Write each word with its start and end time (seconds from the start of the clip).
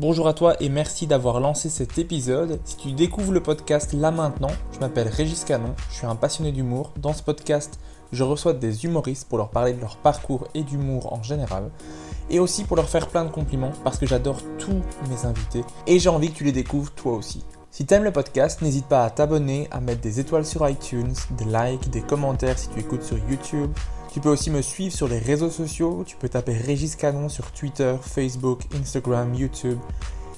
Bonjour 0.00 0.28
à 0.28 0.32
toi 0.32 0.54
et 0.60 0.70
merci 0.70 1.06
d'avoir 1.06 1.40
lancé 1.40 1.68
cet 1.68 1.98
épisode. 1.98 2.58
Si 2.64 2.76
tu 2.78 2.92
découvres 2.92 3.32
le 3.32 3.42
podcast 3.42 3.92
là 3.92 4.10
maintenant, 4.10 4.48
je 4.72 4.78
m'appelle 4.78 5.08
Régis 5.08 5.44
Canon, 5.44 5.74
je 5.90 5.96
suis 5.96 6.06
un 6.06 6.16
passionné 6.16 6.52
d'humour. 6.52 6.94
Dans 6.96 7.12
ce 7.12 7.22
podcast, 7.22 7.78
je 8.10 8.24
reçois 8.24 8.54
des 8.54 8.86
humoristes 8.86 9.28
pour 9.28 9.36
leur 9.36 9.50
parler 9.50 9.74
de 9.74 9.80
leur 9.82 9.98
parcours 9.98 10.48
et 10.54 10.62
d'humour 10.62 11.12
en 11.12 11.22
général. 11.22 11.70
Et 12.30 12.38
aussi 12.40 12.64
pour 12.64 12.76
leur 12.76 12.88
faire 12.88 13.08
plein 13.08 13.26
de 13.26 13.30
compliments 13.30 13.72
parce 13.84 13.98
que 13.98 14.06
j'adore 14.06 14.40
tous 14.58 14.80
mes 15.10 15.26
invités 15.26 15.64
et 15.86 15.98
j'ai 15.98 16.08
envie 16.08 16.30
que 16.30 16.38
tu 16.38 16.44
les 16.44 16.52
découvres 16.52 16.92
toi 16.92 17.12
aussi. 17.12 17.44
Si 17.70 17.84
t'aimes 17.84 18.04
le 18.04 18.10
podcast, 18.10 18.62
n'hésite 18.62 18.86
pas 18.86 19.04
à 19.04 19.10
t'abonner, 19.10 19.68
à 19.70 19.80
mettre 19.80 20.00
des 20.00 20.18
étoiles 20.18 20.46
sur 20.46 20.66
iTunes, 20.66 21.12
des 21.32 21.44
likes, 21.44 21.90
des 21.90 22.00
commentaires 22.00 22.58
si 22.58 22.70
tu 22.70 22.80
écoutes 22.80 23.02
sur 23.02 23.18
YouTube. 23.28 23.70
Tu 24.12 24.18
peux 24.18 24.28
aussi 24.28 24.50
me 24.50 24.60
suivre 24.60 24.92
sur 24.92 25.06
les 25.06 25.18
réseaux 25.18 25.50
sociaux. 25.50 26.02
Tu 26.04 26.16
peux 26.16 26.28
taper 26.28 26.52
Régis 26.52 26.96
Canon 26.96 27.28
sur 27.28 27.52
Twitter, 27.52 27.94
Facebook, 28.02 28.62
Instagram, 28.74 29.32
YouTube. 29.34 29.78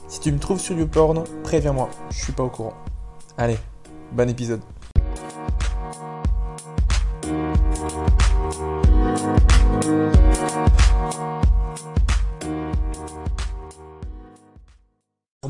Si 0.08 0.20
tu 0.20 0.30
me 0.30 0.38
trouves 0.38 0.60
sur 0.60 0.76
YouPorn, 0.76 1.24
préviens-moi, 1.42 1.88
je 2.10 2.22
suis 2.22 2.32
pas 2.32 2.42
au 2.42 2.50
courant. 2.50 2.74
Allez, 3.38 3.56
bon 4.12 4.28
épisode. 4.28 4.60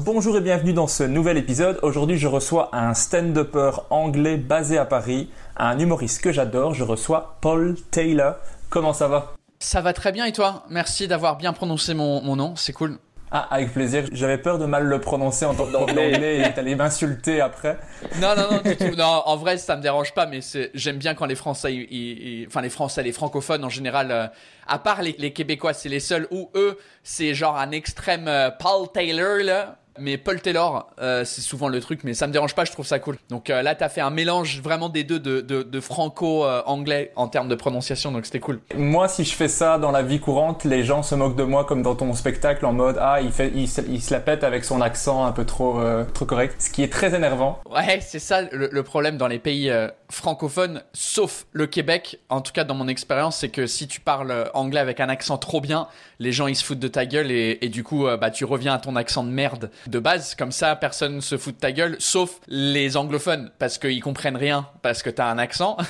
Bonjour 0.05 0.37
et 0.37 0.41
bienvenue 0.41 0.72
dans 0.72 0.87
ce 0.87 1.05
nouvel 1.05 1.38
épisode. 1.38 1.78
Aujourd'hui, 1.82 2.19
je 2.19 2.27
reçois 2.27 2.69
un 2.72 2.93
stand-upper 2.93 3.71
anglais 3.91 4.37
basé 4.37 4.77
à 4.77 4.84
Paris, 4.84 5.31
un 5.57 5.79
humoriste 5.79 6.23
que 6.23 6.33
j'adore. 6.33 6.75
Je 6.75 6.85
reçois 6.85 7.39
Paul 7.41 7.77
Taylor. 7.91 8.37
Comment 8.71 8.93
ça 8.93 9.09
va? 9.09 9.35
Ça 9.59 9.81
va 9.81 9.93
très 9.93 10.13
bien 10.13 10.25
et 10.25 10.33
toi? 10.33 10.65
Merci 10.71 11.07
d'avoir 11.09 11.37
bien 11.37 11.53
prononcé 11.53 11.95
mon, 11.95 12.23
mon 12.23 12.37
nom, 12.37 12.57
c'est 12.57 12.73
cool. 12.73 12.99
Ah, 13.35 13.49
avec 13.51 13.73
plaisir. 13.73 14.05
J'avais 14.12 14.37
peur 14.37 14.59
de 14.59 14.67
mal 14.67 14.85
le 14.85 15.01
prononcer 15.01 15.47
en 15.47 15.55
tant 15.55 15.65
qu'anglais 15.65 16.43
et 16.47 16.53
t'allais 16.53 16.75
m'insulter 16.75 17.41
après. 17.41 17.79
Non, 18.21 18.35
non, 18.37 18.43
non, 18.51 18.61
du 18.61 18.77
tout. 18.77 18.95
Non, 18.95 19.23
en 19.25 19.37
vrai, 19.37 19.57
ça 19.57 19.75
me 19.75 19.81
dérange 19.81 20.12
pas, 20.12 20.27
mais 20.27 20.41
j'aime 20.75 20.99
bien 20.99 21.15
quand 21.15 21.25
les 21.25 21.35
Français, 21.35 21.75
ils, 21.75 21.91
ils, 21.91 22.47
enfin 22.47 22.61
les 22.61 22.69
Français, 22.69 23.03
les 23.03 23.12
francophones 23.12 23.65
en 23.65 23.71
général, 23.71 24.11
euh, 24.11 24.27
à 24.67 24.79
part 24.79 25.01
les, 25.01 25.17
les 25.19 25.33
Québécois, 25.33 25.73
c'est 25.73 25.89
les 25.89 26.01
seuls 26.01 26.29
où 26.31 26.51
eux, 26.55 26.77
c'est 27.05 27.33
genre 27.33 27.57
un 27.57 27.71
extrême 27.71 28.29
euh, 28.29 28.51
Paul 28.51 28.89
Taylor 28.93 29.39
là. 29.43 29.79
Mais 29.99 30.17
Paul 30.17 30.41
Taylor, 30.41 30.91
euh, 31.01 31.25
c'est 31.25 31.43
souvent 31.43 31.69
le 31.69 31.81
truc, 31.81 32.01
mais 32.05 32.15
ça 32.15 32.27
me 32.27 32.33
dérange 32.33 32.55
pas, 32.55 32.65
je 32.65 32.73
trouve 32.73 32.87
ça 32.87 32.99
cool. 32.99 33.19
Donc 33.29 33.51
euh, 33.51 33.63
là, 33.63 33.75
t'as 33.75 33.89
fait 33.89 34.01
un 34.01 34.11
mélange 34.11 34.61
vraiment 34.61 34.89
des 34.89 35.05
deux 35.05 35.19
de, 35.19 35.41
de, 35.41 35.63
de 35.63 35.81
franco-anglais 35.81 37.13
en 37.17 37.29
termes 37.29 37.49
de 37.49 37.55
prononciation, 37.55 38.11
donc 38.11 38.25
c'était 38.25 38.41
cool. 38.41 38.61
Moi, 38.77 39.09
si 39.09 39.25
je 39.25 39.35
fais 39.35 39.49
ça 39.49 39.79
dans 39.79 39.91
la 39.91 40.03
vie 40.03 40.21
courante, 40.21 40.65
les 40.65 40.83
gens 40.83 41.03
se 41.03 41.15
moquent 41.15 41.37
de 41.37 41.43
moi 41.43 41.65
comme 41.65 41.83
dans 41.83 41.95
ton 41.95 42.13
spectacle 42.15 42.65
en 42.65 42.73
mode 42.73 42.97
ah 43.01 43.21
il 43.21 43.33
fait 43.33 43.53
il, 43.55 43.69
se, 43.69 43.81
il 43.83 44.03
se 44.03 44.13
la 44.13 44.21
pète 44.21 44.45
avec 44.45 44.65
son 44.65 44.81
accent 44.81 45.25
un 45.25 45.33
peu 45.33 45.45
trop 45.45 45.81
euh, 45.81 46.05
trop 46.15 46.25
correct, 46.25 46.57
ce 46.59 46.71
qui 46.71 46.83
est 46.83 46.93
très 46.93 47.15
énervant. 47.15 47.61
Ouais, 47.71 48.01
c'est 48.01 48.19
ça 48.19 48.43
le, 48.43 48.69
le, 48.73 48.83
problème 48.83 49.17
dans 49.17 49.29
les 49.29 49.39
pays 49.39 49.73
francophones, 50.11 50.83
sauf 50.93 51.47
le 51.53 51.67
Québec. 51.67 52.19
En 52.29 52.41
tout 52.41 52.53
cas, 52.53 52.65
dans 52.65 52.75
mon 52.75 52.89
expérience, 52.89 53.37
c'est 53.39 53.49
que 53.49 53.67
si 53.67 53.87
tu 53.87 54.01
parles 54.01 54.51
anglais 54.55 54.81
avec 54.81 55.01
un 55.01 55.09
accent 55.09 55.39
trop 55.39 55.61
bien, 55.61 55.89
les 56.19 56.33
gens 56.33 56.47
ils 56.47 56.57
se 56.57 56.65
foutent 56.65 56.79
de 56.79 56.89
ta 56.89 57.07
gueule 57.07 57.31
et, 57.31 57.59
et 57.63 57.69
du 57.69 57.85
coup, 57.85 58.07
bah 58.21 58.31
tu 58.31 58.45
reviens 58.45 58.75
à 58.75 58.79
ton 58.79 58.97
accent 58.97 59.25
de 59.25 59.31
merde 59.31 59.71
de 59.87 59.98
base, 59.98 60.34
comme 60.34 60.53
ça, 60.53 60.76
personne 60.76 61.20
se 61.20 61.37
fout 61.37 61.54
de 61.54 61.60
ta 61.60 61.72
gueule, 61.72 61.97
sauf 61.98 62.41
les 62.48 62.97
anglophones, 62.97 63.50
parce 63.59 63.78
qu'ils 63.78 64.03
comprennent 64.03 64.37
rien, 64.37 64.69
parce 64.82 65.03
que 65.03 65.10
t'as 65.10 65.26
un 65.26 65.38
accent. 65.38 65.76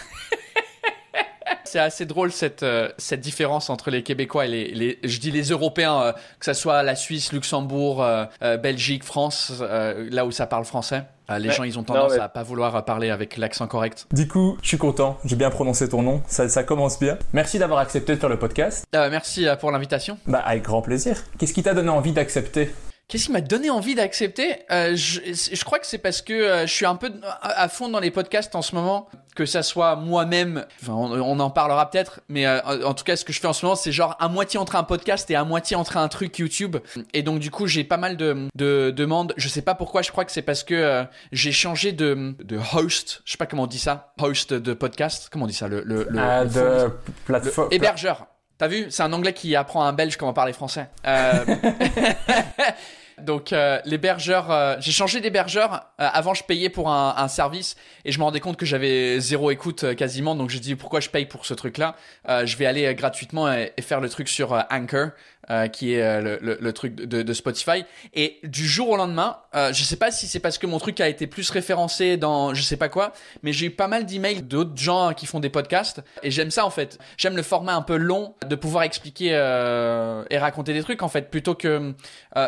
C'est 1.64 1.78
assez 1.78 2.04
drôle 2.04 2.32
cette, 2.32 2.62
euh, 2.64 2.90
cette 2.98 3.20
différence 3.20 3.70
entre 3.70 3.90
les 3.90 4.02
Québécois 4.02 4.44
et 4.44 4.48
les, 4.48 4.74
les 4.74 4.98
je 5.04 5.18
dis 5.20 5.30
les 5.30 5.44
Européens, 5.44 6.02
euh, 6.02 6.12
que 6.38 6.44
ça 6.44 6.52
soit 6.52 6.82
la 6.82 6.94
Suisse, 6.94 7.32
Luxembourg, 7.32 8.02
euh, 8.02 8.24
euh 8.42 8.58
Belgique, 8.58 9.04
France, 9.04 9.52
euh, 9.62 10.08
là 10.10 10.26
où 10.26 10.32
ça 10.32 10.46
parle 10.46 10.64
français. 10.64 11.04
les 11.30 11.48
ouais. 11.48 11.54
gens, 11.54 11.64
ils 11.64 11.78
ont 11.78 11.82
tendance 11.82 12.10
non, 12.10 12.16
mais... 12.18 12.22
à 12.22 12.28
pas 12.28 12.42
vouloir 12.42 12.84
parler 12.84 13.08
avec 13.08 13.38
l'accent 13.38 13.66
correct. 13.66 14.06
Du 14.12 14.28
coup, 14.28 14.58
je 14.60 14.68
suis 14.68 14.78
content, 14.78 15.16
j'ai 15.24 15.36
bien 15.36 15.48
prononcé 15.48 15.88
ton 15.88 16.02
nom, 16.02 16.20
ça, 16.26 16.46
ça 16.48 16.62
commence 16.62 16.98
bien. 16.98 17.16
Merci 17.32 17.58
d'avoir 17.58 17.80
accepté 17.80 18.14
de 18.14 18.20
faire 18.20 18.28
le 18.28 18.38
podcast. 18.38 18.84
merci 18.92 19.46
pour 19.58 19.70
l'invitation. 19.70 20.18
Bah, 20.26 20.40
avec 20.40 20.64
grand 20.64 20.82
plaisir. 20.82 21.22
Qu'est-ce 21.38 21.54
qui 21.54 21.62
t'a 21.62 21.72
donné 21.72 21.88
envie 21.88 22.12
d'accepter? 22.12 22.70
Qu'est-ce 23.12 23.26
qui 23.26 23.32
m'a 23.32 23.42
donné 23.42 23.68
envie 23.68 23.94
d'accepter 23.94 24.60
euh, 24.70 24.96
je, 24.96 25.20
je, 25.34 25.64
crois 25.66 25.78
que 25.78 25.86
c'est 25.86 25.98
parce 25.98 26.22
que 26.22 26.32
euh, 26.32 26.66
je 26.66 26.72
suis 26.72 26.86
un 26.86 26.96
peu 26.96 27.12
à 27.42 27.68
fond 27.68 27.90
dans 27.90 28.00
les 28.00 28.10
podcasts 28.10 28.54
en 28.54 28.62
ce 28.62 28.74
moment, 28.74 29.06
que 29.36 29.44
ça 29.44 29.62
soit 29.62 29.96
moi-même, 29.96 30.64
enfin, 30.80 30.94
on, 30.94 31.20
on, 31.20 31.38
en 31.38 31.50
parlera 31.50 31.90
peut-être, 31.90 32.20
mais 32.30 32.46
euh, 32.46 32.62
en 32.86 32.94
tout 32.94 33.04
cas 33.04 33.16
ce 33.16 33.26
que 33.26 33.34
je 33.34 33.38
fais 33.38 33.46
en 33.46 33.52
ce 33.52 33.66
moment 33.66 33.76
c'est 33.76 33.92
genre 33.92 34.16
à 34.18 34.28
moitié 34.28 34.58
entre 34.58 34.76
un 34.76 34.82
podcast 34.82 35.30
et 35.30 35.34
à 35.34 35.44
moitié 35.44 35.76
entre 35.76 35.98
un 35.98 36.08
truc 36.08 36.38
YouTube. 36.38 36.78
Et 37.12 37.22
donc 37.22 37.38
du 37.38 37.50
coup 37.50 37.66
j'ai 37.66 37.84
pas 37.84 37.98
mal 37.98 38.16
de, 38.16 38.48
de, 38.54 38.90
demandes, 38.90 39.34
je 39.36 39.46
sais 39.46 39.60
pas 39.60 39.74
pourquoi, 39.74 40.00
je 40.00 40.10
crois 40.10 40.24
que 40.24 40.32
c'est 40.32 40.40
parce 40.40 40.64
que 40.64 41.04
j'ai 41.32 41.52
changé 41.52 41.92
de, 41.92 42.34
de 42.42 42.58
host, 42.74 43.20
je 43.26 43.32
sais 43.32 43.36
pas 43.36 43.44
comment 43.44 43.64
on 43.64 43.66
dit 43.66 43.78
ça, 43.78 44.14
host 44.22 44.54
de 44.54 44.72
podcast, 44.72 45.28
comment 45.30 45.44
on 45.44 45.48
dit 45.48 45.52
ça, 45.52 45.68
le, 45.68 45.82
le, 45.84 46.06
le, 46.08 46.18
ah, 46.18 46.46
de 46.46 46.88
plateforme, 47.26 47.68
hébergeur. 47.72 48.26
T'as 48.56 48.68
vu? 48.68 48.86
C'est 48.90 49.02
un 49.02 49.12
anglais 49.12 49.34
qui 49.34 49.54
apprend 49.54 49.82
à 49.82 49.88
un 49.88 49.92
belge 49.92 50.16
comment 50.16 50.32
parler 50.32 50.54
français. 50.54 50.88
Donc 53.20 53.52
euh, 53.52 53.80
l'hébergeur, 53.84 54.50
euh, 54.50 54.76
j'ai 54.80 54.92
changé 54.92 55.20
d'hébergeur. 55.20 55.74
Euh, 56.00 56.08
avant, 56.12 56.34
je 56.34 56.44
payais 56.44 56.68
pour 56.68 56.90
un, 56.90 57.28
service 57.28 57.76
et 58.04 58.12
je 58.12 58.18
me 58.18 58.24
rendais 58.24 58.40
compte 58.40 58.56
que 58.56 58.66
j'avais 58.66 59.20
zéro 59.20 59.50
écoute 59.50 59.84
euh, 59.84 59.94
quasiment. 59.94 60.34
Donc 60.34 60.50
j'ai 60.50 60.60
dit 60.60 60.74
pourquoi 60.74 61.00
je 61.00 61.08
paye 61.08 61.26
pour 61.26 61.46
ce 61.46 61.54
truc-là? 61.54 61.96
Je 62.28 62.56
vais 62.56 62.66
aller 62.66 62.94
gratuitement 62.94 63.52
et, 63.52 63.72
et, 63.76 63.82
faire 63.82 64.00
le 64.00 64.08
truc 64.08 64.28
sur 64.28 64.52
Anchor. 64.70 65.10
Euh, 65.50 65.66
qui 65.66 65.94
est 65.94 66.22
le, 66.22 66.38
le, 66.40 66.56
le, 66.60 66.72
truc 66.72 66.94
de, 66.94 67.22
de, 67.22 67.32
Spotify. 67.32 67.84
Et 68.14 68.38
du 68.44 68.64
jour 68.64 68.90
au 68.90 68.96
lendemain, 68.96 69.38
euh, 69.56 69.72
je 69.72 69.82
sais 69.82 69.96
pas 69.96 70.12
si 70.12 70.28
c'est 70.28 70.38
parce 70.38 70.56
que 70.56 70.68
mon 70.68 70.78
truc 70.78 71.00
a 71.00 71.08
été 71.08 71.26
plus 71.26 71.50
référencé 71.50 72.16
dans 72.16 72.54
je 72.54 72.62
sais 72.62 72.76
pas 72.76 72.88
quoi, 72.88 73.12
mais 73.42 73.52
j'ai 73.52 73.66
eu 73.66 73.70
pas 73.70 73.88
mal 73.88 74.06
d'emails 74.06 74.42
d'autres 74.42 74.76
gens 74.76 75.12
qui 75.14 75.26
font 75.26 75.40
des 75.40 75.50
podcasts. 75.50 76.00
Et 76.22 76.30
j'aime 76.30 76.52
ça 76.52 76.64
en 76.64 76.70
fait. 76.70 76.96
J'aime 77.16 77.34
le 77.34 77.42
format 77.42 77.74
un 77.74 77.82
peu 77.82 77.96
long 77.96 78.36
de 78.46 78.54
pouvoir 78.54 78.84
expliquer 78.84 79.30
euh, 79.32 80.22
et 80.30 80.38
raconter 80.38 80.74
des 80.74 80.82
trucs 80.82 81.02
en 81.02 81.08
fait, 81.08 81.28
plutôt 81.28 81.56
que 81.56 81.92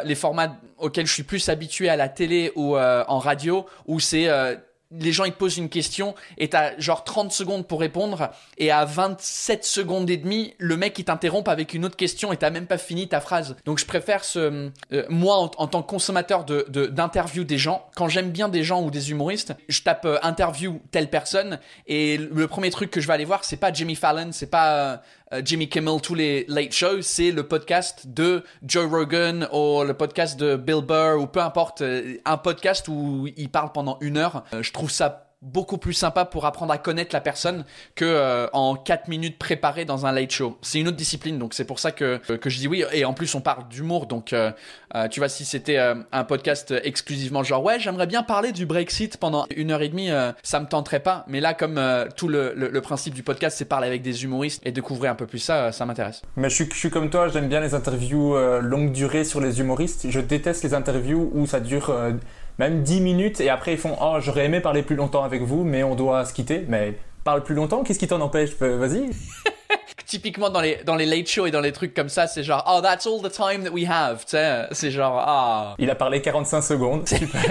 les 0.05 0.15
formats 0.15 0.57
auxquels 0.79 1.09
je 1.09 1.13
suis 1.13 1.25
plus 1.25 1.49
habitué 1.49 1.89
à 1.89 1.97
la 1.97 2.09
télé 2.09 2.53
ou 2.55 2.77
en 2.79 3.19
radio, 3.19 3.67
où 3.87 3.99
c'est 3.99 4.29
les 4.91 5.13
gens 5.13 5.25
ils 5.25 5.33
posent 5.33 5.57
une 5.57 5.69
question 5.69 6.15
et 6.39 6.49
t'as 6.49 6.79
genre 6.79 7.05
30 7.05 7.33
secondes 7.33 7.67
pour 7.67 7.81
répondre 7.81 8.31
et 8.59 8.71
à 8.71 8.85
27 8.85 9.65
secondes 9.65 10.09
et 10.11 10.17
demie 10.17 10.55
le 10.59 10.77
mec 10.77 10.99
il 10.99 11.05
t'interrompt 11.05 11.49
avec 11.49 11.75
une 11.75 11.85
autre 11.85 11.97
question 11.97 12.33
et 12.33 12.37
t'as 12.37 12.51
même 12.51 12.67
pas 12.67 12.79
fini 12.79 13.09
ta 13.09 13.21
phrase. 13.21 13.57
Donc 13.65 13.79
je 13.79 13.87
préfère 13.87 14.25
ce 14.25 14.71
euh, 14.93 15.05
moi 15.09 15.37
en, 15.37 15.67
tant 15.67 15.83
que 15.83 15.89
consommateur 15.89 16.45
de 16.45 16.65
d'interviews 16.87 17.45
des 17.45 17.59
gens 17.59 17.87
quand 17.95 18.09
j'aime 18.09 18.31
bien 18.31 18.49
des 18.49 18.63
gens 18.63 18.83
ou 18.83 18.91
des 18.91 19.11
humoristes 19.11 19.55
je 19.69 19.83
tape 19.83 20.05
euh, 20.05 20.19
interview 20.23 20.81
telle 20.91 21.11
personne 21.11 21.59
et 21.87 22.17
le 22.17 22.47
premier 22.47 22.71
truc 22.71 22.91
que 22.91 23.01
je 23.01 23.07
vais 23.07 23.15
aller 23.15 23.25
voir 23.25 23.45
c'est 23.45 23.57
pas 23.57 23.73
Jimmy 23.73 23.95
Fallon 23.95 24.31
c'est 24.33 24.51
pas 24.51 24.75
euh, 24.75 24.97
Jimmy 25.43 25.69
Kimmel 25.69 26.01
tous 26.01 26.15
les 26.15 26.45
late 26.49 26.73
shows 26.73 27.03
c'est 27.03 27.31
le 27.31 27.43
podcast 27.43 28.07
de 28.07 28.45
Joe 28.63 28.91
Rogan 28.91 29.49
ou 29.53 29.83
le 29.83 29.95
podcast 29.95 30.39
de 30.39 30.57
Bill 30.57 30.83
Burr 30.87 31.21
ou 31.21 31.27
peu 31.27 31.41
importe 31.41 31.83
un 32.25 32.37
podcast 32.37 32.89
où 32.89 33.29
il 33.37 33.49
parle 33.49 33.73
pendant 33.73 33.99
une 34.01 34.17
heure. 34.17 34.45
Je 34.61 34.71
trouve 34.73 34.91
ça 34.91 35.24
beaucoup 35.45 35.79
plus 35.79 35.93
sympa 35.93 36.25
pour 36.25 36.47
apprendre 36.47 36.73
à 36.73 36.79
connaître 36.79 37.15
la 37.15 37.21
personne 37.21 37.65
que 37.95 38.05
euh, 38.05 38.47
en 38.53 38.77
4 38.77 39.09
minutes 39.09 39.39
préparées 39.39 39.85
dans 39.85 40.07
un 40.07 40.13
late 40.13 40.31
show. 40.31 40.57
C'est 40.63 40.81
une 40.81 40.89
autre 40.89 40.97
discipline, 40.97 41.39
donc 41.39 41.55
c'est 41.55 41.67
pour 41.67 41.79
ça 41.79 41.93
que, 41.93 42.21
euh, 42.31 42.39
que 42.39 42.49
je 42.49 42.59
dis 42.59 42.69
oui. 42.69 42.85
Et 42.93 43.05
en 43.05 43.13
plus, 43.13 43.35
on 43.35 43.41
parle 43.41 43.69
d'humour, 43.69 44.07
donc 44.07 44.33
euh, 44.33 44.51
tu 45.11 45.21
vois, 45.21 45.29
si 45.29 45.45
c'était 45.45 45.77
un 45.77 46.25
podcast 46.25 46.73
exclusivement 46.85 47.43
genre 47.43 47.63
ouais, 47.65 47.81
j'aimerais 47.81 48.07
bien 48.07 48.23
parler 48.23 48.53
du 48.53 48.65
Brexit 48.65 49.17
pendant 49.17 49.47
une 49.55 49.73
heure 49.73 49.83
et 49.83 49.89
demie, 49.89 50.09
ça 50.45 50.61
me 50.61 50.67
tenterait 50.67 51.01
pas. 51.01 51.25
Mais 51.27 51.41
là, 51.41 51.53
comme 51.53 51.81
tout 52.17 52.29
le, 52.29 52.55
le, 52.55 52.81
principe 52.81 53.13
du 53.13 53.25
podcast, 53.25 53.59
c'est 53.59 53.65
parler 53.65 53.89
avec 53.89 54.03
des 54.03 54.23
humoristes 54.23 54.63
et 54.65 54.71
découvrir 54.71 55.11
un 55.11 55.17
peu 55.17 55.27
plus 55.27 55.41
ça, 55.41 55.73
ça 55.73 55.85
m'intéresse. 55.85 56.23
Mais 56.37 56.49
je 56.49 56.55
suis, 56.55 56.69
je 56.71 56.79
suis 56.79 56.91
comme 56.91 57.11
toi, 57.11 57.27
j'aime 57.27 57.49
bien 57.49 57.61
les 57.61 57.75
interviews 57.75 58.37
longue 58.61 58.93
durée 58.93 59.25
sur 59.25 59.41
les 59.41 59.59
humoristes. 59.59 60.07
Je 60.09 60.21
déteste 60.21 60.63
les 60.63 60.75
interviews 60.75 61.29
où 61.35 61.47
ça 61.49 61.59
dure 61.59 61.93
même 62.59 62.83
10 62.83 63.01
minutes, 63.01 63.41
et 63.41 63.49
après 63.51 63.73
ils 63.73 63.79
font 63.79 63.97
Oh, 64.01 64.17
j'aurais 64.21 64.45
aimé 64.47 64.61
parler 64.61 64.83
plus 64.83 64.97
longtemps 64.97 65.25
avec 65.25 65.43
vous, 65.43 65.65
mais 65.65 65.83
on 65.83 65.95
doit 65.95 66.25
se 66.25 66.33
quitter. 66.33 66.65
Mais 66.69 66.95
parle 67.25 67.43
plus 67.43 67.55
longtemps, 67.55 67.83
qu'est-ce 67.83 67.99
qui 67.99 68.07
t'en 68.07 68.21
empêche? 68.21 68.51
Vas-y. 68.59 69.11
Typiquement 70.07 70.51
dans 70.51 70.61
les, 70.61 70.81
dans 70.85 70.97
les 70.97 71.07
late 71.07 71.27
shows 71.27 71.47
et 71.47 71.51
dans 71.51 71.63
les 71.63 71.73
trucs 71.73 71.95
comme 71.95 72.11
ça, 72.11 72.27
c'est 72.27 72.43
genre 72.43 72.63
Oh, 72.69 72.81
that's 72.83 73.07
all 73.07 73.21
the 73.23 73.33
time 73.33 73.65
that 73.65 73.71
we 73.71 73.87
have. 73.89 74.23
C'est 74.27 74.91
genre 74.91 75.23
Ah. 75.27 75.75
Il 75.79 75.91
a 75.91 75.95
parlé 75.95 76.21
45 76.21 76.61
secondes. 76.63 77.09
Super. 77.09 77.41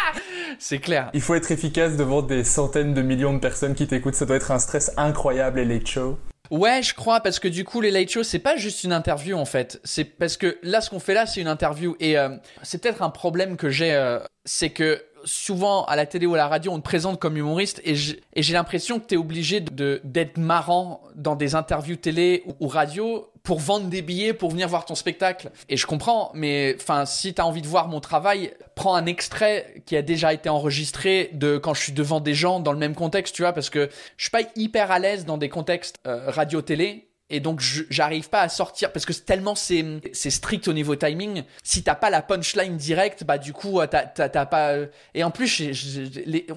c'est 0.58 0.78
clair. 0.78 1.10
Il 1.12 1.20
faut 1.20 1.34
être 1.34 1.50
efficace 1.50 1.96
devant 1.96 2.22
des 2.22 2.42
centaines 2.42 2.94
de 2.94 3.02
millions 3.02 3.34
de 3.34 3.38
personnes 3.38 3.74
qui 3.74 3.86
t'écoutent. 3.86 4.14
Ça 4.14 4.26
doit 4.26 4.36
être 4.36 4.50
un 4.50 4.58
stress 4.58 4.92
incroyable, 4.96 5.60
les 5.60 5.66
late 5.76 5.86
shows. 5.86 6.18
Ouais, 6.50 6.82
je 6.82 6.94
crois 6.94 7.20
parce 7.20 7.38
que 7.38 7.48
du 7.48 7.64
coup 7.64 7.80
les 7.80 7.92
late 7.92 8.10
shows 8.10 8.24
c'est 8.24 8.40
pas 8.40 8.56
juste 8.56 8.82
une 8.82 8.92
interview 8.92 9.36
en 9.36 9.44
fait. 9.44 9.80
C'est 9.84 10.04
parce 10.04 10.36
que 10.36 10.58
là 10.62 10.80
ce 10.80 10.90
qu'on 10.90 10.98
fait 11.00 11.14
là 11.14 11.26
c'est 11.26 11.40
une 11.40 11.48
interview 11.48 11.96
et 12.00 12.18
euh, 12.18 12.30
c'est 12.62 12.82
peut-être 12.82 13.02
un 13.02 13.10
problème 13.10 13.56
que 13.56 13.70
j'ai, 13.70 13.92
euh, 13.92 14.18
c'est 14.44 14.70
que 14.70 15.04
souvent 15.24 15.84
à 15.84 15.96
la 15.96 16.06
télé 16.06 16.26
ou 16.26 16.34
à 16.34 16.38
la 16.38 16.48
radio, 16.48 16.72
on 16.72 16.78
te 16.78 16.84
présente 16.84 17.20
comme 17.20 17.36
humoriste 17.36 17.80
et 17.84 17.94
j'ai 17.94 18.52
l'impression 18.52 18.98
que 18.98 19.06
tu 19.06 19.14
es 19.14 19.18
obligé 19.18 19.60
de 19.60 20.00
d'être 20.04 20.38
marrant 20.38 21.02
dans 21.14 21.36
des 21.36 21.54
interviews 21.54 21.96
télé 21.96 22.42
ou, 22.60 22.68
radio 22.68 23.28
pour 23.42 23.58
vendre 23.58 23.86
des 23.86 24.02
billets 24.02 24.34
pour 24.34 24.50
venir 24.50 24.68
voir 24.68 24.84
ton 24.84 24.94
spectacle. 24.94 25.50
Et 25.68 25.76
je 25.76 25.86
comprends, 25.86 26.30
mais 26.34 26.76
enfin, 26.78 27.06
si 27.06 27.32
tu 27.34 27.40
as 27.40 27.46
envie 27.46 27.62
de 27.62 27.66
voir 27.66 27.88
mon 27.88 28.00
travail, 28.00 28.52
prends 28.80 28.94
un 28.94 29.04
extrait 29.04 29.82
qui 29.84 29.94
a 29.94 30.00
déjà 30.00 30.32
été 30.32 30.48
enregistré 30.48 31.28
de 31.34 31.58
quand 31.58 31.74
je 31.74 31.82
suis 31.82 31.92
devant 31.92 32.18
des 32.18 32.32
gens 32.32 32.60
dans 32.60 32.72
le 32.72 32.78
même 32.78 32.94
contexte, 32.94 33.34
tu 33.34 33.42
vois, 33.42 33.52
parce 33.52 33.68
que 33.68 33.90
je 34.16 34.24
suis 34.24 34.30
pas 34.30 34.40
hyper 34.56 34.90
à 34.90 34.98
l'aise 34.98 35.26
dans 35.26 35.36
des 35.36 35.50
contextes 35.50 35.98
euh, 36.06 36.30
radio-télé 36.30 37.09
et 37.30 37.40
donc 37.40 37.60
j'arrive 37.60 38.28
pas 38.28 38.42
à 38.42 38.48
sortir 38.48 38.92
parce 38.92 39.06
que 39.06 39.12
tellement 39.12 39.54
c'est 39.54 39.84
c'est 40.12 40.30
strict 40.30 40.68
au 40.68 40.72
niveau 40.72 40.96
timing. 40.96 41.44
Si 41.62 41.82
t'as 41.82 41.94
pas 41.94 42.10
la 42.10 42.22
punchline 42.22 42.76
directe, 42.76 43.24
bah 43.24 43.38
du 43.38 43.52
coup 43.52 43.80
t'as 43.88 44.46
pas. 44.46 44.74
Et 45.14 45.24
en 45.24 45.30
plus, 45.30 45.62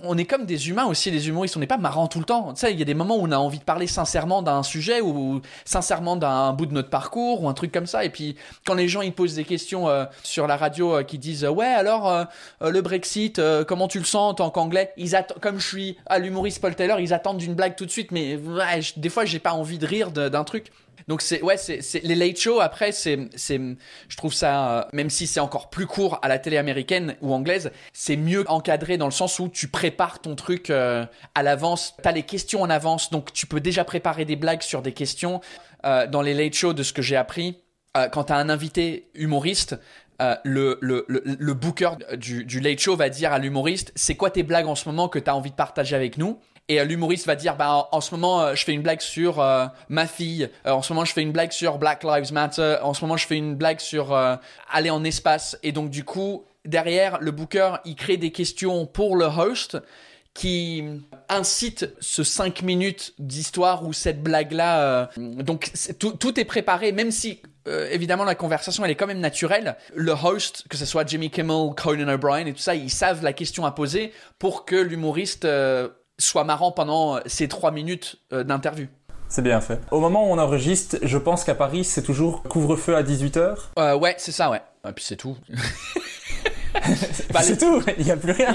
on 0.04 0.18
est 0.18 0.26
comme 0.26 0.46
des 0.46 0.70
humains 0.70 0.86
aussi, 0.86 1.12
les 1.12 1.28
humoristes. 1.28 1.56
On 1.58 1.60
n'est 1.60 1.68
pas 1.68 1.78
marrant 1.78 2.08
tout 2.08 2.20
le 2.20 2.26
temps. 2.26 2.54
Tu 2.54 2.62
sais, 2.62 2.72
il 2.72 2.80
y 2.80 2.82
a 2.82 2.86
des 2.86 2.94
moments 2.94 3.18
où 3.18 3.24
on 3.24 3.32
a 3.32 3.38
envie 3.38 3.60
de 3.60 3.64
parler 3.64 3.88
sincèrement 3.88 4.42
d'un 4.42 4.64
sujet 4.64 5.02
ou 5.02 5.42
sincèrement 5.66 6.16
d'un 6.16 6.54
bout 6.54 6.66
de 6.66 6.74
notre 6.74 6.90
parcours 6.90 7.44
ou 7.44 7.50
un 7.50 7.54
truc 7.54 7.72
comme 7.72 7.88
ça. 7.88 8.04
Et 8.04 8.10
puis 8.10 8.36
quand 8.66 8.74
les 8.74 8.88
gens 8.88 9.02
ils 9.02 9.14
posent 9.14 9.36
des 9.36 9.44
questions 9.44 9.90
euh, 9.90 10.06
sur 10.24 10.48
la 10.48 10.58
radio 10.58 10.98
euh, 10.98 11.04
qui 11.04 11.18
disent 11.18 11.46
ouais 11.46 11.66
alors 11.66 12.10
euh, 12.10 12.26
le 12.62 12.82
Brexit, 12.82 13.42
comment 13.68 13.88
tu 13.88 14.00
le 14.00 14.06
sens 14.06 14.32
en 14.32 14.34
tant 14.34 14.50
qu'anglais? 14.50 14.92
Ils 14.98 15.14
comme 15.42 15.60
je 15.60 15.68
suis 15.68 15.98
à 16.06 16.20
l'humoriste 16.20 16.62
Paul 16.62 16.76
Taylor, 16.76 17.00
ils 17.00 17.14
attendent 17.14 17.42
une 17.42 17.54
blague 17.54 17.76
tout 17.76 17.86
de 17.86 17.92
suite. 17.92 18.12
Mais 18.12 18.36
ouais, 18.36 18.80
des 18.98 19.10
fois 19.10 19.26
j'ai 19.26 19.40
pas 19.40 19.54
envie 19.54 19.78
de 19.78 19.86
rire 19.86 20.12
d'un 20.12 20.44
truc. 20.44 20.63
Donc 21.08 21.22
c'est 21.22 21.42
ouais, 21.42 21.58
c'est 21.58 22.04
les 22.04 22.16
late 22.16 22.38
shows 22.38 22.60
après 22.60 22.92
c'est 22.92 23.30
c'est 23.36 23.60
je 24.08 24.18
trouve 24.18 24.34
ça 24.34 24.80
euh, 24.80 24.84
même 24.94 25.10
si 25.10 25.28
c'est 25.28 25.40
encore 25.40 25.70
plus 25.70 25.88
court 25.88 26.20
à 26.22 26.28
la 26.28 26.40
télé 26.40 26.58
américaine 26.58 27.16
ou 27.22 27.34
anglaise, 27.34 27.72
c'est 27.92 28.16
mieux 28.16 28.50
encadré 28.50 28.98
dans 28.98 29.06
le 29.06 29.12
sens 29.12 29.40
où 29.40 29.50
tu 29.50 29.68
prépares 29.68 30.20
ton 30.20 30.36
truc 30.36 30.70
euh, 30.70 31.06
à 31.36 31.44
l'avance, 31.44 31.96
tu 32.02 32.08
as 32.08 32.12
les 32.12 32.24
questions 32.24 32.62
en 32.62 32.70
avance. 32.70 33.10
Donc 33.10 33.34
tu 33.34 33.48
peux 33.48 33.60
déjà 33.60 33.84
préparer 33.84 34.26
des 34.26 34.36
blagues 34.36 34.62
sur 34.62 34.82
des 34.82 34.94
questions. 34.94 35.42
Euh, 35.86 36.08
dans 36.08 36.22
les 36.22 36.34
late 36.34 36.54
shows 36.54 36.72
de 36.72 36.82
ce 36.82 36.94
que 36.94 37.02
j'ai 37.02 37.18
appris 37.18 37.58
quand 38.12 38.24
tu 38.24 38.34
as 38.34 38.38
un 38.38 38.50
invité 38.50 39.10
humoriste 39.14 39.76
le, 40.46 40.78
le, 40.82 41.06
le, 41.10 41.22
le, 41.26 41.54
booker 41.54 41.92
du, 42.18 42.46
du 42.46 42.60
late 42.60 42.80
show 42.80 42.96
va 42.96 43.10
dire 43.10 43.34
à 43.34 43.38
l'humoriste 43.38 43.92
c'est 43.96 44.16
quoi 44.16 44.32
tes 44.32 44.42
blagues 44.42 44.68
en 44.68 44.76
ce 44.76 44.88
moment 44.88 45.10
que 45.10 45.20
tu 45.20 45.30
as 45.30 45.36
envie 45.36 45.52
de 45.52 45.56
partager 45.56 45.96
avec 45.96 46.18
nous? 46.18 46.40
Et 46.74 46.80
euh, 46.80 46.86
l'humoriste 46.86 47.26
va 47.26 47.36
dire 47.36 47.56
bah 47.56 47.88
en, 47.92 48.02
ce 48.02 48.14
moment 48.14 48.42
euh, 48.42 48.56
je 48.56 48.64
fais 48.64 48.74
une 48.74 48.82
blague 48.82 49.02
sur 49.02 49.40
euh, 49.40 49.66
ma 49.90 50.08
fille. 50.08 50.50
En 50.66 50.82
ce 50.82 50.94
moment 50.94 51.06
je 51.06 51.14
fais 51.14 51.22
une 51.22 51.32
blague 51.32 51.52
sur 51.52 51.78
Black 51.78 52.04
Lives 52.04 52.34
Matter. 52.34 52.78
En 52.82 52.94
ce 52.94 53.02
moment 53.02 53.18
je 53.18 53.28
fais 53.28 53.38
une 53.38 53.56
blague 53.56 53.80
sur 53.80 54.16
aller 54.72 54.90
en 54.90 55.04
espace. 55.04 55.58
Et 55.64 55.72
donc 55.72 55.90
du 55.90 56.04
coup 56.04 56.46
derrière 56.66 57.20
le 57.20 57.32
booker 57.32 57.78
il 57.86 57.96
crée 57.96 58.18
des 58.18 58.32
questions 58.32 58.86
pour 58.86 59.16
le 59.16 59.26
host 59.26 59.78
qui 60.34 60.84
incite 61.30 61.94
ce 62.00 62.24
5 62.24 62.64
minutes 62.64 63.14
d'histoire 63.20 63.86
ou 63.86 63.94
cette 63.94 64.24
blague 64.24 64.52
là 64.54 65.10
donc 65.18 65.72
tout, 66.00 66.14
tout, 66.14 66.40
est 66.40 66.46
préparé 66.46 66.92
même 66.92 67.12
si 67.12 67.42
évidemment 67.68 68.24
la 68.24 68.34
conversation 68.34 68.84
elle 68.86 68.92
est 68.92 68.96
quand 68.96 69.08
même 69.08 69.20
naturelle. 69.20 69.76
Le 69.94 70.14
host 70.14 70.64
que 70.70 70.78
ce 70.78 70.86
soit 70.86 71.08
Jimmy 71.08 71.30
Kimmel 71.30 71.76
Conan 71.76 72.12
O'Brien 72.14 72.46
et 72.46 72.54
tout 72.54 72.60
ça 72.60 72.76
ils 72.76 72.90
savent 72.90 73.24
la 73.24 73.34
question 73.34 73.66
à 73.66 73.72
poser 73.72 74.14
pour 74.40 74.66
que 74.66 74.76
l'humoriste 74.76 75.46
soit 76.24 76.44
marrant 76.44 76.72
pendant 76.72 77.18
euh, 77.18 77.20
ces 77.26 77.48
trois 77.48 77.72
minutes 77.72 78.18
euh, 78.32 78.44
d'interview. 78.44 78.88
C'est 79.30 79.42
bien 79.42 79.62
fait. 79.62 79.80
Au 79.90 80.00
moment 80.00 80.30
où 80.30 80.32
on 80.32 80.38
enregistre, 80.38 80.98
je 81.02 81.18
pense 81.18 81.44
qu'à 81.44 81.56
Paris, 81.56 81.84
c'est 81.84 82.04
toujours 82.04 82.44
couvre-feu 82.44 82.96
à 82.96 83.02
18h. 83.02 83.56
Euh, 83.80 83.98
ouais, 83.98 84.14
c'est 84.20 84.32
ça, 84.32 84.52
ouais. 84.52 84.62
Et 84.88 84.92
puis 84.92 85.04
c'est 85.04 85.16
tout. 85.16 85.36
bah, 87.34 87.42
c'est 87.42 87.58
tout, 87.58 87.82
il 87.98 88.06
n'y 88.06 88.12
a 88.12 88.18
plus 88.18 88.32
rien. 88.32 88.54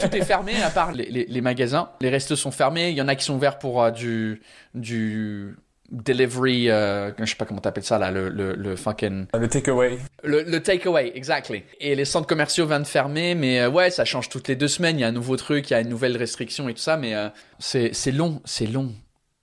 tout 0.00 0.16
est 0.16 0.24
fermé 0.24 0.54
à 0.62 0.70
part 0.70 0.92
les, 0.92 1.10
les, 1.10 1.26
les, 1.26 1.40
magasins. 1.40 1.90
Les 2.00 2.08
restos 2.08 2.36
sont 2.36 2.50
fermés. 2.50 2.90
Il 2.90 2.96
y 2.96 3.02
en 3.02 3.08
a 3.08 3.16
qui 3.16 3.24
sont 3.24 3.34
ouverts 3.34 3.58
pour 3.58 3.82
euh, 3.82 3.90
du, 3.90 4.40
du 4.74 5.56
delivery, 5.90 6.70
euh, 6.70 7.10
je 7.18 7.24
sais 7.24 7.36
pas 7.36 7.44
comment 7.44 7.60
t'appelles 7.60 7.84
ça 7.84 7.98
là, 7.98 8.10
le, 8.10 8.28
le, 8.28 8.54
le 8.54 8.76
fucking... 8.76 9.26
Le 9.34 9.48
takeaway. 9.48 9.98
Le, 10.22 10.42
le 10.42 10.62
takeaway, 10.62 11.12
exactly. 11.14 11.64
Et 11.80 11.94
les 11.94 12.04
centres 12.04 12.26
commerciaux 12.26 12.66
viennent 12.66 12.82
de 12.82 12.86
fermer, 12.86 13.34
mais 13.34 13.60
euh, 13.60 13.70
ouais, 13.70 13.90
ça 13.90 14.04
change 14.04 14.28
toutes 14.28 14.48
les 14.48 14.56
deux 14.56 14.68
semaines, 14.68 14.98
il 14.98 15.02
y 15.02 15.04
a 15.04 15.08
un 15.08 15.12
nouveau 15.12 15.36
truc, 15.36 15.70
il 15.70 15.72
y 15.72 15.76
a 15.76 15.80
une 15.80 15.88
nouvelle 15.88 16.16
restriction 16.16 16.68
et 16.68 16.74
tout 16.74 16.80
ça, 16.80 16.96
mais 16.96 17.14
euh, 17.14 17.28
c'est, 17.58 17.92
long, 18.12 18.42
c'est 18.44 18.66
long. 18.66 18.92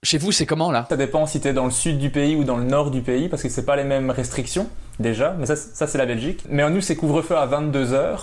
Chez 0.04 0.18
vous, 0.18 0.30
c'est 0.30 0.46
comment 0.46 0.70
là? 0.70 0.86
Ça 0.88 0.96
dépend 0.96 1.26
si 1.26 1.40
t'es 1.40 1.52
dans 1.52 1.64
le 1.64 1.70
sud 1.72 1.98
du 1.98 2.10
pays 2.10 2.36
ou 2.36 2.44
dans 2.44 2.56
le 2.56 2.64
nord 2.64 2.90
du 2.90 3.00
pays, 3.02 3.28
parce 3.28 3.42
que 3.42 3.48
c'est 3.48 3.66
pas 3.66 3.76
les 3.76 3.84
mêmes 3.84 4.10
restrictions, 4.10 4.68
déjà, 5.00 5.34
mais 5.38 5.46
ça, 5.46 5.56
ça 5.56 5.86
c'est 5.86 5.98
la 5.98 6.06
Belgique. 6.06 6.44
Mais 6.48 6.68
nous, 6.70 6.80
c'est 6.80 6.96
couvre-feu 6.96 7.36
à 7.36 7.46
22h. 7.46 8.18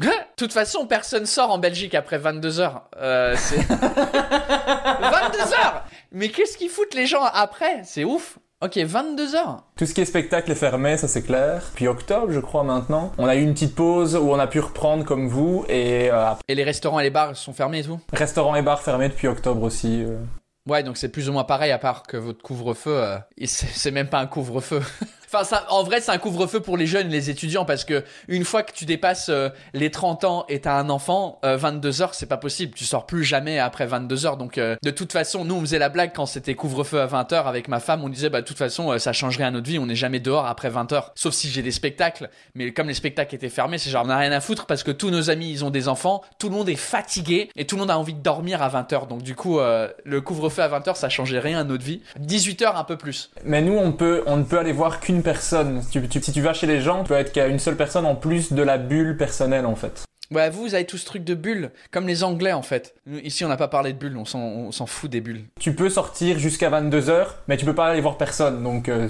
De 0.40 0.46
toute 0.46 0.54
façon, 0.54 0.86
personne 0.86 1.26
sort 1.26 1.50
en 1.50 1.58
Belgique 1.58 1.94
après 1.94 2.16
22 2.16 2.60
heures. 2.60 2.88
Euh, 2.96 3.34
22 3.34 3.74
heures 5.52 5.84
Mais 6.12 6.28
qu'est-ce 6.28 6.58
qu'ils 6.58 6.70
foutent 6.70 6.94
les 6.94 7.06
gens 7.06 7.22
après? 7.22 7.82
C'est 7.84 8.04
ouf 8.04 8.38
Ok, 8.62 8.76
22 8.76 9.36
heures. 9.36 9.62
Tout 9.76 9.86
ce 9.86 9.94
qui 9.94 10.02
est 10.02 10.04
spectacle 10.04 10.50
est 10.52 10.56
fermé, 10.56 10.98
ça 10.98 11.08
c'est 11.08 11.22
clair. 11.22 11.70
Puis 11.74 11.88
octobre, 11.88 12.30
je 12.30 12.40
crois 12.40 12.62
maintenant, 12.62 13.10
on 13.16 13.26
a 13.26 13.34
eu 13.34 13.42
une 13.42 13.54
petite 13.54 13.74
pause 13.74 14.16
où 14.16 14.30
on 14.30 14.38
a 14.38 14.46
pu 14.46 14.60
reprendre 14.60 15.02
comme 15.04 15.28
vous 15.28 15.64
et. 15.68 16.10
Euh, 16.10 16.32
et 16.46 16.54
les 16.54 16.64
restaurants 16.64 17.00
et 17.00 17.04
les 17.04 17.10
bars 17.10 17.34
sont 17.36 17.54
fermés 17.54 17.78
et 17.78 17.84
tout? 17.84 17.98
Restaurants 18.12 18.54
et 18.56 18.62
bars 18.62 18.82
fermés 18.82 19.08
depuis 19.08 19.28
octobre 19.28 19.62
aussi. 19.62 20.02
Euh. 20.02 20.18
Ouais, 20.68 20.82
donc 20.82 20.98
c'est 20.98 21.08
plus 21.08 21.30
ou 21.30 21.32
moins 21.32 21.44
pareil 21.44 21.72
à 21.72 21.78
part 21.78 22.02
que 22.02 22.18
votre 22.18 22.42
couvre-feu, 22.42 23.02
euh, 23.02 23.16
c'est 23.46 23.92
même 23.92 24.08
pas 24.08 24.18
un 24.18 24.26
couvre-feu. 24.26 24.82
Enfin, 25.32 25.60
en 25.68 25.84
vrai, 25.84 26.00
c'est 26.00 26.10
un 26.10 26.18
couvre-feu 26.18 26.60
pour 26.60 26.76
les 26.76 26.86
jeunes, 26.86 27.08
les 27.08 27.30
étudiants, 27.30 27.64
parce 27.64 27.84
que 27.84 28.04
une 28.26 28.44
fois 28.44 28.64
que 28.64 28.72
tu 28.72 28.84
dépasses 28.84 29.28
euh, 29.28 29.48
les 29.74 29.90
30 29.90 30.24
ans 30.24 30.44
et 30.48 30.60
t'as 30.60 30.74
un 30.74 30.90
enfant, 30.90 31.38
22 31.44 32.00
euh, 32.00 32.02
heures, 32.02 32.14
c'est 32.14 32.26
pas 32.26 32.36
possible. 32.36 32.74
Tu 32.74 32.84
sors 32.84 33.06
plus 33.06 33.22
jamais 33.22 33.60
après 33.60 33.86
22 33.86 34.26
heures. 34.26 34.36
Donc, 34.36 34.58
euh, 34.58 34.74
de 34.82 34.90
toute 34.90 35.12
façon, 35.12 35.44
nous, 35.44 35.54
on 35.54 35.60
faisait 35.60 35.78
la 35.78 35.88
blague 35.88 36.10
quand 36.14 36.26
c'était 36.26 36.54
couvre-feu 36.54 37.00
à 37.00 37.06
20 37.06 37.32
heures 37.32 37.46
avec 37.46 37.68
ma 37.68 37.78
femme. 37.78 38.02
On 38.02 38.08
disait, 38.08 38.28
bah, 38.28 38.40
de 38.40 38.46
toute 38.46 38.58
façon, 38.58 38.98
ça 38.98 39.12
changerait 39.12 39.44
à 39.44 39.52
notre 39.52 39.68
vie. 39.68 39.78
On 39.78 39.86
n'est 39.86 39.94
jamais 39.94 40.18
dehors 40.18 40.46
après 40.46 40.68
20 40.68 40.92
heures. 40.92 41.12
Sauf 41.14 41.32
si 41.32 41.48
j'ai 41.48 41.62
des 41.62 41.70
spectacles. 41.70 42.28
Mais 42.56 42.72
comme 42.72 42.88
les 42.88 42.94
spectacles 42.94 43.34
étaient 43.36 43.48
fermés, 43.50 43.78
c'est 43.78 43.90
genre, 43.90 44.04
on 44.04 44.08
n'a 44.08 44.18
rien 44.18 44.32
à 44.32 44.40
foutre 44.40 44.66
parce 44.66 44.82
que 44.82 44.90
tous 44.90 45.10
nos 45.10 45.30
amis, 45.30 45.50
ils 45.50 45.64
ont 45.64 45.70
des 45.70 45.86
enfants. 45.86 46.22
Tout 46.40 46.48
le 46.48 46.56
monde 46.56 46.68
est 46.68 46.74
fatigué 46.74 47.50
et 47.54 47.66
tout 47.66 47.76
le 47.76 47.80
monde 47.80 47.90
a 47.92 47.98
envie 47.98 48.14
de 48.14 48.22
dormir 48.22 48.62
à 48.62 48.68
20 48.68 48.92
heures. 48.92 49.06
Donc, 49.06 49.22
du 49.22 49.36
coup, 49.36 49.60
le 49.60 50.20
couvre-feu 50.20 50.62
à 50.62 50.68
20 50.68 50.88
heures, 50.88 50.96
ça 50.96 51.08
changeait 51.08 51.38
rien 51.38 51.60
à 51.60 51.64
notre 51.64 51.84
vie. 51.84 52.00
18 52.18 52.62
heures, 52.62 52.76
un 52.76 52.84
peu 52.84 52.96
plus. 52.96 53.30
Mais 53.44 53.62
nous, 53.62 53.76
on 53.76 53.92
peut, 53.92 54.24
on 54.26 54.36
ne 54.36 54.44
peut 54.44 54.58
aller 54.58 54.72
voir 54.72 54.98
qu'une 54.98 55.19
personne 55.22 55.82
si 55.82 56.32
tu 56.32 56.40
vas 56.40 56.52
chez 56.52 56.66
les 56.66 56.80
gens, 56.80 57.02
tu 57.02 57.08
peux 57.08 57.14
être 57.14 57.32
qu'à 57.32 57.46
une 57.46 57.58
seule 57.58 57.76
personne 57.76 58.06
en 58.06 58.14
plus 58.14 58.52
de 58.52 58.62
la 58.62 58.78
bulle 58.78 59.16
personnelle 59.16 59.66
en 59.66 59.76
fait. 59.76 60.04
Ouais, 60.30 60.48
vous, 60.48 60.62
vous 60.62 60.74
avez 60.74 60.84
tout 60.86 60.96
ce 60.96 61.04
truc 61.04 61.24
de 61.24 61.34
bulles, 61.34 61.72
comme 61.90 62.06
les 62.06 62.22
Anglais 62.22 62.52
en 62.52 62.62
fait. 62.62 62.94
Ici, 63.24 63.44
on 63.44 63.48
n'a 63.48 63.56
pas 63.56 63.66
parlé 63.66 63.92
de 63.92 63.98
bulles, 63.98 64.16
s'en, 64.24 64.38
on 64.38 64.72
s'en 64.72 64.86
fout 64.86 65.10
des 65.10 65.20
bulles. 65.20 65.42
Tu 65.58 65.74
peux 65.74 65.90
sortir 65.90 66.38
jusqu'à 66.38 66.70
22h, 66.70 67.26
mais 67.48 67.56
tu 67.56 67.64
peux 67.64 67.74
pas 67.74 67.88
aller 67.88 68.00
voir 68.00 68.16
personne, 68.16 68.62
donc... 68.62 68.88
euh, 68.88 69.08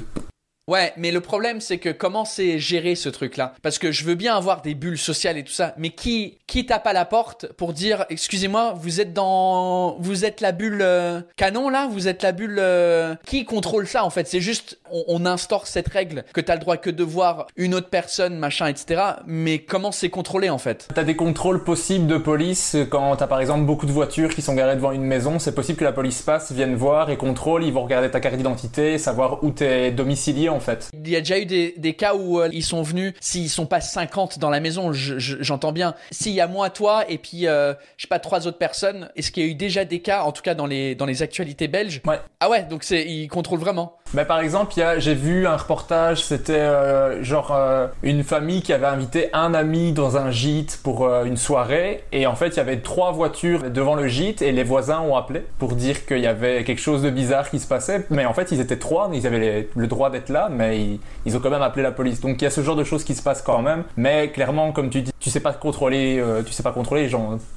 Ouais, 0.70 0.92
mais 0.96 1.10
le 1.10 1.20
problème 1.20 1.60
c'est 1.60 1.78
que 1.78 1.88
comment 1.88 2.24
c'est 2.24 2.60
géré 2.60 2.94
ce 2.94 3.08
truc-là? 3.08 3.54
Parce 3.60 3.80
que 3.80 3.90
je 3.90 4.04
veux 4.04 4.14
bien 4.14 4.36
avoir 4.36 4.62
des 4.62 4.76
bulles 4.76 4.98
sociales 4.98 5.36
et 5.36 5.42
tout 5.42 5.50
ça, 5.50 5.74
mais 5.76 5.90
qui 5.90 6.38
qui 6.46 6.64
tape 6.64 6.86
à 6.86 6.92
la 6.92 7.04
porte 7.04 7.52
pour 7.54 7.72
dire 7.72 8.04
excusez-moi, 8.08 8.74
vous 8.76 9.00
êtes 9.00 9.12
dans 9.12 9.96
vous 9.98 10.24
êtes 10.24 10.40
la 10.40 10.52
bulle 10.52 10.78
euh, 10.80 11.22
canon 11.34 11.70
là, 11.70 11.88
vous 11.90 12.06
êtes 12.06 12.22
la 12.22 12.30
bulle 12.30 12.58
euh, 12.60 13.16
qui 13.26 13.44
contrôle 13.44 13.88
ça 13.88 14.04
en 14.04 14.10
fait? 14.10 14.28
C'est 14.28 14.40
juste 14.40 14.78
on, 14.92 15.26
instaure 15.26 15.66
cette 15.66 15.88
règle 15.88 16.24
que 16.32 16.40
t'as 16.40 16.54
le 16.54 16.60
droit 16.60 16.76
que 16.76 16.90
de 16.90 17.02
voir 17.02 17.48
une 17.56 17.74
autre 17.74 17.88
personne, 17.88 18.38
machin, 18.38 18.68
etc. 18.68 19.02
Mais 19.26 19.58
comment 19.58 19.90
c'est 19.90 20.08
contrôlé 20.08 20.50
en 20.50 20.58
fait? 20.58 20.86
T'as 20.94 21.02
des 21.02 21.16
contrôles 21.16 21.64
possibles 21.64 22.06
de 22.06 22.16
police 22.16 22.76
quand 22.90 23.16
t'as 23.16 23.26
par 23.26 23.40
exemple 23.40 23.64
beaucoup 23.64 23.86
de 23.86 23.92
voitures 23.92 24.32
qui 24.32 24.40
sont 24.40 24.54
garées 24.54 24.76
devant 24.76 24.92
une 24.92 25.02
maison, 25.02 25.40
c'est 25.40 25.54
possible 25.54 25.80
que 25.80 25.84
la 25.84 25.92
police 25.92 26.22
passe, 26.22 26.52
vienne 26.52 26.76
voir 26.76 27.10
et 27.10 27.16
contrôle, 27.16 27.64
ils 27.64 27.72
vont 27.72 27.82
regarder 27.82 28.08
ta 28.08 28.20
carte 28.20 28.36
d'identité, 28.36 28.98
savoir 28.98 29.42
où 29.42 29.50
t'es 29.50 29.90
domicilié 29.90 30.48
en 30.48 30.59
fait. 30.60 30.90
Il 30.94 31.08
y 31.08 31.16
a 31.16 31.20
déjà 31.20 31.38
eu 31.38 31.46
des, 31.46 31.74
des 31.76 31.94
cas 31.94 32.14
où 32.14 32.40
euh, 32.40 32.48
ils 32.52 32.64
sont 32.64 32.82
venus, 32.82 33.14
s'ils 33.20 33.48
sont 33.50 33.66
pas 33.66 33.80
50 33.80 34.38
dans 34.38 34.50
la 34.50 34.60
maison, 34.60 34.92
je- 34.92 35.18
je- 35.18 35.36
j'entends 35.40 35.72
bien. 35.72 35.94
S'il 36.10 36.32
y 36.32 36.40
a 36.40 36.46
moi, 36.46 36.70
toi, 36.70 37.04
et 37.08 37.18
puis, 37.18 37.46
euh, 37.46 37.74
je 37.96 38.02
sais 38.02 38.08
pas, 38.08 38.18
trois 38.18 38.46
autres 38.46 38.58
personnes, 38.58 39.08
est-ce 39.16 39.30
qu'il 39.32 39.44
y 39.44 39.46
a 39.46 39.50
eu 39.50 39.54
déjà 39.54 39.84
des 39.84 40.00
cas, 40.00 40.22
en 40.22 40.32
tout 40.32 40.42
cas 40.42 40.54
dans 40.54 40.66
les, 40.66 40.94
dans 40.94 41.06
les 41.06 41.22
actualités 41.22 41.68
belges? 41.68 42.00
Ouais. 42.06 42.20
Ah 42.40 42.48
ouais, 42.48 42.62
donc 42.64 42.84
c'est, 42.84 43.06
ils 43.06 43.28
contrôlent 43.28 43.60
vraiment. 43.60 43.96
Mais 44.12 44.24
par 44.24 44.40
exemple, 44.40 44.74
j'ai 44.98 45.14
vu 45.14 45.46
un 45.46 45.56
reportage, 45.56 46.24
c'était 46.24 46.52
euh, 46.54 47.22
genre 47.22 47.52
euh, 47.52 47.86
une 48.02 48.24
famille 48.24 48.60
qui 48.60 48.72
avait 48.72 48.86
invité 48.86 49.30
un 49.32 49.54
ami 49.54 49.92
dans 49.92 50.16
un 50.16 50.30
gîte 50.30 50.80
pour 50.82 51.04
euh, 51.04 51.24
une 51.24 51.36
soirée, 51.36 52.02
et 52.10 52.26
en 52.26 52.34
fait 52.34 52.48
il 52.48 52.56
y 52.56 52.60
avait 52.60 52.78
trois 52.78 53.12
voitures 53.12 53.70
devant 53.70 53.94
le 53.94 54.08
gîte, 54.08 54.42
et 54.42 54.50
les 54.50 54.64
voisins 54.64 55.00
ont 55.00 55.16
appelé 55.16 55.44
pour 55.58 55.74
dire 55.74 56.06
qu'il 56.06 56.18
y 56.18 56.26
avait 56.26 56.64
quelque 56.64 56.80
chose 56.80 57.02
de 57.02 57.10
bizarre 57.10 57.50
qui 57.50 57.60
se 57.60 57.68
passait, 57.68 58.06
mais 58.10 58.26
en 58.26 58.34
fait 58.34 58.50
ils 58.50 58.60
étaient 58.60 58.78
trois, 58.78 59.10
ils 59.12 59.26
avaient 59.26 59.68
le 59.74 59.86
droit 59.86 60.10
d'être 60.10 60.28
là, 60.28 60.48
mais 60.50 60.98
ils, 61.24 61.36
ont 61.36 61.40
quand 61.40 61.50
même 61.50 61.62
appelé 61.62 61.82
la 61.82 61.92
police. 61.92 62.20
Donc 62.20 62.40
il 62.40 62.44
y 62.44 62.46
a 62.48 62.50
ce 62.50 62.62
genre 62.62 62.76
de 62.76 62.84
choses 62.84 63.04
qui 63.04 63.14
se 63.14 63.22
passent 63.22 63.42
quand 63.42 63.62
même, 63.62 63.84
mais 63.96 64.30
clairement 64.30 64.72
comme 64.72 64.90
tu 64.90 65.02
dis, 65.02 65.12
tu 65.20 65.30
sais 65.30 65.40
pas 65.40 65.52
contrôler, 65.52 66.18
euh, 66.18 66.42
tu 66.42 66.52
sais 66.52 66.62
pas 66.62 66.72
contrôler 66.72 67.06
les 67.06 67.16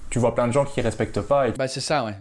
tu 0.10 0.20
vois 0.20 0.36
plein 0.36 0.48
de 0.48 0.54
gens 0.54 0.66
qui 0.66 0.82
respectent 0.82 1.22
pas, 1.22 1.50
Bah 1.58 1.68
c'est 1.68 1.80
ça, 1.80 2.04
ouais. 2.04 2.14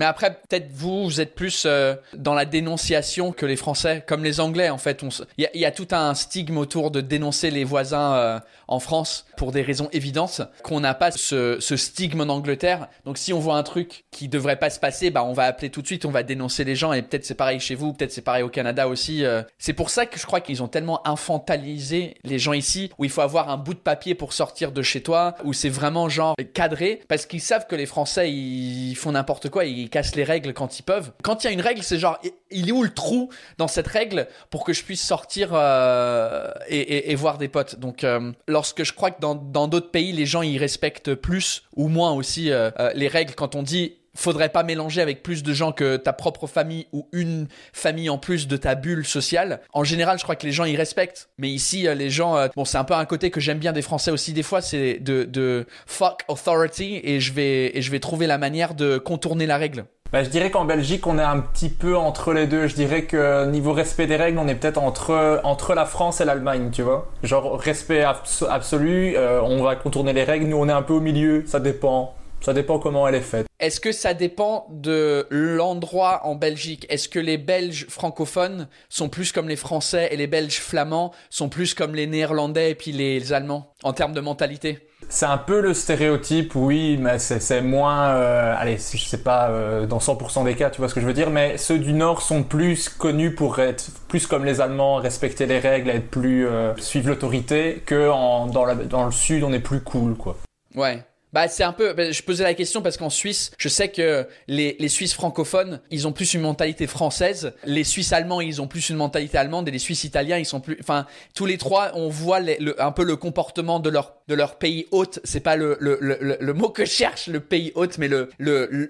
Mais 0.00 0.06
après, 0.06 0.30
peut-être 0.30 0.72
vous, 0.72 1.04
vous 1.04 1.20
êtes 1.20 1.34
plus 1.34 1.64
euh, 1.66 1.94
dans 2.14 2.32
la 2.32 2.46
dénonciation 2.46 3.32
que 3.32 3.44
les 3.44 3.56
Français, 3.56 4.02
comme 4.06 4.24
les 4.24 4.40
Anglais 4.40 4.70
en 4.70 4.78
fait. 4.78 5.04
Il 5.36 5.46
y, 5.54 5.64
a- 5.66 5.70
tout 5.70 5.88
un 5.92 6.14
stigme 6.14 6.56
autour 6.56 6.90
de 6.90 7.02
dénoncer 7.02 7.50
les 7.50 7.64
voisins 7.64 8.14
euh, 8.14 8.40
en 8.66 8.80
France 8.80 9.26
pour 9.36 9.52
des 9.52 9.60
raisons 9.60 9.88
évidentes, 9.92 10.40
qu'on 10.62 10.80
n'a 10.80 10.94
pas 10.94 11.10
ce, 11.10 11.58
stigme 11.60 12.22
en 12.22 12.28
Angleterre. 12.32 12.88
Donc 13.04 13.18
si 13.18 13.34
on 13.34 13.38
voit 13.40 13.56
un 13.56 13.62
truc 13.62 14.04
qui 14.10 14.28
devrait 14.28 14.58
pas 14.58 14.70
se 14.70 14.80
passer, 14.80 15.10
bah 15.10 15.22
on 15.22 15.34
va 15.34 15.44
appeler 15.44 15.68
tout 15.68 15.82
de 15.82 15.86
suite, 15.86 16.06
on 16.06 16.10
va 16.10 16.22
dénoncer 16.22 16.64
les 16.64 16.76
gens. 16.76 16.94
Et 16.94 17.02
peut-être 17.02 17.26
c'est 17.26 17.34
pareil 17.34 17.60
chez 17.60 17.74
vous, 17.74 17.92
peut-être 17.92 18.10
c'est 18.12 18.22
pareil 18.22 18.42
au 18.42 18.48
Canada 18.48 18.88
aussi. 18.88 19.24
euh. 19.24 19.42
C'est 19.58 19.74
pour 19.74 19.90
ça 19.90 20.06
que 20.06 20.18
je 20.18 20.24
crois 20.24 20.40
qu'ils 20.40 20.62
ont 20.62 20.68
tellement 20.68 21.06
infantilisé 21.06 22.14
les 22.24 22.38
gens 22.38 22.54
ici, 22.54 22.90
où 22.98 23.04
il 23.04 23.10
faut 23.10 23.20
avoir 23.20 23.50
un 23.50 23.58
bout 23.58 23.74
de 23.74 23.78
papier 23.78 24.14
pour 24.14 24.32
sortir 24.32 24.72
de 24.72 24.80
chez 24.80 25.02
toi, 25.02 25.34
où 25.44 25.52
c'est 25.52 25.68
vraiment 25.68 26.08
genre 26.08 26.34
cadré, 26.54 27.00
parce 27.06 27.26
qu'ils 27.26 27.42
savent 27.42 27.66
que 27.66 27.76
les 27.76 27.86
Français 27.86 28.30
ils 28.32 28.94
font 28.94 29.12
n'importe 29.12 29.50
quoi, 29.50 29.64
cassent 29.90 30.16
les 30.16 30.24
règles 30.24 30.54
quand 30.54 30.78
ils 30.78 30.82
peuvent. 30.82 31.12
Quand 31.22 31.44
il 31.44 31.48
y 31.48 31.50
a 31.50 31.52
une 31.52 31.60
règle, 31.60 31.82
c'est 31.82 31.98
genre 31.98 32.18
il 32.50 32.68
est 32.68 32.72
où 32.72 32.82
le 32.82 32.92
trou 32.92 33.30
dans 33.58 33.68
cette 33.68 33.86
règle 33.86 34.26
pour 34.50 34.64
que 34.64 34.72
je 34.72 34.82
puisse 34.82 35.04
sortir 35.04 35.50
euh, 35.52 36.50
et, 36.68 37.14
voir 37.14 37.38
des 37.38 37.48
potes? 37.48 37.78
Donc 37.78 38.04
euh, 38.04 38.32
lorsque 38.48 38.84
je 38.84 38.92
crois 38.92 39.10
que 39.10 39.20
dans 39.20 39.68
d'autres 39.68 39.90
pays 39.90 40.12
les 40.12 40.26
gens 40.26 40.42
ils 40.42 40.58
respectent 40.58 41.14
plus 41.14 41.62
ou 41.76 41.88
moins 41.88 42.12
aussi 42.12 42.50
euh, 42.50 42.70
les 42.94 43.08
règles 43.08 43.34
quand 43.34 43.54
on 43.54 43.62
dit 43.62 43.99
faudrait 44.16 44.48
pas 44.48 44.62
mélanger 44.62 45.00
avec 45.00 45.22
plus 45.22 45.42
de 45.42 45.52
gens 45.52 45.72
que 45.72 45.96
ta 45.96 46.12
propre 46.12 46.46
famille 46.46 46.86
ou 46.92 47.08
une 47.12 47.46
famille 47.72 48.10
en 48.10 48.18
plus 48.18 48.48
de 48.48 48.56
ta 48.56 48.74
bulle 48.74 49.04
sociale. 49.06 49.60
En 49.72 49.84
général, 49.84 50.18
je 50.18 50.24
crois 50.24 50.36
que 50.36 50.46
les 50.46 50.52
gens 50.52 50.64
ils 50.64 50.76
respectent. 50.76 51.28
Mais 51.38 51.48
ici, 51.48 51.86
euh, 51.86 51.94
les 51.94 52.10
gens, 52.10 52.36
euh, 52.36 52.48
bon, 52.56 52.64
c'est 52.64 52.78
un 52.78 52.84
peu 52.84 52.94
un 52.94 53.04
côté 53.04 53.30
que 53.30 53.40
j'aime 53.40 53.58
bien 53.58 53.72
des 53.72 53.82
Français 53.82 54.10
aussi 54.10 54.32
des 54.32 54.42
fois, 54.42 54.60
c'est 54.60 54.94
de, 54.98 55.24
de 55.24 55.66
fuck 55.86 56.22
authority 56.28 57.00
et 57.04 57.20
je 57.20 57.32
vais 57.32 57.76
et 57.76 57.82
je 57.82 57.90
vais 57.90 58.00
trouver 58.00 58.26
la 58.26 58.38
manière 58.38 58.74
de 58.74 58.98
contourner 58.98 59.46
la 59.46 59.56
règle. 59.58 59.84
Bah, 60.12 60.24
je 60.24 60.28
dirais 60.28 60.50
qu'en 60.50 60.64
Belgique, 60.64 61.06
on 61.06 61.20
est 61.20 61.22
un 61.22 61.38
petit 61.38 61.68
peu 61.68 61.96
entre 61.96 62.32
les 62.32 62.48
deux. 62.48 62.66
Je 62.66 62.74
dirais 62.74 63.04
que 63.04 63.46
niveau 63.46 63.72
respect 63.72 64.08
des 64.08 64.16
règles, 64.16 64.38
on 64.38 64.48
est 64.48 64.56
peut-être 64.56 64.78
entre 64.78 65.40
entre 65.44 65.72
la 65.74 65.84
France 65.86 66.20
et 66.20 66.24
l'Allemagne, 66.24 66.70
tu 66.72 66.82
vois. 66.82 67.08
Genre 67.22 67.56
respect 67.60 68.02
abso- 68.02 68.48
absolu, 68.50 69.14
euh, 69.16 69.40
on 69.40 69.62
va 69.62 69.76
contourner 69.76 70.12
les 70.12 70.24
règles. 70.24 70.46
Nous, 70.46 70.56
on 70.56 70.68
est 70.68 70.72
un 70.72 70.82
peu 70.82 70.94
au 70.94 71.00
milieu. 71.00 71.44
Ça 71.46 71.60
dépend. 71.60 72.16
Ça 72.40 72.54
dépend 72.54 72.78
comment 72.78 73.06
elle 73.06 73.14
est 73.16 73.20
faite. 73.20 73.46
Est-ce 73.58 73.80
que 73.80 73.92
ça 73.92 74.14
dépend 74.14 74.66
de 74.70 75.26
l'endroit 75.30 76.22
en 76.24 76.34
Belgique? 76.34 76.86
Est-ce 76.88 77.08
que 77.08 77.18
les 77.18 77.36
Belges 77.36 77.86
francophones 77.90 78.68
sont 78.88 79.10
plus 79.10 79.32
comme 79.32 79.48
les 79.48 79.56
Français 79.56 80.08
et 80.10 80.16
les 80.16 80.26
Belges 80.26 80.58
flamands 80.60 81.12
sont 81.28 81.50
plus 81.50 81.74
comme 81.74 81.94
les 81.94 82.06
Néerlandais 82.06 82.70
et 82.70 82.74
puis 82.74 82.92
les 82.92 83.34
Allemands 83.34 83.74
en 83.82 83.92
termes 83.92 84.14
de 84.14 84.20
mentalité? 84.20 84.78
C'est 85.10 85.26
un 85.26 85.38
peu 85.38 85.60
le 85.60 85.74
stéréotype, 85.74 86.54
oui, 86.54 86.96
mais 86.98 87.18
c'est 87.18 87.60
moins. 87.62 88.10
euh, 88.14 88.54
allez, 88.56 88.76
je 88.76 88.96
sais 89.04 89.22
pas 89.22 89.50
euh, 89.50 89.86
dans 89.86 89.98
100% 89.98 90.44
des 90.44 90.54
cas, 90.54 90.70
tu 90.70 90.78
vois 90.78 90.88
ce 90.88 90.94
que 90.94 91.00
je 91.00 91.06
veux 91.06 91.12
dire. 91.14 91.30
Mais 91.30 91.58
ceux 91.58 91.78
du 91.78 91.92
Nord 91.92 92.22
sont 92.22 92.42
plus 92.42 92.88
connus 92.88 93.34
pour 93.34 93.58
être 93.58 93.90
plus 94.08 94.26
comme 94.26 94.44
les 94.44 94.60
Allemands, 94.60 94.96
respecter 94.96 95.46
les 95.46 95.58
règles, 95.58 95.90
être 95.90 96.08
plus 96.08 96.46
euh, 96.46 96.74
suivre 96.76 97.08
l'autorité, 97.08 97.82
que 97.84 98.08
en, 98.08 98.46
dans, 98.46 98.64
la, 98.64 98.74
dans 98.74 99.04
le 99.04 99.10
Sud, 99.10 99.42
on 99.42 99.52
est 99.52 99.58
plus 99.60 99.80
cool, 99.80 100.14
quoi. 100.16 100.36
Ouais. 100.74 101.02
Bah 101.32 101.46
c'est 101.48 101.62
un 101.62 101.72
peu. 101.72 101.92
bah, 101.92 102.10
je 102.10 102.22
posais 102.22 102.42
la 102.44 102.54
question 102.54 102.82
parce 102.82 102.96
qu'en 102.96 103.10
Suisse, 103.10 103.52
je 103.58 103.68
sais 103.68 103.88
que 103.88 104.26
les, 104.48 104.76
les 104.78 104.88
Suisses 104.88 105.14
francophones, 105.14 105.80
ils 105.90 106.08
ont 106.08 106.12
plus 106.12 106.34
une 106.34 106.40
mentalité 106.40 106.86
française. 106.86 107.52
Les 107.64 107.84
Suisses 107.84 108.12
allemands, 108.12 108.40
ils 108.40 108.60
ont 108.60 108.66
plus 108.66 108.90
une 108.90 108.96
mentalité 108.96 109.38
allemande 109.38 109.68
et 109.68 109.70
les 109.70 109.78
Suisses 109.78 110.04
italiens, 110.04 110.38
ils 110.38 110.44
sont 110.46 110.60
plus. 110.60 110.76
Enfin, 110.80 111.06
tous 111.34 111.46
les 111.46 111.56
trois, 111.58 111.92
on 111.94 112.08
voit 112.08 112.40
les- 112.40 112.58
le, 112.58 112.80
un 112.82 112.92
peu 112.92 113.04
le 113.04 113.16
comportement 113.16 113.78
de 113.80 113.90
leur 113.90 114.14
de 114.28 114.34
leur 114.34 114.56
pays 114.58 114.86
hôte. 114.90 115.20
C'est 115.24 115.40
pas 115.40 115.56
le, 115.56 115.76
le, 115.80 115.98
le, 116.00 116.36
le- 116.40 116.52
mot 116.54 116.68
que 116.68 116.84
je 116.84 116.90
cherche, 116.90 117.26
le 117.28 117.40
pays 117.40 117.72
hôte, 117.74 117.98
mais 117.98 118.08
le 118.08 118.28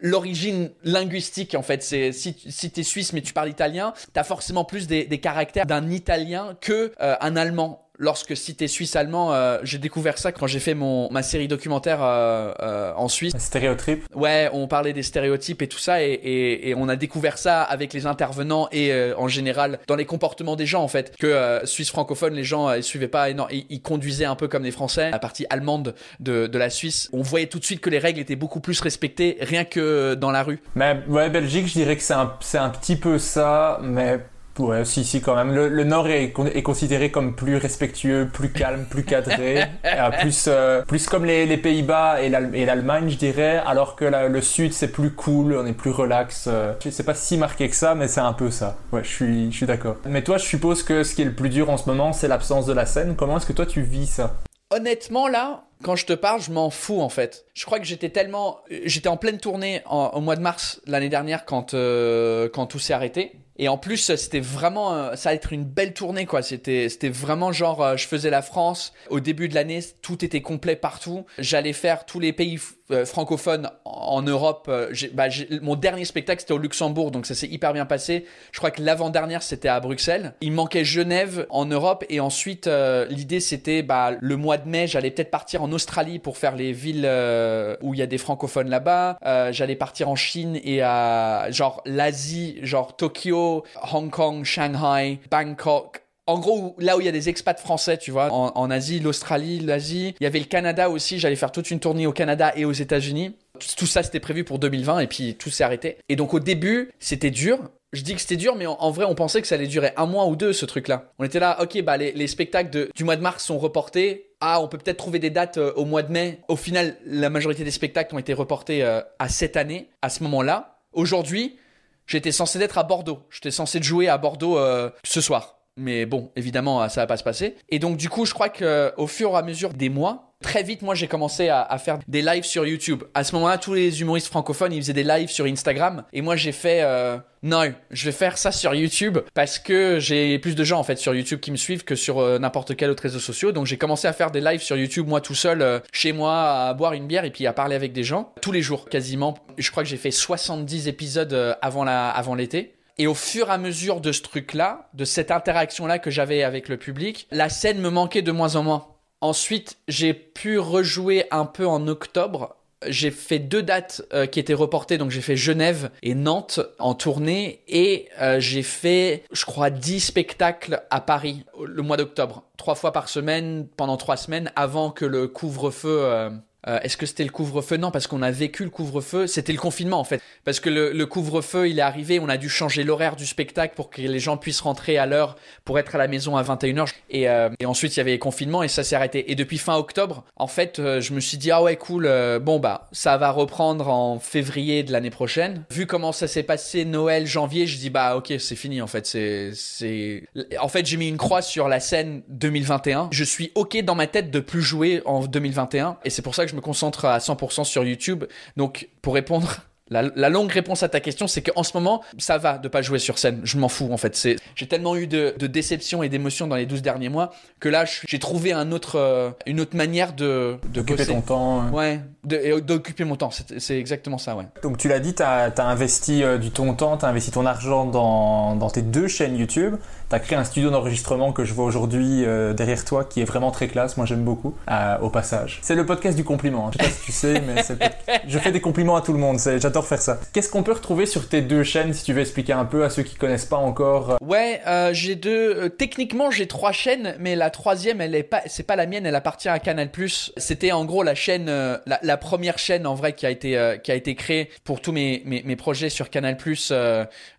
l'origine 0.03 0.71
linguistique 0.83 1.55
en 1.55 1.63
fait. 1.63 1.83
C'est 1.83 2.13
si 2.13 2.35
si 2.49 2.71
t'es 2.71 2.83
suisse 2.83 3.13
mais 3.13 3.21
tu 3.23 3.33
parles 3.33 3.49
italien, 3.51 3.93
t'as 4.13 4.25
forcément 4.25 4.65
plus 4.65 4.87
des, 4.87 5.05
des 5.05 5.19
caractères 5.19 5.67
d'un 5.67 5.91
italien 5.91 6.57
que 6.61 6.93
euh, 7.01 7.17
un 7.21 7.37
allemand 7.37 7.87
lorsque 8.01 8.37
si 8.37 8.57
t'es 8.57 8.67
suisse-allemand, 8.67 9.33
euh, 9.33 9.59
j'ai 9.63 9.79
découvert 9.79 10.19
ça 10.19 10.33
quand 10.33 10.49
j'ai 10.49 10.59
fait 10.59 10.75
mon 10.75 11.09
ma 11.13 11.23
série 11.23 11.47
documentaire 11.47 12.03
euh, 12.03 12.53
euh, 12.61 12.93
en 12.97 13.09
Suisse. 13.09 13.35
Stéréotype. 13.39 14.05
Ouais, 14.15 14.51
on 14.53 14.67
parlait 14.67 14.93
des 14.93 15.05
stéréotypes 15.05 15.63
et 15.63 15.69
tout 15.69 15.79
ça, 15.79 16.03
et, 16.03 16.07
et, 16.13 16.71
et 16.71 16.75
on 16.75 16.89
a 16.89 16.97
découvert 16.97 17.39
ça 17.39 17.63
avec 17.63 17.93
les 17.93 18.07
intervenants 18.07 18.69
et 18.73 18.93
euh, 18.93 19.15
en 19.17 19.29
général 19.29 19.79
dans 19.87 19.97
les 19.97 20.07
comportements 20.07 20.57
des 20.57 20.67
gens 20.67 20.83
en 20.83 20.89
fait. 20.89 21.15
Que 21.19 21.27
euh, 21.27 21.65
Suisse 21.67 21.91
francophone, 21.91 22.35
les 22.35 22.45
gens 22.45 22.69
euh, 22.69 22.79
ils 22.79 22.83
suivaient 22.83 23.07
pas, 23.09 23.31
énorme- 23.31 23.53
ils, 23.53 23.67
ils 23.69 23.83
conduisaient 23.83 24.25
un 24.25 24.37
peu 24.37 24.49
comme 24.49 24.65
les 24.65 24.71
Français. 24.73 25.11
La 25.11 25.19
partie 25.19 25.47
allemande 25.51 25.95
de, 26.19 26.47
de 26.47 26.59
la 26.59 26.71
Suisse, 26.71 27.11
on 27.13 27.23
voyait 27.23 27.47
tout 27.47 27.59
de 27.59 27.65
suite 27.65 27.81
que 27.81 27.91
les 27.91 27.99
règles 27.99 28.21
étaient 28.21 28.37
beaucoup 28.37 28.61
plus 28.61 28.81
respectées, 28.81 29.37
rien 29.41 29.65
que 29.65 30.15
dans 30.15 30.31
la 30.31 30.43
rue. 30.43 30.61
Mais 30.75 31.01
ouais, 31.07 31.29
Belgique, 31.29 31.67
je 31.67 31.75
dirais 31.75 31.97
que 31.97 32.03
c'est 32.03 32.15
un, 32.15 32.33
c'est 32.41 32.59
un 32.59 32.71
petit 32.71 32.97
peu 32.97 33.19
ça, 33.19 33.79
mais 33.83 34.21
ouais, 34.61 34.85
si, 34.85 35.05
si, 35.05 35.21
quand 35.21 35.35
même. 35.35 35.55
Le, 35.55 35.69
le 35.69 35.85
Nord 35.85 36.09
est, 36.09 36.31
con- 36.31 36.47
est 36.47 36.63
considéré 36.63 37.11
comme 37.11 37.35
plus 37.35 37.57
respectueux, 37.57 38.29
plus 38.33 38.51
calme, 38.51 38.85
plus 38.89 39.05
cadré, 39.05 39.63
euh, 39.85 40.11
plus, 40.21 40.45
euh, 40.49 40.83
plus 40.83 41.07
comme 41.07 41.25
les, 41.25 41.47
les 41.47 41.57
Pays-Bas 41.57 42.23
et 42.23 42.29
l'Al- 42.29 42.51
et 42.55 42.65
l'Allemagne, 42.65 43.09
je 43.09 43.17
dirais, 43.17 43.63
alors 43.67 43.97
que 43.97 44.05
la- 44.05 44.29
le 44.29 44.41
Sud, 44.41 44.73
c'est 44.73 44.93
plus 44.93 45.11
cool, 45.13 45.57
on 45.57 45.67
est 45.67 45.73
plus 45.73 45.91
relax. 45.91 46.47
euh. 46.49 46.73
C'est 46.91 47.05
pas 47.05 47.15
si 47.15 47.37
marqué 47.37 47.69
que 47.69 47.77
ça, 47.77 47.95
mais 47.95 48.09
c'est 48.09 48.21
un 48.21 48.33
peu 48.33 48.51
ça. 48.51 48.77
Ouais, 48.93 49.03
je 49.05 49.09
suis, 49.09 49.53
je 49.53 49.57
suis 49.57 49.67
d'accord. 49.67 49.97
Mais 50.07 50.23
toi, 50.23 50.39
je 50.39 50.45
suppose 50.45 50.83
que 50.83 51.03
ce 51.05 51.15
qui 51.15 51.23
est 51.23 51.27
le 51.27 51.33
plus 51.35 51.49
dur 51.51 51.71
en 51.71 51.77
ce 51.77 51.89
moment, 51.89 52.13
c'est 52.13 52.29
l'absence 52.29 52.67
de 52.67 52.73
la 52.73 52.87
scène. 52.87 53.15
Comment 53.17 53.37
est-ce 53.37 53.47
que 53.47 53.53
toi, 53.53 53.67
tu 53.67 53.83
vis 53.83 54.07
ça? 54.07 54.35
Honnêtement, 54.73 55.27
là, 55.29 55.65
quand 55.83 55.97
je 55.97 56.07
te 56.07 56.13
parle, 56.13 56.41
je 56.41 56.51
m'en 56.51 56.71
fous 56.71 57.01
en 57.01 57.09
fait. 57.09 57.47
Je 57.55 57.65
crois 57.65 57.79
que 57.79 57.87
j'étais 57.87 58.11
tellement, 58.11 58.61
j'étais 58.85 59.09
en 59.09 59.17
pleine 59.17 59.39
tournée 59.39 59.83
au 59.89 60.21
mois 60.21 60.37
de 60.37 60.41
mars 60.41 60.81
l'année 60.87 61.09
dernière 61.09 61.45
quand 61.45 61.75
euh, 61.75 62.49
quand 62.53 62.67
tout 62.67 62.79
s'est 62.79 62.93
arrêté. 62.93 63.33
Et 63.57 63.69
en 63.69 63.77
plus, 63.77 64.17
c'était 64.17 64.41
vraiment, 64.41 64.95
euh, 64.95 65.17
ça 65.17 65.29
allait 65.29 65.37
être 65.37 65.53
une 65.53 65.65
belle 65.65 65.93
tournée 65.93 66.25
quoi. 66.25 66.41
C'était 66.41 66.89
c'était 66.89 67.11
vraiment 67.11 67.53
genre, 67.53 67.83
euh, 67.83 67.97
je 67.97 68.07
faisais 68.07 68.31
la 68.31 68.41
France 68.41 68.95
au 69.11 69.21
début 69.21 69.49
de 69.49 69.55
l'année, 69.55 69.81
tout 70.01 70.25
était 70.25 70.41
complet 70.41 70.77
partout. 70.77 71.27
J'allais 71.39 71.75
faire 71.75 72.07
tous 72.07 72.21
les 72.21 72.33
pays 72.33 72.59
euh, 72.91 73.05
francophones 73.05 73.71
en, 73.85 74.23
Europe. 74.23 74.71
bah, 75.13 75.27
mon 75.63 75.77
dernier 75.77 76.05
spectacle 76.05 76.41
c'était 76.41 76.55
au 76.55 76.59
Luxembourg, 76.59 77.11
donc 77.11 77.27
ça 77.27 77.35
s'est 77.35 77.47
hyper 77.47 77.73
bien 77.73 77.87
passé. 77.87 78.27
Je 78.53 78.59
crois 78.59 78.71
que 78.71 78.83
l'avant 78.83 79.11
dernière 79.11 79.43
c'était 79.43 79.69
à 79.69 79.79
Bruxelles. 79.79 80.35
Il 80.41 80.53
manquait 80.53 80.85
Genève 80.85 81.47
en 81.51 81.67
Europe 81.67 82.05
et 82.09 82.19
ensuite 82.21 82.67
euh, 82.67 83.07
l'idée 83.07 83.41
c'était 83.41 83.83
bah 83.83 84.13
le 84.21 84.37
mois 84.37 84.59
de 84.59 84.69
mai 84.69 84.87
j'allais 84.87 85.11
peut-être 85.11 85.31
partir 85.31 85.63
en 85.63 85.70
Australie 85.73 86.19
pour 86.19 86.37
faire 86.39 86.57
les 86.57 86.73
villes 86.73 87.05
euh, 87.07 87.77
où 87.83 87.95
il 87.95 88.01
y 88.01 88.03
a 88.03 88.07
des 88.07 88.19
francophones 88.19 88.69
là-bas. 88.69 89.19
Euh, 89.25 89.53
j'allais 89.53 89.77
partir 89.77 90.09
en 90.09 90.17
Chine 90.17 90.59
et 90.65 90.83
à 90.83 91.47
genre 91.51 91.83
l'Asie, 91.87 92.59
genre 92.63 92.97
Tokyo, 92.97 93.65
Hong 93.93 94.11
Kong, 94.11 94.45
Shanghai, 94.45 95.19
Bangkok. 95.31 96.03
En 96.27 96.39
gros, 96.39 96.77
là 96.79 96.97
où 96.97 97.01
il 97.01 97.07
y 97.07 97.09
a 97.09 97.13
des 97.13 97.29
expats 97.29 97.59
français, 97.59 97.99
tu 97.99 98.13
vois, 98.13 98.31
en, 98.33 98.71
Asie, 98.71 99.01
l'Australie, 99.01 99.59
l'Asie, 99.59 100.15
il 100.21 100.25
y 100.25 100.27
avait 100.27 100.39
le 100.39 100.45
Canada 100.45 100.89
aussi. 100.89 101.19
J'allais 101.19 101.35
faire 101.35 101.51
toute 101.51 101.71
une 101.73 101.81
tournée 101.81 102.07
au 102.07 102.13
Canada 102.13 102.53
et 102.55 102.65
aux 102.65 102.73
États-Unis. 102.73 103.35
Tout 103.77 103.87
ça, 103.87 104.03
c'était 104.05 104.21
prévu 104.21 104.45
pour 104.45 104.61
2020 104.61 105.01
et 105.01 105.07
puis 105.09 105.35
tout 105.35 105.51
s'est 105.51 105.65
arrêté. 105.65 105.97
Et 106.09 106.15
donc 106.17 106.33
au 106.33 106.39
début, 106.41 106.93
c'était 107.01 107.31
dur. 107.31 107.59
Je 107.93 108.03
dis 108.03 108.15
que 108.15 108.21
c'était 108.21 108.37
dur, 108.37 108.55
mais 108.55 108.67
en, 108.67 108.75
en 108.75 108.91
vrai, 108.93 109.05
on 109.07 109.17
pensait 109.17 109.41
que 109.43 109.49
ça 109.49 109.57
allait 109.57 109.67
durer 109.67 109.93
un 109.97 110.07
mois 110.07 110.27
ou 110.27 110.37
deux, 110.37 110.53
ce 110.53 110.65
truc-là. 110.65 111.11
On 111.19 111.25
était 111.25 111.41
là, 111.41 111.61
ok, 111.61 111.83
bah 111.83 111.97
les, 111.97 112.13
les 112.13 112.29
spectacles 112.29 112.71
de- 112.71 112.89
du 112.95 113.03
mois 113.03 113.17
de 113.17 113.23
mars 113.23 113.45
sont 113.45 113.59
reportés. 113.59 114.30
Ah, 114.41 114.61
on 114.63 114.69
peut 114.69 114.79
peut-être 114.79 114.97
trouver 114.97 115.19
des 115.19 115.31
dates 115.31 115.59
euh, 115.59 115.73
au 115.77 115.85
mois 115.85 116.03
de 116.03 116.11
mai. 116.11 116.41
Au 116.49 116.57
final, 116.57 116.97
la 117.05 117.29
majorité 117.29 117.63
des 117.63 117.71
spectacles 117.71 118.15
ont 118.15 118.19
été 118.19 118.33
reportés 118.33 118.83
euh, 118.83 119.03
à 119.19 119.29
cette 119.29 119.57
année, 119.57 119.91
à 120.01 120.09
ce 120.09 120.23
moment-là. 120.23 120.79
Aujourd'hui, 120.93 121.59
j'étais 122.07 122.33
censé 122.33 122.59
être 122.61 122.79
à 122.79 122.83
Bordeaux. 122.83 123.21
J'étais 123.31 123.51
censé 123.51 123.83
jouer 123.83 124.09
à 124.09 124.17
Bordeaux 124.17 124.59
euh, 124.59 124.91
ce 125.05 125.21
soir. 125.21 125.59
Mais 125.77 126.07
bon, 126.07 126.31
évidemment, 126.37 126.89
ça 126.89 127.03
va 127.03 127.07
pas 127.07 127.17
se 127.17 127.23
passer. 127.23 127.57
Et 127.69 127.79
donc, 127.79 127.97
du 127.97 128.09
coup, 128.09 128.25
je 128.25 128.35
crois 128.35 128.49
que 128.49 128.93
au 128.97 129.07
fur 129.07 129.31
et 129.33 129.37
à 129.37 129.43
mesure 129.43 129.73
des 129.73 129.89
mois, 129.89 130.30
très 130.43 130.63
vite, 130.63 130.83
moi, 130.83 130.95
j'ai 130.95 131.07
commencé 131.07 131.49
à, 131.49 131.79
faire 131.79 131.99
des 132.09 132.23
lives 132.23 132.45
sur 132.45 132.67
YouTube. 132.67 133.05
À 133.15 133.25
ce 133.25 133.35
moment-là, 133.37 133.59
tous 133.59 133.75
les 133.75 134.01
humoristes 134.01 134.29
francophones, 134.29 134.73
ils 134.73 134.83
faisaient 134.83 134.93
des 134.93 135.05
lives 135.05 135.31
sur 135.31 135.45
Instagram. 135.45 136.05
Et 136.13 136.23
moi, 136.23 136.37
j'ai 136.37 136.53
fait, 136.53 136.81
euh, 136.83 137.19
non, 137.43 137.73
je 137.91 138.05
vais 138.05 138.13
faire 138.13 138.37
ça 138.37 138.53
sur 138.53 138.75
YouTube 138.75 139.19
parce 139.35 139.59
que 139.59 139.99
j'ai 139.99 140.39
plus 140.39 140.55
de 140.55 140.65
gens, 140.65 140.79
en 140.79 140.83
fait, 140.83 140.97
sur 140.97 141.15
YouTube 141.15 141.41
qui 141.41 141.51
me 141.51 141.57
suivent 141.57 141.85
que 141.85 141.95
sur 141.95 142.19
euh, 142.19 142.39
n'importe 142.39 142.77
quel 142.77 142.91
autre 142.91 143.03
réseau 143.03 143.19
social. 143.19 143.53
Donc, 143.53 143.67
j'ai 143.67 143.79
commencé 143.79 144.09
à 144.09 144.13
faire 144.13 144.31
des 144.31 144.41
lives 144.41 144.63
sur 144.63 144.77
YouTube, 144.77 145.07
moi, 145.07 145.21
tout 145.21 145.35
seul, 145.35 145.63
euh, 145.63 145.81
chez 145.93 146.13
moi, 146.13 146.69
à 146.69 146.75
boire 146.75 146.93
une 146.93 147.07
bière 147.07 147.25
et 147.25 147.31
puis 147.31 147.47
à 147.47 147.53
parler 147.53 147.77
avec 147.77 147.93
des 147.93 148.05
gens. 148.05 148.33
Tous 148.43 148.53
les 148.53 148.63
jours, 148.63 148.89
quasiment. 148.89 149.39
Je 149.57 149.71
crois 149.71 149.83
que 149.83 149.89
j'ai 149.89 149.97
fait 149.97 150.11
70 150.11 150.89
épisodes 150.89 151.33
euh, 151.33 151.55
avant 151.63 151.85
la, 151.85 152.11
avant 152.11 152.35
l'été. 152.35 152.75
Et 152.99 153.07
au 153.07 153.15
fur 153.15 153.49
et 153.49 153.53
à 153.53 153.59
mesure 153.59 154.03
de 154.03 154.13
ce 154.13 154.21
truc-là, 154.21 154.91
de 154.93 155.07
cette 155.07 155.31
interaction-là 155.31 155.99
que 155.99 156.11
j'avais 156.11 156.43
avec 156.43 156.69
le 156.69 156.77
public, 156.77 157.27
la 157.31 157.49
scène 157.49 157.81
me 157.81 157.89
manquait 157.89 158.21
de 158.21 158.33
moins 158.33 158.57
en 158.57 158.63
moins. 158.63 158.87
Ensuite, 159.21 159.79
j'ai 159.89 160.15
pu 160.15 160.59
rejouer 160.59 161.25
un 161.31 161.45
peu 161.45 161.67
en 161.67 161.87
octobre. 161.89 162.57
J'ai 162.87 163.11
fait 163.11 163.39
deux 163.39 163.63
dates 163.63 164.03
euh, 164.15 164.25
qui 164.25 164.41
étaient 164.41 164.55
reportées, 164.55 164.97
donc 164.97 165.11
j'ai 165.11 165.21
fait 165.21 165.37
Genève 165.37 165.91
et 166.03 166.15
Nantes 166.15 166.61
en 166.79 166.95
tournée, 166.95 167.63
et 167.69 168.09
euh, 168.23 168.41
j'ai 168.41 168.63
fait, 168.63 169.25
je 169.33 169.45
crois, 169.45 169.69
10 169.69 170.01
spectacles 170.01 170.83
à 170.89 171.03
Paris 171.03 171.45
le 171.63 171.83
mois 171.83 171.99
d'octobre, 171.99 172.45
trois 172.57 172.75
fois 172.75 172.93
par 172.93 173.11
semaine 173.11 173.69
pendant 173.77 173.99
trois 173.99 174.17
semaines 174.17 174.51
avant 174.57 174.91
que 174.91 175.05
le 175.05 175.29
couvre-feu 175.29 176.31
euh, 176.67 176.81
Est-ce 176.81 176.97
que 176.97 177.07
c'était 177.07 177.25
le 177.25 177.31
couvre-feu? 177.31 177.77
Non, 177.77 177.91
parce 177.91 178.07
qu'on 178.07 178.23
a 178.23 178.31
vécu 178.31 178.65
le 178.65 178.71
couvre-feu. 178.71 179.27
C'était 179.27 179.53
le 179.53 179.59
confinement 179.59 180.01
en 180.01 180.05
fait. 180.05 180.21
Parce 180.45 180.61
que 180.61 180.71
le, 180.71 180.93
le 180.93 181.07
couvre-feu, 181.07 181.69
il 181.69 181.79
est 181.79 181.83
arrivé, 181.83 182.19
on 182.21 182.29
a 182.29 182.37
dû 182.37 182.49
changer 182.49 182.85
l'horaire 182.85 183.17
du 183.17 183.27
spectacle 183.27 183.75
pour 183.75 183.91
que 183.91 184.01
les 184.01 184.19
gens 184.19 184.37
puissent 184.37 184.61
rentrer 184.61 184.99
à 184.99 185.07
l'heure 185.07 185.37
pour 185.65 185.79
être 185.79 185.95
à 185.95 185.99
la 185.99 186.09
maison 186.09 186.37
à 186.37 186.43
21h. 186.43 186.89
Et, 187.11 187.29
euh, 187.29 187.51
et 187.59 187.67
ensuite, 187.67 187.97
il 187.97 187.99
y 187.99 188.01
avait 188.01 188.13
les 188.13 188.19
confinements 188.19 188.63
et 188.63 188.69
ça 188.69 188.85
s'est 188.85 188.97
arrêté. 188.97 189.31
Et 189.31 189.35
depuis 189.35 189.59
fin 189.59 189.77
octobre, 189.77 190.25
en 190.37 190.47
fait, 190.47 190.79
euh, 190.79 191.01
je 191.01 191.13
me 191.13 191.21
suis 191.21 191.39
dit, 191.39 191.51
ah 191.51 191.63
ouais, 191.63 191.77
cool, 191.77 192.07
euh, 192.07 192.39
bon 192.39 192.59
bah, 192.59 192.89
ça 192.93 193.17
va 193.17 193.31
reprendre 193.31 193.89
en 193.89 194.19
février 194.19 194.83
de 194.83 194.93
l'année 194.93 195.11
prochaine. 195.11 195.65
Vu 195.71 195.87
comment 195.87 196.13
ça 196.13 196.29
s'est 196.29 196.43
passé 196.43 196.85
Noël, 196.85 197.27
janvier, 197.27 197.67
je 197.67 197.79
dis, 197.79 197.91
bah 197.91 198.17
ok, 198.17 198.35
c'est 198.39 198.57
fini 198.57 198.81
en 198.83 198.87
fait. 198.87 199.07
C'est, 199.07 199.51
c'est... 199.55 200.25
En 200.61 200.69
fait, 200.69 200.87
j'ai 200.87 200.97
mis 200.97 201.09
une 201.09 201.17
croix 201.17 201.43
sur 201.43 201.69
la 201.69 201.81
scène 201.81 202.23
2021. 202.29 203.09
Je 203.13 203.25
suis 203.25 203.53
ok 203.55 203.83
dans 203.83 203.95
ma 203.95 204.07
tête 204.07 204.31
de 204.31 204.41
plus 204.41 204.63
jouer 204.63 205.03
en 205.05 205.21
2021. 205.25 205.99
Et 206.05 206.11
c'est 206.11 206.23
pour 206.23 206.35
ça 206.35 206.45
que 206.45 206.50
je 206.51 206.57
me 206.57 206.61
concentre 206.61 207.05
à 207.05 207.19
100% 207.19 207.65
sur 207.65 207.85
YouTube. 207.85 208.25
Donc, 208.57 208.89
pour 209.03 209.15
répondre 209.15 209.57
la, 209.91 210.03
la, 210.15 210.29
longue 210.29 210.51
réponse 210.53 210.83
à 210.85 210.89
ta 210.89 211.01
question, 211.01 211.27
c'est 211.27 211.43
qu'en 211.43 211.63
ce 211.65 211.73
moment, 211.77 212.03
ça 212.19 212.39
va 212.39 212.59
de 212.59 212.69
pas 212.69 212.81
jouer 212.81 212.99
sur 213.01 213.19
scène. 213.19 213.41
Je 213.43 213.59
m'en 213.59 213.69
fous 213.69 213.89
en 213.93 213.97
fait. 213.97 214.15
C'est, 214.15 214.37
j'ai 214.55 214.69
tellement 214.69 214.95
eu 214.97 215.07
de, 215.09 215.35
de 215.37 215.47
déception 215.49 216.03
et 216.05 216.09
d'émotions 216.09 216.47
dans 216.47 216.55
les 216.57 216.67
12 216.67 216.81
derniers 216.81 217.09
mois 217.09 217.33
que 217.59 217.69
là, 217.69 217.85
j'ai 218.09 218.19
trouvé 218.21 218.53
un 218.53 218.71
autre, 218.71 218.97
euh, 218.97 219.31
une 219.47 219.61
autre 219.61 219.77
manière 219.77 220.13
de, 220.13 220.59
de 220.69 220.81
D'occuper 220.81 220.97
bosser. 221.05 221.13
ton 221.13 221.21
temps. 221.23 221.67
euh. 221.67 221.71
Ouais, 221.71 222.01
et 222.31 222.61
d'occuper 222.61 223.03
mon 223.05 223.17
temps. 223.17 223.31
C'est, 223.59 223.79
exactement 223.79 224.19
ça, 224.19 224.37
ouais. 224.37 224.45
Donc 224.63 224.79
tu 224.79 224.87
l'as 224.89 225.01
dit, 225.01 225.15
tu 225.15 225.23
as, 225.25 225.53
investi 225.59 226.23
euh, 226.23 226.39
du 226.39 226.51
ton 226.53 226.73
temps, 226.75 226.97
tu 226.97 227.05
as 227.05 227.09
investi 227.09 227.33
ton 227.33 227.45
argent 227.47 227.85
dans, 227.87 228.55
dans 228.55 228.71
tes 228.71 228.83
deux 228.83 229.09
chaînes 229.09 229.37
YouTube. 229.37 229.75
Tu 230.11 230.17
as 230.17 230.19
créé 230.19 230.37
un 230.37 230.43
studio 230.43 230.71
d'enregistrement 230.71 231.33
que 231.33 231.45
je 231.45 231.55
vois 231.55 231.65
aujourd'hui 231.65 232.25
euh, 232.25 232.53
derrière 232.53 232.85
toi 232.85 233.05
qui 233.05 233.21
est 233.21 233.25
vraiment 233.25 233.53
très 233.53 233.69
classe. 233.69 233.97
Moi 233.97 234.07
j'aime 234.07 234.25
beaucoup. 234.25 234.57
euh, 234.69 234.99
au 234.99 235.09
passage. 235.09 235.61
C'est 235.63 235.77
le 235.77 235.87
podcast 235.87 236.17
du 236.17 236.25
compliment. 236.25 236.67
hein. 236.67 236.71
Je 236.73 236.79
sais 236.83 236.91
pas 236.91 236.95
si 236.97 237.05
tu 237.07 237.13
sais, 237.13 237.41
mais 237.41 237.63
c'est 237.63 237.75
le 237.81 237.89
je 238.29 238.39
fais 238.41 238.51
des 238.51 238.61
compliments 238.61 238.97
à 238.97 239.03
tout 239.03 239.13
le 239.13 239.19
monde. 239.21 239.39
J'adore 239.39 239.87
faire 239.87 240.01
ça. 240.03 240.19
Qu'est-ce 240.33 240.49
qu'on 240.51 240.65
peut 240.65 240.73
retrouver 240.73 241.07
sur 241.07 241.29
tes 241.29 241.43
deux 241.43 241.63
chaînes 241.63 241.93
si 241.95 242.03
tu 242.05 242.13
veux 242.13 242.21
expliquer 242.23 242.53
un 242.55 242.65
peu 242.65 242.83
à 242.85 242.91
ceux 242.91 243.05
qui 243.05 243.15
connaissent 243.15 243.45
pas 243.45 243.57
encore 243.57 244.11
euh, 244.11 244.17
Ouais, 244.21 244.61
euh, 244.67 244.91
j'ai 244.93 245.15
deux. 245.15 245.55
euh, 245.57 245.69
techniquement, 245.69 246.31
j'ai 246.33 246.49
trois 246.49 246.73
chaînes, 246.73 247.15
mais 247.21 247.37
la 247.37 247.51
troisième, 247.51 248.01
elle 248.01 248.17
est 248.17 248.25
pas. 248.25 248.43
C'est 248.47 248.65
pas 248.67 248.75
la 248.77 248.87
mienne. 248.87 249.07
Elle 249.07 249.15
appartient 249.15 249.49
à 249.49 249.61
Canal+. 249.61 249.91
C'était 250.37 250.73
en 250.73 250.85
gros 250.85 251.05
la 251.05 251.15
chaîne, 251.15 251.49
euh, 251.49 251.77
la, 251.87 252.01
la 252.03 252.17
première 252.17 252.59
chaîne 252.59 252.85
en 252.87 252.95
vrai 252.97 253.13
qui 253.13 253.27
a 253.27 253.31
été 253.31 253.57
euh, 253.57 253.77
qui 253.77 253.93
a 253.93 253.95
été 253.95 254.17
créée 254.17 254.51
pour 254.65 254.81
tous 254.81 254.91
mes 254.93 255.23
mes, 255.25 255.43
mes 255.45 255.57
projets 255.57 255.89
sur 255.89 256.11
Canal+. 256.11 256.37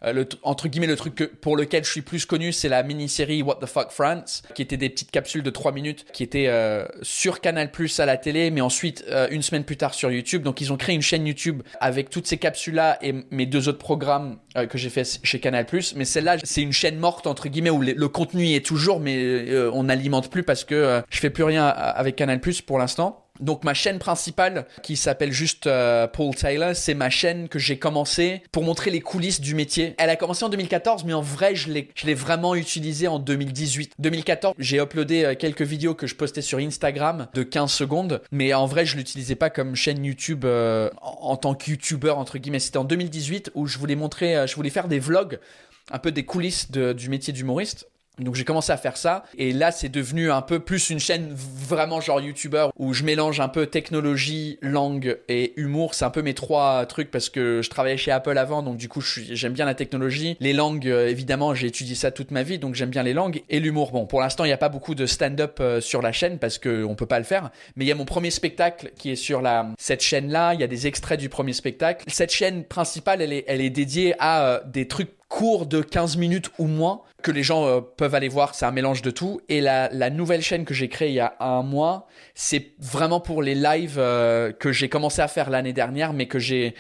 Le, 0.03 0.25
entre 0.43 0.67
guillemets, 0.69 0.87
le 0.87 0.95
truc 0.95 1.15
que, 1.15 1.23
pour 1.25 1.57
lequel 1.57 1.83
je 1.83 1.91
suis 1.91 2.01
plus 2.01 2.25
connu, 2.25 2.51
c'est 2.61 2.69
la 2.69 2.83
mini-série 2.83 3.41
What 3.41 3.55
the 3.55 3.65
Fuck 3.65 3.89
France, 3.89 4.43
qui 4.53 4.61
était 4.61 4.77
des 4.77 4.89
petites 4.89 5.09
capsules 5.09 5.41
de 5.41 5.49
3 5.49 5.71
minutes, 5.71 6.05
qui 6.13 6.21
étaient 6.21 6.47
euh, 6.47 6.85
sur 7.01 7.41
Canal+ 7.41 7.71
à 7.97 8.05
la 8.05 8.17
télé, 8.17 8.51
mais 8.51 8.61
ensuite 8.61 9.03
euh, 9.09 9.27
une 9.31 9.41
semaine 9.41 9.63
plus 9.63 9.77
tard 9.77 9.95
sur 9.95 10.11
YouTube. 10.11 10.43
Donc 10.43 10.61
ils 10.61 10.71
ont 10.71 10.77
créé 10.77 10.93
une 10.93 11.01
chaîne 11.01 11.25
YouTube 11.25 11.63
avec 11.79 12.11
toutes 12.11 12.27
ces 12.27 12.37
capsules-là 12.37 12.99
et 13.01 13.15
mes 13.31 13.47
deux 13.47 13.67
autres 13.67 13.79
programmes 13.79 14.37
euh, 14.57 14.67
que 14.67 14.77
j'ai 14.77 14.91
fait 14.91 15.19
chez 15.23 15.39
Canal+. 15.39 15.65
Mais 15.95 16.05
celle-là, 16.05 16.37
c'est 16.43 16.61
une 16.61 16.71
chaîne 16.71 16.99
morte 16.99 17.25
entre 17.25 17.49
guillemets 17.49 17.71
où 17.71 17.81
le 17.81 18.07
contenu 18.07 18.45
y 18.45 18.53
est 18.53 18.65
toujours, 18.65 18.99
mais 18.99 19.51
on 19.73 19.85
n'alimente 19.85 20.29
plus 20.29 20.43
parce 20.43 20.63
que 20.63 21.01
je 21.09 21.19
fais 21.19 21.31
plus 21.31 21.43
rien 21.43 21.65
avec 21.65 22.15
Canal+ 22.15 22.39
pour 22.67 22.77
l'instant. 22.77 23.20
Donc 23.41 23.63
ma 23.63 23.73
chaîne 23.73 23.99
principale, 23.99 24.65
qui 24.83 24.95
s'appelle 24.95 25.31
juste 25.31 25.67
euh, 25.67 26.07
Paul 26.07 26.33
Taylor, 26.35 26.75
c'est 26.75 26.93
ma 26.93 27.09
chaîne 27.09 27.49
que 27.49 27.59
j'ai 27.59 27.77
commencé 27.79 28.43
pour 28.51 28.63
montrer 28.63 28.91
les 28.91 29.01
coulisses 29.01 29.41
du 29.41 29.55
métier. 29.55 29.95
Elle 29.97 30.09
a 30.11 30.15
commencé 30.15 30.45
en 30.45 30.49
2014, 30.49 31.03
mais 31.05 31.13
en 31.13 31.21
vrai, 31.21 31.55
je 31.55 31.71
l'ai, 31.71 31.89
je 31.95 32.05
l'ai 32.05 32.13
vraiment 32.13 32.53
utilisée 32.55 33.07
en 33.07 33.17
2018. 33.19 33.93
2014, 33.97 34.53
j'ai 34.59 34.77
uploadé 34.77 35.23
euh, 35.23 35.35
quelques 35.35 35.63
vidéos 35.63 35.95
que 35.95 36.05
je 36.05 36.15
postais 36.15 36.41
sur 36.41 36.59
Instagram 36.59 37.27
de 37.33 37.43
15 37.43 37.71
secondes, 37.71 38.21
mais 38.31 38.53
en 38.53 38.67
vrai, 38.67 38.85
je 38.85 38.95
l'utilisais 38.95 39.35
pas 39.35 39.49
comme 39.49 39.75
chaîne 39.75 40.05
YouTube 40.05 40.45
euh, 40.45 40.89
en, 41.01 41.35
tant 41.35 41.55
que 41.55 41.71
YouTuber 41.71 42.11
entre 42.11 42.37
guillemets. 42.37 42.59
C'était 42.59 42.77
en 42.77 42.83
2018 42.83 43.51
où 43.55 43.65
je 43.65 43.79
voulais 43.79 43.95
montrer, 43.95 44.45
je 44.47 44.55
voulais 44.55 44.69
faire 44.69 44.87
des 44.87 44.99
vlogs, 44.99 45.39
un 45.91 45.99
peu 45.99 46.11
des 46.11 46.25
coulisses 46.25 46.69
du 46.71 47.09
métier 47.09 47.33
d'humoriste. 47.33 47.90
Donc 48.19 48.35
j'ai 48.35 48.43
commencé 48.43 48.71
à 48.71 48.77
faire 48.77 48.97
ça 48.97 49.23
et 49.37 49.53
là 49.53 49.71
c'est 49.71 49.89
devenu 49.89 50.31
un 50.31 50.41
peu 50.41 50.59
plus 50.59 50.89
une 50.89 50.99
chaîne 50.99 51.33
vraiment 51.33 52.01
genre 52.01 52.19
youtubeur 52.19 52.71
où 52.77 52.93
je 52.93 53.03
mélange 53.03 53.39
un 53.39 53.47
peu 53.47 53.67
technologie, 53.67 54.59
langue 54.61 55.17
et 55.29 55.53
humour. 55.59 55.93
C'est 55.93 56.03
un 56.03 56.09
peu 56.09 56.21
mes 56.21 56.33
trois 56.33 56.85
trucs 56.85 57.09
parce 57.09 57.29
que 57.29 57.61
je 57.63 57.69
travaillais 57.69 57.97
chez 57.97 58.11
Apple 58.11 58.37
avant 58.37 58.63
donc 58.63 58.77
du 58.77 58.89
coup 58.89 59.01
j'aime 59.01 59.53
bien 59.53 59.65
la 59.65 59.75
technologie. 59.75 60.35
Les 60.41 60.51
langues 60.51 60.87
euh, 60.87 61.07
évidemment 61.07 61.55
j'ai 61.55 61.67
étudié 61.67 61.95
ça 61.95 62.11
toute 62.11 62.31
ma 62.31 62.43
vie 62.43 62.59
donc 62.59 62.75
j'aime 62.75 62.89
bien 62.89 63.03
les 63.03 63.13
langues 63.13 63.43
et 63.49 63.59
l'humour. 63.59 63.91
Bon 63.91 64.05
pour 64.05 64.19
l'instant 64.19 64.43
il 64.43 64.47
n'y 64.47 64.53
a 64.53 64.57
pas 64.57 64.69
beaucoup 64.69 64.93
de 64.93 65.05
stand-up 65.05 65.57
euh, 65.61 65.79
sur 65.79 66.01
la 66.01 66.11
chaîne 66.11 66.37
parce 66.37 66.57
que 66.57 66.83
on 66.83 66.95
peut 66.95 67.05
pas 67.05 67.19
le 67.19 67.25
faire 67.25 67.49
mais 67.77 67.85
il 67.85 67.87
y 67.87 67.91
a 67.93 67.95
mon 67.95 68.05
premier 68.05 68.29
spectacle 68.29 68.91
qui 68.97 69.11
est 69.11 69.15
sur 69.15 69.41
la 69.41 69.69
cette 69.79 70.01
chaîne 70.01 70.29
là. 70.29 70.53
Il 70.53 70.59
y 70.59 70.63
a 70.63 70.67
des 70.67 70.85
extraits 70.85 71.19
du 71.19 71.29
premier 71.29 71.53
spectacle. 71.53 72.03
Cette 72.07 72.31
chaîne 72.31 72.65
principale 72.65 73.21
elle 73.21 73.33
est, 73.33 73.45
elle 73.47 73.61
est 73.61 73.69
dédiée 73.69 74.15
à 74.19 74.45
euh, 74.45 74.59
des 74.65 74.87
trucs 74.87 75.11
court 75.31 75.65
de 75.65 75.81
15 75.81 76.17
minutes 76.17 76.51
ou 76.59 76.67
moins 76.67 77.01
que 77.23 77.31
les 77.31 77.41
gens 77.41 77.65
euh, 77.65 77.79
peuvent 77.79 78.13
aller 78.13 78.27
voir. 78.27 78.53
C'est 78.53 78.65
un 78.65 78.71
mélange 78.71 79.01
de 79.01 79.11
tout. 79.11 79.39
Et 79.47 79.61
la, 79.61 79.89
la 79.93 80.09
nouvelle 80.09 80.41
chaîne 80.41 80.65
que 80.65 80.73
j'ai 80.73 80.89
créée 80.89 81.09
il 81.09 81.15
y 81.15 81.19
a 81.21 81.35
un 81.39 81.63
mois, 81.63 82.07
c'est 82.35 82.73
vraiment 82.79 83.21
pour 83.21 83.41
les 83.41 83.55
lives 83.55 83.95
euh, 83.97 84.51
que 84.51 84.73
j'ai 84.73 84.89
commencé 84.89 85.21
à 85.21 85.29
faire 85.29 85.49
l'année 85.49 85.71
dernière, 85.71 86.11
mais 86.11 86.27
que 86.27 86.37
j'ai 86.37 86.75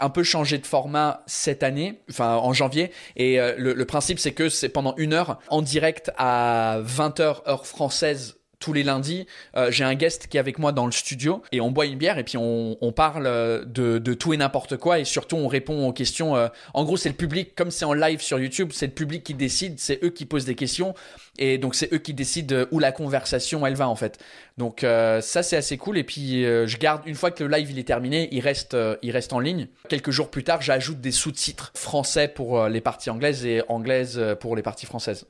un 0.00 0.08
peu 0.08 0.22
changé 0.22 0.56
de 0.56 0.66
format 0.66 1.22
cette 1.26 1.62
année, 1.62 2.00
enfin 2.08 2.36
en 2.36 2.54
janvier. 2.54 2.90
Et 3.16 3.38
euh, 3.38 3.54
le, 3.58 3.74
le 3.74 3.84
principe, 3.84 4.18
c'est 4.18 4.32
que 4.32 4.48
c'est 4.48 4.70
pendant 4.70 4.94
une 4.96 5.12
heure 5.12 5.38
en 5.48 5.60
direct 5.60 6.10
à 6.16 6.80
20h 6.82 7.46
heure 7.46 7.66
française 7.66 8.39
tous 8.60 8.74
les 8.74 8.82
lundis, 8.82 9.26
euh, 9.56 9.70
j'ai 9.70 9.84
un 9.84 9.94
guest 9.94 10.28
qui 10.28 10.36
est 10.36 10.40
avec 10.40 10.58
moi 10.58 10.70
dans 10.70 10.84
le 10.84 10.92
studio 10.92 11.42
et 11.50 11.60
on 11.62 11.70
boit 11.70 11.86
une 11.86 11.96
bière 11.96 12.18
et 12.18 12.24
puis 12.24 12.36
on, 12.36 12.92
parle 12.94 13.26
euh, 13.26 13.64
de, 13.64 14.14
tout 14.14 14.34
et 14.34 14.36
n'importe 14.36 14.76
quoi 14.76 14.98
et 14.98 15.04
surtout 15.04 15.36
on 15.36 15.48
répond 15.48 15.88
aux 15.88 15.92
questions. 15.92 16.36
euh, 16.36 16.48
en 16.74 16.84
gros, 16.84 16.98
c'est 16.98 17.08
le 17.08 17.14
public, 17.14 17.54
comme 17.56 17.70
c'est 17.70 17.86
en 17.86 17.94
live 17.94 18.20
sur 18.20 18.38
YouTube, 18.38 18.70
c'est 18.72 18.86
le 18.86 18.92
public 18.92 19.24
qui 19.24 19.32
décide, 19.34 19.80
c'est 19.80 20.04
eux 20.04 20.10
qui 20.10 20.26
posent 20.26 20.44
des 20.44 20.54
questions 20.54 20.94
et 21.38 21.56
donc 21.56 21.74
c'est 21.74 21.92
eux 21.94 21.98
qui 21.98 22.12
décident 22.12 22.66
où 22.70 22.78
la 22.78 22.92
conversation 22.92 23.66
elle 23.66 23.76
va 23.76 23.88
en 23.88 23.96
fait. 23.96 24.18
Donc 24.58 24.80
ça 24.82 25.42
c'est 25.42 25.56
assez 25.56 25.78
cool 25.78 25.96
et 25.96 26.04
puis 26.04 26.42
je 26.42 26.76
garde 26.76 27.02
une 27.06 27.14
fois 27.14 27.30
que 27.30 27.42
le 27.42 27.56
live 27.56 27.70
il 27.70 27.78
est 27.78 27.84
terminé, 27.84 28.28
il 28.30 28.40
reste 28.40 28.76
il 29.00 29.10
reste 29.10 29.32
en 29.32 29.40
ligne. 29.40 29.68
Quelques 29.88 30.10
jours 30.10 30.30
plus 30.30 30.44
tard, 30.44 30.60
j'ajoute 30.60 31.00
des 31.00 31.12
sous-titres 31.12 31.72
français 31.74 32.28
pour 32.28 32.66
les 32.68 32.82
parties 32.82 33.08
anglaises 33.08 33.46
et 33.46 33.62
anglaises 33.68 34.20
pour 34.40 34.54
les 34.54 34.62
parties 34.62 34.86
françaises. 34.86 35.26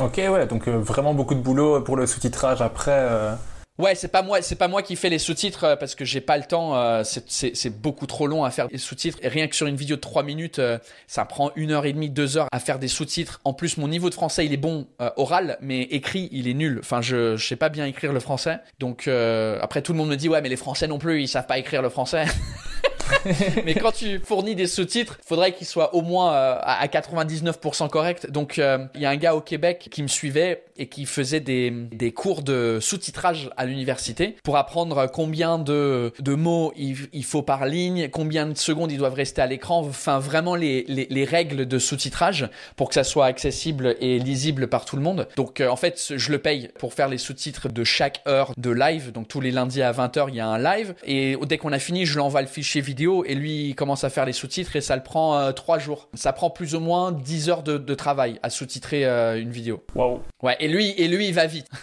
Ok, 0.00 0.16
ouais, 0.16 0.46
donc 0.46 0.66
euh, 0.66 0.78
vraiment 0.78 1.14
beaucoup 1.14 1.34
de 1.34 1.40
boulot 1.40 1.80
pour 1.82 1.96
le 1.96 2.06
sous-titrage 2.06 2.60
après. 2.60 2.90
euh. 2.92 3.34
Ouais, 3.76 3.96
c'est 3.96 4.08
pas 4.08 4.22
moi, 4.22 4.40
c'est 4.40 4.54
pas 4.54 4.68
moi 4.68 4.82
qui 4.82 4.94
fais 4.94 5.08
les 5.08 5.18
sous-titres 5.18 5.64
euh, 5.64 5.76
parce 5.76 5.96
que 5.96 6.04
j'ai 6.04 6.20
pas 6.20 6.36
le 6.36 6.44
temps. 6.44 6.76
euh, 6.76 7.02
c'est- 7.04 7.70
beaucoup 7.70 8.06
trop 8.06 8.26
long 8.28 8.44
à 8.44 8.50
faire 8.50 8.68
des 8.68 8.78
sous-titres. 8.78 9.18
Rien 9.24 9.46
que 9.48 9.54
sur 9.56 9.66
une 9.66 9.74
vidéo 9.76 9.96
de 9.96 10.00
3 10.00 10.22
minutes, 10.22 10.58
euh, 10.60 10.78
ça 11.08 11.24
prend 11.24 11.50
une 11.56 11.72
heure 11.72 11.84
et 11.84 11.92
demie, 11.92 12.08
deux 12.10 12.36
heures 12.36 12.46
à 12.52 12.60
faire 12.60 12.78
des 12.78 12.86
sous-titres. 12.88 13.40
En 13.44 13.52
plus, 13.52 13.76
mon 13.76 13.88
niveau 13.88 14.10
de 14.10 14.14
français, 14.14 14.46
il 14.46 14.52
est 14.52 14.56
bon 14.58 14.86
euh, 15.00 15.10
oral, 15.16 15.58
mais 15.60 15.82
écrit, 15.82 16.28
il 16.32 16.46
est 16.48 16.54
nul. 16.54 16.78
Enfin, 16.80 17.00
je, 17.00 17.36
sais 17.36 17.56
pas 17.56 17.68
bien 17.68 17.84
écrire 17.86 18.12
le 18.12 18.20
français. 18.20 18.58
Donc 18.80 19.06
euh, 19.08 19.58
après, 19.60 19.82
tout 19.82 19.92
le 19.92 19.98
monde 19.98 20.08
me 20.08 20.16
dit 20.16 20.28
ouais, 20.28 20.40
mais 20.40 20.48
les 20.48 20.56
Français 20.56 20.86
non 20.88 20.98
plus, 20.98 21.22
ils 21.22 21.28
savent 21.28 21.46
pas 21.46 21.58
écrire 21.58 21.82
le 21.82 21.88
français. 21.88 22.26
mais 23.64 23.74
quand 23.74 23.92
tu 23.92 24.18
fournis 24.18 24.54
des 24.54 24.66
sous-titres, 24.66 25.18
faudrait 25.24 25.52
qu'ils 25.52 25.66
soient 25.66 25.94
au 25.94 26.02
moins 26.02 26.32
euh, 26.34 26.58
à 26.60 26.82
à 26.82 26.86
99% 26.86 27.88
corrects. 27.88 28.30
Donc 28.30 28.58
euh, 28.58 28.86
il 28.94 29.00
y 29.00 29.06
a 29.06 29.10
un 29.10 29.16
gars 29.16 29.34
au 29.34 29.40
Québec 29.40 29.88
qui 29.90 30.02
me 30.02 30.08
suivait 30.08 30.64
et 30.76 30.88
qui 30.88 31.06
faisait 31.06 31.40
des, 31.40 31.70
des 31.70 32.12
cours 32.12 32.42
de 32.42 32.78
sous-titrage 32.80 33.50
à 33.56 33.64
l'université 33.64 34.36
pour 34.42 34.56
apprendre 34.56 35.06
combien 35.12 35.58
de, 35.58 36.12
de 36.18 36.34
mots 36.34 36.72
il, 36.76 36.96
il 37.12 37.24
faut 37.24 37.42
par 37.42 37.66
ligne, 37.66 38.08
combien 38.10 38.46
de 38.46 38.56
secondes 38.56 38.92
ils 38.92 38.98
doivent 38.98 39.14
rester 39.14 39.42
à 39.42 39.46
l'écran, 39.46 39.80
enfin 39.80 40.18
vraiment 40.18 40.54
les, 40.54 40.84
les, 40.88 41.06
les 41.10 41.24
règles 41.24 41.66
de 41.66 41.78
sous-titrage 41.78 42.48
pour 42.76 42.88
que 42.88 42.94
ça 42.94 43.04
soit 43.04 43.26
accessible 43.26 43.96
et 44.00 44.18
lisible 44.18 44.68
par 44.68 44.84
tout 44.84 44.96
le 44.96 45.02
monde. 45.02 45.28
Donc 45.36 45.60
euh, 45.60 45.68
en 45.68 45.76
fait, 45.76 46.14
je 46.16 46.32
le 46.32 46.38
paye 46.38 46.70
pour 46.78 46.94
faire 46.94 47.08
les 47.08 47.18
sous-titres 47.18 47.68
de 47.68 47.84
chaque 47.84 48.22
heure 48.26 48.52
de 48.56 48.70
live. 48.70 49.12
Donc 49.12 49.28
tous 49.28 49.40
les 49.40 49.50
lundis 49.50 49.82
à 49.82 49.92
20h, 49.92 50.26
il 50.28 50.36
y 50.36 50.40
a 50.40 50.48
un 50.48 50.58
live 50.58 50.94
et 51.04 51.36
dès 51.46 51.58
qu'on 51.58 51.72
a 51.72 51.78
fini, 51.78 52.06
je 52.06 52.14
lui 52.14 52.20
envoie 52.20 52.42
le 52.42 52.48
fichier 52.48 52.80
vidéo 52.80 53.24
et 53.24 53.34
lui 53.34 53.68
il 53.68 53.74
commence 53.74 54.04
à 54.04 54.10
faire 54.10 54.24
les 54.24 54.32
sous-titres 54.32 54.76
et 54.76 54.80
ça 54.80 54.96
le 54.96 55.02
prend 55.02 55.38
euh, 55.38 55.52
3 55.52 55.78
jours. 55.78 56.08
Ça 56.14 56.32
prend 56.32 56.50
plus 56.50 56.74
ou 56.74 56.80
moins 56.80 57.12
10 57.12 57.48
heures 57.50 57.62
de, 57.62 57.78
de 57.78 57.94
travail 57.94 58.38
à 58.42 58.50
sous-titrer 58.50 59.04
euh, 59.06 59.40
une 59.40 59.50
vidéo. 59.50 59.82
Waouh. 59.94 60.20
Ouais, 60.44 60.56
et 60.60 60.68
lui, 60.68 60.90
et 60.90 61.08
lui, 61.08 61.28
il 61.28 61.34
va 61.34 61.46
vite. 61.46 61.68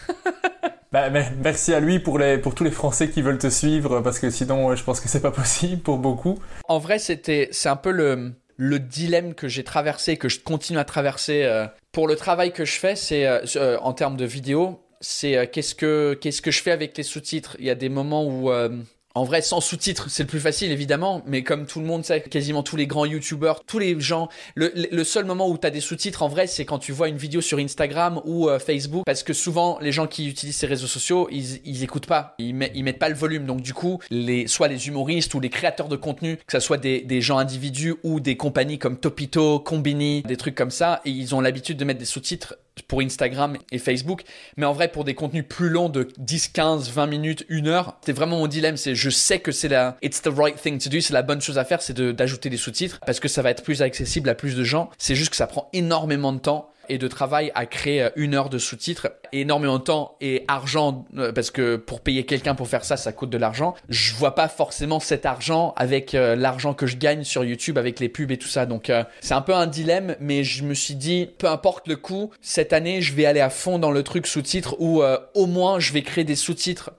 Bah, 0.94 1.10
mais 1.10 1.26
merci 1.42 1.74
à 1.74 1.80
lui 1.80 2.00
pour, 2.00 2.20
les, 2.20 2.38
pour 2.38 2.54
tous 2.54 2.66
les 2.66 2.70
Français 2.70 3.10
qui 3.10 3.22
veulent 3.22 3.38
te 3.38 3.50
suivre, 3.50 4.02
parce 4.02 4.20
que 4.20 4.30
sinon, 4.30 4.76
je 4.76 4.84
pense 4.84 5.00
que 5.00 5.08
c'est 5.08 5.22
pas 5.22 5.32
possible 5.42 5.82
pour 5.82 5.98
beaucoup. 5.98 6.38
En 6.68 6.80
vrai, 6.80 7.00
c'était, 7.00 7.48
c'est 7.54 7.70
un 7.70 7.78
peu 7.78 7.92
le, 7.92 8.34
le 8.58 8.78
dilemme 8.78 9.34
que 9.34 9.48
j'ai 9.48 9.64
traversé, 9.64 10.18
que 10.18 10.28
je 10.28 10.42
continue 10.42 10.80
à 10.80 10.84
traverser 10.84 11.44
euh, 11.46 11.66
pour 11.92 12.08
le 12.08 12.16
travail 12.18 12.52
que 12.52 12.66
je 12.66 12.74
fais. 12.74 12.96
C'est 12.96 13.26
euh, 13.26 13.40
euh, 13.56 13.78
en 13.80 13.94
termes 13.94 14.18
de 14.18 14.26
vidéo, 14.26 14.84
c'est 15.00 15.38
euh, 15.38 15.46
qu'est-ce 15.52 15.76
que 15.76 16.14
qu'est-ce 16.20 16.42
que 16.42 16.52
je 16.52 16.62
fais 16.62 16.72
avec 16.72 16.98
les 16.98 17.04
sous-titres? 17.04 17.56
Il 17.60 17.66
y 17.66 17.70
a 17.70 17.76
des 17.76 17.90
moments 17.90 18.26
où 18.26 18.52
en 19.16 19.24
vrai, 19.24 19.42
sans 19.42 19.62
sous-titres, 19.62 20.10
c'est 20.10 20.24
le 20.24 20.28
plus 20.28 20.40
facile, 20.40 20.72
évidemment, 20.72 21.22
mais 21.26 21.44
comme 21.44 21.66
tout 21.66 21.80
le 21.80 21.86
monde 21.86 22.06
sait, 22.06 22.22
quasiment 22.22 22.64
tous 22.64 22.76
les 22.76 22.88
grands 22.88 23.06
youtubeurs, 23.06 23.64
tous 23.66 23.80
les 23.80 24.00
gens, 24.00 24.30
le, 24.56 24.72
le 24.76 25.04
seul 25.04 25.26
moment 25.26 25.50
où 25.50 25.58
tu 25.58 25.68
as 25.68 25.70
des 25.70 25.82
sous-titres, 25.82 26.24
en 26.24 26.28
vrai, 26.30 26.48
c'est 26.48 26.66
quand 26.66 26.80
tu 26.80 26.92
vois 26.92 27.08
une 27.10 27.18
vidéo 27.18 27.42
sur 27.42 27.58
Instagram 27.60 28.22
ou 28.26 28.50
euh, 28.50 28.60
Facebook, 28.60 29.04
parce 29.06 29.24
que 29.24 29.34
souvent, 29.34 29.78
les 29.82 29.92
gens 29.92 30.08
qui 30.08 30.28
utilisent 30.30 30.56
ces 30.58 30.68
réseaux 30.68 30.88
sociaux, 30.88 31.28
ils, 31.32 31.60
ils 31.66 31.84
écoutent 31.84 32.06
pas, 32.08 32.36
ils, 32.40 32.54
met- 32.56 32.72
ils 32.76 32.84
mettent 32.84 33.00
pas 33.00 33.10
le 33.10 33.16
volume, 33.16 33.46
donc 33.46 33.62
du 33.62 33.74
coup, 33.74 34.00
les, 34.10 34.48
soit 34.48 34.68
les 34.68 34.88
humoristes 34.88 35.34
ou 35.34 35.40
les 35.40 35.50
créateurs 35.50 35.90
de 35.90 35.96
contenu, 35.96 36.38
que 36.38 36.52
ça 36.52 36.60
soit 36.60 36.78
des, 36.78 37.02
des 37.02 37.22
gens 37.22 37.38
individus 37.38 37.96
ou 38.04 38.20
des 38.20 38.38
compagnies 38.38 38.80
comme 38.80 38.98
Topito, 38.98 39.60
Combini, 39.60 40.22
des 40.24 40.38
trucs 40.38 40.56
comme 40.56 40.72
ça, 40.72 41.02
et 41.06 41.10
ils 41.10 41.36
ont 41.36 41.42
l'habitude 41.42 41.78
de 41.78 41.86
mettre 41.86 42.00
des 42.00 42.06
sous-titres 42.06 42.56
pour 42.88 43.02
Instagram 43.02 43.58
et 43.72 43.80
Facebook, 43.80 44.24
mais 44.58 44.66
en 44.66 44.74
vrai 44.74 44.90
pour 44.90 45.04
des 45.04 45.14
contenus 45.14 45.46
plus 45.48 45.70
longs 45.70 45.90
de 45.90 46.08
10, 46.18 46.50
15, 46.50 46.92
20 46.92 47.08
minutes, 47.08 47.46
une 47.50 47.68
heure, 47.68 47.98
c'est 48.06 48.14
vraiment 48.14 48.38
mon 48.38 48.48
dilemme, 48.48 48.78
c'est 48.78 48.96
je 48.96 49.10
sais 49.10 49.40
que 49.40 49.52
c'est 49.52 49.68
la 49.68 49.98
it's 50.02 50.22
the 50.22 50.30
right 50.36 50.62
thing 50.62 50.80
to 50.80 50.90
do, 50.90 51.00
c'est 51.00 51.14
la 51.14 51.22
bonne 51.22 51.42
chose 51.42 51.58
à 51.58 51.66
faire, 51.66 51.82
c'est 51.82 52.00
d'ajouter 52.00 52.50
des 52.50 52.58
sous-titres 52.58 53.00
parce 53.06 53.20
que 53.20 53.28
ça 53.28 53.42
va 53.42 53.52
être 53.52 53.64
plus 53.64 53.82
accessible 53.82 54.30
à 54.30 54.36
plus 54.36 54.56
de 54.56 54.64
gens. 54.64 54.90
C'est 54.98 55.16
juste 55.16 55.32
que 55.32 55.36
ça 55.36 55.48
prend 55.48 55.70
énormément 55.74 56.34
de 56.34 56.40
temps 56.40 56.71
et 56.92 56.98
de 56.98 57.08
travail 57.08 57.54
à 57.56 57.66
créer 57.66 58.04
euh, 58.04 58.10
une 58.18 58.36
heure 58.36 58.50
de 58.50 58.58
sous-titres, 58.58 59.08
énormément 59.32 59.80
de 59.80 59.84
temps 59.84 60.18
et 60.20 60.44
argent 60.50 61.06
euh, 61.18 61.32
parce 61.32 61.50
que 61.50 61.78
pour 61.78 62.02
payer 62.02 62.26
quelqu'un 62.26 62.54
pour 62.54 62.68
faire 62.68 62.84
ça, 62.84 62.98
ça 62.98 63.14
coûte 63.14 63.30
de 63.30 63.38
l'argent. 63.38 63.76
Je 63.88 64.14
vois 64.14 64.36
pas 64.36 64.50
forcément 64.50 65.00
cet 65.00 65.26
argent 65.26 65.74
avec 65.78 66.14
euh, 66.14 66.36
l'argent 66.36 66.74
que 66.74 66.88
je 66.88 66.98
gagne 66.98 67.24
sur 67.24 67.46
YouTube 67.46 67.78
avec 67.78 68.02
les 68.02 68.10
pubs 68.10 68.30
et 68.30 68.38
tout 68.38 68.50
ça. 68.50 68.66
Donc 68.66 68.92
c'est 69.22 69.34
un 69.34 69.42
peu 69.42 69.54
un 69.54 69.68
dilemme, 69.68 70.18
mais 70.20 70.44
je 70.44 70.64
me 70.64 70.74
suis 70.74 70.96
dit 70.96 71.30
peu 71.38 71.48
importe 71.48 71.88
le 71.88 71.96
coût, 71.96 72.32
cette 72.42 72.74
année 72.74 73.02
je 73.02 73.14
vais 73.14 73.26
aller 73.26 73.40
à 73.40 73.50
fond 73.50 73.80
dans 73.80 73.92
le 73.92 74.04
truc 74.04 74.28
sous-titres 74.28 74.76
où 74.80 75.02
au 75.02 75.46
moins 75.46 75.80
je 75.80 75.94
vais 75.94 76.02
créer 76.02 76.26
des 76.26 76.36
sous-titres 76.36 76.92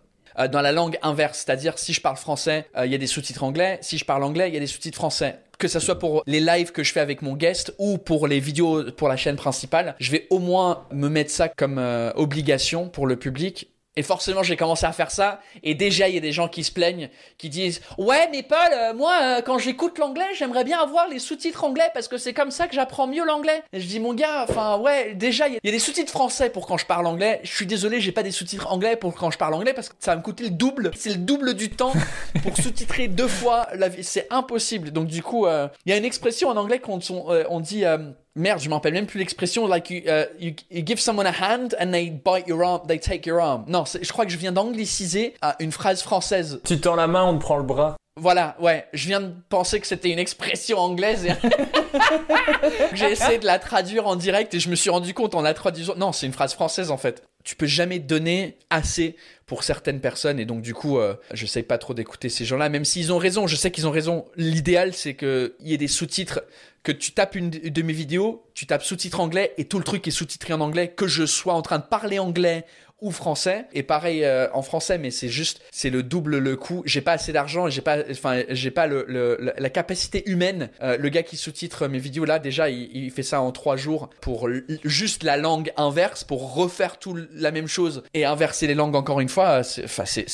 dans 0.50 0.62
la 0.62 0.72
langue 0.72 0.98
inverse, 1.02 1.44
c'est-à-dire 1.44 1.78
si 1.78 1.92
je 1.92 2.00
parle 2.00 2.16
français, 2.16 2.66
il 2.82 2.90
y 2.90 2.94
a 2.94 2.98
des 2.98 3.06
sous-titres 3.06 3.44
anglais, 3.44 3.78
si 3.82 3.98
je 3.98 4.04
parle 4.06 4.24
anglais, 4.24 4.48
il 4.48 4.54
y 4.54 4.56
a 4.56 4.60
des 4.60 4.66
sous-titres 4.66 4.96
français. 4.96 5.38
Que 5.62 5.68
ça 5.68 5.78
soit 5.78 6.00
pour 6.00 6.24
les 6.26 6.40
lives 6.40 6.72
que 6.72 6.82
je 6.82 6.92
fais 6.92 6.98
avec 6.98 7.22
mon 7.22 7.36
guest 7.36 7.72
ou 7.78 7.96
pour 7.96 8.26
les 8.26 8.40
vidéos 8.40 8.90
pour 8.90 9.06
la 9.06 9.16
chaîne 9.16 9.36
principale, 9.36 9.94
je 10.00 10.10
vais 10.10 10.26
au 10.30 10.40
moins 10.40 10.88
me 10.90 11.08
mettre 11.08 11.30
ça 11.30 11.48
comme 11.48 11.78
euh, 11.78 12.10
obligation 12.16 12.88
pour 12.88 13.06
le 13.06 13.14
public. 13.14 13.71
Et 13.96 14.02
forcément, 14.02 14.42
j'ai 14.42 14.56
commencé 14.56 14.86
à 14.86 14.92
faire 14.92 15.10
ça. 15.10 15.40
Et 15.62 15.74
déjà, 15.74 16.08
il 16.08 16.14
y 16.14 16.18
a 16.18 16.20
des 16.20 16.32
gens 16.32 16.48
qui 16.48 16.64
se 16.64 16.72
plaignent, 16.72 17.10
qui 17.36 17.50
disent 17.50 17.82
Ouais, 17.98 18.26
mais 18.32 18.42
Paul, 18.42 18.58
euh, 18.72 18.94
moi, 18.94 19.18
euh, 19.22 19.42
quand 19.42 19.58
j'écoute 19.58 19.98
l'anglais, 19.98 20.24
j'aimerais 20.34 20.64
bien 20.64 20.80
avoir 20.80 21.08
les 21.08 21.18
sous-titres 21.18 21.62
anglais 21.64 21.90
parce 21.92 22.08
que 22.08 22.16
c'est 22.16 22.32
comme 22.32 22.50
ça 22.50 22.68
que 22.68 22.74
j'apprends 22.74 23.06
mieux 23.06 23.24
l'anglais. 23.24 23.62
Et 23.74 23.80
je 23.80 23.86
dis 23.86 24.00
Mon 24.00 24.14
gars, 24.14 24.46
enfin, 24.48 24.78
ouais, 24.78 25.12
déjà, 25.14 25.46
il 25.48 25.52
y 25.54 25.56
a- 25.56 25.60
il 25.62 25.66
y 25.66 25.70
a 25.70 25.72
des 25.72 25.78
sous-titres 25.78 26.10
français 26.10 26.48
pour 26.48 26.66
quand 26.66 26.78
je 26.78 26.86
parle 26.86 27.06
anglais. 27.06 27.40
Je 27.42 27.54
suis 27.54 27.66
désolé, 27.66 28.00
j'ai 28.00 28.12
pas 28.12 28.22
des 28.22 28.30
sous-titres 28.30 28.72
anglais 28.72 28.96
pour 28.96 29.14
quand 29.14 29.30
je 29.30 29.36
parle 29.36 29.52
anglais 29.54 29.74
parce 29.74 29.90
que 29.90 29.94
ça 30.00 30.12
va 30.12 30.16
me 30.16 30.22
coûter 30.22 30.44
le 30.44 30.50
double. 30.50 30.90
C'est 30.96 31.10
le 31.10 31.16
double 31.16 31.52
du 31.52 31.68
temps 31.68 31.92
pour 32.42 32.56
sous-titrer 32.56 33.08
deux 33.08 33.28
fois 33.28 33.68
la 33.74 33.88
vie. 33.88 34.02
C'est 34.04 34.26
impossible. 34.30 34.90
Donc, 34.90 35.06
du 35.08 35.22
coup, 35.22 35.44
euh, 35.46 35.68
il 35.84 35.90
y 35.90 35.92
a 35.92 35.98
une 35.98 36.04
expression 36.06 36.48
en 36.48 36.56
anglais 36.56 36.78
qu'on 36.78 36.98
euh, 37.28 37.44
on 37.50 37.60
dit. 37.60 37.84
Merde, 38.34 38.60
je 38.60 38.68
m'en 38.70 38.76
rappelle 38.76 38.94
même 38.94 39.06
plus 39.06 39.18
l'expression. 39.18 39.66
Like 39.66 39.90
you, 39.90 40.00
uh, 40.06 40.24
you, 40.40 40.54
you 40.70 40.82
give 40.84 40.98
someone 40.98 41.26
a 41.26 41.32
hand 41.32 41.76
and 41.78 41.92
they 41.92 42.10
bite 42.10 42.46
your 42.46 42.64
arm, 42.64 42.80
they 42.86 42.98
take 42.98 43.28
your 43.28 43.40
arm. 43.40 43.64
Non, 43.68 43.84
je 43.84 44.10
crois 44.10 44.24
que 44.24 44.32
je 44.32 44.38
viens 44.38 44.52
d'angliciser 44.52 45.34
euh, 45.44 45.50
une 45.60 45.72
phrase 45.72 46.02
française. 46.02 46.60
Tu 46.64 46.80
tends 46.80 46.96
la 46.96 47.06
main, 47.06 47.24
on 47.24 47.36
te 47.36 47.42
prend 47.42 47.58
le 47.58 47.62
bras. 47.64 47.96
Voilà, 48.16 48.56
ouais, 48.60 48.86
je 48.92 49.06
viens 49.06 49.22
de 49.22 49.32
penser 49.48 49.80
que 49.80 49.86
c'était 49.86 50.10
une 50.10 50.18
expression 50.18 50.78
anglaise 50.78 51.24
et 51.24 51.32
j'ai 52.92 53.10
essayé 53.10 53.38
de 53.38 53.46
la 53.46 53.58
traduire 53.58 54.06
en 54.06 54.16
direct 54.16 54.52
et 54.52 54.60
je 54.60 54.68
me 54.68 54.74
suis 54.74 54.90
rendu 54.90 55.14
compte 55.14 55.34
en 55.34 55.40
la 55.40 55.54
traduisant. 55.54 55.94
Non, 55.96 56.12
c'est 56.12 56.26
une 56.26 56.34
phrase 56.34 56.52
française 56.52 56.90
en 56.90 56.98
fait. 56.98 57.22
Tu 57.42 57.56
peux 57.56 57.66
jamais 57.66 58.00
donner 58.00 58.58
assez 58.68 59.16
pour 59.46 59.64
certaines 59.64 60.00
personnes 60.00 60.38
et 60.38 60.44
donc 60.44 60.60
du 60.60 60.74
coup, 60.74 60.98
euh, 60.98 61.14
je 61.32 61.46
sais 61.46 61.62
pas 61.62 61.78
trop 61.78 61.94
d'écouter 61.94 62.28
ces 62.28 62.44
gens-là, 62.44 62.68
même 62.68 62.84
s'ils 62.84 63.14
ont 63.14 63.18
raison. 63.18 63.46
Je 63.46 63.56
sais 63.56 63.70
qu'ils 63.70 63.86
ont 63.86 63.90
raison. 63.90 64.26
L'idéal, 64.36 64.92
c'est 64.92 65.14
que 65.14 65.56
il 65.60 65.68
y 65.68 65.74
ait 65.74 65.78
des 65.78 65.88
sous-titres, 65.88 66.42
que 66.82 66.92
tu 66.92 67.12
tapes 67.12 67.36
une 67.36 67.50
de 67.50 67.82
mes 67.82 67.92
vidéos, 67.92 68.44
tu 68.54 68.66
tapes 68.66 68.82
sous-titres 68.82 69.20
anglais 69.20 69.52
et 69.58 69.64
tout 69.66 69.78
le 69.78 69.84
truc 69.84 70.06
est 70.08 70.10
sous-titré 70.12 70.52
en 70.52 70.60
anglais, 70.60 70.88
que 70.88 71.06
je 71.06 71.24
sois 71.26 71.54
en 71.54 71.62
train 71.62 71.78
de 71.78 71.84
parler 71.84 72.18
anglais 72.18 72.64
ou 73.00 73.10
français. 73.10 73.64
Et 73.72 73.82
pareil 73.82 74.24
euh, 74.24 74.46
en 74.52 74.62
français 74.62 74.96
mais 74.96 75.10
c'est 75.10 75.28
juste 75.28 75.60
c'est 75.72 75.90
le 75.90 76.04
double 76.04 76.38
le 76.38 76.56
coût. 76.56 76.82
J'ai 76.86 77.00
pas 77.00 77.12
assez 77.14 77.32
d'argent 77.32 77.68
j'ai 77.68 77.80
pas 77.80 77.98
enfin 78.10 78.42
j'ai 78.48 78.70
pas 78.70 78.86
le, 78.86 79.04
le- 79.08 79.52
la- 79.58 79.70
capacité 79.70 80.22
humaine. 80.30 80.70
Euh, 80.82 80.96
le 80.96 81.08
gars 81.08 81.24
qui 81.24 81.36
sous-titre 81.36 81.88
mes 81.88 81.98
vidéos 81.98 82.24
là 82.24 82.38
déjà 82.38 82.70
il, 82.70 82.90
il 82.96 83.10
fait 83.10 83.24
ça 83.24 83.40
en 83.40 83.50
trois 83.50 83.76
jours 83.76 84.08
pour 84.20 84.48
juste 84.84 85.24
la 85.24 85.36
langue 85.36 85.72
inverse 85.76 86.22
pour 86.22 86.54
refaire 86.54 86.98
tout 87.00 87.18
la 87.34 87.50
même 87.50 87.66
chose 87.66 88.04
et 88.14 88.24
inverser 88.24 88.68
les 88.68 88.74
langues 88.76 88.94
encore 88.94 89.18
une 89.20 89.28
fois 89.28 89.64
c'est 89.64 89.84
enfin 89.84 90.04
c'est 90.04 90.26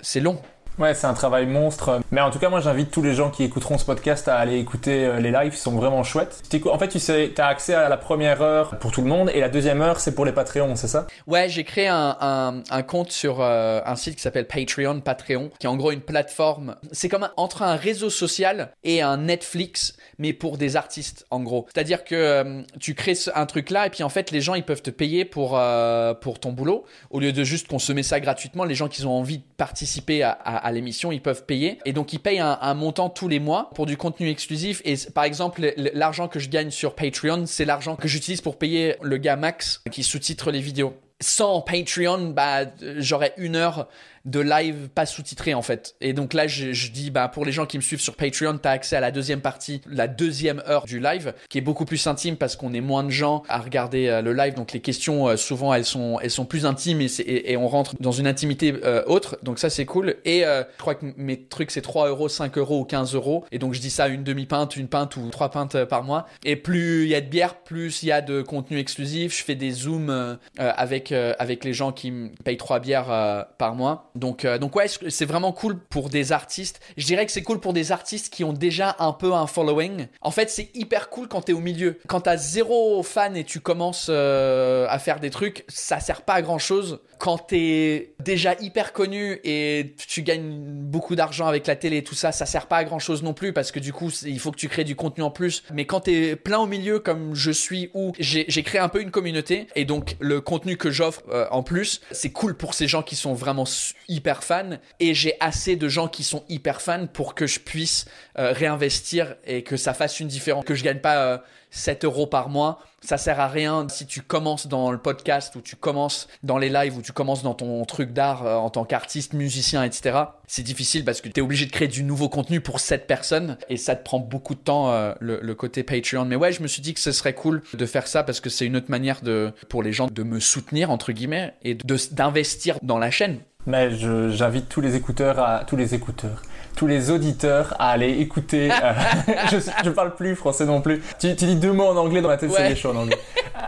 c'est 0.00 0.20
long 0.20 0.40
Ouais, 0.78 0.94
c'est 0.94 1.06
un 1.06 1.14
travail 1.14 1.46
monstre. 1.46 2.00
Mais 2.12 2.20
en 2.20 2.30
tout 2.30 2.38
cas, 2.38 2.48
moi, 2.48 2.60
j'invite 2.60 2.92
tous 2.92 3.02
les 3.02 3.12
gens 3.12 3.30
qui 3.30 3.42
écouteront 3.42 3.78
ce 3.78 3.84
podcast 3.84 4.28
à 4.28 4.36
aller 4.36 4.58
écouter 4.58 5.06
euh, 5.06 5.18
les 5.18 5.32
lives. 5.32 5.52
Ils 5.54 5.58
sont 5.58 5.72
vraiment 5.72 6.04
chouettes. 6.04 6.40
En 6.70 6.78
fait, 6.78 6.88
tu 6.88 7.00
sais, 7.00 7.32
t'as 7.34 7.48
accès 7.48 7.74
à 7.74 7.88
la 7.88 7.96
première 7.96 8.42
heure 8.42 8.78
pour 8.78 8.92
tout 8.92 9.02
le 9.02 9.08
monde 9.08 9.30
et 9.34 9.40
la 9.40 9.48
deuxième 9.48 9.82
heure, 9.82 9.98
c'est 9.98 10.14
pour 10.14 10.24
les 10.24 10.30
Patreons, 10.30 10.76
c'est 10.76 10.86
ça? 10.86 11.08
Ouais, 11.26 11.48
j'ai 11.48 11.64
créé 11.64 11.88
un, 11.88 12.62
compte 12.86 13.10
sur 13.10 13.40
euh, 13.40 13.80
un 13.84 13.96
site 13.96 14.14
qui 14.16 14.22
s'appelle 14.22 14.46
Patreon, 14.46 15.00
Patreon, 15.00 15.50
qui 15.58 15.66
est 15.66 15.68
en 15.68 15.76
gros 15.76 15.90
une 15.90 16.00
plateforme. 16.00 16.76
C'est 16.92 17.08
comme 17.08 17.28
entre 17.36 17.62
un 17.62 17.74
réseau 17.74 18.08
social 18.08 18.72
et 18.84 19.02
un 19.02 19.16
Netflix, 19.16 19.96
mais 20.18 20.32
pour 20.32 20.58
des 20.58 20.76
artistes, 20.76 21.26
en 21.30 21.40
gros. 21.40 21.66
C'est-à-dire 21.72 22.04
que 22.04 22.14
euh, 22.14 22.62
tu 22.80 22.94
crées 22.94 23.14
un 23.34 23.46
truc 23.46 23.70
là 23.70 23.86
et 23.86 23.90
puis 23.90 24.02
en 24.02 24.08
fait 24.08 24.30
les 24.30 24.40
gens 24.40 24.54
ils 24.54 24.64
peuvent 24.64 24.82
te 24.82 24.90
payer 24.90 25.24
pour 25.24 25.58
euh, 25.58 26.14
pour 26.14 26.40
ton 26.40 26.52
boulot 26.52 26.84
au 27.10 27.20
lieu 27.20 27.32
de 27.32 27.44
juste 27.44 27.68
consommer 27.68 28.02
ça 28.02 28.20
gratuitement. 28.20 28.64
Les 28.64 28.74
gens 28.74 28.88
qui 28.88 29.04
ont 29.04 29.18
envie 29.18 29.38
de 29.38 29.44
participer 29.56 30.22
à, 30.22 30.70
l'émission, 30.72 31.12
ils 31.12 31.22
peuvent 31.22 31.44
payer 31.44 31.78
et 31.84 31.92
donc 31.92 32.12
ils 32.12 32.18
payent 32.18 32.40
un, 32.40 32.58
un 32.60 32.74
montant 32.74 33.08
tous 33.08 33.28
les 33.28 33.40
mois 33.40 33.70
pour 33.74 33.86
du 33.86 33.96
contenu 33.96 34.28
exclusif. 34.28 34.82
Et 34.84 34.96
par 35.14 35.24
exemple, 35.24 35.72
l'argent 35.76 36.28
que 36.28 36.38
je 36.38 36.48
gagne 36.48 36.70
sur 36.70 36.94
Patreon, 36.94 37.46
c'est 37.46 37.64
l'argent 37.64 37.96
que 37.96 38.08
j'utilise 38.08 38.40
pour 38.40 38.58
payer 38.58 38.96
le 39.02 39.16
gars 39.16 39.36
Max 39.36 39.82
qui 39.90 40.02
sous-titre 40.02 40.50
les 40.50 40.60
vidéos. 40.60 40.94
Sans 41.20 41.60
Patreon, 41.62 42.30
bah, 42.30 42.60
euh, 42.82 42.94
j'aurais 42.98 43.34
une 43.38 43.56
heure 43.56 43.88
de 44.24 44.40
live 44.40 44.88
pas 44.94 45.06
sous-titré 45.06 45.54
en 45.54 45.62
fait. 45.62 45.96
Et 46.00 46.12
donc 46.12 46.34
là, 46.34 46.46
je, 46.46 46.72
je 46.72 46.90
dis, 46.90 47.10
bah, 47.10 47.28
pour 47.28 47.44
les 47.44 47.52
gens 47.52 47.66
qui 47.66 47.76
me 47.76 47.82
suivent 47.82 48.00
sur 48.00 48.16
Patreon, 48.16 48.58
t'as 48.58 48.72
accès 48.72 48.96
à 48.96 49.00
la 49.00 49.10
deuxième 49.10 49.40
partie, 49.40 49.80
la 49.86 50.08
deuxième 50.08 50.62
heure 50.68 50.84
du 50.84 51.00
live, 51.00 51.34
qui 51.48 51.58
est 51.58 51.62
beaucoup 51.62 51.84
plus 51.84 52.06
intime 52.06 52.36
parce 52.36 52.56
qu'on 52.56 52.72
est 52.72 52.80
moins 52.80 53.04
de 53.04 53.10
gens 53.10 53.42
à 53.48 53.58
regarder 53.58 54.08
euh, 54.08 54.22
le 54.22 54.32
live. 54.32 54.54
Donc 54.54 54.72
les 54.72 54.80
questions, 54.80 55.28
euh, 55.28 55.36
souvent, 55.36 55.74
elles 55.74 55.84
sont, 55.84 56.18
elles 56.20 56.30
sont 56.30 56.44
plus 56.44 56.66
intimes 56.66 57.00
et, 57.00 57.08
et, 57.52 57.56
on 57.56 57.68
rentre 57.68 57.94
dans 58.00 58.12
une 58.12 58.26
intimité 58.26 58.74
euh, 58.84 59.02
autre. 59.06 59.38
Donc 59.42 59.58
ça, 59.58 59.70
c'est 59.70 59.86
cool. 59.86 60.16
Et 60.24 60.44
euh, 60.44 60.62
je 60.76 60.80
crois 60.80 60.94
que 60.94 61.06
mes 61.16 61.42
trucs, 61.44 61.70
c'est 61.70 61.80
3 61.80 62.08
euros, 62.08 62.28
5 62.28 62.56
euros 62.58 62.80
ou 62.80 62.84
15 62.84 63.14
euros. 63.14 63.44
Et 63.52 63.58
donc 63.58 63.74
je 63.74 63.80
dis 63.80 63.90
ça 63.90 64.08
une 64.08 64.24
demi-pinte, 64.24 64.76
une 64.76 64.88
pinte 64.88 65.16
ou 65.16 65.28
trois 65.30 65.50
pintes 65.50 65.84
par 65.84 66.04
mois. 66.04 66.26
Et 66.44 66.56
plus 66.56 67.04
il 67.04 67.10
y 67.10 67.14
a 67.14 67.20
de 67.20 67.28
bière, 67.28 67.56
plus 67.56 68.02
il 68.02 68.06
y 68.06 68.12
a 68.12 68.20
de 68.20 68.42
contenu 68.42 68.78
exclusif. 68.78 69.36
Je 69.36 69.44
fais 69.44 69.54
des 69.54 69.70
zooms 69.70 70.38
avec 70.58 71.12
avec 71.12 71.64
les 71.64 71.72
gens 71.72 71.92
qui 71.92 72.10
me 72.10 72.28
payent 72.44 72.56
trois 72.56 72.80
bières 72.80 73.46
par 73.58 73.74
mois. 73.74 74.10
Donc 74.18 74.44
euh, 74.44 74.58
donc 74.58 74.76
ouais, 74.76 74.86
c'est 75.08 75.24
vraiment 75.24 75.52
cool 75.52 75.78
pour 75.78 76.10
des 76.10 76.32
artistes. 76.32 76.80
Je 76.96 77.06
dirais 77.06 77.26
que 77.26 77.32
c'est 77.32 77.42
cool 77.42 77.60
pour 77.60 77.72
des 77.72 77.92
artistes 77.92 78.32
qui 78.32 78.44
ont 78.44 78.52
déjà 78.52 78.96
un 78.98 79.12
peu 79.12 79.32
un 79.34 79.46
following. 79.46 80.06
En 80.20 80.30
fait, 80.30 80.50
c'est 80.50 80.70
hyper 80.74 81.10
cool 81.10 81.28
quand 81.28 81.42
t'es 81.42 81.52
au 81.52 81.60
milieu. 81.60 81.98
Quand 82.06 82.22
t'as 82.22 82.36
zéro 82.36 83.02
fan 83.02 83.36
et 83.36 83.44
tu 83.44 83.60
commences 83.60 84.08
à 84.08 84.98
faire 84.98 85.20
des 85.20 85.30
trucs, 85.30 85.64
ça 85.68 86.00
sert 86.00 86.22
pas 86.22 86.34
à 86.34 86.42
grand 86.42 86.58
chose. 86.58 87.00
Quand 87.18 87.38
t'es 87.38 88.14
déjà 88.20 88.54
hyper 88.60 88.92
connu 88.92 89.40
et 89.44 89.94
tu 90.06 90.22
gagnes 90.22 90.58
beaucoup 90.82 91.16
d'argent 91.16 91.46
avec 91.46 91.66
la 91.66 91.76
télé 91.76 91.98
et 91.98 92.04
tout 92.04 92.14
ça, 92.14 92.32
ça 92.32 92.46
sert 92.46 92.66
pas 92.66 92.76
à 92.76 92.84
grand 92.84 92.98
chose 92.98 93.22
non 93.22 93.34
plus 93.34 93.52
parce 93.52 93.72
que 93.72 93.80
du 93.80 93.92
coup, 93.92 94.10
il 94.24 94.38
faut 94.38 94.52
que 94.52 94.56
tu 94.56 94.68
crées 94.68 94.84
du 94.84 94.96
contenu 94.96 95.24
en 95.24 95.30
plus. 95.30 95.62
Mais 95.72 95.84
quand 95.84 96.00
t'es 96.00 96.36
plein 96.36 96.58
au 96.58 96.66
milieu 96.66 96.98
comme 96.98 97.34
je 97.34 97.50
suis 97.50 97.90
où 97.94 98.12
j'ai 98.18 98.62
créé 98.62 98.80
un 98.80 98.88
peu 98.88 99.00
une 99.00 99.10
communauté 99.10 99.66
et 99.74 99.84
donc 99.84 100.16
le 100.20 100.40
contenu 100.40 100.76
que 100.76 100.90
j'offre 100.90 101.22
euh, 101.30 101.46
en 101.50 101.62
plus, 101.62 102.00
c'est 102.10 102.30
cool 102.30 102.56
pour 102.56 102.74
ces 102.74 102.88
gens 102.88 103.02
qui 103.02 103.16
sont 103.16 103.34
vraiment 103.34 103.64
hyper 104.08 104.42
fans 104.42 104.78
et 105.00 105.14
j'ai 105.14 105.34
assez 105.40 105.76
de 105.76 105.88
gens 105.88 106.08
qui 106.08 106.24
sont 106.24 106.44
hyper 106.48 106.80
fans 106.80 107.06
pour 107.06 107.34
que 107.34 107.46
je 107.46 107.60
puisse 107.60 108.06
euh, 108.38 108.52
réinvestir 108.52 109.36
et 109.44 109.62
que 109.62 109.76
ça 109.76 109.94
fasse 109.94 110.20
une 110.20 110.28
différence, 110.28 110.64
que 110.64 110.74
je 110.74 110.84
gagne 110.84 111.00
pas 111.00 111.42
7 111.70 112.04
euh, 112.04 112.06
euros 112.06 112.26
par 112.26 112.48
mois 112.48 112.80
ça 113.00 113.16
sert 113.16 113.38
à 113.38 113.48
rien 113.48 113.86
si 113.88 114.06
tu 114.06 114.22
commences 114.22 114.66
dans 114.66 114.90
le 114.90 114.98
podcast 114.98 115.54
ou 115.54 115.60
tu 115.60 115.76
commences 115.76 116.26
dans 116.42 116.58
les 116.58 116.68
lives 116.68 116.96
ou 116.96 117.02
tu 117.02 117.12
commences 117.12 117.42
dans 117.42 117.54
ton 117.54 117.84
truc 117.84 118.12
d'art 118.12 118.44
euh, 118.44 118.56
en 118.56 118.70
tant 118.70 118.84
qu'artiste, 118.84 119.34
musicien, 119.34 119.84
etc. 119.84 120.18
C'est 120.46 120.62
difficile 120.62 121.04
parce 121.04 121.20
que 121.20 121.28
tu 121.28 121.38
es 121.38 121.42
obligé 121.42 121.66
de 121.66 121.70
créer 121.70 121.88
du 121.88 122.02
nouveau 122.02 122.28
contenu 122.28 122.60
pour 122.60 122.80
cette 122.80 123.06
personne 123.06 123.56
et 123.68 123.76
ça 123.76 123.94
te 123.94 124.02
prend 124.02 124.18
beaucoup 124.18 124.54
de 124.54 124.60
temps 124.60 124.90
euh, 124.90 125.14
le, 125.20 125.54
côté 125.54 125.82
Patreon. 125.82 126.24
Mais 126.24 126.36
ouais, 126.36 126.52
je 126.52 126.62
me 126.62 126.66
suis 126.66 126.82
dit 126.82 126.94
que 126.94 127.00
ce 127.00 127.12
serait 127.12 127.34
cool 127.34 127.62
de 127.72 127.86
faire 127.86 128.06
ça 128.06 128.22
parce 128.22 128.40
que 128.40 128.50
c'est 128.50 128.66
une 128.66 128.76
autre 128.76 128.90
manière 128.90 129.22
de, 129.22 129.52
pour 129.68 129.82
les 129.82 129.92
gens 129.92 130.08
de 130.08 130.22
me 130.22 130.40
soutenir, 130.40 130.90
entre 130.90 131.12
guillemets, 131.12 131.54
et 131.62 131.74
d'investir 131.74 132.78
dans 132.82 132.98
la 132.98 133.10
chaîne. 133.10 133.38
Mais 133.66 133.90
j'invite 133.90 134.68
tous 134.68 134.80
les 134.80 134.96
écouteurs 134.96 135.38
à 135.38 135.64
tous 135.64 135.76
les 135.76 135.94
écouteurs 135.94 136.42
tous 136.78 136.86
les 136.86 137.10
auditeurs 137.10 137.74
à 137.80 137.90
aller 137.90 138.20
écouter. 138.20 138.70
Euh, 138.70 138.92
je, 139.50 139.56
je 139.84 139.90
parle 139.90 140.14
plus 140.14 140.36
français 140.36 140.64
non 140.64 140.80
plus. 140.80 141.02
Tu, 141.18 141.34
dis 141.34 141.56
deux 141.56 141.72
mots 141.72 141.88
en 141.88 141.96
anglais 141.96 142.22
dans 142.22 142.28
la 142.28 142.36
tête, 142.36 142.52
c'est 142.52 142.76
chaud 142.76 142.90
en 142.90 142.98
anglais. 142.98 143.18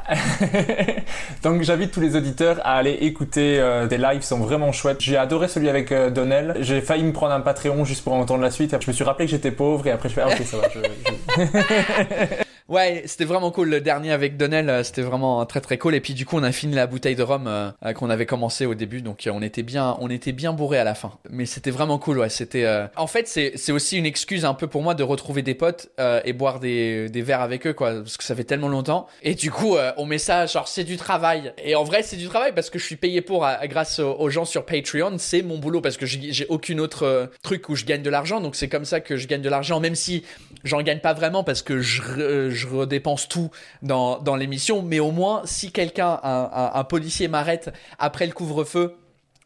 Donc 1.42 1.62
j'invite 1.62 1.90
tous 1.90 2.00
les 2.00 2.14
auditeurs 2.14 2.60
à 2.62 2.76
aller 2.76 2.92
écouter 3.00 3.58
euh, 3.58 3.88
des 3.88 3.98
lives, 3.98 4.22
sont 4.22 4.38
vraiment 4.38 4.70
chouettes. 4.70 5.00
J'ai 5.00 5.16
adoré 5.16 5.48
celui 5.48 5.68
avec 5.68 5.90
euh, 5.90 6.08
Donnell. 6.10 6.58
J'ai 6.60 6.80
failli 6.80 7.02
me 7.02 7.12
prendre 7.12 7.32
un 7.32 7.40
Patreon 7.40 7.84
juste 7.84 8.04
pour 8.04 8.12
entendre 8.12 8.42
la 8.42 8.52
suite. 8.52 8.76
Je 8.80 8.86
me 8.86 8.92
suis 8.92 9.02
rappelé 9.02 9.26
que 9.26 9.32
j'étais 9.32 9.50
pauvre 9.50 9.84
et 9.88 9.90
après 9.90 10.08
je 10.08 10.14
fais 10.14 10.22
ah, 10.22 10.28
ok 10.28 10.46
ça 10.46 10.56
va. 10.58 10.68
Je, 10.72 12.44
Ouais, 12.70 13.02
c'était 13.06 13.24
vraiment 13.24 13.50
cool. 13.50 13.68
Le 13.68 13.80
dernier 13.80 14.12
avec 14.12 14.36
Donnell, 14.36 14.70
euh, 14.70 14.84
c'était 14.84 15.02
vraiment 15.02 15.44
très 15.44 15.60
très 15.60 15.76
cool. 15.76 15.96
Et 15.96 16.00
puis 16.00 16.14
du 16.14 16.24
coup, 16.24 16.36
on 16.38 16.44
a 16.44 16.52
fini 16.52 16.76
la 16.76 16.86
bouteille 16.86 17.16
de 17.16 17.22
rhum 17.24 17.48
euh, 17.48 17.68
euh, 17.84 17.92
qu'on 17.94 18.08
avait 18.10 18.26
commencé 18.26 18.64
au 18.64 18.76
début, 18.76 19.02
donc 19.02 19.28
on 19.28 19.42
était 19.42 19.64
bien, 19.64 19.96
on 19.98 20.08
était 20.08 20.30
bien 20.30 20.52
bourré 20.52 20.78
à 20.78 20.84
la 20.84 20.94
fin. 20.94 21.18
Mais 21.30 21.46
c'était 21.46 21.72
vraiment 21.72 21.98
cool. 21.98 22.20
Ouais, 22.20 22.28
c'était. 22.28 22.64
En 22.94 23.08
fait, 23.08 23.26
c'est 23.26 23.72
aussi 23.72 23.98
une 23.98 24.06
excuse 24.06 24.44
un 24.44 24.54
peu 24.54 24.68
pour 24.68 24.82
moi 24.82 24.94
de 24.94 25.02
retrouver 25.02 25.42
des 25.42 25.54
potes 25.54 25.90
et 26.24 26.32
boire 26.32 26.60
des 26.60 27.08
des 27.08 27.22
verres 27.22 27.40
avec 27.40 27.66
eux, 27.66 27.72
quoi, 27.72 27.94
parce 27.94 28.16
que 28.16 28.22
ça 28.22 28.36
fait 28.36 28.44
tellement 28.44 28.68
longtemps. 28.68 29.08
Et 29.22 29.34
du 29.34 29.50
coup, 29.50 29.76
on 29.96 30.06
met 30.06 30.18
ça 30.18 30.46
genre 30.46 30.68
c'est 30.68 30.84
du 30.84 30.96
travail. 30.96 31.52
Et 31.64 31.74
en 31.74 31.82
vrai, 31.82 32.04
c'est 32.04 32.16
du 32.16 32.28
travail 32.28 32.52
parce 32.54 32.70
que 32.70 32.78
je 32.78 32.84
suis 32.84 32.96
payé 32.96 33.20
pour 33.20 33.48
grâce 33.64 33.98
aux, 33.98 34.30
gens 34.30 34.44
sur 34.44 34.64
Patreon. 34.64 35.16
C'est 35.18 35.42
mon 35.42 35.58
boulot 35.58 35.80
parce 35.80 35.96
que 35.96 36.06
j'ai 36.06 36.46
aucune 36.48 36.78
autre 36.78 37.30
truc 37.42 37.68
où 37.68 37.74
je 37.74 37.84
gagne 37.84 38.02
de 38.02 38.10
l'argent. 38.10 38.40
Donc 38.40 38.54
c'est 38.54 38.68
comme 38.68 38.84
ça 38.84 39.00
que 39.00 39.16
je 39.16 39.26
gagne 39.26 39.42
de 39.42 39.48
l'argent, 39.48 39.80
même 39.80 39.96
si 39.96 40.24
j'en 40.62 40.82
gagne 40.82 41.00
pas 41.00 41.14
vraiment 41.14 41.42
parce 41.42 41.62
que 41.62 41.80
je 41.80 42.59
redépense 42.66 43.28
tout 43.28 43.50
dans, 43.82 44.18
dans 44.18 44.36
l'émission, 44.36 44.82
mais 44.82 45.00
au 45.00 45.10
moins, 45.10 45.42
si 45.44 45.72
quelqu'un, 45.72 46.20
un, 46.22 46.84
policier 46.84 47.28
m'arrête 47.28 47.72
après 47.98 48.26
le 48.26 48.32
couvre-feu, 48.32 48.96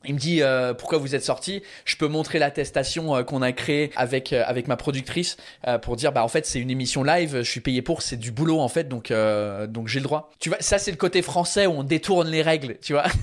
il 0.06 0.14
me 0.14 0.18
dit 0.18 0.42
euh, 0.42 0.74
pourquoi 0.74 0.98
vous 0.98 1.14
êtes 1.14 1.24
sorti. 1.24 1.62
Je 1.84 1.96
peux 1.96 2.08
montrer 2.08 2.38
l'attestation 2.38 3.16
euh, 3.16 3.22
qu'on 3.22 3.42
a 3.42 3.52
créée 3.52 3.90
avec 3.96 4.32
euh, 4.32 4.42
avec 4.46 4.68
ma 4.68 4.76
productrice 4.76 5.36
pour 5.82 5.96
dire 5.96 6.12
bah 6.12 6.22
en 6.22 6.28
fait 6.28 6.46
c'est 6.46 6.60
une 6.60 6.70
émission 6.70 7.02
live, 7.02 7.38
je 7.38 7.50
suis 7.50 7.60
payé 7.60 7.82
pour, 7.82 8.02
c'est 8.02 8.16
du 8.16 8.30
boulot 8.30 8.60
en 8.60 8.68
fait 8.68 8.88
donc 8.88 9.12
donc 9.68 9.88
j'ai 9.88 10.00
le 10.00 10.04
droit. 10.04 10.30
Tu 10.40 10.48
vois 10.48 10.58
ça 10.60 10.78
c'est 10.78 10.90
le 10.90 10.96
côté 10.96 11.22
français 11.22 11.66
où 11.66 11.72
on 11.72 11.82
détourne 11.82 12.28
les 12.28 12.42
règles, 12.42 12.76
tu 12.80 12.92
vois. 12.92 13.04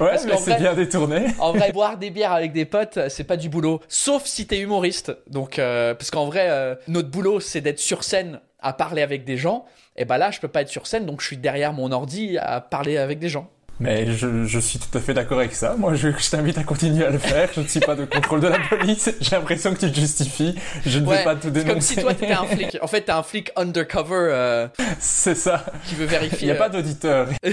Ouais, 0.00 0.16
mais 0.26 0.36
c'est 0.36 0.58
bien 0.58 0.74
détourné. 0.74 1.26
en 1.38 1.52
vrai, 1.52 1.70
boire 1.70 1.96
des 1.96 2.10
bières 2.10 2.32
avec 2.32 2.52
des 2.52 2.64
potes, 2.64 2.98
c'est 3.08 3.22
pas 3.22 3.36
du 3.36 3.48
boulot. 3.48 3.80
Sauf 3.86 4.24
si 4.24 4.44
t'es 4.48 4.58
humoriste. 4.58 5.12
Donc, 5.28 5.58
parce 5.58 6.10
qu'en 6.10 6.26
vrai, 6.26 6.76
notre 6.88 7.08
boulot, 7.08 7.38
c'est 7.38 7.60
d'être 7.60 7.78
sur 7.78 8.02
scène 8.02 8.40
à 8.62 8.72
parler 8.72 9.02
avec 9.02 9.24
des 9.24 9.36
gens, 9.36 9.64
et 9.96 10.04
bah 10.04 10.18
là, 10.18 10.30
je 10.30 10.40
peux 10.40 10.48
pas 10.48 10.62
être 10.62 10.68
sur 10.68 10.86
scène, 10.86 11.06
donc 11.06 11.20
je 11.20 11.26
suis 11.26 11.36
derrière 11.36 11.72
mon 11.72 11.92
ordi 11.92 12.38
à 12.38 12.60
parler 12.60 12.96
avec 12.96 13.18
des 13.18 13.28
gens. 13.28 13.48
Mais 13.80 14.12
je, 14.12 14.44
je 14.44 14.58
suis 14.58 14.78
tout 14.78 14.96
à 14.96 15.00
fait 15.00 15.14
d'accord 15.14 15.38
avec 15.38 15.54
ça. 15.54 15.74
Moi, 15.78 15.94
je, 15.94 16.10
je 16.10 16.30
t'invite 16.30 16.58
à 16.58 16.64
continuer 16.64 17.06
à 17.06 17.08
le 17.10 17.18
faire. 17.18 17.48
Je 17.54 17.62
ne 17.62 17.66
suis 17.66 17.80
pas 17.80 17.94
de 17.96 18.04
contrôle 18.04 18.40
de 18.40 18.48
la 18.48 18.58
police. 18.68 19.10
J'ai 19.22 19.36
l'impression 19.36 19.72
que 19.72 19.78
tu 19.78 19.90
te 19.90 19.98
justifies. 19.98 20.54
Je 20.84 20.98
ne 20.98 21.08
vais 21.08 21.24
pas 21.24 21.34
te 21.34 21.48
dénoncer. 21.48 21.72
comme 21.72 21.80
si 21.80 21.96
toi, 21.96 22.12
t'étais 22.12 22.32
un 22.34 22.44
flic. 22.44 22.76
En 22.82 22.86
fait, 22.86 23.00
t'es 23.00 23.12
un 23.12 23.22
flic 23.22 23.50
undercover. 23.56 24.28
Euh, 24.32 24.68
C'est 24.98 25.34
ça. 25.34 25.64
Qui 25.86 25.94
veut 25.94 26.04
vérifier. 26.04 26.40
Il 26.42 26.44
n'y 26.44 26.50
a 26.50 26.56
pas 26.56 26.66
euh. 26.66 26.72
d'auditeur. 26.72 27.28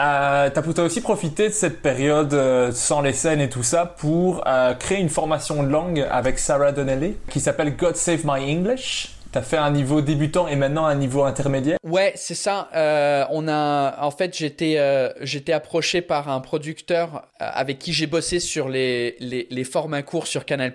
euh, 0.00 0.50
T'as 0.50 0.82
aussi 0.82 1.02
profité 1.02 1.48
de 1.48 1.54
cette 1.54 1.82
période 1.82 2.32
euh, 2.32 2.72
sans 2.72 3.02
les 3.02 3.12
scènes 3.12 3.42
et 3.42 3.50
tout 3.50 3.62
ça 3.62 3.84
pour 3.84 4.42
euh, 4.46 4.72
créer 4.72 4.98
une 4.98 5.10
formation 5.10 5.62
de 5.62 5.68
langue 5.68 6.06
avec 6.10 6.38
Sarah 6.38 6.72
Donnelly 6.72 7.16
qui 7.28 7.40
s'appelle 7.40 7.76
God 7.76 7.96
Save 7.96 8.20
My 8.24 8.50
English. 8.50 9.19
T'as 9.32 9.42
fait 9.42 9.56
un 9.56 9.70
niveau 9.70 10.00
débutant 10.00 10.48
et 10.48 10.56
maintenant 10.56 10.86
un 10.86 10.96
niveau 10.96 11.22
intermédiaire? 11.22 11.78
Ouais, 11.84 12.12
c'est 12.16 12.34
ça. 12.34 12.68
Euh, 12.74 13.24
on 13.30 13.46
a, 13.46 14.02
en 14.02 14.10
fait, 14.10 14.36
j'étais, 14.36 14.78
euh, 14.78 15.10
j'étais 15.20 15.52
approché 15.52 16.02
par 16.02 16.28
un 16.28 16.40
producteur 16.40 17.28
euh, 17.40 17.48
avec 17.52 17.78
qui 17.78 17.92
j'ai 17.92 18.08
bossé 18.08 18.40
sur 18.40 18.68
les, 18.68 19.16
les, 19.20 19.46
les 19.48 19.64
formats 19.64 20.02
courts 20.02 20.26
sur 20.26 20.44
Canal+. 20.44 20.72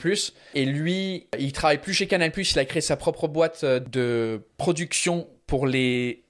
Et 0.53 0.65
lui, 0.65 1.27
il 1.37 1.51
travaille 1.51 1.79
plus 1.79 1.93
chez 1.93 2.07
Canal+. 2.07 2.31
Il 2.35 2.59
a 2.59 2.65
créé 2.65 2.81
sa 2.81 2.95
propre 2.95 3.27
boîte 3.27 3.65
de 3.65 4.41
production 4.57 5.27
pour 5.47 5.67
les 5.67 6.24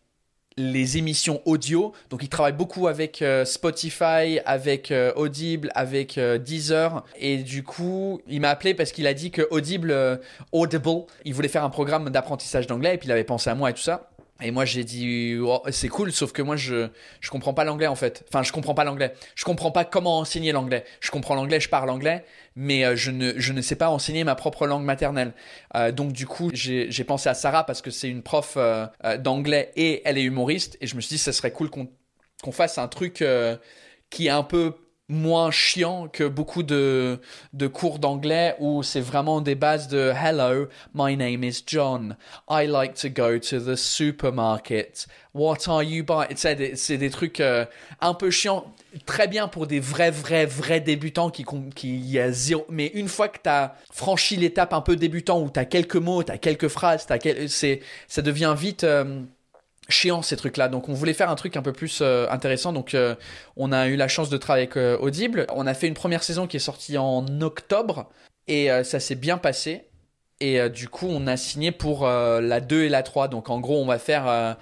les 0.58 0.98
émissions 0.98 1.42
audio. 1.46 1.94
Donc 2.10 2.24
il 2.24 2.30
travaille 2.30 2.54
beaucoup 2.54 2.88
avec 2.88 3.22
euh, 3.22 3.44
Spotify, 3.44 4.40
avec 4.46 4.92
euh, 4.92 5.12
Audible, 5.16 5.70
avec 5.76 6.18
euh, 6.18 6.38
Deezer. 6.38 7.04
Et 7.20 7.38
du 7.38 7.64
coup, 7.64 8.22
il 8.28 8.40
m'a 8.42 8.50
appelé 8.50 8.74
parce 8.74 8.92
qu'il 8.92 9.08
a 9.08 9.14
dit 9.14 9.32
que 9.32 9.48
Audible, 9.52 10.20
Audible, 10.52 11.06
il 11.26 11.34
voulait 11.34 11.48
faire 11.50 11.64
un 11.64 11.70
programme 11.70 12.10
d'apprentissage 12.10 12.68
d'anglais 12.68 12.96
et 12.96 12.98
puis 12.98 13.08
il 13.08 13.12
avait 13.12 13.24
pensé 13.24 13.50
à 13.50 13.56
moi 13.56 13.70
et 13.70 13.74
tout 13.74 13.82
ça. 13.82 14.10
Et 14.42 14.52
moi 14.52 14.66
j'ai 14.66 14.84
dit 14.84 15.38
oh, 15.42 15.62
c'est 15.72 15.88
cool 15.88 16.12
sauf 16.12 16.34
que 16.34 16.42
moi 16.42 16.58
je 16.58 16.90
je 17.22 17.30
comprends 17.30 17.54
pas 17.54 17.64
l'anglais 17.64 17.88
en 17.88 17.96
fait. 17.96 18.26
Enfin 18.28 18.44
je 18.44 18.52
comprends 18.52 18.74
pas 18.74 18.84
l'anglais. 18.84 19.14
Je 19.36 19.46
comprends 19.46 19.72
pas 19.72 19.86
comment 19.86 20.20
enseigner 20.20 20.52
l'anglais. 20.52 20.84
Je 21.00 21.10
comprends 21.10 21.36
l'anglais, 21.36 21.62
je 21.62 21.70
parle 21.70 21.90
anglais, 21.90 22.26
mais 22.58 22.84
euh, 22.84 22.98
je 22.98 23.12
ne 23.12 23.34
je 23.38 23.54
ne 23.54 23.62
sais 23.62 23.78
pas 23.78 23.90
enseigner 23.90 24.26
ma 24.26 24.36
propre 24.36 24.68
langue 24.68 24.84
maternelle. 24.84 25.34
Euh, 25.76 25.94
donc 25.94 26.12
du 26.12 26.28
coup 26.28 26.52
j'ai 26.54 27.04
pensé 27.06 27.30
à 27.30 27.34
Sarah 27.34 27.66
parce 27.66 27.82
que 27.82 27.92
c'est 27.92 28.10
une 28.10 28.24
prof 28.24 28.56
euh, 28.58 28.88
d'anglais 29.20 29.72
et 29.78 30.02
elle 30.04 30.18
est 30.18 30.24
humoriste 30.24 30.78
et 30.82 30.88
je 30.88 30.96
me 30.96 31.02
suis 31.02 31.16
dit 31.16 31.18
ça 31.18 31.32
serait 31.32 31.52
cool 31.52 31.70
qu'on 31.70 31.88
qu'on 32.44 32.52
fasse 32.52 32.78
un 32.78 32.90
truc 32.90 33.24
qui 34.10 34.28
est 34.28 34.30
un 34.30 34.44
peu 34.44 34.74
moins 35.08 35.52
chiant 35.52 36.08
que 36.08 36.24
beaucoup 36.24 36.64
de, 36.64 37.20
cours 37.74 38.00
d'anglais 38.00 38.56
où 38.60 38.82
c'est 38.82 39.02
vraiment 39.02 39.42
des 39.42 39.56
bases 39.56 39.88
de 39.88 40.12
Hello, 40.16 40.68
my 40.94 41.16
name 41.16 41.44
is 41.44 41.64
John. 41.66 42.18
I 42.50 42.66
like 42.66 42.96
to 42.96 43.10
go 43.10 43.38
to 43.38 43.60
the 43.60 43.76
supermarket. 43.76 45.08
What 45.34 45.68
are 45.68 45.84
you 45.84 46.04
buying? 46.04 46.36
C'est 46.36 46.98
des, 46.98 47.10
trucs 47.10 47.40
euh, 47.40 47.66
un 48.02 48.14
peu 48.14 48.32
chiants. 48.32 48.74
Très 49.06 49.28
bien 49.28 49.48
pour 49.48 49.68
des 49.68 49.80
vrais, 49.80 50.12
vrais, 50.12 50.46
vrais 50.46 50.80
débutants 50.80 51.30
qui, 51.30 51.46
qui 51.76 51.98
y 51.98 52.20
a 52.20 52.32
zéro. 52.32 52.66
Mais 52.70 52.88
une 52.88 53.10
fois 53.10 53.28
que 53.28 53.40
tu 53.44 53.50
as 53.50 53.76
franchi 53.92 54.38
l'étape 54.38 54.74
un 54.74 54.82
peu 54.82 54.96
débutant 54.96 55.42
où 55.42 55.50
tu 55.50 55.60
as 55.60 55.66
quelques 55.66 55.98
mots, 55.98 56.24
tu 56.24 56.32
as 56.32 56.38
quelques 56.38 56.70
phrases, 56.70 57.06
as 57.10 57.20
quel... 57.20 57.50
ça 57.50 58.22
devient 58.22 58.56
vite. 58.58 58.86
Euh, 58.86 59.24
chiant 59.90 60.22
ces 60.22 60.38
trucs-là. 60.38 60.68
Donc 60.68 60.90
on 60.90 60.94
voulait 60.94 61.14
faire 61.14 61.30
un 61.30 61.36
truc 61.36 61.58
un 61.58 61.62
peu 61.62 61.74
plus 61.74 62.00
euh, 62.02 62.28
intéressant. 62.30 62.74
Donc 62.74 62.94
euh, 62.94 63.16
on 63.56 63.72
a 63.72 63.88
eu 63.88 63.96
la 63.96 64.08
chance 64.08 64.30
de 64.30 64.38
travailler 64.38 64.66
avec 64.66 64.78
euh, 64.78 64.98
Audible. 64.98 65.46
On 65.54 65.68
a 65.68 65.74
fait 65.74 65.88
une 65.88 65.94
première 65.94 66.24
saison 66.24 66.48
qui 66.48 66.58
est 66.58 66.62
sortie 66.62 66.98
en 66.98 67.26
octobre 67.42 68.10
et 68.48 68.70
ça 68.84 69.00
s'est 69.00 69.16
bien 69.16 69.38
passé. 69.38 69.86
Et 70.40 70.70
du 70.70 70.88
coup 70.88 71.08
on 71.10 71.26
a 71.26 71.36
signé 71.36 71.72
pour 71.72 72.06
la 72.06 72.60
2 72.60 72.84
et 72.84 72.90
la 72.90 73.02
3. 73.02 73.28
Donc 73.28 73.50
en 73.50 73.60
gros 73.60 73.82
on 73.82 73.88
va 73.88 73.98
faire 73.98 74.56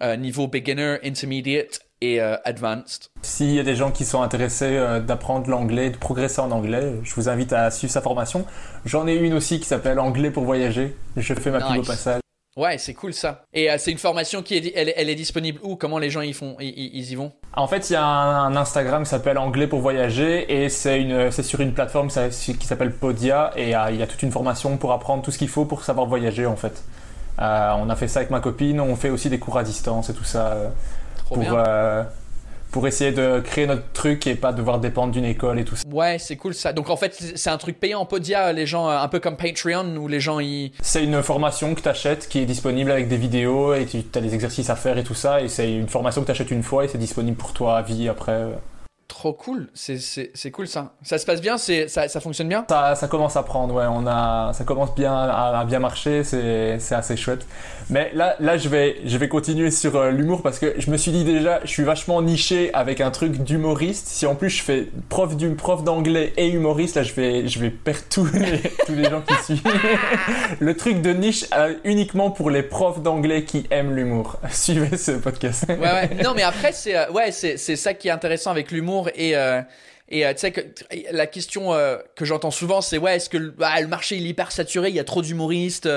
niveau 0.00 0.46
beginner, 0.48 0.96
intermediate 1.04 1.80
et 2.00 2.20
advanced. 2.20 3.08
S'il 3.20 3.52
y 3.52 3.58
a 3.58 3.64
des 3.64 3.76
gens 3.76 3.90
qui 3.90 4.06
sont 4.06 4.22
intéressés 4.22 4.80
d'apprendre 5.06 5.50
l'anglais, 5.50 5.90
de 5.90 5.98
progresser 5.98 6.40
en 6.40 6.50
anglais, 6.52 6.94
je 7.02 7.14
vous 7.16 7.28
invite 7.28 7.52
à 7.52 7.70
suivre 7.70 7.92
sa 7.92 8.00
formation. 8.00 8.46
J'en 8.86 9.06
ai 9.06 9.14
une 9.14 9.34
aussi 9.34 9.60
qui 9.60 9.66
s'appelle 9.66 9.98
Anglais 9.98 10.30
pour 10.30 10.44
voyager. 10.44 10.96
Je 11.18 11.34
fais 11.34 11.50
ma 11.50 11.60
pub 11.60 11.80
au 11.80 11.82
passage. 11.82 12.22
Ouais, 12.58 12.76
c'est 12.76 12.92
cool 12.92 13.14
ça. 13.14 13.44
Et 13.54 13.70
euh, 13.70 13.76
c'est 13.78 13.92
une 13.92 13.98
formation 13.98 14.42
qui 14.42 14.56
est, 14.56 14.72
elle, 14.74 14.92
elle, 14.96 15.08
est 15.08 15.14
disponible 15.14 15.60
où? 15.62 15.76
Comment 15.76 16.00
les 16.00 16.10
gens 16.10 16.22
y 16.22 16.32
font 16.32 16.56
ils, 16.58 17.08
y 17.08 17.14
vont? 17.14 17.30
En 17.54 17.68
fait, 17.68 17.88
il 17.88 17.92
y 17.92 17.96
a 17.96 18.04
un, 18.04 18.56
Instagram 18.56 19.04
qui 19.04 19.10
s'appelle 19.10 19.38
Anglais 19.38 19.68
pour 19.68 19.78
voyager 19.78 20.64
et 20.64 20.68
c'est 20.68 21.00
une, 21.00 21.30
c'est 21.30 21.44
sur 21.44 21.60
une 21.60 21.72
plateforme 21.72 22.08
qui 22.08 22.66
s'appelle 22.66 22.92
Podia 22.92 23.52
et 23.54 23.76
euh, 23.76 23.90
il 23.92 23.96
y 23.96 24.02
a 24.02 24.08
toute 24.08 24.24
une 24.24 24.32
formation 24.32 24.76
pour 24.76 24.92
apprendre 24.92 25.22
tout 25.22 25.30
ce 25.30 25.38
qu'il 25.38 25.48
faut 25.48 25.66
pour 25.66 25.84
savoir 25.84 26.08
voyager 26.08 26.46
en 26.46 26.56
fait. 26.56 26.82
Euh, 27.40 27.70
on 27.78 27.88
a 27.90 27.94
fait 27.94 28.08
ça 28.08 28.18
avec 28.18 28.30
ma 28.30 28.40
copine. 28.40 28.80
On 28.80 28.96
fait 28.96 29.10
aussi 29.10 29.30
des 29.30 29.38
cours 29.38 29.56
à 29.56 29.62
distance 29.62 30.10
et 30.10 30.14
tout 30.14 30.24
ça 30.24 30.56
Trop 31.26 31.36
pour 31.36 31.44
bien. 31.44 32.08
Pour 32.70 32.86
essayer 32.86 33.12
de 33.12 33.40
créer 33.40 33.66
notre 33.66 33.90
truc 33.92 34.26
et 34.26 34.34
pas 34.34 34.52
devoir 34.52 34.78
dépendre 34.78 35.12
d'une 35.12 35.24
école 35.24 35.58
et 35.58 35.64
tout 35.64 35.76
ça. 35.76 35.84
Ouais, 35.90 36.18
c'est 36.18 36.36
cool 36.36 36.54
ça. 36.54 36.72
Donc 36.72 36.90
en 36.90 36.96
fait, 36.96 37.14
c'est 37.34 37.50
un 37.50 37.58
truc 37.58 37.80
payant 37.80 38.00
en 38.00 38.06
Podia, 38.06 38.52
les 38.52 38.66
gens, 38.66 38.88
euh, 38.88 38.98
un 38.98 39.08
peu 39.08 39.20
comme 39.20 39.36
Patreon, 39.36 39.96
où 39.96 40.08
les 40.08 40.20
gens 40.20 40.40
y. 40.40 40.72
C'est 40.80 41.04
une 41.04 41.22
formation 41.22 41.74
que 41.74 41.80
tu 41.80 41.88
achètes 41.88 42.28
qui 42.28 42.40
est 42.40 42.46
disponible 42.46 42.90
avec 42.90 43.08
des 43.08 43.16
vidéos 43.16 43.74
et 43.74 43.86
tu 43.86 44.04
as 44.14 44.20
des 44.20 44.34
exercices 44.34 44.70
à 44.70 44.76
faire 44.76 44.98
et 44.98 45.04
tout 45.04 45.14
ça. 45.14 45.40
Et 45.40 45.48
c'est 45.48 45.72
une 45.72 45.88
formation 45.88 46.22
que 46.22 46.26
tu 46.26 46.32
achètes 46.32 46.50
une 46.50 46.62
fois 46.62 46.84
et 46.84 46.88
c'est 46.88 46.98
disponible 46.98 47.36
pour 47.36 47.52
toi 47.52 47.78
à 47.78 47.82
vie 47.82 48.08
après. 48.08 48.46
Trop 49.08 49.32
cool, 49.32 49.68
c'est 49.72 50.50
cool 50.52 50.68
ça. 50.68 50.92
Ça 51.02 51.16
se 51.16 51.24
passe 51.24 51.40
bien, 51.40 51.56
ça, 51.56 52.08
ça 52.08 52.20
fonctionne 52.20 52.48
bien? 52.48 52.66
Ça, 52.68 52.94
ça, 52.94 53.08
commence 53.08 53.36
à 53.36 53.42
prendre, 53.42 53.74
ouais. 53.74 53.86
On 53.88 54.06
a, 54.06 54.52
ça 54.52 54.64
commence 54.64 54.94
bien 54.94 55.12
à, 55.14 55.64
bien 55.64 55.78
marcher, 55.78 56.22
c'est 56.24 56.92
assez 56.92 57.16
chouette. 57.16 57.46
Mais 57.88 58.10
là, 58.12 58.36
là 58.38 58.58
je, 58.58 58.68
vais, 58.68 58.96
je 59.06 59.16
vais 59.16 59.28
continuer 59.28 59.70
sur 59.70 59.96
euh, 59.96 60.10
l'humour 60.10 60.42
parce 60.42 60.58
que 60.58 60.74
je 60.78 60.90
me 60.90 60.98
suis 60.98 61.10
dit 61.10 61.24
déjà, 61.24 61.60
je 61.64 61.70
suis 61.70 61.84
vachement 61.84 62.20
niché 62.20 62.70
avec 62.74 63.00
un 63.00 63.10
truc 63.10 63.42
d'humoriste. 63.42 64.08
Si 64.08 64.26
en 64.26 64.34
plus 64.34 64.50
je 64.50 64.62
fais 64.62 64.88
prof 65.08 65.34
prof 65.56 65.84
d'anglais 65.84 66.34
et 66.36 66.48
humoriste, 66.48 66.96
là 66.96 67.02
je 67.02 67.14
vais, 67.14 67.48
je 67.48 67.58
vais 67.60 67.70
perdre 67.70 68.02
tous 68.10 68.26
les, 68.26 68.60
tous 68.86 68.94
les 68.94 69.04
gens 69.04 69.22
qui 69.22 69.34
suivent. 69.42 69.62
Le 70.60 70.76
truc 70.76 71.00
de 71.00 71.14
niche 71.14 71.46
euh, 71.56 71.74
uniquement 71.84 72.30
pour 72.30 72.50
les 72.50 72.62
profs 72.62 73.00
d'anglais 73.02 73.44
qui 73.44 73.66
aiment 73.70 73.96
l'humour. 73.96 74.38
Suivez 74.50 74.98
ce 74.98 75.12
podcast. 75.12 75.64
Ouais, 75.66 75.78
ouais. 75.78 76.10
Non, 76.22 76.34
mais 76.36 76.42
après, 76.42 76.72
c'est 76.72 76.94
euh, 76.94 77.10
ouais, 77.10 77.32
c'est 77.32 77.56
ça 77.56 77.94
qui 77.94 78.08
est 78.08 78.12
intéressant 78.12 78.50
avec 78.50 78.70
l'humour 78.70 78.97
et 79.14 79.36
euh, 79.36 79.60
euh, 80.12 80.32
tu 80.32 80.38
sais 80.38 80.52
que 80.52 80.60
la 81.10 81.26
question 81.26 81.72
euh, 81.72 81.98
que 82.16 82.24
j'entends 82.24 82.50
souvent, 82.50 82.80
c'est 82.80 82.98
ouais, 82.98 83.16
est-ce 83.16 83.28
que 83.28 83.36
le, 83.36 83.54
ah, 83.60 83.80
le, 83.80 83.88
marché 83.88 84.16
il 84.16 84.26
est 84.26 84.30
hyper 84.30 84.50
saturé, 84.52 84.88
il 84.88 84.94
y 84.94 85.00
a 85.00 85.04
trop 85.04 85.22
d'humoristes, 85.22 85.88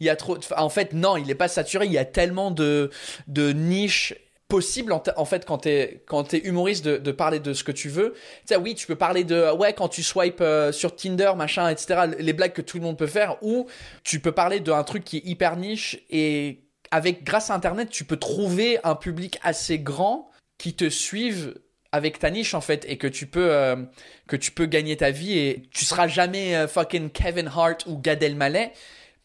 il 0.00 0.06
y 0.06 0.10
a 0.10 0.16
trop. 0.16 0.38
En 0.56 0.68
fait, 0.68 0.92
non, 0.92 1.16
il 1.16 1.26
n'est 1.26 1.34
pas 1.34 1.48
saturé. 1.48 1.86
Il 1.86 1.92
y 1.92 1.98
a 1.98 2.04
tellement 2.04 2.50
de 2.50 2.90
de 3.28 3.52
niches 3.52 4.14
possibles 4.48 4.92
en, 4.92 5.24
fait 5.24 5.46
quand 5.46 5.58
t'es 5.58 6.02
quand 6.08 6.24
t'es 6.24 6.38
humoriste 6.38 6.84
de, 6.84 7.12
parler 7.12 7.38
de 7.38 7.52
ce 7.52 7.62
que 7.62 7.70
tu 7.70 7.88
veux. 7.88 8.14
Tu 8.14 8.54
sais, 8.54 8.56
oui, 8.56 8.74
tu 8.74 8.88
peux 8.88 8.96
parler 8.96 9.22
de 9.22 9.52
ouais 9.52 9.74
quand 9.74 9.88
tu 9.88 10.02
swipes 10.02 10.42
sur 10.72 10.96
Tinder, 10.96 11.32
machin, 11.36 11.68
etc. 11.68 12.02
Les 12.18 12.32
blagues 12.32 12.52
que 12.52 12.62
tout 12.62 12.78
le 12.78 12.82
monde 12.82 12.98
peut 12.98 13.06
faire, 13.06 13.36
ou 13.42 13.66
tu 14.02 14.18
peux 14.18 14.32
parler 14.32 14.58
d'un 14.58 14.82
truc 14.82 15.04
qui 15.04 15.18
est 15.18 15.26
hyper 15.26 15.56
niche 15.56 16.00
et 16.10 16.64
avec 16.90 17.24
grâce 17.24 17.50
à 17.50 17.54
Internet, 17.54 17.90
tu 17.90 18.04
peux 18.04 18.16
trouver 18.16 18.78
un 18.84 18.94
public 18.94 19.38
assez 19.42 19.78
grand 19.78 20.30
qui 20.58 20.74
te 20.74 20.88
suive 20.88 21.54
avec 21.92 22.18
ta 22.18 22.30
niche 22.30 22.54
en 22.54 22.60
fait 22.60 22.84
et 22.88 22.96
que 22.96 23.06
tu 23.06 23.26
peux 23.26 23.52
euh, 23.52 23.76
que 24.28 24.36
tu 24.36 24.52
peux 24.52 24.66
gagner 24.66 24.96
ta 24.96 25.10
vie 25.10 25.38
et 25.38 25.62
tu 25.72 25.84
seras 25.84 26.06
jamais 26.06 26.54
euh, 26.54 26.68
fucking 26.68 27.10
Kevin 27.10 27.48
Hart 27.48 27.86
ou 27.86 27.98
Gad 27.98 28.22
Elmaleh 28.22 28.72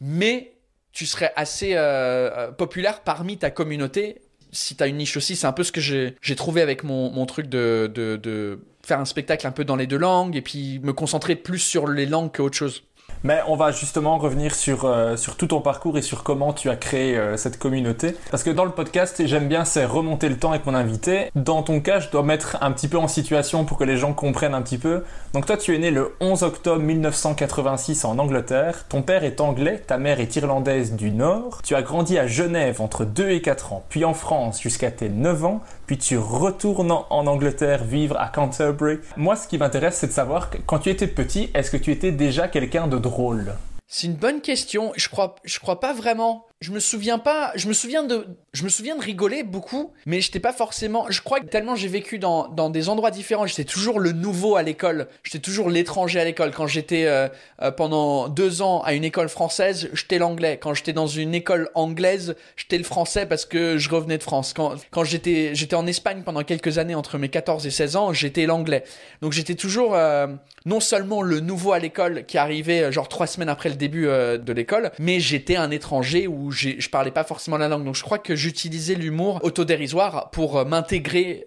mais 0.00 0.52
tu 0.92 1.06
serais 1.06 1.32
assez 1.36 1.72
euh, 1.74 2.50
populaire 2.52 3.02
parmi 3.02 3.36
ta 3.36 3.50
communauté. 3.50 4.22
Si 4.50 4.76
tu 4.76 4.82
as 4.82 4.86
une 4.86 4.96
niche 4.96 5.16
aussi 5.16 5.36
c'est 5.36 5.46
un 5.46 5.52
peu 5.52 5.62
ce 5.62 5.72
que 5.72 5.80
j'ai 5.80 6.36
trouvé 6.36 6.62
avec 6.62 6.82
mon, 6.82 7.10
mon 7.10 7.26
truc 7.26 7.46
de, 7.48 7.90
de, 7.92 8.16
de 8.16 8.60
faire 8.84 8.98
un 8.98 9.04
spectacle 9.04 9.46
un 9.46 9.52
peu 9.52 9.64
dans 9.64 9.76
les 9.76 9.86
deux 9.86 9.98
langues 9.98 10.36
et 10.36 10.42
puis 10.42 10.80
me 10.80 10.92
concentrer 10.92 11.36
plus 11.36 11.58
sur 11.58 11.86
les 11.86 12.06
langues 12.06 12.34
qu'autre 12.34 12.56
chose 12.56 12.82
mais 13.24 13.40
on 13.48 13.56
va 13.56 13.70
justement 13.70 14.18
revenir 14.18 14.54
sur, 14.54 14.84
euh, 14.84 15.16
sur 15.16 15.36
tout 15.36 15.46
ton 15.46 15.60
parcours 15.60 15.98
et 15.98 16.02
sur 16.02 16.22
comment 16.22 16.52
tu 16.52 16.70
as 16.70 16.76
créé 16.76 17.16
euh, 17.16 17.36
cette 17.36 17.58
communauté. 17.58 18.16
Parce 18.30 18.42
que 18.42 18.50
dans 18.50 18.64
le 18.64 18.70
podcast, 18.70 19.22
j'aime 19.26 19.48
bien, 19.48 19.64
c'est 19.64 19.84
remonter 19.84 20.28
le 20.28 20.36
temps 20.36 20.50
avec 20.50 20.66
mon 20.66 20.74
invité. 20.74 21.30
Dans 21.34 21.62
ton 21.62 21.80
cas, 21.80 22.00
je 22.00 22.10
dois 22.10 22.22
mettre 22.22 22.56
un 22.60 22.72
petit 22.72 22.88
peu 22.88 22.98
en 22.98 23.08
situation 23.08 23.64
pour 23.64 23.78
que 23.78 23.84
les 23.84 23.96
gens 23.96 24.12
comprennent 24.12 24.54
un 24.54 24.62
petit 24.62 24.78
peu. 24.78 25.04
Donc 25.32 25.46
toi, 25.46 25.56
tu 25.56 25.74
es 25.74 25.78
né 25.78 25.90
le 25.90 26.14
11 26.20 26.42
octobre 26.42 26.82
1986 26.82 28.04
en 28.04 28.18
Angleterre. 28.18 28.84
Ton 28.88 29.02
père 29.02 29.24
est 29.24 29.40
anglais, 29.40 29.82
ta 29.86 29.98
mère 29.98 30.20
est 30.20 30.36
irlandaise 30.36 30.94
du 30.94 31.10
Nord. 31.10 31.60
Tu 31.62 31.74
as 31.74 31.82
grandi 31.82 32.18
à 32.18 32.26
Genève 32.26 32.80
entre 32.80 33.04
2 33.04 33.30
et 33.30 33.42
4 33.42 33.72
ans, 33.72 33.84
puis 33.88 34.04
en 34.04 34.14
France 34.14 34.60
jusqu'à 34.60 34.90
tes 34.90 35.08
9 35.08 35.44
ans, 35.44 35.60
puis 35.86 35.98
tu 35.98 36.18
retournes 36.18 36.90
en 36.90 37.26
Angleterre 37.26 37.84
vivre 37.84 38.18
à 38.18 38.28
Canterbury. 38.28 38.98
Moi, 39.16 39.36
ce 39.36 39.48
qui 39.48 39.58
m'intéresse, 39.58 39.98
c'est 39.98 40.08
de 40.08 40.12
savoir, 40.12 40.50
quand 40.66 40.80
tu 40.80 40.90
étais 40.90 41.06
petit, 41.06 41.50
est-ce 41.54 41.70
que 41.70 41.76
tu 41.76 41.92
étais 41.92 42.12
déjà 42.12 42.48
quelqu'un 42.48 42.86
de 42.86 42.98
drôle? 42.98 43.54
C'est 43.88 44.08
une 44.08 44.16
bonne 44.16 44.40
question. 44.40 44.92
Je 44.96 45.08
crois, 45.08 45.36
je 45.44 45.60
crois 45.60 45.78
pas 45.78 45.92
vraiment 45.92 46.46
je 46.60 46.72
me 46.72 46.80
souviens 46.80 47.18
pas, 47.18 47.52
je 47.54 47.68
me 47.68 47.74
souviens 47.74 48.02
de, 48.02 48.26
je 48.54 48.64
me 48.64 48.70
souviens 48.70 48.96
de 48.96 49.02
rigoler 49.02 49.42
beaucoup, 49.42 49.92
mais 50.06 50.22
j'étais 50.22 50.40
pas 50.40 50.54
forcément, 50.54 51.04
je 51.10 51.20
crois 51.20 51.40
que 51.40 51.46
tellement 51.46 51.76
j'ai 51.76 51.88
vécu 51.88 52.18
dans, 52.18 52.48
dans 52.48 52.70
des 52.70 52.88
endroits 52.88 53.10
différents, 53.10 53.46
j'étais 53.46 53.64
toujours 53.64 54.00
le 54.00 54.12
nouveau 54.12 54.56
à 54.56 54.62
l'école, 54.62 55.08
j'étais 55.22 55.38
toujours 55.38 55.68
l'étranger 55.68 56.18
à 56.18 56.24
l'école. 56.24 56.52
Quand 56.52 56.66
j'étais 56.66 57.04
euh, 57.04 57.28
euh, 57.60 57.70
pendant 57.70 58.30
deux 58.30 58.62
ans 58.62 58.80
à 58.82 58.94
une 58.94 59.04
école 59.04 59.28
française, 59.28 59.90
j'étais 59.92 60.16
l'anglais. 60.16 60.56
Quand 60.58 60.72
j'étais 60.72 60.94
dans 60.94 61.06
une 61.06 61.34
école 61.34 61.68
anglaise, 61.74 62.36
j'étais 62.56 62.78
le 62.78 62.84
français 62.84 63.26
parce 63.26 63.44
que 63.44 63.76
je 63.76 63.90
revenais 63.90 64.16
de 64.16 64.22
France. 64.22 64.54
Quand, 64.54 64.76
quand 64.90 65.04
j'étais, 65.04 65.54
j'étais 65.54 65.76
en 65.76 65.86
Espagne 65.86 66.22
pendant 66.24 66.42
quelques 66.42 66.78
années 66.78 66.94
entre 66.94 67.18
mes 67.18 67.28
14 67.28 67.66
et 67.66 67.70
16 67.70 67.96
ans, 67.96 68.12
j'étais 68.14 68.46
l'anglais. 68.46 68.82
Donc 69.20 69.32
j'étais 69.32 69.56
toujours 69.56 69.94
euh, 69.94 70.26
non 70.64 70.80
seulement 70.80 71.20
le 71.20 71.40
nouveau 71.40 71.72
à 71.72 71.78
l'école 71.78 72.24
qui 72.24 72.38
arrivait 72.38 72.90
genre 72.90 73.08
trois 73.08 73.26
semaines 73.26 73.50
après 73.50 73.68
le 73.68 73.74
début 73.74 74.06
de 74.06 74.52
l'école, 74.54 74.90
mais 74.98 75.20
j'étais 75.20 75.56
un 75.56 75.70
étranger 75.70 76.26
où 76.46 76.52
je 76.52 76.88
parlais 76.88 77.10
pas 77.10 77.24
forcément 77.24 77.58
la 77.58 77.68
langue. 77.68 77.84
Donc 77.84 77.96
je 77.96 78.02
crois 78.02 78.18
que 78.18 78.36
j'utilisais 78.36 78.94
l'humour 78.94 79.40
autodérisoire 79.42 80.30
pour 80.30 80.58
euh, 80.58 80.64
m'intégrer 80.64 81.46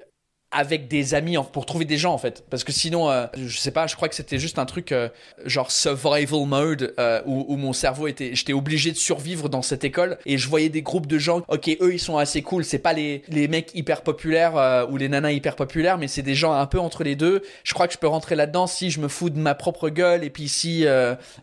avec 0.52 0.88
des 0.88 1.14
amis 1.14 1.38
pour 1.54 1.66
trouver 1.66 1.86
des 1.86 1.98
gens 1.98 2.14
en 2.14 2.18
fait. 2.18 2.44
Parce 2.50 2.64
que 2.64 2.72
sinon 2.72 3.10
euh, 3.10 3.28
je 3.38 3.58
sais 3.58 3.72
pas 3.72 3.86
je 3.86 3.96
crois 3.96 4.10
que 4.10 4.16
c'était 4.16 4.40
juste 4.40 4.58
un 4.58 4.66
truc 4.66 4.92
euh, 4.92 5.10
genre 5.46 5.72
survival 5.72 6.46
mode 6.46 6.94
euh, 7.00 7.22
où, 7.26 7.56
mon 7.56 7.74
cerveau 7.74 8.08
était 8.08 8.34
j'étais 8.34 8.54
obligé 8.54 8.92
de 8.92 8.98
survivre 8.98 9.48
dans 9.50 9.62
cette 9.62 9.84
école 9.84 10.18
et 10.26 10.38
je 10.38 10.48
voyais 10.50 10.70
des 10.70 10.82
groupes 10.82 11.06
de 11.06 11.20
gens. 11.20 11.42
Ok 11.50 11.70
eux 11.82 11.94
ils 11.94 12.00
sont 12.00 12.18
assez 12.18 12.42
cool. 12.42 12.64
C'est 12.64 12.80
pas 12.80 12.94
les, 12.94 13.22
les 13.28 13.48
mecs 13.48 13.76
hyper 13.76 14.02
populaires 14.02 14.88
ou 14.90 14.98
les 14.98 15.08
nanas 15.08 15.32
hyper 15.32 15.56
populaires 15.56 15.98
mais 15.98 16.08
c'est 16.08 16.22
des 16.24 16.36
gens 16.36 16.54
un 16.54 16.66
peu 16.66 16.80
entre 16.80 17.04
les 17.04 17.16
deux. 17.16 17.44
Je 17.64 17.74
crois 17.74 17.88
que 17.88 17.94
je 17.94 18.00
peux 18.00 18.08
rentrer 18.08 18.36
là-dedans 18.36 18.66
si 18.66 18.90
je 18.90 19.00
me 19.00 19.08
fous 19.08 19.30
de 19.30 19.38
ma 19.38 19.54
propre 19.54 19.90
gueule 19.90 20.24
et 20.24 20.30
puis 20.30 20.48
si 20.48 20.86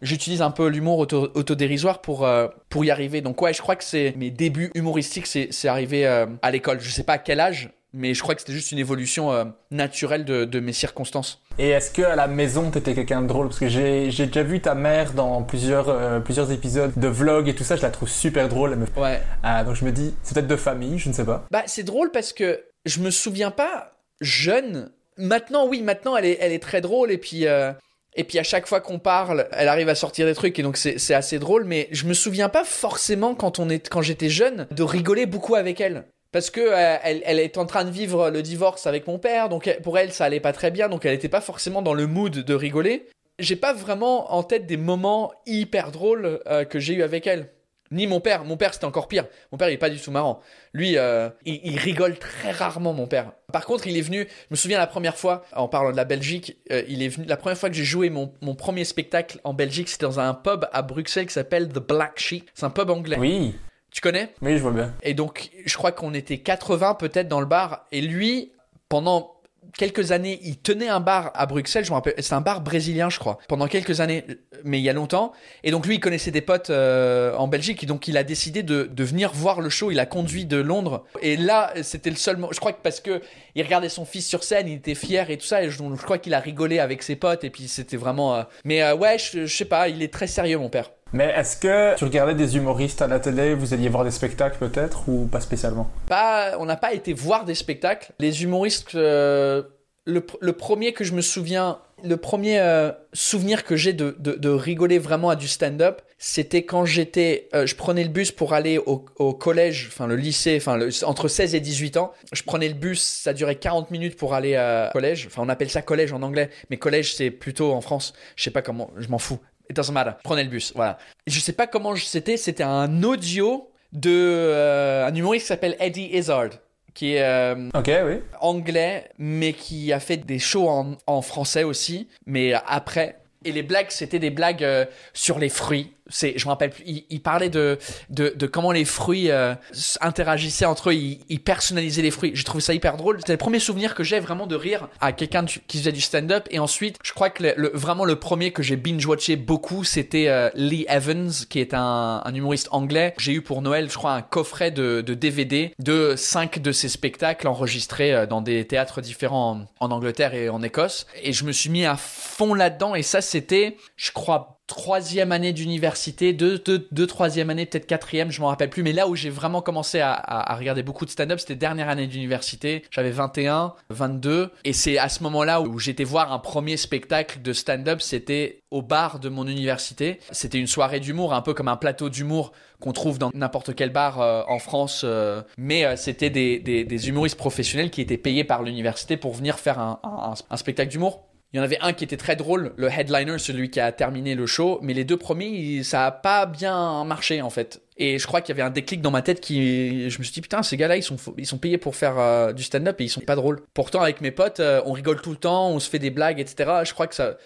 j'utilise 0.02 0.42
un 0.42 0.50
peu 0.50 0.66
l'humour 0.68 0.98
auto, 0.98 1.30
autodérisoire 1.34 2.00
pour 2.00 2.28
pour 2.68 2.84
y 2.84 2.90
arriver. 2.90 3.20
Donc 3.20 3.40
ouais 3.40 3.52
je 3.52 3.62
crois 3.62 3.76
que 3.76 3.84
c'est 3.84 4.14
mes 4.16 4.30
débuts 4.30 4.72
humoristiques 4.74 5.26
c'est 5.26 5.48
c'est 5.52 5.68
arrivé 5.68 6.06
à 6.06 6.50
l'école. 6.50 6.80
Je 6.80 6.90
sais 6.90 7.04
pas 7.04 7.14
à 7.14 7.18
quel 7.18 7.38
âge 7.38 7.70
mais 7.96 8.12
je 8.12 8.22
crois 8.22 8.34
que 8.34 8.42
c'était 8.42 8.52
juste 8.52 8.72
une 8.72 8.78
évolution 8.78 9.32
euh, 9.32 9.44
naturelle 9.70 10.24
de, 10.24 10.60
mes 10.60 10.72
circonstances. 10.72 11.42
Et 11.58 11.70
est-ce 11.70 11.90
que 11.90 12.02
à 12.02 12.14
la 12.14 12.26
maison 12.28 12.70
t'étais 12.70 12.94
quelqu'un 12.94 13.22
de 13.22 13.26
drôle? 13.26 13.48
Parce 13.48 13.58
que 13.58 13.68
j'ai 13.68 14.10
déjà 14.10 14.42
vu 14.42 14.60
ta 14.60 14.74
mère 14.74 15.12
dans 15.12 15.42
plusieurs 15.42 15.88
euh, 15.88 16.20
plusieurs 16.20 16.52
épisodes 16.52 16.92
de 16.94 17.08
vlog 17.08 17.48
et 17.48 17.54
tout 17.54 17.64
ça, 17.64 17.76
je 17.76 17.82
la 17.82 17.90
trouve 17.90 18.08
super 18.08 18.48
drôle. 18.48 18.78
Ouais. 18.96 19.22
Ah, 19.42 19.64
donc 19.64 19.76
je 19.76 19.84
me 19.84 19.92
dis, 19.92 20.14
c'est 20.22 20.34
peut-être 20.34 20.46
de 20.46 20.56
famille, 20.56 20.98
je 20.98 21.08
ne 21.08 21.14
sais 21.14 21.24
pas. 21.24 21.46
Bah 21.50 21.62
c'est 21.66 21.84
drôle 21.84 22.10
parce 22.10 22.32
que 22.32 22.62
je 22.84 23.00
me 23.00 23.10
souviens 23.10 23.50
pas 23.50 23.92
jeune. 24.20 24.90
Maintenant 25.16 25.66
oui, 25.66 25.80
maintenant 25.80 26.16
elle 26.16 26.26
est 26.26 26.38
elle 26.40 26.52
est 26.52 26.62
très 26.62 26.80
drôle 26.80 27.10
et 27.10 27.18
puis. 27.18 27.46
Euh, 27.46 27.72
et 28.18 28.24
puis 28.24 28.38
à 28.38 28.42
chaque 28.42 28.66
fois 28.66 28.80
qu'on 28.80 28.98
parle, 28.98 29.46
elle 29.52 29.68
arrive 29.68 29.90
à 29.90 29.94
sortir 29.94 30.24
des 30.24 30.34
trucs 30.34 30.58
et 30.58 30.62
donc 30.62 30.78
c'est 30.78 31.12
assez 31.12 31.38
drôle. 31.38 31.64
Mais 31.64 31.86
je 31.92 32.06
me 32.06 32.14
souviens 32.14 32.48
pas 32.48 32.64
forcément 32.64 33.34
quand 33.34 33.58
on 33.58 33.68
est 33.68 33.90
quand 33.90 34.00
j'étais 34.00 34.30
jeune 34.30 34.66
de 34.70 34.82
rigoler 34.82 35.26
beaucoup 35.26 35.54
avec 35.54 35.82
elle 35.82 36.06
parce 36.36 36.50
que 36.50 36.60
euh, 36.60 36.98
elle, 37.02 37.38
est 37.38 37.56
en 37.56 37.64
train 37.64 37.86
de 37.86 37.90
vivre 37.90 38.28
le 38.28 38.42
divorce 38.42 38.86
avec 38.86 39.06
mon 39.06 39.18
père, 39.18 39.48
donc 39.48 39.74
pour 39.82 39.96
elle 39.96 40.12
ça 40.12 40.26
allait 40.26 40.38
pas 40.38 40.52
très 40.52 40.70
bien, 40.70 40.90
donc 40.90 41.06
elle 41.06 41.12
n'était 41.12 41.30
pas 41.30 41.40
forcément 41.40 41.80
dans 41.80 41.94
le 41.94 42.06
mood 42.06 42.30
de 42.30 42.54
rigoler. 42.54 43.06
J'ai 43.38 43.56
pas 43.56 43.72
vraiment 43.72 44.34
en 44.34 44.42
tête 44.42 44.66
des 44.66 44.76
moments 44.76 45.32
hyper 45.46 45.90
drôles 45.92 46.40
euh, 46.46 46.66
que 46.66 46.78
j'ai 46.78 46.92
eu 46.92 47.02
avec 47.02 47.26
elle. 47.26 47.48
Ni 47.90 48.06
mon 48.06 48.20
père. 48.20 48.44
Mon 48.44 48.58
père, 48.58 48.74
c'était 48.74 48.84
encore 48.84 49.08
pire. 49.08 49.24
Mon 49.50 49.56
père, 49.56 49.70
il 49.70 49.72
est 49.72 49.78
pas 49.78 49.88
du 49.88 49.98
tout 49.98 50.10
marrant. 50.10 50.40
Lui, 50.74 50.98
euh, 50.98 51.30
il, 51.46 51.78
rigole 51.78 52.18
très 52.18 52.50
rarement, 52.50 52.92
mon 52.92 53.06
père. 53.06 53.32
Par 53.50 53.64
contre, 53.64 53.86
il 53.86 53.96
est 53.96 54.02
venu. 54.02 54.26
Je 54.28 54.46
me 54.50 54.56
souviens 54.56 54.76
la 54.76 54.86
première 54.86 55.16
fois, 55.16 55.42
en 55.54 55.68
parlant 55.68 55.90
de 55.90 55.96
la 55.96 56.04
Belgique, 56.04 56.58
il 56.68 57.02
est 57.02 57.08
venu. 57.08 57.24
La 57.26 57.38
première 57.38 57.56
fois 57.56 57.70
que 57.70 57.76
j'ai 57.76 57.84
joué 57.84 58.10
mon, 58.10 58.34
mon, 58.42 58.54
premier 58.54 58.84
spectacle 58.84 59.38
en 59.42 59.54
Belgique, 59.54 59.88
c'était 59.88 60.04
dans 60.04 60.20
un 60.20 60.34
pub 60.34 60.66
à 60.70 60.82
Bruxelles 60.82 61.28
qui 61.28 61.32
s'appelle 61.32 61.68
The 61.68 61.78
Black 61.78 62.18
Sheep. 62.18 62.50
C'est 62.52 62.66
un 62.66 62.70
pub 62.70 62.90
anglais. 62.90 63.16
Oui. 63.18 63.54
Tu 63.96 64.02
connais? 64.02 64.28
Oui, 64.42 64.58
je 64.58 64.62
vois 64.62 64.72
bien. 64.72 64.92
Et 65.02 65.14
donc, 65.14 65.48
je 65.64 65.74
crois 65.74 65.90
qu'on 65.90 66.12
était 66.12 66.36
80 66.36 66.96
peut-être 66.96 67.28
dans 67.28 67.40
le 67.40 67.46
bar. 67.46 67.86
Et 67.92 68.02
lui, 68.02 68.52
pendant 68.90 69.36
quelques 69.78 70.12
années, 70.12 70.38
il 70.42 70.58
tenait 70.58 70.88
un 70.88 71.00
bar 71.00 71.30
à 71.34 71.46
Bruxelles, 71.46 71.86
je 71.86 71.90
me 71.90 71.94
rappelle, 71.94 72.12
c'est 72.18 72.34
un 72.34 72.42
bar 72.42 72.60
brésilien, 72.60 73.08
je 73.08 73.18
crois, 73.18 73.38
pendant 73.48 73.68
quelques 73.68 74.02
années, 74.02 74.26
mais 74.64 74.80
il 74.80 74.82
y 74.82 74.90
a 74.90 74.92
longtemps. 74.92 75.32
Et 75.64 75.70
donc 75.70 75.86
lui, 75.86 75.94
il 75.94 76.00
connaissait 76.00 76.30
des 76.30 76.42
potes 76.42 76.68
euh, 76.68 77.34
en 77.36 77.48
Belgique, 77.48 77.84
et 77.84 77.86
donc 77.86 78.06
il 78.06 78.18
a 78.18 78.22
décidé 78.22 78.62
de, 78.62 78.82
de, 78.82 79.04
venir 79.04 79.32
voir 79.32 79.62
le 79.62 79.70
show. 79.70 79.90
Il 79.90 79.98
a 79.98 80.04
conduit 80.04 80.44
de 80.44 80.58
Londres, 80.58 81.06
et 81.22 81.38
là, 81.38 81.72
c'était 81.82 82.10
le 82.10 82.16
seul. 82.16 82.36
Je 82.52 82.60
crois 82.60 82.74
que 82.74 82.82
parce 82.82 83.00
que 83.00 83.22
il 83.54 83.62
regardait 83.62 83.88
son 83.88 84.04
fils 84.04 84.28
sur 84.28 84.44
scène, 84.44 84.68
il 84.68 84.74
était 84.74 84.94
fier 84.94 85.30
et 85.30 85.38
tout 85.38 85.46
ça, 85.46 85.62
et 85.62 85.70
je, 85.70 85.78
je 85.78 86.02
crois 86.02 86.18
qu'il 86.18 86.34
a 86.34 86.40
rigolé 86.40 86.80
avec 86.80 87.02
ses 87.02 87.16
potes, 87.16 87.44
et 87.44 87.50
puis 87.50 87.66
c'était 87.66 87.96
vraiment. 87.96 88.36
Euh, 88.36 88.42
mais 88.66 88.82
euh, 88.82 88.94
ouais, 88.94 89.16
je, 89.18 89.46
je 89.46 89.56
sais 89.56 89.64
pas, 89.64 89.88
il 89.88 90.02
est 90.02 90.12
très 90.12 90.26
sérieux, 90.26 90.58
mon 90.58 90.68
père. 90.68 90.90
Mais 91.12 91.32
est-ce 91.36 91.56
que 91.56 91.96
tu 91.96 92.04
regardais 92.04 92.34
des 92.34 92.56
humoristes 92.56 93.00
à 93.00 93.06
la 93.06 93.20
télé, 93.20 93.54
vous 93.54 93.72
alliez 93.72 93.88
voir 93.88 94.04
des 94.04 94.10
spectacles 94.10 94.58
peut-être 94.58 95.08
ou 95.08 95.26
pas 95.26 95.40
spécialement? 95.40 95.88
Pas, 96.06 96.56
on 96.58 96.66
n'a 96.66 96.76
pas 96.76 96.92
été 96.92 97.12
voir 97.12 97.44
des 97.44 97.54
spectacles. 97.54 98.12
Les 98.18 98.42
humoristes, 98.42 98.94
euh, 98.96 99.62
le, 100.04 100.20
premier 100.52 100.92
que 100.92 101.04
je 101.04 101.12
me 101.12 101.20
souviens, 101.20 101.78
le 102.04 102.16
premier 102.16 102.58
euh, 102.58 102.90
souvenir 103.12 103.64
que 103.64 103.76
j'ai 103.76 103.92
de, 103.92 104.16
de, 104.18 104.48
rigoler 104.48 104.98
vraiment 104.98 105.30
à 105.30 105.36
du 105.36 105.46
stand-up, 105.46 106.02
c'était 106.18 106.64
quand 106.64 106.84
j'étais, 106.84 107.48
euh, 107.54 107.66
je 107.66 107.76
prenais 107.76 108.02
le 108.02 108.10
bus 108.10 108.32
pour 108.32 108.52
aller 108.52 108.76
au, 108.78 108.98
collège, 109.32 109.88
enfin 109.92 110.08
le 110.08 110.16
lycée, 110.16 110.58
enfin 110.60 110.78
entre 111.04 111.28
16 111.28 111.54
et 111.54 111.60
18 111.60 111.98
ans. 111.98 112.12
Je 112.32 112.42
prenais 112.42 112.68
le 112.68 112.74
bus, 112.74 113.00
ça 113.00 113.32
durait 113.32 113.56
40 113.56 113.92
minutes 113.92 114.16
pour 114.16 114.34
aller 114.34 114.58
au 114.58 114.92
collège. 114.92 115.28
Enfin, 115.28 115.42
on 115.44 115.48
appelle 115.48 115.70
ça 115.70 115.82
collège 115.82 116.12
en 116.12 116.22
anglais, 116.22 116.50
mais 116.68 116.78
collège 116.78 117.14
c'est 117.14 117.30
plutôt 117.30 117.72
en 117.72 117.80
France. 117.80 118.12
Je 118.34 118.42
sais 118.42 118.50
pas 118.50 118.62
comment, 118.62 118.90
je 118.98 119.08
m'en 119.08 119.18
fous. 119.18 119.38
It 119.68 119.76
doesn't 119.76 119.92
matter. 119.92 120.12
Prenez 120.22 120.44
le 120.44 120.50
bus, 120.50 120.72
voilà. 120.74 120.98
Je 121.26 121.40
sais 121.40 121.52
pas 121.52 121.66
comment 121.66 121.94
c'était, 121.96 122.36
c'était 122.36 122.62
un 122.62 123.02
audio 123.02 123.70
de 123.92 124.10
euh, 124.10 125.06
un 125.06 125.14
humoriste 125.14 125.44
qui 125.44 125.48
s'appelle 125.48 125.76
Eddie 125.80 126.10
Izzard, 126.12 126.50
qui 126.94 127.14
est 127.14 127.22
euh, 127.22 127.68
oui. 127.74 128.20
anglais, 128.40 129.10
mais 129.18 129.52
qui 129.52 129.92
a 129.92 130.00
fait 130.00 130.18
des 130.18 130.38
shows 130.38 130.68
en, 130.68 130.96
en 131.06 131.22
français 131.22 131.64
aussi, 131.64 132.08
mais 132.26 132.52
après. 132.66 133.18
Et 133.44 133.52
les 133.52 133.62
blagues, 133.62 133.90
c'était 133.90 134.18
des 134.18 134.30
blagues 134.30 134.64
euh, 134.64 134.86
sur 135.12 135.38
les 135.38 135.48
fruits. 135.48 135.92
C'est, 136.08 136.34
je 136.38 136.44
me 136.44 136.50
rappelle 136.50 136.70
plus. 136.70 136.84
Il, 136.86 137.04
il 137.10 137.20
parlait 137.20 137.48
de, 137.50 137.78
de, 138.10 138.32
de 138.36 138.46
comment 138.46 138.72
les 138.72 138.84
fruits 138.84 139.30
euh, 139.30 139.54
interagissaient 140.00 140.64
entre 140.64 140.90
eux. 140.90 140.94
Il, 140.94 141.20
il 141.28 141.40
personnalisait 141.40 142.02
les 142.02 142.10
fruits. 142.10 142.32
J'ai 142.34 142.44
trouvé 142.44 142.60
ça 142.62 142.74
hyper 142.74 142.96
drôle. 142.96 143.18
C'était 143.18 143.32
le 143.32 143.38
premier 143.38 143.58
souvenir 143.58 143.94
que 143.94 144.04
j'ai 144.04 144.20
vraiment 144.20 144.46
de 144.46 144.56
rire 144.56 144.88
à 145.00 145.12
quelqu'un 145.12 145.44
qui 145.44 145.78
faisait 145.78 145.92
du 145.92 146.00
stand-up. 146.00 146.46
Et 146.50 146.58
ensuite, 146.58 146.96
je 147.02 147.12
crois 147.12 147.30
que 147.30 147.42
le, 147.42 147.54
le- 147.56 147.70
vraiment 147.74 148.04
le 148.04 148.16
premier 148.16 148.52
que 148.52 148.62
j'ai 148.62 148.76
binge-watché 148.76 149.36
beaucoup, 149.36 149.84
c'était 149.84 150.28
euh, 150.28 150.50
Lee 150.54 150.86
Evans, 150.88 151.30
qui 151.48 151.60
est 151.60 151.74
un, 151.74 152.22
un 152.24 152.34
humoriste 152.34 152.68
anglais. 152.70 153.14
J'ai 153.18 153.32
eu 153.32 153.42
pour 153.42 153.62
Noël, 153.62 153.90
je 153.90 153.96
crois, 153.96 154.12
un 154.12 154.22
coffret 154.22 154.70
de, 154.70 155.00
de 155.00 155.14
DVD 155.14 155.72
de 155.78 156.14
cinq 156.16 156.60
de 156.60 156.72
ses 156.72 156.88
spectacles 156.88 157.48
enregistrés 157.48 158.14
euh, 158.14 158.26
dans 158.26 158.40
des 158.40 158.66
théâtres 158.66 159.00
différents 159.00 159.66
en, 159.80 159.86
en 159.86 159.90
Angleterre 159.90 160.34
et 160.34 160.48
en 160.48 160.62
Écosse. 160.62 161.06
Et 161.22 161.32
je 161.32 161.44
me 161.44 161.52
suis 161.52 161.70
mis 161.70 161.84
à 161.84 161.96
fond 161.96 162.54
là-dedans. 162.54 162.94
Et 162.94 163.02
ça, 163.02 163.20
c'était, 163.20 163.76
je 163.96 164.10
crois, 164.12 164.55
troisième 164.66 165.30
année 165.32 165.52
d'université, 165.52 166.32
deux, 166.32 166.58
deux, 166.58 166.88
deux, 166.90 167.06
troisième 167.06 167.50
année, 167.50 167.66
peut-être 167.66 167.86
quatrième, 167.86 168.30
je 168.30 168.40
m'en 168.40 168.48
rappelle 168.48 168.70
plus. 168.70 168.82
Mais 168.82 168.92
là 168.92 169.08
où 169.08 169.14
j'ai 169.14 169.30
vraiment 169.30 169.62
commencé 169.62 170.00
à, 170.00 170.54
regarder 170.58 170.82
beaucoup 170.82 171.04
de 171.04 171.10
stand-up, 171.10 171.38
c'était 171.38 171.54
dernière 171.54 171.88
année 171.88 172.06
d'université. 172.06 172.82
J'avais 172.90 173.10
21, 173.10 173.74
22. 173.90 174.50
Et 174.64 174.72
c'est 174.72 174.98
à 174.98 175.08
ce 175.08 175.22
moment-là 175.22 175.60
où 175.60 175.78
j'étais 175.78 176.04
voir 176.04 176.32
un 176.32 176.38
premier 176.38 176.76
spectacle 176.76 177.42
de 177.42 177.52
stand-up. 177.52 178.00
C'était 178.00 178.62
au 178.70 178.82
bar 178.82 179.20
de 179.20 179.28
mon 179.28 179.46
université. 179.46 180.18
C'était 180.32 180.58
une 180.58 180.66
soirée 180.66 181.00
d'humour, 181.00 181.32
un 181.32 181.42
peu 181.42 181.54
comme 181.54 181.68
un 181.68 181.76
plateau 181.76 182.08
d'humour 182.08 182.52
qu'on 182.80 182.92
trouve 182.92 183.18
dans 183.18 183.30
n'importe 183.32 183.74
quel 183.74 183.90
bar 183.90 184.20
euh, 184.20 184.42
en 184.48 184.58
France. 184.58 185.02
euh, 185.04 185.42
mais 185.56 185.84
euh, 185.84 185.96
c'était 185.96 186.30
des, 186.30 187.08
humoristes 187.08 187.38
professionnels 187.38 187.90
qui 187.90 188.00
étaient 188.00 188.18
payés 188.18 188.44
par 188.44 188.62
l'université 188.62 189.16
pour 189.16 189.34
venir 189.34 189.58
faire 189.58 189.78
un 189.78 190.56
spectacle 190.56 190.90
d'humour. 190.90 191.26
Il 191.56 191.58
y 191.58 191.62
en 191.62 191.64
avait 191.64 191.78
un 191.80 191.94
qui 191.94 192.04
était 192.04 192.18
très 192.18 192.36
drôle, 192.36 192.74
le 192.76 192.90
headliner, 192.90 193.38
celui 193.38 193.70
qui 193.70 193.80
a 193.80 193.90
terminé 193.90 194.34
le 194.34 194.44
show, 194.44 194.78
mais 194.82 194.92
les 194.92 195.04
deux 195.04 195.16
premiers, 195.16 195.82
ça 195.84 196.04
a 196.04 196.10
pas 196.10 196.44
bien 196.44 197.02
marché 197.04 197.40
en 197.40 197.48
fait. 197.48 197.80
Et 197.96 198.18
je 198.18 198.26
crois 198.26 198.42
qu'il 198.42 198.54
y 198.54 198.60
avait 198.60 198.66
un 198.66 198.70
déclic 198.70 199.00
dans 199.00 199.10
ma 199.10 199.22
tête 199.22 199.40
qui, 199.40 200.10
je 200.10 200.18
me 200.18 200.22
suis 200.22 200.34
dit 200.34 200.42
putain, 200.42 200.62
ces 200.62 200.76
gars-là, 200.76 200.98
ils 200.98 201.02
sont, 201.02 201.16
ils 201.38 201.46
sont 201.46 201.56
payés 201.56 201.78
pour 201.78 201.96
faire 201.96 202.18
euh, 202.18 202.52
du 202.52 202.62
stand-up 202.62 203.00
et 203.00 203.04
ils 203.04 203.08
sont 203.08 203.22
pas 203.22 203.36
drôles. 203.36 203.62
Pourtant, 203.72 204.02
avec 204.02 204.20
mes 204.20 204.32
potes, 204.32 204.60
euh, 204.60 204.82
on 204.84 204.92
rigole 204.92 205.22
tout 205.22 205.30
le 205.30 205.38
temps, 205.38 205.70
on 205.70 205.80
se 205.80 205.88
fait 205.88 205.98
des 205.98 206.10
blagues, 206.10 206.38
etc. 206.38 206.82
Je 206.84 206.92
crois 206.92 207.06
que 207.06 207.14
ça, 207.14 207.38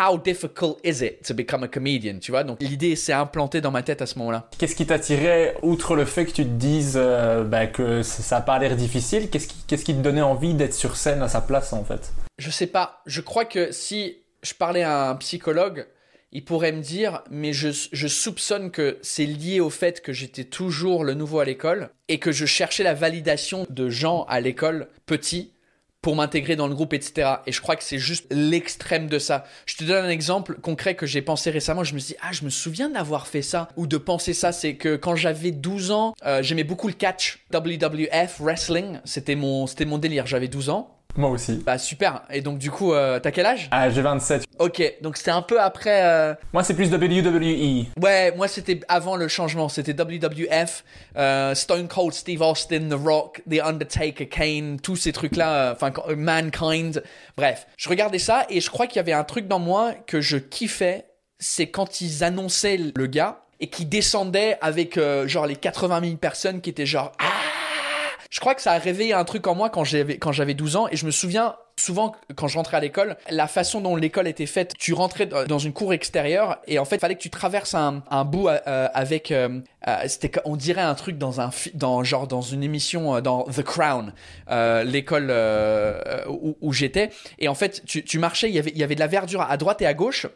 how 0.00 0.16
difficult 0.16 0.78
is 0.82 1.04
it 1.04 1.22
to 1.26 1.34
become 1.34 1.62
a 1.62 1.68
comedian, 1.68 2.20
tu 2.20 2.30
vois? 2.30 2.44
Donc 2.44 2.62
l'idée 2.62 2.96
s'est 2.96 3.12
implantée 3.12 3.60
dans 3.60 3.70
ma 3.70 3.82
tête 3.82 4.00
à 4.00 4.06
ce 4.06 4.18
moment-là. 4.20 4.48
Qu'est-ce 4.56 4.76
qui 4.76 4.86
t'attirait, 4.86 5.56
outre 5.60 5.94
le 5.94 6.06
fait 6.06 6.24
que 6.24 6.32
tu 6.32 6.44
te 6.44 6.48
dises 6.48 6.94
euh, 6.96 7.44
bah, 7.44 7.66
que 7.66 8.02
ça 8.02 8.22
ça 8.22 8.38
a 8.38 8.40
pas 8.40 8.58
l'air 8.58 8.76
difficile, 8.76 9.28
qu'est-ce 9.28 9.48
qui, 9.48 9.56
qu'est-ce 9.66 9.84
qui 9.84 9.94
te 9.94 10.00
donnait 10.00 10.22
envie 10.22 10.54
d'être 10.54 10.72
sur 10.72 10.96
scène 10.96 11.20
à 11.20 11.28
sa 11.28 11.42
place 11.42 11.74
en 11.74 11.84
fait? 11.84 12.14
Je 12.38 12.50
sais 12.50 12.66
pas. 12.66 13.02
Je 13.06 13.20
crois 13.20 13.44
que 13.44 13.72
si 13.72 14.18
je 14.42 14.54
parlais 14.54 14.82
à 14.82 15.10
un 15.10 15.16
psychologue, 15.16 15.86
il 16.30 16.44
pourrait 16.44 16.72
me 16.72 16.82
dire, 16.82 17.22
mais 17.30 17.52
je, 17.52 17.70
soupçonne 18.06 18.70
que 18.70 18.98
c'est 19.02 19.26
lié 19.26 19.60
au 19.60 19.70
fait 19.70 20.02
que 20.02 20.12
j'étais 20.12 20.44
toujours 20.44 21.04
le 21.04 21.14
nouveau 21.14 21.40
à 21.40 21.44
l'école 21.44 21.90
et 22.08 22.18
que 22.18 22.32
je 22.32 22.46
cherchais 22.46 22.82
la 22.82 22.94
validation 22.94 23.66
de 23.70 23.88
gens 23.88 24.24
à 24.28 24.40
l'école 24.40 24.88
petits 25.06 25.52
pour 26.02 26.14
m'intégrer 26.14 26.54
dans 26.54 26.68
le 26.68 26.74
groupe, 26.74 26.92
etc. 26.92 27.28
Et 27.46 27.52
je 27.52 27.60
crois 27.60 27.74
que 27.74 27.82
c'est 27.82 27.98
juste 27.98 28.26
l'extrême 28.30 29.08
de 29.08 29.18
ça. 29.18 29.44
Je 29.66 29.76
te 29.76 29.84
donne 29.84 30.04
un 30.04 30.10
exemple 30.10 30.54
concret 30.60 30.94
que 30.94 31.06
j'ai 31.06 31.22
pensé 31.22 31.50
récemment. 31.50 31.82
Je 31.82 31.94
me 31.94 31.98
suis 31.98 32.14
dit, 32.14 32.20
ah, 32.22 32.30
je 32.30 32.44
me 32.44 32.50
souviens 32.50 32.88
d'avoir 32.88 33.26
fait 33.26 33.42
ça 33.42 33.68
ou 33.76 33.86
de 33.86 33.96
penser 33.96 34.32
ça. 34.32 34.52
C'est 34.52 34.76
que 34.76 34.96
quand 34.96 35.16
j'avais 35.16 35.50
12 35.50 35.90
ans, 35.90 36.14
euh, 36.24 36.42
j'aimais 36.42 36.62
beaucoup 36.62 36.86
le 36.86 36.94
catch, 36.94 37.44
WWF, 37.52 38.38
wrestling. 38.38 39.00
C'était 39.04 39.34
mon, 39.34 39.66
c'était 39.66 39.86
mon 39.86 39.98
délire. 39.98 40.26
J'avais 40.26 40.48
12 40.48 40.68
ans. 40.68 40.97
Moi 41.18 41.30
aussi. 41.30 41.56
Bah 41.66 41.76
super. 41.78 42.22
Et 42.30 42.40
donc 42.40 42.58
du 42.58 42.70
coup, 42.70 42.94
euh, 42.94 43.18
t'as 43.18 43.32
quel 43.32 43.44
âge? 43.44 43.68
Ah, 43.72 43.90
j'ai 43.90 44.00
27. 44.02 44.44
Ok, 44.60 44.80
donc 45.02 45.16
c'était 45.16 45.32
un 45.32 45.42
peu 45.42 45.60
après. 45.60 46.02
euh, 46.04 46.34
Moi, 46.52 46.62
c'est 46.62 46.74
plus 46.74 46.90
WWE. 46.92 47.86
Ouais, 48.02 48.32
moi 48.36 48.48
c'était 48.48 48.80
avant 48.88 49.16
le 49.16 49.26
changement. 49.28 49.68
C'était 49.68 49.92
WWF, 49.92 50.84
euh, 51.16 51.54
Stone 51.54 51.88
Cold 51.88 52.14
Steve 52.14 52.40
Austin, 52.40 52.88
The 52.88 52.94
Rock, 52.94 53.42
The 53.50 53.60
Undertaker, 53.64 54.28
Kane, 54.28 54.78
tous 54.80 54.96
ces 54.96 55.12
trucs-là. 55.12 55.52
euh, 55.70 55.72
Enfin, 55.72 55.90
quand- 55.90 56.08
euh, 56.08 56.16
Mankind. 56.16 57.02
Bref, 57.36 57.66
je 57.76 57.88
regardais 57.88 58.18
ça 58.20 58.46
et 58.48 58.60
je 58.60 58.70
crois 58.70 58.86
qu'il 58.86 58.96
y 58.96 59.00
avait 59.00 59.12
un 59.12 59.24
truc 59.24 59.48
dans 59.48 59.58
moi 59.58 59.94
que 60.06 60.20
je 60.20 60.36
kiffais. 60.36 61.04
C'est 61.40 61.66
quand 61.68 62.00
ils 62.00 62.24
annonçaient 62.24 62.78
le 62.94 63.06
gars 63.06 63.40
et 63.60 63.68
qui 63.68 63.86
descendait 63.86 64.56
avec 64.60 64.96
euh, 64.98 65.26
genre 65.26 65.46
les 65.46 65.56
80 65.56 66.00
000 66.00 66.16
personnes 66.16 66.60
qui 66.60 66.70
étaient 66.70 66.86
genre 66.86 67.10
ah 67.18 67.27
je 68.30 68.40
crois 68.40 68.54
que 68.54 68.62
ça 68.62 68.72
a 68.72 68.78
réveillé 68.78 69.12
un 69.12 69.24
truc 69.24 69.46
en 69.46 69.54
moi 69.54 69.70
quand 69.70 69.84
j'avais 69.84 70.18
quand 70.18 70.32
j'avais 70.32 70.54
12 70.54 70.76
ans 70.76 70.88
et 70.90 70.96
je 70.96 71.06
me 71.06 71.10
souviens 71.10 71.56
souvent 71.78 72.14
quand 72.34 72.48
je 72.48 72.56
rentrais 72.56 72.76
à 72.76 72.80
l'école, 72.80 73.16
la 73.30 73.46
façon 73.46 73.80
dont 73.80 73.96
l'école 73.96 74.26
était 74.26 74.46
faite, 74.46 74.74
tu 74.78 74.92
rentrais 74.92 75.26
dans 75.26 75.58
une 75.58 75.72
cour 75.72 75.92
extérieure 75.92 76.58
et 76.66 76.78
en 76.78 76.84
fait, 76.84 76.96
il 76.96 77.00
fallait 77.00 77.14
que 77.14 77.22
tu 77.22 77.30
traverses 77.30 77.74
un, 77.74 78.02
un 78.10 78.24
bout 78.24 78.48
euh, 78.48 78.88
avec 78.92 79.30
euh, 79.30 79.60
euh, 79.86 79.96
c'était 80.06 80.30
on 80.44 80.56
dirait 80.56 80.82
un 80.82 80.94
truc 80.94 81.18
dans 81.18 81.40
un 81.40 81.50
dans 81.74 82.02
genre 82.04 82.26
dans 82.26 82.42
une 82.42 82.62
émission 82.62 83.16
euh, 83.16 83.20
dans 83.20 83.44
The 83.44 83.62
Crown, 83.62 84.12
euh, 84.50 84.84
l'école 84.84 85.28
euh, 85.30 86.24
où, 86.28 86.56
où 86.60 86.72
j'étais. 86.72 87.10
Et 87.38 87.48
en 87.48 87.54
fait, 87.54 87.82
tu, 87.86 88.04
tu 88.04 88.18
marchais, 88.18 88.48
il 88.48 88.54
y 88.54 88.58
avait 88.58 88.70
il 88.70 88.78
y 88.78 88.82
avait 88.82 88.94
de 88.94 89.00
la 89.00 89.06
verdure 89.06 89.42
à 89.42 89.56
droite 89.56 89.80
et 89.82 89.86
à 89.86 89.94
gauche 89.94 90.26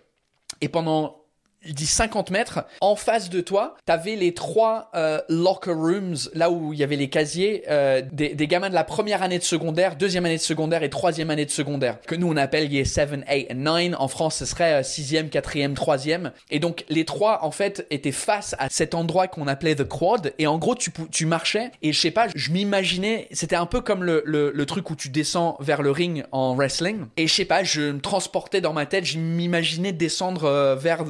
et 0.60 0.68
pendant 0.68 1.21
il 1.64 1.74
dit 1.74 1.86
50 1.86 2.30
mètres, 2.30 2.64
en 2.80 2.96
face 2.96 3.30
de 3.30 3.40
toi, 3.40 3.76
t'avais 3.86 4.16
les 4.16 4.34
trois 4.34 4.90
euh, 4.94 5.20
locker 5.28 5.72
rooms, 5.72 6.16
là 6.34 6.50
où 6.50 6.72
il 6.72 6.78
y 6.78 6.82
avait 6.82 6.96
les 6.96 7.08
casiers 7.08 7.64
euh, 7.68 8.02
des, 8.12 8.34
des 8.34 8.46
gamins 8.46 8.68
de 8.68 8.74
la 8.74 8.84
première 8.84 9.22
année 9.22 9.38
de 9.38 9.44
secondaire, 9.44 9.96
deuxième 9.96 10.26
année 10.26 10.36
de 10.36 10.42
secondaire 10.42 10.82
et 10.82 10.90
troisième 10.90 11.30
année 11.30 11.44
de 11.44 11.50
secondaire, 11.50 12.00
que 12.00 12.14
nous 12.14 12.28
on 12.28 12.36
appelle 12.36 12.72
year 12.72 12.86
7, 12.86 13.10
8 13.28 13.52
and 13.52 13.54
9. 13.54 13.94
En 13.98 14.08
France, 14.08 14.36
ce 14.36 14.44
serait 14.44 14.80
euh, 14.80 14.82
sixième, 14.82 15.28
quatrième, 15.28 15.74
troisième. 15.74 16.32
Et 16.50 16.58
donc 16.58 16.84
les 16.88 17.04
trois, 17.04 17.44
en 17.44 17.50
fait, 17.50 17.86
étaient 17.90 18.12
face 18.12 18.54
à 18.58 18.68
cet 18.70 18.94
endroit 18.94 19.28
qu'on 19.28 19.46
appelait 19.46 19.74
the 19.74 19.84
quad. 19.84 20.32
Et 20.38 20.46
en 20.46 20.58
gros, 20.58 20.74
tu, 20.74 20.90
tu 21.10 21.26
marchais 21.26 21.70
et 21.82 21.92
je 21.92 22.00
sais 22.00 22.10
pas, 22.10 22.26
je 22.34 22.52
m'imaginais, 22.52 23.28
c'était 23.32 23.56
un 23.56 23.66
peu 23.66 23.80
comme 23.80 24.04
le, 24.04 24.22
le, 24.26 24.50
le 24.54 24.66
truc 24.66 24.90
où 24.90 24.96
tu 24.96 25.08
descends 25.08 25.56
vers 25.60 25.82
le 25.82 25.90
ring 25.90 26.24
en 26.32 26.54
wrestling. 26.54 27.06
Et 27.16 27.26
je 27.26 27.34
sais 27.34 27.44
pas, 27.44 27.62
je 27.62 27.92
me 27.92 28.00
transportais 28.00 28.60
dans 28.60 28.72
ma 28.72 28.86
tête, 28.86 29.04
je 29.04 29.18
m'imaginais 29.18 29.92
descendre 29.92 30.44
euh, 30.44 30.76
vers 30.76 31.04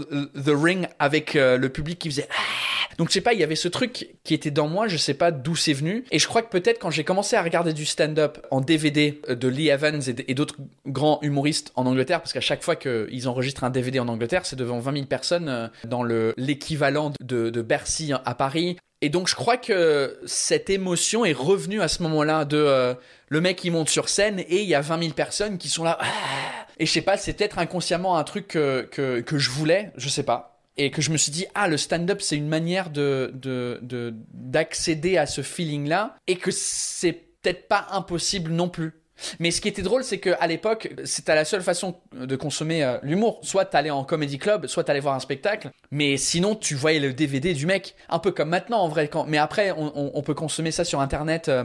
the 0.45 0.53
ring 0.55 0.86
avec 0.99 1.36
euh, 1.36 1.57
le 1.59 1.68
public 1.68 1.99
qui 1.99 2.11
faisait 2.11 2.28
Ah 2.30 2.62
donc 2.99 3.09
je 3.09 3.14
sais 3.14 3.20
pas, 3.20 3.32
il 3.32 3.40
y 3.40 3.45
avait 3.45 3.57
ce 3.57 3.68
truc 3.68 4.11
qui 4.22 4.34
était 4.34 4.51
dans 4.51 4.68
moi, 4.68 4.88
je 4.88 4.97
sais 4.97 5.14
pas 5.14 5.30
d'où 5.30 5.57
c'est 5.57 5.72
venu. 5.72 6.05
Et 6.11 6.18
je 6.18 6.26
crois 6.26 6.43
que 6.43 6.51
peut-être 6.51 6.78
quand 6.78 6.90
j'ai 6.90 7.05
commencé 7.05 7.36
à 7.36 7.43
regarder 7.43 7.72
du 7.72 7.86
stand-up 7.86 8.38
en 8.51 8.61
DVD 8.61 9.20
de 9.28 9.49
Lee 9.49 9.68
Evans 9.68 10.01
et 10.07 10.34
d'autres 10.34 10.57
grands 10.86 11.18
humoristes 11.22 11.72
en 11.74 11.86
Angleterre, 11.86 12.20
parce 12.20 12.32
qu'à 12.32 12.40
chaque 12.40 12.62
fois 12.62 12.76
qu'ils 12.76 13.28
enregistrent 13.28 13.64
un 13.64 13.70
DVD 13.70 13.99
en 13.99 14.09
Angleterre, 14.09 14.45
c'est 14.47 14.57
devant 14.57 14.78
20 14.78 14.93
000 14.93 15.07
personnes 15.07 15.49
euh, 15.49 15.68
dans 15.84 16.03
le 16.03 16.34
l'équivalent 16.36 17.12
de, 17.20 17.51
de 17.51 17.62
Bercy 17.62 18.12
à 18.24 18.34
Paris. 18.34 18.76
Et 19.01 19.09
donc 19.09 19.26
je 19.26 19.34
crois 19.34 19.57
que 19.57 20.18
cette 20.26 20.70
émotion 20.70 21.24
est 21.24 21.32
revenue 21.32 21.80
à 21.80 21.88
ce 21.88 22.03
moment-là 22.05 22.45
de 22.45 22.57
euh, 22.57 22.95
le 23.28 23.40
mec 23.40 23.57
qui 23.57 23.70
monte 23.70 23.88
sur 23.88 24.09
scène 24.09 24.38
et 24.38 24.62
il 24.62 24.68
y 24.68 24.76
a 24.76 24.80
20 24.80 25.01
000 25.01 25.12
personnes 25.12 25.59
qui 25.59 25.68
sont 25.68 25.82
là. 25.82 25.99
Ah 26.01 26.61
et 26.79 26.87
je 26.87 26.93
sais 26.93 27.03
pas, 27.03 27.16
c'est 27.16 27.33
peut-être 27.35 27.59
inconsciemment 27.59 28.16
un 28.16 28.25
truc 28.25 28.49
que, 28.49 28.89
que, 28.91 29.39
je 29.39 29.51
voulais, 29.51 29.93
je 29.97 30.09
sais 30.09 30.23
pas. 30.23 30.61
Et 30.77 30.91
que 30.91 31.03
je 31.03 31.11
me 31.11 31.18
suis 31.18 31.31
dit 31.33 31.45
ah 31.55 31.68
le 31.68 31.77
stand-up 31.77 32.23
c'est 32.23 32.37
une 32.37 32.49
manière 32.49 32.89
de 32.89 33.31
de 33.35 33.79
de- 33.83 34.14
d'accéder 34.33 35.18
à 35.18 35.27
ce 35.27 35.43
feeling 35.43 35.87
là 35.87 36.16
et 36.27 36.37
que 36.37 36.51
c'est 36.51 37.12
peut-être 37.12 37.68
pas 37.68 37.87
impossible 37.91 38.51
non 38.51 38.70
plus. 38.70 38.95
Mais 39.39 39.51
ce 39.51 39.61
qui 39.61 39.68
était 39.68 39.83
drôle 39.83 40.03
c'est 40.03 40.16
que 40.16 40.31
à 40.41 40.47
l'époque 40.47 40.91
c'était 41.05 41.35
la 41.35 41.45
seule 41.45 41.61
façon 41.61 41.97
de 42.14 42.37
consommer 42.37 42.83
euh, 42.83 42.97
l'humour. 43.03 43.41
Soit 43.43 43.66
t'allais 43.66 43.91
en 43.91 44.03
comedy 44.05 44.39
club 44.39 44.66
soit 44.66 44.85
t'allais 44.85 45.01
voir 45.01 45.14
un 45.14 45.20
spectacle. 45.20 45.68
Mais 45.91 46.16
sinon 46.16 46.55
tu 46.55 46.75
voyais 46.75 47.01
le 47.01 47.12
DVD 47.12 47.53
du 47.53 47.66
mec. 47.66 47.95
Un 48.09 48.18
peu 48.18 48.31
comme 48.33 48.49
maintenant 48.49 48.79
en 48.81 48.89
vrai 48.89 49.11
mais 49.29 49.37
après 49.37 49.73
on 49.77 50.23
peut 50.23 50.35
consommer 50.35 50.70
ça 50.70 50.85
sur 50.85 51.01
internet 51.01 51.51
euh, 51.51 51.64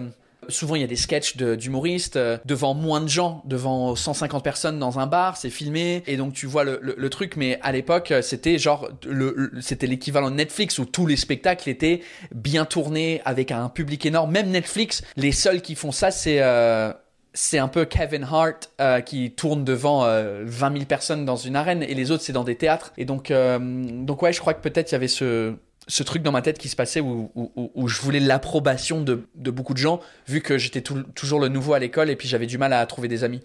Souvent, 0.50 0.76
il 0.76 0.82
y 0.82 0.84
a 0.84 0.88
des 0.88 0.96
sketchs 0.96 1.38
d'humoristes 1.38 2.16
euh, 2.16 2.38
devant 2.46 2.74
moins 2.74 3.02
de 3.02 3.08
gens, 3.08 3.42
devant 3.46 3.96
150 3.96 4.44
personnes 4.44 4.80
dans 4.80 5.00
un 5.00 5.08
bar, 5.08 5.38
c'est 5.38 5.50
filmé, 5.50 6.04
et 6.08 6.18
donc 6.18 6.34
tu 6.34 6.46
vois 6.46 6.64
le, 6.64 7.10
truc. 7.10 7.36
Mais 7.36 7.60
à 7.62 7.72
l'époque, 7.72 8.12
euh, 8.12 8.22
c'était 8.22 8.58
genre, 8.58 8.90
le, 9.06 9.52
c'était 9.62 9.88
l'équivalent 9.88 10.30
de 10.30 10.36
Netflix 10.36 10.80
où 10.80 10.86
tous 10.86 11.06
les 11.06 11.16
spectacles 11.16 11.70
étaient 11.70 12.02
bien 12.34 12.66
tournés 12.66 13.22
avec 13.26 13.52
un 13.52 13.70
public 13.70 14.06
énorme. 14.06 14.32
Même 14.32 14.50
Netflix, 14.50 15.04
les 15.16 15.32
seuls 15.32 15.62
qui 15.62 15.76
font 15.76 15.92
ça, 15.92 16.12
c'est 16.12 16.42
euh, 16.42 16.92
c'est 17.34 17.60
un 17.60 17.68
peu 17.68 17.86
Kevin 17.86 18.24
Hart 18.24 18.72
qui 19.06 19.30
tourne 19.30 19.64
devant 19.64 20.08
20 20.08 20.74
000 20.74 20.86
personnes 20.86 21.24
dans 21.24 21.36
une 21.36 21.56
arène 21.56 21.84
et 21.84 21.94
les 21.94 22.10
autres 22.10 22.24
c'est 22.24 22.34
dans 22.34 22.44
des 22.44 22.56
théâtres. 22.56 22.94
Et 22.98 23.06
donc, 23.06 23.32
donc 23.32 24.24
ouais, 24.24 24.34
je 24.34 24.40
crois 24.40 24.56
que 24.56 24.62
peut-être 24.62 24.90
il 24.90 24.94
y 24.94 24.96
avait 24.96 25.08
ce, 25.08 25.54
ce 25.88 26.04
truc 26.04 26.22
dans 26.22 26.32
ma 26.32 26.42
tête 26.42 26.58
qui 26.58 26.70
se 26.70 26.76
passait 26.76 27.00
où, 27.00 27.32
où, 27.36 27.88
je 27.88 28.02
voulais 28.02 28.20
l'approbation 28.20 29.02
de, 29.02 29.28
de, 29.36 29.52
beaucoup 29.52 29.74
de 29.74 29.80
gens, 29.80 30.00
vu 30.28 30.42
que 30.42 30.58
j'étais 30.58 30.82
toujours 30.82 31.40
le 31.40 31.48
nouveau 31.48 31.74
à 31.74 31.80
l'école 31.80 32.10
et 32.10 32.16
puis 32.16 32.28
j'avais 32.28 32.46
du 32.46 32.58
mal 32.58 32.74
à 32.74 32.86
trouver 32.86 33.08
des 33.08 33.24
amis. 33.24 33.42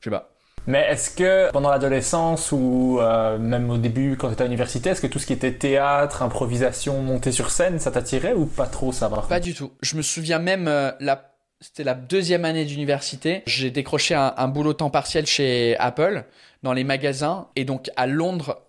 Je 0.00 0.04
sais 0.04 0.10
pas. 0.10 0.30
Mais 0.66 0.80
est-ce 0.90 1.10
que 1.10 1.52
pendant 1.52 1.70
l'adolescence 1.70 2.50
ou 2.50 2.98
euh, 3.00 3.38
même 3.38 3.70
au 3.70 3.78
début 3.78 4.16
quand 4.16 4.26
tu 4.28 4.34
étais 4.34 4.42
à 4.42 4.46
l'université, 4.46 4.90
est-ce 4.90 5.00
que 5.00 5.06
tout 5.06 5.20
ce 5.20 5.26
qui 5.26 5.32
était 5.32 5.52
théâtre, 5.52 6.22
improvisation, 6.22 7.02
montée 7.02 7.30
sur 7.30 7.50
scène, 7.50 7.78
ça 7.78 7.92
t'attirait 7.92 8.34
ou 8.34 8.46
pas 8.46 8.66
trop 8.66 8.92
ça 8.92 9.08
Pas 9.08 9.38
du 9.38 9.54
tout. 9.54 9.70
Je 9.80 9.96
me 9.96 10.02
souviens 10.02 10.40
même 10.40 10.66
euh, 10.66 10.90
la 10.98 11.32
c'était 11.60 11.84
la 11.84 11.94
deuxième 11.94 12.44
année 12.44 12.66
d'université. 12.66 13.42
J'ai 13.46 13.70
décroché 13.70 14.14
un, 14.14 14.34
un, 14.36 14.46
boulot 14.46 14.74
temps 14.74 14.90
partiel 14.90 15.24
chez 15.24 15.74
Apple 15.78 16.26
dans 16.62 16.72
les 16.72 16.84
magasins. 16.84 17.48
Et 17.56 17.64
donc 17.64 17.90
à 17.96 18.06
Londres, 18.06 18.60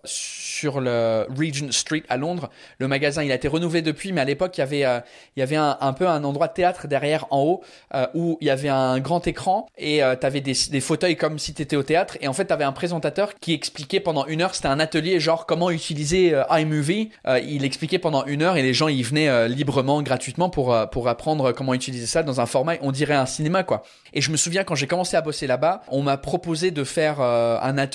sur 0.58 0.80
le 0.80 1.26
Regent 1.36 1.70
Street 1.70 2.02
à 2.08 2.16
Londres, 2.16 2.50
le 2.78 2.88
magasin 2.88 3.22
il 3.22 3.32
a 3.32 3.34
été 3.34 3.48
renouvelé 3.48 3.82
depuis, 3.82 4.12
mais 4.12 4.20
à 4.20 4.24
l'époque 4.24 4.56
il 4.56 4.60
y 4.60 4.62
avait 4.62 4.84
euh, 4.84 5.00
il 5.36 5.40
y 5.40 5.42
avait 5.42 5.56
un, 5.56 5.92
peu 5.92 6.08
un 6.08 6.24
endroit 6.24 6.48
de 6.48 6.52
théâtre 6.52 6.88
derrière 6.88 7.26
en 7.30 7.42
haut 7.42 7.62
euh, 7.94 8.06
où 8.14 8.38
il 8.40 8.46
y 8.46 8.50
avait 8.50 8.68
un 8.68 8.98
grand 9.00 9.26
écran 9.26 9.66
et 9.76 10.02
euh, 10.02 10.16
tu 10.16 10.26
avais 10.26 10.40
des, 10.40 10.54
des, 10.70 10.80
fauteuils 10.80 11.16
comme 11.16 11.38
si 11.38 11.54
tu 11.54 11.62
étais 11.62 11.76
au 11.76 11.82
théâtre. 11.82 12.16
Et 12.20 12.28
en 12.28 12.32
fait 12.32 12.46
tu 12.46 12.52
avais 12.52 12.64
un 12.64 12.72
présentateur 12.72 13.34
qui 13.40 13.52
expliquait 13.52 14.00
pendant 14.00 14.26
une 14.26 14.42
heure, 14.42 14.54
c'était 14.54 14.68
un 14.68 14.80
atelier 14.80 15.20
genre 15.20 15.46
comment 15.46 15.70
utiliser 15.70 16.40
iMovie. 16.50 17.10
il 17.44 17.64
expliquait 17.64 17.98
pendant 17.98 18.24
une 18.26 18.42
heure 18.42 18.56
et 18.56 18.62
les 18.62 18.74
gens 18.74 18.88
ils 18.88 19.04
venaient 19.04 19.48
librement, 19.48 20.02
gratuitement 20.02 20.50
pour 20.50 20.76
pour 20.90 21.08
apprendre 21.08 21.52
comment 21.52 21.74
utiliser 21.74 22.06
ça 22.06 22.22
dans 22.22 22.40
un 22.40 22.46
format, 22.46 22.74
on 22.82 22.92
dirait 22.92 23.14
un 23.14 23.26
cinéma 23.26 23.62
quoi. 23.64 23.82
Et 24.12 24.20
je 24.20 24.30
me 24.30 24.36
souviens 24.36 24.64
quand 24.64 24.74
j'ai 24.74 24.86
commencé 24.86 25.16
à 25.16 25.20
bosser 25.20 25.46
là-bas, 25.46 25.82
on 25.88 26.02
m'a 26.02 26.16
proposé 26.16 26.70
de 26.70 26.84
faire 26.84 27.20
un 27.20 27.78
atelier 27.78 27.87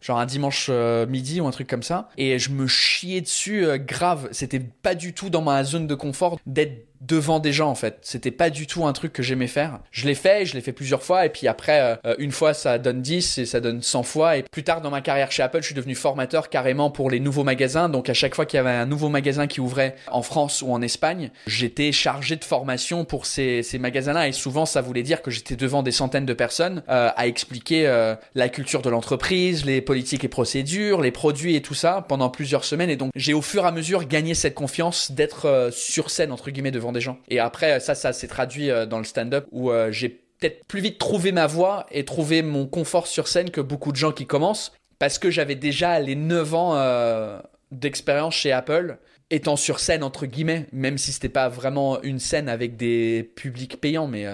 genre 0.00 0.18
un 0.18 0.26
dimanche 0.26 0.68
euh, 0.70 1.06
midi 1.06 1.40
ou 1.40 1.46
un 1.46 1.50
truc 1.50 1.68
comme 1.68 1.82
ça 1.82 2.08
et 2.16 2.38
je 2.38 2.50
me 2.50 2.66
chiais 2.66 3.20
dessus 3.20 3.64
euh, 3.64 3.78
grave. 3.78 4.28
C'était 4.32 4.60
pas 4.60 4.94
du 4.94 5.12
tout 5.12 5.30
dans 5.30 5.42
ma 5.42 5.62
zone 5.64 5.86
de 5.86 5.94
confort 5.94 6.38
d'être 6.46 6.86
devant 7.00 7.40
des 7.40 7.52
gens 7.52 7.70
en 7.70 7.74
fait. 7.74 7.98
C'était 8.02 8.30
pas 8.30 8.50
du 8.50 8.66
tout 8.66 8.86
un 8.86 8.92
truc 8.92 9.12
que 9.12 9.22
j'aimais 9.22 9.46
faire. 9.46 9.80
Je 9.90 10.06
l'ai 10.06 10.14
fait, 10.14 10.44
je 10.44 10.54
l'ai 10.54 10.60
fait 10.60 10.72
plusieurs 10.72 11.02
fois 11.02 11.24
et 11.24 11.30
puis 11.30 11.48
après 11.48 11.98
euh, 12.04 12.14
une 12.18 12.30
fois 12.30 12.52
ça 12.52 12.78
donne 12.78 13.00
10 13.00 13.38
et 13.38 13.46
ça 13.46 13.60
donne 13.60 13.82
100 13.82 14.02
fois 14.02 14.36
et 14.36 14.42
plus 14.42 14.64
tard 14.64 14.80
dans 14.82 14.90
ma 14.90 15.00
carrière 15.00 15.32
chez 15.32 15.42
Apple, 15.42 15.60
je 15.60 15.66
suis 15.66 15.74
devenu 15.74 15.94
formateur 15.94 16.50
carrément 16.50 16.90
pour 16.90 17.10
les 17.10 17.20
nouveaux 17.20 17.44
magasins. 17.44 17.88
Donc 17.88 18.08
à 18.10 18.14
chaque 18.14 18.34
fois 18.34 18.44
qu'il 18.44 18.58
y 18.58 18.60
avait 18.60 18.70
un 18.70 18.86
nouveau 18.86 19.08
magasin 19.08 19.46
qui 19.46 19.60
ouvrait 19.60 19.96
en 20.08 20.22
France 20.22 20.62
ou 20.62 20.72
en 20.72 20.82
Espagne, 20.82 21.30
j'étais 21.46 21.90
chargé 21.92 22.36
de 22.36 22.44
formation 22.44 23.04
pour 23.04 23.24
ces, 23.24 23.62
ces 23.62 23.78
magasins-là 23.78 24.28
et 24.28 24.32
souvent 24.32 24.66
ça 24.66 24.82
voulait 24.82 25.02
dire 25.02 25.22
que 25.22 25.30
j'étais 25.30 25.56
devant 25.56 25.82
des 25.82 25.92
centaines 25.92 26.26
de 26.26 26.34
personnes 26.34 26.82
euh, 26.90 27.10
à 27.16 27.26
expliquer 27.26 27.86
euh, 27.86 28.14
la 28.34 28.48
culture 28.50 28.82
de 28.82 28.90
l'entreprise, 28.90 29.64
les 29.64 29.80
politiques 29.80 30.24
et 30.24 30.28
procédures, 30.28 31.00
les 31.00 31.10
produits 31.10 31.56
et 31.56 31.62
tout 31.62 31.74
ça 31.74 32.04
pendant 32.06 32.28
plusieurs 32.28 32.64
semaines 32.64 32.90
et 32.90 32.96
donc 32.96 33.10
j'ai 33.16 33.32
au 33.32 33.42
fur 33.42 33.64
et 33.64 33.68
à 33.68 33.72
mesure 33.72 34.06
gagné 34.06 34.34
cette 34.34 34.54
confiance 34.54 35.12
d'être 35.12 35.70
sur 35.72 36.10
scène 36.10 36.32
entre 36.32 36.50
guillemets 36.50 36.70
devant 36.70 36.89
des 36.92 37.00
gens. 37.00 37.18
Et 37.28 37.38
après, 37.38 37.80
ça, 37.80 37.94
ça 37.94 38.12
s'est 38.12 38.28
traduit 38.28 38.70
euh, 38.70 38.86
dans 38.86 38.98
le 38.98 39.04
stand-up 39.04 39.46
où 39.52 39.70
euh, 39.70 39.90
j'ai 39.92 40.08
peut-être 40.08 40.64
plus 40.66 40.80
vite 40.80 40.98
trouvé 40.98 41.32
ma 41.32 41.46
voix 41.46 41.86
et 41.90 42.04
trouvé 42.04 42.42
mon 42.42 42.66
confort 42.66 43.06
sur 43.06 43.28
scène 43.28 43.50
que 43.50 43.60
beaucoup 43.60 43.92
de 43.92 43.96
gens 43.96 44.12
qui 44.12 44.26
commencent 44.26 44.72
parce 44.98 45.18
que 45.18 45.30
j'avais 45.30 45.54
déjà 45.54 46.00
les 46.00 46.14
9 46.14 46.54
ans 46.54 46.76
euh, 46.76 47.40
d'expérience 47.70 48.34
chez 48.34 48.52
Apple 48.52 48.98
étant 49.30 49.56
sur 49.56 49.80
scène 49.80 50.02
entre 50.02 50.26
guillemets 50.26 50.66
même 50.72 50.98
si 50.98 51.12
c'était 51.12 51.28
pas 51.28 51.48
vraiment 51.48 52.02
une 52.02 52.18
scène 52.18 52.48
avec 52.48 52.76
des 52.76 53.30
publics 53.36 53.80
payants 53.80 54.06
mais 54.06 54.26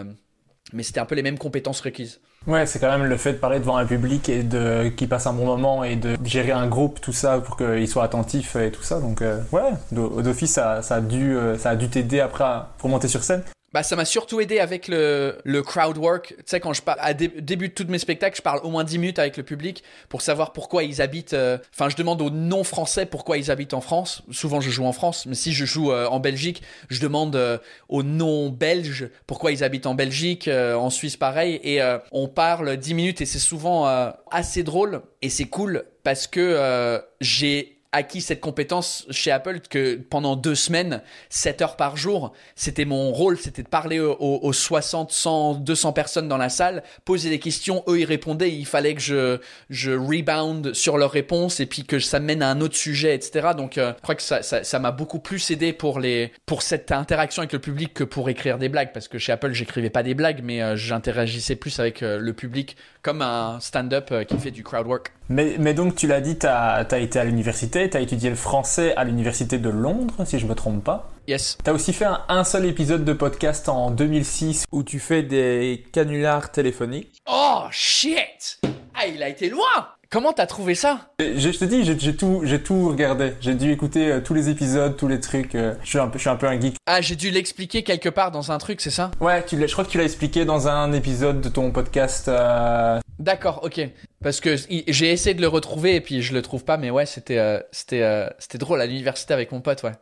mais 0.73 0.83
c'était 0.83 1.01
un 1.01 1.07
peu 1.07 1.15
les 1.15 1.23
mêmes 1.23 1.39
compétences 1.39 1.81
requises. 1.81 2.21
Ouais, 2.47 2.65
c'est 2.65 2.79
quand 2.79 2.97
même 2.97 3.09
le 3.09 3.17
fait 3.17 3.33
de 3.33 3.39
parler 3.39 3.59
devant 3.59 3.77
un 3.77 3.85
public 3.87 4.29
et 4.29 4.45
de 4.45 4.89
qui 4.89 5.09
passe 5.09 5.27
un 5.27 5.33
bon 5.33 5.47
moment 5.47 5.83
et 5.83 5.97
de 5.97 6.17
gérer 6.25 6.53
un 6.53 6.69
groupe, 6.69 7.01
tout 7.01 7.13
ça 7.13 7.41
pour 7.41 7.57
qu'il 7.57 7.89
soit 7.89 8.05
attentif 8.05 8.55
et 8.55 8.71
tout 8.71 8.85
ça. 8.85 9.01
Donc 9.01 9.21
euh, 9.21 9.41
ouais, 9.51 9.73
d'office 9.91 10.53
ça, 10.53 10.81
ça 10.83 10.97
a 10.97 11.01
dû 11.01 11.37
euh, 11.37 11.59
ça 11.59 11.71
a 11.71 11.77
dû 11.77 11.89
t'aider 11.89 12.21
après 12.21 12.45
pour 12.79 12.89
monter 12.89 13.09
sur 13.09 13.25
scène. 13.25 13.43
Bah, 13.77 13.83
ça 13.83 13.95
m'a 13.95 14.07
surtout 14.07 14.41
aidé 14.41 14.59
avec 14.59 14.89
le, 14.89 15.37
le 15.45 15.63
crowd 15.63 15.99
work. 15.99 16.29
Tu 16.29 16.45
sais, 16.47 16.61
quand 16.61 16.73
je 16.73 16.81
parle, 16.81 16.97
à 17.03 17.13
début 17.13 17.69
de 17.69 17.75
tous 17.75 17.87
mes 17.89 17.99
spectacles, 17.99 18.39
je 18.39 18.41
parle 18.41 18.61
au 18.63 18.71
moins 18.71 18.85
10 18.85 18.97
minutes 18.97 19.19
avec 19.19 19.37
le 19.37 19.43
public 19.43 19.83
pour 20.09 20.23
savoir 20.23 20.55
pourquoi 20.55 20.83
ils 20.83 21.03
habitent. 21.03 21.35
Euh, 21.35 21.59
enfin, 21.75 21.91
je 21.91 21.97
demande 21.97 22.23
aux 22.23 22.31
non-français 22.31 23.05
pourquoi 23.05 23.37
ils 23.37 23.51
habitent 23.51 23.75
en 23.75 23.83
France. 23.83 24.23
Souvent, 24.31 24.63
je 24.63 24.71
joue 24.71 24.87
en 24.87 24.95
France, 24.95 25.27
mais 25.27 25.35
si 25.35 25.53
je 25.53 25.67
joue 25.67 25.93
euh, 25.93 26.07
en 26.07 26.21
Belgique, 26.21 26.63
je 26.89 27.03
demande 27.03 27.37
euh, 27.37 27.59
aux 27.91 28.03
non-belges 28.03 29.11
pourquoi 29.27 29.53
ils 29.53 29.63
habitent 29.63 29.85
en 29.85 29.95
Belgique, 29.95 30.49
en 30.49 30.89
Suisse, 30.89 31.19
pareil. 31.19 31.61
Et 31.63 31.83
on 32.13 32.29
parle 32.29 32.79
10 32.79 32.95
minutes 32.95 33.21
et 33.21 33.27
c'est 33.27 33.39
souvent 33.39 33.85
assez 34.31 34.63
drôle 34.63 35.03
et 35.21 35.29
c'est 35.29 35.45
cool 35.45 35.85
parce 36.03 36.27
que 36.27 37.03
j'ai 37.21 37.76
acquis 37.97 38.21
cette 38.21 38.41
compétence 38.41 39.07
chez 39.11 39.31
Apple 39.31 39.61
que 39.69 39.97
pendant 39.97 40.37
deux 40.37 40.55
semaines, 40.55 41.03
7 41.31 41.63
heures 41.63 41.77
par 41.77 41.97
jour, 41.97 42.33
c'était 42.55 42.85
mon 42.85 43.11
rôle, 43.13 43.39
c'était 43.39 43.63
de 43.63 43.69
parler 43.69 43.99
aux, 43.99 44.53
60, 44.53 45.11
100, 45.11 45.55
200 45.55 45.93
personnes 45.93 46.29
dans 46.29 46.37
la 46.37 46.49
salle, 46.49 46.83
poser 47.05 47.31
des 47.31 47.39
questions, 47.39 47.83
eux 47.89 48.01
ils 48.01 48.05
répondaient, 48.05 48.53
il 48.53 48.67
fallait 48.67 48.95
que 48.95 49.01
je, 49.01 49.39
je 49.71 49.93
rebound 49.93 50.75
sur 50.75 50.99
leurs 50.99 51.11
réponses 51.11 51.61
et 51.61 51.67
puis 51.67 51.85
que 51.85 51.99
ça 51.99 52.21
mène 52.21 52.43
à 52.43 52.51
un 52.51 52.61
autre 52.61 52.77
sujet, 52.77 53.15
etc. 53.15 53.49
Donc 53.57 53.79
euh, 53.79 53.93
je 53.97 54.03
crois 54.03 54.15
que 54.15 54.23
ça, 54.23 54.79
m'a 54.79 54.91
beaucoup 54.91 55.19
plus 55.19 55.51
aidé 55.51 55.73
pour, 55.73 56.01
les, 56.01 56.33
pour 56.45 56.63
cette 56.63 56.93
interaction 56.93 57.41
avec 57.41 57.53
le 57.53 57.59
public 57.59 57.95
que 57.95 58.05
pour 58.05 58.29
écrire 58.29 58.59
des 58.59 58.69
blagues, 58.69 58.93
parce 58.93 59.09
que 59.09 59.19
chez 59.19 59.33
Apple 59.33 59.53
j'écrivais 59.53 59.91
pas 59.91 60.03
des 60.03 60.15
blagues, 60.15 60.41
mais 60.43 60.63
euh, 60.63 60.77
j'interagissais 60.77 61.57
plus 61.57 61.81
avec 61.81 62.03
euh, 62.03 62.19
le 62.19 62.33
public 62.33 62.77
comme 63.07 63.23
un 63.23 63.61
stand-up 63.61 64.13
qui 64.27 64.37
fait 64.37 64.51
du 64.51 64.65
crowd 64.65 64.85
work. 64.85 65.13
Mais, 65.29 65.55
mais 65.61 65.75
donc 65.75 65.95
tu 65.95 66.09
l'as 66.09 66.21
dit, 66.21 66.37
tu 66.37 66.47
as, 66.47 66.85
as 66.91 66.99
été 66.99 67.21
à 67.21 67.25
l'université, 67.25 67.89
tu 67.89 67.97
as 67.97 68.01
étudié 68.01 68.31
le 68.31 68.35
français 68.35 68.97
à 68.97 69.05
l'université 69.05 69.59
de 69.59 69.71
Londres, 69.71 70.25
si 70.25 70.41
je 70.41 70.47
me 70.47 70.57
trompe 70.57 70.83
pas. 70.83 71.09
Yes. 71.29 71.57
Tu 71.63 71.71
as 71.71 71.73
aussi 71.73 71.93
fait 71.93 72.09
un, 72.29 72.43
seul 72.43 72.67
épisode 72.67 73.05
de 73.05 73.13
podcast 73.13 73.69
en 73.69 73.93
2006 73.93 74.65
où 74.73 74.83
tu 74.83 74.99
fais 74.99 75.23
des 75.23 75.85
canulars 75.93 76.51
téléphoniques. 76.51 77.23
Oh 77.31 77.67
shit 77.71 78.61
Ah, 78.93 79.07
il 79.07 79.23
a 79.23 79.29
été 79.29 79.51
loin 79.51 79.89
Comment 80.09 80.33
t'as 80.33 80.47
trouvé 80.47 80.77
ça? 80.77 81.11
Je, 81.19 81.51
te 81.51 81.65
dis, 81.65 81.85
j'ai 81.85 82.17
tout, 82.17 82.43
j'ai 82.45 82.63
tout 82.63 82.89
regardé. 82.89 83.33
J'ai 83.41 83.55
dû 83.55 83.73
écouter 83.73 84.13
euh, 84.13 84.21
tous 84.21 84.35
les 84.35 84.49
épisodes, 84.49 84.97
tous 84.97 85.09
les 85.09 85.19
trucs. 85.19 85.57
Euh, 85.57 85.75
je 85.83 85.89
suis 85.89 85.99
un 85.99 86.07
peu, 86.07 86.19
je 86.19 86.21
suis 86.21 86.31
un 86.31 86.37
peu 86.37 86.47
un 86.47 86.61
geek. 86.61 86.77
Ah, 86.87 87.01
j'ai 87.01 87.17
dû 87.17 87.31
l'expliquer 87.31 87.83
quelque 87.83 88.09
part 88.09 88.31
dans 88.31 88.53
un 88.53 88.59
truc, 88.59 88.81
c'est 88.81 88.91
ça? 88.91 89.11
Ouais, 89.21 89.45
tu 89.45 89.57
je 89.57 89.73
crois 89.73 89.85
que 89.85 89.91
tu 89.91 89.99
l'as 89.99 90.05
expliqué 90.05 90.45
dans 90.45 90.69
un 90.69 90.93
épisode 90.93 91.41
de 91.41 91.49
ton 91.49 91.73
podcast. 91.73 92.29
Euh, 92.29 93.01
D'accord, 93.19 93.63
ok. 93.65 93.81
Parce 94.23 94.41
que 94.41 94.55
j'ai 94.69 95.11
essayé 95.11 95.35
de 95.35 95.41
le 95.41 95.49
retrouver 95.49 95.97
et 95.97 96.01
puis 96.01 96.23
je 96.23 96.35
le 96.35 96.43
trouve 96.43 96.65
pas, 96.65 96.77
mais 96.77 96.91
ouais, 96.91 97.07
c'était, 97.07 97.63
c'était, 97.73 98.29
c'était 98.39 98.59
drôle 98.59 98.81
à 98.81 98.87
l'université 98.87 99.35
avec 99.35 99.53
mon 99.53 99.61
pote, 99.61 99.83
ouais. 99.83 99.93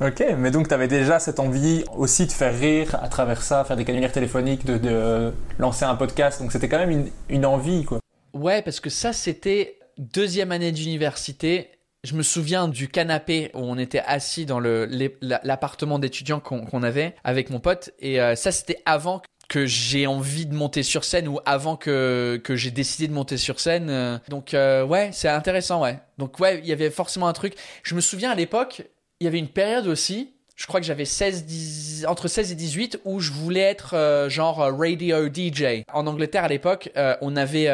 Ok, 0.00 0.24
mais 0.38 0.50
donc 0.50 0.68
tu 0.68 0.74
avais 0.74 0.88
déjà 0.88 1.20
cette 1.20 1.38
envie 1.38 1.84
aussi 1.96 2.26
de 2.26 2.32
faire 2.32 2.58
rire 2.58 2.98
à 3.00 3.08
travers 3.08 3.42
ça, 3.42 3.62
faire 3.64 3.76
des 3.76 3.84
canulaires 3.84 4.10
téléphoniques, 4.10 4.64
de, 4.64 5.32
lancer 5.58 5.84
un 5.84 5.94
podcast, 5.94 6.40
donc 6.42 6.50
c'était 6.50 6.68
quand 6.68 6.78
même 6.78 6.90
une, 6.90 7.10
une 7.28 7.46
envie, 7.46 7.84
quoi. 7.84 8.00
Ouais, 8.34 8.62
parce 8.62 8.80
que 8.80 8.90
ça, 8.90 9.12
c'était 9.12 9.78
deuxième 9.96 10.50
année 10.52 10.72
d'université. 10.72 11.70
Je 12.02 12.14
me 12.14 12.22
souviens 12.22 12.68
du 12.68 12.88
canapé 12.88 13.50
où 13.54 13.60
on 13.60 13.78
était 13.78 14.02
assis 14.04 14.44
dans 14.44 14.60
l'appartement 14.60 15.98
d'étudiants 15.98 16.40
qu'on 16.40 16.82
avait 16.82 17.14
avec 17.24 17.48
mon 17.48 17.60
pote. 17.60 17.90
Et 18.00 18.20
euh, 18.20 18.34
ça, 18.34 18.52
c'était 18.52 18.82
avant 18.84 19.22
que 19.48 19.66
j'ai 19.66 20.06
envie 20.06 20.46
de 20.46 20.54
monter 20.54 20.82
sur 20.82 21.04
scène 21.04 21.28
ou 21.28 21.38
avant 21.46 21.76
que, 21.76 22.40
que 22.42 22.56
j'ai 22.56 22.70
décidé 22.70 23.06
de 23.06 23.12
monter 23.12 23.36
sur 23.36 23.60
scène. 23.60 23.88
Euh. 23.88 24.18
Donc, 24.28 24.52
euh, 24.52 24.84
ouais, 24.84 25.10
c'est 25.12 25.28
intéressant, 25.28 25.82
ouais. 25.82 25.98
Donc, 26.18 26.40
ouais, 26.40 26.58
il 26.58 26.66
y 26.66 26.72
avait 26.72 26.90
forcément 26.90 27.28
un 27.28 27.32
truc. 27.32 27.54
Je 27.84 27.94
me 27.94 28.00
souviens 28.00 28.32
à 28.32 28.34
l'époque, 28.34 28.82
il 29.20 29.24
y 29.24 29.28
avait 29.28 29.38
une 29.38 29.48
période 29.48 29.86
aussi 29.86 30.34
je 30.56 30.66
crois 30.66 30.78
que 30.78 30.86
j'avais 30.86 31.04
16, 31.04 31.46
10, 31.46 32.06
entre 32.06 32.28
16 32.28 32.52
et 32.52 32.54
18 32.54 33.00
où 33.04 33.18
je 33.18 33.32
voulais 33.32 33.60
être 33.60 33.94
euh, 33.94 34.28
genre 34.28 34.62
euh, 34.62 34.72
radio 34.72 35.26
DJ. 35.26 35.82
En 35.92 36.06
Angleterre 36.06 36.44
à 36.44 36.48
l'époque, 36.48 36.90
euh, 36.96 37.16
on 37.22 37.36
avait 37.36 37.68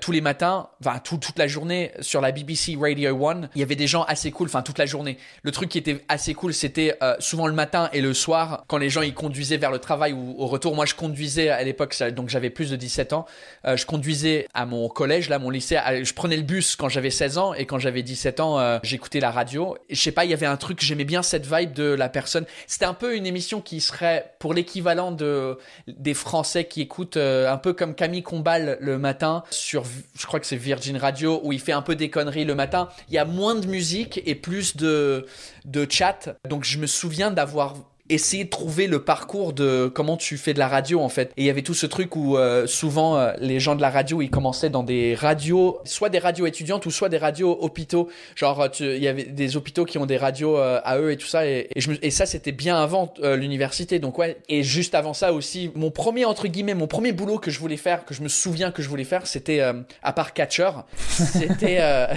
tous 0.00 0.10
les 0.10 0.20
matins, 0.20 0.68
enfin 0.80 0.98
toute 0.98 1.38
la 1.38 1.46
journée 1.46 1.92
sur 2.00 2.20
la 2.20 2.32
BBC 2.32 2.76
Radio 2.80 3.26
1, 3.26 3.50
il 3.54 3.60
y 3.60 3.62
avait 3.62 3.76
des 3.76 3.86
gens 3.86 4.02
assez 4.04 4.30
cool, 4.30 4.48
enfin 4.48 4.62
toute 4.62 4.78
la 4.78 4.86
journée. 4.86 5.18
Le 5.42 5.50
truc 5.52 5.68
qui 5.68 5.78
était 5.78 6.04
assez 6.08 6.34
cool, 6.34 6.52
c'était 6.52 6.98
souvent 7.18 7.46
le 7.46 7.52
matin 7.52 7.88
et 7.92 8.00
le 8.00 8.14
soir 8.14 8.64
quand 8.66 8.78
les 8.78 8.90
gens 8.90 9.02
ils 9.02 9.14
conduisaient 9.14 9.56
vers 9.56 9.70
le 9.70 9.78
travail 9.78 10.12
ou 10.12 10.34
au 10.38 10.46
retour. 10.46 10.74
Moi 10.74 10.86
je 10.86 10.94
conduisais 10.94 11.50
à 11.50 11.62
l'époque, 11.62 11.96
donc 12.12 12.28
j'avais 12.28 12.50
plus 12.50 12.70
de 12.70 12.76
17 12.76 13.12
ans. 13.12 13.26
je 13.64 13.84
conduisais 13.84 14.48
à 14.54 14.66
mon 14.66 14.88
collège, 14.88 15.28
là 15.28 15.38
mon 15.38 15.50
lycée. 15.50 15.78
je 16.02 16.12
prenais 16.14 16.36
le 16.36 16.42
bus 16.42 16.76
quand 16.76 16.88
j'avais 16.88 17.10
16 17.10 17.38
ans 17.38 17.54
et 17.54 17.66
quand 17.66 17.78
j'avais 17.78 18.02
17 18.02 18.40
ans, 18.40 18.80
j'écoutais 18.82 19.20
la 19.20 19.30
radio. 19.30 19.76
Je 19.90 20.00
sais 20.00 20.12
pas, 20.12 20.24
il 20.24 20.30
y 20.30 20.34
avait 20.34 20.46
un 20.46 20.56
truc, 20.56 20.80
j'aimais 20.82 21.04
bien 21.04 21.22
cette 21.22 21.46
vibe 21.46 21.72
de 21.72 21.84
la 21.84 22.08
personne 22.08 22.23
c'était 22.66 22.84
un 22.84 22.94
peu 22.94 23.16
une 23.16 23.26
émission 23.26 23.60
qui 23.60 23.80
serait 23.80 24.34
pour 24.38 24.54
l'équivalent 24.54 25.12
de 25.12 25.58
des 25.86 26.14
Français 26.14 26.64
qui 26.64 26.80
écoutent 26.80 27.16
euh, 27.16 27.50
un 27.50 27.56
peu 27.56 27.72
comme 27.72 27.94
Camille 27.94 28.22
Combal 28.22 28.78
le 28.80 28.98
matin 28.98 29.42
sur, 29.50 29.84
je 30.18 30.26
crois 30.26 30.40
que 30.40 30.46
c'est 30.46 30.56
Virgin 30.56 30.96
Radio, 30.96 31.40
où 31.42 31.52
il 31.52 31.60
fait 31.60 31.72
un 31.72 31.82
peu 31.82 31.96
des 31.96 32.10
conneries 32.10 32.44
le 32.44 32.54
matin. 32.54 32.88
Il 33.08 33.14
y 33.14 33.18
a 33.18 33.24
moins 33.24 33.54
de 33.54 33.66
musique 33.66 34.20
et 34.26 34.34
plus 34.34 34.76
de 34.76 35.26
de 35.64 35.86
chat. 35.88 36.36
Donc 36.48 36.64
je 36.64 36.78
me 36.78 36.86
souviens 36.86 37.30
d'avoir 37.30 37.74
essayer 38.10 38.44
de 38.44 38.50
trouver 38.50 38.86
le 38.86 39.02
parcours 39.02 39.54
de 39.54 39.90
comment 39.92 40.18
tu 40.18 40.36
fais 40.36 40.52
de 40.52 40.58
la 40.58 40.68
radio 40.68 41.00
en 41.00 41.08
fait. 41.08 41.32
Et 41.36 41.42
il 41.42 41.46
y 41.46 41.50
avait 41.50 41.62
tout 41.62 41.72
ce 41.72 41.86
truc 41.86 42.16
où 42.16 42.36
euh, 42.36 42.66
souvent 42.66 43.16
euh, 43.16 43.32
les 43.38 43.60
gens 43.60 43.76
de 43.76 43.80
la 43.80 43.88
radio 43.88 44.20
ils 44.20 44.28
commençaient 44.28 44.68
dans 44.68 44.82
des 44.82 45.14
radios, 45.14 45.80
soit 45.84 46.10
des 46.10 46.18
radios 46.18 46.46
étudiantes 46.46 46.84
ou 46.84 46.90
soit 46.90 47.08
des 47.08 47.16
radios 47.16 47.56
hôpitaux. 47.60 48.10
Genre 48.36 48.68
il 48.80 49.02
y 49.02 49.08
avait 49.08 49.24
des 49.24 49.56
hôpitaux 49.56 49.86
qui 49.86 49.96
ont 49.96 50.04
des 50.04 50.18
radios 50.18 50.58
euh, 50.58 50.80
à 50.84 50.98
eux 50.98 51.12
et 51.12 51.16
tout 51.16 51.26
ça. 51.26 51.46
Et, 51.46 51.68
je 51.76 51.92
et 52.02 52.10
ça 52.10 52.26
c'était 52.26 52.52
bien 52.52 52.76
avant 52.76 53.14
l'université. 53.22 53.98
Donc 53.98 54.18
ouais. 54.18 54.36
Et 54.48 54.62
juste 54.62 54.94
avant 54.94 55.14
ça 55.14 55.32
aussi, 55.32 55.70
mon 55.74 55.90
premier 55.90 56.26
entre 56.26 56.46
guillemets, 56.46 56.74
mon 56.74 56.86
premier 56.86 57.12
boulot 57.12 57.38
que 57.38 57.50
je 57.50 57.58
voulais 57.58 57.78
faire, 57.78 58.04
que 58.04 58.12
je 58.12 58.22
me 58.22 58.28
souviens 58.28 58.70
que 58.70 58.82
je 58.82 58.88
voulais 58.88 59.04
faire, 59.04 59.26
c'était 59.26 59.62
à 60.02 60.12
part 60.12 60.34
catcher, 60.34 60.70
c'était 61.08 61.78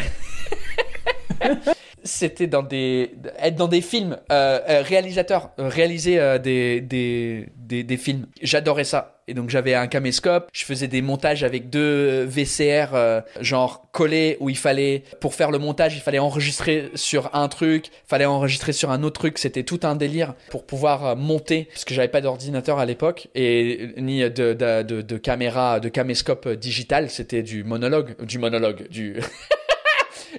c'était 2.07 2.47
dans 2.47 2.63
des 2.63 3.15
être 3.39 3.55
dans 3.55 3.67
des 3.67 3.81
films 3.81 4.17
euh, 4.31 4.59
euh 4.67 4.81
réalisateur 4.81 5.51
euh, 5.59 5.67
réaliser 5.67 6.19
euh, 6.19 6.39
des, 6.39 6.81
des, 6.81 7.49
des, 7.57 7.97
films. 7.97 8.25
J'adorais 8.41 8.85
ça. 8.85 9.21
Et 9.27 9.33
donc 9.33 9.49
j'avais 9.49 9.73
un 9.73 9.87
caméscope. 9.87 10.49
Je 10.53 10.63
faisais 10.63 10.87
des 10.87 11.01
montages 11.01 11.43
avec 11.43 11.69
deux 11.69 12.23
VCR 12.23 12.95
genre 13.41 13.89
collés 13.91 14.37
où 14.39 14.49
il 14.49 14.57
fallait 14.57 15.03
pour 15.19 15.35
faire 15.35 15.51
le 15.51 15.57
montage 15.57 15.95
il 15.95 15.99
fallait 15.99 16.19
enregistrer 16.19 16.89
sur 16.95 17.35
un 17.35 17.49
truc 17.49 17.91
fallait 18.07 18.25
enregistrer 18.25 18.71
sur 18.71 18.89
un 18.89 19.03
autre 19.03 19.19
truc. 19.19 19.37
C'était 19.37 19.63
tout 19.63 19.81
un 19.83 19.95
délire 19.95 20.33
pour 20.49 20.65
pouvoir 20.65 21.17
monter 21.17 21.65
parce 21.65 21.83
que 21.83 21.93
j'avais 21.93 22.07
pas 22.07 22.21
d'ordinateur 22.21 22.79
à 22.79 22.85
l'époque 22.85 23.27
et 23.35 23.89
ni 23.97 24.21
de, 24.21 24.53
de, 24.53 25.01
de 25.01 25.17
caméra 25.17 25.81
de 25.81 25.89
caméscope 25.89 26.47
digital. 26.47 27.09
C'était 27.09 27.43
du 27.43 27.65
monologue 27.65 28.15
du 28.25 28.39
monologue 28.39 28.87
du 28.87 29.17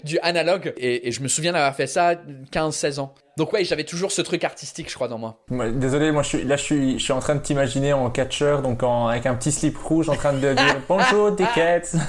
du 0.04 0.18
analogue. 0.20 0.72
Et, 0.76 1.08
et 1.08 1.12
je 1.12 1.22
me 1.22 1.28
souviens 1.28 1.52
d'avoir 1.52 1.74
fait 1.74 1.86
ça 1.86 2.14
15-16 2.52 3.00
ans. 3.00 3.14
Donc 3.38 3.52
ouais, 3.52 3.64
j'avais 3.64 3.84
toujours 3.84 4.10
ce 4.10 4.20
truc 4.20 4.42
artistique, 4.42 4.90
je 4.90 4.94
crois, 4.96 5.06
dans 5.06 5.16
moi. 5.16 5.38
Désolé, 5.48 6.10
moi 6.10 6.24
je 6.24 6.28
suis 6.28 6.44
là, 6.44 6.56
je 6.56 6.62
suis, 6.62 6.98
je 6.98 7.04
suis 7.04 7.12
en 7.12 7.20
train 7.20 7.36
de 7.36 7.40
t'imaginer 7.40 7.92
en 7.92 8.10
catcheur, 8.10 8.62
donc 8.62 8.82
en, 8.82 9.06
avec 9.06 9.26
un 9.26 9.36
petit 9.36 9.52
slip 9.52 9.78
rouge, 9.78 10.08
en 10.08 10.16
train 10.16 10.32
de 10.32 10.54
dire 10.54 10.76
bonjour, 10.88 11.34
tickets. 11.36 11.94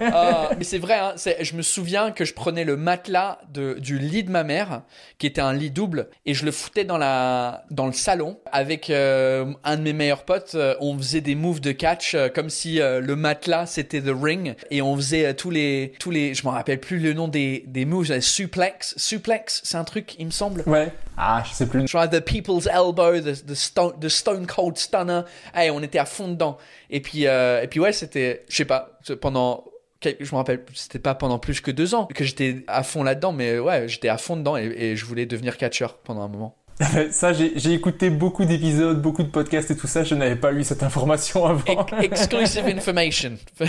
Ah, 0.00 0.50
mais 0.56 0.64
c'est 0.64 0.78
vrai, 0.78 0.94
hein, 0.94 1.14
je 1.16 1.56
me 1.56 1.62
souviens 1.62 2.12
que 2.12 2.24
je 2.24 2.34
prenais 2.34 2.64
le 2.64 2.76
matelas 2.76 3.38
de, 3.52 3.74
du 3.74 3.98
lit 3.98 4.22
de 4.22 4.30
ma 4.30 4.44
mère, 4.44 4.82
qui 5.18 5.26
était 5.26 5.40
un 5.40 5.52
lit 5.52 5.70
double, 5.70 6.08
et 6.24 6.34
je 6.34 6.44
le 6.44 6.52
foutais 6.52 6.84
dans 6.84 6.98
la 6.98 7.64
dans 7.70 7.86
le 7.86 7.92
salon 7.92 8.38
avec 8.52 8.90
euh, 8.90 9.52
un 9.64 9.76
de 9.76 9.82
mes 9.82 9.92
meilleurs 9.92 10.24
potes. 10.24 10.54
Euh, 10.54 10.76
on 10.80 10.96
faisait 10.96 11.20
des 11.20 11.34
moves 11.34 11.60
de 11.60 11.72
catch 11.72 12.14
euh, 12.14 12.28
comme 12.28 12.48
si 12.48 12.78
le 12.78 13.16
matelas 13.16 13.66
c'était 13.66 14.00
the 14.00 14.14
ring, 14.14 14.54
et 14.70 14.82
on 14.82 14.94
faisait 14.94 15.34
tous 15.34 15.50
les 15.50 15.94
tous 15.98 16.12
les, 16.12 16.34
je 16.34 16.46
me 16.46 16.52
rappelle 16.52 16.78
plus 16.80 17.00
le 17.00 17.12
nom 17.12 17.26
des 17.26 17.64
des 17.66 17.84
moves, 17.84 18.20
suplex, 18.20 18.94
suplex, 18.96 19.62
c'est 19.64 19.76
un 19.76 19.84
truc 19.84 19.95
il 20.18 20.26
me 20.26 20.30
semble. 20.30 20.62
Ouais. 20.66 20.92
Ah, 21.16 21.42
je 21.48 21.54
sais 21.54 21.66
plus. 21.66 21.86
Genre 21.86 22.08
The 22.08 22.20
People's 22.20 22.66
Elbow, 22.66 23.20
The, 23.20 23.44
the, 23.44 23.54
stone, 23.54 23.92
the 24.00 24.08
Stone 24.08 24.46
Cold 24.46 24.76
Stunner. 24.76 25.22
Hey, 25.54 25.70
on 25.70 25.82
était 25.82 25.98
à 25.98 26.04
fond 26.04 26.28
dedans. 26.28 26.58
Et 26.90 27.00
puis, 27.00 27.26
euh, 27.26 27.62
et 27.62 27.68
puis 27.68 27.80
ouais, 27.80 27.92
c'était, 27.92 28.44
je 28.48 28.56
sais 28.56 28.64
pas, 28.64 28.98
pendant 29.20 29.64
je 30.02 30.30
me 30.30 30.36
rappelle, 30.36 30.64
c'était 30.74 30.98
pas 30.98 31.14
pendant 31.14 31.38
plus 31.38 31.60
que 31.60 31.70
deux 31.70 31.94
ans 31.94 32.06
que 32.14 32.22
j'étais 32.22 32.64
à 32.68 32.82
fond 32.82 33.02
là-dedans, 33.02 33.32
mais 33.32 33.58
ouais, 33.58 33.88
j'étais 33.88 34.08
à 34.08 34.18
fond 34.18 34.36
dedans 34.36 34.56
et, 34.56 34.66
et, 34.66 34.96
je 34.96 35.04
voulais 35.04 35.26
devenir 35.26 35.56
catcheur 35.56 35.94
pendant 35.98 36.22
un 36.22 36.28
moment. 36.28 36.56
ça, 37.10 37.32
j'ai 37.32 37.72
écouté 37.72 38.10
beaucoup 38.10 38.44
d'épisodes, 38.44 39.00
beaucoup 39.00 39.22
de 39.22 39.30
podcasts 39.30 39.70
et 39.70 39.76
tout 39.76 39.86
ça, 39.86 40.04
je 40.04 40.14
n'avais 40.14 40.36
pas 40.36 40.52
eu 40.52 40.62
cette 40.62 40.82
information 40.82 41.46
avant. 41.46 41.86
exclusive 42.00 42.66
information. 42.76 43.38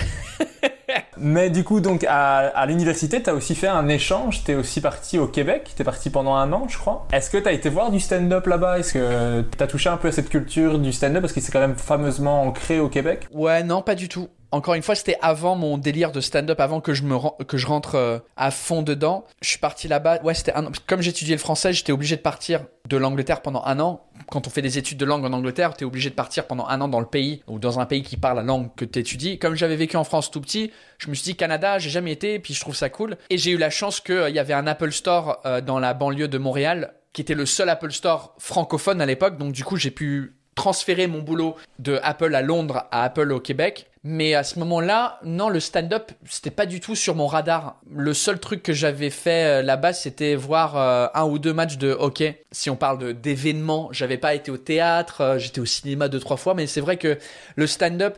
Mais 1.19 1.49
du 1.49 1.63
coup, 1.63 1.79
donc 1.79 2.05
à, 2.07 2.65
l'université, 2.65 3.21
tu 3.21 3.29
as 3.29 3.33
aussi 3.33 3.55
fait 3.55 3.67
un 3.67 3.87
échange. 3.87 4.43
Tu 4.43 4.51
es 4.51 4.55
aussi 4.55 4.81
parti 4.81 5.19
au 5.19 5.27
Québec. 5.27 5.71
Tu 5.75 5.81
es 5.81 5.85
parti 5.85 6.09
pendant 6.09 6.35
un 6.35 6.51
an, 6.53 6.65
je 6.67 6.77
crois. 6.77 7.07
Est-ce 7.11 7.29
que 7.29 7.37
tu 7.37 7.47
as 7.47 7.51
été 7.51 7.69
voir 7.69 7.91
du 7.91 7.99
stand-up 7.99 8.47
là-bas? 8.47 8.79
Est-ce 8.79 8.93
que 8.93 9.41
tu 9.55 9.63
as 9.63 9.67
touché 9.67 9.89
un 9.89 9.97
peu 9.97 10.09
à 10.09 10.11
cette 10.11 10.29
culture 10.29 10.79
du 10.79 10.91
stand-up? 10.93 11.21
Parce 11.21 11.33
que 11.33 11.41
c'est 11.41 11.51
quand 11.51 11.59
même 11.59 11.75
fameusement 11.75 12.43
ancré 12.43 12.79
au 12.79 12.89
Québec. 12.89 13.27
Ouais, 13.31 13.63
non, 13.63 13.81
pas 13.81 13.95
du 13.95 14.09
tout 14.09 14.27
encore 14.51 14.75
une 14.75 14.81
fois, 14.81 14.95
c'était 14.95 15.17
avant 15.21 15.55
mon 15.55 15.77
délire 15.77 16.11
de 16.11 16.21
stand-up, 16.21 16.59
avant 16.59 16.79
que 16.79 16.93
je 16.93 17.03
que 17.45 17.57
je 17.57 17.67
rentre 17.67 17.95
euh, 17.95 18.19
à 18.35 18.51
fond 18.51 18.81
dedans. 18.81 19.25
Je 19.41 19.49
suis 19.49 19.59
parti 19.59 19.87
là-bas. 19.87 20.21
Ouais, 20.23 20.33
c'était 20.33 20.53
comme 20.87 21.01
j'étudiais 21.01 21.35
le 21.35 21.39
français, 21.41 21.73
j'étais 21.73 21.91
obligé 21.91 22.15
de 22.15 22.21
partir 22.21 22.61
de 22.87 22.97
l'Angleterre 22.97 23.41
pendant 23.41 23.63
un 23.65 23.79
an. 23.79 24.06
Quand 24.29 24.47
on 24.47 24.49
fait 24.49 24.61
des 24.61 24.77
études 24.77 24.97
de 24.97 25.05
langue 25.05 25.25
en 25.25 25.33
Angleterre, 25.33 25.73
t'es 25.73 25.85
obligé 25.85 26.09
de 26.09 26.15
partir 26.15 26.47
pendant 26.47 26.67
un 26.67 26.81
an 26.81 26.87
dans 26.87 26.99
le 26.99 27.05
pays 27.05 27.41
ou 27.47 27.59
dans 27.59 27.79
un 27.79 27.85
pays 27.85 28.03
qui 28.03 28.17
parle 28.17 28.37
la 28.37 28.43
langue 28.43 28.69
que 28.75 28.85
t'étudies. 28.85 29.39
Comme 29.39 29.55
j'avais 29.55 29.75
vécu 29.77 29.95
en 29.97 30.03
France 30.03 30.31
tout 30.31 30.41
petit, 30.41 30.71
je 30.97 31.09
me 31.09 31.15
suis 31.15 31.23
dit 31.23 31.35
Canada, 31.35 31.79
j'ai 31.79 31.89
jamais 31.89 32.11
été, 32.11 32.39
puis 32.39 32.53
je 32.53 32.59
trouve 32.59 32.75
ça 32.75 32.89
cool. 32.89 33.17
Et 33.29 33.37
j'ai 33.37 33.51
eu 33.51 33.57
la 33.57 33.69
chance 33.69 33.99
qu'il 33.99 34.15
euh, 34.15 34.29
y 34.29 34.39
avait 34.39 34.53
un 34.53 34.67
Apple 34.67 34.91
Store 34.91 35.41
euh, 35.45 35.61
dans 35.61 35.79
la 35.79 35.93
banlieue 35.93 36.27
de 36.27 36.37
Montréal 36.37 36.93
qui 37.13 37.21
était 37.21 37.33
le 37.33 37.47
seul 37.47 37.67
Apple 37.69 37.91
Store 37.91 38.35
francophone 38.37 39.01
à 39.01 39.05
l'époque. 39.05 39.37
Donc 39.37 39.51
du 39.51 39.63
coup, 39.63 39.77
j'ai 39.77 39.91
pu 39.91 40.35
transférer 40.53 41.07
mon 41.07 41.21
boulot 41.21 41.55
de 41.79 41.99
Apple 42.03 42.35
à 42.35 42.41
Londres 42.41 42.85
à 42.91 43.03
Apple 43.03 43.31
au 43.31 43.39
Québec. 43.39 43.89
Mais 44.09 44.35
à 44.35 44.43
ce 44.45 44.57
moment-là, 44.59 45.19
non, 45.25 45.49
le 45.49 45.59
stand-up, 45.59 46.13
c'était 46.29 46.49
pas 46.49 46.65
du 46.65 46.79
tout 46.79 46.95
sur 46.95 47.13
mon 47.13 47.27
radar. 47.27 47.81
Le 47.91 48.13
seul 48.13 48.39
truc 48.39 48.63
que 48.63 48.71
j'avais 48.71 49.09
fait 49.09 49.59
euh, 49.59 49.61
là-bas, 49.61 49.91
c'était 49.91 50.35
voir 50.35 50.77
euh, 50.77 51.07
un 51.13 51.25
ou 51.25 51.39
deux 51.39 51.51
matchs 51.51 51.77
de 51.77 51.91
hockey. 51.91 52.41
Si 52.53 52.69
on 52.69 52.77
parle 52.77 53.15
d'événements, 53.15 53.89
j'avais 53.91 54.17
pas 54.17 54.33
été 54.33 54.49
au 54.49 54.55
théâtre, 54.55 55.19
euh, 55.19 55.39
j'étais 55.39 55.59
au 55.59 55.65
cinéma 55.65 56.07
deux, 56.07 56.21
trois 56.21 56.37
fois, 56.37 56.53
mais 56.53 56.67
c'est 56.67 56.79
vrai 56.79 56.95
que 56.95 57.17
le 57.57 57.67
stand-up, 57.67 58.17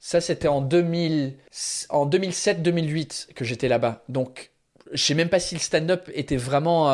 ça 0.00 0.22
c'était 0.22 0.48
en, 0.48 0.62
2000, 0.62 1.36
en 1.90 2.08
2007-2008 2.08 3.34
que 3.34 3.44
j'étais 3.44 3.68
là-bas. 3.68 4.04
Donc, 4.08 4.52
je 4.92 5.04
sais 5.04 5.14
même 5.14 5.28
pas 5.28 5.40
si 5.40 5.54
le 5.54 5.60
stand-up 5.60 6.08
était 6.14 6.38
vraiment 6.38 6.88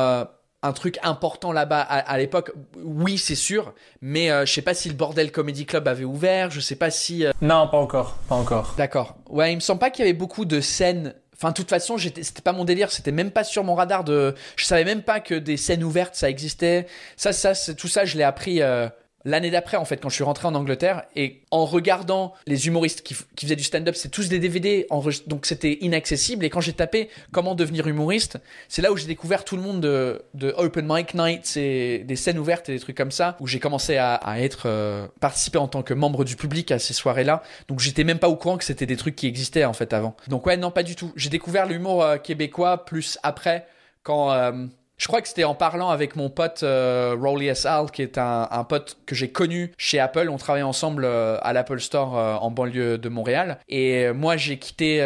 un 0.62 0.72
truc 0.72 0.98
important 1.02 1.52
là-bas 1.52 1.80
à, 1.80 2.18
l'époque. 2.18 2.52
Oui, 2.82 3.16
c'est 3.16 3.36
sûr, 3.36 3.74
mais 4.00 4.30
euh, 4.30 4.44
je 4.44 4.52
sais 4.52 4.62
pas 4.62 4.74
si 4.74 4.88
le 4.88 4.94
Bordel 4.94 5.30
Comedy 5.30 5.66
Club 5.66 5.86
avait 5.86 6.04
ouvert, 6.04 6.50
je 6.50 6.61
sais 6.61 6.74
pas 6.76 6.90
si... 6.90 7.24
Euh, 7.24 7.32
non, 7.40 7.68
pas 7.68 7.78
encore, 7.78 8.16
pas 8.28 8.34
encore. 8.34 8.74
D'accord. 8.76 9.16
Ouais, 9.28 9.52
il 9.52 9.56
me 9.56 9.61
semble 9.61 9.78
pas 9.78 9.90
qu'il 9.90 10.04
y 10.04 10.09
avait 10.09 10.18
beaucoup 10.18 10.44
de 10.44 10.61
scènes... 10.61 11.14
Enfin, 11.36 11.50
de 11.50 11.54
toute 11.54 11.70
façon, 11.70 11.96
c'était 11.98 12.42
pas 12.42 12.52
mon 12.52 12.64
délire, 12.64 12.90
c'était 12.90 13.12
même 13.12 13.30
pas 13.30 13.44
sur 13.44 13.62
mon 13.62 13.76
radar 13.76 14.02
de... 14.02 14.34
Je 14.56 14.64
savais 14.64 14.84
même 14.84 15.02
pas 15.02 15.20
que 15.20 15.34
des 15.34 15.56
scènes 15.56 15.84
ouvertes, 15.84 16.16
ça 16.16 16.28
existait. 16.28 16.86
Ça, 17.16 17.32
ça, 17.32 17.54
tout 17.74 17.88
ça, 17.88 18.04
je 18.04 18.16
l'ai 18.16 18.24
appris... 18.24 18.61
Euh, 18.61 18.88
l'année 19.24 19.50
d'après, 19.50 19.76
en 19.76 19.84
fait, 19.84 19.98
quand 19.98 20.08
je 20.08 20.14
suis 20.14 20.24
rentré 20.24 20.46
en 20.46 20.54
Angleterre, 20.54 21.04
et 21.16 21.42
en 21.50 21.64
regardant 21.64 22.34
les 22.46 22.66
humoristes 22.66 23.02
qui, 23.02 23.14
faisaient 23.38 23.56
du 23.56 23.64
stand-up, 23.64 23.94
c'est 23.96 24.10
tous 24.10 24.28
des 24.28 24.38
DVD, 24.38 24.86
donc 25.26 25.46
c'était 25.46 25.78
inaccessible. 25.80 26.44
Et 26.44 26.50
quand 26.50 26.60
j'ai 26.60 26.72
tapé 26.72 27.08
comment 27.32 27.54
devenir 27.54 27.86
humoriste, 27.86 28.38
c'est 28.68 28.82
là 28.82 28.92
où 28.92 28.96
j'ai 28.96 29.06
découvert 29.06 29.44
tout 29.44 29.56
le 29.56 29.62
monde 29.62 29.80
de, 29.80 30.54
Open 30.56 30.86
Mic 30.88 31.14
Nights 31.14 31.56
et 31.56 32.00
des 32.00 32.16
scènes 32.16 32.38
ouvertes 32.38 32.68
et 32.68 32.74
des 32.74 32.80
trucs 32.80 32.96
comme 32.96 33.10
ça, 33.10 33.36
où 33.40 33.46
j'ai 33.46 33.60
commencé 33.60 33.96
à, 33.96 34.20
être 34.38 34.62
euh, 34.66 35.06
participer 35.20 35.58
en 35.58 35.68
tant 35.68 35.82
que 35.82 35.94
membre 35.94 36.24
du 36.24 36.36
public 36.36 36.70
à 36.70 36.78
ces 36.78 36.94
soirées-là. 36.94 37.42
Donc 37.68 37.80
j'étais 37.80 38.04
même 38.04 38.18
pas 38.18 38.28
au 38.28 38.36
courant 38.36 38.56
que 38.56 38.64
c'était 38.64 38.86
des 38.86 38.96
trucs 38.96 39.16
qui 39.16 39.26
existaient 39.26 39.64
en 39.64 39.72
fait 39.72 39.92
avant. 39.92 40.16
Donc 40.28 40.46
ouais, 40.46 40.56
non, 40.56 40.70
pas 40.70 40.82
du 40.82 40.96
tout. 40.96 41.12
J'ai 41.16 41.30
découvert 41.30 41.66
l'humour 41.66 42.02
euh, 42.02 42.16
québécois 42.18 42.84
plus 42.84 43.18
après 43.22 43.66
quand 44.02 44.32
euh, 44.32 44.66
je 44.99 45.07
crois 45.07 45.22
que 45.22 45.28
c'était 45.28 45.44
en 45.44 45.55
parlant 45.55 45.90
avec 45.90 46.16
mon 46.16 46.28
pote 46.28 46.64
euh, 46.64 47.16
Rowley 47.18 47.46
S. 47.46 47.66
Al, 47.66 47.90
qui 47.90 48.03
est 48.03 48.18
un, 48.18 48.64
pote 48.68 48.99
que 49.07 49.14
j'ai 49.14 49.30
connu 49.30 49.72
chez 49.78 50.01
Apple. 50.01 50.28
On 50.28 50.36
travaillait 50.36 50.64
ensemble 50.64 51.05
euh, 51.05 51.38
à 51.40 51.53
l'Apple 51.53 51.78
Store 51.78 52.18
euh, 52.18 52.34
en 52.34 52.51
banlieue 52.51 52.99
de 52.99 53.09
Montréal. 53.09 53.61
Et 53.68 54.11
moi, 54.12 54.36
j'ai 54.36 54.59
quitté 54.59 55.01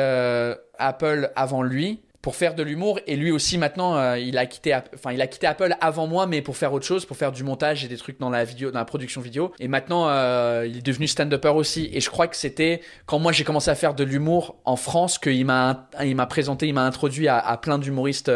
Apple 0.78 1.30
avant 1.36 1.62
lui 1.62 2.00
pour 2.22 2.36
faire 2.36 2.54
de 2.54 2.62
l'humour 2.62 3.00
et 3.08 3.16
lui 3.16 3.32
aussi 3.32 3.58
maintenant 3.58 4.14
il 4.14 4.38
a 4.38 4.46
quitté 4.46 4.78
enfin 4.94 5.10
il 5.10 5.20
a 5.20 5.26
quitté 5.26 5.48
Apple 5.48 5.74
avant 5.80 6.06
moi 6.06 6.28
mais 6.28 6.40
pour 6.40 6.56
faire 6.56 6.72
autre 6.72 6.86
chose 6.86 7.04
pour 7.04 7.16
faire 7.16 7.32
du 7.32 7.42
montage 7.42 7.84
et 7.84 7.88
des 7.88 7.96
trucs 7.96 8.20
dans 8.20 8.30
la 8.30 8.44
vidéo 8.44 8.70
dans 8.70 8.78
la 8.78 8.84
production 8.84 9.20
vidéo 9.20 9.52
et 9.58 9.66
maintenant 9.66 10.08
il 10.62 10.78
est 10.78 10.86
devenu 10.86 11.08
stand-upper 11.08 11.48
aussi 11.48 11.90
et 11.92 12.00
je 12.00 12.08
crois 12.10 12.28
que 12.28 12.36
c'était 12.36 12.80
quand 13.06 13.18
moi 13.18 13.32
j'ai 13.32 13.42
commencé 13.42 13.72
à 13.72 13.74
faire 13.74 13.94
de 13.94 14.04
l'humour 14.04 14.56
en 14.64 14.76
France 14.76 15.18
qu'il 15.18 15.44
m'a 15.44 15.88
m'a 16.00 16.26
présenté 16.26 16.68
il 16.68 16.74
m'a 16.74 16.84
introduit 16.84 17.26
à, 17.26 17.40
à 17.40 17.56
plein 17.56 17.80
d'humoristes 17.80 18.30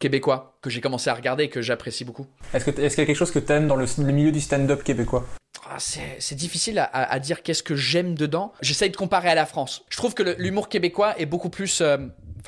québécois 0.00 0.47
que 0.60 0.70
j'ai 0.70 0.80
commencé 0.80 1.10
à 1.10 1.14
regarder 1.14 1.44
et 1.44 1.48
que 1.48 1.62
j'apprécie 1.62 2.04
beaucoup. 2.04 2.26
Est-ce 2.52 2.64
qu'il 2.64 2.82
y 2.82 2.86
a 2.86 2.90
quelque 3.06 3.14
chose 3.14 3.30
que 3.30 3.38
tu 3.38 3.52
aimes 3.52 3.68
dans 3.68 3.76
le, 3.76 3.86
milieu 4.12 4.32
du 4.32 4.40
stand-up 4.40 4.82
québécois? 4.82 5.26
Ah, 5.70 5.76
c'est 5.78 6.34
difficile 6.34 6.88
à, 6.92 7.18
dire 7.18 7.42
qu'est-ce 7.42 7.62
que 7.62 7.76
j'aime 7.76 8.14
dedans. 8.14 8.52
J'essaye 8.62 8.90
de 8.90 8.96
comparer 8.96 9.28
à 9.28 9.34
la 9.34 9.44
France. 9.44 9.84
Je 9.90 9.96
trouve 9.96 10.14
que 10.14 10.22
l'humour 10.38 10.68
québécois 10.68 11.18
est 11.18 11.26
beaucoup 11.26 11.50
plus... 11.50 11.80
Euh, 11.80 11.98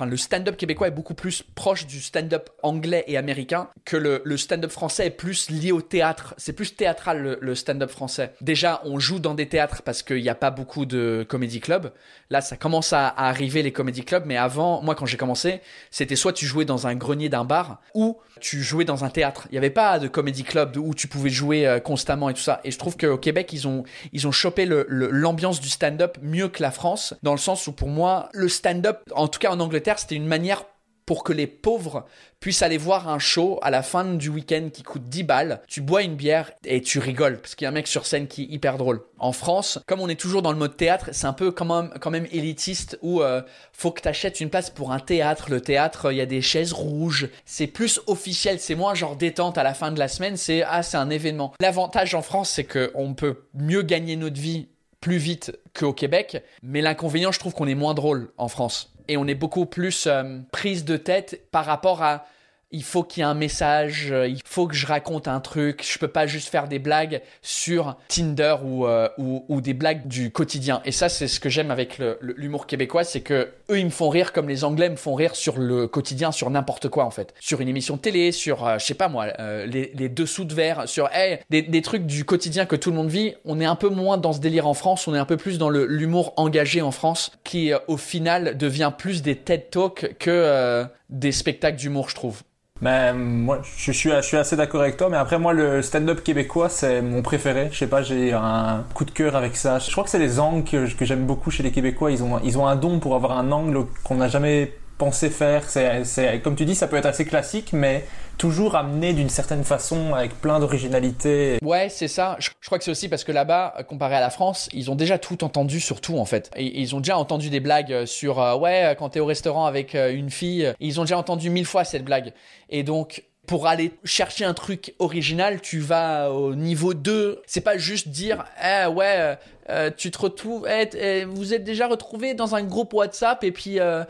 enfin 0.01 0.09
le 0.09 0.17
stand-up 0.17 0.57
québécois 0.57 0.89
est 0.89 0.93
beaucoup 0.93 1.13
plus 1.13 1.43
proche 1.43 1.87
du 1.87 2.01
stand-up 2.01 2.49
anglais 2.63 3.05
et 3.07 3.19
américain 3.19 3.69
que 3.85 3.99
le, 3.99 4.37
stand-up 4.39 4.71
français 4.71 5.07
est 5.07 5.11
plus 5.11 5.51
lié 5.51 5.73
au 5.73 5.83
théâtre. 5.83 6.35
C'est 6.39 6.55
plus 6.55 6.75
théâtral 6.75 7.39
le, 7.39 7.55
stand-up 7.55 7.91
français. 7.91 8.33
Déjà, 8.41 8.81
on 8.85 8.99
joue 8.99 9.19
dans 9.19 9.35
des 9.35 9.47
théâtres 9.47 9.83
parce 9.83 10.03
qu'il 10.03 10.23
n'y 10.23 10.31
a 10.31 10.35
pas 10.35 10.51
beaucoup 10.51 10.87
de 10.87 11.27
comédie 11.29 11.61
clubs. 11.61 11.93
Là, 12.31 12.41
ça 12.41 12.57
commence 12.57 12.95
à, 12.95 13.09
arriver 13.09 13.63
les 13.63 13.73
comédie 13.73 14.05
clubs, 14.05 14.25
mais 14.25 14.39
avant, 14.39 14.81
moi 14.83 14.95
quand 14.95 15.05
j'ai 15.05 15.19
commencé, 15.19 15.61
c'était 15.91 16.17
soit 16.17 16.33
tu 16.33 16.47
jouais 16.47 16.65
dans 16.65 16.87
un 16.87 16.95
grenier 16.95 17.29
d'un 17.29 17.45
bar 17.45 17.83
ou 17.95 18.19
tu 18.41 18.63
jouais 18.63 18.85
dans 18.85 19.05
un 19.05 19.11
théâtre. 19.11 19.47
Il 19.51 19.53
n'y 19.53 19.59
avait 19.59 19.71
pas 19.71 19.99
de 19.99 20.09
comédie 20.09 20.45
club 20.45 20.77
où 20.77 20.95
tu 20.95 21.09
pouvais 21.09 21.31
jouer 21.31 21.67
euh, 21.67 21.81
constamment 21.81 22.29
et 22.31 22.35
tout 22.35 22.41
ça. 22.41 22.61
Et 22.65 22.71
je 22.71 22.79
trouve 22.79 22.97
qu'au 22.97 23.19
Québec, 23.19 23.53
ils 23.53 23.69
ont, 23.69 23.85
ils 24.13 24.27
ont 24.27 24.33
chopé 24.33 24.67
l'ambiance 24.89 25.61
du 25.61 25.69
stand-up 25.69 26.19
mieux 26.23 26.49
que 26.49 26.63
la 26.63 26.71
France, 26.71 27.15
dans 27.23 27.33
le 27.33 27.39
sens 27.39 27.67
où 27.67 27.73
pour 27.73 27.89
moi, 27.89 28.29
le 28.33 28.49
stand-up, 28.49 29.01
en 29.15 29.29
tout 29.29 29.39
cas 29.39 29.51
en 29.51 29.61
Angleterre, 29.61 29.99
c'était 29.99 30.17
une 30.17 30.27
manière 30.27 30.65
pour 31.11 31.25
que 31.25 31.33
les 31.33 31.49
pauvres 31.49 32.07
puissent 32.39 32.63
aller 32.63 32.79
voir 32.79 33.09
un 33.09 33.19
show 33.19 33.59
à 33.63 33.73
la 33.73 33.83
fin 33.83 34.05
du 34.05 34.29
week-end 34.29 34.69
qui 34.73 34.85
coûte 34.85 35.03
10 35.03 35.25
balles. 35.25 35.61
Tu 35.67 35.81
bois 35.81 36.05
une 36.05 36.15
bière 36.15 36.53
et 36.65 36.83
tu 36.83 37.01
rigoles 37.01 37.41
parce 37.41 37.57
qu'il 37.57 37.65
y 37.65 37.67
a 37.67 37.71
un 37.71 37.73
mec 37.73 37.89
sur 37.89 38.07
scène 38.07 38.29
qui 38.29 38.43
est 38.43 38.47
hyper 38.47 38.79
drôle. 38.79 39.03
En 39.19 39.33
France, 39.33 39.81
comme 39.89 39.99
on 39.99 40.09
est 40.09 40.15
toujours 40.15 40.41
dans 40.41 40.53
le 40.53 40.57
mode 40.57 40.77
théâtre, 40.77 41.09
c'est 41.11 41.27
un 41.27 41.33
peu 41.33 41.51
quand 41.51 41.65
même, 41.65 41.91
quand 41.99 42.13
même 42.13 42.29
élitiste 42.31 42.97
où 43.03 43.23
euh, 43.23 43.43
faut 43.73 43.91
que 43.91 44.03
tu 44.03 44.07
achètes 44.07 44.41
une 44.41 44.51
place 44.51 44.71
pour 44.71 44.93
un 44.93 45.01
théâtre. 45.01 45.51
Le 45.51 45.61
théâtre, 45.61 46.13
il 46.13 46.19
y 46.19 46.21
a 46.21 46.27
des 46.27 46.43
chaises 46.43 46.73
rouges. 46.73 47.29
C'est 47.45 47.67
plus 47.67 48.01
officiel, 48.07 48.61
c'est 48.61 48.77
moins 48.77 48.95
genre 48.95 49.17
détente 49.17 49.59
à 49.59 49.65
la 49.65 49.75
fin 49.75 49.91
de 49.91 49.99
la 49.99 50.07
semaine. 50.07 50.37
C'est 50.37 50.63
ah, 50.63 50.85
c'est 50.85 50.97
un 50.97 51.11
événement. 51.11 51.55
L'avantage 51.59 52.15
en 52.15 52.23
France, 52.23 52.51
c'est 52.51 52.63
qu'on 52.63 53.15
peut 53.15 53.49
mieux 53.53 53.83
gagner 53.83 54.15
notre 54.15 54.41
vie 54.41 54.69
plus 55.01 55.19
vite 55.19 55.59
qu'au 55.77 55.93
Québec, 55.93 56.45
mais 56.63 56.83
l'inconvénient, 56.83 57.33
je 57.33 57.41
trouve 57.41 57.53
qu'on 57.55 57.67
est 57.67 57.75
moins 57.75 57.95
drôle 57.95 58.31
en 58.39 58.47
France 58.47 58.93
et 59.11 59.17
on 59.17 59.27
est 59.27 59.35
beaucoup 59.35 59.67
plus 59.67 60.07
euh, 60.07 60.39
prise 60.53 60.85
de 60.85 60.97
tête 60.97 61.43
par 61.51 61.65
rapport 61.65 62.01
à 62.03 62.27
il 62.73 62.85
faut 62.85 63.03
qu'il 63.03 63.23
y 63.23 63.23
ait 63.23 63.29
un 63.29 63.35
message, 63.35 64.13
euh, 64.13 64.29
il 64.29 64.41
faut 64.45 64.69
que 64.69 64.75
je 64.75 64.87
raconte 64.87 65.27
un 65.27 65.41
truc, 65.41 65.85
je 65.85 65.99
peux 65.99 66.09
pas 66.09 66.27
juste 66.27 66.49
faire 66.49 66.69
des 66.69 66.79
blagues 66.79 67.21
sur 67.43 67.97
Tinder 68.09 68.57
ou, 68.63 68.87
euh, 68.87 69.09
ou, 69.19 69.45
ou, 69.49 69.61
des 69.61 69.75
blagues 69.75 70.07
du 70.07 70.31
quotidien. 70.31 70.81
Et 70.85 70.93
ça, 70.93 71.09
c'est 71.09 71.27
ce 71.27 71.41
que 71.41 71.49
j'aime 71.49 71.71
avec 71.71 72.01
l'humour 72.21 72.67
québécois, 72.67 73.03
c'est 73.03 73.23
que 73.23 73.51
eux, 73.71 73.79
ils 73.79 73.85
me 73.85 73.91
font 73.91 74.09
rire 74.09 74.33
comme 74.33 74.49
les 74.49 74.63
Anglais 74.63 74.89
me 74.89 74.97
font 74.97 75.15
rire 75.15 75.35
sur 75.35 75.59
le 75.59 75.89
quotidien, 75.89 76.31
sur 76.31 76.49
n'importe 76.51 76.89
quoi 76.89 77.05
en 77.05 77.11
fait. 77.11 77.35
Sur 77.41 77.61
une 77.61 77.69
émission 77.69 77.97
de 77.97 78.01
télé, 78.01 78.31
sur, 78.31 78.67
euh, 78.67 78.79
je 78.79 78.85
sais 78.85 78.95
pas 78.95 79.09
moi, 79.09 79.27
les, 79.67 79.91
les, 79.95 80.09
dessous 80.09 80.45
de 80.45 80.55
verre, 80.55 80.89
sur 80.89 81.09
hey, 81.13 81.41
des, 81.51 81.63
des, 81.63 81.83
trucs 81.83 82.07
du 82.07 82.25
quotidien 82.25 82.67
que 82.67 82.77
tout 82.77 82.91
le 82.91 82.97
monde 82.97 83.11
vit. 83.11 83.35
On 83.45 83.61
est 83.61 83.65
un 83.65 83.77
peu 83.77 83.89
moins 83.89 84.17
dans 84.17 84.33
ce 84.33 84.41
délire 84.41 84.67
en 84.69 84.75
France, 84.75 85.09
on 85.09 85.15
est 85.15 85.19
un 85.19 85.25
peu 85.25 85.37
plus 85.37 85.59
dans 85.59 85.71
l'humour 85.71 86.35
engagé 86.37 86.83
en 86.83 86.93
France, 86.93 87.33
qui 87.43 87.73
au 87.89 87.97
final 87.97 88.57
devient 88.57 88.93
plus 88.97 89.23
des 89.23 89.35
TED 89.35 89.71
Talks 89.71 90.17
que 90.19 90.87
des 91.09 91.33
spectacles 91.33 91.77
d'humour, 91.77 92.09
je 92.09 92.15
trouve. 92.15 92.43
Ben, 92.83 93.13
moi, 93.13 93.61
je 93.77 93.93
suis, 93.93 94.11
je 94.11 94.23
suis 94.23 94.39
assez 94.39 94.57
d'accord 94.57 94.81
avec 94.81 94.97
toi, 94.97 95.11
mais 95.11 95.19
après, 95.19 95.39
moi, 95.39 95.53
le 95.53 95.83
stand-up 95.83 96.23
québécois, 96.23 96.71
c'est 96.71 97.03
mon 97.03 97.21
préféré. 97.21 97.69
Je 97.73 97.79
sais 97.79 97.87
pas, 97.87 98.03
j'ai 98.03 98.33
un 98.33 98.85
coup 98.95 99.05
de 99.05 99.11
cœur 99.11 99.37
avec 99.37 99.57
ça. 99.57 99.79
Je 99.79 99.91
crois 99.91 100.05
que 100.05 100.11
c'est 100.11 100.19
les 100.19 100.41
angles 100.41 100.65
que, 100.65 100.91
que 100.95 101.05
j'aime 101.05 101.27
beaucoup 101.27 101.51
chez 101.51 101.63
les 101.63 101.73
Québécois. 101.73 102.11
Ils 102.11 102.23
ont, 102.23 102.41
ils 102.43 102.57
ont 102.57 102.67
un 102.67 102.77
don 102.77 102.99
pour 102.99 103.15
avoir 103.15 103.33
un 103.39 103.53
angle 103.53 103.85
qu'on 104.03 104.15
n'a 104.15 104.29
jamais 104.29 104.73
pensé 104.97 105.29
faire. 105.29 105.65
C'est, 105.69 106.41
comme 106.43 106.57
tu 106.57 106.65
dis, 106.65 106.75
ça 106.75 106.87
peut 106.87 106.97
être 106.97 107.07
assez 107.07 107.27
classique, 107.27 107.71
mais 107.75 108.07
toujours 108.41 108.75
amené 108.75 109.13
d'une 109.13 109.29
certaine 109.29 109.65
façon 109.65 110.15
avec 110.15 110.33
plein 110.41 110.61
d'originalité. 110.61 111.59
Ouais, 111.63 111.91
c'est 111.91 112.09
ça. 112.09 112.37
Je, 112.39 112.49
crois 112.65 112.79
que 112.79 112.85
c'est 112.85 112.91
aussi 112.91 113.11
parce 113.11 113.23
que 113.23 113.33
là-bas, 113.33 113.85
comparé 113.87 114.17
à 114.17 114.21
la 114.21 114.31
France, 114.31 114.71
ils 114.73 114.91
ont 114.91 114.95
déjà 114.95 115.19
tout 115.19 115.45
entendu 115.45 115.79
sur 115.79 116.01
tout 116.01 116.17
en 116.17 116.25
fait. 116.25 116.51
Ils 116.57 116.97
ont 116.97 117.01
déjà 117.01 117.19
entendu 117.19 117.51
des 117.51 117.61
blagues 117.61 118.07
sur 118.07 118.41
euh, 118.41 118.57
ouais, 118.57 118.97
quand 118.99 119.11
t'es 119.11 119.21
au 119.21 119.27
restaurant 119.27 119.67
avec 119.67 119.95
euh, 119.95 120.11
une 120.11 120.31
fille, 120.31 120.73
ils 120.81 120.99
ont 120.99 121.03
déjà 121.05 121.19
entendu 121.19 121.51
mille 121.51 121.67
fois 121.67 121.85
cette 121.85 122.03
blague. 122.03 122.33
Et 122.71 122.83
donc 122.83 123.25
pour 123.47 123.67
aller 123.67 123.93
chercher 124.05 124.47
un 124.47 124.55
truc 124.55 124.95
original, 124.99 125.61
tu 125.61 125.81
vas 125.81 126.31
au 126.31 126.55
niveau 126.55 126.95
2. 126.95 127.43
C'est 127.47 127.61
pas 127.61 127.77
juste 127.77 128.09
dire, 128.09 128.47
eh 128.65 128.87
ouais, 128.87 129.37
euh, 129.71 129.81
euh, 129.81 129.91
tu 129.97 130.11
te 130.11 130.19
retrouves, 130.19 130.67
eh, 130.69 130.89
eh, 130.97 131.25
vous 131.25 131.55
êtes 131.55 131.65
déjà 131.65 131.87
retrouvé 131.87 132.35
dans 132.35 132.55
un 132.55 132.63
groupe 132.63 132.93
WhatsApp 132.93 133.43
et 133.45 133.53
puis 133.53 133.79
euh, 133.81 134.05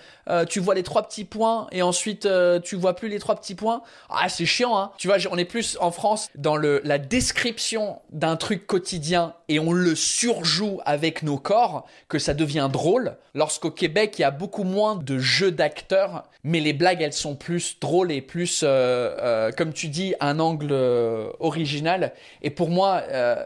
tu 0.48 0.60
vois 0.60 0.74
les 0.74 0.82
trois 0.82 1.02
petits 1.02 1.24
points 1.24 1.66
et 1.72 1.82
ensuite 1.82 2.28
tu 2.64 2.76
vois 2.76 2.94
plus 2.94 3.08
les 3.08 3.18
trois 3.18 3.36
petits 3.36 3.54
points. 3.54 3.82
Ah, 4.08 4.28
c'est 4.28 4.46
chiant, 4.46 4.78
hein. 4.78 4.90
Tu 4.98 5.08
vois, 5.08 5.16
on 5.30 5.38
est 5.38 5.44
plus 5.44 5.76
en 5.80 5.90
France 5.90 6.28
dans 6.34 6.56
la 6.56 6.98
description 6.98 8.00
d'un 8.10 8.36
truc 8.36 8.66
quotidien 8.66 9.34
et 9.48 9.58
on 9.58 9.72
le 9.72 9.94
surjoue 9.94 10.80
avec 10.84 11.22
nos 11.22 11.38
corps 11.38 11.86
que 12.08 12.18
ça 12.18 12.34
devient 12.34 12.68
drôle. 12.72 13.16
Lorsqu'au 13.34 13.70
Québec, 13.70 14.14
il 14.18 14.22
y 14.22 14.24
a 14.24 14.30
beaucoup 14.30 14.64
moins 14.64 14.96
de 14.96 15.18
jeux 15.18 15.52
d'acteurs, 15.52 16.24
mais 16.42 16.60
les 16.60 16.72
blagues, 16.72 17.02
elles 17.02 17.12
sont 17.12 17.36
plus 17.36 17.78
drôles 17.80 18.10
et 18.10 18.20
plus 18.20 18.64
euh, 18.64 19.50
comme 19.52 19.72
tu 19.72 19.88
dis, 19.88 20.14
un 20.20 20.40
angle 20.40 20.68
euh, 20.72 21.30
original. 21.38 22.12
Et 22.42 22.50
pour 22.50 22.70
moi, 22.70 23.02
euh, 23.08 23.44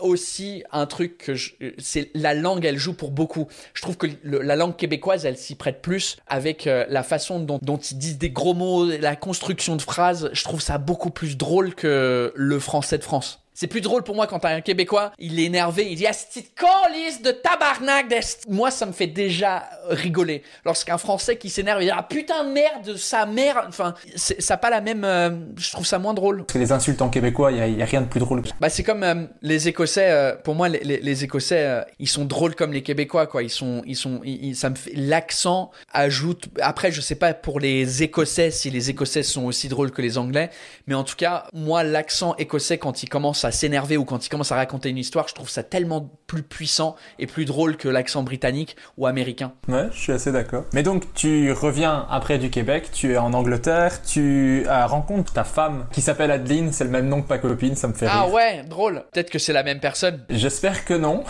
aussi 0.00 0.62
un 0.70 0.86
truc 0.86 1.18
que 1.18 1.34
c'est 1.78 2.10
la 2.14 2.34
langue, 2.34 2.64
elle 2.64 2.78
joue 2.78 2.94
pour 2.94 3.10
beaucoup. 3.10 3.48
Je 3.74 3.82
trouve 3.82 3.96
que 3.96 4.06
la 4.24 4.56
langue 4.56 4.76
québécoise, 4.76 5.24
elle 5.24 5.36
s'y 5.36 5.54
prête 5.54 5.82
plus 5.82 6.16
avec 6.26 6.64
la 6.64 7.02
façon 7.02 7.40
dont, 7.40 7.58
dont, 7.62 7.78
ils 7.78 7.98
disent 7.98 8.18
des 8.18 8.30
gros 8.30 8.54
mots, 8.54 8.86
la 8.86 9.16
construction 9.16 9.76
de 9.76 9.82
phrases. 9.82 10.30
Je 10.32 10.44
trouve 10.44 10.60
ça 10.60 10.78
beaucoup 10.78 11.10
plus 11.10 11.36
drôle 11.36 11.74
que 11.74 12.32
le 12.34 12.58
français 12.58 12.98
de 12.98 13.04
France. 13.04 13.43
C'est 13.54 13.68
plus 13.68 13.80
drôle 13.80 14.02
pour 14.02 14.16
moi 14.16 14.26
quand 14.26 14.40
t'as 14.40 14.50
un 14.50 14.60
Québécois, 14.60 15.12
il 15.20 15.38
est 15.38 15.44
énervé, 15.44 15.86
il 15.88 15.96
dit 15.96 16.06
«Ah, 16.08 16.12
cette 16.12 16.52
colisse 16.56 17.22
de 17.22 17.30
tabarnak 17.30 18.06
Moi, 18.48 18.72
ça 18.72 18.84
me 18.84 18.90
fait 18.90 19.06
déjà 19.06 19.70
rigoler. 19.88 20.42
Lorsqu'un 20.64 20.98
Français 20.98 21.36
qui 21.36 21.50
s'énerve, 21.50 21.80
il 21.80 21.86
dit 21.86 21.92
«Ah, 21.96 22.02
putain 22.02 22.44
de 22.44 22.50
merde, 22.50 22.96
sa 22.96 23.26
mère...» 23.26 23.64
Enfin, 23.68 23.94
ça 24.16 24.34
n'a 24.50 24.58
pas 24.58 24.70
la 24.70 24.80
même... 24.80 25.04
Euh, 25.04 25.30
je 25.56 25.70
trouve 25.70 25.86
ça 25.86 26.00
moins 26.00 26.14
drôle. 26.14 26.38
Parce 26.38 26.54
que 26.54 26.58
les 26.58 26.72
insultes 26.72 27.00
en 27.00 27.10
québécois, 27.10 27.52
il 27.52 27.76
n'y 27.76 27.82
a, 27.82 27.86
rien 27.86 28.00
de 28.00 28.08
plus 28.08 28.18
drôle. 28.18 28.42
Bah, 28.60 28.68
c'est 28.68 28.82
comme 28.82 29.04
euh, 29.04 29.26
les 29.42 29.68
Écossais, 29.68 30.10
euh, 30.10 30.34
pour 30.34 30.56
moi, 30.56 30.68
les, 30.68 30.80
les, 30.80 31.24
Écossais, 31.24 31.84
ils 32.00 32.08
sont 32.08 32.24
drôles 32.24 32.56
comme 32.56 32.72
les 32.72 32.82
Québécois, 32.82 33.28
quoi. 33.28 33.44
Ils 33.44 33.50
sont... 33.50 33.82
Ils 33.86 33.96
sont 33.96 34.20
ça 34.54 34.70
me 34.70 34.74
fait... 34.74 34.94
L'accent 34.96 35.70
ajoute... 35.92 36.48
Après, 36.60 36.90
je 36.90 37.00
sais 37.00 37.14
pas 37.14 37.34
pour 37.34 37.60
les 37.60 38.02
Écossais, 38.02 38.50
si 38.50 38.70
les 38.70 38.90
Écossais 38.90 39.22
sont 39.22 39.44
aussi 39.44 39.68
drôles 39.68 39.92
que 39.92 40.02
les 40.02 40.18
Anglais, 40.18 40.50
mais 40.88 40.94
en 40.94 41.04
tout 41.04 41.16
cas, 41.16 41.46
moi, 41.52 41.84
l'accent 41.84 42.34
écossais, 42.36 42.78
quand 42.78 43.04
il 43.04 43.08
commence 43.08 43.43
à 43.44 43.52
s'énerver 43.52 43.96
ou 43.96 44.04
quand 44.04 44.24
il 44.24 44.28
commence 44.28 44.52
à 44.52 44.56
raconter 44.56 44.88
une 44.88 44.98
histoire, 44.98 45.28
je 45.28 45.34
trouve 45.34 45.48
ça 45.48 45.62
tellement 45.62 46.10
plus 46.26 46.42
puissant 46.42 46.96
et 47.18 47.26
plus 47.26 47.44
drôle 47.44 47.76
que 47.76 47.88
l'accent 47.88 48.22
britannique 48.22 48.76
ou 48.96 49.06
américain. 49.06 49.52
Ouais, 49.68 49.88
je 49.92 49.98
suis 49.98 50.12
assez 50.12 50.32
d'accord. 50.32 50.64
Mais 50.72 50.82
donc, 50.82 51.12
tu 51.14 51.52
reviens 51.52 52.06
après 52.10 52.38
du 52.38 52.50
Québec, 52.50 52.90
tu 52.92 53.12
es 53.12 53.16
en 53.16 53.32
Angleterre, 53.32 54.02
tu 54.02 54.64
euh, 54.66 54.86
rencontres 54.86 55.32
ta 55.32 55.44
femme 55.44 55.86
qui 55.92 56.00
s'appelle 56.00 56.30
Adeline, 56.30 56.72
c'est 56.72 56.84
le 56.84 56.90
même 56.90 57.08
nom 57.08 57.22
que 57.22 57.28
ma 57.28 57.38
copine, 57.38 57.76
ça 57.76 57.88
me 57.88 57.94
fait 57.94 58.06
ah 58.06 58.22
rire. 58.22 58.30
Ah 58.30 58.34
ouais, 58.34 58.62
drôle. 58.68 59.04
Peut-être 59.12 59.30
que 59.30 59.38
c'est 59.38 59.52
la 59.52 59.62
même 59.62 59.80
personne. 59.80 60.24
J'espère 60.30 60.84
que 60.84 60.94
non. 60.94 61.24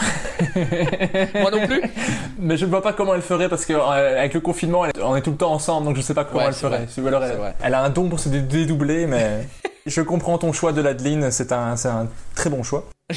Moi 1.35 1.51
non 1.51 1.67
plus. 1.67 1.83
Mais 2.39 2.57
je 2.57 2.65
ne 2.65 2.71
vois 2.71 2.83
pas 2.83 2.93
comment 2.93 3.15
elle 3.15 3.23
ferait 3.23 3.49
parce 3.49 3.65
que 3.65 3.73
euh, 3.73 4.19
avec 4.19 4.35
le 4.35 4.41
confinement, 4.41 4.85
on 5.03 5.17
est 5.17 5.23
tout 5.23 5.31
le 5.31 5.37
temps 5.37 5.53
ensemble, 5.53 5.87
donc 5.87 5.97
je 5.97 6.01
sais 6.01 6.15
pas 6.15 6.25
comment 6.25 6.47
elle 6.47 6.55
ferait. 6.55 6.87
elle, 6.97 7.55
elle 7.63 7.75
a 7.75 7.83
un 7.83 7.91
don 7.91 8.09
pour 8.09 8.21
se 8.21 8.29
dédoubler, 8.29 9.07
mais. 9.07 9.47
Je 9.87 10.01
comprends 10.01 10.39
ton 10.39 10.53
choix 10.53 10.73
de 10.73 10.81
l'Adeline, 10.81 11.31
c'est 11.31 11.53
un, 11.53 11.75
un 11.85 12.09
très 12.35 12.49
bon 12.49 12.63
choix. 12.63 12.89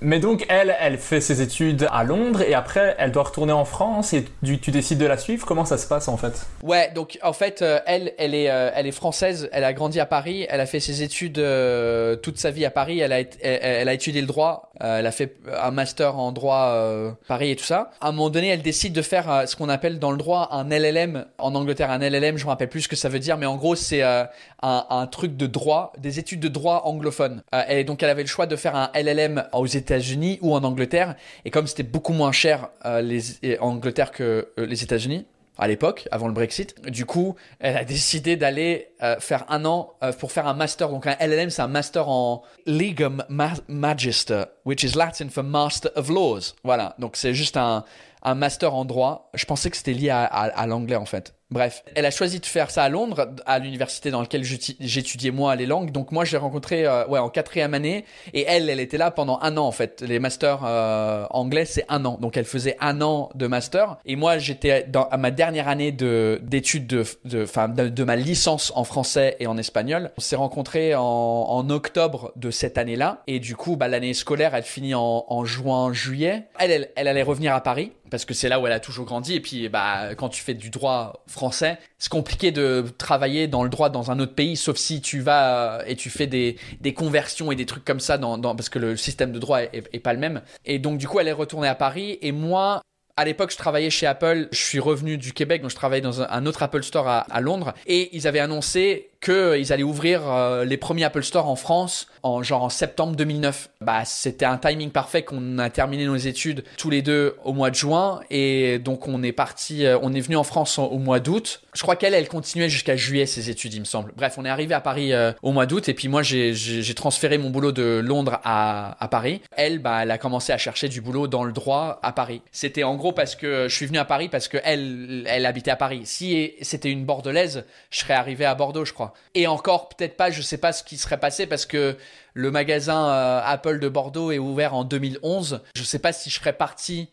Mais 0.00 0.20
donc, 0.20 0.44
elle, 0.48 0.76
elle 0.78 0.98
fait 0.98 1.22
ses 1.22 1.40
études 1.40 1.88
à 1.90 2.04
Londres 2.04 2.42
et 2.42 2.52
après, 2.52 2.94
elle 2.98 3.12
doit 3.12 3.22
retourner 3.22 3.52
en 3.52 3.64
France 3.64 4.12
et 4.12 4.26
tu, 4.44 4.58
tu 4.58 4.70
décides 4.70 4.98
de 4.98 5.06
la 5.06 5.16
suivre. 5.16 5.46
Comment 5.46 5.64
ça 5.64 5.78
se 5.78 5.86
passe 5.86 6.08
en 6.08 6.18
fait? 6.18 6.46
Ouais, 6.62 6.90
donc 6.94 7.18
en 7.22 7.32
fait, 7.32 7.62
euh, 7.62 7.80
elle, 7.86 8.12
elle 8.18 8.34
est, 8.34 8.50
euh, 8.50 8.70
elle 8.74 8.86
est 8.86 8.92
française. 8.92 9.48
Elle 9.52 9.64
a 9.64 9.72
grandi 9.72 9.98
à 9.98 10.04
Paris. 10.04 10.46
Elle 10.50 10.60
a 10.60 10.66
fait 10.66 10.80
ses 10.80 11.02
études 11.02 11.38
euh, 11.38 12.14
toute 12.14 12.38
sa 12.38 12.50
vie 12.50 12.66
à 12.66 12.70
Paris. 12.70 13.00
Elle 13.00 13.12
a, 13.12 13.20
elle, 13.40 13.88
a 13.88 13.94
étudié 13.94 14.20
le 14.20 14.26
droit. 14.26 14.70
Elle 14.80 15.06
a 15.06 15.12
fait 15.12 15.36
un 15.60 15.70
master 15.70 16.18
en 16.18 16.32
droit 16.32 17.16
Paris 17.28 17.50
et 17.50 17.56
tout 17.56 17.64
ça. 17.64 17.90
À 18.00 18.08
un 18.08 18.12
moment 18.12 18.30
donné, 18.30 18.48
elle 18.48 18.62
décide 18.62 18.92
de 18.92 19.02
faire 19.02 19.44
ce 19.46 19.56
qu'on 19.56 19.68
appelle 19.68 19.98
dans 19.98 20.10
le 20.10 20.18
droit 20.18 20.48
un 20.52 20.68
LLM 20.68 21.24
en 21.38 21.54
Angleterre. 21.54 21.90
Un 21.90 21.98
LLM, 21.98 22.36
je 22.36 22.44
me 22.44 22.50
rappelle 22.50 22.68
plus 22.68 22.82
ce 22.82 22.88
que 22.88 22.96
ça 22.96 23.08
veut 23.08 23.18
dire, 23.18 23.38
mais 23.38 23.46
en 23.46 23.56
gros, 23.56 23.74
c'est 23.74 24.02
un, 24.02 24.28
un, 24.62 25.06
truc 25.06 25.36
de 25.36 25.46
droit, 25.46 25.92
des 25.98 26.18
études 26.18 26.40
de 26.40 26.48
droit 26.48 26.82
anglophone. 26.84 27.42
et 27.68 27.84
donc, 27.84 28.02
elle 28.02 28.10
avait 28.10 28.22
le 28.22 28.28
choix 28.28 28.46
de 28.46 28.56
faire 28.56 28.76
un 28.76 28.90
LLM 28.94 29.44
aux 29.52 29.66
États 29.66 29.86
États-Unis 29.86 30.38
ou 30.42 30.54
en 30.54 30.64
Angleterre. 30.64 31.14
Et 31.44 31.50
comme 31.50 31.66
c'était 31.66 31.82
beaucoup 31.82 32.12
moins 32.12 32.32
cher 32.32 32.68
euh, 32.84 33.00
les, 33.00 33.58
en 33.60 33.70
Angleterre 33.70 34.10
que 34.10 34.48
euh, 34.58 34.66
les 34.66 34.82
États-Unis, 34.82 35.26
à 35.58 35.68
l'époque, 35.68 36.08
avant 36.10 36.26
le 36.26 36.32
Brexit. 36.32 36.74
Du 36.88 37.06
coup, 37.06 37.34
elle 37.60 37.76
a 37.76 37.84
décidé 37.84 38.36
d'aller 38.36 38.88
euh, 39.02 39.18
faire 39.20 39.44
un 39.48 39.64
an 39.64 39.94
pour 40.18 40.32
faire 40.32 40.46
un 40.46 40.54
master. 40.54 40.88
Donc 40.90 41.06
un 41.06 41.16
LLM, 41.20 41.50
c'est 41.50 41.62
un 41.62 41.68
master 41.68 42.08
en 42.08 42.42
Legum 42.66 43.24
Magister, 43.68 44.44
which 44.64 44.82
is 44.82 44.96
Latin 44.96 45.28
for 45.30 45.44
Master 45.44 45.90
of 45.96 46.08
Laws. 46.08 46.54
Voilà, 46.64 46.94
donc 46.98 47.16
c'est 47.16 47.34
juste 47.34 47.56
un, 47.56 47.84
un 48.22 48.34
master 48.34 48.74
en 48.74 48.84
droit. 48.84 49.30
Je 49.34 49.44
pensais 49.44 49.70
que 49.70 49.76
c'était 49.76 49.94
lié 49.94 50.10
à, 50.10 50.24
à 50.24 50.66
l'anglais 50.66 50.96
en 50.96 51.06
fait. 51.06 51.34
Bref, 51.50 51.84
elle 51.94 52.04
a 52.06 52.10
choisi 52.10 52.40
de 52.40 52.46
faire 52.46 52.72
ça 52.72 52.82
à 52.82 52.88
Londres, 52.88 53.28
à 53.46 53.60
l'université 53.60 54.10
dans 54.10 54.20
laquelle 54.20 54.42
j'étudiais 54.42 55.30
moi 55.30 55.54
les 55.54 55.66
langues. 55.66 55.92
Donc 55.92 56.10
moi, 56.10 56.24
j'ai 56.24 56.38
rencontré 56.38 56.84
euh, 56.84 57.06
ouais 57.06 57.20
en 57.20 57.28
quatrième 57.28 57.72
année, 57.72 58.04
et 58.34 58.44
elle, 58.48 58.68
elle 58.68 58.80
était 58.80 58.98
là 58.98 59.12
pendant 59.12 59.38
un 59.42 59.56
an 59.56 59.64
en 59.64 59.70
fait. 59.70 60.02
Les 60.02 60.18
masters 60.18 60.62
euh, 60.64 61.24
anglais, 61.30 61.64
c'est 61.64 61.84
un 61.88 62.04
an, 62.04 62.18
donc 62.20 62.36
elle 62.36 62.46
faisait 62.46 62.76
un 62.80 63.00
an 63.00 63.30
de 63.36 63.46
master. 63.46 63.96
Et 64.06 64.16
moi, 64.16 64.38
j'étais 64.38 64.84
dans 64.88 65.04
à 65.04 65.16
ma 65.18 65.30
dernière 65.30 65.68
année 65.68 65.92
de 65.92 66.40
d'études 66.42 66.88
de 66.88 67.04
de, 67.24 67.44
de, 67.44 67.88
de 67.90 68.04
ma 68.04 68.16
licence 68.16 68.72
en 68.74 68.82
français 68.82 69.36
et 69.38 69.46
en 69.46 69.56
espagnol. 69.56 70.10
On 70.18 70.20
s'est 70.20 70.34
rencontrés 70.34 70.96
en, 70.96 71.02
en 71.02 71.70
octobre 71.70 72.32
de 72.34 72.50
cette 72.50 72.76
année-là, 72.76 73.22
et 73.28 73.38
du 73.38 73.54
coup, 73.54 73.76
bah, 73.76 73.86
l'année 73.86 74.14
scolaire, 74.14 74.56
elle 74.56 74.64
finit 74.64 74.94
en, 74.94 75.24
en 75.28 75.44
juin, 75.44 75.92
juillet. 75.92 76.48
Elle, 76.58 76.72
elle, 76.72 76.90
elle 76.96 77.06
allait 77.06 77.22
revenir 77.22 77.54
à 77.54 77.60
Paris 77.60 77.92
parce 78.08 78.24
que 78.24 78.34
c'est 78.34 78.48
là 78.48 78.60
où 78.60 78.66
elle 78.66 78.72
a 78.72 78.78
toujours 78.78 79.04
grandi. 79.04 79.34
Et 79.34 79.40
puis, 79.40 79.68
bah, 79.68 80.14
quand 80.16 80.28
tu 80.28 80.42
fais 80.42 80.54
du 80.54 80.70
droit 80.70 81.24
français, 81.36 81.78
c'est 81.98 82.10
compliqué 82.10 82.50
de 82.50 82.84
travailler 82.98 83.46
dans 83.46 83.62
le 83.62 83.68
droit 83.68 83.90
dans 83.90 84.10
un 84.10 84.18
autre 84.18 84.34
pays, 84.34 84.56
sauf 84.56 84.76
si 84.76 85.00
tu 85.00 85.20
vas 85.20 85.82
et 85.86 85.94
tu 85.94 86.08
fais 86.10 86.26
des, 86.26 86.56
des 86.80 86.94
conversions 86.94 87.52
et 87.52 87.56
des 87.56 87.66
trucs 87.66 87.84
comme 87.84 88.00
ça, 88.00 88.16
dans, 88.16 88.38
parce 88.40 88.70
que 88.70 88.78
le 88.78 88.96
système 88.96 89.32
de 89.32 89.38
droit 89.38 89.60
est, 89.60 90.00
pas 90.00 90.14
le 90.14 90.18
même. 90.18 90.40
Et 90.64 90.78
donc, 90.78 90.98
du 90.98 91.06
coup, 91.06 91.20
elle 91.20 91.28
est 91.28 91.32
retournée 91.32 91.68
à 91.68 91.74
Paris. 91.74 92.18
Et 92.22 92.32
moi, 92.32 92.82
À 93.18 93.24
l'époque, 93.24 93.50
je 93.50 93.56
travaillais 93.56 93.88
chez 93.88 94.06
Apple. 94.06 94.48
Je 94.52 94.58
suis 94.58 94.78
revenu 94.78 95.16
du 95.16 95.32
Québec, 95.32 95.62
donc 95.62 95.70
je 95.70 95.76
travaillais 95.76 96.02
dans 96.02 96.20
un, 96.20 96.44
autre 96.44 96.62
Apple 96.62 96.82
Store 96.82 97.08
à 97.08 97.40
Londres. 97.40 97.72
Et 97.86 98.14
ils 98.14 98.26
avaient 98.26 98.40
annoncé 98.40 99.08
qu'ils 99.20 99.72
allaient 99.72 99.82
ouvrir 99.82 100.22
euh, 100.26 100.64
les 100.64 100.76
premiers 100.76 101.04
Apple 101.04 101.22
Store 101.22 101.48
en 101.48 101.56
France 101.56 102.06
en 102.22 102.42
genre 102.42 102.62
en 102.62 102.68
septembre 102.68 103.16
2009. 103.16 103.70
Bah, 103.80 104.04
c'était 104.04 104.44
un 104.44 104.58
timing 104.58 104.90
parfait 104.90 105.22
qu'on 105.22 105.58
a 105.58 105.70
terminé 105.70 106.04
nos 106.06 106.16
études 106.16 106.64
tous 106.76 106.90
les 106.90 107.02
deux 107.02 107.36
au 107.44 107.52
mois 107.52 107.70
de 107.70 107.74
juin 107.74 108.20
et 108.30 108.78
donc 108.78 109.08
on 109.08 109.22
est 109.22 109.32
parti, 109.32 109.84
euh, 109.84 109.98
on 110.02 110.12
est 110.12 110.20
venu 110.20 110.36
en 110.36 110.44
France 110.44 110.78
au 110.78 110.98
mois 110.98 111.20
d'août. 111.20 111.62
Je 111.74 111.82
crois 111.82 111.96
qu'elle, 111.96 112.14
elle 112.14 112.28
continuait 112.28 112.68
jusqu'à 112.68 112.96
juillet 112.96 113.26
ses 113.26 113.50
études, 113.50 113.74
il 113.74 113.80
me 113.80 113.84
semble. 113.84 114.12
Bref, 114.16 114.34
on 114.38 114.44
est 114.44 114.48
arrivé 114.48 114.74
à 114.74 114.80
Paris 114.80 115.12
euh, 115.12 115.32
au 115.42 115.52
mois 115.52 115.66
d'août 115.66 115.88
et 115.88 115.94
puis 115.94 116.08
moi 116.08 116.22
j'ai 116.22 116.94
transféré 116.94 117.38
mon 117.38 117.50
boulot 117.50 117.72
de 117.72 118.00
Londres 118.04 118.40
à, 118.44 118.96
à 119.02 119.08
Paris. 119.08 119.40
Elle, 119.56 119.78
bah, 119.78 120.00
elle 120.02 120.10
a 120.10 120.18
commencé 120.18 120.52
à 120.52 120.58
chercher 120.58 120.88
du 120.88 121.00
boulot 121.00 121.28
dans 121.28 121.44
le 121.44 121.52
droit 121.52 122.00
à 122.02 122.12
Paris. 122.12 122.42
C'était 122.52 122.84
en 122.84 122.96
gros 122.96 123.12
parce 123.12 123.36
que 123.36 123.68
je 123.68 123.74
suis 123.74 123.86
venu 123.86 123.98
à 123.98 124.04
Paris 124.04 124.28
parce 124.28 124.48
que 124.48 124.58
elle, 124.64 125.24
elle 125.28 125.46
habitait 125.46 125.70
à 125.70 125.76
Paris. 125.76 126.02
Si 126.04 126.52
c'était 126.62 126.90
une 126.90 127.04
bordelaise, 127.04 127.64
je 127.90 128.00
serais 128.00 128.14
arrivé 128.14 128.44
à 128.44 128.54
Bordeaux, 128.54 128.84
je 128.84 128.92
crois. 128.92 129.05
Et 129.34 129.46
encore, 129.46 129.88
peut-être 129.88 130.16
pas, 130.16 130.30
je 130.30 130.42
sais 130.42 130.58
pas 130.58 130.72
ce 130.72 130.82
qui 130.82 130.96
serait 130.96 131.18
passé 131.18 131.46
parce 131.46 131.66
que 131.66 131.96
le 132.34 132.50
magasin 132.50 133.08
euh, 133.08 133.40
Apple 133.44 133.78
de 133.78 133.88
Bordeaux 133.88 134.30
est 134.30 134.38
ouvert 134.38 134.74
en 134.74 134.84
2011. 134.84 135.62
Je 135.74 135.82
sais 135.82 135.98
pas 135.98 136.12
si 136.12 136.30
je 136.30 136.38
serais 136.38 136.52
parti 136.52 137.08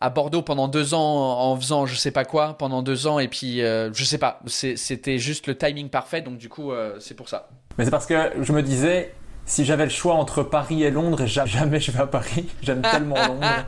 à 0.00 0.08
Bordeaux 0.08 0.42
pendant 0.42 0.68
deux 0.68 0.94
ans 0.94 1.40
en 1.40 1.56
faisant 1.56 1.86
je 1.86 1.94
sais 1.94 2.10
pas 2.10 2.24
quoi 2.24 2.56
pendant 2.56 2.82
deux 2.82 3.06
ans 3.06 3.18
et 3.18 3.28
puis 3.28 3.62
euh, 3.62 3.92
je 3.92 4.04
sais 4.04 4.18
pas. 4.18 4.40
C'était 4.46 5.18
juste 5.18 5.46
le 5.46 5.56
timing 5.56 5.88
parfait 5.88 6.22
donc 6.22 6.38
du 6.38 6.48
coup 6.48 6.72
euh, 6.72 6.96
c'est 7.00 7.14
pour 7.14 7.28
ça. 7.28 7.48
Mais 7.76 7.84
c'est 7.84 7.90
parce 7.90 8.06
que 8.06 8.32
je 8.40 8.52
me 8.52 8.62
disais 8.62 9.12
si 9.44 9.64
j'avais 9.64 9.84
le 9.84 9.90
choix 9.90 10.14
entre 10.14 10.42
Paris 10.42 10.84
et 10.84 10.90
Londres 10.90 11.26
jamais 11.26 11.80
je 11.80 11.90
vais 11.90 12.00
à 12.00 12.06
Paris. 12.06 12.48
J'aime 12.62 12.82
tellement 12.82 13.16
Londres. 13.26 13.66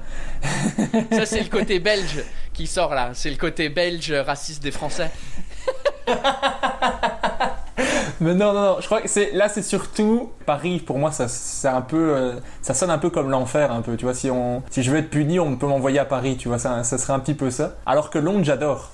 Ça 1.11 1.27
c'est 1.27 1.43
le 1.43 1.51
côté 1.51 1.81
belge 1.81 2.23
qui 2.55 2.66
sort 2.66 2.95
là. 2.95 3.11
C'est 3.12 3.31
le 3.31 3.37
côté 3.37 3.68
belge 3.68 4.12
raciste 4.12 4.62
des 4.62 4.70
français 4.70 5.11
Mais 8.20 8.34
non, 8.34 8.53
non, 8.53 8.62
non, 8.62 8.76
je 8.80 8.86
crois 8.86 9.00
que 9.00 9.09
c'est 9.09 9.32
là, 9.32 9.48
c'est 9.48 9.62
surtout 9.62 10.30
Paris. 10.46 10.78
Pour 10.78 10.96
moi, 10.98 11.11
ça, 11.11 11.26
c'est 11.26 11.66
un 11.66 11.80
peu, 11.80 12.14
euh, 12.14 12.34
ça 12.61 12.72
sonne 12.72 12.90
un 12.90 12.98
peu 12.98 13.11
comme 13.11 13.30
l'enfer, 13.30 13.72
un 13.72 13.82
peu. 13.82 13.96
Tu 13.96 14.05
vois, 14.05 14.14
si 14.14 14.30
on, 14.30 14.62
si 14.70 14.84
je 14.84 14.92
veux 14.92 14.98
être 14.98 15.11
puni, 15.11 15.40
on 15.40 15.57
peut 15.57 15.66
m'envoyer 15.66 15.98
à 15.98 16.05
Paris. 16.05 16.36
Tu 16.36 16.46
vois, 16.46 16.59
ça, 16.59 16.84
ça 16.84 16.98
serait 16.98 17.14
un 17.14 17.18
petit 17.18 17.34
peu 17.34 17.50
ça. 17.50 17.74
Alors 17.84 18.11
que 18.11 18.18
Londres, 18.18 18.44
j'adore. 18.44 18.92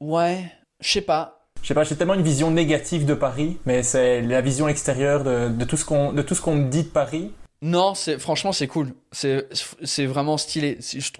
Ouais, 0.00 0.50
je 0.80 0.90
sais 0.90 1.02
pas. 1.02 1.42
Je 1.60 1.68
sais 1.68 1.74
pas, 1.74 1.84
j'ai 1.84 1.96
tellement 1.96 2.14
une 2.14 2.22
vision 2.22 2.50
négative 2.50 3.04
de 3.04 3.14
Paris, 3.14 3.58
mais 3.66 3.82
c'est 3.82 4.22
la 4.22 4.40
vision 4.40 4.68
extérieure 4.68 5.22
de, 5.22 5.48
de 5.48 5.64
tout 5.64 5.76
ce 5.76 5.84
qu'on, 5.84 6.12
de 6.12 6.22
tout 6.22 6.34
ce 6.34 6.40
qu'on 6.40 6.56
me 6.56 6.68
dit 6.70 6.84
de 6.84 6.88
Paris. 6.88 7.30
Non, 7.60 7.94
c'est 7.94 8.18
franchement 8.18 8.50
c'est 8.50 8.66
cool. 8.66 8.94
C'est 9.12 9.48
c'est 9.84 10.06
vraiment 10.06 10.36
stylé. 10.36 10.78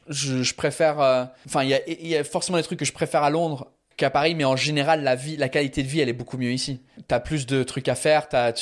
Je, 0.09 0.43
je, 0.43 0.55
préfère. 0.55 1.01
Euh, 1.01 1.25
enfin, 1.47 1.63
il 1.63 1.69
y 1.69 1.75
a, 1.75 1.81
y 1.87 2.17
a 2.17 2.25
forcément 2.25 2.59
des 2.59 2.65
trucs 2.65 2.81
que 2.81 2.85
je 2.85 2.93
préfère 2.93 3.23
à 3.23 3.31
Londres 3.31 3.69
qu'à 4.03 4.11
Paris, 4.11 4.35
mais 4.35 4.45
en 4.45 4.57
général, 4.57 5.05
la 5.05 5.15
vie, 5.15 5.37
la 5.37 5.49
qualité 5.49 5.85
de 5.85 5.87
vie, 5.87 6.01
elle 6.01 6.09
est 6.09 6.13
beaucoup 6.13 6.37
mieux 6.37 6.51
ici. 6.51 6.81
T'as 7.07 7.21
plus 7.21 7.47
de 7.47 7.63
trucs 7.63 7.87
à 7.87 7.95
faire, 7.95 8.29
t'as, 8.29 8.53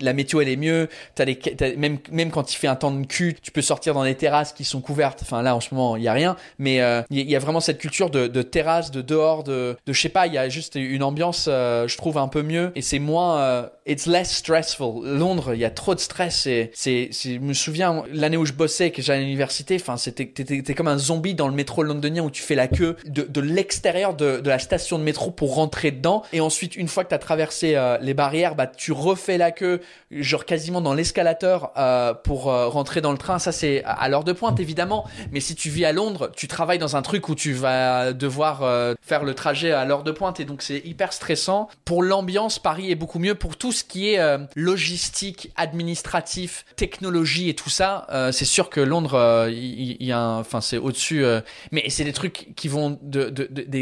la 0.00 0.12
météo, 0.12 0.40
elle 0.40 0.48
est 0.48 0.56
mieux. 0.56 0.88
T'as 1.14 1.24
des, 1.24 1.38
même, 1.76 1.98
même 2.10 2.32
quand 2.32 2.52
il 2.52 2.56
fait 2.56 2.66
un 2.66 2.74
temps 2.74 2.90
de 2.90 3.06
cul, 3.06 3.36
tu 3.40 3.52
peux 3.52 3.62
sortir 3.62 3.94
dans 3.94 4.02
des 4.02 4.16
terrasses 4.16 4.52
qui 4.52 4.64
sont 4.64 4.80
couvertes. 4.80 5.20
Enfin, 5.22 5.42
là, 5.42 5.54
en 5.54 5.60
ce 5.60 5.72
moment, 5.72 5.96
il 5.96 6.02
y 6.02 6.08
a 6.08 6.12
rien. 6.12 6.36
Mais 6.58 6.80
euh, 6.80 7.02
il 7.10 7.30
y 7.30 7.36
a 7.36 7.38
vraiment 7.38 7.60
cette 7.60 7.78
culture 7.78 8.10
de, 8.10 8.26
de 8.26 8.42
terrasse, 8.42 8.90
de 8.90 9.02
dehors, 9.02 9.44
de, 9.44 9.76
de 9.86 9.92
je 9.92 10.00
sais 10.00 10.08
pas, 10.08 10.26
il 10.26 10.32
y 10.32 10.38
a 10.38 10.48
juste 10.48 10.74
une 10.74 11.04
ambiance, 11.04 11.46
euh, 11.48 11.86
je 11.86 11.96
trouve, 11.96 12.18
un 12.18 12.28
peu 12.28 12.42
mieux. 12.42 12.72
Et 12.74 12.82
c'est 12.82 12.98
moins, 12.98 13.38
euh, 13.38 13.68
it's 13.86 14.06
less 14.06 14.32
stressful. 14.32 15.04
Londres, 15.04 15.54
il 15.54 15.60
y 15.60 15.64
a 15.64 15.70
trop 15.70 15.94
de 15.94 16.00
stress. 16.00 16.46
Et 16.48 16.72
c'est, 16.74 17.10
je 17.12 17.38
me 17.38 17.52
souviens, 17.52 18.02
l'année 18.12 18.36
où 18.36 18.46
je 18.46 18.52
bossais, 18.52 18.90
que 18.90 19.00
j'allais 19.00 19.20
à 19.20 19.22
l'université, 19.22 19.76
enfin, 19.76 19.96
c'était, 19.96 20.26
t'es 20.26 20.74
comme 20.74 20.88
un 20.88 20.98
zombie 20.98 21.34
dans 21.34 21.46
le 21.46 21.54
métro 21.54 21.84
londonien 21.84 22.24
où 22.24 22.32
tu 22.32 22.42
fais 22.42 22.56
la 22.56 22.66
queue 22.66 22.96
de 23.06 23.40
l'extérieur 23.40 24.07
de, 24.14 24.42
la 24.44 24.58
station 24.58 24.98
de 24.98 25.04
métro 25.04 25.30
pour 25.30 25.54
rentrer 25.54 25.90
dedans. 25.90 26.22
Et 26.32 26.40
ensuite, 26.40 26.76
une 26.76 26.88
fois 26.88 27.04
que 27.04 27.10
tu 27.10 27.14
as 27.14 27.18
traversé 27.18 27.74
euh, 27.74 27.98
les 28.00 28.14
barrières, 28.14 28.54
bah, 28.54 28.66
tu 28.66 28.92
refais 28.92 29.38
la 29.38 29.50
queue, 29.50 29.80
genre 30.10 30.44
quasiment 30.44 30.80
dans 30.80 30.94
l'escalateur 30.94 31.72
euh, 31.76 32.14
pour 32.14 32.50
euh, 32.50 32.68
rentrer 32.68 33.00
dans 33.00 33.12
le 33.12 33.18
train. 33.18 33.38
Ça, 33.38 33.52
c'est 33.52 33.82
à 33.84 34.08
l'heure 34.08 34.24
de 34.24 34.32
pointe, 34.32 34.60
évidemment. 34.60 35.06
Mais 35.32 35.40
si 35.40 35.54
tu 35.54 35.70
vis 35.70 35.84
à 35.84 35.92
Londres, 35.92 36.30
tu 36.34 36.48
travailles 36.48 36.78
dans 36.78 36.96
un 36.96 37.02
truc 37.02 37.28
où 37.28 37.34
tu 37.34 37.52
vas 37.52 38.12
devoir 38.12 38.58
faire 39.00 39.24
le 39.24 39.34
trajet 39.34 39.72
à 39.72 39.84
l'heure 39.84 40.02
de 40.02 40.12
pointe. 40.12 40.40
Et 40.40 40.44
donc, 40.44 40.62
c'est 40.62 40.78
hyper 40.84 41.12
stressant. 41.12 41.68
Pour 41.84 42.02
l'ambiance, 42.02 42.58
Paris 42.58 42.90
est 42.90 42.94
beaucoup 42.94 43.18
mieux. 43.18 43.34
Pour 43.34 43.56
tout 43.56 43.72
ce 43.72 43.84
qui 43.84 44.10
est 44.10 44.38
logistique, 44.54 45.52
administratif, 45.56 46.64
technologie 46.76 47.48
et 47.48 47.54
tout 47.54 47.70
ça, 47.70 48.06
c'est 48.32 48.44
sûr 48.44 48.70
que 48.70 48.80
Londres, 48.80 49.48
il 49.50 49.96
y, 50.00 50.14
c'est 50.60 50.78
au-dessus. 50.78 51.24
mais 51.72 51.84
c'est 51.88 52.04
des 52.04 52.12
trucs 52.12 52.54
qui 52.56 52.68
vont 52.68 52.98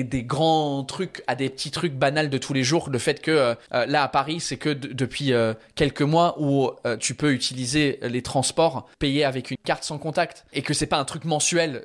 des 0.07 0.23
grands 0.23 0.85
trucs 0.85 1.23
à 1.27 1.35
des 1.35 1.51
petits 1.51 1.71
trucs 1.71 1.95
banals 1.95 2.31
de 2.31 2.39
tous 2.39 2.53
les 2.53 2.63
jours. 2.63 2.91
Le 2.91 2.99
fait 2.99 3.21
que 3.21 3.31
euh, 3.31 3.55
euh, 3.75 3.87
là 3.87 4.03
à 4.03 4.09
Paris, 4.09 4.41
c'est 4.41 4.57
que 4.57 4.71
depuis 4.71 5.33
euh, 5.33 5.55
quelques 5.75 6.03
mois 6.03 6.37
où 6.39 6.71
tu 7.01 7.15
peux 7.15 7.33
utiliser 7.33 7.99
les 8.03 8.23
transports 8.23 8.89
payés 8.99 9.25
avec 9.25 9.51
une 9.51 9.57
carte 9.65 9.85
sans 9.85 9.99
contact 9.99 10.45
et 10.53 10.63
que 10.63 10.75
c'est 10.75 10.87
pas 10.87 10.99
un 10.99 11.05
truc 11.05 11.25
mensuel. 11.25 11.83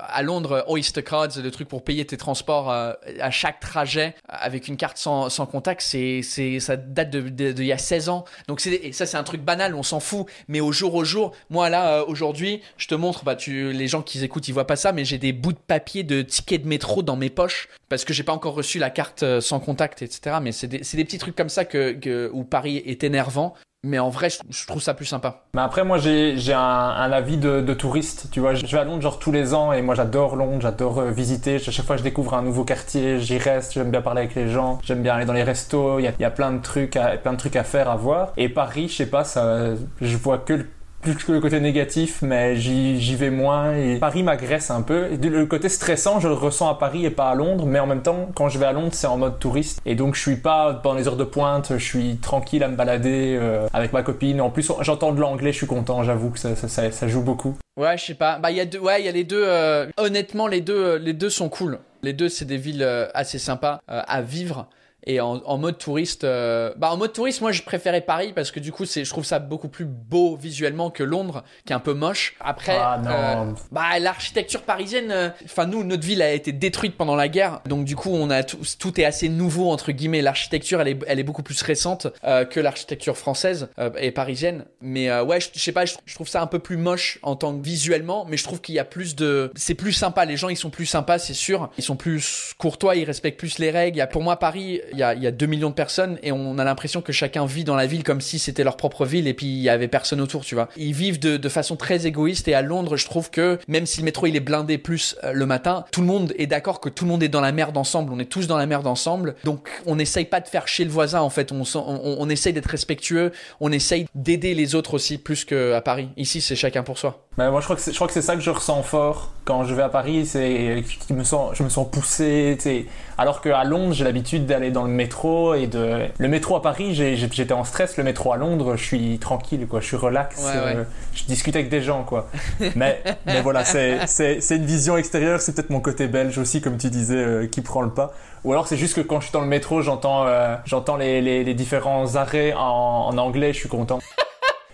à 0.00 0.22
Londres, 0.22 0.64
Oyster 0.68 1.02
Cards, 1.02 1.38
le 1.42 1.50
truc 1.50 1.68
pour 1.68 1.84
payer 1.84 2.04
tes 2.04 2.16
transports 2.16 2.70
à 2.70 3.30
chaque 3.30 3.60
trajet 3.60 4.14
avec 4.28 4.68
une 4.68 4.76
carte 4.76 4.98
sans, 4.98 5.28
sans 5.30 5.46
contact, 5.46 5.80
c'est 5.82 6.20
c'est 6.22 6.60
ça 6.60 6.76
date 6.76 7.10
de, 7.10 7.20
de, 7.28 7.62
il 7.62 7.66
y 7.66 7.72
a 7.72 7.78
16 7.78 8.08
ans. 8.08 8.24
Donc 8.48 8.60
c'est 8.60 8.92
ça 8.92 9.06
c'est 9.06 9.16
un 9.16 9.24
truc 9.24 9.42
banal, 9.42 9.74
on 9.74 9.82
s'en 9.82 10.00
fout. 10.00 10.26
Mais 10.48 10.60
au 10.60 10.72
jour 10.72 10.94
au 10.94 11.04
jour, 11.04 11.32
moi 11.50 11.68
là 11.68 12.04
aujourd'hui, 12.04 12.62
je 12.76 12.86
te 12.86 12.94
montre, 12.94 13.24
bah 13.24 13.36
tu 13.36 13.72
les 13.72 13.88
gens 13.88 14.02
qui 14.02 14.22
écoutent 14.22 14.48
ils 14.48 14.52
voient 14.52 14.66
pas 14.66 14.76
ça, 14.76 14.92
mais 14.92 15.04
j'ai 15.04 15.18
des 15.18 15.32
bouts 15.32 15.52
de 15.52 15.58
papier 15.58 16.02
de 16.02 16.22
tickets 16.22 16.62
de 16.62 16.68
métro 16.68 17.02
dans 17.02 17.16
mes 17.16 17.30
poches 17.30 17.55
parce 17.88 18.04
que 18.04 18.12
j'ai 18.12 18.22
pas 18.22 18.32
encore 18.32 18.54
reçu 18.54 18.78
la 18.78 18.90
carte 18.90 19.22
euh, 19.22 19.40
sans 19.40 19.60
contact, 19.60 20.02
etc. 20.02 20.36
Mais 20.42 20.52
c'est 20.52 20.66
des, 20.66 20.78
des, 20.78 21.04
petits 21.04 21.18
trucs 21.18 21.36
comme 21.36 21.48
ça 21.48 21.64
que, 21.64 22.30
où 22.32 22.44
Paris 22.44 22.82
est 22.84 23.04
énervant. 23.04 23.54
Mais 23.84 24.00
en 24.00 24.08
vrai, 24.10 24.28
je, 24.30 24.66
trouve 24.66 24.82
ça 24.82 24.94
plus 24.94 25.04
sympa. 25.04 25.44
Mais 25.54 25.60
après, 25.60 25.84
moi, 25.84 25.98
j'ai 25.98 26.34
un, 26.52 26.58
un, 26.58 27.12
avis 27.12 27.36
de, 27.36 27.60
de, 27.60 27.74
touriste. 27.74 28.26
Tu 28.32 28.40
vois, 28.40 28.54
je 28.54 28.66
vais 28.66 28.78
à 28.78 28.84
Londres 28.84 29.02
genre 29.02 29.20
tous 29.20 29.30
les 29.30 29.54
ans 29.54 29.72
et 29.72 29.80
moi, 29.80 29.94
j'adore 29.94 30.34
Londres, 30.34 30.60
j'adore 30.60 30.98
euh, 30.98 31.10
visiter. 31.12 31.56
À 31.56 31.58
chaque 31.58 31.84
fois, 31.84 31.96
je 31.96 32.02
découvre 32.02 32.34
un 32.34 32.42
nouveau 32.42 32.64
quartier, 32.64 33.20
j'y 33.20 33.38
reste, 33.38 33.74
j'aime 33.74 33.92
bien 33.92 34.02
parler 34.02 34.22
avec 34.22 34.34
les 34.34 34.48
gens, 34.48 34.80
j'aime 34.82 35.02
bien 35.02 35.14
aller 35.14 35.24
dans 35.24 35.32
les 35.32 35.44
restos. 35.44 36.00
Il 36.00 36.04
y 36.04 36.08
a, 36.08 36.12
y 36.18 36.24
a, 36.24 36.30
plein 36.30 36.50
de 36.52 36.60
trucs, 36.60 36.96
à, 36.96 37.16
plein 37.16 37.32
de 37.32 37.38
trucs 37.38 37.54
à 37.54 37.62
faire, 37.62 37.88
à 37.88 37.94
voir. 37.94 38.32
Et 38.36 38.48
Paris, 38.48 38.88
je 38.88 38.96
sais 38.96 39.06
pas, 39.06 39.22
ça, 39.22 39.74
je 40.00 40.16
vois 40.16 40.38
que 40.38 40.54
le 40.54 40.66
plus 41.00 41.14
que 41.14 41.32
le 41.32 41.40
côté 41.40 41.60
négatif, 41.60 42.22
mais 42.22 42.56
j'y 42.56 43.14
vais 43.14 43.30
moins 43.30 43.76
et 43.76 43.98
Paris 43.98 44.22
m'agresse 44.22 44.70
un 44.70 44.82
peu. 44.82 45.08
Le 45.16 45.46
côté 45.46 45.68
stressant, 45.68 46.20
je 46.20 46.28
le 46.28 46.34
ressens 46.34 46.68
à 46.68 46.74
Paris 46.74 47.04
et 47.04 47.10
pas 47.10 47.30
à 47.30 47.34
Londres, 47.34 47.66
mais 47.66 47.78
en 47.78 47.86
même 47.86 48.02
temps, 48.02 48.30
quand 48.34 48.48
je 48.48 48.58
vais 48.58 48.66
à 48.66 48.72
Londres, 48.72 48.92
c'est 48.92 49.06
en 49.06 49.16
mode 49.16 49.38
touriste. 49.38 49.80
Et 49.86 49.94
donc, 49.94 50.14
je 50.14 50.20
suis 50.20 50.36
pas 50.36 50.80
dans 50.82 50.94
les 50.94 51.06
heures 51.08 51.16
de 51.16 51.24
pointe, 51.24 51.72
je 51.76 51.84
suis 51.84 52.16
tranquille 52.16 52.62
à 52.62 52.68
me 52.68 52.76
balader 52.76 53.38
euh, 53.40 53.68
avec 53.72 53.92
ma 53.92 54.02
copine. 54.02 54.40
En 54.40 54.50
plus, 54.50 54.70
j'entends 54.80 55.12
de 55.12 55.20
l'anglais, 55.20 55.52
je 55.52 55.58
suis 55.58 55.66
content, 55.66 56.02
j'avoue 56.02 56.30
que 56.30 56.38
ça, 56.38 57.08
joue 57.08 57.22
beaucoup. 57.22 57.56
Ouais, 57.76 57.96
je 57.98 58.06
sais 58.06 58.14
pas. 58.14 58.38
Bah, 58.38 58.50
il 58.50 58.56
y 58.56 58.60
a 58.60 58.64
deux, 58.64 58.78
ouais, 58.78 59.00
il 59.00 59.06
y 59.06 59.08
a 59.08 59.12
les 59.12 59.24
deux, 59.24 59.44
euh, 59.44 59.86
honnêtement, 59.96 60.46
les 60.46 60.60
deux, 60.60 60.76
euh, 60.76 60.98
les 60.98 61.12
deux 61.12 61.30
sont 61.30 61.48
cool. 61.48 61.78
Les 62.02 62.12
deux, 62.12 62.28
c'est 62.28 62.44
des 62.44 62.56
villes 62.56 62.86
assez 63.14 63.38
sympas 63.38 63.80
à 63.88 64.22
vivre. 64.22 64.68
Et 65.08 65.20
en, 65.20 65.40
en 65.44 65.56
mode 65.56 65.78
touriste, 65.78 66.24
euh, 66.24 66.74
bah 66.76 66.90
en 66.90 66.96
mode 66.96 67.12
touriste, 67.12 67.40
moi 67.40 67.52
je 67.52 67.62
préférais 67.62 68.00
Paris 68.00 68.32
parce 68.34 68.50
que 68.50 68.58
du 68.58 68.72
coup 68.72 68.84
c'est, 68.84 69.04
je 69.04 69.10
trouve 69.10 69.24
ça 69.24 69.38
beaucoup 69.38 69.68
plus 69.68 69.84
beau 69.84 70.36
visuellement 70.36 70.90
que 70.90 71.04
Londres, 71.04 71.44
qui 71.64 71.72
est 71.72 71.76
un 71.76 71.80
peu 71.80 71.94
moche. 71.94 72.34
Après, 72.40 72.76
ah, 72.76 73.00
non. 73.02 73.10
Euh, 73.10 73.52
bah 73.70 74.00
l'architecture 74.00 74.62
parisienne, 74.62 75.12
euh, 75.12 75.28
enfin 75.44 75.66
nous 75.66 75.84
notre 75.84 76.04
ville 76.04 76.22
a 76.22 76.32
été 76.32 76.50
détruite 76.50 76.96
pendant 76.96 77.14
la 77.14 77.28
guerre, 77.28 77.60
donc 77.66 77.84
du 77.84 77.94
coup 77.94 78.10
on 78.12 78.30
a 78.30 78.42
tout, 78.42 78.58
tout 78.80 79.00
est 79.00 79.04
assez 79.04 79.28
nouveau 79.28 79.70
entre 79.70 79.92
guillemets. 79.92 80.22
L'architecture 80.22 80.80
elle 80.80 80.88
est, 80.88 80.98
elle 81.06 81.20
est 81.20 81.24
beaucoup 81.24 81.44
plus 81.44 81.62
récente 81.62 82.08
que 82.50 82.58
l'architecture 82.58 83.16
française 83.16 83.68
et 83.98 84.10
parisienne. 84.10 84.64
Mais 84.80 85.12
ouais, 85.20 85.38
je, 85.40 85.48
sais 85.54 85.72
pas, 85.72 85.84
je, 85.84 86.14
trouve 86.14 86.28
ça 86.28 86.42
un 86.42 86.46
peu 86.46 86.58
plus 86.58 86.76
moche 86.76 87.20
en 87.22 87.36
tant 87.36 87.56
que 87.56 87.62
visuellement, 87.62 88.26
mais 88.28 88.36
je 88.36 88.44
trouve 88.44 88.60
qu'il 88.60 88.74
y 88.74 88.78
a 88.80 88.84
plus 88.84 89.14
de, 89.14 89.52
c'est 89.54 89.74
plus 89.74 89.92
sympa. 89.92 90.24
Les 90.24 90.36
gens 90.36 90.48
ils 90.48 90.56
sont 90.56 90.70
plus 90.70 90.86
sympas, 90.86 91.18
c'est 91.18 91.34
sûr. 91.34 91.70
Ils 91.78 91.84
sont 91.84 91.96
plus 91.96 92.54
courtois, 92.58 92.96
ils 92.96 93.04
respectent 93.04 93.38
plus 93.38 93.58
les 93.58 93.70
règles. 93.70 94.04
Pour 94.10 94.22
moi 94.22 94.36
Paris 94.36 94.80
il 94.95 94.95
y 94.98 95.20
y 95.20 95.26
a 95.26 95.30
2 95.30 95.46
millions 95.46 95.70
de 95.70 95.74
personnes 95.74 96.18
et 96.22 96.32
on 96.32 96.58
a 96.58 96.64
l'impression 96.64 97.00
que 97.00 97.12
chacun 97.12 97.46
vit 97.46 97.64
dans 97.64 97.76
la 97.76 97.86
ville 97.86 98.04
comme 98.04 98.20
si 98.20 98.38
c'était 98.38 98.64
leur 98.64 98.76
propre 98.76 99.04
ville 99.04 99.26
et 99.28 99.34
puis 99.34 99.46
il 99.46 99.60
y 99.60 99.68
avait 99.68 99.88
personne 99.88 100.20
autour, 100.20 100.44
tu 100.44 100.54
vois. 100.54 100.68
Ils 100.76 100.92
vivent 100.92 101.18
de, 101.18 101.36
de 101.36 101.48
façon 101.48 101.76
très 101.76 102.06
égoïste 102.06 102.48
et 102.48 102.54
à 102.54 102.62
Londres, 102.62 102.96
je 102.96 103.06
trouve 103.06 103.30
que 103.30 103.58
même 103.68 103.86
si 103.86 104.00
le 104.00 104.04
métro 104.04 104.26
il 104.26 104.36
est 104.36 104.40
blindé 104.40 104.78
plus 104.78 105.16
euh, 105.24 105.32
le 105.32 105.46
matin, 105.46 105.84
tout 105.90 106.00
le 106.00 106.06
monde 106.06 106.32
est 106.38 106.46
d'accord 106.46 106.80
que 106.80 106.88
tout 106.88 107.04
le 107.04 107.10
monde 107.10 107.22
est 107.22 107.28
dans 107.28 107.40
la 107.40 107.52
merde 107.52 107.76
ensemble, 107.76 108.12
on 108.12 108.18
est 108.18 108.30
tous 108.30 108.46
dans 108.46 108.58
la 108.58 108.66
merde 108.66 108.86
ensemble. 108.86 109.36
Donc 109.44 109.68
on 109.86 109.96
n'essaye 109.96 110.24
pas 110.24 110.40
de 110.40 110.48
faire 110.48 110.68
chier 110.68 110.84
le 110.84 110.90
voisin 110.90 111.20
en 111.20 111.30
fait, 111.30 111.52
on, 111.52 111.62
on, 111.74 112.16
on 112.18 112.28
essaye 112.28 112.52
d'être 112.52 112.70
respectueux, 112.70 113.32
on 113.60 113.72
essaye 113.72 114.06
d'aider 114.14 114.54
les 114.54 114.74
autres 114.74 114.94
aussi 114.94 115.18
plus 115.18 115.44
qu'à 115.44 115.80
Paris. 115.80 116.08
Ici, 116.16 116.40
c'est 116.40 116.56
chacun 116.56 116.82
pour 116.82 116.98
soi. 116.98 117.25
Bah, 117.38 117.50
moi, 117.50 117.60
je 117.60 117.66
crois 117.66 117.76
que 117.76 117.82
c'est, 117.82 117.90
je 117.90 117.96
crois 117.96 118.06
que 118.06 118.14
c'est 118.14 118.22
ça 118.22 118.34
que 118.34 118.40
je 118.40 118.48
ressens 118.48 118.82
fort 118.82 119.30
quand 119.44 119.64
je 119.64 119.74
vais 119.74 119.82
à 119.82 119.90
Paris. 119.90 120.24
C'est 120.24 120.82
je 121.08 121.12
me 121.14 121.22
sens, 121.22 121.50
je 121.54 121.62
me 121.64 121.68
sens 121.68 121.86
poussé. 121.90 122.54
tu 122.56 122.62
sais. 122.62 122.86
Alors 123.18 123.42
qu'à 123.42 123.62
Londres, 123.64 123.92
j'ai 123.92 124.04
l'habitude 124.04 124.46
d'aller 124.46 124.70
dans 124.70 124.84
le 124.84 124.88
métro 124.90 125.52
et 125.54 125.66
de 125.66 126.06
le 126.16 126.28
métro 126.28 126.56
à 126.56 126.62
Paris, 126.62 126.94
j'ai- 126.94 127.14
j'ai- 127.16 127.28
j'étais 127.30 127.52
en 127.52 127.64
stress. 127.64 127.98
Le 127.98 128.04
métro 128.04 128.32
à 128.32 128.38
Londres, 128.38 128.76
je 128.76 128.84
suis 128.84 129.18
tranquille, 129.18 129.66
quoi. 129.68 129.80
Je 129.80 129.86
suis 129.86 129.96
relax. 129.98 130.38
Ouais, 130.38 130.44
ouais. 130.64 130.76
euh, 130.76 130.84
je 131.12 131.24
discute 131.24 131.54
avec 131.56 131.68
des 131.68 131.82
gens, 131.82 132.04
quoi. 132.04 132.26
mais, 132.74 133.02
mais 133.26 133.42
voilà, 133.42 133.66
c'est, 133.66 134.06
c'est, 134.06 134.40
c'est 134.40 134.56
une 134.56 134.64
vision 134.64 134.96
extérieure. 134.96 135.42
C'est 135.42 135.54
peut-être 135.54 135.68
mon 135.70 135.80
côté 135.80 136.06
belge 136.08 136.38
aussi, 136.38 136.62
comme 136.62 136.78
tu 136.78 136.88
disais, 136.88 137.16
euh, 137.16 137.46
qui 137.46 137.60
prend 137.60 137.82
le 137.82 137.90
pas. 137.90 138.14
Ou 138.44 138.52
alors 138.52 138.66
c'est 138.66 138.78
juste 138.78 138.94
que 138.94 139.02
quand 139.02 139.20
je 139.20 139.24
suis 139.26 139.32
dans 139.32 139.40
le 139.42 139.46
métro, 139.46 139.82
j'entends, 139.82 140.24
euh, 140.26 140.56
j'entends 140.64 140.96
les, 140.96 141.20
les, 141.20 141.44
les 141.44 141.54
différents 141.54 142.16
arrêts 142.16 142.54
en, 142.54 143.08
en 143.10 143.18
anglais. 143.18 143.52
Je 143.52 143.58
suis 143.58 143.68
content. 143.68 143.98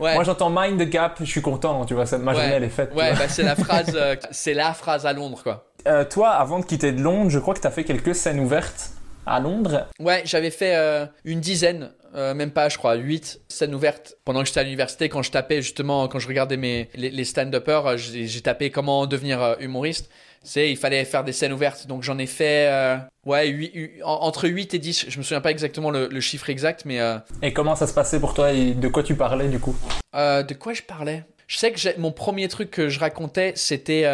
Ouais. 0.02 0.14
Moi, 0.14 0.24
j'entends 0.24 0.50
mind 0.50 0.78
the 0.80 0.88
gap. 0.88 1.16
Je 1.20 1.24
suis 1.24 1.42
content. 1.42 1.84
Tu 1.86 1.94
vois, 1.94 2.06
ça, 2.06 2.18
ma 2.18 2.32
Ouais. 2.32 2.38
journée 2.40 2.54
elle 2.56 2.64
est 2.64 2.68
faite. 2.68 2.92
Ouais, 2.94 3.12
bah, 3.14 3.28
c'est 3.28 3.42
la 3.42 3.54
phrase, 3.56 3.92
euh, 3.94 4.16
c'est 4.30 4.54
la 4.54 4.74
phrase 4.74 5.06
à 5.06 5.12
Londres, 5.12 5.40
quoi. 5.42 5.66
Euh, 5.86 6.04
toi, 6.04 6.30
avant 6.30 6.58
de 6.60 6.64
quitter 6.64 6.92
de 6.92 7.00
Londres, 7.02 7.30
je 7.30 7.38
crois 7.38 7.54
que 7.54 7.60
tu 7.60 7.66
as 7.66 7.70
fait 7.70 7.84
quelques 7.84 8.14
scènes 8.14 8.40
ouvertes 8.40 8.90
à 9.26 9.40
Londres. 9.40 9.86
Ouais, 10.00 10.22
j'avais 10.24 10.50
fait 10.50 10.74
euh, 10.76 11.06
une 11.24 11.40
dizaine, 11.40 11.90
euh, 12.16 12.34
même 12.34 12.50
pas, 12.50 12.68
je 12.68 12.76
crois, 12.78 12.94
huit 12.94 13.40
scènes 13.48 13.74
ouvertes 13.74 14.16
pendant 14.24 14.40
que 14.40 14.46
j'étais 14.46 14.60
à 14.60 14.64
l'université. 14.64 15.08
Quand 15.08 15.22
je 15.22 15.30
tapais 15.30 15.62
justement, 15.62 16.08
quand 16.08 16.18
je 16.18 16.28
regardais 16.28 16.56
mes 16.56 16.88
les, 16.94 17.10
les 17.10 17.24
stand-uppers, 17.24 17.96
j'ai 17.98 18.40
tapé 18.40 18.70
comment 18.70 19.06
devenir 19.06 19.56
humoriste. 19.60 20.10
C'est, 20.44 20.70
il 20.70 20.76
fallait 20.76 21.04
faire 21.04 21.24
des 21.24 21.32
scènes 21.32 21.52
ouvertes. 21.52 21.86
Donc 21.86 22.02
j'en 22.02 22.18
ai 22.18 22.26
fait, 22.26 22.66
euh, 22.68 22.96
ouais, 23.26 23.72
entre 24.04 24.48
8 24.48 24.74
et 24.74 24.78
10. 24.78 25.06
Je 25.08 25.18
me 25.18 25.22
souviens 25.22 25.40
pas 25.40 25.50
exactement 25.50 25.90
le, 25.90 26.08
le 26.08 26.20
chiffre 26.20 26.50
exact, 26.50 26.84
mais 26.84 27.00
euh, 27.00 27.18
Et 27.42 27.52
comment 27.52 27.76
ça 27.76 27.86
se 27.86 27.94
passait 27.94 28.20
pour 28.20 28.34
toi 28.34 28.52
et 28.52 28.74
de 28.74 28.88
quoi 28.88 29.02
tu 29.02 29.14
parlais 29.14 29.48
du 29.48 29.58
coup? 29.58 29.76
Euh, 30.14 30.42
de 30.42 30.54
quoi 30.54 30.72
je 30.72 30.82
parlais? 30.82 31.24
Je 31.46 31.58
sais 31.58 31.70
que 31.72 31.98
mon 32.00 32.12
premier 32.12 32.48
truc 32.48 32.70
que 32.70 32.88
je 32.88 32.98
racontais, 32.98 33.52
c'était 33.56 34.06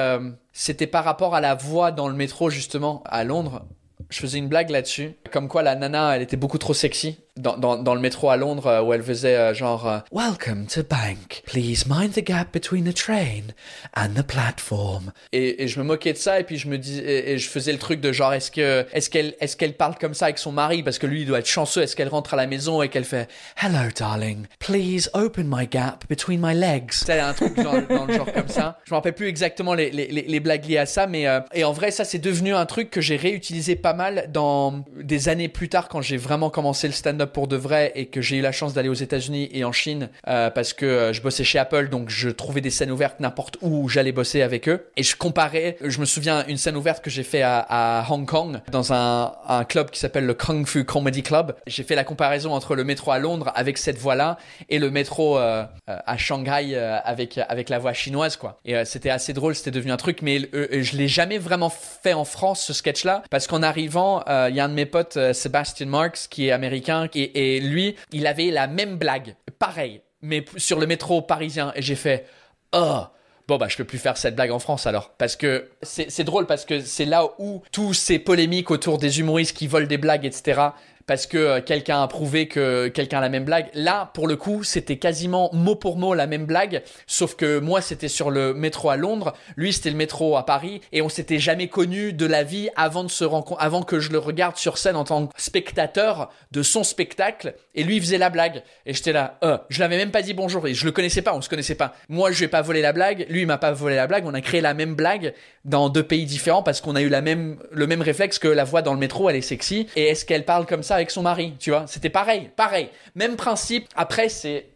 c'était 0.53 0.89
par 0.89 1.05
rapport 1.05 1.37
à 1.37 1.41
la 1.41 1.55
voix 1.55 1.93
dans 1.93 2.09
le 2.09 2.15
métro 2.15 2.51
justement 2.51 3.03
à 3.07 3.23
Londres. 3.23 3.65
Je 4.11 4.19
faisais 4.19 4.39
une 4.39 4.49
blague 4.49 4.71
là-dessus, 4.71 5.13
comme 5.31 5.47
quoi 5.49 5.63
la 5.63 5.75
nana, 5.77 6.17
elle 6.17 6.23
était 6.23 6.37
beaucoup 6.37 6.59
trop 6.59 6.75
sexy 6.75 7.19
dans, 7.39 7.95
le 7.95 8.01
métro 8.01 8.31
à 8.31 8.37
Londres, 8.37 8.67
euh, 8.67 8.83
où 8.83 8.93
elle 8.93 9.03
faisait 9.03 9.37
euh, 9.37 9.55
genre 9.55 9.89
euh, 9.89 9.99
Welcome 10.13 10.67
to 10.67 10.83
Bank. 10.83 11.43
Please 11.47 11.87
mind 11.87 12.13
the 12.13 12.25
gap 12.25 12.53
between 12.53 12.85
the 12.85 12.95
train 12.95 13.55
and 13.97 14.11
the 14.15 14.23
platform. 14.23 15.13
Et, 15.33 15.69
je 15.69 15.79
me 15.81 15.85
moquais 15.85 16.13
de 16.13 16.19
ça, 16.19 16.41
et 16.41 16.45
puis 16.45 16.59
je 16.59 16.69
me 16.69 16.79
dis, 16.79 16.99
et, 17.01 17.39
je 17.39 17.49
faisais 17.49 17.73
le 17.73 17.79
truc 17.79 18.01
de 18.01 18.13
genre 18.13 18.33
est-ce 18.33 18.51
que 18.51 18.87
est-ce 18.93 19.11
qu'elle 19.11 19.35
est-ce 19.41 19.57
qu'elle 19.57 19.75
parle 19.75 19.97
comme 19.99 20.15
ça 20.15 20.27
avec 20.27 20.39
son 20.39 20.53
mari? 20.53 20.83
Parce 20.83 20.99
que 20.99 21.07
lui 21.07 21.23
il 21.23 21.27
doit 21.27 21.39
être 21.39 21.47
chanceux. 21.47 21.83
Est-ce 21.83 21.97
qu'elle 21.97 22.09
rentre 22.09 22.35
à 22.35 22.37
la 22.37 22.47
maison 22.47 22.83
et 22.83 22.89
qu'elle 22.89 23.05
fait 23.05 23.29
Hello 23.61 23.89
darling, 23.97 24.47
please 24.59 25.09
open 25.15 25.47
my 25.49 25.67
gap 25.67 26.05
between 26.09 26.41
my 26.41 26.55
legs. 26.55 26.93
C'est 26.93 27.21
un 27.21 27.33
truc 27.33 27.57
dans, 27.57 27.73
le 27.73 28.15
genre 28.15 28.33
comme 28.33 28.49
ça. 28.49 28.79
Je 28.85 28.93
me 28.93 28.97
rappelle 28.97 29.15
plus 29.15 29.29
exactement 29.29 29.75
les, 29.75 30.41
blagues 30.41 30.67
liées 30.67 30.79
à 30.79 30.87
ça, 30.87 31.07
mais 31.07 31.27
et 31.53 31.65
en 31.65 31.73
vrai 31.73 31.91
ça 31.91 32.05
c'est 32.05 32.19
devenu 32.19 32.55
un 32.55 32.67
truc 32.67 32.91
que 32.91 33.01
j'ai 33.01 33.17
réutilisé 33.17 33.77
pas 33.77 33.95
mal 33.95 34.29
dans 34.33 34.85
des 34.97 35.29
années 35.29 35.49
plus 35.49 35.69
tard 35.69 35.89
quand 35.89 36.01
j'ai 36.01 36.17
vraiment 36.17 36.51
commencé 36.51 36.87
le 36.87 36.93
stand-up 36.93 37.28
pour 37.33 37.49
de 37.49 37.57
vrai 37.57 37.93
et 37.95 38.07
que 38.07 38.21
j'ai 38.21 38.37
eu 38.37 38.41
la 38.41 38.53
chance 38.53 38.75
d'aller 38.75 38.89
aux 38.89 38.95
États-Unis 38.95 39.49
et 39.53 39.65
en 39.65 39.73
Chine 39.73 40.09
euh, 40.27 40.51
parce 40.51 40.73
que 40.73 40.87
euh, 40.87 41.13
je 41.13 41.23
bossais 41.23 41.45
chez 41.45 41.59
Apple 41.59 41.89
donc 41.89 42.11
je 42.11 42.29
trouvais 42.29 42.61
des 42.61 42.71
scènes 42.71 42.91
ouvertes 42.91 43.21
n'importe 43.21 43.57
où 43.63 43.85
où 43.85 43.89
j'allais 43.89 44.13
bosser 44.13 44.43
avec 44.43 44.69
eux 44.69 44.87
et 44.97 45.03
je 45.03 45.17
comparais. 45.17 45.77
Je 45.83 46.01
me 46.01 46.05
souviens 46.05 46.47
une 46.47 46.57
scène 46.57 46.77
ouverte 46.77 47.03
que 47.03 47.11
j'ai 47.11 47.23
fait 47.23 47.43
à, 47.43 48.07
Hong 48.11 48.27
Kong 48.27 48.61
dans 48.71 48.93
un, 48.93 49.65
club 49.69 49.91
qui 49.91 49.99
s'appelle 49.99 50.27
le 50.27 50.35
Kung 50.35 50.67
Fu 50.67 50.85
Comedy 50.85 51.23
Club. 51.23 51.55
J'ai 51.67 51.83
fait 51.83 51.95
la 51.95 52.05
comparaison 52.05 52.53
entre 52.53 52.75
le 52.75 52.85
métro 52.85 53.11
à 53.11 53.19
Londres 53.19 53.53
avec 53.55 53.79
cette 53.79 53.99
voix-là 53.99 54.39
et 54.69 54.79
le 54.79 54.91
métro 54.91 55.39
euh, 55.39 55.65
à 55.87 56.17
Shanghai 56.17 56.77
avec 57.05 57.39
avec 57.49 57.69
la 57.69 57.79
voix 57.79 57.93
chinoise 57.93 58.37
quoi. 58.37 58.61
Et 58.65 58.85
c'était 58.85 59.11
assez 59.11 59.33
drôle, 59.33 59.55
c'était 59.55 59.71
devenu 59.71 59.93
un 59.93 59.97
truc, 59.97 60.23
mais 60.23 60.41
je 60.53 60.97
l'ai 60.97 61.09
jamais 61.09 61.39
vraiment 61.39 61.71
fait 61.71 62.15
en 62.15 62.25
France 62.25 62.63
ce 62.65 62.73
sketch-là 62.73 63.23
parce 63.31 63.47
qu'en 63.47 63.63
arrivant, 63.63 64.23
il 64.49 64.55
y 64.55 64.61
a 64.61 64.65
un 64.65 64.69
de 64.69 64.75
mes 64.75 64.87
potes, 64.87 65.19
Sebastian 65.33 65.87
Marks, 65.87 66.29
qui 66.31 66.49
est 66.49 66.53
américain 66.53 67.08
et, 67.15 67.61
lui, 67.61 67.97
il 68.13 68.27
avait 68.27 68.51
la 68.51 68.67
même 68.67 68.97
blague, 68.97 69.37
pareil, 69.59 70.03
mais 70.23 70.45
sur 70.57 70.79
le 70.79 70.87
métro 70.87 71.23
parisien. 71.23 71.73
Et 71.75 71.83
j'ai 71.83 71.97
fait 71.97 72.27
oh 72.73 73.03
Bon 73.47 73.57
bah 73.57 73.67
je 73.67 73.79
peux 73.79 73.85
plus 73.85 73.97
faire 73.97 74.19
cette 74.19 74.37
blague 74.37 74.51
en 74.51 74.59
France 74.59 74.87
alors. 74.87 75.15
Parce 75.17 75.35
que 75.35 75.71
c'est 75.81 76.11
c'est 76.11 76.25
drôle 76.25 76.45
parce 76.45 76.67
que 76.67 76.81
c'est 76.81 77.07
là 77.07 77.27
où 77.39 77.63
tous 77.73 77.95
ces 77.95 78.19
polémiques 78.19 78.71
autour 78.71 78.99
des 78.99 79.21
humoristes 79.21 79.57
qui 79.57 79.67
volent 79.67 79.87
des 79.87 79.97
blagues 79.97 80.27
etc 80.27 80.61
parce 81.09 81.27
que 81.27 81.39
euh, 81.39 81.61
quelqu'un 81.61 82.03
a 82.03 82.07
prouvé 82.07 82.47
que 82.47 82.87
quelqu'un 82.87 83.19
a 83.19 83.23
la 83.23 83.29
même 83.31 83.45
blague. 83.45 83.69
Là 83.75 84.13
pour 84.15 84.29
le 84.29 84.37
coup 84.37 84.63
c'était 84.63 84.99
quasiment 84.99 85.51
mot 85.53 85.75
pour 85.75 85.97
mot 85.97 86.15
la 86.15 86.29
même 86.29 86.45
blague 86.45 86.83
sauf 87.09 87.35
que 87.35 87.59
moi 87.59 87.81
c'était 87.81 88.09
sur 88.09 88.31
le 88.31 88.55
métro 88.55 88.91
à 88.91 88.97
Londres 88.97 89.33
lui 89.57 89.73
c'était 89.73 89.91
le 89.91 89.97
métro 89.97 90.37
à 90.37 90.47
Paris 90.47 90.81
et 90.93 91.03
on 91.03 91.09
s'était 91.09 91.39
jamais 91.39 91.67
connu 91.67 92.13
de 92.13 92.27
la 92.27 92.45
vie 92.45 92.69
avant 92.77 93.03
de 93.03 93.09
se 93.09 93.25
rencontrer 93.25 93.65
avant 93.65 93.83
que 93.83 93.99
je 93.99 94.11
le 94.13 94.19
regarde 94.19 94.57
sur 94.57 94.79
scène 94.79 94.97
en 94.97 95.05
tant 95.05 95.27
que 95.27 95.33
spectateur 95.41 96.31
de 96.53 96.63
son 96.63 96.85
spectacle 96.85 97.55
et 97.75 97.83
lui 97.83 97.99
faisait 97.99 98.19
la 98.19 98.29
blague. 98.29 98.63
Et 98.85 98.93
j'étais 98.93 99.13
là 99.13 99.39
euh, 99.43 99.57
je 99.71 99.81
l'avais 99.81 99.97
même 99.97 100.11
pas 100.11 100.23
dit 100.23 100.35
bonjour 100.35 100.69
et 100.69 100.75
je 100.75 100.85
le 100.85 100.93
connaissais 100.93 101.23
pas 101.23 101.35
on 101.35 101.41
se 101.41 101.49
connaissait 101.49 101.75
pas. 101.75 101.95
Moi 102.11 102.31
je 102.31 102.41
vais 102.41 102.49
pas 102.49 102.61
voler 102.61 102.83
la 102.83 102.93
blague 102.93 103.27
lui 103.31 103.41
il 103.41 103.47
m'a 103.47 103.59
pas 103.59 103.73
volé 103.73 103.97
la 103.97 104.07
blague 104.07 104.27
on 104.27 104.35
a 104.35 104.43
créé 104.43 104.61
la 104.61 104.75
même 104.75 104.95
blague 104.95 105.33
dans 105.69 105.89
deux 105.89 106.03
pays 106.03 106.25
différents 106.25 106.63
parce 106.63 106.81
qu'on 106.81 106.97
a 106.97 107.03
eu 107.03 107.09
le 107.11 107.87
même 107.87 108.03
réflexe 108.03 108.39
que 108.39 108.49
la 108.49 108.65
voix 108.65 108.83
dans 108.83 108.95
le 108.95 108.99
métro 108.99 109.29
elle 109.29 109.37
est 109.37 109.43
sexy. 109.43 109.87
Et 109.97 110.09
est-ce 110.09 110.25
qu'elle 110.25 110.45
parle 110.45 110.67
comme 110.67 110.83
ça 110.83 110.97
avec 110.97 111.11
son 111.11 111.23
mari 111.23 111.55
tu 111.59 111.71
vois? 111.71 111.87
C'était 111.87 112.11
pareil 112.11 112.51
pareil. 112.57 112.89
Même 113.15 113.37
principe. 113.37 113.87
Après 113.95 114.29
c'est 114.29 114.67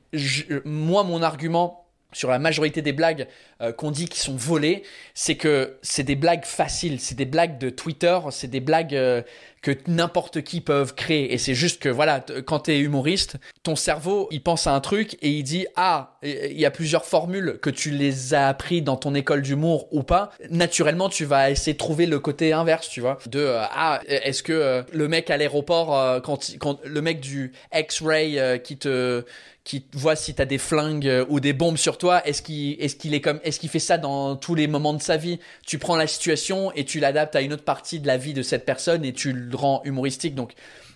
moi 0.64 1.02
mon 1.02 1.22
argument 1.22 1.86
sur 2.12 2.30
la 2.30 2.38
majorité 2.38 2.82
des 2.82 2.92
blagues 2.92 3.26
euh, 3.62 3.72
qu'on 3.72 3.92
dit 3.92 4.08
qui 4.08 4.18
sont 4.18 4.34
volées, 4.34 4.82
c'est 5.14 5.36
que 5.36 5.76
c'est 5.82 6.02
des 6.02 6.16
blagues 6.16 6.44
faciles, 6.44 6.98
c'est 6.98 7.14
des 7.14 7.26
blagues 7.26 7.58
de 7.58 7.70
Twitter, 7.70 8.18
c'est 8.30 8.48
des 8.48 8.58
blagues 8.60 8.94
euh, 8.94 9.22
que 9.62 9.70
n'importe 9.86 10.42
qui 10.42 10.60
peuvent 10.60 10.96
créer. 10.96 11.32
Et 11.32 11.38
c'est 11.38 11.54
juste 11.54 11.80
que 11.80 11.88
voilà, 11.88 12.24
quand 12.44 12.60
t'es 12.60 12.80
humoriste, 12.80 13.36
ton 13.62 13.76
cerveau 13.76 14.26
il 14.32 14.42
pense 14.42 14.66
à 14.66 14.74
un 14.74 14.80
truc 14.80 15.16
et 15.22 15.30
il 15.30 15.44
dit 15.44 15.66
ah 15.76 16.18
il 16.24 16.58
y 16.58 16.66
a 16.66 16.72
plusieurs 16.72 17.04
formules 17.04 17.60
que 17.62 17.70
tu 17.70 17.92
les 17.92 18.34
as 18.34 18.48
appris 18.48 18.82
dans 18.82 18.96
ton 18.96 19.14
école 19.14 19.42
d'humour 19.42 19.86
ou 19.92 20.02
pas. 20.02 20.32
Naturellement, 20.50 21.08
tu 21.08 21.24
vas 21.24 21.50
essayer 21.50 21.74
de 21.74 21.78
trouver 21.78 22.06
le 22.06 22.18
côté 22.18 22.52
inverse, 22.52 22.88
tu 22.88 23.00
vois. 23.00 23.18
De 23.26 23.38
euh, 23.38 23.62
ah 23.70 24.00
est-ce 24.08 24.42
que 24.42 24.84
le 24.92 25.08
mec 25.08 25.30
à 25.30 25.36
l'aéroport 25.36 26.20
quand, 26.22 26.80
le 26.84 27.00
mec 27.00 27.20
du 27.20 27.52
X-ray 27.72 28.40
qui 28.64 28.76
te 28.76 29.24
qui 29.64 29.84
voit 29.92 30.16
si 30.16 30.34
t'as 30.34 30.44
des 30.44 30.58
flingues 30.58 31.24
ou 31.28 31.38
des 31.38 31.52
bombes 31.52 31.76
sur 31.76 31.98
toi, 31.98 32.26
est-ce 32.26 32.42
qu'il 32.42 33.14
est 33.14 33.20
comme 33.20 33.40
est-ce 33.52 33.60
qu'il 33.60 33.68
fait 33.68 33.78
ça 33.78 33.98
dans 33.98 34.34
tous 34.34 34.54
les 34.54 34.66
moments 34.66 34.94
de 34.94 35.02
sa 35.02 35.18
vie? 35.18 35.38
Tu 35.66 35.78
prends 35.78 35.96
la 35.96 36.06
situation 36.06 36.72
et 36.72 36.86
tu 36.86 37.00
l'adaptes 37.00 37.36
à 37.36 37.42
une 37.42 37.52
autre 37.52 37.64
partie 37.64 38.00
de 38.00 38.06
la 38.06 38.16
vie 38.16 38.32
de 38.32 38.40
cette 38.40 38.64
personne 38.64 39.04
et 39.04 39.12
tu 39.12 39.34
le 39.34 39.54
rends 39.54 39.82
humoristique. 39.84 40.34
Donc 40.34 40.54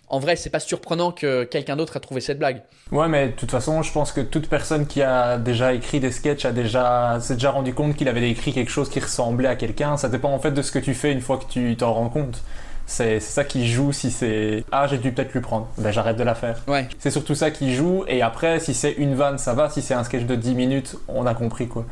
en 0.08 0.18
vrai, 0.18 0.36
c'est 0.36 0.48
pas 0.48 0.60
surprenant 0.60 1.12
que 1.12 1.44
quelqu'un 1.44 1.76
d'autre 1.76 1.98
a 1.98 2.00
trouvé 2.00 2.22
cette 2.22 2.38
blague. 2.38 2.62
Ouais, 2.92 3.08
mais 3.08 3.26
de 3.26 3.32
toute 3.32 3.50
façon, 3.50 3.82
je 3.82 3.92
pense 3.92 4.10
que 4.10 4.22
toute 4.22 4.48
personne 4.48 4.86
qui 4.86 5.02
a 5.02 5.36
déjà 5.36 5.74
écrit 5.74 6.00
des 6.00 6.12
sketchs 6.12 6.46
a 6.46 6.52
déjà 6.52 7.18
s'est 7.20 7.34
déjà 7.34 7.50
rendu 7.50 7.74
compte 7.74 7.94
qu'il 7.94 8.08
avait 8.08 8.30
écrit 8.30 8.54
quelque 8.54 8.70
chose 8.70 8.88
qui 8.88 9.00
ressemblait 9.00 9.48
à 9.48 9.56
quelqu'un. 9.56 9.98
Ça 9.98 10.08
dépend 10.08 10.30
en 10.30 10.38
fait 10.38 10.52
de 10.52 10.62
ce 10.62 10.72
que 10.72 10.78
tu 10.78 10.94
fais 10.94 11.12
une 11.12 11.20
fois 11.20 11.36
que 11.36 11.52
tu 11.52 11.76
t'en 11.76 11.92
rends 11.92 12.08
compte. 12.08 12.40
C'est 12.88 13.18
ça 13.18 13.42
qui 13.44 13.66
joue 13.66 13.92
si 13.92 14.10
c'est 14.12 14.64
ah 14.70 14.86
j'ai 14.86 14.98
dû 14.98 15.10
peut-être 15.12 15.32
lui 15.32 15.40
prendre, 15.40 15.66
ben 15.78 15.90
j'arrête 15.90 16.16
de 16.16 16.22
la 16.22 16.34
faire. 16.36 16.62
Ouais. 16.68 16.88
C'est 17.00 17.10
surtout 17.10 17.34
ça 17.34 17.50
qui 17.50 17.74
joue 17.74 18.04
et 18.06 18.22
après 18.22 18.60
si 18.60 18.74
c'est 18.74 18.92
une 18.92 19.14
vanne 19.16 19.38
ça 19.38 19.54
va, 19.54 19.68
si 19.68 19.82
c'est 19.82 19.94
un 19.94 20.04
sketch 20.04 20.22
de 20.24 20.36
10 20.36 20.54
minutes 20.54 20.96
on 21.08 21.26
a 21.26 21.34
compris 21.34 21.66
quoi. 21.66 21.84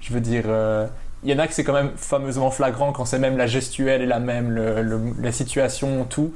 Je 0.00 0.12
veux 0.12 0.20
dire 0.20 0.44
euh, 0.48 0.86
il 1.24 1.30
y 1.30 1.34
en 1.34 1.38
a 1.38 1.46
que 1.46 1.54
c'est 1.54 1.64
quand 1.64 1.72
même 1.72 1.92
fameusement 1.96 2.50
flagrant 2.50 2.92
quand 2.92 3.04
c'est 3.06 3.18
même 3.18 3.36
la 3.38 3.46
gestuelle 3.46 4.02
est 4.02 4.06
la 4.06 4.18
même, 4.18 4.50
le, 4.50 4.82
le- 4.82 5.00
la 5.20 5.32
situation, 5.32 6.04
tout. 6.04 6.34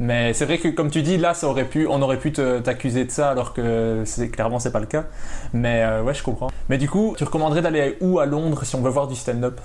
Mais 0.00 0.34
c'est 0.34 0.44
vrai 0.44 0.58
que 0.58 0.68
comme 0.68 0.90
tu 0.90 1.00
dis, 1.00 1.16
là, 1.16 1.32
ça 1.32 1.46
aurait 1.48 1.64
pu, 1.64 1.86
on 1.86 2.02
aurait 2.02 2.18
pu 2.18 2.30
t'accuser 2.32 3.04
de 3.06 3.10
ça, 3.10 3.30
alors 3.30 3.54
que 3.54 4.02
c'est 4.04 4.28
clairement 4.28 4.58
c'est 4.58 4.72
pas 4.72 4.80
le 4.80 4.86
cas. 4.86 5.04
Mais 5.54 5.82
euh, 5.84 6.02
ouais, 6.02 6.12
je 6.12 6.22
comprends. 6.22 6.50
Mais 6.68 6.76
du 6.76 6.86
coup, 6.88 7.14
tu 7.16 7.24
recommanderais 7.24 7.62
d'aller 7.62 7.96
où 8.02 8.18
à 8.18 8.26
Londres 8.26 8.64
si 8.64 8.74
on 8.74 8.82
veut 8.82 8.90
voir 8.90 9.06
du 9.06 9.14
stand-up? 9.14 9.60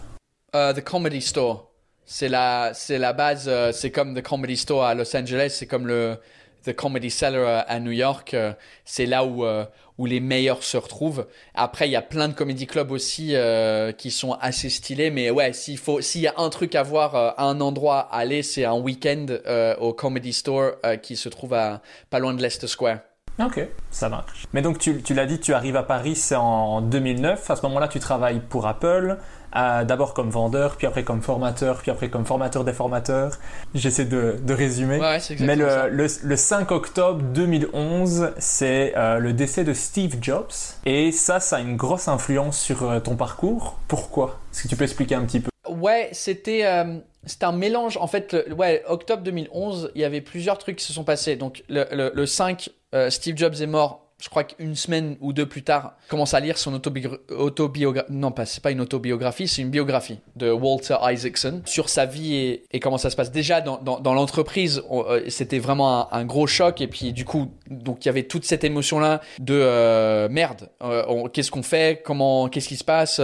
Euh, 0.56 0.74
the 0.74 0.82
Comedy 0.84 1.22
Store. 1.22 1.71
C'est 2.14 2.28
la, 2.28 2.72
c'est 2.74 2.98
la 2.98 3.14
base, 3.14 3.46
euh, 3.48 3.72
c'est 3.72 3.90
comme 3.90 4.14
The 4.14 4.22
Comedy 4.22 4.58
Store 4.58 4.84
à 4.84 4.94
Los 4.96 5.16
Angeles, 5.16 5.56
c'est 5.58 5.66
comme 5.66 5.88
le 5.88 6.18
The 6.66 6.76
Comedy 6.76 7.10
Cellar 7.10 7.48
à, 7.48 7.60
à 7.62 7.80
New 7.80 7.92
York. 7.92 8.34
euh, 8.34 8.52
c'est 8.84 9.06
là 9.06 9.24
où, 9.24 9.46
euh, 9.46 9.64
où 9.98 10.06
les 10.06 10.20
meilleurs 10.20 10.62
se 10.62 10.76
retrouvent. 10.76 11.26
Après, 11.56 11.88
il 11.88 11.92
y 11.92 11.96
a 11.96 12.02
plein 12.02 12.28
de 12.28 12.34
comedy 12.34 12.68
clubs 12.68 12.92
aussi 12.92 13.34
euh, 13.34 13.94
qui 13.94 14.12
sont 14.12 14.34
assez 14.42 14.70
stylés. 14.70 15.10
Mais 15.10 15.30
ouais, 15.30 15.54
s'il 15.54 15.78
faut, 15.78 16.02
s'il 16.02 16.20
y 16.20 16.28
a 16.28 16.34
un 16.36 16.50
truc 16.50 16.76
à 16.76 16.84
voir 16.84 17.16
euh, 17.16 17.32
un 17.38 17.62
endroit 17.62 18.10
à 18.12 18.18
aller, 18.18 18.44
c'est 18.44 18.66
un 18.66 18.78
week-end 18.78 19.28
euh, 19.48 19.74
au 19.78 19.94
Comedy 19.94 20.34
Store 20.34 20.74
euh, 20.86 20.98
qui 20.98 21.16
se 21.16 21.30
trouve 21.30 21.54
à 21.54 21.82
pas 22.10 22.20
loin 22.20 22.34
de 22.34 22.42
Leicester 22.42 22.68
Square. 22.68 22.98
Ok, 23.40 23.66
ça 23.90 24.10
marche. 24.10 24.46
Mais 24.52 24.62
donc 24.62 24.78
tu, 24.78 25.02
tu 25.02 25.14
l'as 25.14 25.26
dit, 25.26 25.40
tu 25.40 25.54
arrives 25.54 25.78
à 25.78 25.84
Paris, 25.84 26.16
c'est 26.16 26.36
en 26.36 26.82
2009. 26.82 27.50
À 27.50 27.56
ce 27.56 27.62
moment-là, 27.64 27.88
tu 27.88 28.00
travailles 28.00 28.42
pour 28.42 28.68
Apple. 28.68 29.18
D'abord 29.54 30.14
comme 30.14 30.30
vendeur, 30.30 30.78
puis 30.78 30.88
après 30.88 31.04
comme 31.04 31.22
formateur, 31.22 31.82
puis 31.82 31.92
après 31.92 32.10
comme 32.10 32.26
formateur 32.26 32.64
des 32.64 32.74
formateurs. 32.74 33.38
J'essaie 33.74 34.06
de, 34.06 34.38
de, 34.42 34.54
résumer. 34.54 35.00
Ouais, 35.00 35.18
Mais 35.40 35.56
le, 35.56 35.90
le, 35.90 36.08
le, 36.24 36.36
5 36.36 36.72
octobre 36.72 37.22
2011, 37.22 38.32
c'est 38.38 38.94
euh, 38.96 39.20
le 39.20 39.34
décès 39.34 39.64
de 39.64 39.74
Steve 39.74 40.18
Jobs. 40.22 40.52
Et 40.86 41.12
ça, 41.12 41.40
ça 41.40 41.58
a 41.58 41.60
une 41.60 41.76
grosse 41.76 42.08
influence 42.08 42.60
sur 42.60 42.84
euh, 42.84 43.00
ton 43.00 43.16
parcours. 43.16 43.78
Pourquoi? 43.88 44.40
Est-ce 44.52 44.64
que 44.64 44.68
tu 44.70 44.76
peux 44.76 44.84
expliquer 44.84 45.16
un 45.16 45.26
petit 45.26 45.40
peu? 45.40 45.50
Ouais, 45.70 46.10
c'était 46.12 46.66
euh, 46.66 46.98
un 47.42 47.52
mélange. 47.52 47.98
En 47.98 48.08
fait, 48.08 48.36
ouais, 48.58 48.84
octobre 48.88 49.24
2011, 49.24 49.92
il 49.96 50.02
y 50.02 50.06
avait 50.06 50.22
plusieurs 50.22 50.58
trucs 50.58 50.78
qui 50.78 50.86
se 50.86 50.94
sont 50.94 51.04
passés. 51.04 51.36
Donc, 51.36 51.64
le, 51.70 51.86
le, 51.92 52.12
le 52.14 52.26
5, 52.26 52.70
Steve 53.10 53.38
Jobs 53.38 53.56
est 53.62 53.68
mort 53.68 54.11
je 54.22 54.30
crois 54.30 54.44
qu'une 54.44 54.76
semaine 54.76 55.18
ou 55.20 55.34
deux 55.34 55.48
plus 55.48 55.64
tard, 55.64 55.96
commence 56.08 56.36
à 56.36 56.40
lire 56.40 56.58
son 56.58 56.74
autobiographie. 56.76 58.12
Non, 58.12 58.32
pas, 58.32 58.46
c'est 58.46 58.62
pas 58.62 58.72
une 58.72 58.82
autobiographie, 58.82 59.48
c'est 59.48 59.64
une 59.64 59.72
biographie 59.72 60.20
de 60.36 60.52
Walter 60.52 60.96
Isaacson 61.02 61.62
sur 61.66 61.90
sa 61.90 62.06
vie 62.06 62.62
et, 62.72 62.80
comment 62.80 63.00
ça 63.00 63.10
se 63.10 63.16
passe. 63.16 63.32
Déjà, 63.32 63.62
dans, 63.62 63.78
dans, 63.78 64.14
l'entreprise, 64.14 64.84
euh, 64.92 65.24
c'était 65.30 65.58
vraiment 65.58 66.14
un, 66.14 66.24
gros 66.24 66.46
choc. 66.46 66.82
Et 66.82 66.88
puis, 66.88 67.14
du 67.14 67.26
coup, 67.26 67.52
donc 67.70 68.06
il 68.06 68.08
y 68.08 68.10
avait 68.10 68.24
toute 68.24 68.46
cette 68.46 68.64
émotion-là 68.64 69.22
de 69.40 69.56
euh, 69.56 70.30
merde. 70.30 70.70
Euh, 70.84 71.28
qu'est-ce 71.30 71.50
qu'on 71.50 71.64
fait? 71.64 72.02
Comment 72.04 72.48
Qu'est-ce 72.48 72.68
qui 72.68 72.78
se 72.78 72.84
passe? 72.84 73.20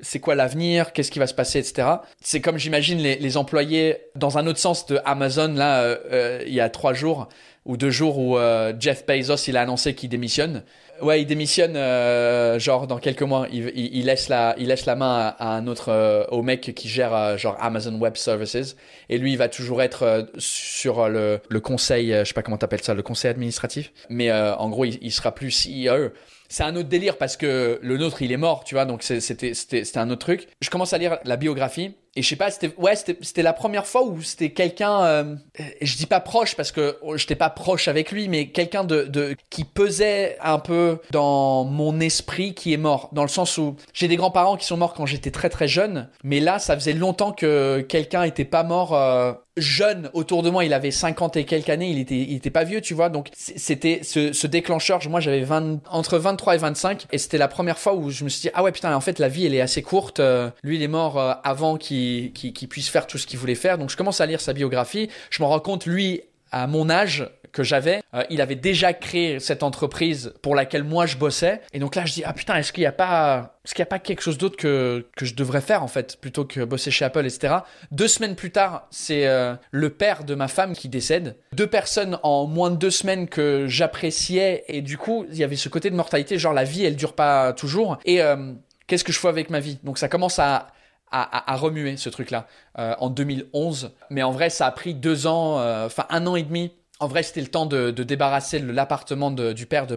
C'est 0.00 0.20
quoi 0.20 0.34
l'avenir? 0.34 0.94
Qu'est-ce 0.94 1.10
qui 1.10 1.18
va 1.18 1.26
se 1.26 1.34
passer, 1.34 1.58
etc. 1.58 1.88
C'est 2.22 2.40
comme 2.40 2.56
j'imagine 2.56 2.98
les, 2.98 3.16
les, 3.16 3.36
employés 3.36 3.98
dans 4.16 4.38
un 4.38 4.46
autre 4.46 4.58
sens 4.58 4.86
de 4.86 4.98
Amazon 5.04 5.52
là, 5.52 5.98
il 6.46 6.54
y 6.54 6.60
a 6.60 6.70
trois 6.70 6.94
jours 6.94 7.28
ou 7.68 7.76
deux 7.76 7.90
jours 7.90 8.18
où 8.18 8.36
euh, 8.36 8.72
Jeff 8.80 9.06
Bezos 9.06 9.46
il 9.46 9.56
a 9.56 9.60
annoncé 9.60 9.94
qu'il 9.94 10.08
démissionne. 10.08 10.64
Ouais, 11.02 11.22
il 11.22 11.26
démissionne 11.26 11.76
euh, 11.76 12.58
genre 12.58 12.88
dans 12.88 12.98
quelques 12.98 13.22
mois. 13.22 13.46
Il, 13.52 14.06
laisse 14.06 14.28
la, 14.28 14.56
il 14.58 14.66
laisse 14.66 14.84
la 14.86 14.96
main 14.96 15.34
à, 15.38 15.54
un 15.54 15.68
autre, 15.68 15.90
euh, 15.90 16.24
au 16.30 16.42
mec 16.42 16.72
qui 16.74 16.88
gère 16.88 17.38
genre 17.38 17.56
Amazon 17.60 17.94
Web 18.00 18.16
Services. 18.16 18.74
Et 19.08 19.18
lui, 19.18 19.32
il 19.32 19.38
va 19.38 19.48
toujours 19.48 19.80
être 19.80 20.28
sur 20.38 21.08
le, 21.08 21.40
le 21.48 21.60
conseil, 21.60 22.10
je 22.10 22.24
sais 22.24 22.34
pas 22.34 22.42
comment 22.42 22.56
t'appelles 22.56 22.82
ça, 22.82 22.94
le 22.94 23.02
conseil 23.02 23.30
administratif. 23.30 23.92
Mais 24.08 24.32
en 24.32 24.68
gros, 24.70 24.86
il, 24.86 24.98
il 25.00 25.12
sera 25.12 25.32
plus 25.32 25.68
CEO 25.68 26.10
c'est 26.48 26.62
un 26.62 26.74
autre 26.76 26.88
délire 26.88 27.18
parce 27.18 27.36
que 27.36 27.78
le 27.82 27.96
nôtre 27.98 28.22
il 28.22 28.32
est 28.32 28.38
mort, 28.38 28.64
tu 28.64 28.74
vois, 28.74 28.86
donc 28.86 29.02
c'était 29.02 29.52
un 29.96 30.10
autre 30.10 30.20
truc. 30.20 30.48
Je 30.60 30.70
commence 30.70 30.94
à 30.94 30.98
lire 30.98 31.18
la 31.24 31.36
biographie 31.36 31.94
et 32.18 32.22
je 32.22 32.28
sais 32.28 32.34
pas, 32.34 32.50
c'était 32.50 32.74
ouais, 32.78 32.96
c'était 32.96 33.42
la 33.42 33.52
première 33.52 33.86
fois 33.86 34.02
où 34.02 34.20
c'était 34.22 34.50
quelqu'un, 34.50 35.04
euh, 35.04 35.36
je 35.80 35.96
dis 35.96 36.06
pas 36.06 36.18
proche 36.18 36.56
parce 36.56 36.72
que 36.72 36.98
j'étais 37.14 37.36
pas 37.36 37.48
proche 37.48 37.86
avec 37.86 38.10
lui, 38.10 38.26
mais 38.26 38.48
quelqu'un 38.48 38.82
de, 38.82 39.36
qui 39.50 39.62
pesait 39.62 40.36
un 40.42 40.58
peu 40.58 40.98
dans 41.12 41.62
mon 41.62 42.00
esprit 42.00 42.54
qui 42.54 42.72
est 42.72 42.76
mort, 42.76 43.10
dans 43.12 43.22
le 43.22 43.28
sens 43.28 43.56
où 43.56 43.76
j'ai 43.92 44.08
des 44.08 44.16
grands-parents 44.16 44.56
qui 44.56 44.66
sont 44.66 44.76
morts 44.76 44.94
quand 44.94 45.06
j'étais 45.06 45.30
très 45.30 45.48
très 45.48 45.68
jeune, 45.68 46.08
mais 46.24 46.40
là 46.40 46.58
ça 46.58 46.74
faisait 46.74 46.92
longtemps 46.92 47.30
que 47.30 47.86
quelqu'un 47.88 48.24
était 48.24 48.44
pas 48.44 48.64
mort 48.64 48.96
euh, 48.96 49.32
jeune 49.58 50.10
autour 50.12 50.42
de 50.42 50.50
moi, 50.50 50.64
il 50.64 50.72
avait 50.72 50.90
50 50.90 51.36
et 51.36 51.44
quelques 51.44 51.68
années, 51.68 51.90
il 51.90 51.98
était, 51.98 52.50
pas 52.50 52.64
vieux, 52.64 52.80
tu 52.80 52.94
vois. 52.94 53.08
Donc, 53.08 53.28
c'était 53.34 54.00
ce, 54.02 54.32
ce 54.32 54.46
déclencheur. 54.46 55.00
Moi, 55.08 55.20
j'avais 55.20 55.42
20, 55.42 55.80
entre 55.90 56.18
23 56.18 56.54
et 56.54 56.58
25 56.58 57.06
et 57.12 57.18
c'était 57.18 57.38
la 57.38 57.48
première 57.48 57.78
fois 57.78 57.94
où 57.94 58.10
je 58.10 58.24
me 58.24 58.28
suis 58.28 58.42
dit, 58.42 58.50
ah 58.54 58.62
ouais, 58.62 58.72
putain, 58.72 58.94
en 58.94 59.00
fait, 59.00 59.18
la 59.18 59.28
vie, 59.28 59.46
elle 59.46 59.54
est 59.54 59.60
assez 59.60 59.82
courte. 59.82 60.20
Euh, 60.20 60.50
lui, 60.62 60.76
il 60.76 60.82
est 60.82 60.88
mort 60.88 61.18
avant 61.44 61.76
qu'il 61.76 61.98
qu'il 62.34 62.68
puisse 62.68 62.88
faire 62.88 63.06
tout 63.06 63.18
ce 63.18 63.26
qu'il 63.26 63.38
voulait 63.38 63.54
faire. 63.54 63.78
Donc, 63.78 63.90
je 63.90 63.96
commence 63.96 64.20
à 64.20 64.26
lire 64.26 64.40
sa 64.40 64.52
biographie. 64.52 65.08
Je 65.30 65.42
me 65.42 65.48
rends 65.48 65.60
compte, 65.60 65.86
lui, 65.86 66.22
à 66.50 66.66
mon 66.66 66.90
âge, 66.90 67.28
que 67.52 67.62
j'avais, 67.62 68.02
euh, 68.14 68.22
il 68.30 68.40
avait 68.40 68.54
déjà 68.54 68.92
créé 68.92 69.40
cette 69.40 69.62
entreprise 69.62 70.32
pour 70.42 70.54
laquelle 70.54 70.84
moi 70.84 71.06
je 71.06 71.16
bossais. 71.16 71.60
Et 71.72 71.78
donc 71.78 71.94
là, 71.94 72.04
je 72.04 72.12
dis 72.12 72.22
ah 72.24 72.32
putain, 72.32 72.56
est-ce 72.56 72.72
qu'il 72.72 72.82
n'y 72.82 72.86
a 72.86 72.92
pas, 72.92 73.58
est-ce 73.64 73.74
qu'il 73.74 73.82
y 73.82 73.82
a 73.82 73.86
pas 73.86 73.98
quelque 73.98 74.22
chose 74.22 74.38
d'autre 74.38 74.56
que 74.56 75.06
que 75.16 75.24
je 75.24 75.34
devrais 75.34 75.60
faire 75.60 75.82
en 75.82 75.88
fait, 75.88 76.18
plutôt 76.20 76.44
que 76.44 76.64
bosser 76.64 76.90
chez 76.90 77.04
Apple, 77.04 77.26
etc. 77.26 77.56
Deux 77.90 78.08
semaines 78.08 78.36
plus 78.36 78.50
tard, 78.50 78.86
c'est 78.90 79.26
euh, 79.26 79.54
le 79.70 79.90
père 79.90 80.24
de 80.24 80.34
ma 80.34 80.48
femme 80.48 80.74
qui 80.74 80.88
décède. 80.88 81.36
Deux 81.52 81.66
personnes 81.66 82.18
en 82.22 82.46
moins 82.46 82.70
de 82.70 82.76
deux 82.76 82.90
semaines 82.90 83.28
que 83.28 83.66
j'appréciais 83.66 84.64
et 84.68 84.82
du 84.82 84.98
coup, 84.98 85.26
il 85.30 85.36
y 85.36 85.44
avait 85.44 85.56
ce 85.56 85.68
côté 85.68 85.90
de 85.90 85.96
mortalité, 85.96 86.38
genre 86.38 86.52
la 86.52 86.64
vie, 86.64 86.84
elle 86.84 86.96
dure 86.96 87.14
pas 87.14 87.52
toujours. 87.52 87.98
Et 88.04 88.22
euh, 88.22 88.52
qu'est-ce 88.86 89.04
que 89.04 89.12
je 89.12 89.18
fais 89.18 89.28
avec 89.28 89.50
ma 89.50 89.60
vie? 89.60 89.78
Donc 89.82 89.98
ça 89.98 90.08
commence 90.08 90.38
à 90.38 90.68
à, 91.10 91.52
à, 91.52 91.56
remuer 91.56 91.96
ce 91.96 92.08
truc-là 92.08 92.46
en 92.76 93.10
2011. 93.10 93.92
Mais 94.10 94.22
en 94.22 94.32
vrai, 94.32 94.50
ça 94.50 94.66
a 94.66 94.70
pris 94.70 94.94
deux 94.94 95.26
ans, 95.26 95.56
enfin 95.84 96.06
un 96.10 96.26
an 96.26 96.36
et 96.36 96.42
demi 96.42 96.72
En 97.00 97.06
vrai, 97.06 97.22
c'était 97.22 97.40
le 97.40 97.48
temps 97.48 97.66
de, 97.66 97.90
de 97.90 98.02
débarrasser 98.02 98.58
l'appartement 98.58 99.30
du 99.30 99.66
père 99.66 99.86
de. 99.86 99.96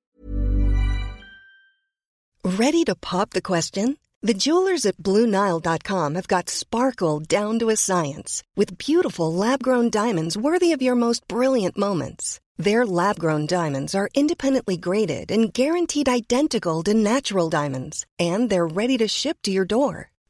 Ready 2.43 2.83
to 2.85 2.95
pop 2.95 3.31
the 3.31 3.41
question? 3.41 3.97
The 4.23 4.35
jewelers 4.35 4.85
at 4.85 4.97
BlueNile.com 4.97 6.13
have 6.13 6.27
got 6.27 6.47
sparkle 6.47 7.19
down 7.19 7.57
to 7.57 7.69
a 7.69 7.75
science 7.75 8.43
with 8.55 8.77
beautiful 8.77 9.33
lab-grown 9.33 9.89
diamonds 9.89 10.37
worthy 10.37 10.73
of 10.73 10.81
your 10.81 10.95
most 10.95 11.27
brilliant 11.27 11.75
moments. 11.75 12.39
Their 12.57 12.85
lab-grown 12.85 13.47
diamonds 13.47 13.95
are 13.95 14.09
independently 14.13 14.77
graded 14.77 15.31
and 15.31 15.51
guaranteed 15.51 16.07
identical 16.07 16.83
to 16.83 16.93
natural 16.93 17.49
diamonds, 17.49 18.05
and 18.19 18.47
they're 18.47 18.67
ready 18.67 18.97
to 18.99 19.07
ship 19.07 19.37
to 19.43 19.51
your 19.51 19.65
door. 19.65 20.10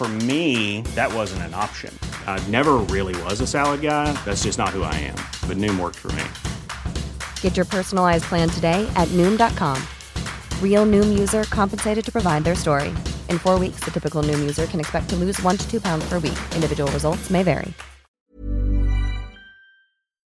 For 0.00 0.08
me, 0.08 0.80
that 0.94 1.12
wasn't 1.12 1.42
an 1.42 1.52
option. 1.52 1.92
I 2.26 2.42
never 2.48 2.78
really 2.88 3.14
was 3.24 3.42
a 3.42 3.46
salad 3.46 3.82
guy. 3.82 4.10
That's 4.24 4.44
just 4.44 4.56
not 4.56 4.70
who 4.70 4.82
I 4.82 4.94
am. 4.94 5.16
But 5.46 5.58
Noom 5.58 5.78
worked 5.78 5.98
for 5.98 6.10
me. 6.12 6.24
Get 7.42 7.54
your 7.54 7.66
personalized 7.66 8.24
plan 8.24 8.48
today 8.48 8.90
at 8.96 9.08
Noom.com. 9.08 9.76
Real 10.62 10.86
Noom 10.86 11.18
user 11.18 11.44
compensated 11.50 12.02
to 12.02 12.10
provide 12.10 12.44
their 12.44 12.54
story. 12.54 12.88
In 13.28 13.38
four 13.38 13.58
weeks, 13.58 13.80
the 13.80 13.90
typical 13.90 14.22
Noom 14.22 14.38
user 14.40 14.64
can 14.64 14.80
expect 14.80 15.10
to 15.10 15.16
lose 15.16 15.38
one 15.42 15.58
to 15.58 15.70
two 15.70 15.82
pounds 15.82 16.08
per 16.08 16.14
week. 16.14 16.38
Individual 16.54 16.90
results 16.92 17.28
may 17.28 17.42
vary. 17.42 17.74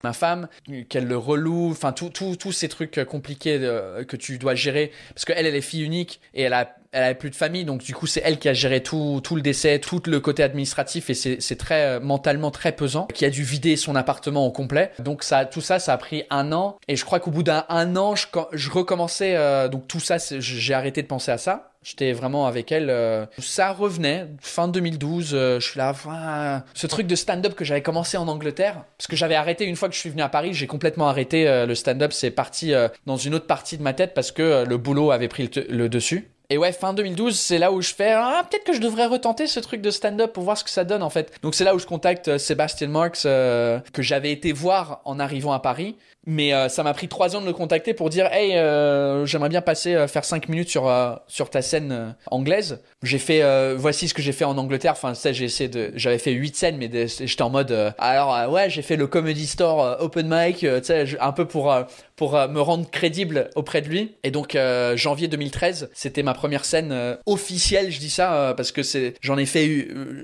Ma 0.03 0.15
femme, 0.15 0.49
qu'elle 0.89 1.07
le 1.07 1.19
reloue, 1.19 1.73
enfin 1.73 1.93
tous 1.93 2.09
tout, 2.09 2.53
ces 2.53 2.69
trucs 2.69 2.97
euh, 2.97 3.05
compliqués 3.05 3.59
euh, 3.61 4.03
que 4.05 4.17
tu 4.17 4.39
dois 4.39 4.55
gérer, 4.55 4.93
parce 5.11 5.27
qu'elle, 5.27 5.45
elle 5.45 5.55
est 5.55 5.61
fille 5.61 5.83
unique 5.83 6.23
et 6.33 6.45
elle 6.45 6.55
a 6.55 6.80
elle 6.93 7.05
avait 7.05 7.14
plus 7.14 7.30
de 7.30 7.36
famille, 7.36 7.64
donc 7.64 7.82
du 7.82 7.95
coup 7.95 8.07
c'est 8.07 8.22
elle 8.24 8.38
qui 8.38 8.49
a 8.49 8.53
géré 8.53 8.82
tout, 8.82 9.20
tout 9.22 9.36
le 9.36 9.43
décès, 9.43 9.78
tout 9.78 10.03
le 10.07 10.20
côté 10.20 10.43
administratif 10.43 11.11
et 11.11 11.14
c'est 11.14 11.57
très 11.57 11.82
euh, 11.82 12.01
mentalement 12.01 12.51
très 12.51 12.72
pesant, 12.72 13.07
qui 13.07 13.24
a 13.24 13.30
dû 13.30 13.43
vider 13.43 13.76
son 13.76 13.95
appartement 13.95 14.47
au 14.47 14.51
complet. 14.51 14.91
Donc 14.99 15.22
ça, 15.22 15.45
tout 15.45 15.61
ça, 15.61 15.78
ça 15.78 15.93
a 15.93 15.99
pris 15.99 16.24
un 16.30 16.53
an 16.53 16.76
et 16.88 16.97
je 16.97 17.05
crois 17.05 17.20
qu'au 17.20 17.30
bout 17.30 17.43
d'un 17.43 17.64
an, 17.68 18.16
je, 18.16 18.26
je 18.53 18.70
recommençais, 18.70 19.36
euh, 19.36 19.68
donc 19.68 19.86
tout 19.86 20.01
ça, 20.01 20.16
j'ai 20.18 20.74
arrêté 20.74 21.03
de 21.03 21.07
penser 21.07 21.30
à 21.30 21.38
ça. 21.38 21.66
J'étais 21.82 22.12
vraiment 22.12 22.47
avec 22.47 22.72
elle. 22.72 22.91
Euh, 22.91 23.24
ça 23.38 23.72
revenait, 23.72 24.26
fin 24.43 24.68
2012. 24.68 25.30
je 25.30 25.59
suis 25.61 25.78
là, 25.78 26.64
ce 26.74 26.86
truc 26.86 27.07
de 27.07 27.14
stand-up 27.14 27.55
que 27.55 27.64
j'avais 27.64 27.80
commencé 27.80 28.18
en 28.18 28.28
Angleterre, 28.28 28.84
parce 28.99 29.07
que 29.07 29.16
j'avais 29.16 29.34
arrêté 29.34 29.64
une 29.64 29.76
fois 29.76 29.88
que 29.88 29.95
je 29.95 30.01
suis 30.01 30.11
venu 30.11 30.20
à 30.20 30.28
Paris, 30.28 30.53
j'ai 30.53 30.66
complètement 30.66 31.09
arrêté 31.09 31.47
le 31.66 31.74
stand-up. 31.74 32.12
C'est 32.12 32.32
parti 32.32 32.74
dans 33.07 33.16
une 33.16 33.34
autre 33.34 33.47
partie 33.47 33.78
de 33.78 33.82
ma 33.82 33.95
tête 33.95 34.12
parce 34.12 34.30
que 34.30 34.66
le 34.68 34.76
boulot 34.76 35.11
avait 35.11 35.28
pris 35.28 35.49
le 35.70 35.88
dessus. 35.88 36.30
Et 36.53 36.59
ouais, 36.59 36.72
fin 36.72 36.92
2012, 36.92 37.38
c'est 37.38 37.59
là 37.59 37.70
où 37.70 37.80
je 37.80 37.94
fais 37.94 38.11
ah, 38.11 38.44
peut-être 38.51 38.64
que 38.64 38.72
je 38.72 38.80
devrais 38.80 39.07
retenter 39.07 39.46
ce 39.46 39.61
truc 39.61 39.80
de 39.80 39.92
stand-up 39.92 40.32
pour 40.32 40.42
voir 40.42 40.59
ce 40.59 40.64
que 40.64 40.70
ça 40.70 40.82
donne 40.82 41.05
en 41.05 41.09
fait. 41.09 41.32
Donc 41.42 41.55
c'est 41.55 41.62
là 41.62 41.76
où 41.76 41.78
je 41.78 41.86
contacte 41.86 42.26
euh, 42.26 42.38
Sébastien 42.38 42.88
Marx 42.88 43.22
euh, 43.24 43.78
que 43.92 44.03
j'avais 44.03 44.32
été 44.32 44.51
voir 44.51 45.01
en 45.05 45.20
arrivant 45.20 45.53
à 45.53 45.61
Paris. 45.61 45.94
Mais 46.26 46.53
euh, 46.53 46.68
ça 46.68 46.82
m'a 46.82 46.92
pris 46.92 47.09
trois 47.09 47.34
ans 47.34 47.40
de 47.40 47.46
le 47.46 47.55
contacter 47.55 47.94
pour 47.94 48.11
dire 48.11 48.26
hey 48.30 48.55
euh, 48.55 49.24
j'aimerais 49.24 49.48
bien 49.48 49.62
passer 49.62 49.94
euh, 49.94 50.07
faire 50.07 50.24
cinq 50.26 50.51
minutes 50.51 50.68
sur 50.68 50.92
sur 51.28 51.48
ta 51.48 51.62
scène 51.62 52.14
anglaise. 52.30 52.80
J'ai 53.03 53.18
fait 53.18 53.42
voici 53.76 54.09
ce 54.09 54.12
que 54.14 54.20
j'ai 54.20 54.32
fait 54.32 54.44
en 54.44 54.59
Angleterre. 54.59 54.92
Enfin 54.92 55.14
ça 55.14 55.32
j'ai 55.32 55.46
essayé 55.46 55.68
de 55.68 55.92
j'avais 55.94 56.18
fait 56.18 56.32
huit 56.32 56.55
scènes 56.57 56.76
mais 56.76 56.90
j'étais 57.07 57.42
en 57.42 57.48
mode 57.48 57.94
alors 57.98 58.53
ouais 58.53 58.68
j'ai 58.68 58.82
fait 58.82 58.96
le 58.96 59.07
comedy 59.07 59.46
store 59.46 59.96
open 60.01 60.28
mic 60.28 60.59
tu 60.59 60.66
sais 60.82 61.18
un 61.20 61.32
peu 61.32 61.46
pour 61.46 61.74
pour 62.21 62.33
me 62.33 62.61
rendre 62.61 62.91
crédible 62.91 63.49
auprès 63.55 63.81
de 63.81 63.89
lui 63.89 64.14
et 64.25 64.31
donc 64.31 64.55
janvier 64.95 65.27
2013 65.27 65.89
c'était 65.95 66.23
ma 66.23 66.35
première 66.35 66.66
scène 66.66 67.16
officielle 67.25 67.91
je 67.91 67.99
dis 67.99 68.11
ça 68.11 68.53
parce 68.59 68.73
que 68.73 68.83
j'en 69.23 69.39
ai 69.39 69.47
fait 69.47 69.64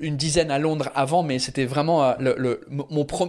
une 0.02 0.18
dizaine 0.18 0.50
à 0.50 0.58
Londres 0.58 0.90
avant 0.94 1.22
mais 1.22 1.38
c'était 1.38 1.64
vraiment 1.64 2.14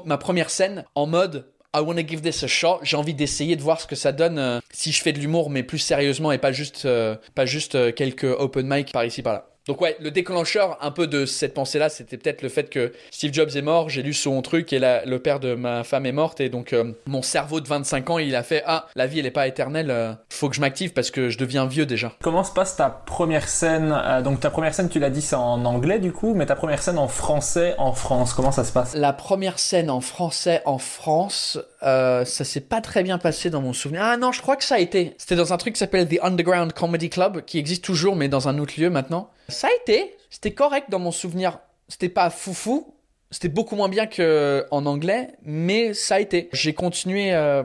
ma 0.05 0.18
première 0.18 0.49
scène 0.49 0.84
en 0.95 1.07
mode 1.07 1.45
I 1.78 1.82
want 1.82 1.95
to 1.95 2.03
give 2.07 2.22
this 2.22 2.43
a 2.43 2.47
shot. 2.47 2.80
J'ai 2.84 2.97
envie 2.97 3.13
d'essayer 3.13 3.55
de 3.55 3.61
voir 3.61 3.80
ce 3.80 3.88
que 3.88 3.95
ça 3.95 4.11
donne 4.11 4.39
euh, 4.39 4.59
si 4.72 4.91
je 4.91 5.01
fais 5.01 5.13
de 5.13 5.20
l'humour, 5.20 5.49
mais 5.49 5.63
plus 5.63 5.78
sérieusement 5.78 6.32
et 6.32 6.37
pas 6.37 6.51
juste, 6.51 6.86
euh, 6.86 7.17
euh, 7.37 7.91
quelques 7.91 8.24
open 8.24 8.67
mic 8.67 8.91
par 8.91 9.05
ici 9.05 9.21
par 9.21 9.33
là. 9.33 9.50
Donc 9.67 9.81
ouais, 9.81 9.97
le 9.99 10.11
déclencheur 10.11 10.77
un 10.81 10.91
peu 10.91 11.07
de 11.07 11.25
cette 11.25 11.53
pensée-là, 11.53 11.89
c'était 11.89 12.15
peut-être 12.15 12.41
le 12.41 12.47
fait 12.47 12.69
que 12.69 12.93
Steve 13.11 13.33
Jobs 13.33 13.49
est 13.55 13.61
mort, 13.61 13.89
j'ai 13.89 14.01
lu 14.01 14.13
son 14.13 14.41
truc 14.41 14.71
et 14.71 14.79
la, 14.79 15.03
le 15.03 15.19
père 15.19 15.41
de 15.41 15.55
ma 15.55 15.83
femme 15.83 16.05
est 16.05 16.13
morte 16.13 16.39
et 16.39 16.47
donc 16.47 16.71
euh, 16.71 16.93
mon 17.05 17.21
cerveau 17.21 17.59
de 17.59 17.67
25 17.67 18.09
ans, 18.09 18.17
il 18.17 18.35
a 18.35 18.43
fait 18.43 18.63
ah, 18.65 18.87
la 18.95 19.07
vie 19.07 19.19
elle 19.19 19.25
est 19.25 19.31
pas 19.31 19.45
éternelle, 19.45 19.91
euh, 19.91 20.13
faut 20.29 20.47
que 20.47 20.55
je 20.55 20.61
m'active 20.61 20.93
parce 20.93 21.11
que 21.11 21.29
je 21.29 21.37
deviens 21.37 21.65
vieux 21.65 21.85
déjà. 21.85 22.13
Comment 22.23 22.45
se 22.45 22.53
passe 22.53 22.77
ta 22.77 22.89
première 22.89 23.49
scène 23.49 23.93
euh, 23.93 24.21
Donc 24.21 24.39
ta 24.39 24.49
première 24.49 24.73
scène, 24.73 24.87
tu 24.87 24.99
l'as 24.99 25.09
dit, 25.09 25.21
c'est 25.21 25.35
en 25.35 25.65
anglais 25.65 25.99
du 25.99 26.13
coup, 26.13 26.33
mais 26.33 26.45
ta 26.45 26.55
première 26.55 26.81
scène 26.81 26.97
en 26.97 27.09
français 27.09 27.75
en 27.77 27.91
France, 27.91 28.33
comment 28.33 28.53
ça 28.53 28.63
se 28.63 28.71
passe? 28.71 28.95
La 28.95 29.11
première 29.11 29.59
scène 29.59 29.89
en 29.89 29.99
français 29.99 30.61
en 30.63 30.77
France, 30.77 31.59
euh, 31.83 32.25
ça 32.25 32.43
s'est 32.43 32.62
pas 32.62 32.82
très 32.82 33.04
bien 33.04 33.17
passé 33.17 33.49
dans 33.49 33.62
mon 33.62 33.74
souvenir. 33.74 34.01
Ah 34.04 34.17
non, 34.17 34.32
je 34.32 34.41
crois 34.41 34.55
que 34.55 34.63
ça 34.63 34.75
a 34.75 34.79
été. 34.79 35.16
C'était 35.17 35.36
dans 35.36 35.54
un 35.54 35.58
truc 35.58 35.74
qui 35.75 35.79
s'appelle 35.79 36.08
The 36.08 36.20
Underground 36.21 36.74
Comedy 36.74 37.09
Club, 37.09 37.45
qui 37.45 37.59
existe 37.59 37.83
toujours, 37.83 38.16
mais 38.16 38.29
dans 38.29 38.47
un 38.47 38.58
autre 38.58 38.74
lieu 38.78 38.89
maintenant. 38.89 39.29
Ça 39.49 39.67
a 39.67 39.71
été. 39.82 40.16
C'était 40.29 40.51
correct 40.51 40.89
dans 40.89 40.99
mon 40.99 41.12
souvenir. 41.12 41.59
C'était 41.87 42.09
pas 42.09 42.29
foufou. 42.29 42.93
C'était 43.29 43.49
beaucoup 43.49 43.75
moins 43.75 43.89
bien 43.89 44.08
qu'en 44.08 44.86
anglais, 44.86 45.29
mais 45.43 45.93
ça 45.93 46.16
a 46.16 46.20
été. 46.20 46.49
J'ai 46.54 46.74
continué 46.74 47.33
euh, 47.33 47.63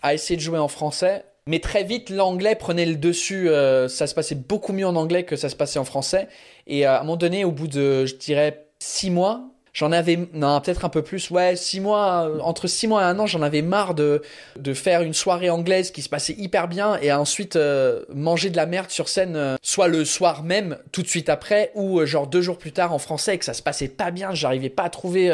à 0.00 0.14
essayer 0.14 0.36
de 0.36 0.40
jouer 0.42 0.58
en 0.58 0.68
français. 0.68 1.24
Mais 1.46 1.58
très 1.58 1.82
vite, 1.82 2.08
l'anglais 2.08 2.54
prenait 2.54 2.86
le 2.86 2.94
dessus. 2.94 3.48
euh, 3.48 3.88
ça 3.88 4.06
se 4.06 4.14
passait 4.14 4.36
beaucoup 4.36 4.72
mieux 4.72 4.86
en 4.86 4.94
anglais 4.94 5.24
que 5.24 5.34
ça 5.34 5.48
se 5.48 5.56
passait 5.56 5.80
en 5.80 5.84
français. 5.84 6.28
Et 6.68 6.84
à 6.84 7.00
un 7.00 7.02
moment 7.02 7.16
donné, 7.16 7.44
au 7.44 7.50
bout 7.50 7.66
de, 7.66 8.06
je 8.06 8.14
dirais, 8.14 8.66
six 8.78 9.10
mois, 9.10 9.51
J'en 9.72 9.90
avais, 9.90 10.18
non, 10.34 10.60
peut-être 10.60 10.84
un 10.84 10.90
peu 10.90 11.00
plus, 11.00 11.30
ouais, 11.30 11.56
six 11.56 11.80
mois, 11.80 12.28
euh, 12.28 12.40
entre 12.40 12.66
six 12.66 12.86
mois 12.86 13.00
et 13.00 13.04
un 13.06 13.18
an, 13.18 13.26
j'en 13.26 13.40
avais 13.40 13.62
marre 13.62 13.94
de, 13.94 14.20
de 14.56 14.74
faire 14.74 15.00
une 15.00 15.14
soirée 15.14 15.48
anglaise 15.48 15.90
qui 15.90 16.02
se 16.02 16.10
passait 16.10 16.34
hyper 16.34 16.68
bien 16.68 16.98
et 17.00 17.10
ensuite 17.10 17.56
euh, 17.56 18.04
manger 18.12 18.50
de 18.50 18.56
la 18.56 18.66
merde 18.66 18.90
sur 18.90 19.08
scène, 19.08 19.34
euh, 19.34 19.56
soit 19.62 19.88
le 19.88 20.04
soir 20.04 20.42
même, 20.42 20.76
tout 20.92 21.00
de 21.00 21.08
suite 21.08 21.30
après, 21.30 21.72
ou 21.74 22.04
genre 22.04 22.26
deux 22.26 22.42
jours 22.42 22.58
plus 22.58 22.72
tard 22.72 22.92
en 22.92 22.98
français 22.98 23.36
et 23.36 23.38
que 23.38 23.46
ça 23.46 23.54
se 23.54 23.62
passait 23.62 23.88
pas 23.88 24.10
bien, 24.10 24.34
j'arrivais 24.34 24.68
pas 24.68 24.82
à 24.82 24.90
trouver 24.90 25.32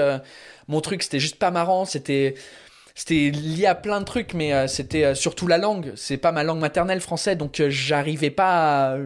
mon 0.69 0.81
truc, 0.81 1.03
c'était 1.03 1.19
juste 1.19 1.37
pas 1.37 1.51
marrant, 1.51 1.85
c'était, 1.85 2.35
c'était 2.99 3.31
lié 3.31 3.67
à 3.67 3.77
plein 3.77 4.01
de 4.01 4.05
trucs, 4.05 4.35
mais 4.35 4.53
euh, 4.53 4.67
c'était 4.67 5.05
euh, 5.05 5.15
surtout 5.15 5.47
la 5.47 5.57
langue. 5.57 5.93
C'est 5.95 6.17
pas 6.17 6.33
ma 6.33 6.43
langue 6.43 6.59
maternelle 6.59 7.01
français, 7.01 7.37
donc 7.37 7.61
euh, 7.61 7.71
j'arrivais 7.71 8.31
pas. 8.31 8.95
à- 8.95 8.99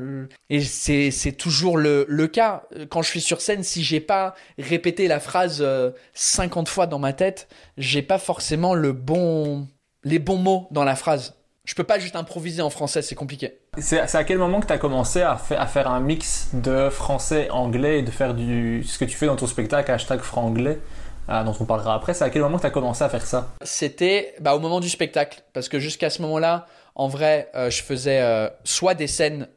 Et 0.48 0.62
c'est 0.62 1.10
c'est 1.10 1.32
toujours 1.32 1.76
le, 1.76 2.06
le 2.08 2.26
cas. 2.26 2.62
Quand 2.90 3.02
je 3.02 3.08
suis 3.08 3.20
sur 3.20 3.40
scène, 3.42 3.62
si 3.62 3.82
j'ai 3.84 4.00
pas 4.00 4.34
répété 4.58 5.08
la 5.08 5.20
phrase 5.20 5.58
euh, 5.60 5.90
50 6.14 6.68
fois 6.70 6.86
dans 6.86 6.98
ma 6.98 7.12
tête, 7.12 7.48
j'ai 7.76 8.00
pas 8.02 8.18
forcément 8.18 8.72
le 8.74 8.92
bon, 8.92 9.68
les 10.04 10.18
bons 10.18 10.38
mots 10.38 10.68
dans 10.70 10.84
la 10.84 10.96
phrase. 10.96 11.34
Je 11.64 11.74
peux 11.76 11.84
pas 11.84 12.00
juste 12.00 12.16
improviser 12.16 12.60
en 12.60 12.70
français, 12.70 13.02
c'est 13.02 13.14
compliqué. 13.14 13.58
C'est 13.78 14.00
à 14.16 14.24
quel 14.24 14.38
moment 14.38 14.60
que 14.60 14.66
tu 14.66 14.72
as 14.72 14.78
commencé 14.78 15.22
à, 15.22 15.38
à 15.50 15.66
faire 15.66 15.88
un 15.88 16.00
mix 16.00 16.48
de 16.54 16.88
français-anglais 16.90 18.00
et 18.00 18.02
de 18.02 18.10
faire 18.10 18.34
du, 18.34 18.82
ce 18.84 18.98
que 18.98 19.04
tu 19.04 19.16
fais 19.16 19.26
dans 19.26 19.36
ton 19.36 19.46
spectacle, 19.46 19.90
hashtag 19.92 20.20
franglais, 20.22 20.80
euh, 21.28 21.44
dont 21.44 21.54
on 21.58 21.64
parlera 21.64 21.94
après. 21.94 22.14
C'est 22.14 22.24
à 22.24 22.30
quel 22.30 22.42
moment 22.42 22.56
que 22.56 22.62
tu 22.62 22.66
as 22.66 22.70
commencé 22.70 23.02
à 23.04 23.08
faire 23.08 23.26
ça? 23.26 23.48
C'était 23.62 24.34
bah, 24.40 24.54
au 24.54 24.58
moment 24.58 24.80
du 24.80 24.88
spectacle. 24.88 25.42
Parce 25.52 25.68
que 25.68 25.78
jusqu'à 25.78 26.10
ce 26.10 26.22
moment-là, 26.22 26.66
en 26.94 27.08
vrai, 27.08 27.50
euh, 27.54 27.70
je 27.70 27.82
faisais 27.82 28.20
euh, 28.20 28.48
soit 28.64 28.94
des 28.94 29.06
scènes 29.06 29.48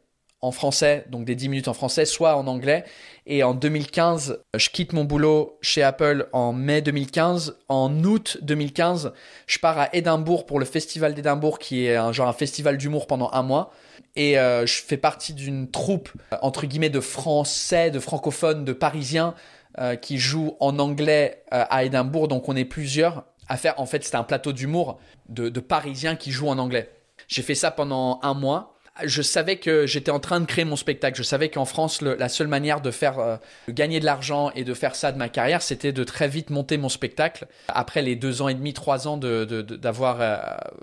en 0.41 0.51
français, 0.51 1.05
donc 1.09 1.25
des 1.25 1.33
10 1.33 1.49
minutes 1.49 1.67
en 1.67 1.73
français, 1.73 2.05
soit 2.05 2.35
en 2.35 2.45
anglais. 2.45 2.83
Et 3.25 3.43
en 3.43 3.55
2015, 3.55 4.43
je 4.55 4.69
quitte 4.69 4.93
mon 4.93 5.03
boulot 5.03 5.57
chez 5.61 5.81
Apple 5.81 6.29
en 6.33 6.53
mai 6.53 6.81
2015. 6.81 7.57
En 7.67 8.03
août 8.03 8.37
2015, 8.43 9.13
je 9.47 9.59
pars 9.59 9.79
à 9.79 9.95
Édimbourg 9.95 10.45
pour 10.45 10.59
le 10.59 10.65
festival 10.65 11.15
d'Édimbourg, 11.15 11.57
qui 11.57 11.85
est 11.85 11.95
un 11.95 12.11
genre 12.11 12.27
un 12.27 12.33
festival 12.33 12.77
d'humour 12.77 13.07
pendant 13.07 13.31
un 13.33 13.41
mois. 13.41 13.71
Et 14.15 14.37
euh, 14.37 14.65
je 14.65 14.81
fais 14.81 14.97
partie 14.97 15.33
d'une 15.33 15.69
troupe, 15.69 16.09
euh, 16.31 16.37
entre 16.41 16.65
guillemets, 16.65 16.89
de 16.89 16.99
français, 16.99 17.91
de 17.91 17.99
francophones, 17.99 18.63
de 18.63 18.73
parisiens, 18.73 19.33
euh, 19.79 19.95
qui 19.95 20.17
jouent 20.17 20.55
en 20.59 20.79
anglais 20.79 21.43
euh, 21.53 21.63
à 21.69 21.83
Édimbourg. 21.83 22.27
Donc 22.27 22.47
on 22.49 22.55
est 22.55 22.65
plusieurs 22.65 23.25
à 23.47 23.57
faire. 23.57 23.79
En 23.79 23.85
fait, 23.85 24.03
c'était 24.03 24.15
un 24.17 24.23
plateau 24.23 24.53
d'humour 24.53 24.99
de, 25.29 25.49
de 25.49 25.59
parisiens 25.59 26.15
qui 26.15 26.31
jouent 26.31 26.49
en 26.49 26.57
anglais. 26.57 26.89
J'ai 27.27 27.41
fait 27.41 27.55
ça 27.55 27.71
pendant 27.71 28.19
un 28.23 28.33
mois. 28.33 28.71
Je 29.03 29.21
savais 29.21 29.57
que 29.57 29.85
j'étais 29.85 30.11
en 30.11 30.21
train 30.21 30.39
de 30.39 30.45
créer 30.45 30.63
mon 30.63 30.77
spectacle. 30.77 31.17
Je 31.17 31.23
savais 31.23 31.49
qu'en 31.49 31.65
France, 31.65 32.01
la 32.01 32.29
seule 32.29 32.47
manière 32.47 32.79
de 32.79 32.91
faire 32.91 33.19
euh, 33.19 33.35
de 33.67 33.73
gagner 33.73 33.99
de 33.99 34.05
l'argent 34.05 34.51
et 34.55 34.63
de 34.63 34.73
faire 34.73 34.95
ça 34.95 35.11
de 35.11 35.17
ma 35.17 35.27
carrière, 35.27 35.61
c'était 35.61 35.91
de 35.91 36.03
très 36.05 36.29
vite 36.29 36.49
monter 36.49 36.77
mon 36.77 36.87
spectacle. 36.87 37.45
Après 37.67 38.01
les 38.01 38.15
deux 38.15 38.41
ans 38.41 38.47
et 38.47 38.53
demi, 38.53 38.73
trois 38.73 39.07
ans 39.09 39.17
de- 39.17 39.43
de- 39.43 39.61
de- 39.61 39.75
d'avoir 39.75 40.17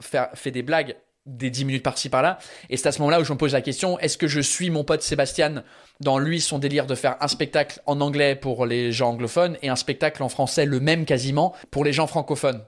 faire- 0.00 0.28
fait 0.34 0.50
des 0.50 0.62
blagues, 0.62 0.94
des 1.26 1.50
dix 1.50 1.64
minutes 1.64 1.82
par-ci 1.82 2.08
par-là. 2.08 2.38
Et 2.68 2.76
c'est 2.76 2.88
à 2.88 2.92
ce 2.92 2.98
moment-là 3.00 3.20
où 3.20 3.24
je 3.24 3.32
me 3.32 3.38
pose 3.38 3.52
la 3.52 3.60
question 3.60 3.98
est-ce 3.98 4.18
que 4.18 4.26
je 4.26 4.40
suis 4.40 4.70
mon 4.70 4.84
pote 4.84 5.02
Sébastien 5.02 5.62
dans 6.00 6.18
lui 6.18 6.40
son 6.40 6.58
délire 6.58 6.86
de 6.86 6.94
faire 6.94 7.16
un 7.20 7.28
spectacle 7.28 7.80
en 7.86 8.00
anglais 8.00 8.34
pour 8.34 8.66
les 8.66 8.92
gens 8.92 9.10
anglophones 9.10 9.56
et 9.62 9.68
un 9.68 9.76
spectacle 9.76 10.22
en 10.22 10.28
français 10.28 10.64
le 10.64 10.80
même 10.80 11.04
quasiment 11.04 11.54
pour 11.70 11.84
les 11.84 11.92
gens 11.92 12.06
francophones? 12.06 12.64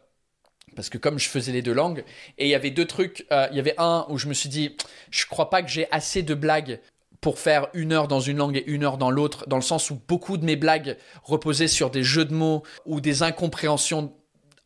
Parce 0.77 0.89
que 0.89 0.99
comme 0.99 1.19
je 1.19 1.29
faisais 1.29 1.53
les 1.53 1.63
deux 1.63 1.73
langues, 1.73 2.05
et 2.39 2.47
il 2.47 2.51
y 2.51 2.55
avait 2.55 2.71
deux 2.71 2.87
trucs, 2.87 3.27
euh, 3.33 3.47
il 3.51 3.57
y 3.57 3.61
avait 3.61 3.75
un 3.79 4.07
où 4.09 4.19
je 4.19 4.29
me 4.29 4.35
suis 4.35 4.49
dit, 4.49 4.77
je 5.11 5.27
crois 5.27 5.51
pas 5.51 5.63
que 5.63 5.69
j'ai 5.69 5.87
assez 5.93 6.23
de 6.23 6.35
blagues 6.35 6.81
pour 7.21 7.39
faire 7.39 7.69
une 7.75 7.93
heure 7.93 8.09
dans 8.09 8.21
une 8.21 8.37
langue 8.37 8.57
et 8.57 8.65
une 8.67 8.85
heure 8.85 8.99
dans 8.99 9.11
l'autre, 9.11 9.49
dans 9.49 9.57
le 9.57 9.63
sens 9.63 9.91
où 9.91 10.01
beaucoup 10.09 10.37
de 10.37 10.45
mes 10.45 10.57
blagues 10.57 10.99
reposaient 11.23 11.69
sur 11.69 11.91
des 11.91 12.03
jeux 12.03 12.25
de 12.25 12.35
mots 12.35 12.65
ou 12.87 13.01
des 13.01 13.23
incompréhensions 13.23 14.13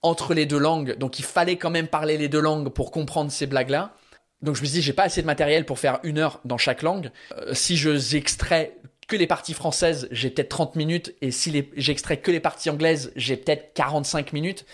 entre 0.03 0.35
les 0.35 0.47
deux 0.47 0.59
langues, 0.59 0.97
donc 0.99 1.19
il 1.19 1.25
fallait 1.25 1.57
quand 1.57 1.71
même 1.71 1.89
parler 1.89 2.17
les 2.19 2.29
deux 2.29 2.41
langues 2.41 2.69
pour 2.69 2.91
comprendre 2.91 3.31
ces 3.33 3.47
blagues-là. 3.47 3.95
Donc 4.43 4.55
je 4.55 4.63
me 4.63 4.67
dit, 4.67 4.81
j'ai 4.83 4.93
pas 4.93 5.03
assez 5.05 5.21
de 5.21 5.27
matériel 5.27 5.65
pour 5.67 5.79
faire 5.81 5.99
une 6.05 6.19
heure 6.19 6.41
dans 6.45 6.59
chaque 6.59 6.83
langue. 6.83 7.11
Euh, 7.37 7.55
si 7.55 7.77
je 7.77 7.97
j'extrais 7.99 8.77
que 9.09 9.17
les 9.17 9.27
parties 9.27 9.55
françaises, 9.55 10.07
j'ai 10.13 10.29
peut-être 10.31 10.51
30 10.51 10.77
minutes, 10.77 11.15
et 11.23 11.31
si 11.31 11.65
j'extrais 11.77 12.19
que 12.19 12.31
les 12.31 12.41
parties 12.41 12.69
anglaises, 12.71 13.11
j'ai 13.17 13.37
peut-être 13.37 13.73
45 13.75 14.33
minutes. 14.35 14.67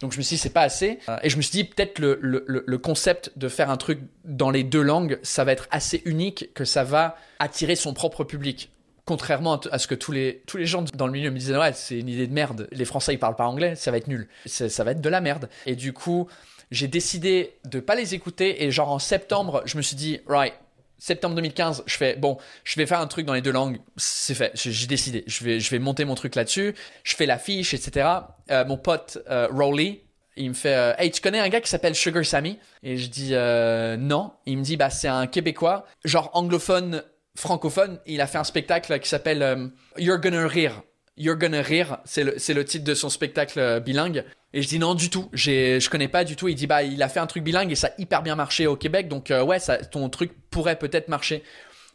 Donc 0.00 0.12
je 0.12 0.18
me 0.18 0.22
suis 0.22 0.36
dit, 0.36 0.40
c'est 0.42 0.50
pas 0.52 0.60
assez. 0.62 0.98
Euh, 1.08 1.16
Et 1.22 1.30
je 1.30 1.36
me 1.38 1.42
suis 1.42 1.50
dit, 1.52 1.64
peut-être 1.64 1.98
le, 1.98 2.18
le- 2.22 2.44
le 2.46 2.78
concept 2.78 3.32
de 3.36 3.48
faire 3.48 3.70
un 3.70 3.78
truc 3.78 4.00
dans 4.24 4.50
les 4.50 4.62
deux 4.64 4.82
langues, 4.82 5.18
ça 5.22 5.44
va 5.44 5.52
être 5.52 5.66
assez 5.70 6.02
unique, 6.04 6.52
que 6.54 6.64
ça 6.66 6.84
va 6.84 7.16
attirer 7.38 7.74
son 7.74 7.94
propre 7.94 8.22
public. 8.22 8.70
Contrairement 9.10 9.58
à 9.72 9.80
ce 9.80 9.88
que 9.88 9.96
tous 9.96 10.12
les, 10.12 10.40
tous 10.46 10.56
les 10.56 10.66
gens 10.66 10.84
dans 10.94 11.08
le 11.08 11.12
milieu 11.12 11.32
me 11.32 11.36
disaient, 11.36 11.56
ouais, 11.56 11.72
c'est 11.72 11.98
une 11.98 12.08
idée 12.08 12.28
de 12.28 12.32
merde. 12.32 12.68
Les 12.70 12.84
Français, 12.84 13.12
ils 13.12 13.18
parlent 13.18 13.34
pas 13.34 13.48
anglais, 13.48 13.74
ça 13.74 13.90
va 13.90 13.96
être 13.96 14.06
nul. 14.06 14.28
Ça, 14.46 14.84
va 14.84 14.92
être 14.92 15.00
de 15.00 15.08
la 15.08 15.20
merde. 15.20 15.48
Et 15.66 15.74
du 15.74 15.92
coup, 15.92 16.28
j'ai 16.70 16.86
décidé 16.86 17.58
de 17.64 17.80
pas 17.80 17.96
les 17.96 18.14
écouter. 18.14 18.62
Et 18.62 18.70
genre 18.70 18.92
en 18.92 19.00
septembre, 19.00 19.62
je 19.64 19.76
me 19.78 19.82
suis 19.82 19.96
dit, 19.96 20.20
right, 20.28 20.54
septembre 20.98 21.34
2015, 21.34 21.82
je 21.86 21.96
fais 21.96 22.14
bon, 22.14 22.38
je 22.62 22.76
vais 22.76 22.86
faire 22.86 23.00
un 23.00 23.08
truc 23.08 23.26
dans 23.26 23.34
les 23.34 23.42
deux 23.42 23.50
langues, 23.50 23.80
c'est 23.96 24.34
fait, 24.34 24.52
j'ai 24.54 24.70
j'ai 24.70 24.86
décidé, 24.86 25.24
je 25.26 25.42
vais, 25.42 25.58
je 25.58 25.70
vais 25.70 25.80
monter 25.80 26.04
mon 26.04 26.14
truc 26.14 26.36
là-dessus, 26.36 26.76
je 27.02 27.16
fais 27.16 27.26
l'affiche, 27.26 27.74
etc. 27.74 28.08
Euh, 28.52 28.64
mon 28.64 28.76
pote 28.76 29.18
euh, 29.28 29.48
Rowley, 29.50 30.04
il 30.36 30.50
me 30.50 30.54
fait, 30.54 30.74
euh, 30.74 30.92
hey, 30.98 31.10
tu 31.10 31.20
connais 31.20 31.40
un 31.40 31.48
gars 31.48 31.60
qui 31.60 31.68
s'appelle 31.68 31.94
Sugar 31.94 32.24
Sammy? 32.24 32.58
Et 32.82 32.96
je 32.96 33.08
dis 33.08 33.30
euh, 33.32 33.96
non. 33.96 34.32
Il 34.46 34.58
me 34.58 34.62
dit 34.62 34.76
bah 34.76 34.90
c'est 34.90 35.08
un 35.08 35.26
Québécois, 35.26 35.84
genre 36.04 36.30
anglophone, 36.32 37.02
francophone. 37.40 37.98
Il 38.06 38.20
a 38.20 38.26
fait 38.26 38.38
un 38.38 38.44
spectacle 38.44 38.98
qui 39.00 39.08
s'appelle 39.08 39.42
euh, 39.42 39.68
You're 39.98 40.20
Gonna 40.20 40.46
Rire. 40.46 40.82
You're 41.16 41.36
Gonna 41.36 41.60
Rire, 41.60 41.98
c'est 42.04 42.24
le, 42.24 42.32
le 42.32 42.64
titre 42.64 42.84
de 42.84 42.94
son 42.94 43.10
spectacle 43.10 43.58
euh, 43.58 43.80
bilingue. 43.80 44.24
Et 44.52 44.62
je 44.62 44.68
dis 44.68 44.78
non 44.78 44.94
du 44.94 45.10
tout, 45.10 45.28
j'ai, 45.32 45.78
je 45.78 45.90
connais 45.90 46.08
pas 46.08 46.24
du 46.24 46.34
tout. 46.34 46.48
Il 46.48 46.54
dit 46.54 46.66
bah 46.66 46.82
il 46.82 47.02
a 47.02 47.08
fait 47.08 47.20
un 47.20 47.26
truc 47.26 47.44
bilingue 47.44 47.70
et 47.70 47.76
ça 47.76 47.88
a 47.88 47.90
hyper 47.98 48.22
bien 48.22 48.34
marché 48.36 48.66
au 48.66 48.76
Québec, 48.76 49.08
donc 49.08 49.30
euh, 49.30 49.42
ouais, 49.44 49.58
ton 49.92 50.08
truc 50.08 50.32
pourrait 50.50 50.78
peut-être 50.78 51.08
marcher. 51.08 51.44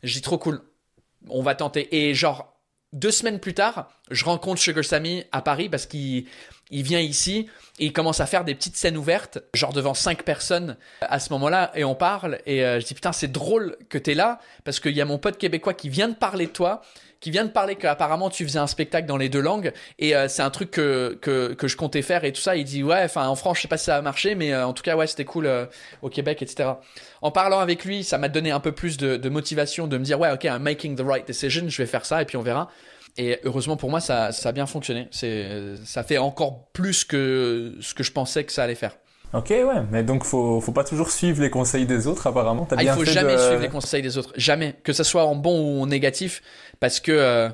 Je 0.03 0.13
dis 0.13 0.21
trop 0.21 0.37
cool, 0.37 0.61
on 1.27 1.41
va 1.41 1.55
tenter. 1.55 1.95
Et 1.95 2.13
genre 2.13 2.55
deux 2.93 3.11
semaines 3.11 3.39
plus 3.39 3.53
tard, 3.53 3.89
je 4.09 4.23
rencontre 4.23 4.61
Sugar 4.61 4.85
Sammy 4.85 5.25
à 5.31 5.41
Paris 5.41 5.69
parce 5.69 5.85
qu'il 5.85 6.27
il 6.71 6.83
vient 6.83 6.99
ici 6.99 7.47
et 7.77 7.85
il 7.85 7.93
commence 7.93 8.21
à 8.21 8.25
faire 8.25 8.43
des 8.43 8.55
petites 8.55 8.77
scènes 8.77 8.97
ouvertes, 8.97 9.39
genre 9.53 9.73
devant 9.73 9.93
cinq 9.93 10.23
personnes 10.23 10.77
à 11.01 11.19
ce 11.19 11.31
moment-là, 11.33 11.71
et 11.75 11.83
on 11.83 11.95
parle. 11.95 12.39
Et 12.45 12.63
euh, 12.63 12.79
je 12.79 12.85
dis 12.85 12.93
putain, 12.93 13.11
c'est 13.11 13.31
drôle 13.31 13.77
que 13.89 13.97
t'es 13.97 14.13
là 14.13 14.39
parce 14.63 14.79
qu'il 14.79 14.93
y 14.93 15.01
a 15.01 15.05
mon 15.05 15.17
pote 15.17 15.37
québécois 15.37 15.73
qui 15.73 15.89
vient 15.89 16.07
de 16.07 16.15
parler 16.15 16.47
de 16.47 16.51
toi, 16.51 16.81
qui 17.19 17.31
vient 17.31 17.45
de 17.45 17.49
parler 17.49 17.75
qu'apparemment 17.75 18.29
tu 18.29 18.45
faisais 18.45 18.59
un 18.59 18.67
spectacle 18.67 19.07
dans 19.07 19.17
les 19.17 19.29
deux 19.29 19.41
langues 19.41 19.73
et 19.99 20.15
euh, 20.15 20.27
c'est 20.27 20.41
un 20.41 20.49
truc 20.49 20.71
que, 20.71 21.17
que, 21.21 21.67
je 21.67 21.75
comptais 21.75 22.01
faire 22.01 22.23
et 22.23 22.31
tout 22.31 22.41
ça. 22.41 22.55
Il 22.55 22.63
dit 22.63 22.81
ouais, 22.81 23.03
enfin 23.03 23.27
en 23.27 23.35
France, 23.35 23.57
je 23.57 23.63
sais 23.63 23.67
pas 23.67 23.77
si 23.77 23.85
ça 23.85 23.97
a 23.97 24.01
marché, 24.01 24.35
mais 24.35 24.53
euh, 24.53 24.65
en 24.65 24.73
tout 24.73 24.83
cas, 24.83 24.95
ouais, 24.95 25.07
c'était 25.07 25.25
cool 25.25 25.49
au 26.01 26.09
Québec, 26.09 26.41
etc. 26.41 26.69
En 27.21 27.31
parlant 27.31 27.59
avec 27.59 27.83
lui, 27.83 28.03
ça 28.03 28.17
m'a 28.17 28.29
donné 28.29 28.51
un 28.51 28.59
peu 28.59 28.71
plus 28.71 28.97
de, 28.97 29.17
de 29.17 29.29
motivation 29.29 29.87
de 29.87 29.97
me 29.97 30.03
dire 30.03 30.19
ouais, 30.19 30.31
ok, 30.31 30.45
I'm 30.45 30.59
making 30.59 30.95
the 30.95 31.03
right 31.05 31.27
decision, 31.27 31.67
je 31.67 31.77
vais 31.81 31.87
faire 31.87 32.05
ça 32.05 32.21
et 32.21 32.25
puis 32.25 32.37
on 32.37 32.41
verra. 32.41 32.69
Et 33.17 33.39
heureusement 33.43 33.77
pour 33.77 33.89
moi, 33.89 33.99
ça, 34.01 34.31
ça 34.31 34.49
a 34.49 34.51
bien 34.51 34.65
fonctionné. 34.65 35.07
C'est, 35.11 35.75
ça 35.85 36.03
fait 36.03 36.17
encore 36.17 36.67
plus 36.73 37.03
que 37.05 37.75
ce 37.81 37.93
que 37.93 38.03
je 38.03 38.11
pensais 38.11 38.43
que 38.43 38.51
ça 38.51 38.63
allait 38.63 38.75
faire. 38.75 38.97
Ok, 39.33 39.49
ouais, 39.49 39.63
mais 39.91 40.03
donc 40.03 40.23
faut, 40.23 40.61
faut 40.61 40.71
pas 40.71 40.83
toujours 40.83 41.11
suivre 41.11 41.41
les 41.41 41.49
conseils 41.49 41.85
des 41.85 42.07
autres 42.07 42.27
apparemment. 42.27 42.65
T'as 42.65 42.75
Ah, 42.77 42.81
il 42.83 42.85
bien 42.85 42.93
faut 42.93 43.03
fait 43.05 43.11
jamais 43.11 43.33
de- 43.33 43.39
suivre 43.39 43.61
les 43.61 43.69
conseils 43.69 44.01
des 44.01 44.17
autres, 44.17 44.31
jamais, 44.37 44.75
que 44.83 44.93
ça 44.93 45.03
soit 45.03 45.25
en 45.25 45.35
bon 45.35 45.59
ou 45.79 45.81
en 45.83 45.87
négatif, 45.87 46.41
parce 46.79 46.99
que 47.01 47.11
euh, 47.11 47.49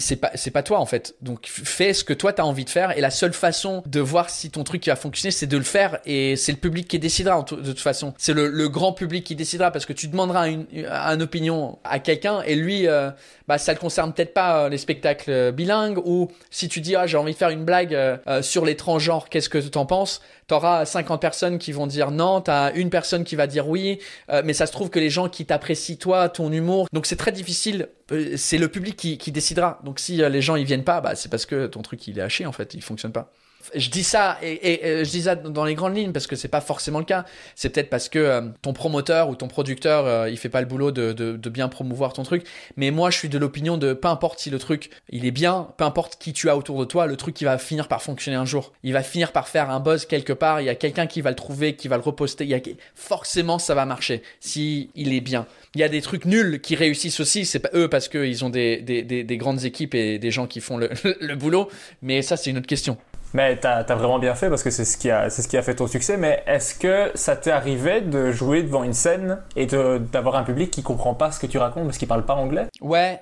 C'est 0.00 0.16
pas, 0.16 0.32
c'est 0.34 0.50
pas 0.50 0.64
toi 0.64 0.80
en 0.80 0.86
fait. 0.86 1.14
Donc 1.22 1.46
fais 1.46 1.92
ce 1.92 2.02
que 2.02 2.12
toi 2.12 2.32
t'as 2.32 2.42
envie 2.42 2.64
de 2.64 2.70
faire. 2.70 2.98
Et 2.98 3.00
la 3.00 3.10
seule 3.10 3.32
façon 3.32 3.82
de 3.86 4.00
voir 4.00 4.28
si 4.28 4.50
ton 4.50 4.64
truc 4.64 4.84
va 4.86 4.96
fonctionner, 4.96 5.30
c'est 5.30 5.46
de 5.46 5.56
le 5.56 5.62
faire. 5.62 6.00
Et 6.04 6.34
c'est 6.34 6.50
le 6.50 6.58
public 6.58 6.88
qui 6.88 6.98
décidera 6.98 7.40
de 7.42 7.56
toute 7.56 7.78
façon. 7.78 8.12
C'est 8.18 8.32
le, 8.32 8.48
le 8.48 8.68
grand 8.68 8.92
public 8.92 9.24
qui 9.24 9.36
décidera 9.36 9.70
parce 9.70 9.86
que 9.86 9.92
tu 9.92 10.08
demanderas 10.08 10.48
une, 10.48 10.66
une 10.72 11.22
opinion 11.22 11.78
à 11.84 12.00
quelqu'un 12.00 12.42
et 12.42 12.56
lui, 12.56 12.88
euh, 12.88 13.10
bah 13.46 13.58
ça 13.58 13.72
le 13.72 13.78
concerne 13.78 14.12
peut-être 14.12 14.34
pas 14.34 14.64
euh, 14.64 14.68
les 14.68 14.78
spectacles 14.78 15.30
euh, 15.30 15.52
bilingues. 15.52 15.98
Ou 16.04 16.28
si 16.50 16.68
tu 16.68 16.80
dis 16.80 16.96
ah 16.96 17.06
j'ai 17.06 17.16
envie 17.16 17.32
de 17.32 17.38
faire 17.38 17.50
une 17.50 17.64
blague 17.64 17.94
euh, 17.94 18.42
sur 18.42 18.64
les 18.64 18.74
transgenres, 18.76 19.28
qu'est-ce 19.28 19.48
que 19.48 19.58
t'en 19.58 19.86
penses? 19.86 20.20
T'auras 20.48 20.86
50 20.86 21.20
personnes 21.20 21.58
qui 21.58 21.72
vont 21.72 21.86
dire 21.86 22.10
non, 22.10 22.40
t'as 22.40 22.72
une 22.72 22.88
personne 22.88 23.22
qui 23.22 23.36
va 23.36 23.46
dire 23.46 23.68
oui, 23.68 23.98
euh, 24.30 24.40
mais 24.44 24.54
ça 24.54 24.66
se 24.66 24.72
trouve 24.72 24.88
que 24.88 24.98
les 24.98 25.10
gens 25.10 25.28
qui 25.28 25.44
t'apprécient 25.44 25.96
toi, 25.96 26.30
ton 26.30 26.50
humour, 26.50 26.88
donc 26.92 27.04
c'est 27.04 27.16
très 27.16 27.32
difficile. 27.32 27.90
Euh, 28.12 28.34
c'est 28.38 28.56
le 28.56 28.68
public 28.68 28.96
qui, 28.96 29.18
qui 29.18 29.30
décidera. 29.30 29.78
Donc 29.84 30.00
si 30.00 30.22
euh, 30.22 30.30
les 30.30 30.40
gens 30.40 30.56
ils 30.56 30.64
viennent 30.64 30.84
pas, 30.84 31.02
bah 31.02 31.14
c'est 31.14 31.28
parce 31.28 31.44
que 31.44 31.66
ton 31.66 31.82
truc 31.82 32.06
il 32.06 32.18
est 32.18 32.22
haché 32.22 32.46
en 32.46 32.52
fait, 32.52 32.72
il 32.72 32.82
fonctionne 32.82 33.12
pas. 33.12 33.30
Je 33.74 33.90
dis 33.90 34.04
ça 34.04 34.38
et, 34.42 34.98
et, 35.00 35.04
je 35.04 35.10
dis 35.10 35.22
ça 35.22 35.34
dans 35.34 35.64
les 35.64 35.74
grandes 35.74 35.96
lignes 35.96 36.12
parce 36.12 36.26
que 36.26 36.36
c'est 36.36 36.48
pas 36.48 36.60
forcément 36.60 36.98
le 36.98 37.04
cas. 37.04 37.24
C'est 37.54 37.70
peut-être 37.70 37.90
parce 37.90 38.08
que 38.08 38.18
euh, 38.18 38.42
ton 38.62 38.72
promoteur 38.72 39.28
ou 39.28 39.34
ton 39.36 39.48
producteur 39.48 40.06
euh, 40.06 40.30
il 40.30 40.38
fait 40.38 40.48
pas 40.48 40.60
le 40.60 40.66
boulot 40.66 40.90
de, 40.90 41.12
de, 41.12 41.36
de 41.36 41.50
bien 41.50 41.68
promouvoir 41.68 42.12
ton 42.12 42.22
truc. 42.22 42.44
Mais 42.76 42.90
moi 42.90 43.10
je 43.10 43.18
suis 43.18 43.28
de 43.28 43.38
l'opinion 43.38 43.76
de 43.76 43.92
peu 43.92 44.08
importe 44.08 44.40
si 44.40 44.50
le 44.50 44.58
truc 44.58 44.90
il 45.10 45.26
est 45.26 45.30
bien, 45.30 45.68
peu 45.76 45.84
importe 45.84 46.16
qui 46.18 46.32
tu 46.32 46.48
as 46.50 46.56
autour 46.56 46.78
de 46.80 46.84
toi, 46.84 47.06
le 47.06 47.16
truc 47.16 47.40
il 47.40 47.44
va 47.44 47.58
finir 47.58 47.88
par 47.88 48.02
fonctionner 48.02 48.36
un 48.36 48.44
jour. 48.44 48.72
Il 48.82 48.92
va 48.92 49.02
finir 49.02 49.32
par 49.32 49.48
faire 49.48 49.70
un 49.70 49.80
buzz 49.80 50.06
quelque 50.06 50.32
part. 50.32 50.60
Il 50.60 50.64
y 50.64 50.70
a 50.70 50.74
quelqu'un 50.74 51.06
qui 51.06 51.20
va 51.20 51.30
le 51.30 51.36
trouver, 51.36 51.74
qui 51.76 51.88
va 51.88 51.96
le 51.96 52.02
reposter. 52.02 52.44
Il 52.44 52.50
y 52.50 52.54
a 52.54 52.60
forcément 52.94 53.58
ça 53.58 53.74
va 53.74 53.86
marcher 53.86 54.22
si 54.40 54.90
il 54.94 55.12
est 55.12 55.20
bien. 55.20 55.46
Il 55.74 55.80
y 55.80 55.84
a 55.84 55.88
des 55.88 56.02
trucs 56.02 56.24
nuls 56.24 56.60
qui 56.60 56.74
réussissent 56.74 57.20
aussi. 57.20 57.44
C'est 57.44 57.58
pas 57.58 57.70
eux 57.74 57.88
parce 57.88 58.08
qu'ils 58.08 58.44
ont 58.44 58.50
des, 58.50 58.80
des, 58.80 59.02
des, 59.02 59.24
des 59.24 59.36
grandes 59.36 59.64
équipes 59.64 59.94
et 59.94 60.18
des 60.18 60.30
gens 60.30 60.46
qui 60.46 60.60
font 60.60 60.76
le, 60.76 60.90
le 61.20 61.34
boulot. 61.34 61.68
Mais 62.02 62.22
ça 62.22 62.36
c'est 62.36 62.50
une 62.50 62.58
autre 62.58 62.66
question. 62.66 62.96
Mais 63.34 63.56
t'as 63.56 63.78
as 63.78 63.94
vraiment 63.94 64.18
bien 64.18 64.34
fait 64.34 64.48
parce 64.48 64.62
que 64.62 64.70
c'est 64.70 64.84
ce 64.84 64.96
qui 64.96 65.10
a 65.10 65.30
c'est 65.30 65.62
fait 65.62 65.74
ton 65.74 65.86
succès. 65.86 66.16
Mais 66.16 66.42
est-ce 66.46 66.74
que 66.74 67.10
ça 67.14 67.36
t'est 67.36 67.50
arrivé 67.50 68.00
de 68.00 68.30
jouer 68.32 68.62
devant 68.62 68.84
une 68.84 68.94
scène 68.94 69.42
et 69.56 69.66
d'avoir 69.66 70.36
un 70.36 70.44
public 70.44 70.70
qui 70.70 70.82
comprend 70.82 71.14
pas 71.14 71.30
ce 71.30 71.40
que 71.40 71.46
tu 71.46 71.58
racontes 71.58 71.84
parce 71.84 71.98
qu'il 71.98 72.08
parle 72.08 72.24
pas 72.24 72.34
anglais? 72.34 72.66
Ouais, 72.80 73.20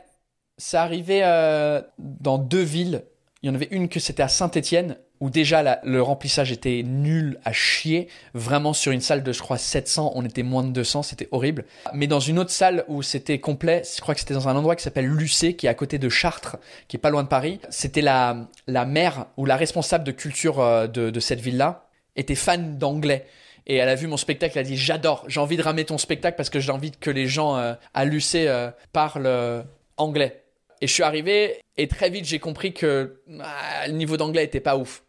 ça 0.58 0.82
arrivait 0.82 1.22
euh, 1.24 1.82
dans 1.98 2.38
deux 2.38 2.62
villes. 2.62 3.04
Il 3.46 3.50
y 3.50 3.52
en 3.52 3.54
avait 3.54 3.68
une 3.70 3.88
que 3.88 4.00
c'était 4.00 4.24
à 4.24 4.28
Saint-Étienne, 4.28 4.96
où 5.20 5.30
déjà 5.30 5.80
le 5.84 6.02
remplissage 6.02 6.50
était 6.50 6.82
nul 6.84 7.38
à 7.44 7.52
chier. 7.52 8.08
Vraiment 8.34 8.72
sur 8.72 8.90
une 8.90 9.00
salle 9.00 9.22
de, 9.22 9.30
je 9.30 9.38
crois, 9.38 9.56
700, 9.56 10.10
on 10.16 10.24
était 10.24 10.42
moins 10.42 10.64
de 10.64 10.70
200, 10.70 11.04
c'était 11.04 11.28
horrible. 11.30 11.64
Mais 11.94 12.08
dans 12.08 12.18
une 12.18 12.40
autre 12.40 12.50
salle 12.50 12.84
où 12.88 13.02
c'était 13.02 13.38
complet, 13.38 13.82
je 13.84 14.00
crois 14.00 14.14
que 14.14 14.20
c'était 14.20 14.34
dans 14.34 14.48
un 14.48 14.56
endroit 14.56 14.74
qui 14.74 14.82
s'appelle 14.82 15.06
Lucé, 15.06 15.54
qui 15.54 15.66
est 15.66 15.68
à 15.68 15.74
côté 15.74 15.98
de 15.98 16.08
Chartres, 16.08 16.56
qui 16.88 16.96
est 16.96 16.98
pas 16.98 17.10
loin 17.10 17.22
de 17.22 17.28
Paris. 17.28 17.60
C'était 17.70 18.00
la, 18.00 18.48
la 18.66 18.84
maire 18.84 19.26
ou 19.36 19.44
la 19.44 19.54
responsable 19.54 20.02
de 20.02 20.10
culture 20.10 20.58
euh, 20.58 20.88
de, 20.88 21.20
cette 21.20 21.40
ville-là, 21.40 21.86
était 22.16 22.34
fan 22.34 22.78
d'anglais. 22.78 23.26
Et 23.68 23.76
elle 23.76 23.88
a 23.88 23.94
vu 23.94 24.08
mon 24.08 24.16
spectacle, 24.16 24.58
elle 24.58 24.66
a 24.66 24.68
dit 24.68 24.76
j'adore, 24.76 25.24
j'ai 25.28 25.38
envie 25.38 25.56
de 25.56 25.62
ramener 25.62 25.84
ton 25.84 25.98
spectacle 25.98 26.36
parce 26.36 26.50
que 26.50 26.58
j'ai 26.58 26.72
envie 26.72 26.90
que 26.90 27.10
les 27.10 27.28
gens 27.28 27.56
euh, 27.56 27.74
à 27.94 28.06
l'UC 28.06 28.34
euh, 28.34 28.72
parlent 28.92 29.64
anglais. 29.98 30.42
Et 30.80 30.86
je 30.86 30.92
suis 30.92 31.02
arrivé 31.02 31.60
et 31.76 31.88
très 31.88 32.10
vite 32.10 32.24
j'ai 32.24 32.38
compris 32.38 32.72
que 32.72 33.22
ah, 33.40 33.86
le 33.86 33.94
niveau 33.94 34.16
d'anglais 34.16 34.44
était 34.44 34.60
pas 34.60 34.76
ouf. 34.76 35.02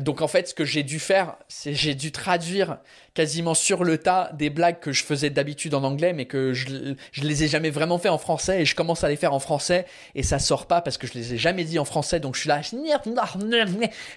Donc 0.00 0.22
en 0.22 0.28
fait, 0.28 0.48
ce 0.48 0.54
que 0.54 0.64
j'ai 0.64 0.82
dû 0.82 0.98
faire, 0.98 1.36
c'est 1.46 1.74
j'ai 1.74 1.94
dû 1.94 2.10
traduire 2.10 2.78
quasiment 3.12 3.52
sur 3.52 3.84
le 3.84 3.98
tas 3.98 4.30
des 4.32 4.48
blagues 4.48 4.80
que 4.80 4.92
je 4.92 5.04
faisais 5.04 5.28
d'habitude 5.28 5.74
en 5.74 5.84
anglais, 5.84 6.14
mais 6.14 6.24
que 6.24 6.54
je, 6.54 6.94
je 7.12 7.22
les 7.22 7.44
ai 7.44 7.48
jamais 7.48 7.68
vraiment 7.68 7.98
fait 7.98 8.08
en 8.08 8.16
français 8.16 8.62
et 8.62 8.64
je 8.64 8.74
commence 8.74 9.04
à 9.04 9.08
les 9.08 9.16
faire 9.16 9.34
en 9.34 9.40
français 9.40 9.84
et 10.14 10.22
ça 10.22 10.38
sort 10.38 10.66
pas 10.66 10.80
parce 10.80 10.96
que 10.96 11.06
je 11.06 11.12
les 11.12 11.34
ai 11.34 11.38
jamais 11.38 11.64
dit 11.64 11.78
en 11.78 11.84
français. 11.84 12.18
Donc 12.18 12.34
je 12.34 12.40
suis 12.40 12.48
là, 12.48 12.62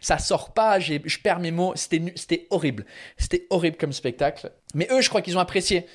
ça 0.01 0.17
sort 0.19 0.53
pas, 0.53 0.79
je 0.79 1.17
perds 1.21 1.39
mes 1.39 1.51
mots. 1.51 1.73
C'était 1.75 2.01
c'était 2.15 2.47
horrible, 2.49 2.85
c'était 3.17 3.45
horrible 3.49 3.75
comme 3.75 3.91
spectacle. 3.91 4.51
Mais 4.73 4.87
eux, 4.89 5.01
je 5.01 5.09
crois 5.09 5.21
qu'ils 5.21 5.37
ont 5.37 5.41
apprécié 5.41 5.85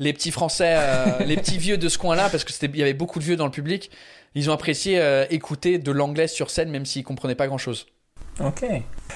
les 0.00 0.12
petits 0.14 0.30
Français, 0.32 0.74
euh, 0.76 1.24
les 1.24 1.36
petits 1.36 1.58
vieux 1.58 1.76
de 1.76 1.88
ce 1.88 1.98
coin-là, 1.98 2.28
parce 2.30 2.42
que 2.42 2.52
il 2.64 2.76
y 2.76 2.82
avait 2.82 2.94
beaucoup 2.94 3.18
de 3.18 3.24
vieux 3.24 3.36
dans 3.36 3.44
le 3.44 3.50
public. 3.52 3.90
Ils 4.34 4.48
ont 4.50 4.52
apprécié 4.52 5.00
euh, 5.00 5.26
écouter 5.30 5.78
de 5.78 5.90
l'anglais 5.90 6.28
sur 6.28 6.50
scène, 6.50 6.70
même 6.70 6.86
s'ils 6.86 7.04
comprenaient 7.04 7.34
pas 7.34 7.46
grand-chose. 7.48 7.86
Ok. 8.38 8.64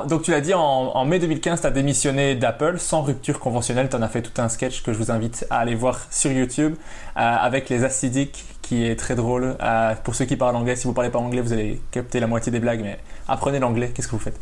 Donc 0.06 0.22
tu 0.22 0.32
l'as 0.32 0.40
dit, 0.40 0.54
en, 0.54 0.60
en 0.60 1.04
mai 1.04 1.18
2015, 1.18 1.60
tu 1.60 1.66
as 1.66 1.70
démissionné 1.70 2.34
d'Apple 2.34 2.78
sans 2.78 3.02
rupture 3.02 3.38
conventionnelle. 3.38 3.88
Tu 3.88 3.96
en 3.96 4.02
as 4.02 4.08
fait 4.08 4.22
tout 4.22 4.40
un 4.40 4.48
sketch 4.48 4.82
que 4.82 4.92
je 4.92 4.98
vous 4.98 5.10
invite 5.10 5.46
à 5.50 5.58
aller 5.58 5.74
voir 5.74 6.00
sur 6.10 6.30
YouTube 6.30 6.74
euh, 6.74 7.20
avec 7.20 7.68
les 7.68 7.84
acidiques 7.84 8.44
qui 8.64 8.86
est 8.86 8.96
très 8.96 9.14
drôle. 9.14 9.56
Euh, 9.62 9.94
pour 10.02 10.14
ceux 10.14 10.24
qui 10.24 10.36
parlent 10.36 10.56
anglais, 10.56 10.74
si 10.76 10.86
vous 10.86 10.92
parlez 10.94 11.10
pas 11.10 11.18
anglais, 11.18 11.40
vous 11.40 11.52
allez 11.52 11.80
capter 11.90 12.18
la 12.20 12.26
moitié 12.26 12.50
des 12.50 12.60
blagues, 12.60 12.80
mais 12.82 12.98
apprenez 13.28 13.58
l'anglais, 13.58 13.90
qu'est-ce 13.94 14.08
que 14.08 14.12
vous 14.12 14.18
faites? 14.18 14.40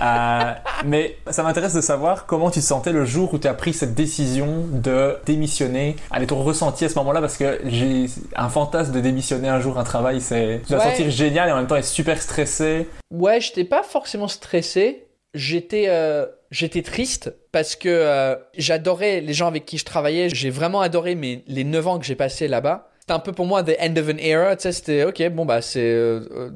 Euh, 0.00 0.52
Mais 0.84 1.16
ça 1.30 1.42
m'intéresse 1.42 1.74
de 1.74 1.80
savoir 1.80 2.26
comment 2.26 2.50
tu 2.50 2.60
te 2.60 2.64
sentais 2.64 2.92
le 2.92 3.04
jour 3.04 3.32
où 3.34 3.38
tu 3.38 3.48
as 3.48 3.54
pris 3.54 3.72
cette 3.72 3.94
décision 3.94 4.64
de 4.70 5.16
démissionner. 5.26 5.96
Allez, 6.10 6.26
ton 6.26 6.42
ressenti 6.42 6.84
à 6.84 6.88
ce 6.88 6.94
moment-là, 6.96 7.20
parce 7.20 7.36
que 7.36 7.60
j'ai 7.64 8.06
un 8.36 8.48
fantasme 8.48 8.92
de 8.92 9.00
démissionner 9.00 9.48
un 9.48 9.60
jour 9.60 9.78
un 9.78 9.84
travail, 9.84 10.20
c'est 10.20 10.60
tu 10.66 10.72
dois 10.72 10.82
Ouais. 10.84 10.90
sentir 10.90 11.10
génial 11.10 11.48
et 11.48 11.52
en 11.52 11.56
même 11.56 11.66
temps 11.66 11.76
être 11.76 11.84
super 11.84 12.20
stressé. 12.20 12.88
Ouais, 13.10 13.40
j'étais 13.40 13.64
pas 13.64 13.82
forcément 13.82 14.28
stressé. 14.28 15.06
J'étais 15.34 15.84
euh, 15.88 16.26
j'étais 16.50 16.82
triste 16.82 17.34
parce 17.52 17.74
que 17.74 17.88
euh, 17.88 18.34
j'adorais 18.58 19.20
les 19.22 19.32
gens 19.32 19.46
avec 19.46 19.64
qui 19.64 19.78
je 19.78 19.84
travaillais. 19.84 20.28
J'ai 20.28 20.50
vraiment 20.50 20.80
adoré 20.82 21.14
mes, 21.14 21.42
les 21.46 21.64
9 21.64 21.86
ans 21.88 21.98
que 21.98 22.04
j'ai 22.04 22.16
passé 22.16 22.48
là-bas. 22.48 22.88
C'était 23.12 23.20
un 23.20 23.24
peu 23.24 23.32
pour 23.32 23.44
moi 23.44 23.62
the 23.62 23.76
end 23.78 23.94
of 23.98 24.08
an 24.08 24.16
era. 24.18 24.56
Tu 24.56 24.62
sais, 24.62 24.72
c'était 24.72 25.04
ok, 25.04 25.28
bon 25.32 25.44
bah 25.44 25.60
c'est 25.60 25.80
euh, 25.82 26.48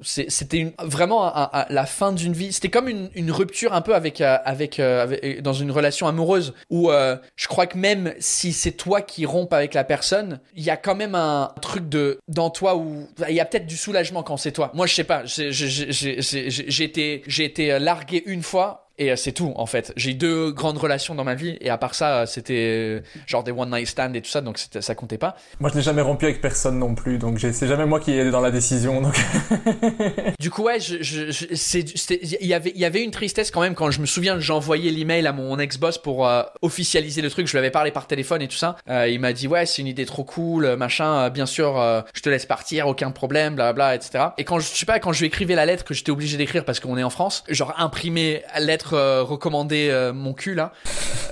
C'était 0.00 0.72
vraiment 0.82 1.50
la 1.68 1.86
fin 1.86 2.12
d'une 2.12 2.32
vie. 2.32 2.50
C'était 2.52 2.70
comme 2.70 2.88
une, 2.88 3.30
rupture 3.30 3.74
un 3.74 3.82
peu 3.82 3.94
avec 3.94 4.22
euh, 4.22 4.38
avec, 4.44 4.80
euh, 4.80 5.40
dans 5.42 5.52
une 5.52 5.70
relation 5.70 6.06
amoureuse 6.06 6.54
où 6.70 6.90
je 7.36 7.48
crois 7.48 7.66
que 7.66 7.76
même 7.76 8.14
si 8.20 8.54
c'est 8.54 8.72
toi 8.72 9.02
qui 9.02 9.26
rompes 9.26 9.52
avec 9.52 9.74
la 9.74 9.84
personne, 9.84 10.40
il 10.54 10.62
y 10.62 10.70
a 10.70 10.78
quand 10.78 10.94
même 10.94 11.14
un 11.14 11.52
truc 11.60 11.88
de 11.90 12.20
dans 12.26 12.48
toi 12.48 12.76
où 12.76 13.06
il 13.28 13.34
y 13.34 13.40
a 13.40 13.44
peut-être 13.44 13.66
du 13.66 13.76
soulagement 13.76 14.22
quand 14.22 14.38
c'est 14.38 14.52
toi. 14.52 14.70
Moi 14.72 14.86
je 14.86 14.94
sais 14.94 15.04
pas. 15.04 15.22
J'ai 15.26 16.84
été 16.84 17.22
j'ai 17.26 17.44
été 17.44 17.78
largué 17.78 18.22
une 18.24 18.42
fois. 18.42 18.78
Et 19.02 19.10
euh, 19.10 19.16
c'est 19.16 19.32
tout 19.32 19.52
en 19.56 19.66
fait. 19.66 19.92
J'ai 19.96 20.10
eu 20.10 20.14
deux 20.14 20.52
grandes 20.52 20.78
relations 20.78 21.14
dans 21.16 21.24
ma 21.24 21.34
vie 21.34 21.56
et 21.60 21.70
à 21.70 21.76
part 21.78 21.94
ça, 21.94 22.18
euh, 22.20 22.26
c'était 22.26 22.54
euh, 22.98 23.00
genre 23.26 23.42
des 23.42 23.50
one 23.50 23.70
night 23.70 23.88
stands 23.88 24.12
et 24.14 24.20
tout 24.22 24.30
ça, 24.30 24.40
donc 24.40 24.58
ça 24.58 24.94
comptait 24.94 25.18
pas. 25.18 25.34
Moi, 25.58 25.70
je 25.70 25.76
n'ai 25.78 25.82
jamais 25.82 26.02
rompu 26.02 26.24
avec 26.26 26.40
personne 26.40 26.78
non 26.78 26.94
plus, 26.94 27.18
donc 27.18 27.38
c'est 27.40 27.66
jamais 27.66 27.86
moi 27.86 27.98
qui 27.98 28.12
ai 28.12 28.30
dans 28.30 28.40
la 28.40 28.50
décision. 28.52 29.00
Donc... 29.00 29.14
Du 30.40 30.50
coup, 30.50 30.62
ouais, 30.64 30.80
je, 30.80 30.96
je, 31.02 31.30
je- 31.30 31.54
c'est- 31.54 31.96
c'était- 31.96 32.20
il 32.40 32.46
y 32.46 32.54
avait, 32.54 32.72
il 32.74 32.80
y 32.80 32.84
avait 32.84 33.02
une 33.02 33.10
tristesse 33.10 33.50
quand 33.50 33.60
même 33.60 33.74
quand 33.74 33.90
je 33.90 34.00
me 34.00 34.06
souviens, 34.06 34.38
j'envoyais 34.40 34.90
l'email 34.90 35.26
à 35.26 35.32
mon 35.32 35.58
ex-boss 35.58 35.98
pour 35.98 36.26
euh, 36.26 36.42
officialiser 36.62 37.22
le 37.22 37.30
truc. 37.30 37.46
Je 37.46 37.52
lui 37.52 37.58
avais 37.58 37.70
parlé 37.70 37.90
par 37.90 38.06
téléphone 38.06 38.42
et 38.42 38.48
tout 38.48 38.56
ça. 38.56 38.76
Euh, 38.88 39.08
il 39.08 39.20
m'a 39.20 39.32
dit 39.32 39.46
ouais, 39.48 39.66
c'est 39.66 39.82
une 39.82 39.88
idée 39.88 40.06
trop 40.06 40.24
cool, 40.24 40.76
machin. 40.76 41.28
bien 41.30 41.46
sûr, 41.46 41.78
euh, 41.80 42.02
je 42.14 42.20
te 42.22 42.28
laisse 42.28 42.46
partir, 42.46 42.86
aucun 42.88 43.10
problème, 43.10 43.54
blablabla, 43.54 43.94
etc. 43.94 44.24
Et 44.38 44.44
quand 44.44 44.58
je, 44.58 44.68
je 44.72 44.78
sais 44.78 44.86
pas, 44.86 44.98
quand 44.98 45.12
je 45.12 45.20
lui 45.20 45.26
écrivais 45.26 45.54
la 45.54 45.66
lettre 45.66 45.84
que 45.84 45.94
j'étais 45.94 46.10
obligé 46.10 46.36
d'écrire 46.36 46.64
parce 46.64 46.80
qu'on 46.80 46.96
est 46.98 47.02
en 47.02 47.10
France, 47.10 47.44
genre 47.48 47.74
imprimer 47.78 48.42
lettre 48.58 48.91
euh, 48.92 49.22
recommandée 49.22 49.88
euh, 49.90 50.12
mon 50.12 50.32
cul 50.34 50.54
là. 50.54 50.72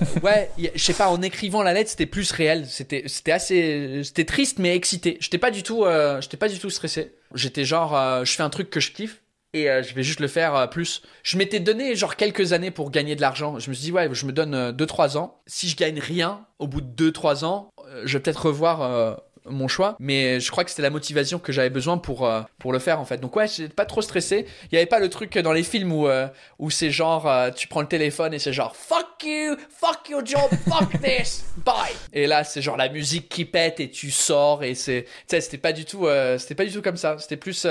Euh, 0.01 0.05
ouais, 0.23 0.51
je 0.57 0.81
sais 0.81 0.93
pas, 0.93 1.09
en 1.09 1.21
écrivant 1.21 1.63
la 1.63 1.73
lettre, 1.73 1.89
c'était 1.89 2.05
plus 2.05 2.31
réel. 2.31 2.65
C'était, 2.67 3.03
c'était 3.07 3.31
assez, 3.31 4.01
c'était 4.03 4.25
triste 4.25 4.59
mais 4.59 4.75
excité. 4.75 5.17
J'étais 5.19 5.37
pas 5.37 5.51
du 5.51 5.63
tout, 5.63 5.85
euh, 5.85 6.21
j'étais 6.21 6.37
pas 6.37 6.49
du 6.49 6.59
tout 6.59 6.69
stressé. 6.69 7.13
J'étais 7.35 7.65
genre, 7.65 7.95
euh, 7.95 8.25
je 8.25 8.33
fais 8.33 8.43
un 8.43 8.49
truc 8.49 8.69
que 8.69 8.79
je 8.79 8.91
kiffe 8.91 9.21
et 9.53 9.69
euh, 9.69 9.83
je 9.83 9.93
vais 9.93 10.03
juste 10.03 10.19
le 10.19 10.27
faire 10.27 10.55
euh, 10.55 10.67
plus. 10.67 11.01
Je 11.23 11.37
m'étais 11.37 11.59
donné 11.59 11.95
genre 11.95 12.15
quelques 12.15 12.53
années 12.53 12.71
pour 12.71 12.91
gagner 12.91 13.15
de 13.15 13.21
l'argent. 13.21 13.59
Je 13.59 13.69
me 13.69 13.75
suis 13.75 13.85
dit 13.85 13.91
ouais, 13.91 14.09
je 14.11 14.25
me 14.25 14.31
donne 14.31 14.71
2-3 14.71 15.17
ans. 15.17 15.41
Si 15.45 15.67
je 15.67 15.75
gagne 15.75 15.99
rien 15.99 16.45
au 16.59 16.67
bout 16.67 16.81
de 16.81 17.11
2-3 17.11 17.45
ans, 17.45 17.69
euh, 17.87 18.03
je 18.05 18.17
vais 18.17 18.23
peut-être 18.23 18.47
revoir 18.47 18.81
euh, 18.81 19.15
mon 19.45 19.67
choix. 19.67 19.95
Mais 19.99 20.39
je 20.39 20.51
crois 20.51 20.63
que 20.63 20.69
c'était 20.69 20.81
la 20.81 20.89
motivation 20.89 21.39
que 21.39 21.51
j'avais 21.51 21.69
besoin 21.69 21.97
pour 21.97 22.25
euh, 22.25 22.41
pour 22.59 22.73
le 22.73 22.79
faire 22.79 22.99
en 22.99 23.05
fait. 23.05 23.17
Donc 23.17 23.35
ouais, 23.35 23.47
j'étais 23.47 23.73
pas 23.73 23.85
trop 23.85 24.01
stressé. 24.01 24.45
Il 24.71 24.75
y 24.75 24.77
avait 24.77 24.85
pas 24.85 24.99
le 24.99 25.09
truc 25.09 25.37
dans 25.37 25.53
les 25.53 25.63
films 25.63 25.91
où 25.91 26.07
euh, 26.07 26.27
où 26.59 26.69
c'est 26.69 26.91
genre 26.91 27.27
euh, 27.27 27.51
tu 27.51 27.67
prends 27.67 27.81
le 27.81 27.87
téléphone 27.87 28.33
et 28.33 28.39
c'est 28.39 28.53
genre 28.53 28.75
fuck 28.75 29.23
you, 29.23 29.55
fuck 29.69 30.09
your 30.09 30.25
job, 30.25 30.49
fuck 30.67 31.01
this, 31.03 31.45
bye. 31.57 31.93
Et 32.13 32.27
là 32.27 32.43
c'est 32.43 32.61
genre 32.61 32.77
la 32.77 32.89
musique 32.89 33.29
qui 33.29 33.45
pète 33.45 33.79
et 33.79 33.89
tu 33.89 34.11
sors 34.11 34.63
et 34.63 34.75
c'est 34.75 35.03
tu 35.03 35.09
sais 35.27 35.41
c'était 35.41 35.57
pas 35.57 35.73
du 35.73 35.85
tout 35.85 36.07
c'était 36.37 36.55
pas 36.55 36.65
du 36.65 36.71
tout 36.71 36.81
comme 36.81 36.97
ça. 36.97 37.17
C'était 37.17 37.37
plus 37.37 37.65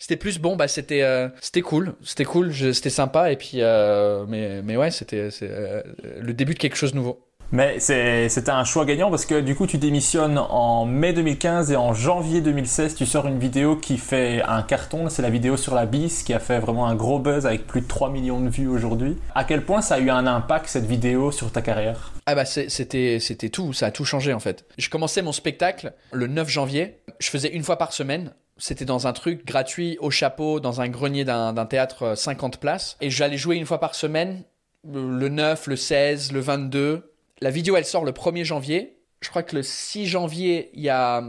c'était 0.00 0.16
plus 0.16 0.38
bon 0.38 0.56
bah 0.56 0.66
c'était 0.66 1.02
euh, 1.02 1.28
c'était 1.40 1.60
cool 1.60 1.94
c'était 2.02 2.24
cool 2.24 2.52
c'était 2.54 2.90
sympa 2.90 3.30
et 3.30 3.36
puis 3.36 3.58
euh, 3.60 4.24
mais 4.26 4.62
mais 4.62 4.76
ouais 4.76 4.90
c'était 4.90 5.28
euh, 5.42 5.82
le 6.18 6.32
début 6.32 6.54
de 6.54 6.58
quelque 6.58 6.76
chose 6.76 6.92
de 6.92 6.96
nouveau 6.96 7.29
Mais 7.52 7.80
c'était 7.80 8.50
un 8.50 8.64
choix 8.64 8.84
gagnant 8.84 9.10
parce 9.10 9.26
que 9.26 9.40
du 9.40 9.54
coup 9.54 9.66
tu 9.66 9.78
démissionnes 9.78 10.38
en 10.38 10.84
mai 10.84 11.12
2015 11.12 11.72
et 11.72 11.76
en 11.76 11.92
janvier 11.92 12.40
2016 12.40 12.94
tu 12.94 13.06
sors 13.06 13.26
une 13.26 13.38
vidéo 13.38 13.76
qui 13.76 13.98
fait 13.98 14.42
un 14.46 14.62
carton, 14.62 15.08
c'est 15.08 15.22
la 15.22 15.30
vidéo 15.30 15.56
sur 15.56 15.74
la 15.74 15.86
bise 15.86 16.22
qui 16.22 16.32
a 16.32 16.38
fait 16.38 16.60
vraiment 16.60 16.86
un 16.86 16.94
gros 16.94 17.18
buzz 17.18 17.46
avec 17.46 17.66
plus 17.66 17.80
de 17.80 17.88
3 17.88 18.10
millions 18.10 18.40
de 18.40 18.48
vues 18.48 18.68
aujourd'hui. 18.68 19.16
À 19.34 19.44
quel 19.44 19.64
point 19.64 19.80
ça 19.82 19.96
a 19.96 19.98
eu 19.98 20.10
un 20.10 20.26
impact 20.26 20.68
cette 20.68 20.86
vidéo 20.86 21.32
sur 21.32 21.50
ta 21.50 21.60
carrière? 21.60 22.12
Ah 22.26 22.34
bah 22.34 22.44
c'était 22.44 23.18
tout 23.52 23.72
ça 23.72 23.86
a 23.86 23.90
tout 23.90 24.04
changé 24.04 24.32
en 24.32 24.40
fait 24.40 24.64
je 24.78 24.88
commençais 24.88 25.22
mon 25.22 25.32
spectacle 25.32 25.92
le 26.12 26.28
9 26.28 26.48
janvier 26.48 26.98
je 27.18 27.30
faisais 27.30 27.48
une 27.48 27.64
fois 27.64 27.76
par 27.76 27.92
semaine 27.92 28.32
C'était 28.58 28.84
dans 28.84 29.06
un 29.06 29.12
truc 29.12 29.46
gratuit 29.46 29.96
au 30.00 30.10
chapeau, 30.10 30.60
dans 30.60 30.80
un 30.80 30.88
grenier 30.88 31.24
d'un 31.24 31.66
théâtre 31.66 32.02
euh, 32.02 32.14
50 32.14 32.60
places. 32.60 32.96
Et 33.00 33.08
j'allais 33.08 33.38
jouer 33.38 33.56
une 33.56 33.64
fois 33.64 33.80
par 33.80 33.94
semaine, 33.94 34.42
euh, 34.86 35.18
le 35.18 35.28
9, 35.30 35.66
le 35.66 35.76
16, 35.76 36.32
le 36.32 36.40
22. 36.40 37.09
La 37.42 37.50
vidéo, 37.50 37.76
elle 37.76 37.86
sort 37.86 38.04
le 38.04 38.12
1er 38.12 38.44
janvier. 38.44 38.98
Je 39.22 39.30
crois 39.30 39.42
que 39.42 39.56
le 39.56 39.62
6 39.62 40.06
janvier, 40.06 40.70
il 40.74 40.82
y 40.82 40.90
a, 40.90 41.24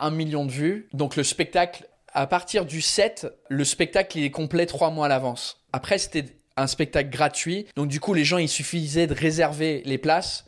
un 0.00 0.10
million 0.10 0.44
de 0.44 0.50
vues. 0.50 0.88
Donc 0.92 1.14
le 1.14 1.22
spectacle, 1.22 1.86
à 2.12 2.26
partir 2.26 2.66
du 2.66 2.80
7, 2.80 3.28
le 3.48 3.64
spectacle 3.64 4.18
il 4.18 4.24
est 4.24 4.30
complet 4.30 4.66
trois 4.66 4.90
mois 4.90 5.06
à 5.06 5.08
l'avance. 5.08 5.64
Après, 5.72 5.98
c'était 5.98 6.24
un 6.56 6.66
spectacle 6.66 7.10
gratuit. 7.10 7.66
Donc 7.76 7.88
du 7.88 8.00
coup, 8.00 8.12
les 8.12 8.24
gens, 8.24 8.38
il 8.38 8.48
suffisait 8.48 9.06
de 9.06 9.14
réserver 9.14 9.82
les 9.84 9.98
places. 9.98 10.46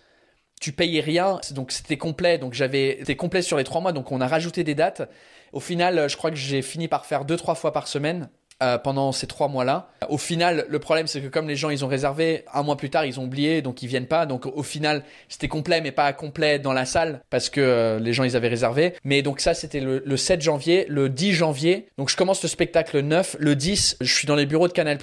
Tu 0.61 0.73
payais 0.73 1.01
rien, 1.01 1.41
donc 1.53 1.71
c'était 1.71 1.97
complet. 1.97 2.39
Donc 2.39 2.55
j'avais, 2.55 2.97
c'était 3.01 3.17
complet 3.17 3.43
sur 3.43 3.57
les 3.57 3.65
trois 3.65 3.81
mois. 3.81 3.93
Donc 3.93 4.11
on 4.11 4.21
a 4.21 4.27
rajouté 4.27 4.65
des 4.65 4.75
dates. 4.75 5.09
Au 5.53 5.61
final, 5.61 6.09
je 6.09 6.17
crois 6.17 6.31
que 6.31 6.37
j'ai 6.37 6.63
fini 6.63 6.89
par 6.89 7.07
faire 7.07 7.25
deux 7.25 7.37
trois 7.37 7.55
fois 7.55 7.73
par 7.73 7.87
semaine. 7.87 8.29
Euh, 8.63 8.79
pendant 8.79 9.11
ces 9.11 9.27
trois 9.27 9.49
mois-là. 9.49 9.89
Au 10.09 10.17
final, 10.17 10.65
le 10.69 10.79
problème, 10.79 11.09
c'est 11.09 11.21
que 11.21 11.27
comme 11.27 11.49
les 11.49 11.57
gens, 11.57 11.71
ils 11.71 11.85
ont 11.85 11.89
réservé, 11.89 12.45
un 12.55 12.63
mois 12.63 12.77
plus 12.77 12.89
tard, 12.89 13.05
ils 13.05 13.19
ont 13.19 13.25
oublié, 13.25 13.63
donc 13.63 13.83
ils 13.83 13.89
viennent 13.89 14.07
pas. 14.07 14.27
Donc 14.27 14.47
au 14.47 14.63
final, 14.63 15.03
c'était 15.29 15.49
complet, 15.49 15.81
mais 15.81 15.91
pas 15.91 16.13
complet 16.13 16.61
dans 16.61 16.73
la 16.73 16.85
salle, 16.85 17.21
parce 17.31 17.51
que 17.51 17.61
euh, 17.61 17.99
les 17.99 18.13
gens, 18.13 18.23
ils 18.23 18.37
avaient 18.37 18.49
réservé. 18.49 18.95
Mais 19.03 19.23
donc 19.23 19.41
ça, 19.41 19.55
c'était 19.55 19.81
le, 19.81 20.03
le 20.07 20.17
7 20.17 20.41
janvier. 20.41 20.87
Le 20.89 21.09
10 21.09 21.33
janvier, 21.33 21.89
donc 21.99 22.11
je 22.11 22.17
commence 22.17 22.43
le 22.43 22.49
spectacle 22.49 22.97
le 22.97 23.03
9. 23.03 23.37
Le 23.41 23.57
10, 23.57 23.97
je 24.01 24.15
suis 24.15 24.27
dans 24.27 24.37
les 24.37 24.47
bureaux 24.47 24.69
de 24.69 24.73
Canal+, 24.73 24.99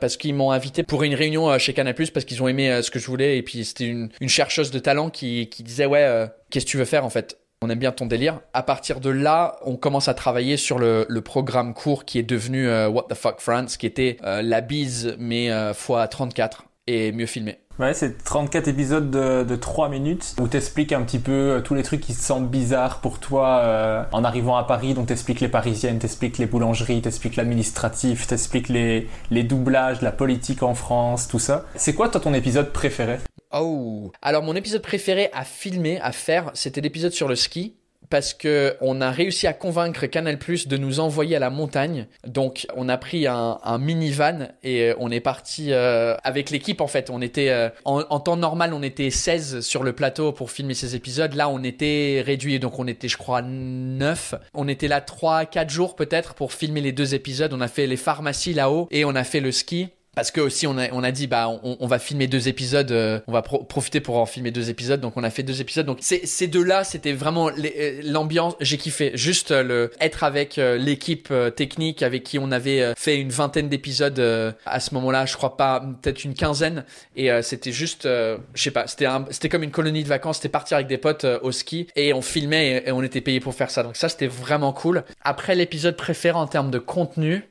parce 0.00 0.16
qu'ils 0.16 0.34
m'ont 0.34 0.52
invité 0.52 0.84
pour 0.84 1.02
une 1.02 1.14
réunion 1.14 1.50
euh, 1.50 1.58
chez 1.58 1.74
Canal+, 1.74 1.94
parce 1.94 2.24
qu'ils 2.24 2.42
ont 2.42 2.48
aimé 2.48 2.80
ce 2.82 2.90
que 2.90 3.00
je 3.00 3.06
voulais. 3.06 3.36
Et 3.36 3.42
puis 3.42 3.64
c'était 3.64 3.86
une, 3.86 4.10
chercheuse 4.28 4.70
de 4.70 4.78
talent 4.78 5.10
qui, 5.10 5.48
disait, 5.60 5.86
ouais, 5.86 6.26
qu'est-ce 6.50 6.66
que 6.66 6.70
tu 6.70 6.76
veux 6.76 6.84
faire 6.84 7.04
en 7.04 7.10
fait? 7.10 7.36
On 7.62 7.70
aime 7.70 7.78
bien 7.78 7.92
ton 7.92 8.06
délire. 8.06 8.40
À 8.52 8.62
partir 8.62 9.00
de 9.00 9.10
là, 9.10 9.56
on 9.64 9.76
commence 9.76 10.08
à 10.08 10.14
travailler 10.14 10.56
sur 10.56 10.78
le, 10.78 11.06
le 11.08 11.20
programme 11.20 11.74
court 11.74 12.04
qui 12.04 12.18
est 12.18 12.22
devenu 12.22 12.68
euh, 12.68 12.88
What 12.88 13.06
the 13.10 13.14
Fuck 13.14 13.40
France, 13.40 13.76
qui 13.76 13.86
était 13.86 14.18
euh, 14.24 14.42
la 14.42 14.60
bise, 14.60 15.16
mais 15.18 15.50
euh, 15.50 15.74
fois 15.74 16.06
34 16.08 16.64
et 16.86 17.12
mieux 17.12 17.26
filmé. 17.26 17.58
Ouais, 17.78 17.94
c'est 17.94 18.22
34 18.22 18.68
épisodes 18.68 19.10
de, 19.10 19.44
de 19.44 19.56
3 19.56 19.88
minutes 19.88 20.34
où 20.38 20.46
t'expliques 20.46 20.92
un 20.92 21.02
petit 21.02 21.18
peu 21.18 21.32
euh, 21.32 21.60
tous 21.60 21.74
les 21.74 21.82
trucs 21.82 22.02
qui 22.02 22.14
te 22.14 22.20
semblent 22.20 22.48
bizarres 22.48 23.00
pour 23.00 23.18
toi 23.18 23.60
euh, 23.62 24.04
en 24.12 24.24
arrivant 24.24 24.56
à 24.56 24.64
Paris. 24.64 24.92
Donc 24.94 25.06
t'expliques 25.06 25.40
les 25.40 25.48
parisiennes, 25.48 25.98
t'expliques 25.98 26.38
les 26.38 26.46
boulangeries, 26.46 27.00
t'expliques 27.00 27.36
l'administratif, 27.36 28.26
t'expliques 28.26 28.68
les, 28.68 29.08
les 29.30 29.42
doublages, 29.42 30.02
la 30.02 30.12
politique 30.12 30.62
en 30.62 30.74
France, 30.74 31.28
tout 31.28 31.38
ça. 31.38 31.64
C'est 31.74 31.94
quoi 31.94 32.08
toi 32.08 32.20
ton 32.20 32.34
épisode 32.34 32.72
préféré? 32.72 33.18
Oh. 33.52 34.12
Alors 34.22 34.42
mon 34.42 34.56
épisode 34.56 34.82
préféré 34.82 35.28
à 35.32 35.44
filmer, 35.44 36.00
à 36.00 36.12
faire, 36.12 36.50
c'était 36.54 36.80
l'épisode 36.80 37.12
sur 37.12 37.28
le 37.28 37.36
ski. 37.36 37.74
Parce 38.10 38.34
que 38.34 38.76
on 38.82 39.00
a 39.00 39.10
réussi 39.10 39.46
à 39.46 39.54
convaincre 39.54 40.04
Canal 40.04 40.38
Plus 40.38 40.68
de 40.68 40.76
nous 40.76 41.00
envoyer 41.00 41.36
à 41.36 41.38
la 41.38 41.48
montagne. 41.48 42.08
Donc 42.26 42.66
on 42.76 42.90
a 42.90 42.98
pris 42.98 43.26
un, 43.26 43.58
un 43.64 43.78
minivan 43.78 44.48
et 44.62 44.90
euh, 44.90 44.94
on 44.98 45.10
est 45.10 45.20
parti 45.20 45.68
euh, 45.72 46.14
avec 46.22 46.50
l'équipe 46.50 46.82
en 46.82 46.88
fait. 46.88 47.08
On 47.08 47.22
était 47.22 47.48
euh, 47.48 47.70
en, 47.86 48.02
en 48.10 48.20
temps 48.20 48.36
normal 48.36 48.74
on 48.74 48.82
était 48.82 49.08
16 49.08 49.60
sur 49.60 49.82
le 49.82 49.94
plateau 49.94 50.32
pour 50.32 50.50
filmer 50.50 50.74
ces 50.74 50.94
épisodes. 50.94 51.32
Là 51.32 51.48
on 51.48 51.62
était 51.62 52.22
réduit 52.26 52.58
donc 52.58 52.78
on 52.78 52.86
était 52.86 53.08
je 53.08 53.16
crois 53.16 53.40
9. 53.40 54.34
On 54.52 54.68
était 54.68 54.88
là 54.88 55.00
3 55.00 55.46
4 55.46 55.70
jours 55.70 55.96
peut-être 55.96 56.34
pour 56.34 56.52
filmer 56.52 56.82
les 56.82 56.92
deux 56.92 57.14
épisodes. 57.14 57.54
On 57.54 57.62
a 57.62 57.68
fait 57.68 57.86
les 57.86 57.96
pharmacies 57.96 58.52
là-haut 58.52 58.88
et 58.90 59.06
on 59.06 59.14
a 59.14 59.24
fait 59.24 59.40
le 59.40 59.52
ski. 59.52 59.88
Parce 60.14 60.30
que 60.30 60.42
aussi 60.42 60.66
on 60.66 60.76
a, 60.76 60.90
on 60.92 61.02
a 61.02 61.10
dit 61.10 61.26
bah 61.26 61.48
on, 61.48 61.76
on 61.80 61.86
va 61.86 61.98
filmer 61.98 62.26
deux 62.26 62.46
épisodes, 62.48 62.92
euh, 62.92 63.18
on 63.26 63.32
va 63.32 63.40
pro- 63.40 63.64
profiter 63.64 64.00
pour 64.00 64.18
en 64.18 64.26
filmer 64.26 64.50
deux 64.50 64.68
épisodes, 64.68 65.00
donc 65.00 65.16
on 65.16 65.24
a 65.24 65.30
fait 65.30 65.42
deux 65.42 65.60
épisodes. 65.62 65.86
Donc 65.86 65.98
ces 66.00 66.46
deux-là, 66.46 66.84
c'était 66.84 67.12
vraiment 67.12 67.48
euh, 67.48 68.00
l'ambiance. 68.04 68.54
J'ai 68.60 68.76
kiffé, 68.76 69.12
juste 69.14 69.52
euh, 69.52 69.62
le 69.62 69.90
être 70.00 70.22
avec 70.22 70.58
euh, 70.58 70.76
l'équipe 70.76 71.32
technique 71.56 72.02
avec 72.02 72.24
qui 72.24 72.38
on 72.38 72.52
avait 72.52 72.92
fait 72.96 73.16
une 73.18 73.30
vingtaine 73.30 73.68
d'épisodes 73.68 74.20
à 74.66 74.80
ce 74.80 74.94
moment-là, 74.94 75.24
je 75.24 75.36
crois 75.36 75.56
pas, 75.56 75.80
peut-être 76.02 76.24
une 76.24 76.34
quinzaine. 76.34 76.84
Et 77.16 77.30
c'était 77.42 77.72
juste, 77.72 78.04
je 78.04 78.38
sais 78.54 78.70
pas, 78.70 78.86
c'était 78.86 79.06
c'était 79.30 79.48
comme 79.48 79.62
une 79.62 79.70
colonie 79.70 80.02
de 80.02 80.08
vacances. 80.08 80.36
C'était 80.36 80.48
partir 80.48 80.76
avec 80.76 80.88
des 80.88 80.98
potes 80.98 81.24
au 81.42 81.52
ski 81.52 81.86
et 81.96 82.12
on 82.12 82.22
filmait 82.22 82.82
et, 82.84 82.88
et 82.88 82.92
on 82.92 83.02
était 83.02 83.20
payé 83.20 83.40
pour 83.40 83.54
faire 83.54 83.70
ça. 83.70 83.82
Donc 83.82 83.96
ça 83.96 84.08
c'était 84.08 84.26
vraiment 84.26 84.72
cool. 84.72 85.04
Après 85.22 85.54
l'épisode 85.54 85.96
préféré 85.96 86.36
en 86.36 86.46
termes 86.46 86.70
de 86.70 86.78
contenu. 86.78 87.44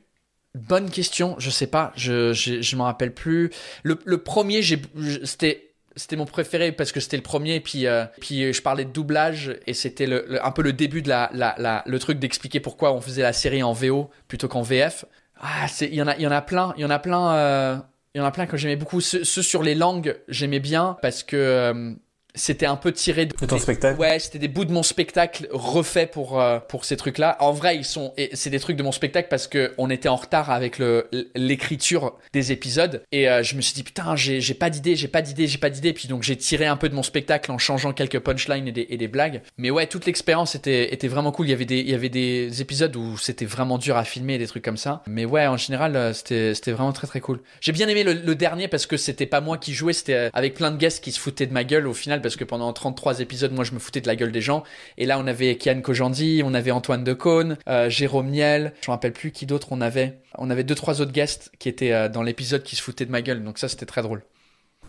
Bonne 0.54 0.90
question, 0.90 1.34
je 1.38 1.48
sais 1.48 1.66
pas, 1.66 1.92
je 1.96 2.34
je, 2.34 2.60
je 2.60 2.76
m'en 2.76 2.84
rappelle 2.84 3.14
plus. 3.14 3.50
Le, 3.84 3.98
le 4.04 4.18
premier, 4.22 4.60
j'ai 4.60 4.82
c'était 5.24 5.70
c'était 5.96 6.16
mon 6.16 6.26
préféré 6.26 6.72
parce 6.72 6.92
que 6.92 7.00
c'était 7.00 7.16
le 7.16 7.22
premier 7.22 7.60
puis 7.60 7.86
euh, 7.86 8.04
puis 8.20 8.52
je 8.52 8.60
parlais 8.62 8.84
de 8.84 8.90
doublage 8.90 9.56
et 9.66 9.72
c'était 9.72 10.04
le, 10.06 10.26
le- 10.28 10.44
un 10.44 10.50
peu 10.50 10.60
le 10.62 10.74
début 10.74 11.00
de 11.00 11.08
la, 11.08 11.30
la, 11.32 11.54
la 11.58 11.82
le 11.86 11.98
truc 11.98 12.18
d'expliquer 12.18 12.60
pourquoi 12.60 12.92
on 12.92 13.00
faisait 13.00 13.22
la 13.22 13.32
série 13.32 13.62
en 13.62 13.72
VO 13.72 14.10
plutôt 14.28 14.46
qu'en 14.46 14.60
VF. 14.60 15.06
Ah, 15.40 15.68
c'est 15.68 15.86
il 15.88 15.94
y 15.94 16.02
en 16.02 16.06
a 16.06 16.16
il 16.16 16.22
y 16.22 16.26
en 16.26 16.30
a 16.30 16.42
plein, 16.42 16.74
il 16.76 16.82
y 16.82 16.84
en 16.84 16.90
a 16.90 16.98
plein 16.98 17.32
euh, 17.34 17.76
il 18.14 18.18
y 18.18 18.20
en 18.20 18.26
a 18.26 18.30
plein 18.30 18.44
que 18.46 18.58
j'aimais 18.58 18.76
beaucoup 18.76 19.00
ceux, 19.00 19.24
ceux 19.24 19.42
sur 19.42 19.62
les 19.62 19.74
langues, 19.74 20.18
j'aimais 20.28 20.60
bien 20.60 20.98
parce 21.00 21.22
que 21.22 21.36
euh, 21.36 21.94
c'était 22.34 22.66
un 22.66 22.76
peu 22.76 22.92
tiré 22.92 23.26
de, 23.26 23.34
De 23.38 23.46
ton 23.46 23.58
spectacle? 23.58 24.00
Ouais, 24.00 24.18
c'était 24.18 24.38
des 24.38 24.48
bouts 24.48 24.64
de 24.64 24.72
mon 24.72 24.82
spectacle 24.82 25.48
refaits 25.50 26.10
pour 26.10 26.40
euh, 26.40 26.58
pour 26.60 26.84
ces 26.84 26.96
trucs-là. 26.96 27.36
En 27.40 27.52
vrai, 27.52 27.76
ils 27.76 27.84
sont 27.84 28.14
c'est 28.32 28.50
des 28.50 28.60
trucs 28.60 28.76
de 28.76 28.82
mon 28.82 28.92
spectacle 28.92 29.28
parce 29.30 29.46
que 29.46 29.72
on 29.78 29.90
était 29.90 30.08
en 30.08 30.16
retard 30.16 30.50
avec 30.50 30.78
le 30.78 31.08
l'écriture 31.34 32.18
des 32.32 32.52
épisodes 32.52 33.02
et 33.12 33.28
euh, 33.28 33.42
je 33.42 33.56
me 33.56 33.60
suis 33.60 33.74
dit 33.74 33.82
putain, 33.82 34.16
j'ai 34.16 34.40
j'ai 34.40 34.54
pas 34.54 34.70
d'idée, 34.70 34.96
j'ai 34.96 35.08
pas 35.08 35.22
d'idée, 35.22 35.46
j'ai 35.46 35.58
pas 35.58 35.70
d'idée 35.70 35.92
puis 35.92 36.08
donc 36.08 36.22
j'ai 36.22 36.36
tiré 36.36 36.66
un 36.66 36.76
peu 36.76 36.88
de 36.88 36.94
mon 36.94 37.02
spectacle 37.02 37.52
en 37.52 37.58
changeant 37.58 37.92
quelques 37.92 38.20
punchlines 38.20 38.66
et 38.68 38.72
des 38.72 38.86
et 38.88 38.96
des 38.96 39.08
blagues. 39.08 39.42
Mais 39.58 39.70
ouais, 39.70 39.86
toute 39.86 40.06
l'expérience 40.06 40.54
était 40.54 40.94
était 40.94 41.08
vraiment 41.08 41.32
cool. 41.32 41.46
Il 41.48 41.50
y 41.50 41.54
avait 41.54 41.66
des 41.66 41.80
il 41.80 41.90
y 41.90 41.94
avait 41.94 42.08
des 42.08 42.62
épisodes 42.62 42.94
où 42.96 43.18
c'était 43.18 43.44
vraiment 43.44 43.76
dur 43.76 43.96
à 43.96 44.04
filmer 44.04 44.38
des 44.38 44.46
trucs 44.46 44.64
comme 44.64 44.76
ça. 44.78 45.02
Mais 45.06 45.26
ouais, 45.26 45.46
en 45.46 45.58
général, 45.58 45.96
euh, 45.96 46.12
c'était 46.14 46.54
c'était 46.54 46.72
vraiment 46.72 46.92
très 46.92 47.06
très 47.06 47.20
cool. 47.20 47.40
J'ai 47.60 47.72
bien 47.72 47.88
aimé 47.88 48.04
le, 48.04 48.14
le 48.14 48.34
dernier 48.34 48.68
parce 48.68 48.86
que 48.86 48.96
c'était 48.96 49.26
pas 49.26 49.42
moi 49.42 49.58
qui 49.58 49.74
jouais, 49.74 49.92
c'était 49.92 50.14
euh, 50.14 50.30
avec 50.32 50.54
plein 50.54 50.70
de 50.70 50.78
guests 50.78 51.04
qui 51.04 51.12
se 51.12 51.20
foutaient 51.20 51.46
de 51.46 51.52
ma 51.52 51.64
gueule 51.64 51.86
au 51.86 51.94
final 51.94 52.21
parce 52.22 52.36
que 52.36 52.44
pendant 52.44 52.72
33 52.72 53.20
épisodes, 53.20 53.52
moi 53.52 53.64
je 53.64 53.72
me 53.72 53.78
foutais 53.78 54.00
de 54.00 54.06
la 54.06 54.16
gueule 54.16 54.32
des 54.32 54.40
gens. 54.40 54.62
Et 54.96 55.06
là, 55.06 55.18
on 55.18 55.26
avait 55.26 55.56
Kian 55.56 55.80
Kojandi, 55.80 56.42
on 56.44 56.54
avait 56.54 56.70
Antoine 56.70 57.04
Decaune, 57.04 57.58
euh, 57.68 57.90
Jérôme 57.90 58.28
Niel, 58.28 58.72
je 58.80 58.90
me 58.90 58.92
rappelle 58.92 59.12
plus 59.12 59.32
qui 59.32 59.46
d'autre 59.46 59.68
on 59.70 59.80
avait. 59.80 60.20
On 60.38 60.48
avait 60.50 60.64
deux 60.64 60.74
trois 60.74 61.00
autres 61.00 61.12
guests 61.12 61.52
qui 61.58 61.68
étaient 61.68 61.92
euh, 61.92 62.08
dans 62.08 62.22
l'épisode 62.22 62.62
qui 62.62 62.76
se 62.76 62.82
foutaient 62.82 63.06
de 63.06 63.10
ma 63.10 63.22
gueule. 63.22 63.44
Donc 63.44 63.58
ça, 63.58 63.68
c'était 63.68 63.86
très 63.86 64.02
drôle. 64.02 64.22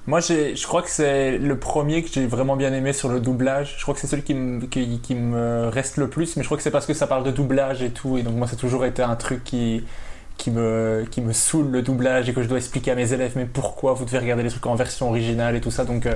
Moi, 0.06 0.20
je 0.20 0.68
crois 0.68 0.82
que 0.82 0.90
c'est 0.90 1.38
le 1.38 1.58
premier 1.58 2.04
que 2.04 2.10
j'ai 2.12 2.28
vraiment 2.28 2.58
bien 2.58 2.74
aimé 2.74 2.92
sur 2.92 3.08
le 3.08 3.22
doublage. 3.22 3.76
Je 3.78 3.84
crois 3.84 3.94
que 3.94 4.02
c'est 4.02 4.08
celui 4.08 4.24
qui 4.24 4.36
me, 4.36 5.70
reste 5.70 5.96
le 5.96 6.10
plus, 6.10 6.36
mais 6.36 6.44
je 6.44 6.48
crois 6.48 6.58
que 6.58 6.64
c'est 6.64 6.72
parce 6.72 6.86
que 6.86 6.94
ça 6.94 7.08
parle 7.08 7.24
de 7.24 7.32
doublage 7.32 7.82
et 7.82 7.90
tout. 7.90 8.18
Et 8.18 8.24
donc, 8.24 8.36
moi, 8.36 8.46
ça 8.46 8.56
a 8.56 8.58
toujours 8.58 8.84
été 8.84 9.02
un 9.02 9.16
truc 9.16 9.46
qui, 9.46 9.86
qui 10.38 10.52
me, 10.52 11.06
qui 11.10 11.22
me 11.22 11.32
saoule 11.32 11.70
le 11.72 11.82
doublage 11.82 12.28
et 12.28 12.34
que 12.34 12.44
je 12.44 12.50
dois 12.50 12.58
expliquer 12.58 12.92
à 12.92 12.96
mes 12.96 13.14
élèves, 13.14 13.34
mais 13.38 13.46
pourquoi 13.46 13.94
vous 13.94 14.04
devez 14.04 14.18
regarder 14.18 14.44
les 14.44 14.50
trucs 14.50 14.66
en 14.66 14.76
version 14.76 15.08
originale 15.08 15.56
et 15.56 15.62
tout 15.62 15.72
ça. 15.72 15.86
Donc, 15.86 16.06
euh, 16.06 16.16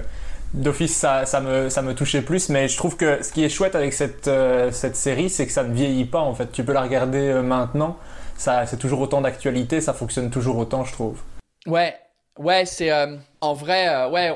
d'office, 0.54 0.96
ça, 0.96 1.42
me, 1.42 1.94
touchait 1.94 2.22
plus. 2.22 2.50
Mais 2.50 2.68
je 2.68 2.78
trouve 2.78 2.96
que 2.96 3.24
ce 3.24 3.32
qui 3.32 3.44
est 3.44 3.50
chouette 3.50 3.76
avec 3.76 3.94
cette, 3.94 4.28
euh, 4.28 4.72
série, 4.72 5.30
c'est 5.30 5.46
que 5.46 5.52
ça 5.52 5.64
ne 5.64 5.74
vieillit 5.74 6.06
pas, 6.06 6.20
en 6.20 6.34
fait. 6.34 6.52
Tu 6.52 6.64
peux 6.64 6.74
la 6.74 6.82
regarder 6.82 7.30
euh, 7.30 7.42
maintenant. 7.42 7.98
Ça, 8.38 8.66
c'est 8.66 8.78
toujours 8.78 9.02
autant 9.02 9.22
d'actualité, 9.22 9.82
ça 9.82 9.94
fonctionne 9.94 10.30
toujours 10.30 10.58
autant, 10.58 10.84
je 10.84 10.94
trouve. 10.94 11.22
Ouais, 11.66 11.96
ouais, 12.38 12.66
c'est 12.66 12.92
euh, 12.92 13.18
en 13.42 13.54
vrai, 13.54 14.06
ouais. 14.12 14.32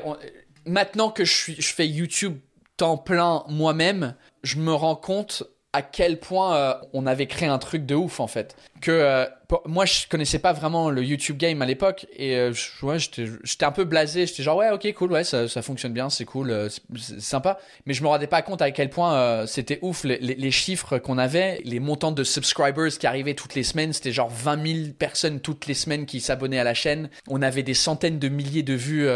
maintenant 0.66 1.10
que 1.10 1.24
je 1.24 1.52
je 1.56 1.72
fais 1.72 1.86
YouTube 1.86 2.38
temps 2.76 2.96
plein 2.96 3.44
moi-même, 3.48 4.14
je 4.42 4.56
me 4.56 4.72
rends 4.72 4.96
compte 4.96 5.44
à 5.72 5.82
quel 5.82 6.18
point 6.18 6.80
on 6.92 7.06
avait 7.06 7.28
créé 7.28 7.48
un 7.48 7.58
truc 7.58 7.86
de 7.86 7.94
ouf 7.94 8.18
en 8.18 8.26
fait. 8.26 8.56
Que 8.82 8.90
euh, 8.90 9.26
moi 9.66 9.84
je 9.84 10.06
connaissais 10.08 10.38
pas 10.38 10.52
vraiment 10.52 10.90
le 10.90 11.02
YouTube 11.02 11.36
game 11.36 11.60
à 11.62 11.66
l'époque 11.66 12.06
et 12.16 12.36
euh, 12.36 12.52
j'étais 12.52 13.64
un 13.64 13.72
peu 13.72 13.84
blasé. 13.84 14.26
J'étais 14.26 14.42
genre 14.42 14.56
ouais 14.56 14.70
ok 14.70 14.92
cool 14.94 15.12
ouais 15.12 15.24
ça, 15.24 15.48
ça 15.48 15.62
fonctionne 15.62 15.92
bien 15.92 16.10
c'est 16.10 16.24
cool 16.24 16.50
euh, 16.50 16.68
c'est 16.96 17.20
sympa. 17.20 17.58
Mais 17.86 17.94
je 17.94 18.02
me 18.02 18.08
rendais 18.08 18.26
pas 18.26 18.42
compte 18.42 18.62
à 18.62 18.70
quel 18.70 18.90
point 18.90 19.14
euh, 19.14 19.46
c'était 19.46 19.78
ouf 19.82 20.04
les, 20.04 20.50
chiffres 20.50 20.98
qu'on 20.98 21.18
avait, 21.18 21.60
les 21.64 21.80
montants 21.80 22.12
de 22.12 22.24
subscribers 22.24 22.98
qui 22.98 23.06
arrivaient 23.06 23.34
toutes 23.34 23.54
les 23.54 23.62
semaines. 23.62 23.92
C'était 23.92 24.12
genre 24.12 24.30
20 24.30 24.66
000 24.66 24.92
personnes 24.98 25.40
toutes 25.40 25.66
les 25.66 25.74
semaines 25.74 26.06
qui 26.06 26.20
s'abonnaient 26.20 26.58
à 26.58 26.64
la 26.64 26.74
chaîne. 26.74 27.08
On 27.28 27.42
avait 27.42 27.62
des 27.62 27.74
centaines 27.74 28.18
de 28.18 28.28
milliers 28.28 28.62
de 28.62 28.74
vues 28.74 29.08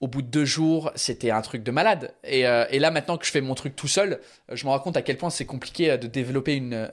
au 0.00 0.08
bout 0.08 0.22
de 0.22 0.28
deux 0.28 0.44
jours. 0.44 0.90
C'était 0.94 1.30
un 1.30 1.42
truc 1.42 1.62
de 1.62 1.70
malade. 1.70 2.14
Et, 2.24 2.40
et 2.40 2.78
là 2.78 2.90
maintenant 2.90 3.18
que 3.18 3.26
je 3.26 3.30
fais 3.30 3.40
mon 3.40 3.54
truc 3.54 3.74
tout 3.74 3.88
seul, 3.88 4.20
je 4.52 4.64
me 4.64 4.70
rends 4.70 4.78
compte 4.78 4.96
à 4.96 5.02
quel 5.02 5.16
point 5.16 5.30
c'est 5.30 5.44
compliqué 5.44 5.96
de 5.98 6.06
développer 6.06 6.54
une, 6.54 6.90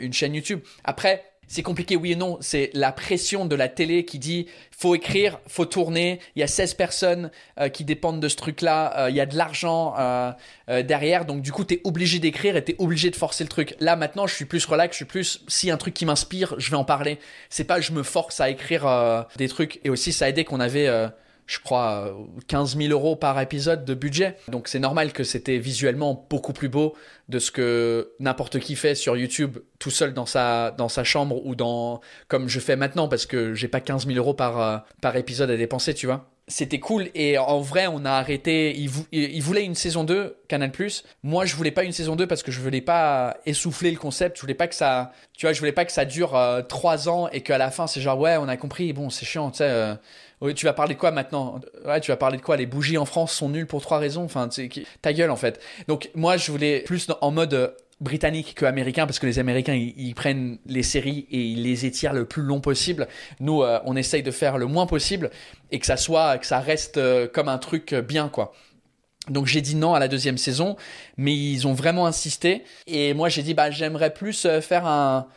une 0.00 0.12
chaîne 0.12 0.34
YouTube. 0.34 0.60
Après, 0.84 1.29
c'est 1.50 1.64
compliqué, 1.64 1.96
oui 1.96 2.12
et 2.12 2.16
non. 2.16 2.38
C'est 2.40 2.70
la 2.74 2.92
pression 2.92 3.44
de 3.44 3.56
la 3.56 3.68
télé 3.68 4.04
qui 4.04 4.20
dit 4.20 4.46
faut 4.70 4.94
écrire, 4.94 5.40
faut 5.48 5.64
tourner. 5.64 6.20
Il 6.36 6.40
y 6.40 6.42
a 6.44 6.46
16 6.46 6.74
personnes 6.74 7.32
euh, 7.58 7.68
qui 7.68 7.82
dépendent 7.82 8.20
de 8.20 8.28
ce 8.28 8.36
truc-là. 8.36 8.96
Euh, 8.96 9.10
il 9.10 9.16
y 9.16 9.20
a 9.20 9.26
de 9.26 9.36
l'argent 9.36 9.94
euh, 9.98 10.30
euh, 10.68 10.84
derrière. 10.84 11.24
Donc, 11.24 11.42
du 11.42 11.50
coup, 11.50 11.64
t'es 11.64 11.80
obligé 11.82 12.20
d'écrire 12.20 12.54
et 12.54 12.62
t'es 12.62 12.76
obligé 12.78 13.10
de 13.10 13.16
forcer 13.16 13.42
le 13.42 13.48
truc. 13.48 13.74
Là, 13.80 13.96
maintenant, 13.96 14.28
je 14.28 14.34
suis 14.36 14.44
plus 14.44 14.64
relax. 14.64 14.92
Je 14.92 14.98
suis 14.98 15.04
plus, 15.04 15.42
si 15.48 15.72
un 15.72 15.76
truc 15.76 15.92
qui 15.92 16.06
m'inspire, 16.06 16.54
je 16.58 16.70
vais 16.70 16.76
en 16.76 16.84
parler. 16.84 17.18
C'est 17.48 17.64
pas 17.64 17.80
je 17.80 17.90
me 17.90 18.04
force 18.04 18.40
à 18.40 18.48
écrire 18.48 18.86
euh, 18.86 19.22
des 19.36 19.48
trucs. 19.48 19.80
Et 19.82 19.90
aussi, 19.90 20.12
ça 20.12 20.26
a 20.26 20.28
aidé 20.28 20.44
qu'on 20.44 20.60
avait. 20.60 20.88
Je 21.50 21.58
crois, 21.58 22.16
15 22.46 22.76
000 22.76 22.90
euros 22.90 23.16
par 23.16 23.40
épisode 23.40 23.84
de 23.84 23.94
budget. 23.94 24.36
Donc 24.46 24.68
c'est 24.68 24.78
normal 24.78 25.12
que 25.12 25.24
c'était 25.24 25.58
visuellement 25.58 26.26
beaucoup 26.30 26.52
plus 26.52 26.68
beau 26.68 26.94
de 27.28 27.40
ce 27.40 27.50
que 27.50 28.12
n'importe 28.20 28.60
qui 28.60 28.76
fait 28.76 28.94
sur 28.94 29.16
YouTube 29.16 29.58
tout 29.80 29.90
seul 29.90 30.14
dans 30.14 30.26
sa, 30.26 30.70
dans 30.70 30.88
sa 30.88 31.02
chambre 31.02 31.44
ou 31.44 31.56
dans, 31.56 32.00
comme 32.28 32.48
je 32.48 32.60
fais 32.60 32.76
maintenant 32.76 33.08
parce 33.08 33.26
que 33.26 33.52
j'ai 33.54 33.66
pas 33.66 33.80
15 33.80 34.06
000 34.06 34.16
euros 34.16 34.32
par, 34.32 34.60
euh, 34.60 34.78
par 35.00 35.16
épisode 35.16 35.50
à 35.50 35.56
dépenser, 35.56 35.92
tu 35.92 36.06
vois. 36.06 36.30
C'était 36.46 36.80
cool 36.80 37.10
et 37.14 37.38
en 37.38 37.60
vrai 37.60 37.86
on 37.86 38.04
a 38.04 38.10
arrêté 38.10 38.76
il, 38.76 38.90
il, 39.12 39.40
voulait 39.40 39.64
une 39.64 39.76
saison 39.76 40.02
2 40.02 40.36
Canal 40.48 40.72
moi 41.22 41.44
je 41.44 41.54
voulais 41.54 41.70
pas 41.70 41.84
une 41.84 41.92
saison 41.92 42.16
2 42.16 42.26
parce 42.26 42.42
que 42.42 42.50
je 42.50 42.58
voulais 42.58 42.80
pas 42.80 43.36
essouffler 43.46 43.92
le 43.92 43.96
concept. 43.96 44.36
Je 44.36 44.40
voulais 44.40 44.54
pas 44.54 44.66
que 44.66 44.74
ça 44.74 45.12
tu 45.32 45.46
vois 45.46 45.52
je 45.52 45.60
voulais 45.60 45.70
pas 45.70 45.84
que 45.84 45.92
ça 45.92 46.04
dure 46.04 46.30
3 46.68 47.08
euh, 47.08 47.10
ans 47.10 47.28
et 47.28 47.42
qu'à 47.42 47.56
la 47.56 47.70
fin 47.70 47.86
c'est 47.86 48.00
genre 48.00 48.18
ouais 48.18 48.36
on 48.36 48.48
a 48.48 48.56
compris. 48.56 48.92
Bon 48.92 49.10
c'est 49.10 49.26
chiant 49.26 49.52
tu 49.52 49.58
sais 49.58 49.68
euh, 49.68 49.94
tu 50.54 50.66
vas 50.66 50.72
parler 50.72 50.94
de 50.94 50.98
quoi 50.98 51.10
maintenant? 51.10 51.60
Ouais, 51.84 52.00
tu 52.00 52.10
vas 52.10 52.16
parler 52.16 52.38
de 52.38 52.42
quoi? 52.42 52.56
Les 52.56 52.66
bougies 52.66 52.98
en 52.98 53.04
France 53.04 53.32
sont 53.32 53.50
nulles 53.50 53.66
pour 53.66 53.82
trois 53.82 53.98
raisons. 53.98 54.24
Enfin, 54.24 54.48
ta 55.02 55.12
gueule 55.12 55.30
en 55.30 55.36
fait. 55.36 55.60
Donc 55.86 56.10
moi, 56.14 56.36
je 56.36 56.50
voulais 56.50 56.80
plus 56.80 57.06
en 57.20 57.30
mode 57.30 57.54
euh, 57.54 57.68
britannique 58.00 58.54
que 58.54 58.64
américain 58.64 59.06
parce 59.06 59.18
que 59.18 59.26
les 59.26 59.38
Américains 59.38 59.74
ils, 59.74 60.14
prennent 60.14 60.58
les 60.64 60.82
séries 60.82 61.26
et 61.30 61.40
ils 61.40 61.62
les 61.62 61.84
étirent 61.84 62.14
le 62.14 62.24
plus 62.24 62.42
long 62.42 62.60
possible. 62.60 63.06
Nous 63.40 63.62
euh, 63.62 63.80
on 63.84 63.96
essaye 63.96 64.22
de 64.22 64.30
faire 64.30 64.56
le 64.56 64.64
moins 64.64 64.86
possible 64.86 65.30
et 65.70 65.78
que 65.78 65.84
ça 65.84 65.98
soit 65.98 66.38
que 66.38 66.46
ça 66.46 66.60
reste 66.60 66.96
euh, 66.96 67.28
comme 67.28 67.48
un 67.48 67.58
truc 67.58 67.94
bien 67.94 68.30
quoi. 68.30 68.54
Donc 69.28 69.46
j'ai 69.46 69.60
dit 69.60 69.76
non 69.76 69.92
à 69.92 69.98
la 69.98 70.08
deuxième 70.08 70.38
saison, 70.38 70.76
mais 71.18 71.36
ils 71.36 71.66
ont 71.66 71.74
vraiment 71.74 72.06
insisté 72.06 72.64
et 72.86 73.12
moi 73.12 73.28
j'ai 73.28 73.42
dit 73.42 73.52
bah 73.52 73.70
j'aimerais 73.70 74.14
plus 74.14 74.46
faire 74.62 74.86
un 74.86 75.28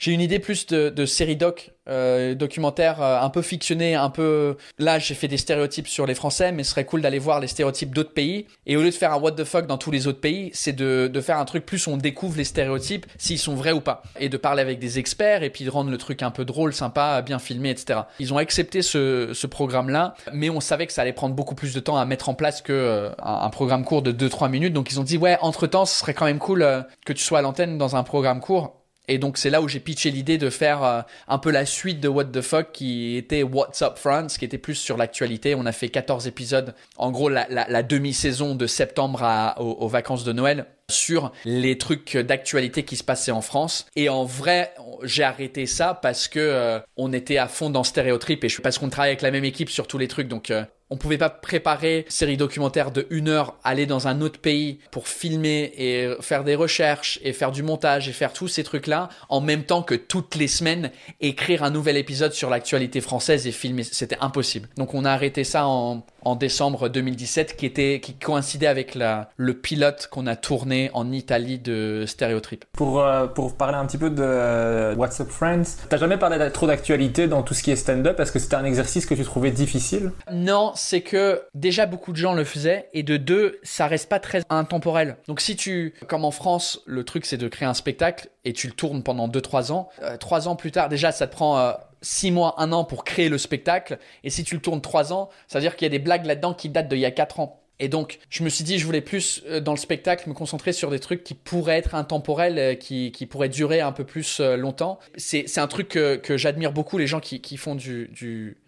j'ai 0.00 0.12
une 0.12 0.22
idée 0.22 0.38
plus 0.38 0.66
de, 0.66 0.88
de 0.88 1.04
série 1.04 1.36
doc, 1.36 1.72
euh, 1.86 2.34
documentaire 2.34 3.02
euh, 3.02 3.20
un 3.20 3.28
peu 3.28 3.42
fictionné, 3.42 3.94
un 3.94 4.08
peu. 4.08 4.56
Là, 4.78 4.98
j'ai 4.98 5.14
fait 5.14 5.28
des 5.28 5.36
stéréotypes 5.36 5.86
sur 5.86 6.06
les 6.06 6.14
Français, 6.14 6.52
mais 6.52 6.64
ce 6.64 6.70
serait 6.70 6.86
cool 6.86 7.02
d'aller 7.02 7.18
voir 7.18 7.38
les 7.38 7.46
stéréotypes 7.46 7.94
d'autres 7.94 8.14
pays. 8.14 8.46
Et 8.66 8.78
au 8.78 8.80
lieu 8.82 8.88
de 8.88 8.94
faire 8.94 9.12
un 9.12 9.18
what 9.18 9.32
the 9.32 9.44
fuck 9.44 9.66
dans 9.66 9.76
tous 9.76 9.90
les 9.90 10.06
autres 10.06 10.20
pays, 10.20 10.50
c'est 10.54 10.72
de, 10.72 11.10
de 11.12 11.20
faire 11.20 11.38
un 11.38 11.44
truc 11.44 11.66
plus 11.66 11.86
on 11.86 11.98
découvre 11.98 12.38
les 12.38 12.44
stéréotypes, 12.44 13.04
s'ils 13.18 13.38
sont 13.38 13.54
vrais 13.54 13.72
ou 13.72 13.82
pas. 13.82 14.02
Et 14.18 14.30
de 14.30 14.38
parler 14.38 14.62
avec 14.62 14.78
des 14.78 14.98
experts 14.98 15.42
et 15.42 15.50
puis 15.50 15.64
de 15.64 15.70
rendre 15.70 15.90
le 15.90 15.98
truc 15.98 16.22
un 16.22 16.30
peu 16.30 16.46
drôle, 16.46 16.72
sympa, 16.72 17.20
bien 17.20 17.38
filmé, 17.38 17.68
etc. 17.68 18.00
Ils 18.18 18.32
ont 18.32 18.38
accepté 18.38 18.80
ce, 18.80 19.32
ce 19.34 19.46
programme-là, 19.46 20.14
mais 20.32 20.48
on 20.48 20.60
savait 20.60 20.86
que 20.86 20.94
ça 20.94 21.02
allait 21.02 21.12
prendre 21.12 21.34
beaucoup 21.34 21.54
plus 21.54 21.74
de 21.74 21.80
temps 21.80 21.98
à 21.98 22.06
mettre 22.06 22.30
en 22.30 22.34
place 22.34 22.62
que 22.62 22.72
euh, 22.72 23.10
un, 23.22 23.50
programme 23.50 23.84
court 23.84 24.00
de 24.00 24.12
2-3 24.12 24.48
minutes. 24.48 24.72
Donc 24.72 24.90
ils 24.90 24.98
ont 24.98 25.04
dit, 25.04 25.18
ouais, 25.18 25.36
entre-temps, 25.42 25.84
ce 25.84 25.98
serait 25.98 26.14
quand 26.14 26.24
même 26.24 26.38
cool 26.38 26.62
euh, 26.62 26.80
que 27.04 27.12
tu 27.12 27.22
sois 27.22 27.40
à 27.40 27.42
l'antenne 27.42 27.76
dans 27.76 27.96
un 27.96 28.02
programme 28.02 28.40
court 28.40 28.79
et 29.10 29.18
donc 29.18 29.38
c'est 29.38 29.50
là 29.50 29.60
où 29.60 29.68
j'ai 29.68 29.80
pitché 29.80 30.12
l'idée 30.12 30.38
de 30.38 30.48
faire 30.50 30.84
euh, 30.84 31.00
un 31.26 31.38
peu 31.38 31.50
la 31.50 31.66
suite 31.66 32.00
de 32.00 32.06
What 32.06 32.26
the 32.26 32.40
Fuck 32.40 32.70
qui 32.72 33.16
était 33.16 33.42
What's 33.42 33.82
Up 33.82 33.98
France, 33.98 34.38
qui 34.38 34.44
était 34.44 34.56
plus 34.56 34.76
sur 34.76 34.96
l'actualité. 34.96 35.56
On 35.56 35.66
a 35.66 35.72
fait 35.72 35.88
14 35.88 36.28
épisodes, 36.28 36.74
en 36.96 37.10
gros 37.10 37.28
la, 37.28 37.82
demi-saison 37.82 38.54
de 38.54 38.66
septembre 38.68 39.54
aux, 39.58 39.88
vacances 39.88 40.22
de 40.22 40.32
Noël 40.32 40.66
sur 40.88 41.32
les 41.44 41.76
trucs 41.76 42.16
d'actualité 42.16 42.84
qui 42.84 42.94
se 42.94 43.02
passaient 43.02 43.32
en 43.32 43.40
France. 43.40 43.86
Et 43.96 44.08
en 44.08 44.24
vrai, 44.24 44.72
j'ai 45.02 45.24
arrêté 45.24 45.66
ça 45.66 45.98
parce 46.00 46.28
que 46.28 46.38
euh, 46.38 46.78
on 46.96 47.12
était 47.12 47.38
à 47.38 47.48
fond 47.48 47.68
dans 47.68 47.82
Stéréotrip 47.82 48.44
et 48.44 48.48
je, 48.48 48.60
parce 48.60 48.78
qu'on 48.78 48.90
travaille 48.90 49.10
avec 49.10 49.22
la 49.22 49.32
même 49.32 49.44
équipe 49.44 49.70
sur 49.70 49.88
tous 49.88 49.98
les 49.98 50.06
trucs. 50.08 50.28
Donc 50.28 50.52
euh, 50.52 50.64
on 50.90 50.96
pouvait 50.96 51.18
pas 51.18 51.30
préparer 51.30 52.00
une 52.00 52.10
série 52.10 52.36
documentaire 52.36 52.90
de 52.90 53.06
une 53.10 53.28
heure, 53.28 53.54
aller 53.62 53.86
dans 53.86 54.08
un 54.08 54.20
autre 54.20 54.40
pays 54.40 54.80
pour 54.90 55.06
filmer 55.06 55.72
et 55.76 56.14
faire 56.20 56.42
des 56.42 56.56
recherches 56.56 57.20
et 57.22 57.32
faire 57.32 57.52
du 57.52 57.62
montage 57.62 58.08
et 58.08 58.12
faire 58.12 58.32
tous 58.32 58.48
ces 58.48 58.64
trucs-là 58.64 59.08
en 59.28 59.40
même 59.40 59.62
temps 59.62 59.82
que 59.82 59.94
toutes 59.94 60.34
les 60.34 60.48
semaines 60.48 60.90
écrire 61.20 61.62
un 61.62 61.70
nouvel 61.70 61.96
épisode 61.96 62.32
sur 62.32 62.50
l'actualité 62.50 63.00
française 63.00 63.46
et 63.46 63.52
filmer. 63.52 63.84
C'était 63.84 64.18
impossible. 64.20 64.68
Donc 64.76 64.94
on 64.94 65.04
a 65.04 65.12
arrêté 65.12 65.44
ça 65.44 65.66
en, 65.66 66.02
en 66.22 66.36
décembre 66.36 66.88
2017 66.88 67.56
qui 67.56 67.66
était, 67.66 68.00
qui 68.00 68.14
coïncidait 68.14 68.66
avec 68.66 68.94
la, 68.94 69.30
le 69.36 69.54
pilote 69.54 70.08
qu'on 70.10 70.26
a 70.26 70.36
tourné 70.36 70.90
en 70.94 71.10
Italie 71.12 71.58
de 71.58 72.04
Stereotrip. 72.06 72.64
Pour, 72.72 73.00
euh, 73.00 73.26
pour 73.26 73.56
parler 73.56 73.76
un 73.76 73.86
petit 73.86 73.98
peu 73.98 74.10
de 74.10 74.22
euh, 74.22 74.94
What's 74.94 75.20
Up 75.20 75.28
Friends, 75.28 75.86
t'as 75.88 75.96
jamais 75.96 76.16
parlé 76.16 76.38
de, 76.38 76.48
trop 76.48 76.66
d'actualité 76.66 77.28
dans 77.28 77.42
tout 77.42 77.54
ce 77.54 77.62
qui 77.62 77.70
est 77.70 77.76
stand-up? 77.76 78.18
Est-ce 78.20 78.32
que 78.32 78.38
c'était 78.38 78.56
un 78.56 78.64
exercice 78.64 79.06
que 79.06 79.14
tu 79.14 79.24
trouvais 79.24 79.50
difficile? 79.50 80.12
Non, 80.32 80.72
c'est 80.74 81.00
que 81.00 81.42
déjà 81.54 81.86
beaucoup 81.86 82.12
de 82.12 82.16
gens 82.16 82.34
le 82.34 82.44
faisaient 82.44 82.88
et 82.92 83.02
de 83.02 83.16
deux, 83.16 83.58
ça 83.62 83.86
reste 83.86 84.08
pas 84.08 84.20
très 84.20 84.42
intemporel. 84.50 85.16
Donc 85.28 85.40
si 85.40 85.56
tu, 85.56 85.94
comme 86.06 86.24
en 86.24 86.30
France, 86.30 86.80
le 86.86 87.04
truc 87.04 87.26
c'est 87.26 87.36
de 87.36 87.48
créer 87.48 87.68
un 87.68 87.74
spectacle 87.74 88.28
et 88.44 88.52
tu 88.52 88.66
le 88.66 88.72
tournes 88.72 89.02
pendant 89.02 89.28
2-3 89.28 89.72
ans, 89.72 89.88
euh, 90.02 90.16
3 90.16 90.48
ans 90.48 90.56
plus 90.56 90.72
tard, 90.72 90.88
déjà 90.88 91.12
ça 91.12 91.26
te 91.26 91.32
prend 91.32 91.74
6 92.02 92.30
mois, 92.30 92.54
1 92.58 92.72
an 92.72 92.84
pour 92.84 93.04
créer 93.04 93.28
le 93.28 93.38
spectacle 93.38 93.98
et 94.24 94.30
si 94.30 94.44
tu 94.44 94.54
le 94.54 94.60
tournes 94.60 94.80
3 94.80 95.12
ans, 95.12 95.30
ça 95.48 95.58
veut 95.58 95.62
dire 95.62 95.76
qu'il 95.76 95.86
y 95.86 95.90
a 95.90 95.90
des 95.90 95.98
blagues 95.98 96.26
là-dedans 96.26 96.54
qui 96.54 96.68
datent 96.68 96.88
d'il 96.88 96.98
y 96.98 97.06
a 97.06 97.10
4 97.10 97.40
ans. 97.40 97.60
Et 97.82 97.88
donc, 97.88 98.18
je 98.28 98.44
me 98.44 98.50
suis 98.50 98.62
dit, 98.62 98.78
je 98.78 98.84
voulais 98.84 99.00
plus 99.00 99.42
euh, 99.46 99.60
dans 99.60 99.72
le 99.72 99.78
spectacle 99.78 100.28
me 100.28 100.34
concentrer 100.34 100.74
sur 100.74 100.90
des 100.90 101.00
trucs 101.00 101.24
qui 101.24 101.32
pourraient 101.32 101.78
être 101.78 101.94
intemporels, 101.94 102.58
euh, 102.58 102.74
qui, 102.74 103.10
qui 103.10 103.24
pourraient 103.24 103.48
durer 103.48 103.80
un 103.80 103.92
peu 103.92 104.04
plus 104.04 104.38
euh, 104.40 104.56
longtemps. 104.56 104.98
C'est 105.16 105.58
un 105.58 105.66
truc 105.66 105.88
que, 105.88 106.36
j'admire 106.36 106.72
beaucoup, 106.72 106.98
les 106.98 107.06
gens 107.06 107.20
qui, 107.20 107.40
qui 107.40 107.56
font 107.56 107.74
du, 107.74 108.08
du, 108.08 108.58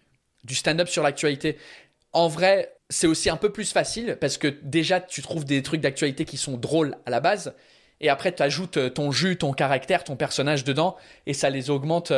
du 0.43 0.55
stand-up 0.55 0.87
sur 0.87 1.03
l'actualité 1.03 1.57
en 2.13 2.27
vrai, 2.27 2.75
c'est 2.89 3.07
aussi 3.07 3.29
un 3.29 3.37
peu 3.37 3.51
plus 3.51 3.71
facile 3.71 4.17
parce 4.21 4.37
que 4.37 4.47
déjà, 4.61 5.01
tu 5.01 5.21
trouves 5.21 5.45
des 5.45 5.63
trucs 5.63 5.81
d'actualité 5.81 6.25
qui 6.25 6.37
sont 6.37 6.57
drôles 6.57 6.95
à 7.05 7.09
la 7.09 7.19
base. 7.19 7.55
Et 8.01 8.09
après, 8.09 8.33
tu 8.33 8.43
ajoutes 8.43 8.93
ton 8.93 9.11
jus, 9.11 9.37
ton 9.37 9.51
caractère, 9.51 10.03
ton 10.03 10.15
personnage 10.15 10.63
dedans 10.63 10.95
et 11.25 11.33
ça 11.33 11.49
les 11.49 11.69
augmente. 11.69 12.11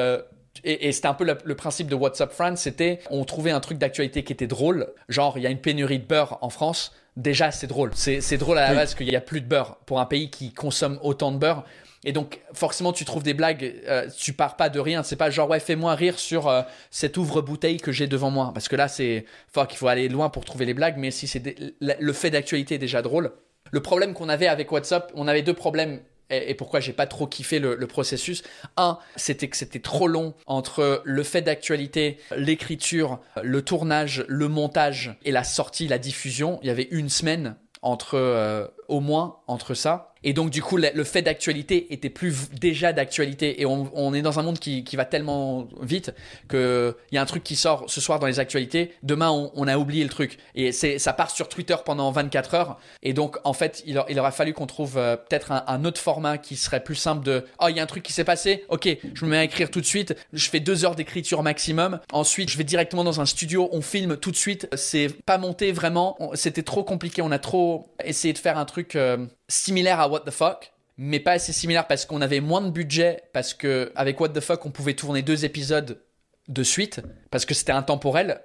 Et, 0.63 0.91
c'était 0.91 1.07
un 1.07 1.13
peu 1.13 1.25
le, 1.25 1.55
principe 1.55 1.87
de 1.87 1.95
WhatsApp 1.95 2.31
Friends, 2.31 2.55
c'était 2.55 2.99
on 3.09 3.25
trouvait 3.25 3.51
un 3.51 3.59
truc 3.59 3.77
d'actualité 3.77 4.23
qui 4.23 4.33
était 4.33 4.47
drôle, 4.47 4.87
genre 5.09 5.37
il 5.37 5.43
y 5.43 5.47
a 5.47 5.49
une 5.49 5.59
pénurie 5.59 5.99
de 5.99 6.05
beurre 6.05 6.37
en 6.41 6.49
France, 6.49 6.93
déjà 7.17 7.51
c'est 7.51 7.67
drôle. 7.67 7.91
C'est 7.95 8.37
drôle 8.37 8.57
à 8.57 8.69
la 8.69 8.75
base 8.75 8.95
qu'il 8.95 9.07
n'y 9.07 9.15
a 9.15 9.21
plus 9.21 9.41
de 9.41 9.47
beurre 9.47 9.77
pour 9.85 9.99
un 9.99 10.05
pays 10.05 10.29
qui 10.29 10.53
consomme 10.53 10.99
autant 11.01 11.31
de 11.31 11.37
beurre. 11.37 11.65
Et 12.07 12.11
donc, 12.11 12.39
forcément, 12.53 12.93
tu 12.93 13.03
trouves 13.03 13.23
des 13.23 13.33
blagues, 13.33 13.81
euh, 13.87 14.07
tu 14.15 14.31
pars 14.31 14.55
pas 14.57 14.69
de 14.69 14.79
rien. 14.79 15.01
C'est 15.01 15.15
pas 15.15 15.31
genre, 15.31 15.49
ouais, 15.49 15.59
fais-moi 15.59 15.95
rire 15.95 16.19
sur 16.19 16.47
euh, 16.47 16.61
cette 16.91 17.17
ouvre-bouteille 17.17 17.77
que 17.77 17.91
j'ai 17.91 18.05
devant 18.05 18.29
moi. 18.29 18.51
Parce 18.53 18.69
que 18.69 18.75
là, 18.75 18.87
c'est, 18.87 19.25
fuck, 19.51 19.73
il 19.73 19.77
faut 19.77 19.87
aller 19.87 20.07
loin 20.07 20.29
pour 20.29 20.45
trouver 20.45 20.65
les 20.65 20.75
blagues. 20.75 20.97
Mais 20.97 21.09
si 21.09 21.25
c'est 21.25 21.41
le 21.79 22.13
fait 22.13 22.29
d'actualité 22.29 22.75
est 22.75 22.79
déjà 22.79 23.01
drôle. 23.01 23.31
Le 23.71 23.81
problème 23.81 24.13
qu'on 24.13 24.29
avait 24.29 24.47
avec 24.47 24.71
WhatsApp, 24.71 25.11
on 25.15 25.27
avait 25.27 25.41
deux 25.41 25.55
problèmes. 25.55 25.99
Et, 26.29 26.55
pourquoi 26.55 26.79
j'ai 26.79 26.93
pas 26.93 27.07
trop 27.07 27.27
kiffé 27.27 27.59
le, 27.59 27.75
le 27.75 27.87
processus? 27.87 28.43
Un, 28.77 28.97
c'était 29.15 29.47
que 29.47 29.57
c'était 29.57 29.79
trop 29.79 30.07
long 30.07 30.33
entre 30.47 31.01
le 31.03 31.23
fait 31.23 31.41
d'actualité, 31.41 32.17
l'écriture, 32.35 33.19
le 33.41 33.61
tournage, 33.61 34.25
le 34.27 34.47
montage 34.47 35.15
et 35.23 35.31
la 35.31 35.43
sortie, 35.43 35.87
la 35.87 35.97
diffusion. 35.97 36.59
Il 36.61 36.67
y 36.67 36.71
avait 36.71 36.87
une 36.91 37.09
semaine 37.09 37.55
entre, 37.81 38.15
euh, 38.15 38.67
au 38.87 38.99
moins, 38.99 39.37
entre 39.47 39.75
ça. 39.75 40.14
Et 40.25 40.33
donc, 40.33 40.49
du 40.49 40.61
coup, 40.63 40.77
le, 40.77 41.03
fait 41.03 41.21
d'actualité 41.21 41.93
était 41.93 42.09
plus 42.09 42.49
déjà 42.59 42.93
d'actualité. 42.93 43.61
Et 43.61 43.65
on, 43.65 44.13
est 44.13 44.23
dans 44.23 44.39
un 44.39 44.43
monde 44.43 44.57
qui, 44.57 44.83
qui 44.83 44.95
va 44.95 45.05
tellement 45.05 45.67
vite 45.81 46.11
que 46.47 46.97
il 47.11 47.15
y 47.15 47.17
a 47.19 47.21
un 47.21 47.25
truc 47.25 47.43
qui 47.43 47.55
sort 47.55 47.85
ce 47.87 48.01
soir 48.01 48.19
dans 48.19 48.25
les 48.25 48.39
actualités. 48.39 48.91
Demain, 49.03 49.29
on, 49.53 49.67
a 49.67 49.77
oublié 49.77 50.03
le 50.03 50.09
truc. 50.09 50.39
Et 50.55 50.71
ça 50.71 51.13
part 51.13 51.29
sur 51.29 51.47
Twitter 51.47 51.75
pendant 51.85 52.11
24 52.11 52.55
heures. 52.55 52.79
Et 53.03 53.13
donc, 53.13 53.37
en 53.43 53.53
fait, 53.53 53.83
il, 53.85 54.01
il 54.09 54.19
aura 54.19 54.31
fallu 54.31 54.53
qu'on 54.53 54.65
trouve 54.65 54.97
euh, 54.97 55.15
peut-être 55.15 55.51
un, 55.51 55.63
un, 55.67 55.85
autre 55.85 56.01
format 56.01 56.39
qui 56.39 56.55
serait 56.55 56.83
plus 56.83 56.95
simple 56.95 57.23
de, 57.23 57.45
oh, 57.61 57.67
il 57.69 57.77
y 57.77 57.79
a 57.79 57.83
un 57.83 57.87
truc 57.87 58.01
qui 58.01 58.13
s'est 58.13 58.23
passé. 58.23 58.65
Ok, 58.69 58.89
je 59.13 59.25
me 59.25 59.29
mets 59.29 59.37
à 59.37 59.43
écrire 59.43 59.69
tout 59.69 59.79
de 59.81 59.85
suite. 59.85 60.15
Je 60.33 60.49
fais 60.49 60.59
deux 60.59 60.85
heures 60.85 60.95
d'écriture 60.95 61.43
maximum. 61.43 61.99
Ensuite, 62.11 62.49
je 62.49 62.57
vais 62.57 62.63
directement 62.63 63.03
dans 63.03 63.21
un 63.21 63.27
studio. 63.27 63.69
On 63.71 63.81
filme 63.81 64.17
tout 64.17 64.31
de 64.31 64.35
suite. 64.35 64.67
C'est 64.75 65.09
pas 65.25 65.37
monté 65.37 65.71
vraiment. 65.71 66.17
C'était 66.33 66.63
trop 66.63 66.83
compliqué. 66.83 67.21
On 67.21 67.31
a 67.31 67.39
trop 67.39 67.85
essayé 68.03 68.33
de 68.33 68.39
faire 68.39 68.57
un 68.57 68.65
truc 68.65 68.95
euh, 68.95 69.27
similaire 69.47 69.99
à 69.99 70.07
What 70.07 70.21
the 70.21 70.31
Fuck, 70.31 70.73
mais 70.97 71.19
pas 71.19 71.33
assez 71.33 71.53
similaire 71.53 71.87
parce 71.87 72.05
qu'on 72.05 72.21
avait 72.21 72.39
moins 72.39 72.61
de 72.61 72.69
budget, 72.69 73.23
parce 73.33 73.53
que 73.53 73.91
avec 73.95 74.19
What 74.19 74.29
the 74.29 74.39
Fuck, 74.39 74.65
on 74.65 74.71
pouvait 74.71 74.93
tourner 74.93 75.21
deux 75.21 75.45
épisodes 75.45 76.01
de 76.47 76.63
suite, 76.63 77.01
parce 77.31 77.45
que 77.45 77.53
c'était 77.53 77.71
intemporel 77.71 78.41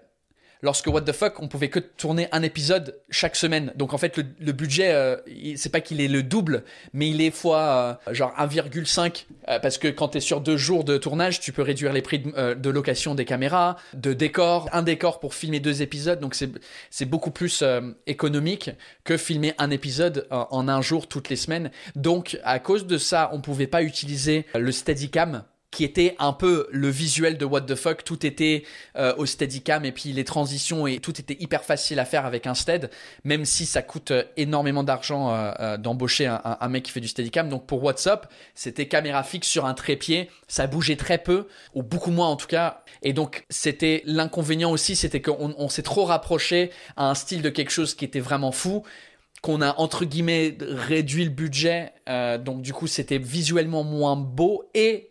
lorsque 0.62 0.86
What 0.86 1.02
the 1.02 1.12
fuck, 1.12 1.40
on 1.40 1.48
pouvait 1.48 1.68
que 1.68 1.78
tourner 1.78 2.28
un 2.32 2.42
épisode 2.42 2.98
chaque 3.10 3.36
semaine. 3.36 3.72
Donc 3.76 3.94
en 3.94 3.98
fait, 3.98 4.16
le, 4.16 4.52
budget, 4.52 4.92
euh, 4.92 5.16
c'est 5.56 5.70
pas 5.70 5.80
qu'il 5.80 6.00
est 6.00 6.08
le 6.08 6.22
double, 6.22 6.64
mais 6.92 7.08
il 7.08 7.20
est 7.20 7.30
fois 7.30 8.00
euh, 8.08 8.14
genre 8.14 8.32
1,5 8.38 9.26
euh, 9.48 9.58
parce 9.58 9.78
que 9.78 9.88
quand 9.88 10.08
tu 10.08 10.18
es 10.18 10.20
sur 10.20 10.40
deux 10.40 10.56
jours 10.56 10.84
de 10.84 10.98
tournage, 10.98 11.40
tu 11.40 11.52
peux 11.52 11.62
réduire 11.62 11.92
les 11.92 12.02
prix 12.02 12.18
de, 12.20 12.70
location 12.70 13.14
des 13.14 13.24
caméras, 13.24 13.76
de 13.94 14.12
décors, 14.12 14.68
un 14.72 14.82
décor 14.82 15.20
pour 15.20 15.34
filmer 15.34 15.60
deux 15.60 15.82
épisodes. 15.82 16.20
Donc 16.20 16.34
c'est 16.90 17.04
beaucoup 17.04 17.30
plus 17.30 17.64
économique 18.06 18.70
que 19.04 19.16
filmer 19.16 19.54
un 19.58 19.70
épisode 19.70 20.26
en 20.30 20.68
un 20.68 20.82
jour 20.82 21.08
toutes 21.08 21.28
les 21.28 21.36
semaines. 21.36 21.70
Donc 21.96 22.38
à 22.44 22.58
cause 22.58 22.86
de 22.86 22.98
ça, 22.98 23.30
on 23.32 23.40
pouvait 23.40 23.66
pas 23.66 23.82
utiliser 23.82 24.46
le 24.54 24.72
Steadicam 24.72 25.44
qui 25.70 25.84
était 25.84 26.16
un 26.18 26.32
peu 26.32 26.66
le 26.72 26.88
visuel 26.88 27.38
de 27.38 27.44
What 27.44 27.62
the 27.62 27.76
fuck. 27.76 28.02
Tout 28.02 28.26
était 28.26 28.64
euh, 28.96 29.14
au 29.16 29.26
Steadicam 29.26 29.84
et 29.84 29.92
puis 29.92 30.12
les 30.12 30.24
transitions 30.24 30.86
et 30.86 30.98
tout 30.98 31.20
était 31.20 31.36
hyper 31.38 31.64
facile 31.64 32.00
à 32.00 32.04
faire 32.04 32.26
avec 32.26 32.46
un 32.46 32.54
Stead, 32.54 32.90
même 33.24 33.44
si 33.44 33.66
ça 33.66 33.82
coûte 33.82 34.10
euh, 34.10 34.24
énormément 34.36 34.82
d'argent 34.82 35.32
euh, 35.32 35.76
d'embaucher 35.76 36.26
un, 36.26 36.40
un, 36.60 36.68
mec 36.68 36.84
qui 36.84 36.92
fait 36.92 37.00
du 37.00 37.08
Steadicam. 37.08 37.48
Donc 37.48 37.66
pour 37.66 37.82
WhatsApp, 37.84 38.32
c'était 38.54 38.88
caméra 38.88 39.22
fixe 39.22 39.48
sur 39.48 39.64
un 39.64 39.74
trépied, 39.74 40.28
ça 40.48 40.66
bougeait 40.66 40.96
très 40.96 41.18
peu 41.18 41.46
ou 41.74 41.82
beaucoup 41.82 42.10
moins 42.10 42.28
en 42.28 42.36
tout 42.36 42.48
cas. 42.48 42.82
Et 43.02 43.12
donc 43.12 43.44
c'était 43.48 44.02
l'inconvénient 44.06 44.72
aussi, 44.72 44.96
c'était 44.96 45.22
qu'on 45.22 45.54
on, 45.56 45.68
s'est 45.68 45.82
trop 45.82 46.04
rapproché 46.04 46.70
à 46.96 47.08
un 47.08 47.14
style 47.14 47.42
de 47.42 47.48
quelque 47.48 47.70
chose 47.70 47.94
qui 47.94 48.04
était 48.04 48.20
vraiment 48.20 48.52
fou 48.52 48.82
qu'on 49.40 49.62
a 49.62 49.74
entre 49.78 50.04
guillemets 50.04 50.58
réduit 50.60 51.24
le 51.24 51.30
budget, 51.30 51.94
donc 52.44 52.60
du 52.60 52.74
coup 52.74 52.86
c'était 52.86 53.16
visuellement 53.16 53.84
moins 53.84 54.14
beau 54.14 54.68
et 54.74 55.09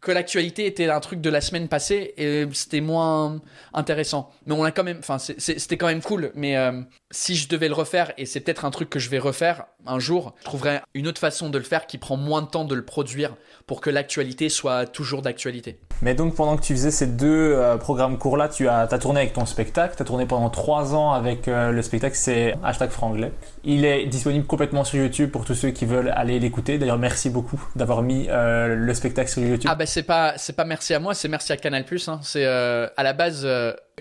que 0.00 0.10
l'actualité 0.10 0.66
était 0.66 0.88
un 0.88 1.00
truc 1.00 1.20
de 1.20 1.28
la 1.28 1.40
semaine 1.40 1.68
passée 1.68 2.14
et 2.16 2.46
c'était 2.52 2.80
moins 2.80 3.40
intéressant. 3.74 4.30
Mais 4.46 4.54
on 4.54 4.64
a 4.64 4.70
quand 4.70 4.84
même, 4.84 4.98
enfin, 4.98 5.18
c'était 5.18 5.76
quand 5.76 5.88
même 5.88 6.00
cool. 6.00 6.32
Mais 6.34 6.56
euh, 6.56 6.80
si 7.10 7.36
je 7.36 7.48
devais 7.48 7.68
le 7.68 7.74
refaire, 7.74 8.12
et 8.16 8.24
c'est 8.24 8.40
peut-être 8.40 8.64
un 8.64 8.70
truc 8.70 8.88
que 8.88 8.98
je 8.98 9.10
vais 9.10 9.18
refaire 9.18 9.66
un 9.86 9.98
jour, 9.98 10.34
je 10.40 10.44
trouverais 10.44 10.82
une 10.94 11.06
autre 11.06 11.20
façon 11.20 11.50
de 11.50 11.58
le 11.58 11.64
faire 11.64 11.86
qui 11.86 11.98
prend 11.98 12.16
moins 12.16 12.42
de 12.42 12.46
temps 12.46 12.64
de 12.64 12.74
le 12.74 12.84
produire 12.84 13.34
pour 13.66 13.80
que 13.80 13.90
l'actualité 13.90 14.48
soit 14.48 14.86
toujours 14.86 15.22
d'actualité. 15.22 15.78
Mais 16.02 16.14
donc 16.14 16.34
pendant 16.34 16.56
que 16.56 16.62
tu 16.62 16.72
faisais 16.72 16.90
ces 16.90 17.06
deux 17.06 17.52
euh, 17.54 17.76
programmes 17.76 18.16
courts-là, 18.16 18.48
tu 18.48 18.68
as, 18.68 18.80
as, 18.80 18.98
tourné 18.98 19.20
avec 19.20 19.34
ton 19.34 19.44
spectacle, 19.44 19.96
tu 19.96 20.02
as 20.02 20.06
tourné 20.06 20.24
pendant 20.24 20.48
trois 20.48 20.94
ans 20.94 21.12
avec 21.12 21.46
euh, 21.46 21.72
le 21.72 21.82
spectacle, 21.82 22.16
c'est 22.16 22.54
hashtag 22.64 22.90
franglais. 22.90 23.32
Il 23.64 23.84
est 23.84 24.06
disponible 24.06 24.46
complètement 24.46 24.84
sur 24.84 24.98
YouTube 24.98 25.30
pour 25.30 25.44
tous 25.44 25.54
ceux 25.54 25.70
qui 25.70 25.84
veulent 25.84 26.12
aller 26.14 26.38
l'écouter. 26.38 26.78
D'ailleurs, 26.78 26.98
merci 26.98 27.28
beaucoup 27.28 27.62
d'avoir 27.76 28.02
mis 28.02 28.28
le 28.30 28.94
spectacle 28.94 29.30
sur 29.30 29.42
YouTube. 29.42 29.70
Ah 29.70 29.74
ben 29.74 29.86
c'est 29.90 30.02
pas 30.02 30.34
c'est 30.38 30.54
pas 30.54 30.64
merci 30.64 30.94
à 30.94 30.98
moi, 30.98 31.14
c'est 31.14 31.28
merci 31.28 31.52
à 31.52 31.56
Canal+. 31.56 31.84
Hein. 32.06 32.20
C'est 32.22 32.46
à 32.46 33.02
la 33.02 33.12
base 33.12 33.46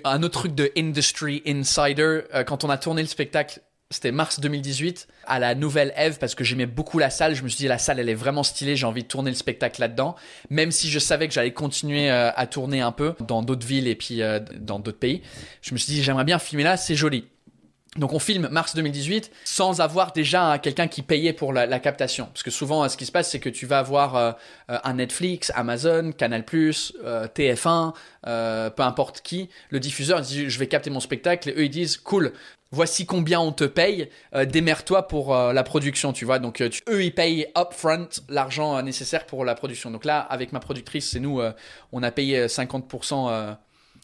un 0.04 0.24
autre 0.24 0.40
truc 0.40 0.56
de 0.56 0.72
Industry 0.78 1.42
Insider, 1.46 2.22
euh, 2.34 2.44
quand 2.44 2.64
on 2.64 2.70
a 2.70 2.78
tourné 2.78 3.02
le 3.02 3.08
spectacle, 3.08 3.62
c'était 3.92 4.12
mars 4.12 4.40
2018, 4.40 5.08
à 5.26 5.40
la 5.40 5.56
Nouvelle 5.56 5.94
Eve, 5.98 6.20
parce 6.20 6.36
que 6.36 6.44
j'aimais 6.44 6.68
beaucoup 6.68 7.00
la 7.00 7.10
salle. 7.10 7.34
Je 7.34 7.44
me 7.44 7.50
suis 7.50 7.58
dit, 7.58 7.68
la 7.68 7.80
salle, 7.80 8.00
elle 8.00 8.10
est 8.10 8.16
vraiment 8.16 8.44
stylée, 8.44 8.76
j'ai 8.76 8.86
envie 8.86 9.02
de 9.02 9.08
tourner 9.08 9.32
le 9.32 9.36
spectacle 9.36 9.82
là-dedans. 9.82 10.16
Même 10.52 10.72
si 10.72 10.90
je 10.90 11.00
savais 11.00 11.28
que 11.28 11.34
j'allais 11.34 11.54
continuer 11.54 12.12
euh, 12.12 12.30
à 12.36 12.46
tourner 12.46 12.82
un 12.82 12.92
peu 12.92 13.16
dans 13.20 13.42
d'autres 13.42 13.66
villes 13.66 13.88
et 13.88 13.96
puis 13.96 14.22
euh, 14.22 14.40
dans 14.60 14.80
d'autres 14.80 15.00
pays. 15.00 15.24
Je 15.62 15.74
me 15.74 15.80
suis 15.80 15.94
dit, 15.94 16.04
j'aimerais 16.04 16.26
bien 16.26 16.38
filmer 16.38 16.64
là, 16.64 16.78
c'est 16.78 16.96
joli. 16.96 17.28
Donc 17.98 18.14
on 18.14 18.20
filme 18.20 18.48
mars 18.52 18.76
2018 18.76 19.32
sans 19.46 19.82
avoir 19.82 20.12
déjà 20.12 20.60
quelqu'un 20.60 20.88
qui 20.88 21.02
payait 21.02 21.34
pour 21.34 21.54
la, 21.54 21.80
captation. 21.80 22.26
Parce 22.28 22.44
que 22.44 22.52
souvent, 22.52 22.88
ce 22.88 22.98
qui 22.98 23.06
se 23.06 23.12
passe, 23.12 23.32
c'est 23.32 23.40
que 23.40 23.50
tu 23.50 23.66
vas 23.66 23.80
avoir 23.80 24.16
euh, 24.16 24.32
un 24.68 24.94
Netflix, 24.94 25.52
Amazon, 25.56 26.12
Canal+, 26.12 26.44
euh, 26.54 27.28
TF1, 27.28 27.94
euh, 28.28 28.70
peu 28.70 28.84
importe 28.84 29.22
qui, 29.22 29.50
le 29.70 29.80
diffuseur 29.80 30.22
dit 30.22 30.50
je 30.50 30.60
vais 30.60 30.68
capter 30.68 30.90
mon 30.90 31.00
spectacle 31.00 31.50
et 31.50 31.54
eux 31.54 31.64
ils 31.64 31.70
disent 31.70 31.98
cool, 31.98 32.34
voici 32.72 33.08
combien 33.08 33.40
on 33.40 33.52
te 33.52 33.64
paye, 33.64 34.10
démerde-toi 34.46 35.08
pour 35.08 35.36
la 35.36 35.64
production, 35.64 36.14
tu 36.14 36.26
vois. 36.26 36.38
Donc 36.38 36.62
eux 36.62 37.04
ils 37.04 37.14
payent 37.14 37.48
upfront 37.58 38.10
l'argent 38.30 38.80
nécessaire 38.84 39.26
pour 39.26 39.46
la 39.46 39.56
production. 39.56 39.90
Donc 39.90 40.06
là, 40.06 40.20
avec 40.20 40.52
ma 40.52 40.60
productrice, 40.60 41.10
c'est 41.10 41.20
nous, 41.20 41.42
on 41.92 42.04
a 42.04 42.12
payé 42.12 42.46
50% 42.46 43.56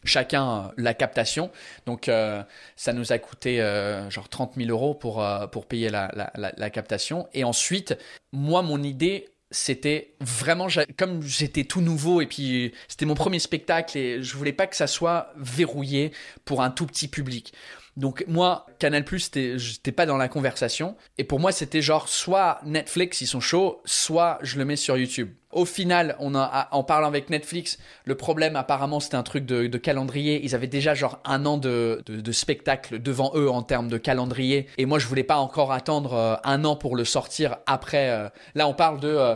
chacun 0.07 0.47
euh, 0.47 0.61
la 0.77 0.93
captation. 0.93 1.51
Donc 1.85 2.09
euh, 2.09 2.43
ça 2.75 2.93
nous 2.93 3.11
a 3.11 3.19
coûté 3.19 3.61
euh, 3.61 4.09
genre 4.09 4.29
30 4.29 4.55
000 4.55 4.69
euros 4.69 4.93
pour, 4.93 5.25
pour 5.51 5.65
payer 5.65 5.89
la, 5.89 6.11
la, 6.35 6.69
captation. 6.69 7.27
Et 7.33 7.43
ensuite, 7.43 7.97
moi, 8.31 8.61
mon 8.61 8.81
idée, 8.83 9.29
c'était 9.51 10.15
vraiment 10.19 10.67
comme 10.97 11.21
j'étais 11.21 11.63
tout 11.63 11.81
nouveau 11.81 12.19
et 12.21 12.25
puis 12.25 12.73
c'était 12.87 13.05
mon 13.05 13.13
premier 13.13 13.39
spectacle 13.39 13.97
et 13.97 14.21
je 14.21 14.35
voulais 14.35 14.53
pas 14.53 14.67
que 14.67 14.75
ça 14.75 14.87
soit 14.87 15.31
verrouillé 15.37 16.11
pour 16.43 16.61
un 16.61 16.71
tout 16.71 16.85
petit 16.85 17.07
public. 17.07 17.53
Donc 17.97 18.25
moi, 18.27 18.65
Canal+, 18.79 19.05
j'étais 19.07 19.91
pas 19.91 20.05
dans 20.05 20.17
la 20.17 20.27
conversation. 20.27 20.97
Et 21.17 21.23
pour 21.23 21.39
moi, 21.39 21.51
c'était 21.51 21.81
genre 21.81 22.09
soit 22.09 22.59
Netflix, 22.65 23.21
ils 23.21 23.27
sont 23.27 23.39
chauds, 23.39 23.81
soit 23.85 24.39
je 24.41 24.57
le 24.57 24.65
mets 24.65 24.75
sur 24.75 24.97
YouTube. 24.97 25.29
Au 25.55 25.63
final, 25.63 26.17
en 26.19 26.83
parlant 26.83 27.07
avec 27.07 27.29
Netflix, 27.29 27.79
le 28.03 28.15
problème 28.15 28.57
apparemment 28.57 28.99
c'était 28.99 29.15
un 29.15 29.23
truc 29.23 29.45
de, 29.45 29.77
calendrier. 29.77 30.43
Ils 30.43 30.53
avaient 30.53 30.67
déjà 30.67 30.93
genre 30.95 31.19
un 31.23 31.45
an 31.45 31.57
de, 31.57 32.03
spectacle 32.33 33.01
devant 33.01 33.31
eux 33.35 33.49
en 33.49 33.61
termes 33.61 33.87
de 33.87 33.97
calendrier. 33.97 34.67
Et 34.77 34.85
moi, 34.85 34.99
je 34.99 35.07
voulais 35.07 35.23
pas 35.23 35.37
encore 35.37 35.71
attendre 35.71 36.13
euh, 36.13 36.35
un 36.43 36.65
an 36.65 36.75
pour 36.75 36.97
le 36.97 37.05
sortir 37.05 37.55
après. 37.67 38.09
Euh, 38.09 38.27
là, 38.53 38.67
on 38.67 38.73
parle 38.73 38.99
de 38.99 39.07
euh, 39.07 39.35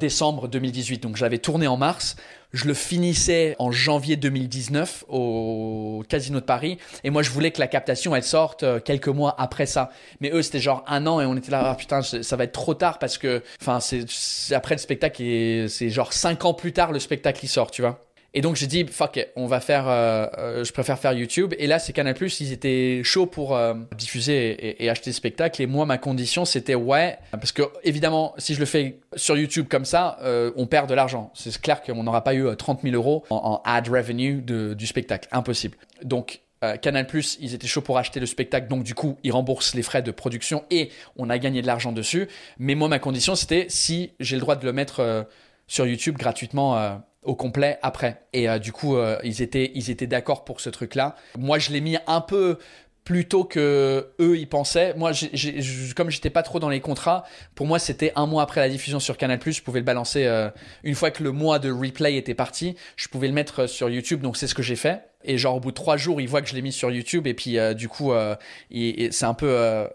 décembre 0.00 0.48
2018. 0.48 1.02
Donc 1.02 1.16
j'avais 1.16 1.36
tourné 1.36 1.66
en 1.66 1.76
mars. 1.76 2.16
Je 2.52 2.66
le 2.66 2.74
finissais 2.74 3.56
en 3.58 3.72
janvier 3.72 4.16
2019 4.16 5.04
au 5.08 6.04
Casino 6.08 6.40
de 6.40 6.44
Paris. 6.44 6.78
Et 7.02 7.10
moi, 7.10 7.22
je 7.22 7.30
voulais 7.30 7.50
que 7.50 7.60
la 7.60 7.66
captation, 7.66 8.14
elle 8.14 8.22
sorte 8.22 8.62
euh, 8.62 8.78
quelques 8.78 9.08
mois 9.08 9.34
après 9.38 9.66
ça. 9.66 9.90
Mais 10.20 10.30
eux, 10.32 10.42
c'était 10.42 10.60
genre 10.60 10.84
un 10.86 11.06
an 11.06 11.20
et 11.20 11.26
on 11.26 11.36
était 11.36 11.50
là, 11.50 11.70
ah, 11.70 11.74
putain, 11.74 12.02
ça 12.02 12.36
va 12.36 12.44
être 12.44 12.52
trop 12.52 12.74
tard 12.74 12.98
parce 12.98 13.16
que, 13.16 13.42
enfin, 13.60 13.80
c'est 13.80 14.54
après 14.54 14.74
le 14.74 14.80
spectacle 14.80 15.22
et 15.22 15.66
c'est 15.68 15.88
genre 15.88 16.12
cinq 16.12 16.44
ans 16.44 16.54
plus 16.54 16.72
tard 16.72 16.92
le 16.92 16.98
spectacle 16.98 17.40
qui 17.40 17.48
sort, 17.48 17.70
tu 17.70 17.82
vois. 17.82 18.04
Et 18.34 18.40
donc 18.40 18.56
j'ai 18.56 18.66
dit 18.66 18.86
fuck 18.86 19.20
on 19.36 19.46
va 19.46 19.60
faire, 19.60 19.88
euh, 19.88 20.26
euh, 20.38 20.64
je 20.64 20.72
préfère 20.72 20.98
faire 20.98 21.12
YouTube. 21.12 21.54
Et 21.58 21.66
là 21.66 21.78
c'est 21.78 21.92
Canal 21.92 22.16
ils 22.20 22.52
étaient 22.52 23.02
chauds 23.04 23.26
pour 23.26 23.54
euh, 23.54 23.74
diffuser 23.96 24.82
et, 24.82 24.88
acheter 24.88 25.10
des 25.10 25.14
spectacles. 25.14 25.60
Et 25.62 25.66
moi 25.66 25.84
ma 25.84 25.98
condition 25.98 26.44
c'était 26.44 26.74
ouais, 26.74 27.18
parce 27.32 27.52
que 27.52 27.62
évidemment 27.84 28.34
si 28.38 28.54
je 28.54 28.60
le 28.60 28.66
fais 28.66 29.00
sur 29.16 29.36
YouTube 29.36 29.66
comme 29.68 29.84
ça, 29.84 30.18
on 30.56 30.66
perd 30.66 30.88
de 30.88 30.94
l'argent. 30.94 31.30
C'est 31.34 31.60
clair 31.60 31.82
qu'on 31.82 32.02
n'aura 32.02 32.24
pas 32.24 32.34
eu 32.34 32.46
30 32.56 32.82
000 32.82 32.94
euros 32.94 33.24
en, 33.30 33.60
ad 33.64 33.88
revenue 33.88 34.40
de, 34.40 34.74
du 34.74 34.86
spectacle, 34.86 35.28
impossible. 35.32 35.76
Donc 36.02 36.40
Canal 36.80 37.06
ils 37.40 37.54
étaient 37.54 37.66
chauds 37.66 37.82
pour 37.82 37.98
acheter 37.98 38.20
le 38.20 38.26
spectacle, 38.26 38.68
donc 38.68 38.84
du 38.84 38.94
coup, 38.94 39.18
ils 39.24 39.32
remboursent 39.32 39.74
les 39.74 39.82
frais 39.82 40.00
de 40.00 40.12
production 40.12 40.64
et 40.70 40.90
on 41.16 41.28
a 41.28 41.38
gagné 41.38 41.60
de 41.60 41.66
l'argent 41.66 41.90
dessus. 41.90 42.28
Mais 42.58 42.76
moi, 42.76 42.88
ma 42.88 43.00
condition, 43.00 43.34
c'était 43.34 43.66
si 43.68 44.12
j'ai 44.20 44.36
le 44.36 44.40
droit 44.40 44.54
de 44.54 44.64
le 44.64 44.72
mettre 44.72 45.26
sur 45.66 45.86
YouTube 45.86 46.16
gratuitement 46.16 47.00
au 47.22 47.34
complet 47.34 47.78
après. 47.82 48.22
Et 48.32 48.48
euh, 48.48 48.58
du 48.58 48.72
coup, 48.72 48.96
euh, 48.96 49.18
ils 49.24 49.42
étaient, 49.42 49.70
ils 49.74 49.90
étaient 49.90 50.06
d'accord 50.06 50.44
pour 50.44 50.60
ce 50.60 50.70
truc-là. 50.70 51.16
Moi, 51.38 51.58
je 51.58 51.70
l'ai 51.70 51.80
mis 51.80 51.96
un 52.06 52.20
peu 52.20 52.58
plus 53.04 53.26
tôt 53.26 53.44
que 53.44 54.12
eux 54.20 54.38
ils 54.38 54.48
pensaient. 54.48 54.94
Moi, 54.94 55.12
j'ai, 55.12 55.60
comme 55.96 56.10
j'étais 56.10 56.30
pas 56.30 56.42
trop 56.42 56.60
dans 56.60 56.68
les 56.68 56.80
contrats, 56.80 57.24
pour 57.54 57.66
moi 57.66 57.78
c'était 57.78 58.12
un 58.14 58.26
mois 58.26 58.42
après 58.42 58.60
la 58.60 58.68
diffusion 58.68 59.00
sur 59.00 59.16
Canal+. 59.16 59.40
Je 59.44 59.62
pouvais 59.62 59.80
le 59.80 59.84
balancer 59.84 60.24
euh, 60.24 60.50
une 60.84 60.94
fois 60.94 61.10
que 61.10 61.22
le 61.22 61.32
mois 61.32 61.58
de 61.58 61.70
replay 61.70 62.16
était 62.16 62.34
parti. 62.34 62.76
Je 62.96 63.08
pouvais 63.08 63.26
le 63.26 63.34
mettre 63.34 63.66
sur 63.66 63.90
YouTube, 63.90 64.20
donc 64.20 64.36
c'est 64.36 64.46
ce 64.46 64.54
que 64.54 64.62
j'ai 64.62 64.76
fait. 64.76 65.02
Et 65.24 65.38
genre 65.38 65.56
au 65.56 65.60
bout 65.60 65.70
de 65.70 65.76
trois 65.76 65.96
jours, 65.96 66.20
ils 66.20 66.28
voient 66.28 66.42
que 66.42 66.48
je 66.48 66.54
l'ai 66.54 66.62
mis 66.62 66.72
sur 66.72 66.90
YouTube 66.90 67.26
et 67.26 67.34
puis 67.34 67.58
euh, 67.58 67.74
du 67.74 67.88
coup, 67.88 68.12
euh, 68.12 68.34
c'est 68.70 69.24
un 69.24 69.34
peu 69.34 69.48
euh, 69.48 69.86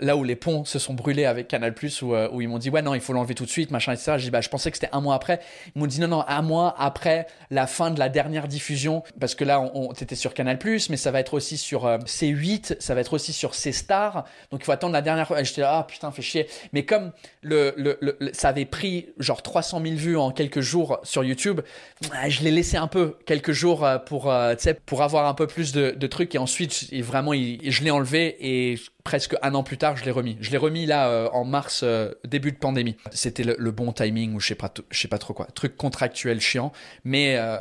là 0.00 0.16
où 0.16 0.24
les 0.24 0.36
ponts 0.36 0.64
se 0.64 0.78
sont 0.78 0.94
brûlés 0.94 1.24
avec 1.24 1.48
Canal 1.48 1.74
Plus 1.74 2.02
où, 2.02 2.40
ils 2.40 2.48
m'ont 2.48 2.58
dit 2.58 2.70
ouais 2.70 2.82
non 2.82 2.94
il 2.94 3.00
faut 3.00 3.12
l'enlever 3.12 3.34
tout 3.34 3.44
de 3.44 3.50
suite 3.50 3.70
machin 3.70 3.92
etc. 3.92 4.12
Je 4.16 4.24
dis 4.24 4.30
bah 4.30 4.40
je 4.40 4.48
pensais 4.48 4.70
que 4.70 4.76
c'était 4.76 4.92
un 4.92 5.00
mois 5.00 5.14
après. 5.14 5.40
Ils 5.74 5.78
m'ont 5.78 5.86
dit 5.86 6.00
non 6.00 6.08
non 6.08 6.24
un 6.26 6.42
mois 6.42 6.74
après 6.78 7.26
la 7.50 7.66
fin 7.66 7.90
de 7.90 7.98
la 7.98 8.08
dernière 8.08 8.48
diffusion 8.48 9.02
parce 9.18 9.34
que 9.34 9.44
là 9.44 9.60
on, 9.60 9.92
était 9.92 10.14
sur 10.14 10.34
Canal 10.34 10.58
mais 10.64 10.96
ça 10.96 11.10
va 11.10 11.20
être 11.20 11.34
aussi 11.34 11.56
sur 11.56 11.86
C8, 11.86 12.76
ça 12.80 12.94
va 12.94 13.00
être 13.00 13.12
aussi 13.12 13.32
sur 13.32 13.54
C 13.54 13.72
Star 13.72 14.24
donc 14.50 14.60
il 14.60 14.64
faut 14.64 14.72
attendre 14.72 14.92
la 14.92 15.02
dernière 15.02 15.26
fois. 15.26 15.42
J'étais 15.42 15.60
là 15.62 15.78
ah 15.78 15.84
putain 15.84 16.10
fait 16.10 16.22
chier. 16.22 16.46
Mais 16.72 16.84
comme 16.84 17.12
le, 17.42 17.74
le, 17.76 18.30
ça 18.32 18.48
avait 18.48 18.64
pris 18.64 19.08
genre 19.18 19.42
300 19.42 19.80
000 19.82 19.94
vues 19.96 20.16
en 20.16 20.30
quelques 20.30 20.60
jours 20.60 20.98
sur 21.02 21.24
YouTube, 21.24 21.60
je 22.28 22.42
l'ai 22.42 22.50
laissé 22.50 22.76
un 22.76 22.88
peu 22.88 23.16
quelques 23.26 23.52
jours 23.52 23.86
pour 24.06 24.32
pour 24.74 25.02
avoir 25.02 25.26
un 25.26 25.34
peu 25.34 25.46
plus 25.46 25.72
de, 25.72 26.06
trucs. 26.06 26.34
Et 26.34 26.38
ensuite, 26.38 26.92
vraiment, 27.02 27.32
je 27.32 27.82
l'ai 27.82 27.90
enlevé 27.90 28.36
et 28.40 28.78
presque 29.04 29.36
un 29.42 29.54
an 29.54 29.62
plus 29.62 29.78
tard, 29.78 29.96
je 29.96 30.04
l'ai 30.04 30.10
remis. 30.10 30.36
Je 30.40 30.50
l'ai 30.50 30.56
remis 30.56 30.86
là 30.86 31.08
euh, 31.08 31.28
en 31.32 31.44
mars, 31.44 31.82
euh, 31.82 32.12
début 32.26 32.52
de 32.52 32.58
pandémie. 32.58 32.96
C'était 33.12 33.44
le, 33.44 33.70
bon 33.70 33.92
timing 33.92 34.34
ou 34.34 34.40
je 34.40 34.48
sais 34.48 34.54
pas, 34.54 35.18
trop 35.18 35.34
quoi. 35.34 35.46
Truc 35.54 35.76
contractuel 35.76 36.40
chiant. 36.40 36.72
Mais 37.04 37.36
euh, 37.36 37.58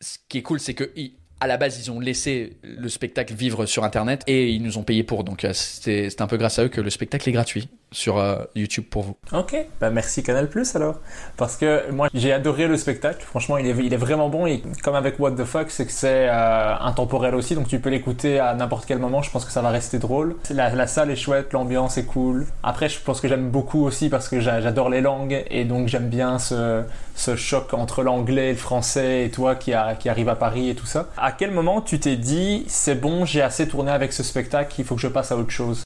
ce 0.00 0.18
qui 0.28 0.38
est 0.38 0.42
cool, 0.42 0.60
c'est 0.60 0.74
que 0.74 0.92
à 1.40 1.48
la 1.48 1.56
base, 1.56 1.78
ils 1.80 1.90
ont 1.90 1.98
laissé 1.98 2.58
le 2.62 2.88
spectacle 2.88 3.34
vivre 3.34 3.66
sur 3.66 3.82
Internet 3.82 4.22
et 4.28 4.50
ils 4.50 4.62
nous 4.62 4.78
ont 4.78 4.84
payé 4.84 5.02
pour. 5.02 5.24
Donc, 5.24 5.44
c'est 5.52 6.20
un 6.20 6.26
peu 6.28 6.36
grâce 6.36 6.60
à 6.60 6.64
eux 6.64 6.68
que 6.68 6.80
le 6.80 6.90
spectacle 6.90 7.28
est 7.28 7.32
gratuit 7.32 7.68
sur 7.92 8.18
euh, 8.18 8.36
YouTube 8.54 8.84
pour 8.90 9.02
vous. 9.02 9.16
Ok, 9.32 9.56
bah 9.80 9.90
merci 9.90 10.22
Canal 10.22 10.48
Plus 10.48 10.74
alors. 10.74 10.96
Parce 11.36 11.56
que 11.56 11.90
moi 11.90 12.08
j'ai 12.14 12.32
adoré 12.32 12.66
le 12.66 12.76
spectacle, 12.76 13.22
franchement 13.24 13.58
il 13.58 13.66
est, 13.66 13.76
il 13.84 13.92
est 13.92 13.98
vraiment 13.98 14.28
bon 14.28 14.46
et 14.46 14.62
comme 14.82 14.94
avec 14.94 15.18
What 15.20 15.32
the 15.32 15.44
Fuck, 15.44 15.70
c'est 15.70 15.86
que 15.86 15.92
c'est 15.92 16.28
euh, 16.28 16.74
intemporel 16.80 17.34
aussi, 17.34 17.54
donc 17.54 17.68
tu 17.68 17.78
peux 17.78 17.90
l'écouter 17.90 18.38
à 18.40 18.54
n'importe 18.54 18.86
quel 18.86 18.98
moment, 18.98 19.22
je 19.22 19.30
pense 19.30 19.44
que 19.44 19.52
ça 19.52 19.62
va 19.62 19.70
rester 19.70 19.98
drôle. 19.98 20.36
La, 20.50 20.70
la 20.74 20.86
salle 20.86 21.10
est 21.10 21.16
chouette, 21.16 21.52
l'ambiance 21.52 21.98
est 21.98 22.06
cool. 22.06 22.46
Après 22.62 22.88
je 22.88 22.98
pense 23.00 23.20
que 23.20 23.28
j'aime 23.28 23.50
beaucoup 23.50 23.84
aussi 23.84 24.08
parce 24.08 24.28
que 24.28 24.40
j'adore 24.40 24.90
les 24.90 25.00
langues 25.00 25.44
et 25.50 25.64
donc 25.64 25.88
j'aime 25.88 26.08
bien 26.08 26.38
ce, 26.38 26.82
ce 27.14 27.36
choc 27.36 27.74
entre 27.74 28.02
l'anglais 28.02 28.48
et 28.48 28.52
le 28.52 28.58
français 28.58 29.24
et 29.24 29.30
toi 29.30 29.54
qui, 29.54 29.72
a, 29.72 29.94
qui 29.94 30.08
arrive 30.08 30.28
à 30.28 30.36
Paris 30.36 30.70
et 30.70 30.74
tout 30.74 30.86
ça. 30.86 31.08
À 31.16 31.32
quel 31.32 31.50
moment 31.50 31.80
tu 31.80 32.00
t'es 32.00 32.16
dit 32.16 32.64
c'est 32.68 32.94
bon, 32.94 33.24
j'ai 33.24 33.42
assez 33.42 33.68
tourné 33.68 33.90
avec 33.90 34.12
ce 34.12 34.22
spectacle, 34.22 34.74
il 34.78 34.84
faut 34.84 34.94
que 34.94 35.00
je 35.00 35.08
passe 35.08 35.32
à 35.32 35.36
autre 35.36 35.50
chose? 35.50 35.82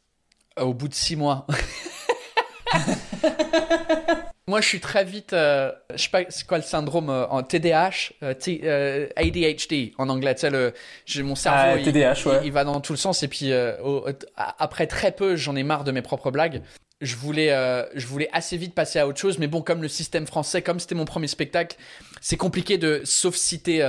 Au 0.59 0.73
bout 0.73 0.89
de 0.89 0.95
six 0.95 1.17
mois. 1.17 1.47
Moi, 4.49 4.61
je 4.61 4.69
suis 4.69 4.79
très 4.81 5.05
vite, 5.05 5.33
euh, 5.33 5.73
je 5.95 6.03
sais 6.05 6.09
pas 6.09 6.21
c'est 6.29 6.47
quoi 6.47 6.59
le 6.59 6.63
syndrome 6.63 7.11
euh, 7.11 7.27
en 7.29 7.43
TDAH, 7.43 8.13
euh, 8.23 8.33
T- 8.33 8.63
ADHD 9.17 9.93
en 9.99 10.09
anglais. 10.09 10.35
Tu 10.37 10.43
sais, 10.43 10.51
le, 10.51 10.73
j'ai 11.05 11.25
mon 11.25 11.35
cerveau, 11.35 11.59
Ah, 11.75 11.79
il, 11.79 11.85
TDAH, 11.85 12.27
ouais. 12.27 12.41
il, 12.45 12.53
va 12.53 12.63
dans 12.63 12.81
tout 12.81 12.93
le 12.93 12.97
sens. 12.97 13.25
Et 13.25 13.29
puis 13.29 13.51
au- 13.83 14.07
après 14.37 14.87
très 14.87 15.11
peu, 15.11 15.35
j'en 15.35 15.57
ai 15.57 15.65
marre 15.65 15.83
de 15.83 15.91
mes 15.91 16.03
propres 16.03 16.31
blagues. 16.31 16.63
Je 17.01 17.17
voulais, 17.17 17.49
je 17.95 18.07
voulais 18.07 18.29
assez 18.33 18.57
vite 18.57 18.73
passer 18.75 19.01
à 19.01 19.09
autre 19.09 19.19
chose, 19.19 19.39
mais 19.39 19.49
bon, 19.49 19.63
comme 19.63 19.83
le 19.83 19.89
système 19.89 20.27
français, 20.27 20.63
comme 20.63 20.79
c'était 20.79 20.95
mon 20.95 21.05
premier 21.07 21.27
spectacle, 21.29 21.77
c'est 22.21 22.37
compliqué 22.37 22.79
de, 22.79 23.03
sauf 23.05 23.35
si 23.35 23.61
t'es 23.61 23.83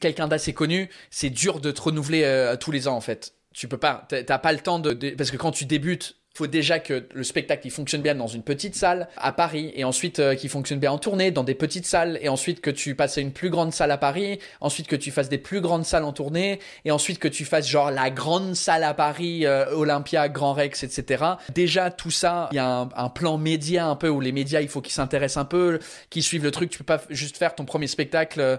quelqu'un 0.00 0.28
d'assez 0.28 0.52
connu, 0.52 0.90
c'est 1.10 1.30
dur 1.30 1.60
de 1.60 1.70
te 1.70 1.80
renouveler 1.80 2.54
tous 2.60 2.70
les 2.72 2.88
ans 2.88 2.94
en 2.96 3.00
fait. 3.00 3.32
Tu 3.54 3.68
peux 3.68 3.78
pas, 3.78 4.04
t'as 4.08 4.22
t'as 4.22 4.38
pas 4.38 4.52
le 4.52 4.58
temps 4.58 4.78
de, 4.80 4.92
de- 4.92 5.10
parce 5.10 5.30
que 5.30 5.36
quand 5.38 5.50
tu 5.52 5.64
débutes, 5.64 6.16
faut 6.36 6.48
déjà 6.48 6.80
que 6.80 7.06
le 7.14 7.22
spectacle 7.22 7.64
il 7.64 7.70
fonctionne 7.70 8.02
bien 8.02 8.16
dans 8.16 8.26
une 8.26 8.42
petite 8.42 8.74
salle 8.74 9.08
à 9.16 9.30
Paris 9.30 9.72
et 9.76 9.84
ensuite 9.84 10.18
euh, 10.18 10.34
qu'il 10.34 10.50
fonctionne 10.50 10.80
bien 10.80 10.90
en 10.90 10.98
tournée 10.98 11.30
dans 11.30 11.44
des 11.44 11.54
petites 11.54 11.86
salles 11.86 12.18
et 12.20 12.28
ensuite 12.28 12.60
que 12.60 12.70
tu 12.70 12.96
passes 12.96 13.18
à 13.18 13.20
une 13.20 13.30
plus 13.30 13.50
grande 13.50 13.72
salle 13.72 13.92
à 13.92 13.98
Paris, 13.98 14.40
ensuite 14.60 14.88
que 14.88 14.96
tu 14.96 15.12
fasses 15.12 15.28
des 15.28 15.38
plus 15.38 15.60
grandes 15.60 15.84
salles 15.84 16.02
en 16.02 16.12
tournée 16.12 16.58
et 16.84 16.90
ensuite 16.90 17.20
que 17.20 17.28
tu 17.28 17.44
fasses 17.44 17.68
genre 17.68 17.92
la 17.92 18.10
grande 18.10 18.56
salle 18.56 18.82
à 18.82 18.94
Paris, 18.94 19.46
euh, 19.46 19.72
Olympia, 19.76 20.28
Grand 20.28 20.54
Rex, 20.54 20.82
etc. 20.82 21.24
Déjà 21.54 21.92
tout 21.92 22.10
ça, 22.10 22.48
il 22.50 22.56
y 22.56 22.58
a 22.58 22.88
un, 22.96 23.08
plan 23.08 23.38
média 23.38 23.86
un 23.86 23.94
peu 23.94 24.08
où 24.08 24.20
les 24.20 24.32
médias 24.32 24.60
il 24.60 24.68
faut 24.68 24.80
qu'ils 24.80 24.92
s'intéressent 24.92 25.40
un 25.40 25.44
peu, 25.44 25.78
qu'ils 26.10 26.24
suivent 26.24 26.42
le 26.42 26.50
truc. 26.50 26.68
Tu 26.68 26.78
peux 26.78 26.84
pas 26.84 27.00
juste 27.10 27.36
faire 27.36 27.54
ton 27.54 27.64
premier 27.64 27.86
spectacle. 27.86 28.40
euh, 28.40 28.56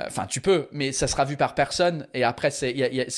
Enfin, 0.00 0.26
tu 0.26 0.40
peux, 0.40 0.68
mais 0.72 0.90
ça 0.90 1.06
sera 1.06 1.24
vu 1.24 1.36
par 1.36 1.54
personne. 1.54 2.06
Et 2.14 2.24
après, 2.24 2.50
c'est 2.50 2.70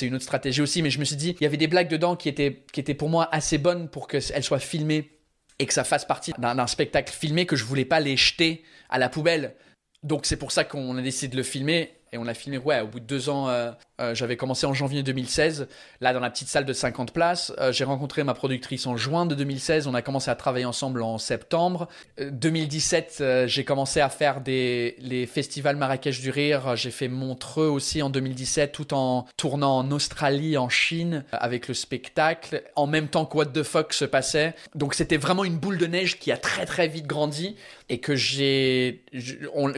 une 0.02 0.14
autre 0.14 0.24
stratégie 0.24 0.60
aussi. 0.60 0.82
Mais 0.82 0.90
je 0.90 0.98
me 0.98 1.04
suis 1.04 1.16
dit, 1.16 1.36
il 1.38 1.42
y 1.42 1.46
avait 1.46 1.56
des 1.56 1.68
blagues 1.68 1.88
dedans 1.88 2.16
qui 2.16 2.28
étaient, 2.28 2.64
qui 2.72 2.80
étaient 2.80 2.94
pour 2.94 3.08
moi 3.08 3.28
assez 3.32 3.58
bonnes 3.58 3.88
pour 3.88 4.08
qu'elles 4.08 4.42
soient 4.42 4.58
filmées 4.58 5.10
et 5.60 5.66
que 5.66 5.72
ça 5.72 5.84
fasse 5.84 6.04
partie 6.04 6.32
d'un 6.36 6.66
spectacle 6.66 7.12
filmé 7.12 7.46
que 7.46 7.54
je 7.54 7.64
voulais 7.64 7.84
pas 7.84 8.00
les 8.00 8.16
jeter 8.16 8.64
à 8.90 8.98
la 8.98 9.08
poubelle. 9.08 9.54
Donc 10.02 10.26
c'est 10.26 10.36
pour 10.36 10.50
ça 10.50 10.64
qu'on 10.64 10.98
a 10.98 11.02
décidé 11.02 11.28
de 11.28 11.36
le 11.36 11.44
filmer. 11.44 11.94
Et 12.14 12.18
on 12.18 12.22
l'a 12.22 12.34
filmé, 12.34 12.58
ouais, 12.58 12.80
au 12.80 12.86
bout 12.86 13.00
de 13.00 13.04
deux 13.04 13.28
ans, 13.28 13.48
euh, 13.48 13.72
euh, 14.00 14.14
j'avais 14.14 14.36
commencé 14.36 14.66
en 14.66 14.72
janvier 14.72 15.02
2016, 15.02 15.66
là 16.00 16.12
dans 16.12 16.20
la 16.20 16.30
petite 16.30 16.46
salle 16.46 16.64
de 16.64 16.72
50 16.72 17.12
places. 17.12 17.52
Euh, 17.58 17.72
j'ai 17.72 17.82
rencontré 17.82 18.22
ma 18.22 18.34
productrice 18.34 18.86
en 18.86 18.96
juin 18.96 19.26
de 19.26 19.34
2016, 19.34 19.88
on 19.88 19.94
a 19.94 20.02
commencé 20.02 20.30
à 20.30 20.36
travailler 20.36 20.64
ensemble 20.64 21.02
en 21.02 21.18
septembre. 21.18 21.88
Euh, 22.20 22.30
2017, 22.30 23.18
euh, 23.20 23.46
j'ai 23.48 23.64
commencé 23.64 24.00
à 24.00 24.08
faire 24.08 24.42
les 24.46 25.28
festivals 25.28 25.74
Marrakech 25.74 26.20
du 26.20 26.30
Rire, 26.30 26.76
j'ai 26.76 26.92
fait 26.92 27.08
Montreux 27.08 27.66
aussi 27.66 28.00
en 28.00 28.10
2017, 28.10 28.70
tout 28.70 28.94
en 28.94 29.26
tournant 29.36 29.78
en 29.78 29.90
Australie, 29.90 30.56
en 30.56 30.68
Chine, 30.68 31.24
avec 31.32 31.66
le 31.66 31.74
spectacle, 31.74 32.62
en 32.76 32.86
même 32.86 33.08
temps 33.08 33.26
que 33.26 33.36
What 33.36 33.46
the 33.46 33.64
Fuck 33.64 33.92
se 33.92 34.04
passait. 34.04 34.54
Donc 34.76 34.94
c'était 34.94 35.16
vraiment 35.16 35.42
une 35.42 35.56
boule 35.56 35.78
de 35.78 35.86
neige 35.86 36.20
qui 36.20 36.30
a 36.30 36.36
très 36.36 36.64
très 36.64 36.86
vite 36.86 37.08
grandi 37.08 37.56
et 37.88 37.98
que 37.98 38.16
j'ai, 38.16 39.04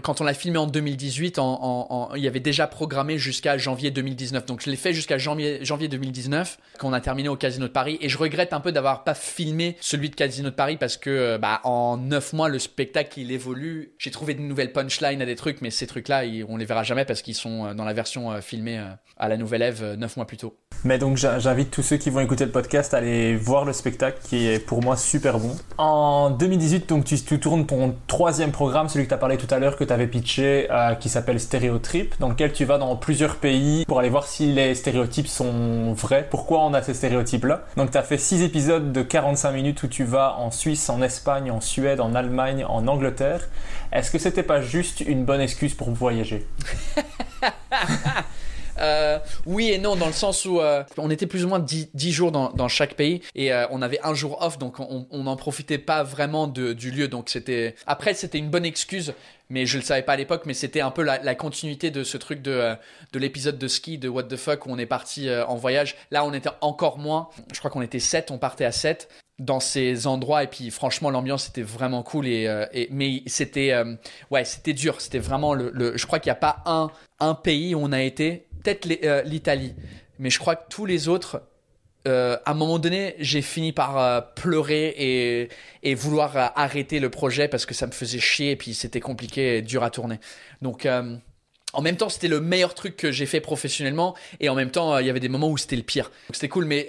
quand 0.02 0.20
on 0.20 0.24
l'a 0.24 0.34
filmé 0.34 0.58
en 0.58 0.66
2018, 0.66 1.38
en, 1.38 1.44
en- 1.62 1.86
en- 1.90 2.14
il 2.14 2.22
y 2.22 2.28
avait 2.28 2.40
déjà 2.40 2.66
programmé 2.66 3.18
jusqu'à 3.18 3.58
janvier 3.58 3.90
2019. 3.90 4.46
Donc 4.46 4.62
je 4.64 4.70
l'ai 4.70 4.76
fait 4.76 4.92
jusqu'à 4.92 5.18
janvier, 5.18 5.64
janvier 5.64 5.88
2019, 5.88 6.58
qu'on 6.78 6.92
a 6.92 7.00
terminé 7.00 7.28
au 7.28 7.36
Casino 7.36 7.66
de 7.66 7.72
Paris. 7.72 7.98
Et 8.00 8.08
je 8.08 8.16
regrette 8.18 8.52
un 8.52 8.60
peu 8.60 8.70
d'avoir 8.72 9.04
pas 9.04 9.14
filmé 9.14 9.76
celui 9.80 10.10
de 10.10 10.14
Casino 10.14 10.50
de 10.50 10.54
Paris 10.54 10.76
parce 10.76 10.96
que 10.96 11.10
euh, 11.10 11.38
bah, 11.38 11.60
en 11.64 11.96
neuf 11.96 12.32
mois, 12.32 12.48
le 12.48 12.58
spectacle 12.58 13.18
il 13.18 13.32
évolue. 13.32 13.92
J'ai 13.98 14.10
trouvé 14.10 14.34
de 14.34 14.40
nouvelles 14.40 14.72
punchlines 14.72 15.20
à 15.22 15.26
des 15.26 15.36
trucs, 15.36 15.60
mais 15.60 15.70
ces 15.70 15.86
trucs-là, 15.86 16.24
ils- 16.24 16.44
on 16.48 16.56
les 16.56 16.64
verra 16.64 16.82
jamais 16.84 17.04
parce 17.04 17.22
qu'ils 17.22 17.34
sont 17.34 17.66
euh, 17.66 17.74
dans 17.74 17.84
la 17.84 17.92
version 17.92 18.30
euh, 18.32 18.40
filmée 18.40 18.80
à 19.18 19.28
la 19.28 19.36
Nouvelle 19.36 19.62
Ève 19.62 19.80
euh, 19.82 19.96
neuf 19.96 20.16
mois 20.16 20.26
plus 20.26 20.36
tôt. 20.36 20.56
Mais 20.84 20.98
donc 20.98 21.16
j'invite 21.16 21.70
tous 21.70 21.82
ceux 21.82 21.96
qui 21.96 22.10
vont 22.10 22.20
écouter 22.20 22.44
le 22.44 22.50
podcast 22.52 22.94
à 22.94 22.98
aller 22.98 23.34
voir 23.34 23.64
le 23.64 23.72
spectacle 23.72 24.18
qui 24.22 24.46
est 24.46 24.58
pour 24.58 24.82
moi 24.82 24.96
super 24.96 25.38
bon. 25.38 25.56
En 25.78 26.30
2018, 26.30 26.88
donc 26.88 27.04
tu, 27.06 27.18
tu 27.20 27.40
tournes 27.40 27.66
ton 27.66 27.95
troisième 28.06 28.52
programme, 28.52 28.88
celui 28.88 29.04
que 29.04 29.08
tu 29.08 29.14
as 29.14 29.18
parlé 29.18 29.36
tout 29.36 29.52
à 29.52 29.58
l'heure, 29.58 29.76
que 29.76 29.84
tu 29.84 29.92
avais 29.92 30.06
pitché, 30.06 30.68
euh, 30.70 30.94
qui 30.94 31.08
s'appelle 31.08 31.40
Stéréotrip, 31.40 32.14
dans 32.18 32.28
lequel 32.28 32.52
tu 32.52 32.64
vas 32.64 32.78
dans 32.78 32.96
plusieurs 32.96 33.36
pays 33.36 33.84
pour 33.86 33.98
aller 33.98 34.08
voir 34.08 34.26
si 34.26 34.52
les 34.52 34.74
stéréotypes 34.74 35.28
sont 35.28 35.92
vrais, 35.92 36.26
pourquoi 36.28 36.60
on 36.60 36.74
a 36.74 36.82
ces 36.82 36.94
stéréotypes-là? 36.94 37.64
Donc 37.76 37.90
tu 37.90 37.98
as 37.98 38.02
fait 38.02 38.18
six 38.18 38.42
épisodes 38.42 38.92
de 38.92 39.02
45 39.02 39.52
minutes 39.52 39.82
où 39.82 39.88
tu 39.88 40.04
vas 40.04 40.36
en 40.38 40.50
Suisse, 40.50 40.88
en 40.88 41.02
Espagne, 41.02 41.50
en 41.50 41.60
Suède, 41.60 42.00
en 42.00 42.14
Allemagne, 42.14 42.64
en 42.68 42.86
Angleterre. 42.86 43.48
Est-ce 43.92 44.10
que 44.10 44.18
c'était 44.18 44.42
pas 44.42 44.60
juste 44.60 45.00
une 45.00 45.24
bonne 45.24 45.40
excuse 45.40 45.74
pour 45.74 45.90
voyager? 45.90 46.46
Euh, 48.78 49.18
oui 49.46 49.70
et 49.70 49.78
non, 49.78 49.96
dans 49.96 50.06
le 50.06 50.12
sens 50.12 50.44
où 50.44 50.60
euh, 50.60 50.82
on 50.98 51.10
était 51.10 51.26
plus 51.26 51.44
ou 51.44 51.48
moins 51.48 51.58
10, 51.58 51.90
10 51.94 52.12
jours 52.12 52.32
dans, 52.32 52.50
dans 52.50 52.68
chaque 52.68 52.94
pays 52.94 53.22
et 53.34 53.52
euh, 53.52 53.66
on 53.70 53.82
avait 53.82 54.00
un 54.02 54.14
jour 54.14 54.42
off, 54.42 54.58
donc 54.58 54.80
on 54.80 55.22
n'en 55.22 55.36
profitait 55.36 55.78
pas 55.78 56.02
vraiment 56.02 56.46
de, 56.46 56.72
du 56.72 56.90
lieu. 56.90 57.08
Donc 57.08 57.28
c'était 57.28 57.74
après 57.86 58.14
c'était 58.14 58.38
une 58.38 58.50
bonne 58.50 58.64
excuse, 58.64 59.14
mais 59.48 59.66
je 59.66 59.78
le 59.78 59.84
savais 59.84 60.02
pas 60.02 60.12
à 60.12 60.16
l'époque. 60.16 60.42
Mais 60.46 60.54
c'était 60.54 60.80
un 60.80 60.90
peu 60.90 61.02
la, 61.02 61.22
la 61.22 61.34
continuité 61.34 61.90
de 61.90 62.04
ce 62.04 62.16
truc 62.16 62.42
de 62.42 62.50
euh, 62.50 62.74
de 63.12 63.18
l'épisode 63.18 63.58
de 63.58 63.68
ski 63.68 63.98
de 63.98 64.08
What 64.08 64.24
the 64.24 64.36
fuck 64.36 64.66
où 64.66 64.70
on 64.70 64.78
est 64.78 64.86
parti 64.86 65.28
euh, 65.28 65.46
en 65.46 65.56
voyage. 65.56 65.96
Là 66.10 66.24
on 66.24 66.32
était 66.32 66.50
encore 66.60 66.98
moins. 66.98 67.28
Je 67.52 67.58
crois 67.58 67.70
qu'on 67.70 67.82
était 67.82 68.00
7, 68.00 68.30
on 68.30 68.38
partait 68.38 68.64
à 68.64 68.72
7 68.72 69.08
dans 69.38 69.60
ces 69.60 70.06
endroits 70.06 70.44
et 70.44 70.46
puis 70.46 70.70
franchement 70.70 71.10
l'ambiance 71.10 71.48
était 71.48 71.62
vraiment 71.62 72.02
cool 72.02 72.26
et, 72.26 72.46
euh, 72.46 72.64
et 72.72 72.88
mais 72.90 73.22
c'était 73.26 73.74
ouais 74.30 74.46
c'était 74.46 74.72
dur 74.72 74.98
c'était 75.02 75.18
vraiment 75.18 75.52
le, 75.52 75.70
le 75.74 75.94
je 75.98 76.06
crois 76.06 76.20
qu'il 76.20 76.30
n'y 76.30 76.36
a 76.38 76.40
pas 76.40 76.62
un 76.64 76.90
un 77.20 77.34
pays 77.34 77.74
où 77.74 77.80
on 77.82 77.92
a 77.92 78.00
été 78.00 78.45
peut-être 78.66 79.04
euh, 79.04 79.22
l'Italie. 79.22 79.74
Mais 80.18 80.30
je 80.30 80.38
crois 80.38 80.56
que 80.56 80.64
tous 80.68 80.86
les 80.86 81.08
autres 81.08 81.42
euh, 82.08 82.36
à 82.44 82.52
un 82.52 82.54
moment 82.54 82.78
donné 82.78 83.16
j'ai 83.18 83.42
fini 83.42 83.72
par 83.72 83.98
euh, 83.98 84.20
pleurer 84.20 85.48
et, 85.82 85.94
vouloir 85.94 86.52
arrêter 86.56 87.00
le 87.00 87.10
projet 87.10 87.48
parce 87.48 87.66
que 87.66 87.74
ça 87.74 87.86
me 87.86 87.92
faisait 87.92 88.18
chier 88.18 88.52
et 88.52 88.56
puis 88.56 88.74
c'était 88.74 89.00
compliqué 89.00 89.58
et 89.58 89.62
dur 89.62 89.82
à 89.82 89.90
tourner. 89.90 90.18
Donc 90.62 90.86
en 91.72 91.82
même 91.82 91.96
temps, 91.96 92.08
c'était 92.08 92.28
le 92.28 92.40
meilleur 92.40 92.74
truc 92.74 92.96
que 92.96 93.12
j'ai 93.12 93.26
fait 93.26 93.40
professionnellement, 93.40 94.14
et 94.40 94.48
en 94.48 94.54
même 94.54 94.70
temps, 94.70 94.98
il 94.98 95.06
y 95.06 95.10
avait 95.10 95.20
des 95.20 95.28
moments 95.28 95.50
où 95.50 95.58
c'était 95.58 95.76
le 95.76 95.82
pire. 95.82 96.10
C'était 96.32 96.48
cool, 96.48 96.64
mais 96.64 96.88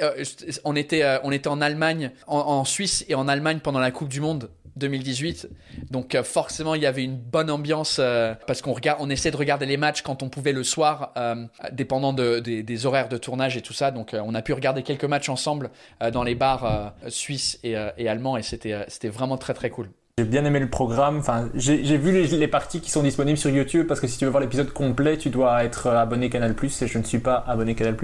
on 0.63 0.75
était, 0.75 1.19
on 1.23 1.31
était 1.31 1.49
en 1.49 1.61
Allemagne, 1.61 2.11
en 2.25 2.63
Suisse 2.63 3.05
et 3.09 3.15
en 3.15 3.27
Allemagne 3.27 3.59
pendant 3.59 3.79
la 3.79 3.91
Coupe 3.91 4.07
du 4.07 4.21
Monde 4.21 4.49
2018. 4.77 5.49
Donc 5.91 6.15
euh, 6.15 6.23
forcément, 6.23 6.75
il 6.75 6.81
y 6.81 6.85
avait 6.85 7.03
une 7.03 7.17
bonne 7.17 7.49
ambiance 7.49 7.97
euh, 7.99 8.33
parce 8.47 8.61
qu'on 8.61 8.73
regarde, 8.73 8.99
on 9.01 9.09
essaie 9.09 9.31
de 9.31 9.37
regarder 9.37 9.65
les 9.65 9.77
matchs 9.77 10.01
quand 10.01 10.23
on 10.23 10.29
pouvait 10.29 10.53
le 10.53 10.63
soir, 10.63 11.11
euh, 11.17 11.45
dépendant 11.71 12.13
de, 12.13 12.39
des, 12.39 12.85
horaires 12.85 13.09
de 13.09 13.17
tournage 13.17 13.57
et 13.57 13.61
tout 13.61 13.73
ça. 13.73 13.91
Donc 13.91 14.13
on 14.13 14.35
a 14.35 14.41
pu 14.41 14.53
regarder 14.53 14.83
quelques 14.83 15.05
matchs 15.05 15.29
ensemble 15.29 15.71
dans 16.13 16.23
les 16.23 16.35
bars 16.35 16.93
suisses 17.07 17.59
et, 17.63 17.75
allemands, 17.75 18.37
et 18.37 18.43
c'était, 18.43 18.85
vraiment 19.09 19.37
très 19.37 19.53
très 19.53 19.69
cool. 19.69 19.89
J'ai 20.19 20.25
bien 20.25 20.45
aimé 20.45 20.59
le 20.59 20.69
programme. 20.69 21.17
Enfin, 21.17 21.49
j'ai 21.55 21.97
vu 21.97 22.11
les, 22.11 22.47
parties 22.47 22.81
qui 22.81 22.91
sont 22.91 23.03
disponibles 23.03 23.37
sur 23.37 23.49
YouTube 23.49 23.87
parce 23.87 23.99
que 23.99 24.07
si 24.07 24.17
tu 24.17 24.25
veux 24.25 24.31
voir 24.31 24.41
l'épisode 24.41 24.71
complet, 24.71 25.17
tu 25.17 25.29
dois 25.29 25.63
être 25.63 25.87
abonné 25.87 26.29
Canal+. 26.29 26.55
Et 26.63 26.87
je 26.87 26.97
ne 26.97 27.03
suis 27.03 27.19
pas 27.19 27.43
abonné 27.47 27.75
Canal+. 27.75 27.95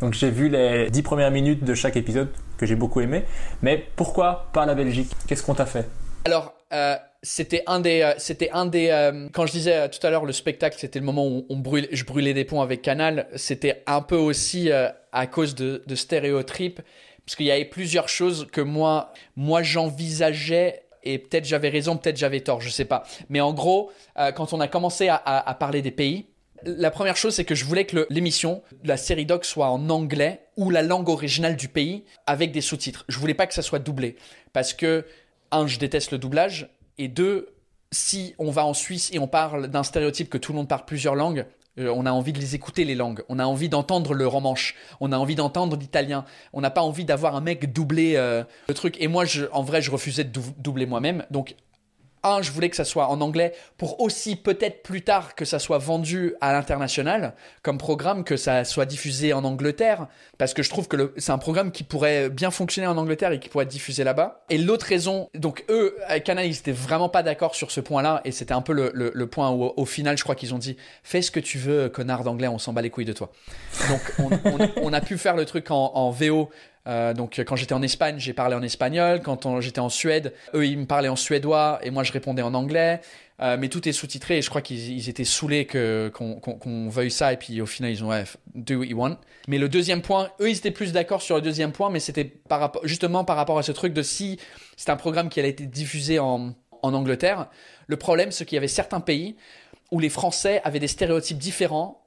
Donc 0.00 0.14
j'ai 0.14 0.30
vu 0.30 0.48
les 0.48 0.90
10 0.90 1.02
premières 1.02 1.30
minutes 1.30 1.64
de 1.64 1.74
chaque 1.74 1.96
épisode 1.96 2.28
que 2.58 2.66
j'ai 2.66 2.76
beaucoup 2.76 3.00
aimé. 3.00 3.24
Mais 3.62 3.86
pourquoi 3.96 4.48
pas 4.52 4.66
la 4.66 4.74
Belgique? 4.74 5.12
Qu'est-ce 5.26 5.42
qu'on 5.42 5.54
t'a 5.54 5.66
fait? 5.66 5.88
Alors, 6.24 6.54
euh, 6.72 6.96
c'était 7.22 7.62
un 7.66 7.80
des, 7.80 8.02
euh, 8.02 8.12
c'était 8.18 8.50
un 8.50 8.66
des, 8.66 8.88
euh, 8.88 9.28
quand 9.32 9.46
je 9.46 9.52
disais 9.52 9.74
euh, 9.74 9.88
tout 9.88 10.04
à 10.06 10.10
l'heure 10.10 10.24
le 10.26 10.32
spectacle, 10.32 10.76
c'était 10.78 10.98
le 10.98 11.04
moment 11.04 11.26
où 11.26 11.46
on 11.48 11.56
brûle, 11.56 11.88
je 11.92 12.04
brûlais 12.04 12.34
des 12.34 12.44
ponts 12.44 12.60
avec 12.60 12.82
Canal. 12.82 13.26
C'était 13.36 13.82
un 13.86 14.02
peu 14.02 14.16
aussi 14.16 14.70
euh, 14.70 14.88
à 15.12 15.26
cause 15.26 15.54
de, 15.54 15.82
de 15.86 15.94
Stéréotrip, 15.94 16.80
parce 17.24 17.36
qu'il 17.36 17.46
y 17.46 17.50
avait 17.50 17.64
plusieurs 17.64 18.08
choses 18.08 18.46
que 18.52 18.60
moi, 18.60 19.12
moi 19.36 19.62
j'envisageais. 19.62 20.82
Et 21.02 21.18
peut-être 21.18 21.46
j'avais 21.46 21.70
raison, 21.70 21.96
peut-être 21.96 22.18
j'avais 22.18 22.40
tort, 22.40 22.60
je 22.60 22.68
sais 22.68 22.84
pas. 22.84 23.04
Mais 23.30 23.40
en 23.40 23.54
gros, 23.54 23.90
euh, 24.18 24.32
quand 24.32 24.52
on 24.52 24.60
a 24.60 24.68
commencé 24.68 25.08
à, 25.08 25.14
à- 25.14 25.48
à 25.48 25.54
parler 25.54 25.80
des 25.80 25.90
pays, 25.90 26.26
la 26.62 26.90
première 26.90 27.16
chose, 27.16 27.34
c'est 27.34 27.46
que 27.46 27.54
je 27.54 27.64
voulais 27.64 27.86
que 27.86 28.06
l'émission, 28.10 28.62
la 28.84 28.98
série 28.98 29.24
doc, 29.24 29.46
soit 29.46 29.68
en 29.70 29.88
anglais 29.88 30.42
ou 30.58 30.68
la 30.68 30.82
langue 30.82 31.08
originale 31.08 31.56
du 31.56 31.68
pays 31.68 32.04
avec 32.26 32.52
des 32.52 32.60
sous-titres. 32.60 33.06
Je 33.08 33.18
voulais 33.18 33.32
pas 33.32 33.46
que 33.46 33.54
ça 33.54 33.62
soit 33.62 33.78
doublé. 33.78 34.16
Parce 34.52 34.74
que, 34.74 35.06
un, 35.52 35.66
je 35.66 35.78
déteste 35.78 36.12
le 36.12 36.18
doublage. 36.18 36.68
Et 36.98 37.08
deux, 37.08 37.48
si 37.92 38.34
on 38.38 38.50
va 38.50 38.64
en 38.64 38.74
Suisse 38.74 39.10
et 39.12 39.18
on 39.18 39.26
parle 39.28 39.68
d'un 39.68 39.82
stéréotype 39.82 40.28
que 40.30 40.38
tout 40.38 40.52
le 40.52 40.56
monde 40.58 40.68
parle 40.68 40.84
plusieurs 40.84 41.14
langues, 41.14 41.46
euh, 41.78 41.92
on 41.94 42.04
a 42.04 42.10
envie 42.12 42.32
de 42.32 42.38
les 42.38 42.54
écouter, 42.54 42.84
les 42.84 42.94
langues. 42.94 43.22
On 43.28 43.38
a 43.38 43.44
envie 43.44 43.68
d'entendre 43.68 44.12
le 44.12 44.26
romanche. 44.26 44.74
On 45.00 45.12
a 45.12 45.16
envie 45.16 45.36
d'entendre 45.36 45.76
l'italien. 45.76 46.24
On 46.52 46.60
n'a 46.60 46.70
pas 46.70 46.82
envie 46.82 47.04
d'avoir 47.04 47.36
un 47.36 47.40
mec 47.40 47.72
doubler 47.72 48.14
euh, 48.16 48.42
le 48.68 48.74
truc. 48.74 48.96
Et 49.00 49.08
moi, 49.08 49.24
en 49.52 49.62
vrai, 49.62 49.80
je 49.80 49.90
refusais 49.90 50.24
de 50.24 50.30
dou- 50.30 50.54
doubler 50.58 50.86
moi-même. 50.86 51.24
Donc, 51.30 51.54
un, 52.22 52.42
je 52.42 52.50
voulais 52.50 52.70
que 52.70 52.76
ça 52.76 52.84
soit 52.84 53.08
en 53.08 53.20
anglais 53.20 53.52
pour 53.76 54.00
aussi 54.00 54.36
peut-être 54.36 54.82
plus 54.82 55.02
tard 55.02 55.34
que 55.34 55.44
ça 55.44 55.58
soit 55.58 55.78
vendu 55.78 56.34
à 56.40 56.52
l'international 56.52 57.34
comme 57.62 57.78
programme, 57.78 58.24
que 58.24 58.36
ça 58.36 58.64
soit 58.64 58.86
diffusé 58.86 59.32
en 59.32 59.44
Angleterre, 59.44 60.06
parce 60.38 60.54
que 60.54 60.62
je 60.62 60.70
trouve 60.70 60.88
que 60.88 61.12
c'est 61.16 61.32
un 61.32 61.38
programme 61.38 61.72
qui 61.72 61.82
pourrait 61.82 62.30
bien 62.30 62.50
fonctionner 62.50 62.86
en 62.86 62.96
Angleterre 62.96 63.32
et 63.32 63.40
qui 63.40 63.48
pourrait 63.48 63.64
être 63.64 63.70
diffusé 63.70 64.04
là-bas. 64.04 64.44
Et 64.50 64.58
l'autre 64.58 64.86
raison, 64.86 65.28
donc 65.34 65.64
eux, 65.68 65.96
avec 66.06 66.24
Canal, 66.24 66.46
ils 66.46 66.58
étaient 66.58 66.72
vraiment 66.72 67.08
pas 67.08 67.22
d'accord 67.22 67.54
sur 67.54 67.70
ce 67.70 67.80
point-là, 67.80 68.20
et 68.24 68.32
c'était 68.32 68.54
un 68.54 68.62
peu 68.62 68.72
le, 68.72 69.26
point 69.26 69.50
où 69.50 69.72
au 69.76 69.84
final, 69.84 70.18
je 70.18 70.24
crois 70.24 70.34
qu'ils 70.34 70.54
ont 70.54 70.58
dit, 70.58 70.76
fais 71.02 71.22
ce 71.22 71.30
que 71.30 71.40
tu 71.40 71.58
veux, 71.58 71.88
connard 71.88 72.24
d'anglais, 72.24 72.48
on 72.48 72.58
s'en 72.58 72.72
bat 72.72 72.82
les 72.82 72.90
couilles 72.90 73.04
de 73.04 73.12
toi. 73.12 73.30
Donc 73.88 74.30
on, 74.82 74.92
a 74.92 75.00
pu 75.00 75.18
faire 75.18 75.36
le 75.36 75.44
truc 75.44 75.70
en 75.70 76.10
VO. 76.10 76.50
Euh, 76.90 77.14
donc 77.14 77.40
quand 77.46 77.56
j'étais 77.56 77.72
en 77.72 77.82
Espagne, 77.82 78.16
j'ai 78.18 78.32
parlé 78.32 78.56
en 78.56 78.62
espagnol. 78.62 79.20
Quand 79.22 79.60
j'étais 79.60 79.80
en 79.80 79.88
Suède, 79.88 80.34
eux 80.54 80.66
ils 80.66 80.78
me 80.78 80.86
parlaient 80.86 81.08
en 81.08 81.16
suédois 81.16 81.78
et 81.82 81.90
moi 81.90 82.02
je 82.02 82.12
répondais 82.12 82.42
en 82.42 82.54
anglais. 82.54 83.00
Euh, 83.40 83.56
mais 83.58 83.68
tout 83.68 83.88
est 83.88 83.92
sous-titré 83.92 84.36
et 84.36 84.42
je 84.42 84.50
crois 84.50 84.60
qu'ils 84.60 85.08
étaient 85.08 85.24
saoulés 85.24 85.66
qu'on, 85.66 86.88
veuille 86.90 87.10
ça 87.10 87.32
et 87.32 87.38
puis 87.38 87.62
au 87.62 87.66
final 87.66 87.90
ils 87.90 88.04
ont 88.04 88.08
ouais, 88.08 88.24
do 88.54 88.80
what 88.80 88.84
you 88.84 88.98
want. 88.98 89.16
Mais 89.48 89.56
le 89.56 89.70
deuxième 89.70 90.02
point, 90.02 90.28
eux 90.40 90.50
ils 90.50 90.58
étaient 90.58 90.70
plus 90.70 90.92
d'accord 90.92 91.22
sur 91.22 91.36
le 91.36 91.42
deuxième 91.42 91.72
point, 91.72 91.88
mais 91.88 92.00
c'était 92.00 92.34
justement 92.82 93.24
par 93.24 93.36
rapport 93.36 93.58
à 93.58 93.62
ce 93.62 93.72
truc 93.72 93.94
de 93.94 94.02
si 94.02 94.38
c'est 94.76 94.90
un 94.90 94.96
programme 94.96 95.30
qui 95.30 95.40
a 95.40 95.46
été 95.46 95.64
diffusé 95.64 96.18
en, 96.18 96.54
en 96.82 96.92
Angleterre. 96.92 97.48
Le 97.86 97.96
problème 97.96 98.30
c'est 98.30 98.44
qu'il 98.44 98.56
y 98.56 98.58
avait 98.58 98.68
certains 98.68 99.00
pays 99.00 99.36
où 99.90 100.00
les 100.00 100.10
Français 100.10 100.60
avaient 100.64 100.78
des 100.78 100.88
stéréotypes 100.88 101.38
différents 101.38 102.04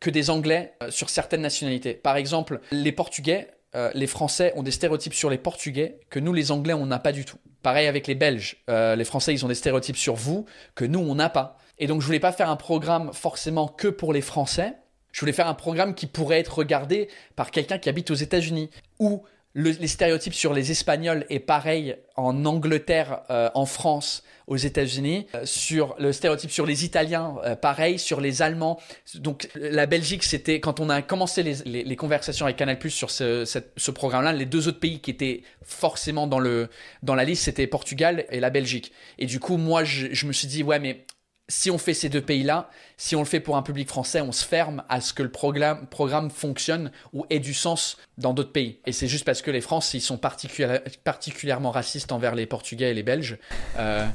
que 0.00 0.08
des 0.08 0.30
Anglais 0.30 0.72
euh, 0.82 0.90
sur 0.90 1.10
certaines 1.10 1.42
nationalités. 1.42 1.94
Par 1.94 2.16
exemple, 2.16 2.60
les 2.72 2.92
Portugais, 2.92 3.48
euh, 3.76 3.90
les 3.94 4.06
Français 4.06 4.52
ont 4.56 4.62
des 4.62 4.70
stéréotypes 4.70 5.14
sur 5.14 5.30
les 5.30 5.38
Portugais 5.38 6.00
que 6.10 6.18
nous 6.18 6.32
les 6.32 6.50
Anglais 6.50 6.74
on 6.74 6.86
n'a 6.86 6.98
pas 6.98 7.12
du 7.12 7.24
tout. 7.24 7.38
Pareil 7.62 7.86
avec 7.86 8.06
les 8.06 8.14
Belges. 8.14 8.56
Euh, 8.68 8.96
les 8.96 9.04
Français, 9.04 9.34
ils 9.34 9.44
ont 9.44 9.48
des 9.48 9.54
stéréotypes 9.54 9.96
sur 9.96 10.14
vous 10.14 10.46
que 10.74 10.84
nous, 10.84 10.98
on 10.98 11.14
n'a 11.14 11.28
pas. 11.28 11.58
Et 11.78 11.86
donc, 11.86 12.00
je 12.00 12.06
voulais 12.06 12.20
pas 12.20 12.32
faire 12.32 12.50
un 12.50 12.56
programme 12.56 13.12
forcément 13.12 13.68
que 13.68 13.88
pour 13.88 14.12
les 14.12 14.22
Français. 14.22 14.74
Je 15.12 15.20
voulais 15.20 15.32
faire 15.32 15.48
un 15.48 15.54
programme 15.54 15.94
qui 15.94 16.06
pourrait 16.06 16.40
être 16.40 16.58
regardé 16.58 17.08
par 17.36 17.50
quelqu'un 17.50 17.78
qui 17.78 17.88
habite 17.88 18.10
aux 18.10 18.14
États-Unis. 18.14 18.70
Ou 18.98 19.22
les 19.54 19.88
stéréotypes 19.88 20.34
sur 20.34 20.54
les 20.54 20.70
Espagnols 20.70 21.26
est 21.28 21.40
pareil 21.40 21.96
en 22.16 22.44
Angleterre, 22.44 23.22
euh, 23.30 23.50
en 23.54 23.66
France, 23.66 24.22
aux 24.46 24.56
États-Unis. 24.56 25.26
Euh, 25.34 25.44
sur 25.44 25.96
le 25.98 26.12
stéréotype 26.12 26.50
sur 26.50 26.66
les 26.66 26.84
Italiens, 26.84 27.36
euh, 27.44 27.56
pareil. 27.56 27.98
Sur 27.98 28.20
les 28.20 28.42
Allemands. 28.42 28.80
Donc 29.16 29.48
la 29.56 29.86
Belgique, 29.86 30.22
c'était 30.22 30.60
quand 30.60 30.78
on 30.78 30.88
a 30.88 31.02
commencé 31.02 31.42
les, 31.42 31.82
les, 31.82 31.96
conversations 31.96 32.46
avec 32.46 32.56
Canal+ 32.56 32.78
sur 32.90 33.10
ce, 33.10 33.44
ce 33.44 33.90
programme-là, 33.90 34.32
les 34.32 34.46
deux 34.46 34.68
autres 34.68 34.80
pays 34.80 35.00
qui 35.00 35.10
étaient 35.10 35.42
forcément 35.62 36.26
dans 36.26 36.38
le 36.38 36.68
dans 37.02 37.14
la 37.14 37.24
liste, 37.24 37.44
c'était 37.44 37.66
Portugal 37.66 38.26
et 38.30 38.38
la 38.38 38.50
Belgique. 38.50 38.92
Et 39.18 39.26
du 39.26 39.40
coup, 39.40 39.56
moi, 39.56 39.82
je, 39.82 40.08
je 40.12 40.26
me 40.26 40.32
suis 40.32 40.46
dit 40.46 40.62
ouais, 40.62 40.78
mais 40.78 41.04
si 41.50 41.70
on 41.70 41.78
fait 41.78 41.94
ces 41.94 42.08
deux 42.08 42.20
pays-là, 42.20 42.70
si 42.96 43.16
on 43.16 43.20
le 43.20 43.26
fait 43.26 43.40
pour 43.40 43.56
un 43.56 43.62
public 43.62 43.88
français, 43.88 44.20
on 44.20 44.30
se 44.30 44.44
ferme 44.44 44.84
à 44.88 45.00
ce 45.00 45.12
que 45.12 45.22
le 45.22 45.30
programme, 45.30 45.86
programme 45.86 46.30
fonctionne 46.30 46.92
ou 47.12 47.26
ait 47.28 47.40
du 47.40 47.54
sens 47.54 47.96
dans 48.18 48.32
d'autres 48.32 48.52
pays. 48.52 48.78
Et 48.86 48.92
c'est 48.92 49.08
juste 49.08 49.24
parce 49.24 49.42
que 49.42 49.50
les 49.50 49.60
Français, 49.60 49.98
ils 49.98 50.02
sont 50.02 50.18
particulièrement 50.18 51.70
racistes 51.70 52.12
envers 52.12 52.34
les 52.34 52.46
Portugais 52.46 52.90
et 52.90 52.94
les 52.94 53.02
Belges. 53.02 53.38
Euh, 53.78 54.06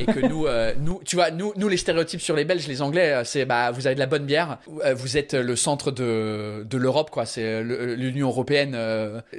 et 0.00 0.06
que 0.06 0.20
nous, 0.20 0.46
euh, 0.46 0.74
nous, 0.80 1.00
tu 1.04 1.16
vois, 1.16 1.30
nous, 1.30 1.52
nous, 1.56 1.68
les 1.68 1.76
stéréotypes 1.76 2.22
sur 2.22 2.34
les 2.34 2.44
Belges, 2.44 2.66
les 2.66 2.82
Anglais, 2.82 3.12
euh, 3.12 3.24
c'est 3.24 3.44
bah, 3.44 3.70
vous 3.70 3.86
avez 3.86 3.94
de 3.94 4.00
la 4.00 4.06
bonne 4.06 4.24
bière, 4.24 4.58
vous 4.66 5.16
êtes 5.16 5.34
le 5.34 5.56
centre 5.56 5.90
de, 5.90 6.66
de 6.68 6.76
l'Europe, 6.76 7.10
quoi. 7.10 7.26
C'est 7.26 7.62
l'Union 7.62 8.28
européenne, 8.28 8.76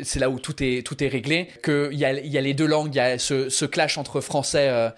c'est 0.04 0.20
là 0.20 0.30
où 0.30 0.40
tout 0.40 0.64
est, 0.64 0.86
tout 0.86 1.04
est 1.04 1.08
réglé. 1.08 1.50
Qu'il 1.64 1.94
y 1.94 2.06
a, 2.06 2.14
y 2.14 2.38
a 2.38 2.42
les 2.42 2.54
deux 2.54 2.68
langues, 2.68 2.94
il 2.94 2.98
y 2.98 3.02
a 3.02 3.18
ce, 3.18 3.50
ce 3.50 3.66
clash 3.66 3.98
entre 3.98 4.22
français, 4.22 4.92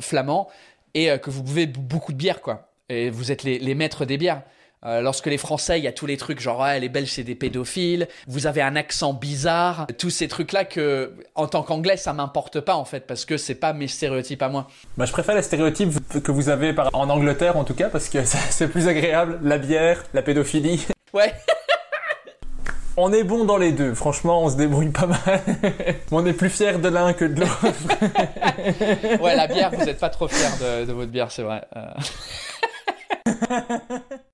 flamand 0.00 0.48
et 0.94 1.10
euh, 1.10 1.18
que 1.18 1.30
vous 1.30 1.42
buvez 1.42 1.66
beaucoup 1.66 2.12
de 2.12 2.18
bière, 2.18 2.40
quoi. 2.40 2.68
Et 2.88 3.10
vous 3.10 3.30
êtes 3.30 3.44
les, 3.44 3.74
maîtres 3.74 4.04
des 4.04 4.18
bières. 4.18 4.42
Euh, 4.84 5.00
lorsque 5.00 5.26
les 5.26 5.38
Français, 5.38 5.78
il 5.78 5.84
y 5.84 5.88
a 5.88 5.92
tous 5.92 6.06
les 6.06 6.16
trucs 6.16 6.40
genre 6.40 6.66
les 6.80 6.88
Belges 6.88 7.10
c'est 7.10 7.22
des 7.22 7.34
pédophiles, 7.34 8.08
vous 8.26 8.46
avez 8.46 8.62
un 8.62 8.76
accent 8.76 9.12
bizarre, 9.12 9.86
tous 9.98 10.08
ces 10.08 10.26
trucs-là 10.26 10.64
que 10.64 11.14
en 11.34 11.46
tant 11.46 11.62
qu'anglais 11.62 11.98
ça 11.98 12.14
m'importe 12.14 12.60
pas 12.60 12.76
en 12.76 12.86
fait 12.86 13.06
parce 13.06 13.26
que 13.26 13.36
c'est 13.36 13.56
pas 13.56 13.74
mes 13.74 13.88
stéréotypes 13.88 14.40
à 14.42 14.48
moi. 14.48 14.68
Bah, 14.96 15.04
je 15.04 15.12
préfère 15.12 15.34
les 15.34 15.42
stéréotypes 15.42 16.22
que 16.22 16.32
vous 16.32 16.48
avez 16.48 16.74
en 16.94 17.10
Angleterre 17.10 17.58
en 17.58 17.64
tout 17.64 17.74
cas 17.74 17.90
parce 17.90 18.08
que 18.08 18.24
c'est 18.24 18.68
plus 18.68 18.88
agréable, 18.88 19.38
la 19.42 19.58
bière, 19.58 20.02
la 20.14 20.22
pédophilie. 20.22 20.86
Ouais. 21.12 21.34
On 22.96 23.12
est 23.12 23.24
bon 23.24 23.44
dans 23.44 23.56
les 23.56 23.72
deux, 23.72 23.94
franchement, 23.94 24.42
on 24.42 24.50
se 24.50 24.56
débrouille 24.56 24.90
pas 24.90 25.06
mal. 25.06 25.42
on 26.10 26.26
est 26.26 26.32
plus 26.32 26.50
fier 26.50 26.78
de 26.78 26.88
l'un 26.88 27.12
que 27.12 27.24
de 27.24 27.40
l'autre. 27.40 29.22
ouais, 29.22 29.36
la 29.36 29.46
bière, 29.46 29.70
vous 29.70 29.84
n'êtes 29.84 30.00
pas 30.00 30.10
trop 30.10 30.28
fier 30.28 30.50
de, 30.60 30.84
de, 30.86 30.92
votre 30.92 31.10
bière, 31.10 31.30
c'est 31.30 31.42
vrai. 31.42 31.64
Euh. 31.76 31.90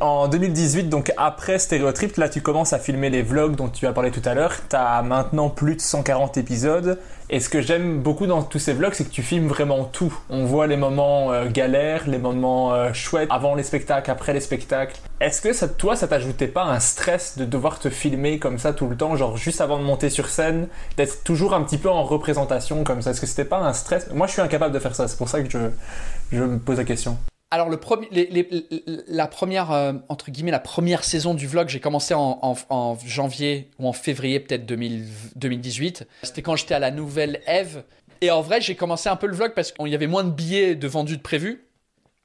En 0.00 0.28
2018, 0.28 0.88
donc 0.88 1.12
après 1.16 1.58
Stéréotrip, 1.58 2.16
là 2.16 2.28
tu 2.28 2.40
commences 2.40 2.72
à 2.72 2.78
filmer 2.78 3.10
les 3.10 3.22
vlogs 3.22 3.56
dont 3.56 3.68
tu 3.68 3.86
as 3.86 3.92
parlé 3.92 4.10
tout 4.10 4.22
à 4.24 4.34
l'heure. 4.34 4.52
Tu 4.68 4.76
as 4.76 5.02
maintenant 5.02 5.48
plus 5.48 5.76
de 5.76 5.80
140 5.80 6.36
épisodes. 6.36 6.98
Et 7.28 7.40
ce 7.40 7.48
que 7.48 7.60
j'aime 7.60 8.00
beaucoup 8.00 8.26
dans 8.26 8.42
tous 8.42 8.58
ces 8.58 8.72
vlogs, 8.72 8.92
c'est 8.94 9.04
que 9.04 9.10
tu 9.10 9.22
filmes 9.22 9.48
vraiment 9.48 9.84
tout. 9.84 10.16
On 10.30 10.44
voit 10.44 10.66
les 10.66 10.76
moments 10.76 11.32
euh, 11.32 11.48
galères, 11.48 12.06
les 12.06 12.18
moments 12.18 12.72
euh, 12.72 12.92
chouettes, 12.92 13.28
avant 13.30 13.54
les 13.54 13.62
spectacles, 13.62 14.10
après 14.10 14.32
les 14.32 14.40
spectacles. 14.40 14.96
Est-ce 15.20 15.42
que 15.42 15.66
toi, 15.66 15.96
ça 15.96 16.06
t'ajoutait 16.06 16.46
pas 16.46 16.64
un 16.64 16.78
stress 16.78 17.36
de 17.36 17.44
devoir 17.44 17.78
te 17.78 17.90
filmer 17.90 18.38
comme 18.38 18.58
ça 18.58 18.72
tout 18.72 18.86
le 18.86 18.96
temps, 18.96 19.16
genre 19.16 19.36
juste 19.36 19.60
avant 19.60 19.78
de 19.78 19.84
monter 19.84 20.10
sur 20.10 20.28
scène, 20.28 20.68
d'être 20.96 21.24
toujours 21.24 21.54
un 21.54 21.62
petit 21.62 21.78
peu 21.78 21.90
en 21.90 22.04
représentation 22.04 22.84
comme 22.84 23.02
ça? 23.02 23.10
Est-ce 23.10 23.20
que 23.20 23.26
c'était 23.26 23.44
pas 23.44 23.58
un 23.58 23.72
stress? 23.72 24.08
Moi, 24.12 24.26
je 24.26 24.32
suis 24.32 24.42
incapable 24.42 24.74
de 24.74 24.78
faire 24.78 24.94
ça. 24.94 25.08
C'est 25.08 25.18
pour 25.18 25.28
ça 25.28 25.42
que 25.42 25.50
je, 25.50 25.58
je 26.30 26.42
me 26.42 26.58
pose 26.58 26.78
la 26.78 26.84
question. 26.84 27.18
Alors 27.50 27.70
la 27.70 29.28
première 29.28 29.70
euh, 29.70 29.92
entre 30.08 30.30
guillemets 30.30 30.50
la 30.50 30.58
première 30.58 31.04
saison 31.04 31.32
du 31.32 31.46
vlog, 31.46 31.68
j'ai 31.68 31.78
commencé 31.78 32.12
en, 32.12 32.98
janvier 33.04 33.70
ou 33.78 33.86
en 33.86 33.92
février 33.92 34.40
peut-être 34.40 34.66
2018. 34.66 36.06
C'était 36.22 36.42
quand 36.42 36.56
j'étais 36.56 36.74
à 36.74 36.80
la 36.80 36.90
Nouvelle 36.90 37.40
Eve. 37.46 37.84
Et 38.20 38.30
en 38.30 38.40
vrai, 38.40 38.60
j'ai 38.60 38.74
commencé 38.74 39.08
un 39.08 39.16
peu 39.16 39.26
le 39.26 39.34
vlog 39.34 39.52
parce 39.54 39.72
qu'il 39.72 39.88
y 39.88 39.94
avait 39.94 40.06
moins 40.06 40.24
de 40.24 40.30
billets 40.30 40.74
de 40.74 40.88
vendus 40.88 41.18
de 41.18 41.22
prévu. 41.22 41.66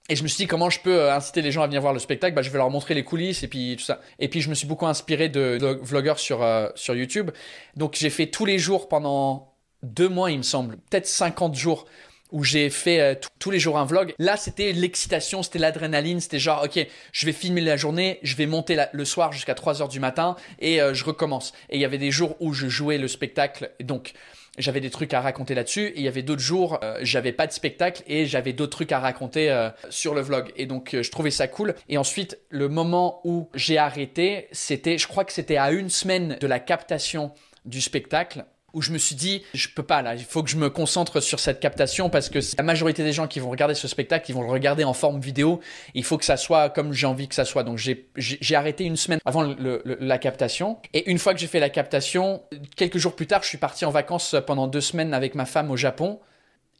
Et 0.10 0.16
je 0.16 0.24
me 0.24 0.28
suis 0.28 0.38
dit 0.38 0.48
comment 0.48 0.70
je 0.70 0.80
peux 0.80 1.02
euh, 1.02 1.14
inciter 1.14 1.42
les 1.42 1.52
gens 1.52 1.62
à 1.62 1.68
venir 1.68 1.82
voir 1.82 1.94
le 1.94 2.00
spectacle? 2.00 2.34
Bah, 2.34 2.42
je 2.42 2.50
vais 2.50 2.58
leur 2.58 2.70
montrer 2.72 2.96
les 2.96 3.04
coulisses 3.04 3.44
et 3.44 3.48
puis 3.48 3.76
tout 3.78 3.84
ça. 3.84 4.02
Et 4.18 4.28
puis 4.28 4.42
je 4.42 4.50
me 4.50 4.56
suis 4.56 4.68
beaucoup 4.68 4.88
inspiré 4.88 5.30
de, 5.30 5.80
vloggers 5.84 6.18
sur 6.18 6.42
euh, 6.42 6.70
sur 6.76 6.96
YouTube. 6.96 7.30
Donc 7.76 7.96
j'ai 8.00 8.10
fait 8.10 8.28
tous 8.28 8.46
les 8.46 8.58
jours 8.58 8.88
pendant 8.88 9.54
deux 9.84 10.10
mois, 10.10 10.32
il 10.32 10.38
me 10.38 10.44
semble, 10.44 10.78
peut-être 10.78 11.08
50 11.08 11.56
jours 11.56 11.86
où 12.32 12.44
j'ai 12.44 12.70
fait 12.70 13.00
euh, 13.00 13.16
tous 13.40 13.52
les 13.52 13.60
jours 13.60 13.78
un 13.78 13.86
vlog. 13.86 14.14
Là, 14.20 14.38
c'était 14.38 14.72
l'excitation, 14.72 15.44
c'était 15.44 15.60
l'adrénaline, 15.60 16.20
c'était 16.20 16.40
genre, 16.40 16.64
ok, 16.64 16.86
je 17.12 17.26
vais 17.26 17.34
filmer 17.34 17.62
la 17.62 17.78
journée, 17.78 18.20
je 18.24 18.36
vais 18.36 18.46
monter 18.46 18.78
le 18.92 19.06
soir 19.06 19.32
jusqu'à 19.32 19.54
3 19.54 19.82
heures 19.82 19.90
du 19.90 20.00
matin 20.00 20.36
et 20.60 20.82
euh, 20.82 20.94
je 20.94 21.04
recommence. 21.04 21.54
Et 21.70 21.78
il 21.78 21.82
y 21.82 21.86
avait 21.86 21.98
des 21.98 22.12
jours 22.12 22.36
où 22.40 22.54
je 22.54 22.68
jouais 22.68 22.98
le 22.98 23.08
spectacle, 23.08 23.72
donc 23.82 24.14
j'avais 24.58 24.82
des 24.82 24.90
trucs 24.90 25.14
à 25.14 25.22
raconter 25.22 25.56
là-dessus. 25.56 25.88
Et 25.88 25.98
il 25.98 26.04
y 26.04 26.08
avait 26.08 26.24
d'autres 26.24 26.42
jours, 26.42 26.80
euh, 26.84 27.00
j'avais 27.02 27.32
pas 27.32 27.48
de 27.48 27.54
spectacle 27.54 28.04
et 28.08 28.26
j'avais 28.26 28.54
d'autres 28.54 28.78
trucs 28.78 28.92
à 28.92 29.00
raconter 29.00 29.70
sur 29.90 30.14
le 30.14 30.22
vlog. 30.22 30.52
Et 30.56 30.66
donc, 30.66 30.96
je 31.00 31.12
trouvais 31.12 31.32
ça 31.32 31.48
cool. 31.48 31.76
Et 31.90 31.98
ensuite, 31.98 32.38
le 32.50 32.68
moment 32.68 33.22
où 33.24 33.50
j'ai 33.54 33.78
arrêté, 33.78 34.48
c'était, 34.52 34.98
je 34.98 35.08
crois 35.08 35.26
que 35.26 35.34
c'était 35.34 35.58
à 35.58 35.72
une 35.72 35.90
semaine 35.90 36.38
de 36.40 36.48
la 36.48 36.60
captation 36.60 37.32
du 37.66 37.82
spectacle 37.82 38.46
où 38.74 38.82
je 38.82 38.92
me 38.92 38.98
suis 38.98 39.16
dit, 39.16 39.44
je 39.54 39.68
peux 39.70 39.84
pas 39.84 40.02
là, 40.02 40.16
il 40.16 40.24
faut 40.24 40.44
que 40.44 40.50
je 40.50 40.58
me 40.58 40.70
concentre 40.70 41.20
sur 41.20 41.40
cette 41.40 41.60
captation 41.60 42.10
parce 42.10 42.30
que 42.30 42.40
la 42.58 42.64
majorité 42.64 43.04
des 43.04 43.14
gens 43.14 43.28
qui 43.28 43.40
vont 43.40 43.50
regarder 43.50 43.76
ce 43.76 43.88
spectacle, 43.88 44.30
ils 44.30 44.34
vont 44.34 44.42
le 44.42 44.50
regarder 44.50 44.84
en 44.84 44.94
forme 44.94 45.20
vidéo. 45.20 45.60
Il 45.94 46.04
faut 46.04 46.18
que 46.18 46.26
ça 46.26 46.38
soit 46.38 46.70
comme 46.70 46.94
j'ai 46.94 47.08
envie 47.08 47.28
que 47.28 47.36
ça 47.36 47.46
soit. 47.46 47.64
Donc 47.64 47.78
j'ai 47.78 48.56
arrêté 48.56 48.84
une 48.84 48.98
semaine 48.98 49.20
avant 49.26 49.56
la 49.64 50.18
captation. 50.18 50.78
Et 50.94 51.10
une 51.10 51.18
fois 51.18 51.34
que 51.34 51.40
j'ai 51.40 51.48
fait 51.48 51.60
la 51.60 51.70
captation, 51.70 52.44
quelques 52.76 52.98
jours 52.98 53.16
plus 53.16 53.28
tard, 53.28 53.44
je 53.44 53.48
suis 53.48 53.58
parti 53.58 53.86
en 53.86 53.92
vacances 53.92 54.36
pendant 54.46 54.68
deux 54.68 54.82
semaines 54.82 55.14
avec 55.14 55.36
ma 55.36 55.46
femme 55.46 55.72
au 55.72 55.78
Japon. 55.78 56.20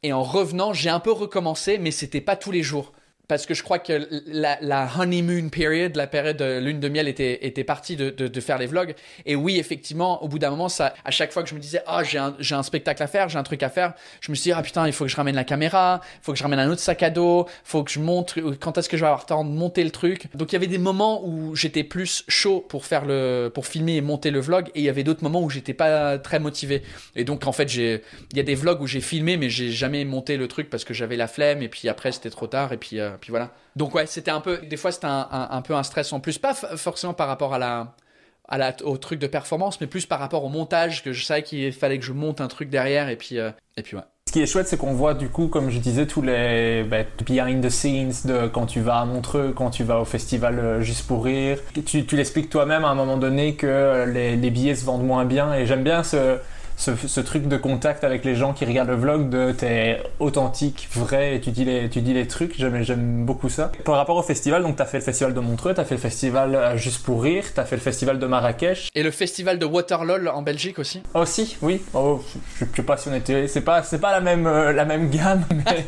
Et 0.02 0.12
en 0.12 0.22
revenant, 0.22 0.72
j'ai 0.72 0.90
un 0.90 1.00
peu 1.00 1.12
recommencé, 1.12 1.78
mais 1.78 1.90
c'était 1.90 2.20
pas 2.20 2.36
tous 2.36 2.50
les 2.50 2.62
jours 2.62 2.92
parce 3.28 3.46
que 3.46 3.54
je 3.54 3.62
crois 3.62 3.78
que 3.78 4.08
la, 4.26 4.90
honeymoon 4.98 5.48
period, 5.48 5.96
la 5.96 6.06
période 6.06 6.36
de 6.36 6.58
lune 6.58 6.80
de 6.80 6.88
miel 6.88 7.08
était, 7.08 7.46
était 7.46 7.64
partie 7.64 7.96
de, 7.96 8.10
de, 8.10 8.40
faire 8.40 8.58
les 8.58 8.66
vlogs. 8.66 8.94
Et 9.24 9.36
oui, 9.36 9.58
effectivement, 9.58 10.22
au 10.22 10.28
bout 10.28 10.38
d'un 10.38 10.50
moment, 10.50 10.68
ça, 10.68 10.92
à 11.04 11.10
chaque 11.10 11.32
fois 11.32 11.42
que 11.42 11.48
je 11.48 11.54
me 11.54 11.60
disais, 11.60 11.80
ah, 11.86 12.02
j'ai 12.02 12.18
un, 12.18 12.34
un 12.50 12.62
spectacle 12.62 13.02
à 13.02 13.06
faire, 13.06 13.28
j'ai 13.28 13.38
un 13.38 13.42
truc 13.42 13.62
à 13.62 13.68
faire, 13.68 13.94
je 14.20 14.30
me 14.30 14.36
suis 14.36 14.50
dit, 14.50 14.52
ah 14.52 14.62
putain, 14.62 14.86
il 14.86 14.92
faut 14.92 15.04
que 15.04 15.10
je 15.10 15.16
ramène 15.16 15.36
la 15.36 15.44
caméra, 15.44 16.00
il 16.02 16.24
faut 16.24 16.32
que 16.32 16.38
je 16.38 16.42
ramène 16.42 16.58
un 16.58 16.68
autre 16.68 16.80
sac 16.80 17.02
à 17.02 17.10
dos, 17.10 17.46
faut 17.64 17.84
que 17.84 17.90
je 17.90 18.00
montre, 18.00 18.40
quand 18.60 18.76
est-ce 18.76 18.88
que 18.88 18.96
je 18.96 19.02
vais 19.02 19.06
avoir 19.06 19.22
le 19.22 19.28
temps 19.28 19.44
de 19.44 19.50
monter 19.50 19.84
le 19.84 19.90
truc. 19.90 20.26
Donc 20.34 20.52
il 20.52 20.54
y 20.54 20.56
avait 20.56 20.66
des 20.66 20.78
moments 20.78 21.24
où 21.24 21.54
j'étais 21.54 21.84
plus 21.84 22.24
chaud 22.28 22.64
pour 22.68 22.84
faire 22.84 23.04
le, 23.04 23.50
pour 23.54 23.66
filmer 23.66 23.96
et 23.96 24.00
monter 24.00 24.30
le 24.30 24.40
vlog, 24.40 24.68
et 24.74 24.80
il 24.80 24.84
y 24.84 24.88
avait 24.88 25.04
d'autres 25.04 25.22
moments 25.22 25.42
où 25.42 25.48
j'étais 25.48 25.74
pas 25.74 26.18
très 26.18 26.40
motivé. 26.40 26.82
Et 27.16 27.24
donc 27.24 27.46
en 27.46 27.52
fait, 27.52 27.68
j'ai, 27.68 28.02
il 28.32 28.36
y 28.36 28.40
a 28.40 28.44
des 28.44 28.56
vlogs 28.56 28.82
où 28.82 28.86
j'ai 28.86 29.00
filmé, 29.00 29.36
mais 29.36 29.48
j'ai 29.48 29.70
jamais 29.70 30.04
monté 30.04 30.36
le 30.36 30.48
truc 30.48 30.68
parce 30.68 30.84
que 30.84 30.92
j'avais 30.92 31.16
la 31.16 31.28
flemme, 31.28 31.62
et 31.62 31.68
puis 31.68 31.88
après 31.88 32.12
c'était 32.12 32.30
trop 32.30 32.46
tard, 32.46 32.72
et 32.72 32.76
puis 32.76 33.00
euh, 33.00 33.10
puis 33.22 33.30
voilà. 33.30 33.50
Donc 33.76 33.94
ouais, 33.94 34.06
c'était 34.06 34.32
un 34.32 34.40
peu, 34.40 34.58
des 34.58 34.76
fois 34.76 34.90
c'était 34.90 35.06
un, 35.08 35.62
peu 35.64 35.74
un 35.74 35.84
stress 35.84 36.12
en 36.12 36.18
plus, 36.18 36.38
pas 36.38 36.54
forcément 36.54 37.14
par 37.14 37.28
rapport 37.28 37.54
à 37.54 37.58
la, 37.58 38.76
au 38.84 38.98
truc 38.98 39.20
de 39.20 39.28
performance, 39.28 39.80
mais 39.80 39.86
plus 39.86 40.06
par 40.06 40.18
rapport 40.18 40.44
au 40.44 40.48
montage, 40.48 41.04
que 41.04 41.12
je 41.12 41.24
savais 41.24 41.44
qu'il 41.44 41.72
fallait 41.72 42.00
que 42.00 42.04
je 42.04 42.12
monte 42.12 42.40
un 42.40 42.48
truc 42.48 42.68
derrière, 42.68 43.08
et 43.08 43.16
puis, 43.16 43.38
euh, 43.38 43.50
et 43.76 43.82
puis 43.82 43.96
ouais. 43.96 44.02
Ce 44.26 44.32
qui 44.32 44.42
est 44.42 44.46
chouette, 44.46 44.66
c'est 44.66 44.76
qu'on 44.76 44.94
voit 44.94 45.14
du 45.14 45.28
coup, 45.28 45.46
comme 45.46 45.70
je 45.70 45.78
disais, 45.78 46.06
tous 46.06 46.22
les 46.22 46.82
bah, 46.82 47.04
behind 47.24 47.64
the 47.64 47.70
scenes 47.70 48.12
de 48.24 48.48
quand 48.48 48.66
tu 48.66 48.80
vas 48.80 48.98
à 48.98 49.04
Montreux, 49.04 49.52
quand 49.54 49.70
tu 49.70 49.84
vas 49.84 50.00
au 50.00 50.04
festival 50.04 50.58
euh, 50.58 50.80
Juste 50.80 51.06
pour 51.06 51.24
Rire. 51.24 51.58
Tu, 51.86 52.04
l'expliques 52.12 52.50
toi-même 52.50 52.84
à 52.84 52.88
un 52.88 52.94
moment 52.94 53.18
donné 53.18 53.54
que 53.54 54.04
les, 54.08 54.36
les, 54.36 54.50
billets 54.50 54.74
se 54.74 54.84
vendent 54.84 55.06
moins 55.06 55.24
bien, 55.24 55.54
et 55.54 55.64
j'aime 55.64 55.84
bien 55.84 56.02
ce, 56.02 56.38
ce, 56.82 56.96
ce 57.06 57.20
truc 57.20 57.46
de 57.46 57.56
contact 57.56 58.02
avec 58.02 58.24
les 58.24 58.34
gens 58.34 58.52
qui 58.52 58.64
regardent 58.64 58.88
le 58.88 58.96
vlog, 58.96 59.30
de 59.30 59.52
t'es 59.52 60.02
authentique, 60.18 60.88
vrai, 60.92 61.36
et 61.36 61.40
tu 61.40 61.52
dis 61.52 61.64
les, 61.64 61.88
tu 61.88 62.00
dis 62.00 62.12
les 62.12 62.26
trucs, 62.26 62.56
j'aime, 62.56 63.24
beaucoup 63.24 63.48
ça. 63.48 63.70
Par 63.84 63.96
rapport 63.96 64.16
au 64.16 64.22
festival, 64.22 64.62
donc 64.62 64.76
t'as 64.76 64.84
fait 64.84 64.98
le 64.98 65.04
festival 65.04 65.32
de 65.32 65.40
Montreux, 65.40 65.74
t'as 65.74 65.84
fait 65.84 65.94
le 65.94 66.00
festival 66.00 66.54
euh, 66.56 66.76
Juste 66.76 67.04
pour 67.04 67.22
Rire, 67.22 67.44
t'as 67.54 67.64
fait 67.64 67.76
le 67.76 67.82
festival 67.82 68.18
de 68.18 68.26
Marrakech. 68.26 68.88
Et 68.96 69.04
le 69.04 69.12
festival 69.12 69.60
de 69.60 69.64
Waterloo 69.64 70.28
en 70.28 70.42
Belgique 70.42 70.80
aussi. 70.80 71.02
Aussi, 71.14 71.56
oui. 71.62 71.82
Oh, 71.94 72.20
je, 72.58 72.64
je 72.64 72.76
sais 72.76 72.82
pas 72.82 72.96
si 72.96 73.08
on 73.08 73.14
était, 73.14 73.46
c'est 73.46 73.60
pas, 73.60 73.84
c'est 73.84 74.00
pas 74.00 74.10
la 74.10 74.20
même, 74.20 74.48
euh, 74.48 74.72
la 74.72 74.84
même 74.84 75.08
gamme, 75.08 75.44
mais... 75.54 75.84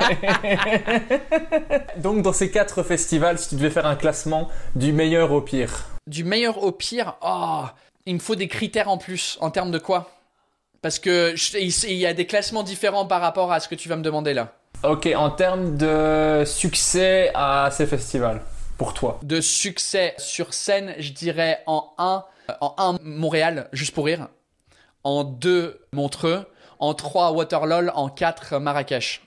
donc 1.97 2.23
dans 2.23 2.33
ces 2.33 2.53
quatre 2.53 2.85
festivals, 2.85 3.39
si 3.39 3.49
tu 3.49 3.57
devais 3.57 3.71
faire 3.71 3.87
un 3.87 3.97
classement 3.97 4.49
du 4.77 4.93
meilleur 4.93 5.33
au 5.33 5.41
pire. 5.41 5.87
Du 6.07 6.23
meilleur 6.23 6.63
au 6.63 6.71
pire, 6.71 7.17
oh, 7.23 7.65
il 8.07 8.15
me 8.15 8.21
faut 8.21 8.37
des 8.37 8.49
critères 8.49 8.89
en 8.89 8.99
plus. 8.99 9.39
En 9.41 9.51
termes 9.51 9.73
de 9.73 9.79
quoi? 9.79 10.11
Parce 10.85 10.99
que 10.99 11.33
je- 11.35 11.57
il 11.89 11.97
y 11.97 12.05
a 12.05 12.13
des 12.13 12.27
classements 12.27 12.63
différents 12.63 13.07
par 13.07 13.23
rapport 13.23 13.51
à 13.51 13.59
ce 13.59 13.69
que 13.69 13.75
tu 13.75 13.89
vas 13.89 13.97
me 13.97 14.03
demander 14.03 14.35
là. 14.35 14.53
Ok, 14.83 15.09
en 15.17 15.31
termes 15.31 15.79
de 15.79 16.43
succès 16.45 17.31
à 17.35 17.71
ces 17.73 17.87
festivals, 17.87 18.43
pour 18.77 18.93
toi. 18.93 19.19
De 19.23 19.41
succès 19.41 20.13
sur 20.19 20.53
scène, 20.53 20.95
je 20.99 21.13
dirais 21.13 21.63
en 21.67 21.95
1, 21.97 22.25
en 22.61 22.75
1 22.77 22.99
Montréal, 23.03 23.71
juste 23.73 23.95
pour 23.95 24.05
rire. 24.05 24.29
En 25.05 25.25
2 25.25 25.81
Montreux. 25.95 26.45
En 26.81 26.93
3 26.93 27.33
Waterloo. 27.33 27.89
En 27.95 28.11
4 28.11 28.59
Marrakech. 28.59 29.23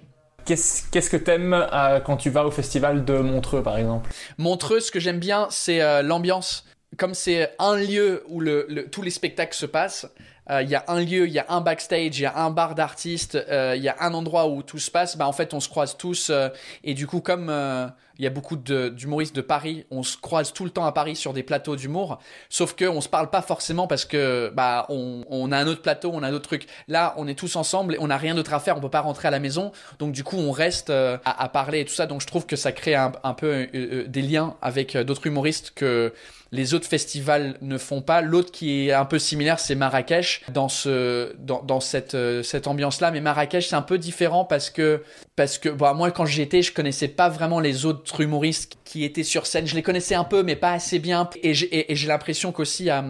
Qu'est-ce 0.45 1.09
que 1.09 1.17
t'aimes 1.17 1.55
euh, 1.73 1.99
quand 2.01 2.17
tu 2.17 2.29
vas 2.29 2.45
au 2.45 2.51
festival 2.51 3.03
de 3.03 3.17
Montreux, 3.17 3.63
par 3.63 3.79
exemple? 3.79 4.11
Montreux, 4.37 4.79
ce 4.79 4.91
que 4.91 4.99
j'aime 4.99 5.17
bien, 5.19 5.47
c'est 5.49 5.81
euh, 5.81 6.03
l'ambiance. 6.03 6.65
Comme 6.97 7.15
c'est 7.15 7.51
un 7.57 7.75
lieu 7.77 8.23
où 8.29 8.41
le, 8.41 8.67
le- 8.69 8.87
tous 8.91 9.01
les 9.01 9.09
spectacles 9.09 9.55
se 9.57 9.65
passent, 9.65 10.05
euh, 10.49 10.61
il 10.61 10.69
y 10.69 10.75
a 10.75 10.83
un 10.87 10.99
lieu, 10.99 11.27
il 11.27 11.33
y 11.33 11.39
a 11.39 11.45
un 11.49 11.61
backstage, 11.61 12.19
il 12.19 12.21
y 12.21 12.25
a 12.25 12.37
un 12.37 12.49
bar 12.49 12.75
d'artistes, 12.75 13.35
euh, 13.35 13.73
il 13.75 13.83
y 13.83 13.89
a 13.89 13.95
un 13.99 14.13
endroit 14.13 14.47
où 14.47 14.63
tout 14.63 14.79
se 14.79 14.89
passe. 14.89 15.17
Bah 15.17 15.27
en 15.27 15.33
fait, 15.33 15.53
on 15.53 15.59
se 15.59 15.69
croise 15.69 15.97
tous 15.97 16.29
euh, 16.29 16.49
et 16.83 16.93
du 16.93 17.07
coup, 17.07 17.21
comme 17.21 17.49
euh, 17.49 17.87
il 18.19 18.23
y 18.23 18.27
a 18.27 18.29
beaucoup 18.29 18.55
d'humoristes 18.55 19.35
de 19.35 19.41
Paris, 19.41 19.85
on 19.91 20.03
se 20.03 20.17
croise 20.17 20.53
tout 20.53 20.65
le 20.65 20.71
temps 20.71 20.85
à 20.85 20.91
Paris 20.91 21.15
sur 21.15 21.33
des 21.33 21.43
plateaux 21.43 21.75
d'humour. 21.75 22.19
Sauf 22.49 22.73
que 22.73 22.85
on 22.85 23.01
se 23.01 23.09
parle 23.09 23.29
pas 23.29 23.41
forcément 23.41 23.87
parce 23.87 24.05
que 24.05 24.51
bah 24.53 24.85
on, 24.89 25.51
a 25.51 25.57
un 25.57 25.67
autre 25.67 25.81
plateau, 25.81 26.11
on 26.13 26.23
a 26.23 26.31
d'autres 26.31 26.47
trucs. 26.47 26.67
Là, 26.87 27.13
on 27.17 27.27
est 27.27 27.35
tous 27.35 27.55
ensemble 27.55 27.95
et 27.95 27.97
on 27.99 28.07
n'a 28.07 28.17
rien 28.17 28.35
d'autre 28.35 28.53
à 28.53 28.59
faire. 28.59 28.77
On 28.77 28.81
peut 28.81 28.89
pas 28.89 29.01
rentrer 29.01 29.27
à 29.27 29.31
la 29.31 29.39
maison, 29.39 29.71
donc 29.99 30.11
du 30.11 30.23
coup, 30.23 30.37
on 30.37 30.51
reste 30.51 30.89
euh, 30.89 31.17
à, 31.25 31.49
parler 31.49 31.81
et 31.81 31.85
tout 31.85 31.93
ça. 31.93 32.05
Donc 32.05 32.21
je 32.21 32.27
trouve 32.27 32.45
que 32.45 32.55
ça 32.55 32.71
crée 32.71 32.95
un, 32.95 33.11
peu 33.33 33.47
euh, 33.47 33.65
euh, 33.73 34.07
des 34.07 34.21
liens 34.21 34.55
avec 34.61 34.97
d'autres 34.97 35.27
humoristes 35.27 35.71
que 35.75 36.13
les 36.51 36.73
autres 36.73 36.87
festivals 36.87 37.57
ne 37.61 37.77
font 37.77 38.01
pas. 38.01 38.21
L'autre 38.21 38.51
qui 38.51 38.87
est 38.87 38.93
un 38.93 39.05
peu 39.05 39.19
similaire, 39.19 39.59
c'est 39.59 39.75
Marrakech 39.75 40.43
dans 40.49 40.69
ce 40.69 41.35
dans, 41.39 41.61
dans 41.61 41.81
cette 41.81 42.17
cette 42.43 42.67
ambiance 42.67 43.01
là. 43.01 43.11
Mais 43.11 43.19
Marrakech 43.19 43.67
c'est 43.67 43.75
un 43.75 43.81
peu 43.81 43.97
différent 43.97 44.45
parce 44.45 44.69
que 44.69 45.03
parce 45.35 45.57
que 45.57 45.69
bah, 45.69 45.93
moi 45.93 46.11
quand 46.11 46.25
j'y 46.25 46.41
étais, 46.41 46.61
je 46.61 46.73
connaissais 46.73 47.09
pas 47.09 47.29
vraiment 47.29 47.59
les 47.59 47.85
autres 47.85 48.06
humoristes 48.19 48.77
qui 48.85 49.03
étaient 49.03 49.23
sur 49.23 49.45
scène. 49.45 49.67
Je 49.67 49.75
les 49.75 49.83
connaissais 49.83 50.15
un 50.15 50.23
peu, 50.23 50.43
mais 50.43 50.55
pas 50.55 50.71
assez 50.71 50.99
bien. 50.99 51.29
Et 51.43 51.53
j'ai 51.53 52.07
l'impression 52.07 52.51
qu'aussi 52.51 52.89
à 52.89 53.03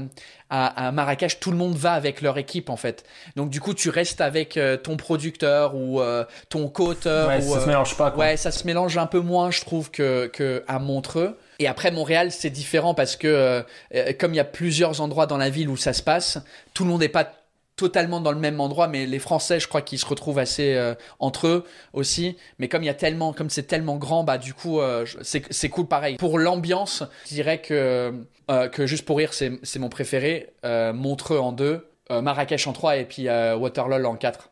à, 0.50 0.88
à 0.88 0.92
Marrakech, 0.92 1.40
tout 1.40 1.52
le 1.52 1.58
monde 1.58 1.76
va 1.76 1.94
avec 1.94 2.22
leur 2.22 2.38
équipe 2.38 2.70
en 2.70 2.78
fait. 2.78 3.04
Donc 3.36 3.50
du 3.50 3.60
coup, 3.60 3.74
tu 3.74 3.90
restes 3.90 4.22
avec 4.22 4.58
euh, 4.58 4.78
ton 4.78 4.98
producteur 4.98 5.76
ou 5.76 6.02
euh, 6.02 6.24
ton 6.50 6.70
co-auteur. 6.70 7.28
Ouais, 7.28 7.38
ou, 7.38 7.54
ça 7.54 7.58
euh, 7.58 7.62
se 7.62 7.68
mélange 7.68 7.98
pas, 7.98 8.12
quoi. 8.12 8.26
Ouais, 8.26 8.38
ça 8.38 8.52
se 8.52 8.66
mélange 8.66 8.98
un 8.98 9.08
peu 9.08 9.20
moins, 9.20 9.52
je 9.52 9.62
trouve, 9.62 9.92
que, 9.92 10.28
que 10.28 10.64
à 10.68 10.80
Montreux. 10.80 11.38
Et 11.60 11.68
après, 11.68 11.92
Montréal, 11.92 12.32
c'est 12.32 12.50
différent 12.50 12.94
parce 12.94 13.16
que 13.16 13.28
euh, 13.28 13.62
euh, 13.96 14.14
comme 14.18 14.34
il 14.34 14.38
y 14.38 14.42
a 14.42 14.46
plusieurs 14.46 15.02
endroits 15.02 15.26
dans 15.26 15.38
la 15.38 15.50
ville 15.50 15.70
où 15.70 15.78
ça 15.78 15.94
se 15.94 16.04
passe, 16.04 16.40
tout 16.74 16.84
le 16.84 16.92
monde 16.92 17.02
n'est 17.02 17.10
pas 17.10 17.34
totalement 17.78 18.20
dans 18.20 18.32
le 18.32 18.40
même 18.40 18.60
endroit, 18.60 18.90
mais 18.90 19.06
les 19.06 19.20
Français, 19.20 19.60
je 19.62 19.68
crois 19.68 19.82
qu'ils 19.82 20.00
se 20.00 20.06
retrouvent 20.06 20.40
assez 20.40 20.74
euh, 20.74 20.96
entre 21.20 21.48
eux 21.48 21.64
aussi. 21.94 22.36
Mais 22.60 22.68
comme 22.68 22.84
il 22.84 22.88
y 22.88 22.90
a 22.90 22.96
tellement, 22.96 23.32
comme 23.32 23.50
c'est 23.50 23.64
tellement 23.64 23.96
grand, 23.96 24.24
bah 24.26 24.38
du 24.38 24.54
coup, 24.54 24.82
euh, 24.82 25.06
c'est 25.22 25.70
cool 25.70 25.88
pareil. 25.88 26.18
Pour 26.18 26.40
l'ambiance, 26.40 27.04
je 27.30 27.36
dirais 27.36 27.62
que 27.62 28.14
euh, 28.50 28.68
que 28.68 28.86
juste 28.86 29.06
pour 29.06 29.18
rire, 29.18 29.34
c'est 29.34 29.60
c'est 29.64 29.80
mon 29.80 29.90
préféré. 29.90 30.54
Euh, 30.66 30.92
Montreux 30.92 31.40
en 31.40 31.52
deux, 31.52 31.88
euh, 32.12 32.22
Marrakech 32.22 32.68
en 32.68 32.74
trois 32.74 32.98
et 32.98 33.06
puis 33.06 33.30
euh, 33.30 33.56
Waterloo 33.56 34.06
en 34.06 34.16
quatre. 34.16 34.50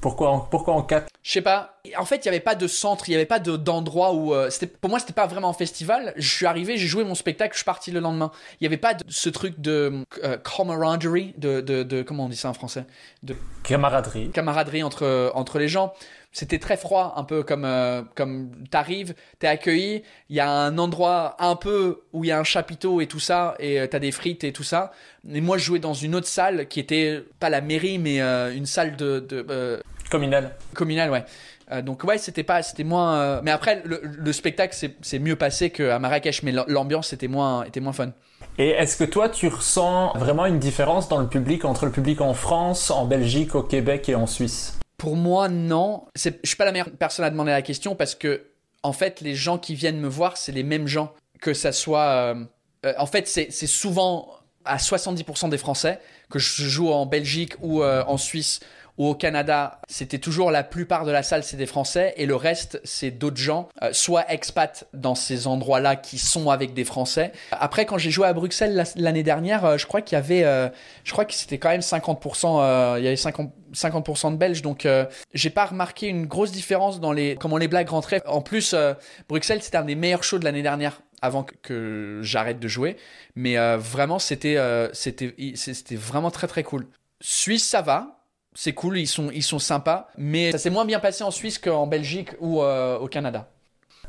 Pourquoi 0.00 0.30
en, 0.30 0.40
pourquoi 0.40 0.74
en 0.74 0.82
4 0.82 1.08
Je 1.22 1.32
sais 1.32 1.42
pas. 1.42 1.80
En 1.96 2.04
fait, 2.04 2.16
il 2.18 2.26
y 2.26 2.28
avait 2.28 2.38
pas 2.40 2.54
de 2.54 2.66
centre, 2.68 3.08
il 3.08 3.12
y 3.12 3.14
avait 3.16 3.26
pas 3.26 3.40
de- 3.40 3.56
d'endroit 3.56 4.12
où 4.14 4.32
euh, 4.34 4.48
pour 4.80 4.90
moi 4.90 4.98
c'était 5.00 5.12
pas 5.12 5.26
vraiment 5.26 5.48
un 5.50 5.54
festival. 5.54 6.12
Je 6.16 6.28
suis 6.28 6.46
arrivé, 6.46 6.76
j'ai 6.76 6.86
joué 6.86 7.02
mon 7.04 7.14
spectacle, 7.16 7.54
je 7.54 7.58
suis 7.58 7.64
parti 7.64 7.90
le 7.90 7.98
lendemain. 8.00 8.30
Il 8.60 8.64
y 8.64 8.66
avait 8.66 8.76
pas 8.76 8.94
de, 8.94 9.02
ce 9.08 9.28
truc 9.28 9.58
de 9.60 10.04
euh, 10.22 10.36
camaraderie, 10.38 11.34
de, 11.38 11.60
de, 11.60 11.82
de 11.82 12.02
comment 12.02 12.26
on 12.26 12.28
dit 12.28 12.36
ça 12.36 12.48
en 12.48 12.54
français, 12.54 12.84
de 13.22 13.34
Camaraderie. 13.64 14.30
camaraderie 14.30 14.82
entre 14.82 15.32
entre 15.34 15.58
les 15.58 15.68
gens. 15.68 15.92
C'était 16.38 16.60
très 16.60 16.76
froid, 16.76 17.14
un 17.16 17.24
peu 17.24 17.42
comme 17.42 17.64
euh, 17.64 18.02
comme 18.14 18.50
t'arrives, 18.70 19.12
t'es 19.40 19.48
accueilli, 19.48 20.04
il 20.30 20.36
y 20.36 20.40
a 20.40 20.48
un 20.48 20.78
endroit 20.78 21.34
un 21.40 21.56
peu 21.56 22.02
où 22.12 22.22
il 22.22 22.28
y 22.28 22.30
a 22.30 22.38
un 22.38 22.44
chapiteau 22.44 23.00
et 23.00 23.08
tout 23.08 23.18
ça, 23.18 23.56
et 23.58 23.80
euh, 23.80 23.88
t'as 23.90 23.98
des 23.98 24.12
frites 24.12 24.44
et 24.44 24.52
tout 24.52 24.62
ça. 24.62 24.92
Et 25.28 25.40
moi, 25.40 25.58
je 25.58 25.64
jouais 25.64 25.80
dans 25.80 25.94
une 25.94 26.14
autre 26.14 26.28
salle 26.28 26.68
qui 26.68 26.78
était 26.78 27.24
pas 27.40 27.50
la 27.50 27.60
mairie, 27.60 27.98
mais 27.98 28.20
euh, 28.20 28.54
une 28.54 28.66
salle 28.66 28.94
de, 28.94 29.18
de 29.18 29.44
euh, 29.50 29.80
Communal. 30.12 30.54
communal, 30.74 31.10
ouais. 31.10 31.24
Euh, 31.72 31.82
donc 31.82 32.04
ouais, 32.04 32.18
c'était 32.18 32.44
pas, 32.44 32.62
c'était 32.62 32.84
moins. 32.84 33.16
euh, 33.18 33.40
Mais 33.42 33.50
après, 33.50 33.82
le, 33.84 34.00
le 34.04 34.32
spectacle 34.32 34.74
c'est 34.76 34.94
c'est 35.02 35.18
mieux 35.18 35.34
passé 35.36 35.70
qu'à 35.70 35.98
Marrakech, 35.98 36.44
mais 36.44 36.52
l'ambiance 36.68 37.12
était 37.12 37.26
moins, 37.28 37.64
était 37.64 37.80
moins 37.80 37.92
fun. 37.92 38.10
Et 38.58 38.68
est-ce 38.68 38.96
que 38.96 39.04
toi, 39.04 39.28
tu 39.28 39.48
ressens 39.48 40.12
vraiment 40.14 40.46
une 40.46 40.60
différence 40.60 41.08
dans 41.08 41.18
le 41.18 41.26
public 41.26 41.64
entre 41.64 41.84
le 41.84 41.90
public 41.92 42.20
en 42.20 42.32
France, 42.32 42.92
en 42.92 43.06
Belgique, 43.06 43.56
au 43.56 43.64
Québec 43.64 44.08
et 44.08 44.14
en 44.14 44.28
Suisse? 44.28 44.77
Pour 44.98 45.16
moi, 45.16 45.48
non. 45.48 46.04
Je 46.16 46.30
suis 46.44 46.56
pas 46.56 46.64
la 46.66 46.72
meilleure 46.72 46.90
personne 46.90 47.24
à 47.24 47.30
demander 47.30 47.52
la 47.52 47.62
question 47.62 47.94
parce 47.94 48.14
que, 48.14 48.50
en 48.82 48.92
fait, 48.92 49.20
les 49.22 49.34
gens 49.34 49.56
qui 49.56 49.74
viennent 49.74 50.00
me 50.00 50.08
voir, 50.08 50.36
c'est 50.36 50.52
les 50.52 50.62
mêmes 50.64 50.86
gens. 50.86 51.14
Que 51.40 51.54
ça 51.54 51.70
soit. 51.72 52.34
euh, 52.34 52.44
euh, 52.84 52.92
en 52.98 53.06
fait, 53.06 53.28
c'est 53.28 53.50
c'est 53.50 53.68
souvent 53.68 54.28
à 54.64 54.76
70% 54.76 55.48
des 55.50 55.56
Français 55.56 56.00
que 56.30 56.38
je 56.40 56.64
joue 56.64 56.90
en 56.90 57.06
Belgique 57.06 57.54
ou 57.60 57.82
euh, 57.82 58.02
en 58.06 58.16
Suisse 58.18 58.60
ou 58.98 59.06
au 59.06 59.14
Canada. 59.14 59.80
C'était 59.88 60.18
toujours 60.18 60.50
la 60.50 60.62
plupart 60.64 61.04
de 61.04 61.10
la 61.10 61.22
salle, 61.22 61.44
c'est 61.44 61.56
des 61.56 61.66
Français 61.66 62.12
et 62.16 62.26
le 62.26 62.36
reste, 62.36 62.80
c'est 62.84 63.10
d'autres 63.10 63.36
gens, 63.38 63.68
euh, 63.82 63.90
soit 63.92 64.30
expats 64.30 64.84
dans 64.92 65.14
ces 65.14 65.46
endroits-là 65.46 65.96
qui 65.96 66.18
sont 66.18 66.50
avec 66.50 66.74
des 66.74 66.84
Français. 66.84 67.32
Après, 67.52 67.86
quand 67.86 67.96
j'ai 67.96 68.10
joué 68.10 68.26
à 68.26 68.32
Bruxelles 68.32 68.74
la- 68.74 68.84
l'année 68.96 69.22
dernière, 69.22 69.64
euh, 69.64 69.78
je 69.78 69.86
crois 69.86 70.02
qu'il 70.02 70.16
y 70.16 70.18
avait, 70.18 70.44
euh, 70.44 70.68
je 71.04 71.12
crois 71.12 71.24
que 71.24 71.32
c'était 71.32 71.58
quand 71.58 71.70
même 71.70 71.80
50%, 71.80 72.60
euh, 72.60 72.96
il 72.98 73.04
y 73.04 73.06
avait 73.06 73.16
50, 73.16 73.52
50% 73.72 74.32
de 74.32 74.36
Belges, 74.36 74.62
donc 74.62 74.84
euh, 74.84 75.04
j'ai 75.32 75.50
pas 75.50 75.66
remarqué 75.66 76.08
une 76.08 76.26
grosse 76.26 76.50
différence 76.52 77.00
dans 77.00 77.12
les 77.12 77.36
comment 77.36 77.56
les 77.56 77.68
blagues 77.68 77.88
rentraient. 77.88 78.22
En 78.26 78.40
plus, 78.40 78.74
euh, 78.74 78.94
Bruxelles 79.28 79.62
c'était 79.62 79.78
un 79.78 79.84
des 79.84 79.94
meilleurs 79.94 80.24
shows 80.24 80.38
de 80.38 80.44
l'année 80.44 80.62
dernière 80.62 81.00
avant 81.22 81.44
que, 81.62 82.20
j'arrête 82.22 82.60
de 82.60 82.68
jouer, 82.68 82.96
mais 83.34 83.56
vraiment 83.76 84.18
c'était 84.18 84.56
c'était 84.92 85.34
c'était 85.56 85.96
vraiment 85.96 86.30
très 86.30 86.46
très 86.46 86.62
cool. 86.62 86.86
Suisse 87.20 87.66
ça 87.68 87.82
va. 87.82 88.17
C'est 88.54 88.72
cool, 88.72 88.98
ils 88.98 89.06
sont, 89.06 89.30
ils 89.30 89.42
sont 89.42 89.58
sympas, 89.58 90.08
mais 90.16 90.52
ça 90.52 90.58
s'est 90.58 90.70
moins 90.70 90.84
bien 90.84 91.00
passé 91.00 91.22
en 91.22 91.30
Suisse 91.30 91.58
qu'en 91.58 91.86
Belgique 91.86 92.30
ou 92.40 92.62
euh, 92.62 92.98
au 92.98 93.06
Canada. 93.06 93.50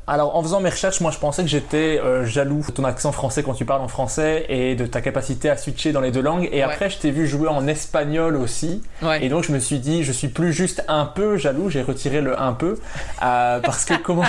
Alors, 0.08 0.36
en 0.36 0.42
faisant 0.42 0.60
mes 0.60 0.70
recherches, 0.72 1.02
moi, 1.02 1.12
je 1.12 1.20
pensais 1.20 1.44
que 1.44 1.48
j'étais 1.50 2.00
euh, 2.04 2.26
jaloux 2.26 2.64
de 2.68 2.72
ton 2.72 2.84
accent 2.84 3.12
français 3.12 3.44
quand 3.44 3.54
tu 3.54 3.64
parles 3.64 3.82
en 3.82 3.88
français 3.88 4.46
et 4.50 4.76
de 4.76 4.88
ta 4.88 5.02
capacité 5.02 5.52
à 5.52 5.58
switcher 5.58 5.92
dans 5.92 6.02
les 6.02 6.10
deux 6.10 6.22
langues. 6.24 6.50
Et 6.52 6.58
Ouais. 6.58 6.62
après, 6.64 6.90
je 6.90 6.98
t'ai 6.98 7.12
vu 7.12 7.28
jouer 7.28 7.48
en 7.48 7.68
espagnol 7.68 8.36
aussi. 8.36 8.82
Ouais. 9.04 9.24
Et 9.24 9.30
donc, 9.30 9.44
je 9.44 9.52
me 9.52 9.60
suis 9.60 9.78
dit, 9.78 10.04
je 10.04 10.12
suis 10.12 10.30
plus 10.30 10.52
juste 10.52 10.84
un 10.88 11.06
peu 11.06 11.38
jaloux. 11.38 11.70
J'ai 11.70 11.84
retiré 11.84 12.22
le 12.22 12.40
un 12.42 12.54
peu 12.54 12.80
euh, 13.24 13.60
parce 13.64 13.86
que 13.86 13.94
comment 14.02 14.24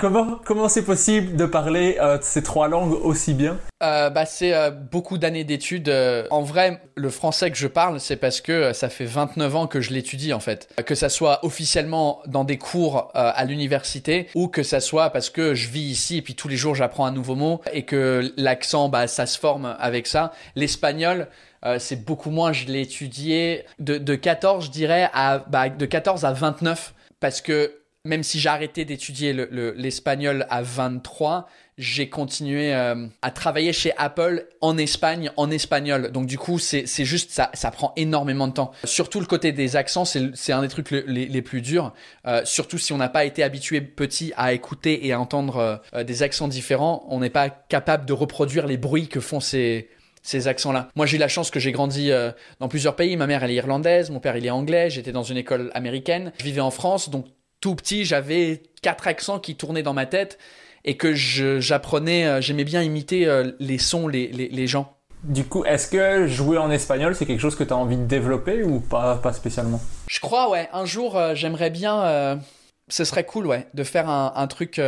comment 0.00 0.40
comment 0.44 0.68
c'est 0.68 0.84
possible 0.84 1.36
de 1.36 1.46
parler 1.46 1.98
euh, 2.00 2.18
ces 2.20 2.42
trois 2.42 2.66
langues 2.66 2.92
aussi 3.04 3.32
bien? 3.34 3.58
Bah, 3.80 4.26
c'est 4.26 4.54
beaucoup 4.92 5.18
d'années 5.18 5.42
d'études. 5.42 5.92
En 6.30 6.42
vrai, 6.42 6.80
le 6.94 7.10
français 7.10 7.50
que 7.50 7.56
je 7.56 7.66
parle, 7.66 7.98
c'est 7.98 8.14
parce 8.14 8.40
que 8.40 8.72
ça 8.72 8.88
fait 8.88 9.04
29 9.04 9.56
ans 9.56 9.66
que 9.66 9.80
je 9.80 9.90
l'étudie 9.92 10.32
en 10.32 10.38
fait. 10.38 10.68
Que 10.86 10.94
ça 10.94 11.08
soit 11.08 11.44
officiellement 11.44 12.20
dans 12.28 12.44
des 12.44 12.58
cours 12.58 13.10
à 13.14 13.44
l'université 13.44 14.28
ou 14.36 14.46
que 14.46 14.62
ça 14.62 14.78
soit 14.78 15.01
parce 15.10 15.30
que 15.30 15.54
je 15.54 15.68
vis 15.68 15.80
ici 15.82 16.18
et 16.18 16.22
puis 16.22 16.34
tous 16.34 16.48
les 16.48 16.56
jours 16.56 16.74
j'apprends 16.74 17.06
un 17.06 17.12
nouveau 17.12 17.34
mot 17.34 17.60
et 17.72 17.84
que 17.84 18.32
l'accent, 18.36 18.88
bah, 18.88 19.06
ça 19.06 19.26
se 19.26 19.38
forme 19.38 19.76
avec 19.78 20.06
ça. 20.06 20.32
L'espagnol, 20.56 21.28
euh, 21.64 21.78
c'est 21.78 22.04
beaucoup 22.04 22.30
moins. 22.30 22.52
Je 22.52 22.66
l'ai 22.66 22.82
étudié 22.82 23.64
de, 23.78 23.98
de 23.98 24.14
14, 24.14 24.66
je 24.66 24.70
dirais, 24.70 25.08
à, 25.12 25.38
bah, 25.48 25.68
de 25.68 25.86
14 25.86 26.24
à 26.24 26.32
29 26.32 26.94
parce 27.20 27.40
que 27.40 27.74
même 28.04 28.24
si 28.24 28.40
j'ai 28.40 28.48
arrêté 28.48 28.84
d'étudier 28.84 29.32
le- 29.32 29.48
le- 29.52 29.72
l'espagnol 29.76 30.44
à 30.50 30.60
23, 30.62 31.48
j'ai 31.78 32.08
continué 32.08 32.74
euh, 32.74 33.06
à 33.22 33.30
travailler 33.30 33.72
chez 33.72 33.92
Apple 33.96 34.46
en 34.60 34.76
Espagne, 34.76 35.30
en 35.36 35.50
espagnol. 35.50 36.12
Donc 36.12 36.26
du 36.26 36.38
coup, 36.38 36.58
c'est 36.58 36.86
juste, 37.04 37.30
ça, 37.30 37.70
prend 37.70 37.92
énormément 37.96 38.46
de 38.46 38.52
temps. 38.52 38.72
Surtout 38.84 39.20
le 39.20 39.26
côté 39.26 39.52
des 39.52 39.76
accents, 39.76 40.04
c'est 40.04 40.52
un 40.52 40.62
des 40.62 40.68
trucs 40.68 40.90
le- 40.90 41.04
les, 41.06 41.42
plus 41.42 41.62
durs. 41.62 41.92
Euh, 42.26 42.42
surtout 42.44 42.78
si 42.78 42.92
on 42.92 42.98
n'a 42.98 43.08
pas 43.08 43.24
été 43.24 43.42
habitué 43.42 43.80
petit 43.80 44.32
à 44.36 44.52
écouter 44.52 45.06
et 45.06 45.12
à 45.12 45.20
entendre 45.20 45.80
euh, 45.94 46.04
des 46.04 46.22
accents 46.22 46.48
différents, 46.48 47.06
on 47.08 47.20
n'est 47.20 47.30
pas 47.30 47.48
capable 47.48 48.04
de 48.04 48.12
reproduire 48.12 48.66
les 48.66 48.76
bruits 48.76 49.08
que 49.08 49.20
font 49.20 49.40
ces 49.40 49.88
ces 50.24 50.46
accents-là. 50.46 50.88
Moi, 50.94 51.04
j'ai 51.06 51.16
eu 51.16 51.20
la 51.20 51.26
chance 51.26 51.50
que 51.50 51.58
j'ai 51.58 51.72
grandi 51.72 52.12
dans 52.60 52.68
plusieurs 52.68 52.94
pays. 52.94 53.16
Ma 53.16 53.26
mère, 53.26 53.42
elle 53.42 53.50
est 53.50 53.56
irlandaise, 53.56 54.08
mon 54.10 54.20
père, 54.20 54.36
il 54.36 54.46
est 54.46 54.50
anglais. 54.50 54.88
J'étais 54.88 55.10
dans 55.10 55.24
une 55.24 55.36
école 55.36 55.72
américaine. 55.74 56.30
Je 56.38 56.44
vivais 56.44 56.60
en 56.60 56.70
France, 56.70 57.10
donc 57.10 57.26
tout 57.60 57.74
petit, 57.74 58.04
j'avais 58.04 58.62
quatre 58.82 59.08
accents 59.08 59.40
qui 59.40 59.56
tournaient 59.56 59.82
dans 59.82 59.94
ma 59.94 60.06
tête 60.06 60.38
et 60.84 60.96
que 60.96 61.14
j'apprenais, 61.14 62.26
euh, 62.26 62.40
j'aimais 62.40 62.64
bien 62.64 62.82
imiter 62.82 63.26
euh, 63.26 63.52
les 63.58 63.78
sons, 63.78 64.08
les, 64.08 64.28
les, 64.28 64.48
les 64.48 64.66
gens. 64.66 64.96
Du 65.24 65.44
coup, 65.44 65.64
est-ce 65.64 65.88
que 65.88 66.26
jouer 66.26 66.58
en 66.58 66.70
espagnol, 66.70 67.14
c'est 67.14 67.26
quelque 67.26 67.40
chose 67.40 67.54
que 67.54 67.64
tu 67.64 67.72
as 67.72 67.76
envie 67.76 67.96
de 67.96 68.04
développer 68.04 68.62
ou 68.64 68.80
pas, 68.80 69.16
pas 69.16 69.32
spécialement? 69.32 69.80
Je 70.08 70.18
crois, 70.18 70.50
ouais. 70.50 70.68
Un 70.72 70.84
jour, 70.84 71.16
j'aimerais 71.34 71.70
bien. 71.70 72.40
ce 72.88 73.04
serait 73.04 73.24
cool, 73.24 73.46
ouais, 73.46 73.68
de 73.72 73.84
faire 73.84 74.10
un, 74.10 74.32
un 74.34 74.46
truc 74.48 74.80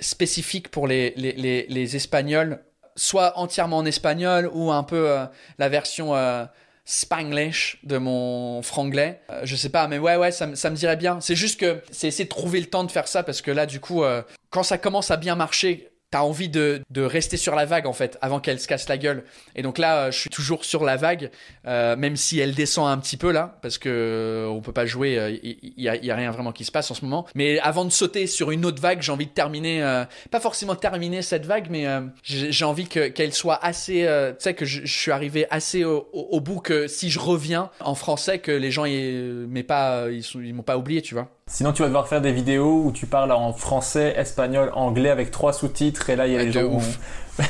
spécifique 0.00 0.70
pour 0.70 0.88
les, 0.88 1.12
les, 1.16 1.32
les, 1.32 1.66
les 1.68 1.96
Espagnols 1.96 2.60
soit 2.96 3.38
entièrement 3.38 3.78
en 3.78 3.84
espagnol 3.84 4.50
ou 4.52 4.70
un 4.70 4.82
peu 4.82 5.10
euh, 5.10 5.24
la 5.58 5.68
version 5.68 6.14
euh, 6.14 6.44
spanglish 6.84 7.78
de 7.84 7.98
mon 7.98 8.62
franglais. 8.62 9.20
Euh, 9.30 9.42
je 9.44 9.56
sais 9.56 9.68
pas, 9.68 9.86
mais 9.88 9.98
ouais, 9.98 10.16
ouais, 10.16 10.32
ça, 10.32 10.46
me 10.46 10.74
dirait 10.74 10.96
bien. 10.96 11.20
C'est 11.20 11.36
juste 11.36 11.60
que 11.60 11.80
c'est 11.90 12.08
essayer 12.08 12.24
de 12.24 12.30
trouver 12.30 12.60
le 12.60 12.66
temps 12.66 12.84
de 12.84 12.90
faire 12.90 13.08
ça 13.08 13.22
parce 13.22 13.42
que 13.42 13.50
là, 13.50 13.66
du 13.66 13.80
coup, 13.80 14.02
quand 14.50 14.62
ça 14.62 14.78
commence 14.78 15.10
à 15.10 15.16
bien 15.16 15.36
marcher, 15.36 15.91
t'as 16.12 16.20
envie 16.20 16.50
de, 16.50 16.82
de, 16.90 17.02
rester 17.02 17.38
sur 17.38 17.54
la 17.54 17.64
vague 17.64 17.86
en 17.86 17.94
fait 17.94 18.18
avant 18.20 18.38
qu'elle 18.38 18.60
se 18.60 18.68
casse 18.68 18.86
la 18.88 18.98
gueule. 18.98 19.24
Et 19.56 19.62
donc 19.62 19.78
là, 19.78 20.10
je 20.10 20.18
suis 20.18 20.30
toujours 20.30 20.64
sur 20.64 20.84
la 20.84 20.96
vague, 20.96 21.30
euh, 21.66 21.96
même 21.96 22.16
si 22.16 22.38
elle 22.38 22.54
descend 22.54 22.86
un 22.86 22.98
petit 22.98 23.16
peu 23.16 23.32
là, 23.32 23.58
parce 23.62 23.78
que 23.78 23.88
euh, 23.88 24.46
on 24.46 24.60
peut 24.60 24.74
pas 24.74 24.84
jouer, 24.84 25.12
il 25.42 25.50
euh, 25.50 25.70
y, 25.78 25.88
a, 25.88 25.96
y, 25.96 26.10
a, 26.10 26.14
rien 26.14 26.30
vraiment 26.30 26.52
qui 26.52 26.64
se 26.64 26.70
passe 26.70 26.90
en 26.90 26.94
ce 26.94 27.02
moment. 27.04 27.26
Mais 27.34 27.58
avant 27.60 27.86
de 27.86 27.90
sauter 27.90 28.26
sur 28.26 28.50
une 28.50 28.66
autre 28.66 28.80
vague, 28.80 29.00
j'ai 29.00 29.10
envie 29.10 29.26
de 29.26 29.32
terminer, 29.32 30.04
pas 30.30 30.40
forcément 30.40 30.76
terminer 30.76 31.22
cette 31.22 31.46
vague, 31.46 31.68
mais 31.70 31.86
j'ai 32.22 32.64
envie 32.64 32.86
que 32.86 33.08
qu'elle 33.08 33.32
soit 33.32 33.58
assez, 33.64 34.06
tu 34.38 34.44
sais 34.44 34.54
que 34.54 34.66
je, 34.66 34.84
suis 34.84 35.12
arrivé 35.12 35.46
assez 35.50 35.82
au, 35.84 36.08
au, 36.12 36.40
bout 36.40 36.60
que 36.60 36.88
si 36.88 37.10
je 37.10 37.18
reviens 37.18 37.70
en 37.80 37.94
français, 37.94 38.38
que 38.38 38.52
les 38.52 38.70
gens 38.70 38.84
ils, 38.84 39.48
pas, 39.66 40.10
ils, 40.10 40.24
ils 40.34 40.54
m'ont 40.54 40.62
pas 40.62 40.76
oublié, 40.76 41.00
tu 41.00 41.14
vois. 41.14 41.30
Sinon, 41.48 41.72
tu 41.72 41.82
vas 41.82 41.88
devoir 41.88 42.08
faire 42.08 42.20
des 42.20 42.32
vidéos 42.32 42.82
où 42.84 42.92
tu 42.92 43.06
parles 43.06 43.32
en 43.32 43.52
français, 43.52 44.14
espagnol, 44.16 44.70
anglais 44.74 45.10
avec 45.10 45.30
trois 45.30 45.52
sous-titres 45.52 46.08
et 46.08 46.16
là, 46.16 46.26
il 46.26 46.32
y 46.32 46.36
a 46.36 46.42
les 46.44 46.52
gens. 46.52 46.64
Ouf. 46.64 46.98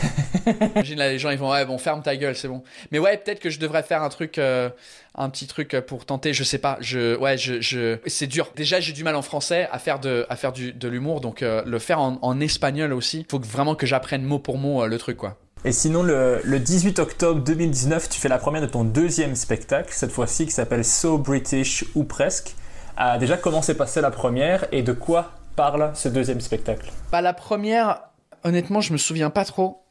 Imagine 0.75 0.99
là, 0.99 1.11
les 1.11 1.19
gens 1.19 1.31
ils 1.31 1.39
vont 1.39 1.51
ouais 1.51 1.65
bon 1.65 1.77
ferme 1.77 2.03
ta 2.03 2.17
gueule 2.17 2.37
c'est 2.37 2.49
bon. 2.49 2.63
Mais 2.91 2.99
ouais 2.99 3.17
peut-être 3.17 3.41
que 3.41 3.51
je 3.51 3.59
devrais 3.59 3.83
faire 3.83 4.03
un 4.03 4.09
truc, 4.09 4.39
euh, 4.39 4.71
un 5.17 5.29
petit 5.29 5.47
truc 5.47 5.77
pour 5.87 6.05
tenter. 6.07 6.33
Je 6.33 6.45
sais 6.45 6.59
pas. 6.59 6.79
Je 6.81 7.17
ouais 7.17 7.37
je, 7.37 7.61
je... 7.61 7.99
c'est 8.07 8.27
dur. 8.27 8.51
Déjà 8.57 8.81
j'ai 8.81 8.93
du 8.93 9.05
mal 9.05 9.17
en 9.17 9.23
français 9.23 9.69
à 9.73 9.79
faire 9.79 9.99
de 9.99 10.25
à 10.29 10.37
faire 10.37 10.53
du, 10.53 10.73
de 10.73 10.89
l'humour 10.89 11.21
donc 11.21 11.43
euh, 11.43 11.63
le 11.67 11.79
faire 11.79 12.01
en, 12.01 12.19
en, 12.23 12.41
espagnol 12.41 12.93
aussi. 12.93 13.27
Faut 13.29 13.41
vraiment 13.41 13.75
que 13.75 13.87
j'apprenne 13.87 14.23
mot 14.23 14.39
pour 14.39 14.57
mot 14.57 14.83
euh, 14.83 14.87
le 14.87 14.99
truc 14.99 15.17
quoi. 15.17 15.37
Et 15.65 15.71
sinon, 15.71 16.03
le, 16.03 16.41
le, 16.43 16.59
18 16.59 16.99
octobre 16.99 17.41
2019, 17.41 18.09
tu 18.09 18.21
fais 18.21 18.29
la 18.29 18.39
première 18.39 18.63
de 18.63 18.67
ton 18.67 18.83
deuxième 18.83 19.37
spectacle, 19.37 19.91
cette 19.93 20.11
fois-ci 20.11 20.45
qui 20.45 20.51
s'appelle 20.51 20.85
So 20.85 21.19
British 21.19 21.85
ou 21.95 22.03
presque 22.03 22.57
déjà, 23.19 23.37
comment 23.37 23.63
s'est 23.63 23.77
passée 23.77 24.01
la 24.01 24.11
première 24.11 24.67
et 24.73 24.83
de 24.83 24.93
quoi 24.93 25.33
parle 25.57 25.93
ce 25.95 26.09
deuxième 26.09 26.41
spectacle? 26.41 26.91
Bah, 27.11 27.21
La 27.21 27.33
première, 27.33 28.01
honnêtement, 28.45 28.81
je 28.81 28.93
me 28.93 28.99
souviens 28.99 29.31
pas 29.31 29.45
trop. 29.45 29.83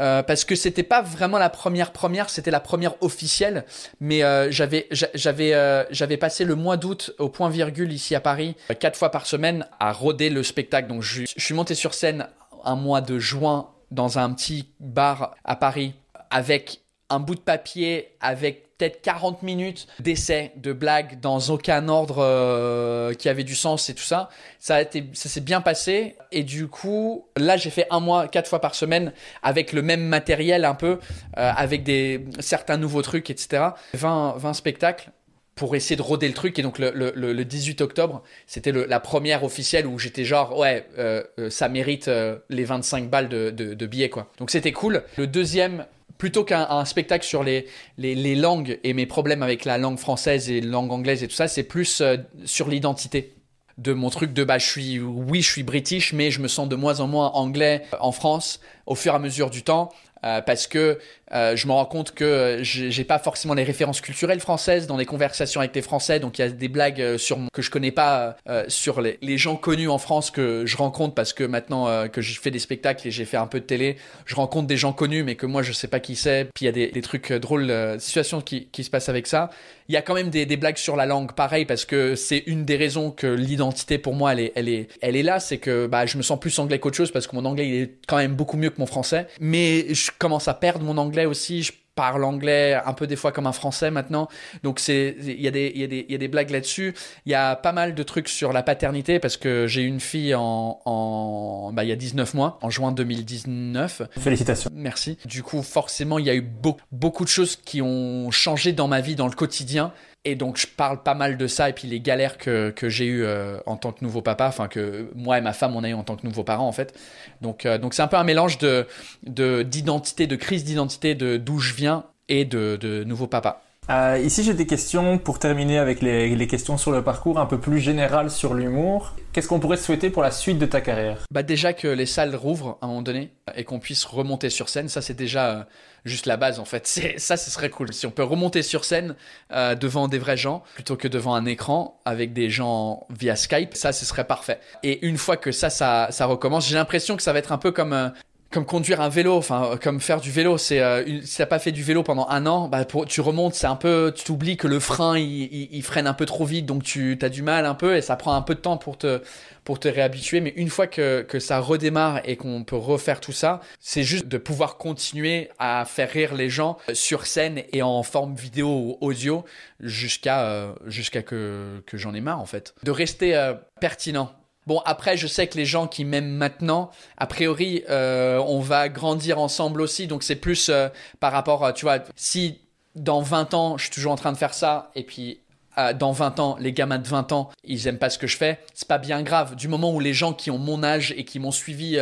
Euh, 0.00 0.22
parce 0.22 0.44
que 0.44 0.56
c'était 0.56 0.82
pas 0.82 1.02
vraiment 1.02 1.38
la 1.38 1.50
première 1.50 1.92
première, 1.92 2.28
c'était 2.30 2.50
la 2.50 2.60
première 2.60 3.00
officielle. 3.02 3.64
Mais 4.00 4.24
euh, 4.24 4.50
j'avais 4.50 4.88
j'avais 4.90 5.54
euh, 5.54 5.84
j'avais 5.90 6.16
passé 6.16 6.44
le 6.44 6.54
mois 6.54 6.76
d'août 6.76 7.12
au 7.18 7.28
point 7.28 7.48
virgule 7.48 7.92
ici 7.92 8.14
à 8.14 8.20
Paris 8.20 8.56
quatre 8.80 8.98
fois 8.98 9.10
par 9.10 9.26
semaine 9.26 9.66
à 9.78 9.92
roder 9.92 10.30
le 10.30 10.42
spectacle. 10.42 10.88
Donc 10.88 11.02
je, 11.02 11.24
je 11.24 11.44
suis 11.44 11.54
monté 11.54 11.74
sur 11.74 11.94
scène 11.94 12.26
un 12.64 12.74
mois 12.76 13.00
de 13.00 13.18
juin 13.18 13.68
dans 13.90 14.18
un 14.18 14.32
petit 14.32 14.68
bar 14.80 15.36
à 15.44 15.54
Paris 15.54 15.94
avec 16.30 16.80
un 17.10 17.20
bout 17.20 17.36
de 17.36 17.40
papier 17.40 18.16
avec 18.20 18.63
peut-être 18.78 19.02
40 19.02 19.42
minutes 19.42 19.86
d'essais, 20.00 20.52
de 20.56 20.72
blagues 20.72 21.20
dans 21.20 21.38
aucun 21.50 21.88
ordre 21.88 22.16
euh, 22.18 23.14
qui 23.14 23.28
avait 23.28 23.44
du 23.44 23.54
sens 23.54 23.88
et 23.88 23.94
tout 23.94 24.02
ça. 24.02 24.28
Ça 24.58 24.76
a 24.76 24.82
été, 24.82 25.04
ça 25.12 25.28
s'est 25.28 25.40
bien 25.40 25.60
passé. 25.60 26.16
Et 26.32 26.42
du 26.42 26.68
coup, 26.68 27.26
là, 27.36 27.56
j'ai 27.56 27.70
fait 27.70 27.86
un 27.90 28.00
mois, 28.00 28.28
quatre 28.28 28.48
fois 28.48 28.60
par 28.60 28.74
semaine 28.74 29.12
avec 29.42 29.72
le 29.72 29.82
même 29.82 30.02
matériel 30.04 30.64
un 30.64 30.74
peu, 30.74 30.98
euh, 31.38 31.52
avec 31.56 31.82
des, 31.82 32.24
certains 32.40 32.76
nouveaux 32.76 33.02
trucs, 33.02 33.30
etc. 33.30 33.64
20, 33.94 34.34
20 34.36 34.52
spectacles 34.54 35.10
pour 35.54 35.76
essayer 35.76 35.94
de 35.94 36.02
roder 36.02 36.26
le 36.26 36.34
truc. 36.34 36.58
Et 36.58 36.62
donc 36.62 36.80
le, 36.80 36.90
le, 36.90 37.12
le 37.14 37.44
18 37.44 37.80
octobre, 37.80 38.24
c'était 38.48 38.72
la 38.72 38.98
première 38.98 39.44
officielle 39.44 39.86
où 39.86 40.00
j'étais 40.00 40.24
genre, 40.24 40.58
ouais, 40.58 40.84
euh, 40.98 41.22
ça 41.48 41.68
mérite 41.68 42.10
les 42.50 42.64
25 42.64 43.08
balles 43.08 43.28
de, 43.28 43.50
de, 43.50 43.74
de 43.74 43.86
billets, 43.86 44.10
quoi. 44.10 44.32
Donc 44.38 44.50
c'était 44.50 44.72
cool. 44.72 45.04
Le 45.16 45.28
deuxième, 45.28 45.86
plutôt 46.18 46.44
qu'un 46.44 46.84
spectacle 46.84 47.24
sur 47.24 47.42
les, 47.42 47.66
les, 47.98 48.34
langues 48.34 48.78
et 48.84 48.94
mes 48.94 49.06
problèmes 49.06 49.42
avec 49.42 49.64
la 49.64 49.78
langue 49.78 49.98
française 49.98 50.50
et 50.50 50.60
la 50.60 50.70
langue 50.70 50.92
anglaise 50.92 51.22
et 51.22 51.28
tout 51.28 51.34
ça, 51.34 51.48
c'est 51.48 51.64
plus 51.64 52.00
euh, 52.00 52.16
sur 52.44 52.68
l'identité. 52.68 53.32
De 53.76 53.92
mon 53.92 54.08
truc 54.08 54.32
de 54.32 54.44
bah 54.44 54.58
je 54.58 54.66
suis 54.66 55.00
oui 55.00 55.42
je 55.42 55.50
suis 55.50 55.64
british 55.64 56.12
mais 56.12 56.30
je 56.30 56.40
me 56.40 56.46
sens 56.46 56.68
de 56.68 56.76
moins 56.76 57.00
en 57.00 57.08
moins 57.08 57.32
anglais 57.32 57.82
en 57.98 58.12
France 58.12 58.60
au 58.86 58.94
fur 58.94 59.14
et 59.14 59.16
à 59.16 59.18
mesure 59.18 59.50
du 59.50 59.64
temps 59.64 59.90
euh, 60.24 60.40
parce 60.40 60.68
que 60.68 61.00
euh, 61.32 61.56
je 61.56 61.66
me 61.66 61.72
rends 61.72 61.86
compte 61.86 62.12
que 62.12 62.58
j'ai 62.62 63.04
pas 63.04 63.18
forcément 63.18 63.54
les 63.54 63.64
références 63.64 64.00
culturelles 64.00 64.40
françaises 64.40 64.86
dans 64.86 64.96
les 64.96 65.06
conversations 65.06 65.60
avec 65.60 65.74
les 65.74 65.82
Français, 65.82 66.20
donc 66.20 66.38
il 66.38 66.42
y 66.42 66.44
a 66.44 66.48
des 66.48 66.68
blagues 66.68 67.00
euh, 67.00 67.18
sur 67.18 67.38
que 67.52 67.62
je 67.62 67.70
connais 67.70 67.90
pas 67.90 68.36
sur 68.68 69.00
les, 69.00 69.18
gens 69.38 69.56
connus 69.56 69.88
en 69.88 69.98
France 69.98 70.30
que 70.30 70.64
je 70.64 70.76
rencontre 70.76 71.14
parce 71.14 71.32
que 71.32 71.42
maintenant 71.42 72.08
que 72.08 72.20
je 72.20 72.38
fais 72.40 72.50
des 72.50 72.58
spectacles 72.58 73.08
et 73.08 73.10
j'ai 73.10 73.24
fait 73.24 73.36
un 73.36 73.46
peu 73.46 73.58
de 73.58 73.64
télé, 73.64 73.96
je 74.26 74.34
rencontre 74.36 74.66
des 74.68 74.76
gens 74.76 74.92
connus 74.92 75.24
mais 75.24 75.34
que 75.34 75.46
moi 75.46 75.62
je 75.62 75.72
sais 75.72 75.88
pas 75.88 76.00
qui 76.00 76.14
c'est. 76.14 76.48
Puis 76.54 76.64
il 76.64 76.66
y 76.66 76.68
a 76.68 76.72
des, 76.72 76.88
des 76.88 77.02
trucs 77.02 77.32
drôles, 77.32 77.72
situations 77.98 78.40
qui, 78.40 78.68
se 78.76 78.90
passent 78.90 79.08
avec 79.08 79.26
ça. 79.26 79.50
Il 79.88 79.94
y 79.94 79.96
a 79.96 80.02
quand 80.02 80.14
même 80.14 80.30
des, 80.30 80.46
des 80.46 80.56
blagues 80.56 80.76
sur 80.76 80.96
la 80.96 81.06
langue, 81.06 81.32
pareil 81.32 81.64
parce 81.64 81.84
que 81.84 82.14
c'est 82.14 82.44
une 82.46 82.64
des 82.64 82.76
raisons 82.76 83.10
que 83.10 83.26
l'identité 83.26 83.98
pour 83.98 84.14
moi 84.14 84.34
elle 84.34 84.68
est 84.68 85.22
là, 85.22 85.40
c'est 85.40 85.58
que 85.58 85.86
bah 85.86 86.06
je 86.06 86.16
me 86.16 86.22
sens 86.22 86.38
plus 86.38 86.58
anglais 86.58 86.78
qu'autre 86.78 86.96
chose 86.96 87.10
parce 87.10 87.26
que 87.26 87.34
mon 87.34 87.44
anglais 87.44 87.68
il 87.68 87.74
est 87.74 87.94
quand 88.06 88.16
même 88.16 88.34
beaucoup 88.34 88.56
mieux 88.56 88.70
que 88.70 88.78
mon 88.78 88.86
français, 88.86 89.26
mais 89.40 89.92
je 89.94 90.10
commence 90.18 90.48
à 90.48 90.54
perdre 90.54 90.84
mon 90.84 90.96
anglais 90.98 91.13
aussi. 91.26 91.62
Je 91.62 91.72
parle 91.94 92.24
anglais 92.24 92.74
un 92.84 92.92
peu 92.92 93.06
des 93.06 93.16
fois 93.16 93.32
comme 93.32 93.46
un 93.46 93.52
français 93.52 93.90
maintenant. 93.90 94.28
Donc 94.62 94.80
c'est 94.80 95.16
il 95.20 95.40
y 95.40 95.48
a 95.48 95.50
des 95.50 95.70
il 95.74 95.80
y 95.80 95.84
a 95.84 95.86
des 95.86 96.06
il 96.08 96.12
y 96.12 96.14
a 96.14 96.18
des 96.18 96.28
blagues 96.28 96.50
là-dessus. 96.50 96.94
Il 97.26 97.32
y 97.32 97.34
a 97.34 97.56
pas 97.56 97.72
mal 97.72 97.94
de 97.94 98.02
trucs 98.02 98.28
sur 98.28 98.52
la 98.52 98.62
paternité 98.62 99.18
parce 99.18 99.36
que 99.36 99.66
j'ai 99.66 99.82
une 99.82 100.00
fille 100.00 100.34
en 100.34 100.80
en 100.84 101.72
bah 101.72 101.84
il 101.84 101.88
y 101.88 101.92
a 101.92 101.96
19 101.96 102.34
mois 102.34 102.58
en 102.62 102.70
juin 102.70 102.92
2019. 102.92 104.02
Félicitations. 104.18 104.70
Merci. 104.74 105.18
Du 105.24 105.42
coup 105.42 105.62
forcément 105.62 106.18
il 106.18 106.26
y 106.26 106.30
a 106.30 106.34
eu 106.34 106.42
beaucoup 106.42 106.80
beaucoup 106.92 107.24
de 107.24 107.30
choses 107.30 107.56
qui 107.56 107.80
ont 107.82 108.30
changé 108.30 108.72
dans 108.72 108.88
ma 108.88 109.00
vie 109.00 109.14
dans 109.14 109.28
le 109.28 109.34
quotidien 109.34 109.92
et 110.24 110.34
donc 110.36 110.56
je 110.56 110.66
parle 110.66 111.02
pas 111.02 111.14
mal 111.14 111.36
de 111.36 111.46
ça 111.46 111.68
et 111.68 111.72
puis 111.72 111.88
les 111.88 112.00
galères 112.00 112.38
que, 112.38 112.70
que 112.70 112.88
j'ai 112.88 113.06
eues 113.06 113.24
euh, 113.24 113.58
en 113.66 113.76
tant 113.76 113.92
que 113.92 114.04
nouveau 114.04 114.22
papa, 114.22 114.46
enfin 114.46 114.68
que 114.68 115.10
moi 115.14 115.38
et 115.38 115.40
ma 115.40 115.52
femme 115.52 115.76
on 115.76 115.84
a 115.84 115.88
eu 115.88 115.94
en 115.94 116.02
tant 116.02 116.16
que 116.16 116.26
nouveaux 116.26 116.44
parents 116.44 116.68
en 116.68 116.72
fait. 116.72 116.98
Donc 117.42 117.66
euh, 117.66 117.78
donc 117.78 117.94
c'est 117.94 118.02
un 118.02 118.08
peu 118.08 118.16
un 118.16 118.24
mélange 118.24 118.58
de 118.58 118.86
d'identité, 119.22 120.26
de, 120.26 120.36
crise 120.36 120.64
d'identité, 120.64 121.14
de 121.14 121.36
d'où 121.36 121.58
je 121.58 121.74
viens 121.74 122.04
et 122.28 122.44
de, 122.44 122.76
de 122.80 123.04
nouveau 123.04 123.26
papa. 123.26 123.62
Euh, 123.90 124.18
ici, 124.24 124.42
j'ai 124.42 124.54
des 124.54 124.66
questions 124.66 125.18
pour 125.18 125.38
terminer 125.38 125.78
avec 125.78 126.00
les, 126.00 126.34
les, 126.34 126.46
questions 126.46 126.78
sur 126.78 126.90
le 126.90 127.02
parcours 127.02 127.38
un 127.38 127.44
peu 127.44 127.60
plus 127.60 127.80
générales 127.80 128.30
sur 128.30 128.54
l'humour. 128.54 129.14
Qu'est-ce 129.32 129.46
qu'on 129.46 129.60
pourrait 129.60 129.76
souhaiter 129.76 130.08
pour 130.08 130.22
la 130.22 130.30
suite 130.30 130.58
de 130.58 130.64
ta 130.64 130.80
carrière? 130.80 131.26
Bah 131.30 131.42
déjà 131.42 131.74
que 131.74 131.88
les 131.88 132.06
salles 132.06 132.34
rouvrent 132.34 132.78
à 132.80 132.86
un 132.86 132.88
moment 132.88 133.02
donné 133.02 133.30
et 133.54 133.64
qu'on 133.64 133.80
puisse 133.80 134.06
remonter 134.06 134.48
sur 134.48 134.70
scène, 134.70 134.88
ça 134.88 135.02
c'est 135.02 135.14
déjà 135.14 135.66
juste 136.04 136.26
la 136.26 136.36
base 136.36 136.58
en 136.58 136.64
fait. 136.64 136.86
Ça, 137.18 137.36
ce 137.36 137.50
serait 137.50 137.70
cool. 137.70 137.92
Si 137.92 138.06
on 138.06 138.10
peut 138.10 138.22
remonter 138.22 138.62
sur 138.62 138.84
scène 138.84 139.14
euh, 139.52 139.74
devant 139.74 140.08
des 140.08 140.18
vrais 140.18 140.36
gens 140.36 140.62
plutôt 140.74 140.96
que 140.96 141.08
devant 141.08 141.34
un 141.34 141.46
écran 141.46 142.00
avec 142.04 142.32
des 142.32 142.50
gens 142.50 143.06
via 143.10 143.36
Skype, 143.36 143.74
ça 143.74 143.92
ce 143.92 144.04
serait 144.04 144.26
parfait. 144.26 144.60
Et 144.82 145.06
une 145.06 145.18
fois 145.18 145.36
que 145.36 145.52
ça, 145.52 145.70
ça, 145.70 146.08
ça 146.10 146.26
recommence, 146.26 146.68
j'ai 146.68 146.74
l'impression 146.74 147.16
que 147.16 147.22
ça 147.22 147.32
va 147.32 147.38
être 147.38 147.52
un 147.52 147.58
peu 147.58 147.72
comme 147.72 147.92
euh, 147.92 148.08
comme 148.54 148.64
conduire 148.64 149.00
un 149.00 149.08
vélo, 149.08 149.36
enfin 149.36 149.72
euh, 149.72 149.76
comme 149.76 150.00
faire 150.00 150.20
du 150.20 150.30
vélo. 150.30 150.58
C'est 150.58 150.78
euh, 150.80 151.20
si 151.24 151.38
t'as 151.38 151.46
pas 151.46 151.58
fait 151.58 151.72
du 151.72 151.82
vélo 151.82 152.04
pendant 152.04 152.28
un 152.28 152.46
an, 152.46 152.68
bah 152.68 152.84
pour, 152.84 153.04
tu 153.04 153.20
remontes, 153.20 153.54
c'est 153.54 153.66
un 153.66 153.74
peu, 153.74 154.12
tu 154.14 154.22
t'oublies 154.22 154.56
que 154.56 154.68
le 154.68 154.78
frein 154.78 155.18
il, 155.18 155.68
il, 155.72 155.82
freine 155.82 156.06
un 156.06 156.14
peu 156.14 156.24
trop 156.24 156.44
vite, 156.44 156.64
donc 156.64 156.84
tu 156.84 157.18
as 157.20 157.28
du 157.28 157.42
mal 157.42 157.66
un 157.66 157.74
peu 157.74 157.96
et 157.96 158.00
ça 158.00 158.14
prend 158.14 158.32
un 158.34 158.42
peu 158.42 158.54
de 158.54 158.60
temps 158.60 158.76
pour 158.76 158.96
te 158.96 159.20
pour 159.64 159.80
te 159.80 159.88
réhabituer. 159.88 160.40
Mais 160.40 160.52
une 160.56 160.68
fois 160.68 160.86
que 160.86 161.22
que 161.22 161.40
ça 161.40 161.58
redémarre 161.58 162.20
et 162.24 162.36
qu'on 162.36 162.62
peut 162.62 162.76
refaire 162.76 163.20
tout 163.20 163.32
ça, 163.32 163.60
c'est 163.80 164.04
juste 164.04 164.28
de 164.28 164.38
pouvoir 164.38 164.76
continuer 164.76 165.50
à 165.58 165.84
faire 165.84 166.10
rire 166.10 166.34
les 166.34 166.48
gens 166.48 166.78
sur 166.92 167.26
scène 167.26 167.64
et 167.72 167.82
en 167.82 168.04
forme 168.04 168.36
vidéo 168.36 168.68
ou 168.68 168.98
audio 169.00 169.44
jusqu'à 169.80 170.42
euh, 170.42 170.72
jusqu'à 170.86 171.22
que 171.22 171.82
que 171.86 171.96
j'en 171.96 172.14
ai 172.14 172.20
marre 172.20 172.40
en 172.40 172.46
fait. 172.46 172.72
De 172.84 172.92
rester 172.92 173.52
pertinent 173.80 174.32
Bon, 174.66 174.80
après, 174.84 175.16
je 175.16 175.26
sais 175.26 175.46
que 175.46 175.58
les 175.58 175.66
gens 175.66 175.86
qui 175.86 176.04
m'aiment 176.04 176.30
maintenant, 176.30 176.90
a 177.18 177.26
priori, 177.26 177.84
euh, 177.90 178.38
on 178.46 178.60
va 178.60 178.88
grandir 178.88 179.38
ensemble 179.38 179.80
aussi. 179.80 180.06
Donc, 180.06 180.22
c'est 180.22 180.36
plus 180.36 180.68
euh, 180.68 180.88
par 181.20 181.32
rapport, 181.32 181.72
tu 181.74 181.84
vois, 181.84 181.98
si 182.16 182.60
dans 182.94 183.20
20 183.20 183.54
ans, 183.54 183.76
je 183.76 183.84
suis 183.84 183.92
toujours 183.92 184.12
en 184.12 184.16
train 184.16 184.32
de 184.32 184.36
faire 184.36 184.54
ça, 184.54 184.90
et 184.94 185.02
puis 185.02 185.40
euh, 185.76 185.92
dans 185.92 186.12
20 186.12 186.38
ans, 186.38 186.56
les 186.60 186.72
gamins 186.72 186.98
de 186.98 187.06
20 187.06 187.32
ans, 187.32 187.50
ils 187.64 187.88
aiment 187.88 187.98
pas 187.98 188.08
ce 188.08 188.18
que 188.18 188.26
je 188.26 188.36
fais, 188.36 188.60
c'est 188.72 188.88
pas 188.88 188.98
bien 188.98 189.22
grave. 189.22 189.56
Du 189.56 189.68
moment 189.68 189.92
où 189.92 190.00
les 190.00 190.14
gens 190.14 190.32
qui 190.32 190.50
ont 190.50 190.58
mon 190.58 190.82
âge 190.84 191.12
et 191.16 191.24
qui 191.24 191.40
m'ont 191.40 191.50
suivi 191.50 191.98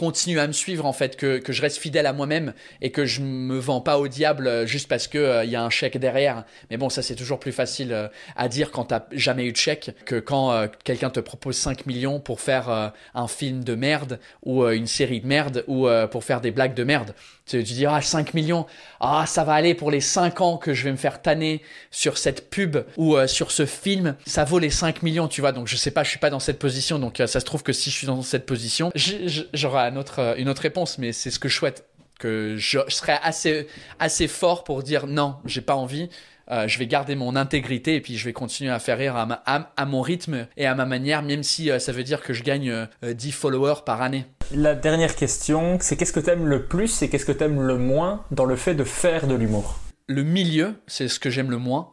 continue 0.00 0.40
à 0.40 0.46
me 0.46 0.52
suivre 0.52 0.86
en 0.86 0.94
fait, 0.94 1.16
que, 1.16 1.36
que 1.36 1.52
je 1.52 1.60
reste 1.60 1.76
fidèle 1.76 2.06
à 2.06 2.14
moi-même 2.14 2.54
et 2.80 2.90
que 2.90 3.04
je 3.04 3.20
me 3.20 3.58
vends 3.58 3.82
pas 3.82 3.98
au 3.98 4.08
diable 4.08 4.46
euh, 4.46 4.64
juste 4.66 4.88
parce 4.88 5.06
que 5.08 5.18
euh, 5.18 5.44
il 5.44 5.50
y 5.50 5.56
a 5.56 5.62
un 5.62 5.68
chèque 5.68 5.98
derrière. 5.98 6.44
Mais 6.70 6.78
bon, 6.78 6.88
ça 6.88 7.02
c'est 7.02 7.14
toujours 7.14 7.38
plus 7.38 7.52
facile 7.52 7.92
euh, 7.92 8.08
à 8.34 8.48
dire 8.48 8.70
quand 8.70 8.86
t'as 8.86 9.04
jamais 9.12 9.44
eu 9.44 9.52
de 9.52 9.58
chèque 9.58 9.90
que 10.06 10.18
quand 10.18 10.52
euh, 10.52 10.68
quelqu'un 10.84 11.10
te 11.10 11.20
propose 11.20 11.56
5 11.58 11.84
millions 11.84 12.18
pour 12.18 12.40
faire 12.40 12.70
euh, 12.70 12.88
un 13.14 13.28
film 13.28 13.62
de 13.62 13.74
merde 13.74 14.18
ou 14.42 14.62
euh, 14.64 14.72
une 14.74 14.86
série 14.86 15.20
de 15.20 15.26
merde 15.26 15.64
ou 15.66 15.86
euh, 15.86 16.06
pour 16.06 16.24
faire 16.24 16.40
des 16.40 16.50
blagues 16.50 16.74
de 16.74 16.84
merde. 16.84 17.14
Tu, 17.46 17.58
tu 17.64 17.72
dis 17.74 17.84
ah 17.86 18.00
5 18.00 18.32
millions, 18.32 18.64
ah 19.00 19.24
ça 19.26 19.44
va 19.44 19.52
aller 19.54 19.74
pour 19.74 19.90
les 19.90 20.00
5 20.00 20.40
ans 20.40 20.56
que 20.56 20.72
je 20.72 20.84
vais 20.84 20.92
me 20.92 20.96
faire 20.96 21.20
tanner 21.20 21.60
sur 21.90 22.16
cette 22.16 22.48
pub 22.48 22.78
ou 22.96 23.16
euh, 23.16 23.26
sur 23.26 23.50
ce 23.50 23.66
film, 23.66 24.14
ça 24.26 24.44
vaut 24.44 24.58
les 24.60 24.70
5 24.70 25.02
millions, 25.02 25.28
tu 25.28 25.40
vois. 25.40 25.52
Donc 25.52 25.66
je 25.68 25.76
sais 25.76 25.90
pas, 25.90 26.04
je 26.04 26.10
suis 26.10 26.18
pas 26.18 26.30
dans 26.30 26.38
cette 26.40 26.58
position, 26.58 26.98
donc 26.98 27.20
euh, 27.20 27.26
ça 27.26 27.40
se 27.40 27.44
trouve 27.44 27.62
que 27.62 27.72
si 27.72 27.90
je 27.90 27.96
suis 27.96 28.06
dans 28.06 28.22
cette 28.22 28.46
position, 28.46 28.92
j- 28.94 29.48
autre, 29.96 30.18
euh, 30.20 30.34
une 30.36 30.48
autre 30.48 30.62
réponse, 30.62 30.98
mais 30.98 31.12
c'est 31.12 31.30
ce 31.30 31.38
que 31.38 31.48
je 31.48 31.56
souhaite 31.56 31.86
que 32.18 32.56
je, 32.58 32.78
je 32.88 32.94
serais 32.94 33.18
assez 33.22 33.66
assez 33.98 34.28
fort 34.28 34.62
pour 34.64 34.82
dire 34.82 35.06
non, 35.06 35.36
j'ai 35.46 35.62
pas 35.62 35.74
envie. 35.74 36.10
Euh, 36.50 36.66
je 36.66 36.78
vais 36.80 36.86
garder 36.88 37.14
mon 37.14 37.36
intégrité 37.36 37.94
et 37.94 38.00
puis 38.00 38.16
je 38.18 38.24
vais 38.24 38.32
continuer 38.32 38.70
à 38.72 38.80
faire 38.80 38.98
rire 38.98 39.14
à, 39.16 39.24
ma- 39.24 39.40
à- 39.46 39.70
à 39.76 39.86
mon 39.86 40.00
rythme 40.02 40.48
et 40.56 40.66
à 40.66 40.74
ma 40.74 40.84
manière, 40.84 41.22
même 41.22 41.44
si 41.44 41.70
euh, 41.70 41.78
ça 41.78 41.92
veut 41.92 42.02
dire 42.02 42.22
que 42.22 42.32
je 42.32 42.42
gagne 42.42 42.70
euh, 42.70 42.86
euh, 43.04 43.14
10 43.14 43.30
followers 43.32 43.82
par 43.86 44.02
année. 44.02 44.26
La 44.52 44.74
dernière 44.74 45.14
question, 45.14 45.78
c'est 45.80 45.96
qu'est-ce 45.96 46.12
que 46.12 46.18
t'aimes 46.20 46.46
le 46.46 46.66
plus 46.66 47.02
et 47.02 47.08
qu'est-ce 47.08 47.24
que 47.24 47.30
t'aimes 47.32 47.62
le 47.62 47.78
moins 47.78 48.24
dans 48.32 48.44
le 48.46 48.56
fait 48.56 48.74
de 48.74 48.82
faire 48.84 49.28
de 49.28 49.34
l'humour? 49.36 49.78
Le 50.08 50.24
milieu, 50.24 50.74
c'est 50.88 51.06
ce 51.06 51.20
que 51.20 51.30
j'aime 51.30 51.50
le 51.52 51.58
moins. 51.58 51.92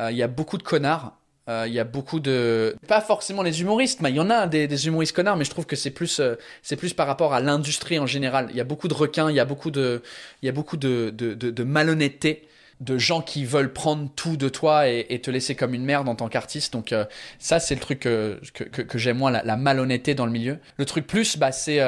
Il 0.00 0.16
y 0.16 0.22
a 0.22 0.28
beaucoup 0.28 0.58
de 0.58 0.62
connards. 0.64 1.16
Euh, 1.48 1.64
Il 1.66 1.72
y 1.72 1.80
a 1.80 1.84
beaucoup 1.84 2.20
de 2.20 2.76
pas 2.86 3.00
forcément 3.00 3.42
les 3.42 3.60
humoristes, 3.60 4.00
mais 4.00 4.10
il 4.10 4.16
y 4.16 4.20
en 4.20 4.30
a 4.30 4.46
des, 4.46 4.86
humoristes 4.86 5.14
connards, 5.14 5.36
mais 5.36 5.44
je 5.44 5.50
trouve 5.50 5.66
que 5.66 5.76
c'est 5.76 5.90
plus 5.90 6.20
euh, 6.20 6.36
plus 6.78 6.94
par 6.94 7.06
rapport 7.06 7.34
à 7.34 7.40
l'industrie 7.40 7.98
en 7.98 8.06
général. 8.06 8.48
Il 8.50 8.56
y 8.56 8.60
a 8.60 8.64
beaucoup 8.64 8.88
de 8.88 8.94
requins, 8.94 9.28
il 9.28 9.36
y 9.36 9.40
a 9.40 9.44
beaucoup 9.44 9.70
de 9.70 10.02
y 10.42 10.48
a 10.48 10.52
beaucoup 10.52 10.76
de 10.76 11.10
de, 11.10 11.64
malhonnêteté, 11.64 12.48
de 12.80 12.96
gens 12.96 13.22
qui 13.22 13.44
veulent 13.44 13.72
prendre 13.72 14.08
tout 14.14 14.36
de 14.36 14.48
toi 14.48 14.88
et, 14.88 15.20
te 15.20 15.30
laisser 15.30 15.56
comme 15.56 15.74
une 15.74 15.84
merde 15.84 16.08
en 16.08 16.14
tant 16.14 16.28
qu'artiste. 16.28 16.72
Donc 16.72 16.92
euh, 16.92 17.04
ça 17.40 17.58
c'est 17.58 17.74
le 17.74 17.80
truc 17.80 18.00
que 18.00 18.40
que, 18.52 18.98
j'aime 18.98 19.18
moins, 19.18 19.32
la, 19.32 19.42
la 19.42 19.56
malhonnêteté 19.56 20.14
dans 20.14 20.26
le 20.26 20.32
milieu. 20.32 20.58
Le 20.76 20.84
truc 20.84 21.06
plus, 21.06 21.36
bah 21.38 21.50
c'est 21.50 21.80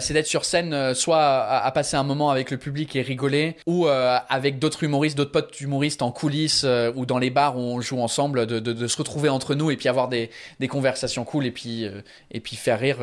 c'est 0.00 0.14
d'être 0.14 0.26
sur 0.26 0.44
scène, 0.44 0.72
euh, 0.72 0.94
soit 0.94 1.20
à, 1.20 1.70
passer 1.72 1.96
un 1.96 2.02
moment 2.02 2.30
avec 2.30 2.50
le 2.50 2.56
public 2.56 2.96
et 2.96 3.02
rigoler, 3.02 3.56
ou 3.66 3.86
euh, 3.86 4.18
avec 4.28 4.58
d'autres 4.58 4.84
humoristes, 4.84 5.16
d'autres 5.16 5.32
potes 5.32 5.60
humoristes 5.60 6.02
en 6.02 6.10
coulisses 6.10 6.62
euh, 6.64 6.92
ou 6.96 7.04
dans 7.04 7.18
les 7.18 7.30
bars 7.30 7.58
où 7.58 7.60
on 7.60 7.80
joue 7.80 8.00
ensemble, 8.00 8.46
de, 8.46 8.86
se 8.86 8.96
retrouver 8.96 9.28
entre 9.28 9.54
nous 9.54 9.70
et 9.70 9.76
puis 9.76 9.88
avoir 9.88 10.08
des, 10.08 10.30
conversations 10.68 11.24
cool 11.24 11.44
et 11.44 11.50
puis 11.50 12.56
faire 12.56 12.78
rire, 12.78 12.98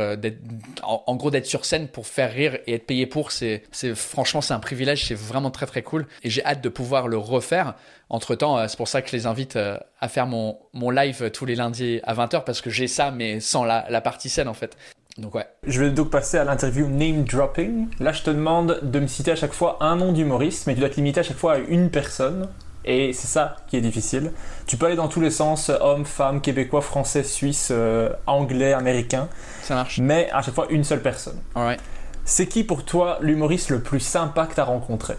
en, 0.84 1.16
gros 1.16 1.30
d'être 1.30 1.46
sur 1.46 1.66
scène 1.66 1.88
pour 1.88 2.08
faire 2.08 2.32
rire 2.32 2.58
et 2.66 2.74
être 2.76 2.86
payé 2.86 3.06
pour, 3.06 3.32
c'est 3.32 3.64
franchement 3.94 4.42
c'est 4.42 4.54
un 4.54 4.60
privilège, 4.60 5.06
c'est 5.06 5.16
vraiment 5.16 5.52
très 5.52 5.66
très 5.66 5.84
cool 5.84 6.08
et 6.24 6.30
j'ai 6.30 6.44
hâte 6.44 6.62
de 6.62 6.70
pouvoir 6.70 7.08
le 7.08 7.18
refaire. 7.18 7.76
Entre 8.10 8.34
temps, 8.34 8.68
c'est 8.68 8.78
pour 8.78 8.88
ça 8.88 9.04
que 9.04 9.10
je 9.10 9.16
les 9.16 9.28
invite 9.28 9.56
à 9.56 10.08
faire 10.08 10.26
mon, 10.26 10.58
live 10.74 11.30
tous 11.32 11.46
les 11.46 11.56
lundis 11.56 12.00
à 12.04 12.16
20h 12.16 12.44
parce 12.44 12.62
que 12.62 12.70
j'ai 12.70 12.88
ça 12.88 13.12
mais 13.12 13.40
sans 13.40 13.64
la 13.64 14.02
partie 14.02 14.30
scène 14.30 14.48
en 14.48 14.54
fait. 14.54 14.76
Donc 15.20 15.36
ouais. 15.36 15.48
Je 15.68 15.84
vais 15.84 15.92
donc 15.92 16.10
passer 16.10 16.38
à 16.38 16.44
l'interview 16.44 16.88
name 16.88 17.24
dropping. 17.24 17.88
Là, 18.00 18.12
je 18.12 18.24
te 18.24 18.30
demande 18.30 18.80
de 18.82 19.00
me 19.00 19.08
citer 19.08 19.32
à 19.32 19.36
chaque 19.36 19.54
fois 19.54 19.78
un 19.82 19.96
nom 19.96 20.12
d'humoriste, 20.14 20.66
mais 20.68 20.74
tu 20.74 20.80
dois 20.80 20.90
te 20.90 20.96
limiter 20.96 21.20
à 21.20 21.24
chaque 21.24 21.38
fois 21.38 21.54
à 21.56 21.58
une 21.58 21.90
personne. 21.90 22.48
Et 22.86 23.12
c'est 23.12 23.28
ça 23.28 23.58
qui 23.68 23.76
est 23.76 23.82
difficile. 23.82 24.32
Tu 24.66 24.78
peux 24.78 24.86
aller 24.86 24.96
dans 24.96 25.10
tous 25.10 25.20
les 25.20 25.30
sens, 25.32 25.70
homme, 25.82 26.06
femme, 26.06 26.40
québécois, 26.42 26.82
français, 26.82 27.24
suisse, 27.24 27.70
euh, 27.72 28.10
anglais, 28.26 28.72
américain, 28.74 29.28
Ça 29.62 29.76
marche. 29.76 30.00
mais 30.00 30.30
à 30.32 30.42
chaque 30.42 30.56
fois 30.56 30.68
une 30.70 30.84
seule 30.86 31.02
personne. 31.02 31.40
Alright. 31.56 31.80
C'est 32.24 32.48
qui 32.48 32.64
pour 32.64 32.86
toi 32.86 33.18
l'humoriste 33.22 33.70
le 33.70 33.82
plus 33.82 34.00
sympa 34.00 34.46
que 34.46 34.54
tu 34.56 34.62
as 34.62 34.64
rencontré 34.66 35.16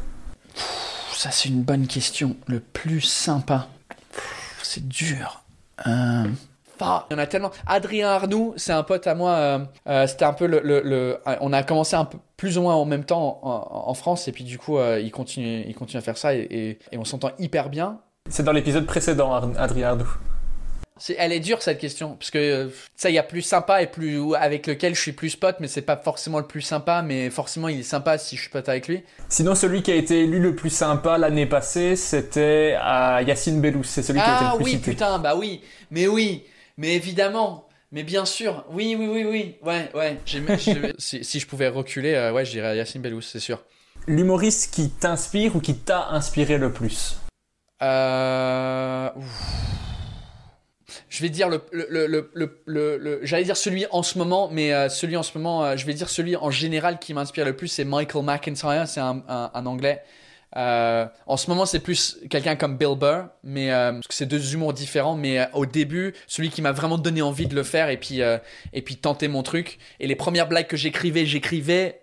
Ça, 1.13 1.31
c'est 1.31 1.49
une 1.51 1.63
bonne 1.63 1.87
question. 1.87 2.37
Le 2.47 2.61
plus 2.61 3.03
sympa. 3.03 3.69
C'est 4.63 4.89
dur. 4.89 5.43
Euh... 5.87 6.25
ah, 6.81 7.07
Il 7.11 7.15
y 7.15 7.17
en 7.17 7.19
a 7.19 7.27
tellement. 7.27 7.51
Adrien 7.67 8.09
Arnoux, 8.09 8.55
c'est 8.57 8.73
un 8.73 8.83
pote 8.83 9.07
à 9.07 9.15
moi. 9.15 9.31
euh, 9.33 9.59
euh, 9.89 10.07
C'était 10.07 10.25
un 10.25 10.33
peu 10.33 10.47
le, 10.47 10.61
le- 10.63 10.83
le- 10.85 11.19
On 11.41 11.53
a 11.53 11.63
commencé 11.63 11.97
un 11.97 12.05
peu 12.05 12.19
plus 12.37 12.59
ou 12.59 12.63
moins 12.63 12.75
en 12.75 12.85
même 12.85 13.05
temps 13.05 13.39
en, 13.43 13.89
en 13.91 13.95
France, 13.95 14.27
et 14.29 14.33
puis 14.33 14.45
du 14.45 14.59
coup, 14.59 14.79
euh, 14.79 14.99
il 15.01 15.11
continue, 15.11 15.63
il 15.67 15.75
continue 15.75 15.99
à 15.99 16.03
faire 16.03 16.17
ça, 16.17 16.35
et, 16.35 16.41
et- 16.51 16.79
et 16.93 16.99
on 16.99 17.05
s'entend 17.05 17.31
hyper 17.39 17.69
bien. 17.69 17.99
C'est 18.29 18.43
dans 18.43 18.53
l'épisode 18.53 18.87
précédent, 18.87 19.33
Ar- 19.33 19.51
Adrien 19.59 19.89
Ardou. 19.91 20.07
C'est, 21.03 21.17
elle 21.19 21.33
est 21.33 21.41
dure 21.41 21.63
cette 21.63 21.79
question, 21.79 22.17
parce 22.17 22.31
que 22.31 22.37
euh, 22.39 22.69
ça, 22.95 23.09
il 23.09 23.15
y 23.15 23.19
a 23.19 23.23
plus 23.23 23.41
sympa 23.41 23.81
et 23.81 23.87
plus 23.87 24.35
avec 24.35 24.67
lequel 24.67 24.95
je 24.95 25.01
suis 25.01 25.13
plus 25.13 25.35
pote, 25.35 25.57
mais 25.59 25.67
c'est 25.67 25.81
pas 25.81 25.97
forcément 25.97 26.39
le 26.39 26.47
plus 26.47 26.61
sympa, 26.61 27.01
mais 27.01 27.31
forcément 27.31 27.69
il 27.69 27.81
est 27.81 27.85
sympa 27.85 28.19
si 28.19 28.37
je 28.37 28.43
suis 28.43 28.51
pote 28.51 28.69
avec 28.69 28.87
lui. 28.87 29.03
Sinon, 29.31 29.55
celui 29.55 29.83
qui 29.83 29.91
a 29.93 29.95
été 29.95 30.21
élu 30.25 30.41
le 30.41 30.55
plus 30.55 30.69
sympa 30.69 31.17
l'année 31.17 31.47
passée, 31.47 31.97
c'était 31.97 32.73
Yacine 33.27 33.63
Bellous. 33.63 33.85
C'est 33.85 34.03
celui 34.03 34.21
qui 34.21 34.27
a 34.29 34.37
été 34.37 34.45
Ah 34.47 34.51
le 34.53 34.57
plus 34.59 34.65
oui, 34.65 34.71
cité. 34.73 34.91
putain, 34.91 35.19
bah 35.19 35.37
oui, 35.37 35.63
mais 35.91 36.07
oui, 36.07 36.45
mais 36.81 36.95
évidemment, 36.97 37.69
mais 37.93 38.05
bien 38.05 38.25
sûr, 38.25 38.65
oui, 38.71 38.97
oui, 38.99 39.07
oui, 39.07 39.25
oui, 39.25 39.57
ouais, 39.63 39.91
ouais. 39.95 40.17
si, 40.99 41.23
si 41.23 41.39
je 41.39 41.47
pouvais 41.47 41.69
reculer, 41.69 42.15
euh, 42.15 42.33
ouais, 42.33 42.47
je 42.47 42.53
dirais 42.53 42.75
Yacine 42.75 43.03
Bellous, 43.03 43.21
c'est 43.21 43.39
sûr. 43.39 43.63
L'humoriste 44.07 44.73
qui 44.73 44.89
t'inspire 44.89 45.57
ou 45.57 45.61
qui 45.61 45.77
t'a 45.77 46.09
inspiré 46.09 46.57
le 46.57 46.73
plus 46.73 47.19
Euh... 47.83 49.11
Je 51.11 51.23
vais 51.23 51.29
dire 51.29 51.49
le, 51.51 51.61
le, 51.71 51.87
le, 51.91 52.07
le, 52.07 52.31
le- 52.35 52.63
le- 52.65 52.97
le- 52.97 53.21
j'allais 53.25 53.45
dire 53.45 53.57
celui 53.59 53.85
en 53.91 54.03
ce 54.03 54.17
moment, 54.17 54.49
mais 54.51 54.73
euh, 54.73 54.89
celui 54.89 55.17
en 55.19 55.23
ce 55.23 55.37
moment, 55.37 55.63
euh, 55.65 55.77
je 55.77 55.85
vais 55.85 55.93
dire 55.95 56.09
celui 56.09 56.35
en 56.37 56.51
général 56.51 56.99
qui 56.99 57.13
m'inspire 57.13 57.45
le 57.45 57.55
plus, 57.55 57.69
c'est 57.69 57.85
Michael 57.85 58.25
McIntyre, 58.25 58.89
c'est 58.89 59.01
un, 59.01 59.23
un, 59.29 59.51
un 59.53 59.67
anglais. 59.67 60.03
Euh, 60.57 61.07
en 61.27 61.37
ce 61.37 61.49
moment, 61.49 61.67
c'est 61.67 61.81
plus 61.81 62.19
quelqu'un 62.29 62.57
comme 62.57 62.77
Bill 62.77 62.97
Burr, 62.99 63.29
mais 63.45 63.73
euh, 63.73 63.93
parce 63.93 64.09
que 64.09 64.15
c'est 64.15 64.27
deux 64.27 64.55
humours 64.55 64.73
différents. 64.73 65.15
Mais 65.15 65.39
euh, 65.39 65.45
au 65.55 65.67
début, 65.67 66.15
celui 66.27 66.51
qui 66.51 66.63
m'a 66.63 66.73
vraiment 66.73 66.99
donné 66.99 67.23
envie 67.23 67.47
de 67.47 67.55
le 67.55 67.63
faire 67.63 67.89
et 67.89 67.97
puis 67.97 68.21
et 68.73 68.83
puis 68.83 68.97
tenter 68.97 69.29
mon 69.29 69.43
truc. 69.43 69.79
Et 70.01 70.07
les 70.07 70.17
premières 70.17 70.49
blagues 70.49 70.67
que 70.67 70.77
j'écrivais, 70.77 71.27
j'écrivais 71.27 72.03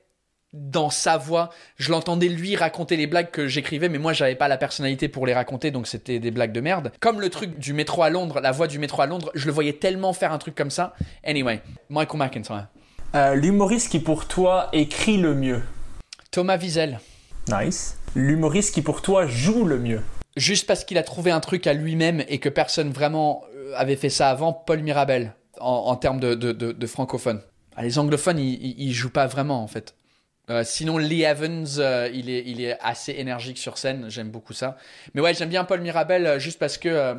dans 0.54 0.90
sa 0.90 1.18
voix. 1.18 1.50
Je 1.76 1.92
l'entendais 1.92 2.30
lui 2.30 2.56
raconter 2.56 2.96
les 2.96 3.06
blagues 3.06 3.32
que 3.32 3.48
j'écrivais, 3.48 3.90
mais 3.90 3.98
moi 3.98 4.14
j'avais 4.14 4.36
pas 4.36 4.48
la 4.48 4.58
personnalité 4.58 5.10
pour 5.10 5.26
les 5.26 5.34
raconter, 5.34 5.72
donc 5.72 5.88
c'était 5.88 6.20
des 6.20 6.32
blagues 6.32 6.54
de 6.54 6.62
merde. 6.62 6.94
Comme 7.02 7.20
le 7.20 7.30
truc 7.30 7.60
du 7.60 7.74
métro 7.74 8.02
à 8.02 8.10
Londres, 8.10 8.40
la 8.40 8.52
voix 8.52 8.68
du 8.68 8.80
métro 8.80 9.02
à 9.02 9.08
Londres, 9.08 9.30
je 9.36 9.46
le 9.46 9.52
voyais 9.52 9.74
tellement 9.74 10.14
faire 10.14 10.32
un 10.32 10.38
truc 10.38 10.56
comme 10.56 10.72
ça. 10.72 10.94
Anyway, 11.26 11.62
Michael 11.90 12.20
McIntyre. 12.20 12.68
L'humoriste 13.34 13.90
qui 13.90 14.00
pour 14.00 14.28
toi 14.28 14.70
écrit 14.74 15.18
le 15.18 15.36
mieux? 15.36 15.62
Thomas 16.32 16.58
Wiesel. 16.58 17.00
Nice. 17.50 17.97
L'humoriste 18.16 18.74
qui 18.74 18.82
pour 18.82 19.02
toi 19.02 19.28
joue 19.28 19.66
le 19.66 19.80
mieux 19.80 20.02
Juste 20.36 20.68
parce 20.68 20.84
qu'il 20.84 20.98
a 20.98 21.04
trouvé 21.04 21.32
un 21.32 21.40
truc 21.40 21.66
à 21.68 21.74
lui-même 21.74 22.24
et 22.28 22.40
que 22.40 22.50
personne 22.50 22.92
vraiment 22.92 23.44
euh, 23.56 23.74
avait 23.76 23.96
fait 23.96 24.10
ça 24.10 24.30
avant, 24.30 24.54
Paul 24.54 24.82
Mirabel, 24.82 25.34
en, 25.60 25.96
termes 25.96 26.20
de, 26.20 26.36
de, 26.36 26.88
francophone. 26.88 27.42
Ah, 27.76 27.84
les 27.84 27.98
anglophones, 27.98 28.40
ils, 28.40 28.94
jouent 28.94 29.10
pas 29.10 29.26
vraiment 29.26 29.64
en 29.64 29.68
fait. 29.68 29.96
Euh, 30.50 30.64
sinon, 30.64 31.00
Lee 31.00 31.24
Evans, 31.24 31.66
euh, 31.80 32.10
il, 32.14 32.30
est, 32.30 32.44
il 32.46 32.62
est 32.62 32.78
assez 32.82 33.14
énergique 33.14 33.58
sur 33.58 33.80
scène, 33.80 34.06
j'aime 34.10 34.30
beaucoup 34.30 34.54
ça. 34.54 34.78
Mais 35.14 35.22
ouais, 35.22 35.34
j'aime 35.34 35.50
bien 35.50 35.64
Paul 35.64 35.82
Mirabel 35.82 36.40
juste 36.40 36.60
parce 36.60 36.78
que, 36.78 37.16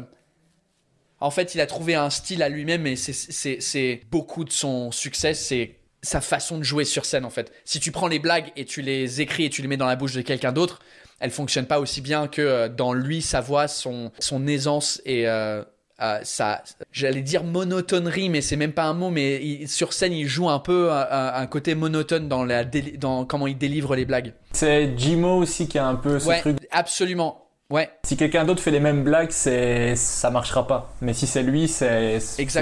en 1.19 1.31
fait, 1.31 1.56
il 1.56 1.60
a 1.60 1.66
trouvé 1.66 1.97
un 1.97 2.10
style 2.10 2.43
à 2.43 2.48
lui-même 2.48 2.86
et 2.86 2.94
c'est 2.94 4.01
beaucoup 4.12 4.44
de 4.44 4.52
son 4.52 4.93
succès, 4.93 5.35
c'est 5.35 5.77
sa 6.03 6.20
façon 6.20 6.59
de 6.59 6.62
jouer 6.62 6.85
sur 6.85 7.05
scène 7.05 7.25
en 7.25 7.31
fait. 7.31 7.53
Si 7.65 7.81
tu 7.81 7.91
prends 7.93 8.09
les 8.09 8.19
blagues 8.19 8.53
et 8.57 8.65
tu 8.65 8.83
les 8.83 9.20
écris 9.20 9.45
et 9.47 9.51
tu 9.51 9.62
les 9.62 9.69
mets 9.69 9.77
dans 9.77 9.87
la 9.87 9.97
bouche 9.97 10.15
de 10.15 10.20
quelqu'un 10.23 10.53
d'autre, 10.53 10.81
elles 11.20 11.31
fonctionnent 11.33 11.66
pas 11.66 11.81
aussi 11.81 12.01
bien 12.01 12.29
que 12.29 12.41
euh, 12.43 12.69
dans 12.69 12.93
lui, 12.93 13.23
sa 13.23 13.41
voix, 13.41 13.66
son, 13.66 14.12
son 14.20 14.47
aisance 14.47 15.03
et 15.05 15.27
euh, 15.29 15.65
euh, 16.01 16.20
sa, 16.23 16.62
j'allais 16.93 17.23
dire 17.23 17.43
monotonerie, 17.43 18.29
mais 18.29 18.41
c'est 18.41 18.55
même 18.55 18.73
pas 18.73 18.85
un 18.85 18.95
mot, 18.95 19.11
mais 19.11 19.45
il- 19.45 19.69
sur 19.69 19.93
scène, 19.93 20.12
il 20.12 20.29
joue 20.29 20.49
un 20.49 20.61
peu 20.61 20.93
un, 20.93 21.33
un- 21.35 21.47
côté 21.49 21.75
monotone 21.75 22.29
dans, 22.29 22.45
la, 22.45 22.62
dans 22.65 23.25
comment 23.25 23.49
il 23.49 23.59
délivre 23.59 23.97
les 23.97 24.05
blagues. 24.05 24.33
C'est 24.53 24.97
Jimo 24.97 25.37
aussi 25.39 25.66
qui 25.66 25.77
a 25.79 25.87
un 25.87 25.97
peu 25.97 26.20
ce 26.20 26.29
ouais, 26.29 26.41
truc. 26.41 26.59
absolument. 26.70 27.45
Ouais, 27.70 27.91
Si 28.05 28.16
quelqu'un 28.16 28.45
d'autre 28.45 28.62
fait 28.62 28.70
les 28.70 28.79
mêmes 28.81 29.03
blagues, 29.03 29.31
c'est 29.33 29.97
ça 29.97 30.31
marchera 30.31 30.66
pas. 30.69 30.95
Mais 31.03 31.12
si 31.12 31.27
c'est 31.27 31.43
lui, 31.43 31.66
c'est 31.66 32.19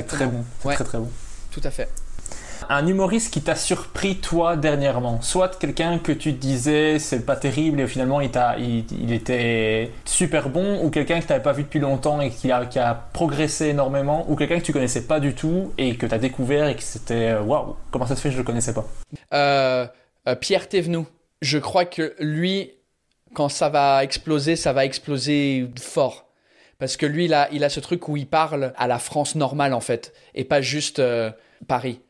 très 0.09 0.27
bon. 0.27 0.45
Ouais. 0.65 0.75
très 0.75 0.85
très 0.85 0.99
bon. 0.99 1.11
tout 1.53 1.61
à 1.63 1.71
fait. 1.71 1.89
Un 2.68 2.86
humoriste 2.86 3.32
qui 3.32 3.40
t'a 3.40 3.55
surpris 3.55 4.16
toi 4.16 4.56
dernièrement, 4.56 5.20
soit 5.22 5.59
quelqu'un 5.59 5.98
que 5.98 6.12
tu 6.12 6.32
disais 6.32 6.98
c'est 6.98 7.24
pas 7.24 7.36
terrible 7.36 7.80
et 7.80 7.86
finalement 7.86 8.20
il, 8.20 8.30
il, 8.59 9.12
était 9.12 9.90
super 10.05 10.48
bon, 10.48 10.82
ou 10.82 10.90
quelqu'un 10.90 11.20
que 11.20 11.26
t'avais 11.26 11.43
pas 11.43 11.52
vu 11.52 11.62
depuis 11.62 11.78
longtemps 11.78 12.20
et 12.20 12.30
qui 12.30 12.51
a, 12.51 12.66
qui 12.66 12.78
a 12.78 12.94
progressé 13.12 13.66
énormément, 13.66 14.28
ou 14.28 14.36
quelqu'un 14.36 14.59
que 14.59 14.64
tu 14.64 14.72
connaissais 14.72 15.06
pas 15.06 15.20
du 15.20 15.34
tout 15.34 15.72
et 15.78 15.97
que 15.97 16.06
t'as 16.06 16.18
découvert 16.18 16.68
et 16.68 16.76
que 16.76 16.82
c'était 16.82 17.34
euh, 17.34 17.43
waouh, 17.43 17.76
comment 17.90 18.06
ça 18.06 18.16
se 18.16 18.20
fait 18.20 18.30
je 18.30 18.38
le 18.38 18.44
connaissais 18.44 18.74
pas. 18.74 18.86
Euh, 19.32 19.86
euh, 20.28 20.34
Pierre 20.34 20.68
Thévenoud. 20.68 21.06
Je 21.43 21.59
crois 21.59 21.84
que 21.84 22.14
lui, 22.18 22.72
quand 23.34 23.48
ça 23.48 23.68
va 23.68 24.02
exploser, 24.02 24.56
ça 24.56 24.72
va 24.72 24.84
exploser 24.84 25.70
fort. 25.80 26.26
Parce 26.78 26.97
que 26.97 27.06
lui, 27.06 27.26
il 27.26 27.34
a, 27.34 27.48
il 27.52 27.62
a 27.64 27.68
ce 27.68 27.80
truc 27.80 28.09
où 28.09 28.16
il 28.16 28.26
parle 28.26 28.72
à 28.76 28.86
la 28.86 28.98
France 28.98 29.34
normale, 29.34 29.72
en 29.72 29.80
fait, 29.80 30.12
et 30.34 30.44
pas 30.44 30.60
juste 30.60 31.02
Paris. 31.68 32.01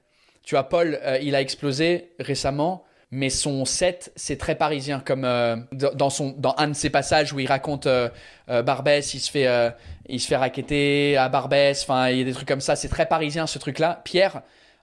Tu 0.47 0.55
vois, 0.55 0.69
Paul, 0.69 0.99
euh, 1.03 1.19
il 1.21 1.35
a 1.35 1.41
explosé 1.41 2.13
récemment, 2.21 2.85
mais 3.11 3.31
son 3.31 3.65
set, 3.65 4.13
c'est 4.15 4.39
très 4.39 4.55
parisien, 4.55 5.01
comme 5.01 5.25
euh, 5.25 5.57
dans, 5.73 6.09
son, 6.09 6.35
dans 6.39 6.55
un 6.57 6.69
de 6.69 6.73
ses 6.73 6.89
passages 6.89 7.33
où 7.33 7.41
il 7.41 7.49
raconte 7.49 7.87
euh, 7.89 8.09
euh, 8.49 8.63
Barbès, 8.63 9.13
il 9.13 9.19
se 9.19 9.29
fait, 9.29 9.49
euh, 9.49 9.71
il 10.09 10.21
se 10.21 10.29
fait 10.29 10.37
raqueter 10.37 11.17
à 11.17 11.29
Barbès, 11.29 11.83
enfin, 11.83 12.11
il 12.11 12.19
y 12.19 12.21
a 12.21 12.25
des 12.25 12.33
trucs 12.33 12.47
comme 12.47 12.61
ça, 12.61 12.77
c'est 12.77 12.89
très 12.89 13.07
parisien 13.07 13.49
ce 13.49 13.59
truc-là. 13.59 14.03
Pierre, 14.05 14.43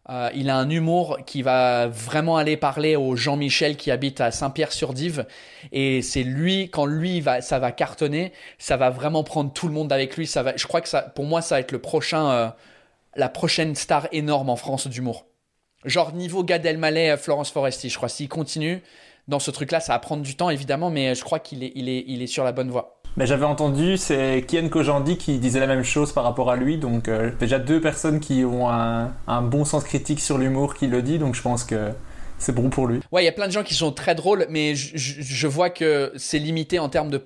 euh, 0.10 0.30
il 0.36 0.50
a 0.50 0.58
un 0.58 0.70
humour 0.70 1.20
qui 1.26 1.44
va 1.44 1.88
vraiment 1.88 2.36
aller 2.36 2.58
parler 2.58 2.98
au 2.98 3.16
Jean-Michel 3.16 3.78
qui 3.78 3.90
habite 3.90 4.20
à 4.20 4.32
Saint-Pierre-sur-Dive. 4.32 5.26
Et 5.72 6.02
c'est 6.02 6.24
lui, 6.24 6.70
quand 6.70 6.86
lui, 6.86 7.22
va, 7.22 7.40
ça 7.40 7.60
va 7.60 7.72
cartonner, 7.72 8.34
ça 8.58 8.76
va 8.76 8.90
vraiment 8.90 9.24
prendre 9.24 9.54
tout 9.54 9.70
le 9.70 9.74
monde 9.74 9.94
avec 9.94 10.18
lui. 10.18 10.28
Ça 10.28 10.44
va, 10.44 10.58
je 10.58 10.68
crois 10.68 10.82
que 10.82 10.90
ça, 10.90 11.04
pour 11.04 11.24
moi, 11.24 11.42
ça 11.42 11.56
va 11.56 11.62
être 11.62 11.72
le 11.72 11.80
prochain, 11.80 12.30
euh, 12.32 12.50
la 13.16 13.30
prochaine 13.30 13.76
star 13.76 14.10
énorme 14.12 14.50
en 14.50 14.58
France 14.58 14.88
d'humour. 14.88 15.26
Genre 15.86 16.14
niveau 16.14 16.44
Gad 16.44 16.66
Elmaleh, 16.66 17.12
euh, 17.12 17.18
Florence 17.18 17.52
Foresti, 17.52 17.90
je 17.90 17.98
crois. 17.98 18.10
S'il 18.10 18.30
continue 18.30 18.82
dans 19.28 19.40
ce 19.40 19.52
truc-là, 19.52 19.80
ça 19.80 19.94
va 19.94 20.00
prendre 20.00 20.24
du 20.24 20.36
temps 20.36 20.50
évidemment, 20.50 20.90
mais 20.90 21.16
je 21.16 21.24
crois 21.24 21.40
qu'il 21.40 21.64
est, 21.64 21.72
il 21.76 21.90
est, 21.90 22.04
il 22.08 22.22
est 22.22 22.28
sur 22.28 22.44
la 22.44 22.52
bonne 22.52 22.70
voie. 22.70 23.00
Mais 23.16 23.28
j'avais 23.28 23.46
entendu, 23.46 23.98
c'est 23.98 24.44
Kian 24.48 24.70
Kojandi 24.70 25.18
qui 25.18 25.38
disait 25.38 25.60
la 25.60 25.68
même 25.68 25.84
chose 25.84 26.12
par 26.12 26.24
rapport 26.24 26.50
à 26.50 26.56
lui. 26.56 26.78
Donc 26.78 27.08
euh, 27.08 27.32
déjà 27.40 27.60
deux 27.60 27.80
personnes 27.80 28.20
qui 28.20 28.44
ont 28.44 28.70
un, 28.70 29.14
un 29.28 29.42
bon 29.42 29.66
sens 29.66 29.84
critique 29.84 30.20
sur 30.20 30.38
l'humour 30.38 30.74
qui 30.74 30.88
le 30.88 31.02
dit. 31.02 31.20
Donc 31.20 31.36
je 31.36 31.42
pense 31.42 31.64
que 31.64 31.92
c'est 32.44 32.52
bon 32.52 32.70
pour 32.70 32.88
lui. 32.88 33.00
Ouais, 33.12 33.24
il 33.24 33.26
y 33.26 33.30
a 33.30 33.32
plein 33.32 33.48
de 33.48 33.52
gens 33.52 33.64
qui 33.64 33.74
sont 33.74 33.92
très 33.92 34.16
drôles, 34.16 34.46
mais 34.50 34.76
je, 34.76 35.48
vois 35.48 35.70
que 35.70 36.12
c'est 36.18 36.40
limité 36.40 36.78
en 36.78 36.90
termes 36.90 37.10
de, 37.10 37.18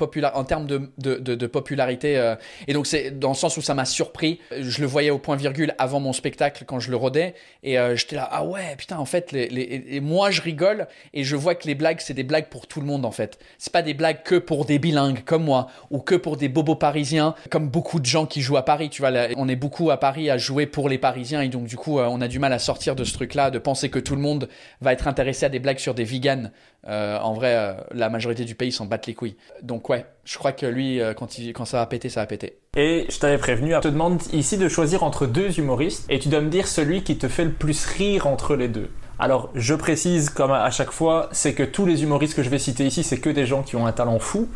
popularité. 1.47 2.17
euh, 2.17 2.35
et 2.67 2.73
donc, 2.73 2.85
c'est 2.87 3.17
dans 3.17 3.29
le 3.29 3.35
sens 3.35 3.57
où 3.57 3.61
ça 3.61 3.73
m'a 3.73 3.85
surpris. 3.85 4.39
Je 4.57 4.79
le 4.79 4.87
voyais 4.87 5.09
au 5.09 5.17
point 5.17 5.35
virgule 5.35 5.73
avant 5.79 5.99
mon 5.99 6.13
spectacle 6.13 6.65
quand 6.65 6.79
je 6.79 6.91
le 6.91 6.97
rodais. 6.97 7.33
Et 7.63 7.79
euh, 7.79 7.95
j'étais 7.95 8.15
là, 8.15 8.29
ah 8.31 8.45
ouais, 8.45 8.75
putain, 8.77 8.97
en 8.97 9.05
fait, 9.05 9.31
les, 9.31 9.99
moi, 10.01 10.29
je 10.29 10.41
rigole 10.41 10.87
et 11.13 11.23
je 11.23 11.35
vois 11.35 11.55
que 11.55 11.67
les 11.67 11.75
blagues, 11.75 11.99
c'est 11.99 12.13
des 12.13 12.23
blagues 12.23 12.47
pour 12.49 12.67
tout 12.67 12.79
le 12.79 12.85
monde, 12.85 13.05
en 13.05 13.11
fait. 13.11 13.39
C'est 13.57 13.73
pas 13.73 13.81
des 13.81 13.95
blagues 13.95 14.21
que 14.23 14.35
pour 14.35 14.65
des 14.65 14.77
bilingues 14.77 15.23
comme 15.25 15.43
moi 15.43 15.67
ou 15.89 15.99
que 15.99 16.15
pour 16.15 16.37
des 16.37 16.47
bobos 16.47 16.75
parisiens, 16.75 17.33
comme 17.49 17.69
beaucoup 17.69 17.99
de 17.99 18.05
gens 18.05 18.25
qui 18.25 18.41
jouent 18.41 18.57
à 18.57 18.65
Paris. 18.65 18.89
Tu 18.89 19.01
vois, 19.01 19.11
on 19.35 19.49
est 19.49 19.55
beaucoup 19.55 19.89
à 19.89 19.97
Paris 19.97 20.29
à 20.29 20.37
jouer 20.37 20.67
pour 20.67 20.89
les 20.89 20.97
Parisiens 20.99 21.41
et 21.41 21.49
donc, 21.49 21.65
du 21.65 21.75
coup, 21.75 21.99
euh, 21.99 22.07
on 22.09 22.21
a 22.21 22.27
du 22.27 22.37
mal 22.37 22.53
à 22.53 22.59
sortir 22.59 22.95
de 22.95 23.03
ce 23.03 23.13
truc-là, 23.13 23.49
de 23.49 23.59
penser 23.59 23.89
que 23.89 23.99
tout 23.99 24.15
le 24.15 24.21
monde 24.21 24.47
va 24.81 24.93
être 24.93 25.06
intéressé 25.07 25.45
à 25.45 25.49
des 25.49 25.59
blagues 25.59 25.79
sur 25.79 25.93
des 25.93 26.03
vegans. 26.03 26.51
Euh, 26.87 27.17
en 27.19 27.33
vrai, 27.33 27.55
euh, 27.55 27.73
la 27.91 28.09
majorité 28.09 28.45
du 28.45 28.55
pays 28.55 28.71
s'en 28.71 28.85
battent 28.85 29.07
les 29.07 29.13
couilles. 29.13 29.35
Donc 29.61 29.89
ouais, 29.89 30.05
je 30.23 30.37
crois 30.37 30.51
que 30.51 30.65
lui, 30.65 31.01
euh, 31.01 31.13
quand, 31.13 31.27
quand 31.53 31.65
ça 31.65 31.77
va 31.77 31.85
péter, 31.85 32.09
ça 32.09 32.21
va 32.21 32.27
péter. 32.27 32.59
Et 32.75 33.05
je 33.09 33.17
t'avais 33.19 33.37
prévenu, 33.37 33.73
je 33.73 33.79
te 33.79 33.87
demande 33.87 34.21
ici 34.33 34.57
de 34.57 34.69
choisir 34.69 35.03
entre 35.03 35.25
deux 35.25 35.59
humoristes 35.59 36.05
et 36.09 36.19
tu 36.19 36.29
dois 36.29 36.41
me 36.41 36.49
dire 36.49 36.67
celui 36.67 37.03
qui 37.03 37.17
te 37.17 37.27
fait 37.27 37.45
le 37.45 37.51
plus 37.51 37.85
rire 37.85 38.27
entre 38.27 38.55
les 38.55 38.67
deux. 38.67 38.89
Alors, 39.19 39.49
je 39.55 39.73
précise, 39.73 40.29
comme 40.29 40.51
à 40.51 40.69
chaque 40.69 40.91
fois, 40.91 41.29
c'est 41.31 41.53
que 41.53 41.63
tous 41.63 41.87
les 41.87 42.03
humoristes 42.03 42.35
que 42.35 42.43
je 42.43 42.49
vais 42.49 42.59
citer 42.59 42.85
ici, 42.85 43.01
c'est 43.01 43.19
que 43.19 43.31
des 43.31 43.47
gens 43.47 43.63
qui 43.63 43.75
ont 43.75 43.87
un 43.87 43.91
talent 43.91 44.19
fou, 44.19 44.47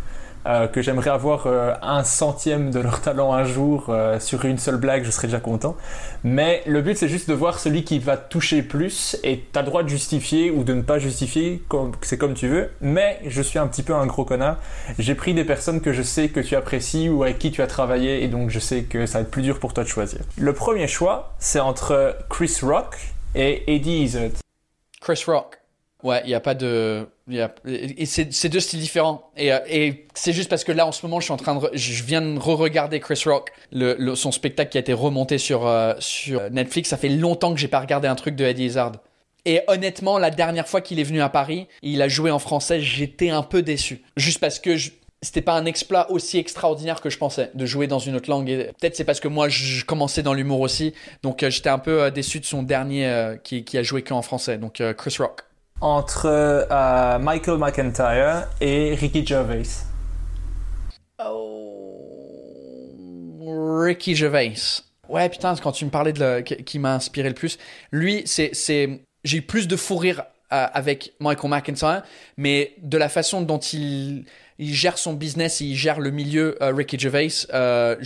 euh, 0.48 0.68
que 0.68 0.82
j'aimerais 0.82 1.12
avoir 1.12 1.46
euh, 1.46 1.74
un 1.82 2.04
centième 2.04 2.72
de 2.72 2.80
leur 2.80 3.02
talent 3.02 3.34
un 3.34 3.44
jour 3.44 3.86
euh, 3.90 4.20
sur 4.20 4.46
une 4.46 4.58
seule 4.58 4.78
blague, 4.78 5.04
je 5.04 5.12
serais 5.12 5.28
déjà 5.28 5.40
content. 5.40 5.76
Mais 6.24 6.64
le 6.66 6.82
but, 6.82 6.98
c'est 6.98 7.08
juste 7.08 7.30
de 7.30 7.34
voir 7.34 7.60
celui 7.60 7.84
qui 7.84 8.00
va 8.00 8.18
toucher 8.18 8.64
plus 8.64 9.18
et 9.24 9.44
t'as 9.52 9.62
le 9.62 9.68
droit 9.68 9.84
de 9.84 9.90
justifier 9.90 10.50
ou 10.50 10.64
de 10.64 10.74
ne 10.74 10.82
pas 10.82 11.00
justifier, 11.00 11.62
c'est 12.02 12.18
comme 12.18 12.34
tu 12.34 12.48
veux. 12.48 12.70
Mais 12.82 13.20
je 13.28 13.42
suis 13.42 13.60
un 13.60 13.68
petit 13.68 13.84
peu 13.84 13.94
un 13.94 14.06
gros 14.08 14.26
connard. 14.26 14.58
J'ai 14.98 15.16
pris 15.16 15.34
des 15.34 15.46
personnes 15.46 15.82
que 15.82 15.94
je 15.94 16.02
sais 16.02 16.30
que 16.30 16.40
tu 16.40 16.56
apprécies 16.56 17.10
ou 17.10 17.24
avec 17.24 17.38
qui 17.38 17.52
tu 17.52 17.62
as 17.62 17.68
travaillé 17.68 18.24
et 18.24 18.28
donc 18.28 18.50
je 18.50 18.60
sais 18.60 18.84
que 18.84 19.06
ça 19.06 19.20
va 19.20 19.22
être 19.24 19.32
plus 19.32 19.44
dur 19.44 19.60
pour 19.60 19.74
toi 19.74 19.84
de 19.84 19.90
choisir. 19.90 20.22
Le 20.38 20.54
premier 20.54 20.88
choix, 20.88 21.36
c'est 21.40 21.60
entre 21.60 22.18
Chris 22.30 22.58
Rock 22.64 22.98
et 23.36 23.74
Eddie 23.74 24.04
Izzard. 24.04 24.32
Chris 25.02 25.24
Rock. 25.28 25.61
Ouais, 26.04 26.22
il 26.24 26.28
n'y 26.28 26.34
a 26.34 26.40
pas 26.40 26.56
de. 26.56 27.08
Y 27.30 27.40
a... 27.42 27.54
Et 27.68 28.06
c'est 28.06 28.50
deux 28.50 28.60
styles 28.60 28.80
différents. 28.80 29.30
Et, 29.38 29.54
euh, 29.54 29.60
et 29.70 30.08
c'est 30.16 30.34
juste 30.34 30.50
parce 30.50 30.64
que 30.64 30.72
là, 30.72 30.86
en 30.88 30.92
ce 30.92 31.06
moment, 31.06 31.20
je 31.20 31.26
suis 31.26 31.34
en 31.34 31.38
train 31.38 31.56
de. 31.56 31.70
Je 31.74 32.04
viens 32.04 32.22
de 32.22 32.40
re-regarder 32.40 33.00
Chris 33.00 33.22
Rock, 33.26 33.52
le, 33.72 34.16
son 34.16 34.32
spectacle 34.32 34.72
qui 34.72 34.78
a 34.78 34.82
été 34.82 34.94
remonté 34.94 35.38
sur, 35.38 35.68
euh, 35.68 35.94
sur 36.00 36.50
Netflix. 36.50 36.90
Ça 36.90 36.98
fait 36.98 37.10
longtemps 37.10 37.54
que 37.54 37.60
j'ai 37.60 37.68
pas 37.68 37.80
regardé 37.80 38.08
un 38.08 38.16
truc 38.16 38.36
de 38.36 38.44
Eddie 38.46 38.66
Izzard. 38.66 38.94
Et 39.46 39.62
honnêtement, 39.68 40.18
la 40.20 40.30
dernière 40.30 40.68
fois 40.68 40.82
qu'il 40.82 41.00
est 41.00 41.04
venu 41.04 41.22
à 41.22 41.30
Paris, 41.30 41.68
il 41.82 42.02
a 42.02 42.08
joué 42.08 42.30
en 42.32 42.40
français, 42.40 42.80
j'étais 42.82 43.30
un 43.30 43.44
peu 43.44 43.62
déçu. 43.64 44.04
Juste 44.16 44.40
parce 44.40 44.60
que 44.60 44.76
je- 44.78 44.92
c'était 45.24 45.42
pas 45.42 45.54
un 45.56 45.66
exploit 45.66 46.12
aussi 46.12 46.38
extraordinaire 46.38 47.02
que 47.02 47.10
je 47.10 47.18
pensais 47.18 47.50
de 47.56 47.66
jouer 47.66 47.88
dans 47.88 47.98
une 48.00 48.16
autre 48.16 48.30
langue. 48.30 48.50
Et 48.50 48.66
Peut-être 48.80 48.96
c'est 48.96 49.04
parce 49.04 49.20
que 49.20 49.28
moi 49.28 49.50
je 49.50 49.84
commençais 49.86 50.22
dans 50.22 50.34
l'humour 50.34 50.60
aussi, 50.60 50.94
donc 51.24 51.42
euh, 51.42 51.50
j'étais 51.50 51.70
un 51.70 51.80
peu 51.80 52.12
déçu 52.12 52.40
de 52.40 52.46
son 52.46 52.62
dernier 52.64 53.36
qui, 53.44 53.64
qui 53.64 53.78
a 53.80 53.84
joué 53.84 54.04
qu'en 54.04 54.22
français, 54.22 54.58
donc 54.60 54.82
Chris 54.98 55.16
Rock. 55.20 55.42
Entre 55.82 56.28
euh, 56.28 57.18
Michael 57.18 57.58
McIntyre 57.58 58.48
et 58.62 58.94
Ricky 58.94 59.26
Gervais. 59.26 59.64
Oh, 61.26 61.98
Ricky 63.84 64.16
Gervais. 64.16 64.54
Ouais, 65.10 65.28
putain, 65.28 65.56
quand 65.56 65.72
tu 65.72 65.86
me 65.86 65.90
parlais 65.90 66.14
de 66.14 66.20
le, 66.20 66.42
qui, 66.42 66.78
m'a 66.78 66.94
inspiré 66.94 67.30
le 67.30 67.34
plus, 67.36 67.58
lui, 67.92 68.22
c'est, 68.26 68.52
j'ai 69.24 69.38
eu 69.38 69.42
plus 69.42 69.68
de 69.68 69.76
fou 69.76 69.98
rire 69.98 70.24
euh, 70.54 70.68
avec 70.72 71.14
Michael 71.20 71.50
McIntyre, 71.50 72.04
mais 72.38 72.76
de 72.84 73.00
la 73.00 73.10
façon 73.10 73.42
dont 73.42 73.58
il, 73.58 74.26
il 74.60 74.76
gère 74.76 75.00
son 75.00 75.14
business, 75.14 75.62
et 75.62 75.66
il 75.66 75.76
gère 75.76 76.00
le 76.00 76.12
milieu, 76.12 76.62
euh, 76.62 76.72
Ricky 76.72 77.00
Gervais, 77.00 77.30
ça 77.30 77.98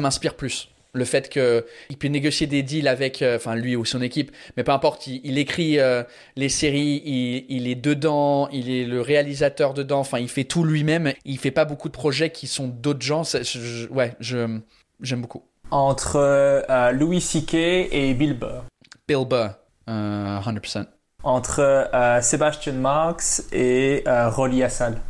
m'inspire 0.00 0.34
plus. 0.34 0.68
Le 0.96 1.04
fait 1.04 1.28
que 1.28 1.66
il 1.90 1.96
peut 1.98 2.06
négocier 2.08 2.46
des 2.46 2.62
deals 2.62 2.86
avec, 2.88 3.20
euh, 3.20 3.36
enfin 3.36 3.56
lui 3.56 3.74
ou 3.76 3.84
son 3.84 4.00
équipe, 4.00 4.30
mais 4.56 4.62
peu 4.64 4.72
importe, 4.72 5.06
il, 5.08 5.20
il 5.24 5.38
écrit 5.38 5.78
euh, 5.80 6.04
les 6.36 6.48
séries, 6.48 7.02
il, 7.04 7.44
il 7.48 7.66
est 7.68 7.74
dedans, 7.74 8.48
il 8.52 8.70
est 8.70 8.84
le 8.84 9.00
réalisateur 9.00 9.74
dedans, 9.74 9.98
enfin 9.98 10.20
il 10.20 10.28
fait 10.28 10.44
tout 10.44 10.62
lui-même. 10.64 11.12
Il 11.24 11.38
fait 11.38 11.50
pas 11.50 11.64
beaucoup 11.64 11.88
de 11.88 11.92
projets 11.94 12.30
qui 12.30 12.46
sont 12.46 12.68
d'autres 12.68 13.02
gens. 13.02 13.24
C'est- 13.24 13.42
je- 13.44 13.58
je- 13.60 13.88
ouais, 13.88 14.14
je 14.20 14.60
j'aime 15.00 15.20
beaucoup. 15.20 15.42
Entre 15.72 16.16
euh, 16.16 16.92
Louis 16.92 17.20
C.K. 17.20 17.54
et 17.54 18.14
Bill 18.14 18.34
Burr. 18.38 18.64
Bill 19.08 19.24
Burr, 19.28 19.50
euh, 19.90 20.38
100%. 20.40 20.86
Entre 21.24 21.88
Sebastian 22.22 22.74
Marx 22.74 23.48
et 23.52 24.04
Rolly 24.06 24.62
Assal. 24.62 25.00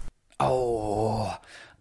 Oh, 0.42 1.26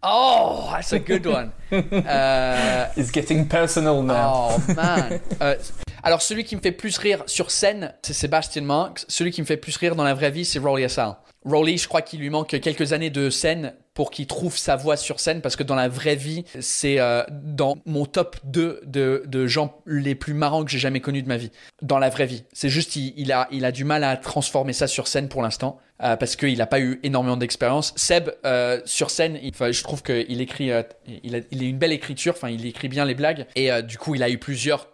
oh, 0.04 0.68
that's 0.72 0.92
a 0.92 0.98
good 0.98 1.26
one. 1.26 1.50
Euh, 1.72 2.86
It's 2.96 3.10
getting 3.12 3.48
personal 3.48 4.02
now. 4.02 4.50
Oh 4.50 4.72
man. 4.76 5.20
Euh, 5.42 5.56
alors 6.04 6.22
celui 6.22 6.44
qui 6.44 6.54
me 6.54 6.60
fait 6.60 6.70
plus 6.72 6.96
rire 6.98 7.24
sur 7.26 7.50
scène, 7.50 7.94
c'est 8.02 8.12
Sébastien 8.12 8.62
Marx. 8.62 9.06
Celui 9.08 9.32
qui 9.32 9.40
me 9.40 9.46
fait 9.46 9.56
plus 9.56 9.76
rire 9.76 9.96
dans 9.96 10.04
la 10.04 10.14
vraie 10.14 10.30
vie, 10.30 10.44
c'est 10.44 10.58
Rolly 10.60 10.84
Assal. 10.84 11.16
Rolly, 11.44 11.78
je 11.78 11.88
crois 11.88 12.00
qu'il 12.02 12.20
lui 12.20 12.30
manque 12.30 12.48
quelques 12.60 12.92
années 12.92 13.10
de 13.10 13.28
scène 13.28 13.74
pour 13.92 14.10
qu'il 14.10 14.26
trouve 14.26 14.56
sa 14.56 14.76
voix 14.76 14.96
sur 14.96 15.18
scène 15.20 15.40
parce 15.40 15.56
que 15.56 15.62
dans 15.62 15.74
la 15.74 15.88
vraie 15.88 16.16
vie, 16.16 16.44
c'est 16.60 17.00
euh, 17.00 17.22
dans 17.30 17.76
mon 17.86 18.06
top 18.06 18.36
2 18.44 18.82
de, 18.86 19.22
de 19.26 19.46
gens 19.46 19.80
les 19.86 20.14
plus 20.14 20.34
marrants 20.34 20.64
que 20.64 20.70
j'ai 20.70 20.78
jamais 20.78 21.00
connus 21.00 21.22
de 21.22 21.28
ma 21.28 21.36
vie. 21.36 21.50
Dans 21.82 21.98
la 21.98 22.08
vraie 22.08 22.26
vie. 22.26 22.44
C'est 22.52 22.68
juste, 22.68 22.96
il, 22.96 23.12
il 23.16 23.32
a, 23.32 23.48
il 23.50 23.64
a 23.64 23.72
du 23.72 23.84
mal 23.84 24.04
à 24.04 24.16
transformer 24.16 24.72
ça 24.72 24.86
sur 24.86 25.06
scène 25.08 25.28
pour 25.28 25.42
l'instant 25.42 25.78
euh, 26.02 26.16
parce 26.16 26.36
qu'il 26.36 26.58
n'a 26.58 26.66
pas 26.66 26.80
eu 26.80 26.98
énormément 27.02 27.36
d'expérience. 27.36 27.92
Seb, 27.96 28.30
euh, 28.44 28.80
sur 28.84 29.10
scène, 29.10 29.38
il- 29.42 29.54
je 29.72 29.82
trouve 29.82 30.02
qu'il 30.02 30.40
écrit, 30.40 30.70
euh, 30.70 30.82
il, 31.22 31.36
a, 31.36 31.38
il 31.50 31.62
a 31.62 31.66
une 31.66 31.78
belle 31.78 31.92
écriture, 31.92 32.34
enfin, 32.36 32.48
il 32.50 32.66
écrit 32.66 32.88
bien 32.88 33.04
les 33.04 33.14
blagues 33.14 33.46
et 33.54 33.70
du 33.82 33.98
coup, 33.98 34.14
il 34.14 34.22
a 34.22 34.28
eu 34.30 34.38
plusieurs 34.38 34.88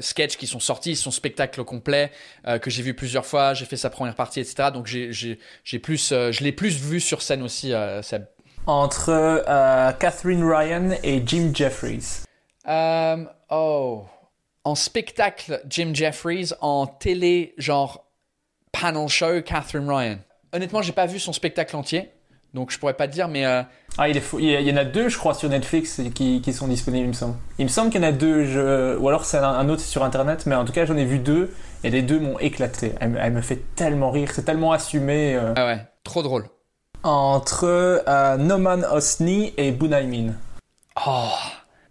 sketchs 0.00 0.36
qui 0.36 0.46
sont 0.46 0.60
sortis, 0.60 0.96
son 0.96 1.10
spectacle 1.10 1.62
complet 1.64 2.10
que 2.62 2.70
j'ai 2.70 2.82
vu 2.82 2.94
plusieurs 2.94 3.26
fois, 3.26 3.52
j'ai 3.52 3.66
fait 3.66 3.76
sa 3.76 3.90
première 3.90 4.14
partie, 4.14 4.40
etc. 4.40 4.70
Donc 4.72 4.86
j'ai 4.86 5.12
j'ai 5.12 5.38
j'ai 5.62 5.78
plus, 5.78 6.08
je 6.10 6.42
l'ai 6.42 6.52
plus 6.52 6.78
vu 6.80 7.00
sur 7.00 7.20
scène 7.20 7.42
aussi, 7.42 7.72
Seb. 8.02 8.24
Entre 8.66 9.44
Catherine 9.98 10.42
Ryan 10.42 10.90
et 11.02 11.22
Jim 11.26 11.50
Jeffries. 11.52 12.22
Oh, 13.50 14.04
en 14.64 14.74
spectacle, 14.74 15.60
Jim 15.68 15.90
Jeffries, 15.92 16.50
en 16.62 16.86
télé, 16.86 17.52
genre 17.58 18.06
panel 18.72 19.08
show, 19.08 19.42
Catherine 19.42 19.88
Ryan. 19.90 20.18
Honnêtement, 20.54 20.80
j'ai 20.82 20.92
pas 20.92 21.06
vu 21.06 21.18
son 21.18 21.32
spectacle 21.32 21.74
entier, 21.76 22.10
donc 22.54 22.70
je 22.70 22.78
pourrais 22.78 22.94
pas 22.94 23.08
te 23.08 23.12
dire, 23.12 23.26
mais 23.26 23.44
euh, 23.44 23.62
Ah, 23.98 24.08
il, 24.08 24.16
est 24.16 24.20
fou. 24.20 24.38
il 24.38 24.48
y 24.48 24.72
en 24.72 24.76
a 24.76 24.84
deux, 24.84 25.08
je 25.08 25.18
crois, 25.18 25.34
sur 25.34 25.48
Netflix 25.48 26.00
qui, 26.14 26.40
qui 26.40 26.52
sont 26.52 26.68
disponibles, 26.68 27.06
il 27.06 27.08
me 27.08 27.12
semble. 27.12 27.34
Il 27.58 27.64
me 27.64 27.68
semble 27.70 27.90
qu'il 27.90 28.00
y 28.00 28.04
en 28.04 28.08
a 28.08 28.12
deux, 28.12 28.44
je... 28.44 28.96
ou 28.96 29.08
alors 29.08 29.24
c'est 29.24 29.38
un, 29.38 29.68
autre 29.68 29.82
sur 29.82 30.04
Internet, 30.04 30.46
mais 30.46 30.54
en 30.54 30.64
tout 30.64 30.72
cas, 30.72 30.86
j'en 30.86 30.96
ai 30.96 31.04
vu 31.04 31.18
deux, 31.18 31.52
et 31.82 31.90
les 31.90 32.02
deux 32.02 32.20
m'ont 32.20 32.38
éclaté. 32.38 32.92
Elle, 33.00 33.10
me- 33.10 33.18
elle 33.18 33.32
me 33.32 33.40
fait 33.40 33.60
tellement 33.74 34.10
rire, 34.12 34.30
c'est 34.32 34.44
tellement 34.44 34.70
assumé. 34.72 35.34
euh. 35.34 35.52
ah 35.56 35.66
ouais, 35.66 35.80
trop 36.04 36.22
drôle. 36.22 36.46
Entre 37.02 37.64
euh, 38.08 38.36
Noman 38.36 38.84
Osni 38.92 39.52
et 39.56 39.72
Bunaimin. 39.72 40.34
Oh, 41.06 41.28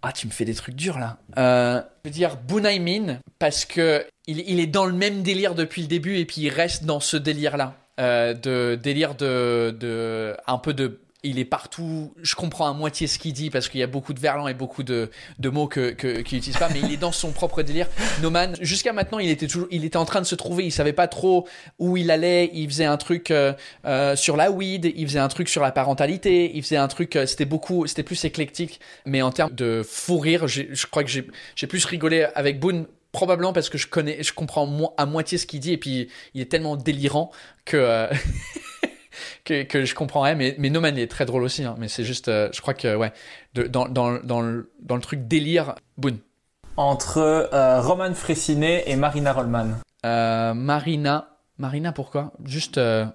ah, 0.02 0.12
tu 0.12 0.26
me 0.26 0.32
fais 0.32 0.44
des 0.44 0.54
trucs 0.54 0.74
durs 0.74 0.98
là. 0.98 1.18
Euh, 1.38 1.82
je 2.04 2.08
veux 2.08 2.12
dire 2.14 2.36
Bunaimin 2.36 3.18
parce 3.38 3.64
que 3.64 4.06
il, 4.26 4.40
il 4.48 4.58
est 4.58 4.66
dans 4.66 4.86
le 4.86 4.92
même 4.92 5.22
délire 5.22 5.54
depuis 5.54 5.82
le 5.82 5.88
début 5.88 6.16
et 6.16 6.24
puis 6.24 6.40
il 6.40 6.48
reste 6.50 6.84
dans 6.84 7.00
ce 7.00 7.16
délire 7.16 7.56
là. 7.56 7.74
Euh, 8.00 8.34
de 8.34 8.74
délire 8.74 9.14
de, 9.14 9.70
de 9.78 10.36
un 10.48 10.58
peu 10.58 10.74
de 10.74 10.98
il 11.24 11.38
est 11.38 11.44
partout. 11.44 12.12
Je 12.22 12.34
comprends 12.34 12.68
à 12.68 12.72
moitié 12.72 13.06
ce 13.06 13.18
qu'il 13.18 13.32
dit 13.32 13.50
parce 13.50 13.68
qu'il 13.68 13.80
y 13.80 13.82
a 13.82 13.86
beaucoup 13.86 14.12
de 14.12 14.20
verlan 14.20 14.46
et 14.46 14.54
beaucoup 14.54 14.82
de, 14.82 15.10
de 15.38 15.48
mots 15.48 15.66
que, 15.66 15.90
que, 15.90 16.20
qu'il 16.20 16.36
n'utilise 16.36 16.58
pas, 16.58 16.68
mais 16.68 16.80
il 16.80 16.92
est 16.92 16.98
dans 16.98 17.12
son 17.12 17.32
propre 17.32 17.62
délire. 17.62 17.88
Noman, 18.20 18.54
jusqu'à 18.60 18.92
maintenant, 18.92 19.18
il 19.18 19.30
était 19.30 19.46
toujours, 19.46 19.68
il 19.70 19.84
était 19.84 19.96
en 19.96 20.04
train 20.04 20.20
de 20.20 20.26
se 20.26 20.34
trouver. 20.34 20.64
Il 20.64 20.70
savait 20.70 20.92
pas 20.92 21.08
trop 21.08 21.48
où 21.78 21.96
il 21.96 22.10
allait. 22.10 22.50
Il 22.52 22.68
faisait 22.68 22.84
un 22.84 22.96
truc 22.98 23.30
euh, 23.30 23.54
euh, 23.86 24.16
sur 24.16 24.36
la 24.36 24.50
weed, 24.50 24.92
il 24.94 25.06
faisait 25.06 25.18
un 25.18 25.28
truc 25.28 25.48
sur 25.48 25.62
la 25.62 25.72
parentalité, 25.72 26.50
il 26.54 26.62
faisait 26.62 26.76
un 26.76 26.88
truc. 26.88 27.16
euh, 27.16 27.26
c'était 27.26 27.46
beaucoup, 27.46 27.86
c'était 27.86 28.02
plus 28.02 28.22
éclectique. 28.24 28.80
Mais 29.06 29.22
en 29.22 29.30
termes 29.30 29.54
de 29.54 29.82
fou 29.82 30.18
rire, 30.18 30.46
je 30.46 30.86
crois 30.90 31.04
que 31.04 31.10
j'ai, 31.10 31.26
j'ai 31.56 31.66
plus 31.66 31.84
rigolé 31.84 32.26
avec 32.34 32.60
Boone. 32.60 32.86
Probablement 33.14 33.52
parce 33.52 33.70
que 33.70 33.78
je 33.78 33.86
connais, 33.86 34.22
je 34.22 34.32
comprends 34.34 34.66
mo- 34.66 34.92
à 34.98 35.06
moitié 35.06 35.38
ce 35.38 35.46
qu'il 35.46 35.60
dit 35.60 35.72
et 35.72 35.78
puis 35.78 36.08
il 36.34 36.40
est 36.40 36.50
tellement 36.50 36.76
délirant 36.76 37.30
que 37.64 37.76
euh, 37.76 38.08
que, 39.44 39.62
que 39.62 39.84
je 39.84 39.94
comprends 39.94 40.20
rien, 40.22 40.34
mais, 40.34 40.56
mais 40.58 40.68
No 40.68 40.80
Man 40.80 40.96
il 40.96 41.00
est 41.02 41.06
très 41.10 41.24
drôle 41.24 41.44
aussi, 41.44 41.62
hein, 41.64 41.76
mais 41.78 41.86
c'est 41.88 42.02
juste, 42.04 42.26
euh, 42.28 42.48
je 42.52 42.60
crois 42.60 42.74
que, 42.74 42.94
ouais, 42.96 43.12
de- 43.54 43.62
dans, 43.68 43.88
dans, 43.88 44.18
dans, 44.22 44.40
le, 44.42 44.72
dans 44.80 44.96
le 44.96 45.00
truc 45.00 45.26
délire, 45.28 45.76
Boone. 45.96 46.18
Entre 46.76 47.18
euh, 47.18 47.80
Roman 47.80 48.12
Fressinet 48.14 48.82
et 48.88 48.96
Marina 48.96 49.32
Rollman. 49.32 49.78
Marina, 50.54 51.38
Marina 51.58 51.92
pourquoi? 51.92 52.32
Juste, 52.44 52.76
je 52.78 53.08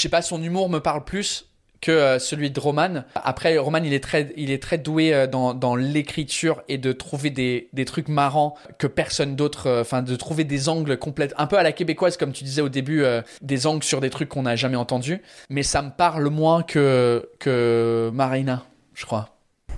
sais 0.00 0.08
pas, 0.10 0.20
son 0.22 0.42
humour 0.42 0.68
me 0.68 0.80
parle 0.80 1.04
plus 1.04 1.50
que 1.86 1.92
euh, 1.92 2.18
celui 2.18 2.50
de 2.50 2.58
Roman. 2.58 3.04
Après, 3.14 3.56
Roman, 3.58 3.78
il 3.84 3.92
est 3.92 4.02
très, 4.02 4.32
il 4.36 4.50
est 4.50 4.60
très 4.60 4.76
doué 4.78 5.14
euh, 5.14 5.26
dans, 5.28 5.54
dans 5.54 5.76
l'écriture 5.76 6.62
et 6.68 6.78
de 6.78 6.90
trouver 6.92 7.30
des, 7.30 7.68
des 7.72 7.84
trucs 7.84 8.08
marrants 8.08 8.56
que 8.78 8.88
personne 8.88 9.36
d'autre, 9.36 9.68
euh, 9.68 9.80
enfin, 9.82 10.02
de 10.02 10.16
trouver 10.16 10.42
des 10.42 10.68
angles 10.68 10.96
complètes, 10.96 11.32
un 11.38 11.46
peu 11.46 11.56
à 11.58 11.62
la 11.62 11.70
québécoise, 11.70 12.16
comme 12.16 12.32
tu 12.32 12.42
disais 12.42 12.60
au 12.62 12.68
début, 12.68 13.04
euh, 13.04 13.22
des 13.40 13.66
angles 13.68 13.84
sur 13.84 14.00
des 14.00 14.10
trucs 14.10 14.28
qu'on 14.28 14.42
n'a 14.42 14.56
jamais 14.56 14.76
entendus. 14.76 15.22
Mais 15.48 15.62
ça 15.62 15.80
me 15.82 15.90
parle 15.90 16.28
moins 16.28 16.62
que, 16.64 17.28
que 17.38 18.10
Marina, 18.12 18.64
je 18.94 19.06
crois. 19.06 19.28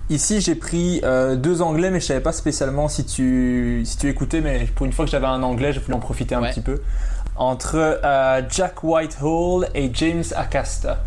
Ici, 0.09 0.41
j'ai 0.41 0.55
pris 0.55 1.01
euh, 1.03 1.35
deux 1.35 1.61
anglais, 1.61 1.91
mais 1.91 1.99
je 1.99 2.05
savais 2.07 2.19
pas 2.21 2.31
spécialement 2.31 2.87
si 2.87 3.05
tu, 3.05 3.83
si 3.85 3.97
tu 3.99 4.09
écoutais, 4.09 4.41
mais 4.41 4.65
pour 4.73 4.87
une 4.87 4.91
fois 4.93 5.05
que 5.05 5.11
j'avais 5.11 5.27
un 5.27 5.43
anglais, 5.43 5.71
je 5.73 5.79
voulais 5.79 5.95
en 5.95 5.99
profiter 5.99 6.33
un 6.33 6.41
Ouais. 6.41 6.49
petit 6.49 6.61
peu. 6.61 6.81
Entre 7.35 7.75
euh, 8.03 8.41
Jack 8.49 8.83
Whitehall 8.83 9.67
et 9.75 9.91
James 9.93 10.23
Acosta. 10.35 10.97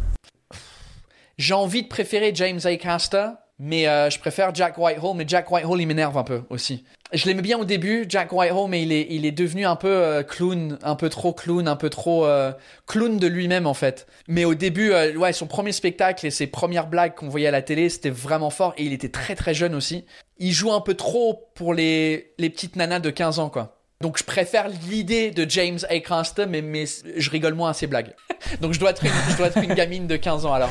J'ai 1.43 1.55
envie 1.55 1.82
de 1.82 1.89
préférer 1.89 2.31
James 2.36 2.60
Acaster, 2.62 3.31
mais 3.59 3.89
euh, 3.89 4.09
je 4.10 4.20
préfère 4.20 4.55
Jack 4.55 4.78
Whitehall. 4.78 5.16
Mais 5.16 5.24
Jack 5.27 5.51
Whitehall, 5.51 5.81
il 5.81 5.86
m'énerve 5.89 6.16
un 6.16 6.23
peu 6.23 6.43
aussi. 6.51 6.85
Je 7.12 7.27
l'aimais 7.27 7.43
bien 7.43 7.59
au 7.59 7.64
début, 7.64 8.05
Jack 8.09 8.32
Whitehall, 8.32 8.70
mais 8.70 8.82
il 8.82 8.93
est, 8.93 9.09
il 9.10 9.27
est 9.27 9.32
devenu 9.32 9.66
un 9.66 9.74
peu 9.74 9.89
euh, 9.89 10.23
clown, 10.23 10.78
un 10.85 10.94
peu 10.94 11.09
trop 11.09 11.32
clown, 11.32 11.66
un 11.66 11.74
peu 11.74 11.90
trop 11.90 12.27
euh, 12.27 12.52
clown 12.86 13.19
de 13.19 13.27
lui-même 13.27 13.66
en 13.66 13.74
fait. 13.74 14.06
Mais 14.28 14.44
au 14.44 14.55
début, 14.55 14.93
ouais, 14.93 15.32
son 15.32 15.48
premier 15.48 15.73
spectacle 15.73 16.24
et 16.24 16.31
ses 16.31 16.47
premières 16.47 16.86
blagues 16.86 17.16
qu'on 17.16 17.28
voyait 17.28 17.48
à 17.48 17.51
la 17.51 17.62
télé, 17.62 17.89
c'était 17.89 18.10
vraiment 18.10 18.51
fort. 18.51 18.73
Et 18.77 18.85
il 18.85 18.93
était 18.93 19.09
très 19.09 19.35
très 19.35 19.52
jeune 19.52 19.74
aussi. 19.74 20.05
Il 20.39 20.52
joue 20.52 20.70
un 20.70 20.81
peu 20.81 20.94
trop 20.94 21.51
pour 21.56 21.74
les, 21.74 22.35
les 22.39 22.51
petites 22.51 22.77
nanas 22.77 23.01
de 23.01 23.10
15 23.10 23.40
ans, 23.40 23.51
quoi. 23.51 23.81
Donc 24.01 24.16
je 24.16 24.23
préfère 24.23 24.69
l'idée 24.89 25.32
de 25.32 25.44
James 25.51 25.81
Acaster, 25.90 26.47
mais, 26.47 26.62
mais 26.62 26.85
je 27.16 27.31
rigole 27.31 27.55
moins 27.55 27.70
à 27.70 27.74
ses 27.74 27.89
blagues. 27.89 28.14
Donc 28.60 28.74
je 28.74 28.78
dois 28.78 28.90
être 28.90 29.59
une 29.59 29.74
gamine 29.74 30.06
de 30.06 30.14
15 30.14 30.47
ans 30.47 30.55
alors. 30.55 30.70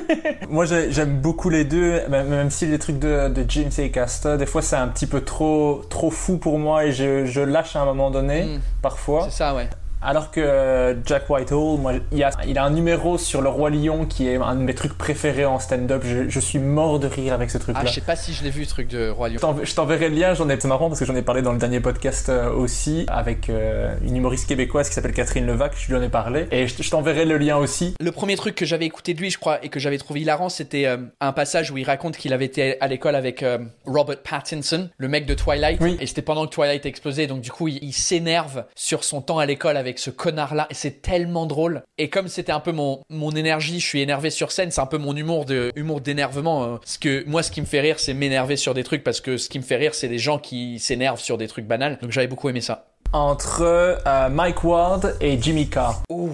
Moi, 0.48 0.64
j'ai- 0.66 0.90
j'aime 0.92 1.20
beaucoup 1.20 1.48
les 1.50 1.64
deux, 1.64 2.00
même, 2.08 2.50
si 2.50 2.66
les 2.66 2.78
trucs 2.78 2.98
de, 2.98 3.28
de 3.28 3.44
James 3.48 3.70
Acosta, 3.78 4.36
des 4.36 4.46
fois, 4.46 4.62
c'est 4.62 4.76
un 4.76 4.88
petit 4.88 5.06
peu 5.06 5.20
trop, 5.22 5.82
trop 5.90 6.10
fou 6.10 6.38
pour 6.38 6.58
moi 6.58 6.84
et 6.86 6.92
je, 6.92 7.24
je 7.26 7.40
lâche 7.40 7.76
à 7.76 7.80
un 7.82 7.84
moment 7.86 8.10
donné, 8.10 8.44
Mm. 8.44 8.60
parfois. 8.82 9.24
C'est 9.30 9.36
ça, 9.38 9.54
ouais. 9.54 9.68
Alors 10.02 10.30
que 10.30 10.40
euh, 10.40 10.94
Jack 11.04 11.28
Whitehall, 11.30 11.78
moi, 11.78 11.94
il, 12.12 12.22
a, 12.22 12.30
il 12.46 12.58
a 12.58 12.64
un 12.64 12.70
numéro 12.70 13.18
sur 13.18 13.40
le 13.42 13.48
Roi 13.48 13.70
Lion 13.70 14.04
qui 14.06 14.28
est 14.28 14.36
un 14.36 14.54
de 14.54 14.60
mes 14.60 14.74
trucs 14.74 14.96
préférés 14.96 15.44
en 15.46 15.58
stand-up. 15.58 16.02
Je, 16.04 16.28
je 16.28 16.40
suis 16.40 16.58
mort 16.58 16.98
de 17.00 17.06
rire 17.06 17.32
avec 17.32 17.50
ce 17.50 17.56
Ah, 17.56 17.60
truc-là. 17.60 17.84
je 17.86 17.92
sais 17.94 18.00
pas 18.02 18.14
si 18.14 18.32
je 18.32 18.44
l'ai 18.44 18.50
vu, 18.50 18.60
le 18.60 18.66
truc 18.66 18.88
de 18.88 19.08
Roi 19.08 19.28
Lion. 19.30 19.36
Je 19.36 19.40
t'en- 19.40 19.56
je 19.64 19.74
t'enverrai 19.74 20.08
le 20.08 20.16
lien, 20.16 20.34
j'en 20.34 20.48
ai, 20.48 20.60
c'est 20.60 20.68
marrant 20.68 20.88
parce 20.88 21.00
que 21.00 21.06
j'en 21.06 21.16
ai 21.16 21.22
parlé 21.22 21.42
dans 21.42 21.52
le 21.52 21.58
dernier 21.58 21.80
podcast 21.80 22.28
euh, 22.28 22.50
aussi 22.52 23.04
avec 23.08 23.48
euh, 23.50 23.94
une 24.02 24.16
humoriste 24.16 24.48
québécoise 24.48 24.88
qui 24.88 24.94
s'appelle 24.94 25.12
Catherine 25.14 25.46
Levac, 25.46 25.72
je 25.76 25.88
lui 25.88 25.96
en 25.98 26.02
ai 26.02 26.08
parlé 26.08 26.46
et 26.52 26.66
je, 26.68 26.82
je 26.82 26.90
t'enverrai 26.90 27.24
le 27.24 27.38
lien 27.38 27.56
aussi. 27.56 27.94
Le 28.00 28.12
premier 28.12 28.36
truc 28.36 28.54
que 28.54 28.64
j'avais 28.66 28.86
écouté 28.86 29.14
de 29.14 29.20
lui, 29.20 29.30
je 29.30 29.38
crois, 29.38 29.64
et 29.64 29.68
que 29.70 29.80
j'avais 29.80 29.98
trouvé 29.98 30.20
hilarant, 30.20 30.48
c'était 30.50 30.86
euh, 30.86 30.98
un 31.20 31.32
passage 31.32 31.70
où 31.70 31.78
il 31.78 31.84
raconte 31.84 32.16
qu'il 32.16 32.32
avait 32.32 32.44
été 32.44 32.80
à 32.80 32.86
l'école 32.86 33.16
avec 33.16 33.42
euh, 33.42 33.58
Robert 33.86 34.22
Pattinson, 34.22 34.88
le 34.98 35.08
mec 35.08 35.26
de 35.26 35.34
Twilight, 35.34 35.80
Oui. 35.80 35.96
et 36.00 36.06
c'était 36.06 36.22
pendant 36.22 36.46
que 36.46 36.50
Twilight 36.54 36.84
explosait, 36.86 37.26
donc 37.26 37.40
du 37.40 37.50
coup, 37.50 37.66
il, 37.68 37.78
il 37.82 37.92
s'énerve 37.92 38.64
sur 38.74 39.02
son 39.02 39.20
temps 39.22 39.38
à 39.38 39.46
l'école 39.46 39.76
avec 39.76 39.85
ce 39.96 40.10
connard-là, 40.10 40.66
et 40.70 40.74
c'est 40.74 41.02
tellement 41.02 41.46
drôle. 41.46 41.82
Et 41.98 42.10
comme 42.10 42.28
c'était 42.28 42.52
un 42.52 42.60
peu 42.60 42.72
mon, 42.72 43.02
mon 43.08 43.30
énergie, 43.32 43.80
je 43.80 43.86
suis 43.86 44.00
énervé 44.00 44.30
sur 44.30 44.52
scène, 44.52 44.70
c'est 44.70 44.80
un 44.80 44.86
peu 44.86 44.98
mon 44.98 45.16
humour 45.16 45.44
de 45.44 45.72
humour 45.76 46.00
d'énervement. 46.00 46.64
euh, 46.64 46.76
parce 46.78 46.98
que 46.98 47.24
moi, 47.26 47.42
ce 47.42 47.50
qui 47.50 47.60
me 47.60 47.66
fait 47.66 47.80
rire, 47.80 47.98
c'est 47.98 48.14
m'énerver 48.14 48.56
sur 48.56 48.74
des 48.74 48.84
trucs, 48.84 49.04
parce 49.04 49.20
que 49.20 49.36
ce 49.36 49.48
qui 49.48 49.58
me 49.58 49.64
fait 49.64 49.76
rire, 49.76 49.94
c'est 49.94 50.08
les 50.08 50.18
gens 50.18 50.38
qui 50.38 50.78
s'énervent 50.78 51.20
sur 51.20 51.38
des 51.38 51.48
trucs 51.48 51.66
banals. 51.66 51.98
Donc 52.02 52.10
j'avais 52.10 52.26
beaucoup 52.26 52.48
aimé 52.48 52.60
ça. 52.60 52.88
Entre 53.12 53.62
euh, 53.62 54.28
Mike 54.28 54.64
Ward 54.64 55.16
et 55.20 55.40
Jimmy 55.40 55.68
Carr. 55.68 56.02
Ouh. 56.10 56.30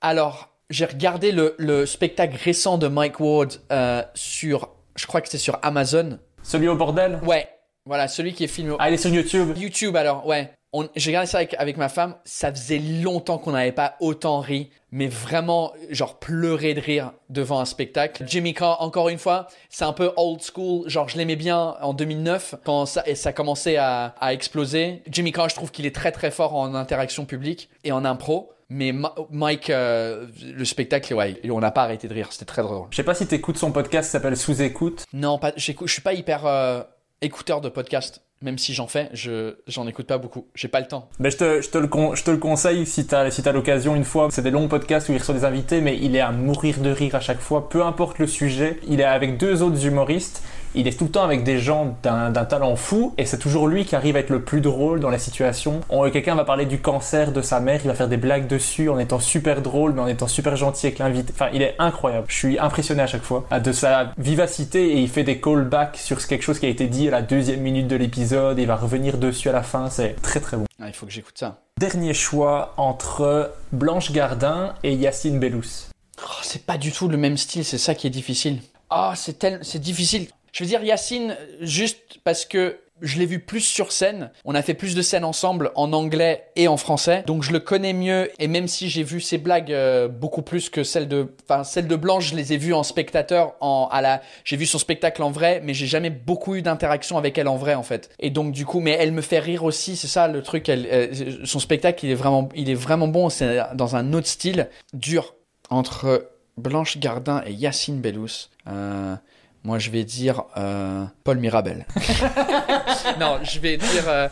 Alors, 0.00 0.50
j'ai 0.70 0.84
regardé 0.86 1.32
le, 1.32 1.54
le 1.58 1.86
spectacle 1.86 2.36
récent 2.42 2.78
de 2.78 2.88
Mike 2.88 3.20
Ward 3.20 3.54
euh, 3.72 4.02
sur, 4.14 4.70
je 4.96 5.06
crois 5.06 5.20
que 5.20 5.28
c'est 5.28 5.38
sur 5.38 5.58
Amazon. 5.62 6.18
Celui 6.42 6.68
au 6.68 6.76
bordel? 6.76 7.18
Ouais, 7.26 7.48
voilà, 7.84 8.06
celui 8.08 8.32
qui 8.32 8.44
est 8.44 8.48
filmé 8.48 8.74
Ah, 8.78 8.90
il 8.90 8.94
est 8.94 8.98
sur 8.98 9.10
YouTube. 9.10 9.56
YouTube. 9.56 9.96
Alors, 9.96 10.26
ouais, 10.26 10.52
On- 10.76 10.88
j'ai 10.96 11.10
regardé 11.10 11.28
ça 11.28 11.38
avec, 11.38 11.54
avec 11.58 11.76
ma 11.76 11.88
femme. 11.88 12.16
Ça 12.24 12.50
faisait 12.50 12.78
longtemps 12.80 13.38
qu'on 13.38 13.52
n'avait 13.52 13.70
pas 13.70 13.94
autant 14.00 14.40
ri, 14.40 14.70
mais 14.90 15.06
vraiment, 15.06 15.72
genre 15.90 16.18
pleurer 16.18 16.74
de 16.74 16.80
rire 16.80 17.12
devant 17.30 17.60
un 17.60 17.64
spectacle. 17.64 18.24
Jimmy 18.26 18.54
Carr, 18.54 18.82
encore 18.82 19.08
une 19.08 19.18
fois, 19.18 19.46
c'est 19.70 19.84
un 19.84 19.92
peu 19.92 20.10
old 20.16 20.40
school. 20.42 20.88
Genre, 20.88 21.08
je 21.08 21.16
l'aimais 21.16 21.36
bien 21.36 21.76
en 21.80 21.94
2009 21.94 22.56
quand 22.64 22.86
ça 22.86 23.04
et 23.06 23.14
ça 23.14 23.32
commençait 23.32 23.76
à, 23.76 24.14
à 24.20 24.32
exploser. 24.34 25.02
Jimmy 25.08 25.30
Carr, 25.30 25.48
je 25.48 25.54
trouve 25.54 25.70
qu'il 25.70 25.86
est 25.86 25.94
très 25.94 26.10
très 26.10 26.32
fort 26.32 26.56
en 26.56 26.74
interaction 26.74 27.24
publique 27.24 27.68
et 27.84 27.92
en 27.92 28.04
impro. 28.04 28.50
Mais 28.68 28.90
Ma- 28.92 29.14
Mike, 29.30 29.70
euh, 29.70 30.26
le 30.42 30.64
spectacle, 30.64 31.14
ouais, 31.14 31.40
on 31.50 31.60
n'a 31.60 31.70
pas 31.70 31.82
arrêté 31.84 32.08
de 32.08 32.14
rire. 32.14 32.28
C'était 32.32 32.46
très 32.46 32.62
drôle. 32.62 32.88
Je 32.90 32.96
sais 32.96 33.04
pas 33.04 33.14
si 33.14 33.26
t'écoutes 33.28 33.58
son 33.58 33.70
podcast 33.70 34.10
s'appelle 34.10 34.36
Sous-écoute. 34.36 35.04
Non, 35.12 35.38
pas, 35.38 35.52
je 35.56 35.72
suis 35.86 36.00
pas 36.02 36.14
hyper 36.14 36.46
euh, 36.46 36.82
écouteur 37.20 37.60
de 37.60 37.68
podcast. 37.68 38.22
Même 38.44 38.58
si 38.58 38.74
j'en 38.74 38.86
fais, 38.86 39.08
je 39.14 39.54
j'en 39.66 39.86
écoute 39.88 40.06
pas 40.06 40.18
beaucoup. 40.18 40.44
J'ai 40.54 40.68
pas 40.68 40.80
le 40.80 40.86
temps. 40.86 41.08
Mais 41.18 41.30
je 41.30 41.38
te, 41.38 41.62
je 41.62 41.70
te, 41.70 41.78
le, 41.78 41.86
con- 41.88 42.14
je 42.14 42.22
te 42.24 42.30
le 42.30 42.36
conseille 42.36 42.84
si 42.84 43.06
t'as 43.06 43.30
si 43.30 43.42
t'as 43.42 43.52
l'occasion 43.52 43.96
une 43.96 44.04
fois. 44.04 44.28
C'est 44.30 44.42
des 44.42 44.50
longs 44.50 44.68
podcasts 44.68 45.08
où 45.08 45.12
il 45.12 45.18
reçoit 45.18 45.34
des 45.34 45.46
invités, 45.46 45.80
mais 45.80 45.96
il 45.98 46.14
est 46.14 46.20
à 46.20 46.30
mourir 46.30 46.78
de 46.80 46.90
rire 46.90 47.14
à 47.14 47.20
chaque 47.20 47.40
fois, 47.40 47.70
peu 47.70 47.82
importe 47.82 48.18
le 48.18 48.26
sujet. 48.26 48.78
Il 48.86 49.00
est 49.00 49.04
avec 49.04 49.38
deux 49.38 49.62
autres 49.62 49.86
humoristes. 49.86 50.42
Il 50.74 50.88
est 50.88 50.98
tout 50.98 51.04
le 51.04 51.10
temps 51.10 51.22
avec 51.22 51.44
des 51.44 51.58
gens 51.58 51.96
d'un 52.02 52.32
talent 52.44 52.74
fou, 52.76 53.14
et 53.18 53.26
c'est 53.26 53.38
toujours 53.38 53.68
lui 53.68 53.84
qui 53.84 53.94
arrive 53.94 54.16
à 54.16 54.18
être 54.20 54.30
le 54.30 54.42
plus 54.42 54.60
drôle 54.60 55.00
dans 55.00 55.10
la 55.10 55.18
situation. 55.18 55.80
On- 55.88 56.10
Quelqu'un 56.10 56.34
va 56.34 56.44
parler 56.44 56.66
du 56.66 56.80
cancer 56.80 57.32
de 57.32 57.42
sa 57.42 57.60
mère, 57.60 57.80
il 57.84 57.88
va 57.88 57.94
faire 57.94 58.08
des 58.08 58.16
blagues 58.16 58.46
dessus 58.46 58.88
en 58.88 58.98
étant 58.98 59.18
super 59.20 59.62
drôle, 59.62 59.92
mais 59.92 60.00
en 60.02 60.06
étant 60.06 60.26
super 60.28 60.56
gentil 60.56 60.86
avec 60.86 60.98
l'invité. 60.98 61.32
Enfin, 61.34 61.48
il 61.52 61.62
est 61.62 61.74
incroyable. 61.78 62.26
Je 62.28 62.34
suis 62.36 62.58
impressionné 62.58 63.02
à 63.02 63.06
chaque 63.06 63.22
fois 63.22 63.44
de 63.62 63.72
sa 63.72 64.12
vivacité 64.18 64.92
et 64.92 65.00
il 65.00 65.08
fait 65.08 65.24
des 65.24 65.40
callbacks 65.40 65.96
sur 65.96 66.24
quelque 66.26 66.42
chose 66.42 66.58
qui 66.58 66.66
a 66.66 66.68
été 66.68 66.86
dit 66.86 67.08
à 67.08 67.10
la 67.12 67.22
deuxième 67.22 67.60
minute 67.60 67.86
de 67.88 67.96
l'épisode. 67.96 68.58
et 68.58 68.62
Il 68.62 68.68
va 68.68 68.76
revenir 68.76 69.18
dessus 69.18 69.48
à 69.48 69.52
la 69.52 69.62
fin. 69.62 69.90
C'est 69.90 70.20
très 70.22 70.40
très 70.40 70.56
bon. 70.56 70.64
Ah, 70.80 70.88
il 70.88 70.92
faut 70.94 71.06
que 71.06 71.12
j'écoute 71.12 71.38
ça. 71.38 71.58
Dernier 71.80 72.14
choix 72.14 72.74
entre 72.76 73.52
Blanche 73.72 74.12
Gardin 74.12 74.74
et 74.82 74.92
Yacine 74.94 75.38
Bellous. 75.38 75.88
Oh, 76.22 76.30
c'est 76.42 76.64
pas 76.64 76.78
du 76.78 76.92
tout 76.92 77.08
le 77.08 77.16
même 77.16 77.36
style, 77.36 77.64
c'est 77.64 77.78
ça 77.78 77.94
qui 77.94 78.06
est 78.06 78.10
difficile. 78.10 78.60
Ah, 78.90 79.14
c'est 79.16 79.38
tel, 79.40 79.58
c'est 79.62 79.80
difficile. 79.80 80.28
Je 80.54 80.62
veux 80.62 80.68
dire 80.68 80.84
Yacine, 80.84 81.36
juste 81.60 82.20
parce 82.22 82.44
que 82.44 82.78
je 83.02 83.18
l'ai 83.18 83.26
vu 83.26 83.40
plus 83.40 83.60
sur 83.60 83.90
scène. 83.90 84.30
On 84.44 84.54
a 84.54 84.62
fait 84.62 84.72
plus 84.72 84.94
de 84.94 85.02
scènes 85.02 85.24
ensemble 85.24 85.72
en 85.74 85.92
anglais 85.92 86.44
et 86.54 86.68
en 86.68 86.76
français, 86.76 87.24
donc 87.26 87.42
je 87.42 87.50
le 87.50 87.58
connais 87.58 87.92
mieux. 87.92 88.30
Et 88.38 88.46
même 88.46 88.68
si 88.68 88.88
j'ai 88.88 89.02
vu 89.02 89.20
ses 89.20 89.36
blagues 89.36 89.72
euh, 89.72 90.06
beaucoup 90.06 90.42
plus 90.42 90.70
que 90.70 90.84
celles 90.84 91.08
de, 91.08 91.26
enfin 91.42 91.64
celles 91.64 91.88
de 91.88 91.96
Blanche, 91.96 92.30
je 92.30 92.36
les 92.36 92.52
ai 92.52 92.56
vues 92.56 92.72
en 92.72 92.84
spectateur. 92.84 93.56
En 93.60 93.88
à 93.90 94.00
la, 94.00 94.22
j'ai 94.44 94.56
vu 94.56 94.64
son 94.64 94.78
spectacle 94.78 95.24
en 95.24 95.32
vrai, 95.32 95.60
mais 95.64 95.74
j'ai 95.74 95.88
jamais 95.88 96.10
beaucoup 96.10 96.54
eu 96.54 96.62
d'interaction 96.62 97.18
avec 97.18 97.36
elle 97.36 97.48
en 97.48 97.56
vrai 97.56 97.74
en 97.74 97.82
fait. 97.82 98.10
Et 98.20 98.30
donc 98.30 98.52
du 98.52 98.64
coup, 98.64 98.78
mais 98.78 98.92
elle 98.92 99.10
me 99.10 99.22
fait 99.22 99.40
rire 99.40 99.64
aussi. 99.64 99.96
C'est 99.96 100.06
ça 100.06 100.28
le 100.28 100.40
truc. 100.40 100.68
Euh, 100.68 101.12
son 101.42 101.58
spectacle, 101.58 102.06
il 102.06 102.12
est 102.12 102.14
vraiment, 102.14 102.48
il 102.54 102.70
est 102.70 102.74
vraiment 102.74 103.08
bon. 103.08 103.28
C'est 103.28 103.58
dans 103.74 103.96
un 103.96 104.12
autre 104.12 104.28
style, 104.28 104.68
dur 104.92 105.34
entre 105.68 106.30
Blanche 106.56 106.98
Gardin 106.98 107.42
et 107.44 107.52
Yacine 107.52 108.00
Bellous. 108.00 108.50
Euh, 108.68 109.16
moi, 109.64 109.78
je 109.78 109.90
vais 109.90 110.04
dire 110.04 110.44
euh, 110.56 111.04
Paul 111.24 111.38
Mirabel. 111.38 111.86
non, 113.20 113.38
je 113.42 113.58
vais 113.60 113.76
dire. 113.76 114.08
euh, 114.08 114.28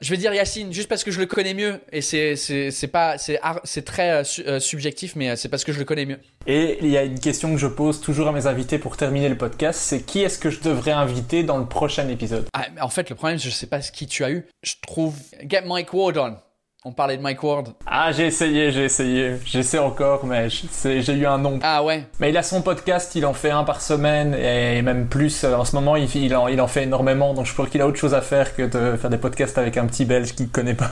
je 0.00 0.10
vais 0.10 0.16
dire 0.18 0.34
Yacine, 0.34 0.70
juste 0.72 0.88
parce 0.90 1.02
que 1.02 1.10
je 1.10 1.18
le 1.18 1.24
connais 1.24 1.54
mieux. 1.54 1.80
Et 1.90 2.02
c'est, 2.02 2.36
pas, 2.92 3.16
c'est, 3.16 3.82
très 3.86 4.10
euh, 4.10 4.24
su- 4.24 4.44
subjectif, 4.60 5.16
mais 5.16 5.34
c'est 5.36 5.48
parce 5.48 5.64
que 5.64 5.72
je 5.72 5.78
le 5.78 5.86
connais 5.86 6.04
mieux. 6.04 6.18
Et 6.46 6.78
il 6.82 6.90
y 6.90 6.98
a 6.98 7.04
une 7.04 7.18
question 7.18 7.52
que 7.52 7.58
je 7.58 7.66
pose 7.66 8.00
toujours 8.02 8.28
à 8.28 8.32
mes 8.32 8.46
invités 8.46 8.78
pour 8.78 8.98
terminer 8.98 9.30
le 9.30 9.38
podcast, 9.38 9.80
c'est 9.80 10.02
qui 10.02 10.20
est-ce 10.20 10.38
que 10.38 10.50
je 10.50 10.60
devrais 10.60 10.92
inviter 10.92 11.42
dans 11.42 11.56
le 11.56 11.64
prochain 11.64 12.06
épisode? 12.08 12.46
Ah, 12.52 12.66
mais 12.74 12.82
en 12.82 12.90
fait, 12.90 13.08
le 13.08 13.16
problème, 13.16 13.38
je 13.38 13.48
sais 13.48 13.66
pas 13.66 13.80
ce 13.80 13.90
qui 13.92 14.06
tu 14.06 14.24
as 14.24 14.30
eu. 14.30 14.46
Je 14.62 14.74
trouve. 14.86 15.14
Get 15.48 15.62
Mike 15.62 15.94
Ward 15.94 16.18
on. 16.18 16.36
On 16.86 16.92
parlait 16.92 17.16
de 17.16 17.22
Mike 17.22 17.42
Ward. 17.42 17.68
Ah, 17.86 18.12
j'ai 18.12 18.26
essayé, 18.26 18.70
j'ai 18.70 18.84
essayé. 18.84 19.36
J'essaie 19.46 19.78
encore, 19.78 20.26
mais 20.26 20.48
j'ai 20.50 21.12
eu 21.14 21.24
un 21.26 21.38
nom. 21.38 21.58
Ah 21.62 21.82
ouais. 21.82 22.04
Mais 22.20 22.28
il 22.28 22.36
a 22.36 22.42
son 22.42 22.60
podcast, 22.60 23.14
il 23.14 23.24
en 23.24 23.32
fait 23.32 23.50
un 23.50 23.64
par 23.64 23.80
semaine 23.80 24.34
et 24.34 24.82
même 24.82 25.06
plus. 25.08 25.44
En 25.44 25.64
ce 25.64 25.74
moment, 25.74 25.96
il, 25.96 26.14
il, 26.14 26.36
en, 26.36 26.46
il 26.46 26.60
en 26.60 26.66
fait 26.68 26.82
énormément, 26.82 27.32
donc 27.32 27.46
je 27.46 27.54
crois 27.54 27.66
qu'il 27.68 27.80
a 27.80 27.86
autre 27.86 27.96
chose 27.96 28.12
à 28.12 28.20
faire 28.20 28.54
que 28.54 28.62
de 28.62 28.98
faire 28.98 29.08
des 29.08 29.16
podcasts 29.16 29.56
avec 29.56 29.78
un 29.78 29.86
petit 29.86 30.04
belge 30.04 30.34
qu'il 30.34 30.50
connaît 30.50 30.74
pas. 30.74 30.90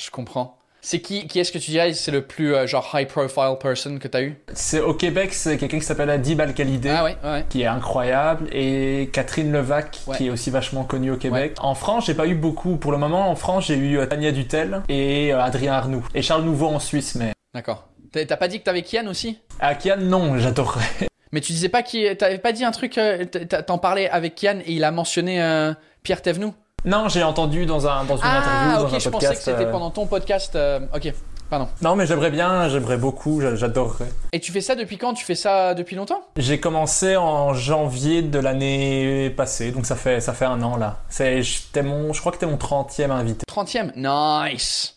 Je 0.00 0.10
comprends. 0.10 0.56
C'est 0.86 1.00
qui, 1.00 1.26
qui 1.26 1.40
est-ce 1.40 1.50
que 1.50 1.56
tu 1.56 1.70
dirais 1.70 1.94
c'est 1.94 2.10
le 2.10 2.20
plus 2.20 2.54
euh, 2.54 2.66
genre 2.66 2.90
high 2.92 3.08
profile 3.08 3.56
person 3.58 3.98
que 3.98 4.06
t'as 4.06 4.20
eu? 4.20 4.36
C'est 4.52 4.80
au 4.80 4.92
Québec, 4.92 5.32
c'est 5.32 5.56
quelqu'un 5.56 5.78
qui 5.78 5.84
s'appelle 5.86 6.10
Adib 6.10 6.38
Al-Khalidé. 6.42 6.90
Ah 6.90 7.04
ouais, 7.04 7.16
ouais. 7.24 7.46
Qui 7.48 7.62
est 7.62 7.66
incroyable 7.66 8.48
et 8.52 9.08
Catherine 9.10 9.50
Levac 9.50 10.00
Ouais. 10.06 10.18
qui 10.18 10.26
est 10.26 10.30
aussi 10.30 10.50
vachement 10.50 10.84
connue 10.84 11.10
au 11.12 11.16
Québec. 11.16 11.54
En 11.60 11.74
France, 11.74 12.04
j'ai 12.04 12.12
pas 12.12 12.26
eu 12.26 12.34
beaucoup. 12.34 12.76
Pour 12.76 12.92
le 12.92 12.98
moment, 12.98 13.30
en 13.30 13.34
France, 13.34 13.68
j'ai 13.68 13.76
eu 13.76 13.98
euh, 13.98 14.04
Tania 14.04 14.30
Dutel 14.30 14.82
et 14.90 15.32
euh, 15.32 15.40
Adrien 15.42 15.72
Arnoux 15.72 16.06
et 16.14 16.20
Charles 16.20 16.44
Nouveau 16.44 16.66
en 16.66 16.80
Suisse. 16.80 17.14
Mais 17.14 17.32
D'accord. 17.54 17.88
T'as 18.12 18.36
pas 18.36 18.48
dit 18.48 18.58
que 18.58 18.64
t'avais 18.64 18.82
Kian 18.82 19.06
aussi? 19.06 19.38
À 19.60 19.74
Kian, 19.76 19.96
non, 19.96 20.36
j'adorerais. 20.38 21.08
Mais 21.32 21.40
tu 21.40 21.52
disais 21.52 21.70
pas 21.70 21.82
qui 21.82 22.14
t'avais 22.18 22.36
pas 22.36 22.52
dit 22.52 22.62
un 22.62 22.72
truc 22.72 23.00
t'en 23.66 23.78
parlais 23.78 24.10
avec 24.10 24.34
Kian 24.34 24.58
et 24.66 24.72
il 24.74 24.84
a 24.84 24.90
mentionné 24.90 25.72
Pierre 26.02 26.20
Thévenoud 26.20 26.52
Non, 26.84 27.08
j'ai 27.08 27.22
entendu 27.22 27.66
dans 27.66 27.86
un 27.86 28.04
dans 28.04 28.16
une 28.16 28.22
Ah 28.24 28.38
interview, 28.38 28.76
dans 28.82 28.88
ok, 28.88 28.94
un 28.94 28.98
je 28.98 29.08
podcast. 29.08 29.12
pensais 29.32 29.34
que 29.36 29.42
c'était 29.58 29.68
euh, 29.68 29.72
pendant 29.72 29.90
ton 29.90 30.06
podcast. 30.06 30.54
euh, 30.56 30.80
ok, 30.94 31.12
pardon. 31.48 31.68
Non, 31.82 31.96
mais 31.96 32.06
j'aimerais 32.06 32.30
bien, 32.30 32.68
j'aimerais 32.68 32.96
beaucoup, 32.98 33.40
j'a- 33.40 33.54
j'adorerais. 33.56 34.10
Et 34.32 34.40
tu 34.40 34.52
fais 34.52 34.60
ça 34.60 34.74
depuis 34.74 34.98
quand? 34.98 35.14
Tu 35.14 35.24
fais 35.24 35.34
ça 35.34 35.74
depuis 35.74 35.96
longtemps? 35.96 36.20
J'ai 36.36 36.60
commencé 36.60 37.16
en 37.16 37.54
janvier 37.54 38.22
de 38.22 38.38
l'année 38.38 39.30
passée, 39.30 39.70
donc 39.70 39.86
ça 39.86 39.96
fait 39.96 40.20
ça 40.20 40.32
fait 40.34 40.44
un 40.44 40.62
an 40.62 40.76
là. 40.76 40.98
C'est 41.08 41.42
j'étais 41.42 41.82
mon, 41.82 42.12
je 42.12 42.20
crois 42.20 42.32
que 42.32 42.38
t'es 42.38 42.46
mon 42.46 42.56
30e 42.56 43.10
invité. 43.10 43.44
30ème 43.50 43.92
Nice 43.96 44.94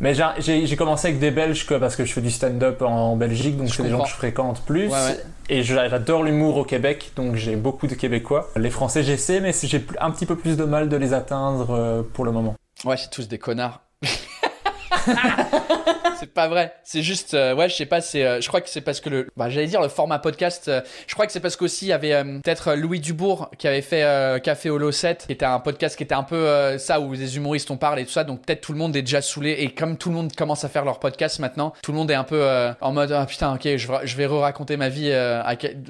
Mais 0.00 0.14
j'ai- 0.38 0.76
commencé 0.76 1.08
avec 1.08 1.18
des 1.18 1.30
Belges 1.32 1.66
que- 1.66 1.74
parce 1.74 1.96
que 1.96 2.04
je 2.04 2.12
fais 2.12 2.20
du 2.20 2.30
stand-up 2.30 2.82
en 2.82 3.16
Belgique, 3.16 3.56
donc 3.56 3.68
c'est 3.68 3.82
des 3.82 3.90
gens 3.90 4.02
que 4.04 4.08
je 4.08 4.14
fréquente 4.14 4.62
plus. 4.64 4.86
Ouais, 4.86 4.92
ouais. 4.92 5.18
Et 5.48 5.62
j'adore 5.64 6.22
l'humour 6.22 6.56
au 6.58 6.64
Québec, 6.64 7.10
donc 7.16 7.34
j'ai 7.34 7.56
beaucoup 7.56 7.86
de 7.88 7.94
Québécois. 7.94 8.48
Les 8.56 8.70
Français, 8.70 9.02
j'essaie, 9.02 9.40
mais 9.40 9.52
j'ai 9.60 9.84
un 10.00 10.10
petit 10.12 10.26
peu 10.26 10.36
plus 10.36 10.56
de 10.56 10.64
mal 10.64 10.88
de 10.88 10.96
les 10.96 11.14
atteindre 11.14 11.70
euh, 11.70 12.02
pour 12.12 12.24
le 12.24 12.30
moment. 12.32 12.54
Ouais, 12.84 12.96
c'est 12.96 13.10
tous 13.10 13.26
des 13.26 13.38
connards. 13.38 13.80
c'est 16.18 16.32
pas 16.32 16.48
vrai. 16.48 16.74
C'est 16.84 17.02
juste, 17.02 17.34
euh, 17.34 17.54
ouais, 17.54 17.68
je 17.68 17.74
sais 17.74 17.86
pas. 17.86 18.00
C'est, 18.00 18.24
euh, 18.24 18.40
je 18.40 18.48
crois 18.48 18.60
que 18.60 18.68
c'est 18.68 18.80
parce 18.80 19.00
que 19.00 19.08
le, 19.08 19.26
bah, 19.36 19.48
j'allais 19.48 19.66
dire 19.66 19.80
le 19.80 19.88
format 19.88 20.18
podcast. 20.18 20.68
euh, 20.68 20.80
je 21.06 21.14
crois 21.14 21.26
que 21.26 21.32
c'est 21.32 21.40
parce 21.40 21.56
qu'aussi 21.56 21.86
il 21.86 21.88
y 21.88 21.92
avait 21.92 22.12
euh, 22.12 22.24
peut-être 22.42 22.68
euh, 22.68 22.76
Louis 22.76 23.00
Dubourg 23.00 23.50
qui 23.58 23.68
avait 23.68 23.82
fait 23.82 24.02
euh, 24.02 24.38
Café 24.38 24.70
Holo 24.70 24.90
7, 24.90 25.24
qui 25.26 25.32
était 25.32 25.44
un 25.44 25.60
podcast 25.60 25.96
qui 25.96 26.02
était 26.02 26.14
un 26.14 26.22
peu 26.22 26.78
ça 26.78 27.00
où 27.00 27.12
les 27.12 27.36
humoristes 27.36 27.70
on 27.70 27.76
parle 27.76 28.00
et 28.00 28.04
tout 28.04 28.10
ça. 28.10 28.24
Donc 28.24 28.42
peut-être 28.44 28.60
tout 28.60 28.72
le 28.72 28.78
monde 28.78 28.96
est 28.96 29.02
déjà 29.02 29.22
saoulé 29.22 29.52
et 29.58 29.70
comme 29.70 29.96
tout 29.96 30.08
le 30.08 30.16
monde 30.16 30.34
commence 30.34 30.64
à 30.64 30.68
faire 30.68 30.84
leur 30.84 30.98
podcast 30.98 31.38
maintenant, 31.38 31.72
tout 31.82 31.92
le 31.92 31.98
monde 31.98 32.10
est 32.10 32.14
un 32.14 32.24
peu 32.24 32.46
en 32.80 32.92
mode 32.92 33.12
ah 33.12 33.26
putain 33.26 33.54
ok, 33.54 33.76
je 33.76 33.88
je 34.04 34.16
vais 34.16 34.26
re-raconter 34.26 34.76
ma 34.76 34.88
vie. 34.88 35.12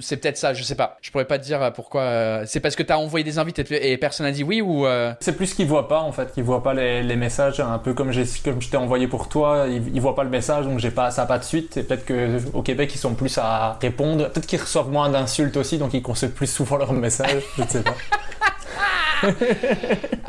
C'est 0.01 0.19
peut-être 0.19 0.37
ça, 0.37 0.55
je 0.55 0.63
sais 0.63 0.75
pas. 0.75 0.97
Je 1.01 1.11
pourrais 1.11 1.25
pas 1.25 1.39
te 1.39 1.45
dire 1.45 1.73
pourquoi. 1.75 2.43
C'est 2.47 2.61
parce 2.61 2.77
que 2.77 2.83
t'as 2.83 2.97
envoyé 2.97 3.25
des 3.25 3.39
invités 3.39 3.65
et, 3.93 3.97
personne 3.97 4.27
a 4.27 4.33
dit 4.33 4.45
oui 4.45 4.61
ou. 4.61 4.87
C'est 5.21 5.37
plus 5.37 5.55
qu'ils 5.55 5.67
voient 5.67 5.89
pas 5.89 6.01
en 6.01 6.13
fait, 6.13 6.33
qu'ils 6.33 6.45
voient 6.45 6.63
pas 6.63 6.75
les, 6.75 7.03
les 7.03 7.17
messages, 7.17 7.61
un 7.61 7.79
peu 7.79 7.95
comme 7.95 8.13
j'ai 8.13 8.25
comme 8.45 8.61
je 8.61 8.69
t'ai 8.69 8.77
envoyé 8.77 9.09
pour 9.09 9.29
toi, 9.29 9.67
ils, 9.69 9.95
ils 9.95 10.01
voient 10.01 10.15
le 10.25 10.31
message, 10.31 10.65
donc 10.65 10.79
j'ai 10.79 10.91
pas 10.91 11.11
ça 11.11 11.27
pas 11.27 11.39
de 11.39 11.45
suite. 11.45 11.77
Et 11.77 11.83
peut-être 11.83 12.05
que 12.05 12.39
au 12.55 12.63
Québec 12.63 12.91
ils 12.95 12.99
sont 12.99 13.15
plus 13.15 13.39
à 13.39 13.79
répondre, 13.81 14.29
peut-être 14.31 14.47
qu'ils 14.47 14.61
reçoivent 14.61 14.91
moins 14.91 15.09
d'insultes 15.09 15.57
aussi, 15.57 15.79
donc 15.79 15.95
ils 15.95 16.03
consultent 16.03 16.35
plus 16.35 16.47
souvent 16.47 16.77
leurs 16.77 16.93
messages. 16.93 17.43
je 17.57 17.63
ne 17.63 17.69
sais 17.69 17.83
pas. 17.83 17.95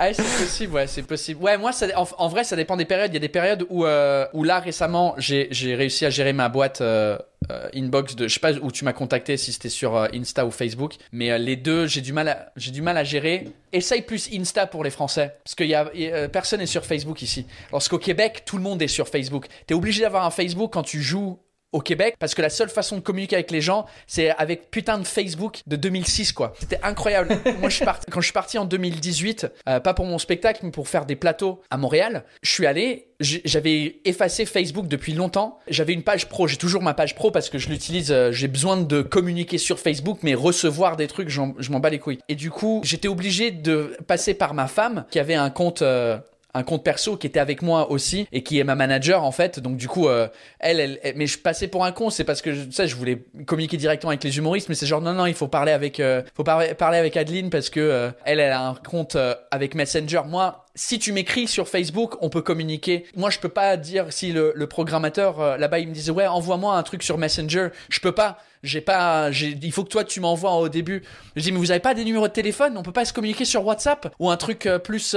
Ah, 0.02 0.14
c'est 0.14 0.24
possible, 0.24 0.74
ouais, 0.74 0.88
c'est 0.88 1.04
possible. 1.04 1.42
Ouais, 1.44 1.58
moi, 1.58 1.72
en, 2.18 2.28
vrai, 2.28 2.44
ça 2.44 2.56
dépend 2.56 2.78
des 2.78 2.86
périodes. 2.86 3.12
Il 3.12 3.16
y 3.16 3.18
a 3.18 3.22
des 3.22 3.30
périodes 3.30 3.66
où, 3.70 3.86
euh, 3.86 4.26
où 4.34 4.44
là, 4.44 4.60
récemment, 4.60 5.14
j'ai 5.18 5.76
réussi 5.76 6.06
à 6.06 6.10
gérer 6.10 6.34
ma 6.34 6.50
boîte 6.50 6.82
euh, 6.82 7.18
euh, 7.52 7.68
inbox 7.76 8.16
de. 8.16 8.28
Je 8.28 8.34
sais 8.34 8.40
pas 8.40 8.54
où 8.54 8.72
tu 8.72 8.86
m'as 8.86 8.94
contacté, 8.94 9.38
si 9.38 9.52
c'était 9.52 9.70
sur 9.70 9.96
Insta 10.14 10.46
ou 10.46 10.52
Facebook, 10.52 10.96
mais 11.12 11.38
les 11.38 11.56
deux, 11.56 11.86
j'ai 11.86 12.02
du, 12.02 12.14
mal 12.14 12.30
à- 12.30 12.52
j'ai 12.56 12.72
du 12.72 12.82
mal 12.82 12.98
à 12.98 13.04
gérer. 13.04 13.50
Essaye 13.74 14.02
plus 14.02 14.30
Insta 14.34 14.66
pour 14.68 14.84
les 14.84 14.90
Français, 14.90 15.36
parce 15.44 15.56
que 15.56 15.64
y 15.64 15.76
a, 15.76 15.86
personne 16.30 16.60
n'est 16.60 16.66
sur 16.66 16.86
Facebook 16.86 17.22
ici. 17.22 17.46
Lorsqu'au 17.72 18.00
Québec, 18.00 18.44
tout 18.46 18.58
le 18.58 18.64
monde 18.64 18.82
est 18.82 18.88
sur 18.88 19.08
Facebook. 19.08 19.48
T'es 19.68 19.74
obligé 19.74 20.02
d'avoir 20.02 20.26
un 20.26 20.32
Facebook 20.32 20.72
quand 20.74 20.84
tu 20.84 21.02
joues 21.02 21.38
au 21.72 21.82
Québec 21.82 22.16
parce 22.20 22.36
que 22.36 22.42
la 22.42 22.50
seule 22.50 22.70
façon 22.70 22.98
de 22.98 23.02
communiquer 23.02 23.36
avec 23.36 23.52
les 23.52 23.62
gens 23.62 23.86
c'est 24.08 24.30
avec 24.32 24.72
putain 24.72 24.98
de 24.98 25.06
Facebook 25.06 25.62
de 25.68 25.76
2006 25.76 26.34
quoi. 26.34 26.54
C'était 26.60 26.80
incroyable. 26.84 27.38
Moi 27.60 27.70
je 27.70 27.76
suis 27.76 27.86
parti 27.86 28.06
quand 28.10 28.22
je 28.22 28.26
suis 28.26 28.34
parti 28.34 28.58
en 28.58 28.66
2018 28.66 29.48
euh, 29.68 29.80
pas 29.80 29.94
pour 29.94 30.06
mon 30.06 30.18
spectacle 30.18 30.62
mais 30.64 30.72
pour 30.72 30.88
faire 30.88 31.06
des 31.06 31.16
plateaux 31.16 31.62
à 31.70 31.78
Montréal 31.78 32.24
je 32.42 32.52
suis 32.52 32.66
allé 32.66 33.08
j'avais 33.22 33.98
effacé 34.06 34.46
Facebook 34.46 34.88
depuis 34.88 35.12
longtemps. 35.12 35.60
J'avais 35.68 35.94
une 35.94 36.04
page 36.04 36.28
pro 36.30 36.48
j'ai 36.48 36.58
toujours 36.58 36.82
ma 36.82 36.94
page 36.94 37.16
pro 37.16 37.32
parce 37.32 37.50
que 37.50 37.58
je 37.58 37.70
l'utilise 37.70 38.12
euh, 38.12 38.32
j'ai 38.32 38.48
besoin 38.48 38.78
de 38.78 39.02
communiquer 39.02 39.58
sur 39.58 39.80
Facebook 39.80 40.20
mais 40.24 40.34
recevoir 40.34 40.96
des 40.96 41.08
trucs 41.08 41.30
je 41.30 41.72
m'en 41.72 41.80
bats 41.80 41.90
les 41.90 42.00
couilles. 42.00 42.20
Et 42.30 42.36
du 42.36 42.50
coup 42.50 42.82
j'étais 42.84 43.08
obligé 43.08 43.52
de 43.52 43.98
passer 44.08 44.34
par 44.34 44.54
ma 44.54 44.68
femme 44.68 45.06
qui 45.12 45.20
avait 45.20 45.36
un 45.36 45.50
compte 45.50 45.82
euh, 45.82 46.18
un 46.54 46.64
compte 46.64 46.84
perso 46.84 47.16
qui 47.16 47.28
était 47.28 47.40
avec 47.40 47.62
moi 47.62 47.92
aussi 47.92 48.28
et 48.32 48.42
qui 48.44 48.60
est 48.60 48.64
ma 48.64 48.76
manager 48.76 49.24
en 49.24 49.32
fait. 49.32 49.60
Donc 49.60 49.78
du 49.78 49.88
coup 49.88 50.08
euh, 50.08 50.28
elle, 50.60 50.80
elle, 50.80 51.14
mais 51.16 51.28
je 51.28 51.38
passais 51.38 51.68
pour 51.68 51.86
un 51.86 51.92
con 51.92 52.10
c'est 52.10 52.24
parce 52.24 52.42
que 52.42 52.54
je, 52.54 52.70
sais, 52.72 52.88
je 52.88 52.96
voulais 52.96 53.24
communiquer 53.46 53.78
directement 53.78 54.10
avec 54.10 54.24
les 54.24 54.38
humoristes 54.38 54.68
mais 54.70 54.76
c'est 54.76 54.88
genre 54.88 55.02
non 55.02 55.14
non 55.14 55.26
il 55.28 55.36
faut 55.36 55.48
parler 55.48 55.72
avec 55.72 56.00
euh, 56.00 56.24
faut 56.36 56.44
par- 56.44 56.64
parler 56.76 56.98
avec 56.98 57.16
Adeline 57.18 57.50
parce 57.50 57.70
que 57.70 57.80
euh, 57.80 58.10
elle 58.26 58.40
elle 58.40 58.52
a 58.52 58.68
un 58.68 58.74
compte 58.76 59.16
avec 59.52 59.76
Messenger. 59.76 60.22
Moi 60.26 60.66
si 60.76 60.98
tu 60.98 61.12
m'écris 61.12 61.48
sur 61.48 61.68
Facebook 61.68 62.16
on 62.22 62.30
peut 62.30 62.42
communiquer. 62.42 63.06
Moi 63.16 63.30
je 63.30 63.40
peux 63.40 63.50
pas 63.50 63.78
dire 63.78 64.08
si 64.10 64.32
le, 64.32 64.54
le 64.56 64.68
programmateur 64.68 65.58
là-bas 65.58 65.80
il 65.80 65.90
me 65.90 65.94
disait 65.94 66.12
ouais 66.12 66.26
envoie-moi 66.28 66.76
un 66.76 66.84
truc 66.84 67.04
sur 67.04 67.18
Messenger. 67.18 67.70
Je 67.90 68.00
peux 68.00 68.14
pas. 68.14 68.40
J'ai 68.62 68.82
pas 68.82 69.30
il 69.32 69.72
faut 69.72 69.84
que 69.86 69.90
toi 69.90 70.04
tu 70.04 70.20
m'envoies 70.20 70.54
au 70.56 70.68
début. 70.68 71.04
Je 71.36 71.44
dis 71.44 71.52
mais 71.52 71.60
vous 71.60 71.72
avez 71.72 71.80
pas 71.80 71.94
des 71.94 72.04
numéros 72.04 72.28
de 72.28 72.34
téléphone? 72.34 72.76
On 72.78 72.84
peut 72.84 72.92
pas 72.92 73.06
se 73.06 73.14
communiquer 73.14 73.46
sur 73.46 73.66
WhatsApp 73.66 74.14
ou 74.20 74.30
un 74.30 74.36
truc 74.38 74.68
plus 74.84 75.16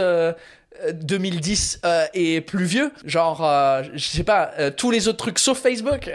2010 0.94 1.81
euh, 1.85 2.05
et 2.15 2.40
plus 2.40 2.65
vieux, 2.65 2.93
genre, 3.05 3.44
euh, 3.44 3.82
je 3.94 4.05
sais 4.05 4.24
pas, 4.24 4.51
euh, 4.59 4.70
tous 4.70 4.90
les 4.90 5.09
autres 5.09 5.19
trucs 5.19 5.39
sauf 5.39 5.59
Facebook. 5.61 6.11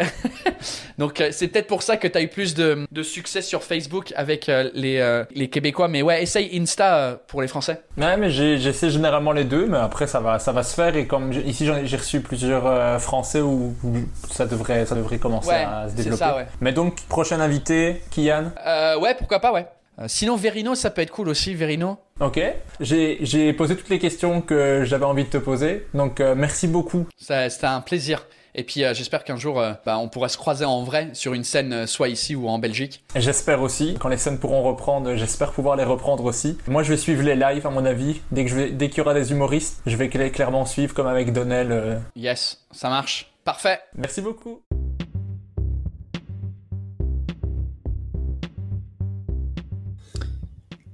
Donc 0.97 1.21
euh, 1.21 1.29
c'est 1.31 1.47
peut-être 1.47 1.67
pour 1.67 1.83
ça 1.83 1.97
que 1.97 2.07
t'as 2.07 2.21
eu 2.21 2.27
plus 2.27 2.53
de, 2.55 2.85
de 2.91 3.03
succès 3.03 3.41
sur 3.41 3.63
Facebook 3.63 4.13
avec 4.15 4.49
euh, 4.49 4.69
les, 4.73 4.97
euh, 4.97 5.23
les 5.35 5.49
Québécois. 5.49 5.87
Mais 5.87 6.01
ouais, 6.01 6.23
essaye 6.23 6.49
Insta 6.59 6.95
euh, 6.97 7.15
pour 7.27 7.41
les 7.41 7.47
Français. 7.47 7.81
Ouais, 7.97 8.17
mais 8.17 8.29
j'essaie 8.29 8.89
généralement 8.89 9.31
les 9.31 9.43
deux, 9.43 9.67
mais 9.67 9.77
après 9.77 10.07
ça 10.07 10.19
va, 10.19 10.39
ça 10.39 10.51
va 10.51 10.63
se 10.63 10.73
faire. 10.75 10.95
Et 10.95 11.05
comme 11.07 11.31
ici 11.33 11.69
j'ai 11.83 11.97
reçu 11.97 12.21
plusieurs 12.21 12.65
euh, 12.65 12.99
Français 12.99 13.41
où, 13.41 13.75
où 13.83 13.93
ça 14.31 14.45
devrait, 14.45 14.85
ça 14.85 14.95
devrait 14.95 15.17
commencer 15.19 15.49
Ouais, 15.49 15.65
à 15.67 15.87
se 15.89 15.95
développer. 15.95 16.17
ça, 16.17 16.35
ouais. 16.35 16.47
Mais 16.61 16.71
donc 16.71 17.01
prochain 17.07 17.39
invité, 17.39 18.01
Kian? 18.11 18.51
Euh, 18.65 18.97
ouais, 18.99 19.15
pourquoi 19.15 19.39
pas, 19.39 19.51
ouais. 19.53 19.67
Euh, 19.99 20.05
sinon, 20.07 20.35
Verino, 20.35 20.75
ça 20.75 20.89
peut 20.91 21.01
être 21.01 21.11
cool 21.11 21.29
aussi, 21.29 21.53
Verino. 21.55 21.97
Ok. 22.19 22.39
J'ai 22.79 23.53
posé 23.53 23.75
toutes 23.75 23.89
les 23.89 23.99
questions 23.99 24.41
que 24.41 24.83
j'avais 24.85 25.05
envie 25.05 25.23
de 25.23 25.29
te 25.29 25.37
poser. 25.37 25.87
Donc 25.93 26.19
euh, 26.19 26.35
merci 26.35 26.67
beaucoup. 26.67 27.07
C'était 27.17 27.65
un 27.65 27.81
plaisir. 27.81 28.25
Et 28.59 28.63
puis 28.63 28.83
euh, 28.83 28.93
j'espère 28.95 29.23
qu'un 29.23 29.35
jour, 29.37 29.59
euh, 29.59 29.73
bah, 29.85 29.99
on 29.99 30.07
pourra 30.09 30.29
se 30.29 30.37
croiser 30.37 30.65
en 30.65 30.83
vrai 30.83 31.09
sur 31.13 31.33
une 31.35 31.43
scène, 31.43 31.85
soit 31.85 32.09
ici 32.09 32.35
ou 32.35 32.47
en 32.47 32.57
Belgique. 32.57 33.03
J'espère 33.15 33.61
aussi, 33.61 33.95
quand 33.99 34.09
les 34.09 34.17
scènes 34.17 34.39
pourront 34.39 34.63
reprendre, 34.63 35.15
j'espère 35.15 35.51
pouvoir 35.51 35.75
les 35.75 35.83
reprendre 35.83 36.23
aussi. 36.25 36.57
Moi, 36.67 36.81
je 36.81 36.89
vais 36.89 36.97
suivre 36.97 37.21
les 37.23 37.35
lives, 37.35 37.67
à 37.67 37.69
mon 37.69 37.85
avis. 37.85 38.21
Dès 38.31 38.45
qu'il 38.45 38.97
y 38.97 39.01
aura 39.01 39.13
des 39.13 39.31
humoristes, 39.31 39.81
je 39.85 39.95
vais 39.95 40.07
cla- 40.07 40.31
clairement 40.31 40.65
suivre, 40.65 40.95
comme 40.95 41.07
avec 41.07 41.33
Donnell. 41.33 42.01
Yes, 42.15 42.65
ça 42.71 42.89
marche. 42.89 43.31
Parfait. 43.43 43.79
Merci 43.95 44.21
beaucoup. 44.21 44.61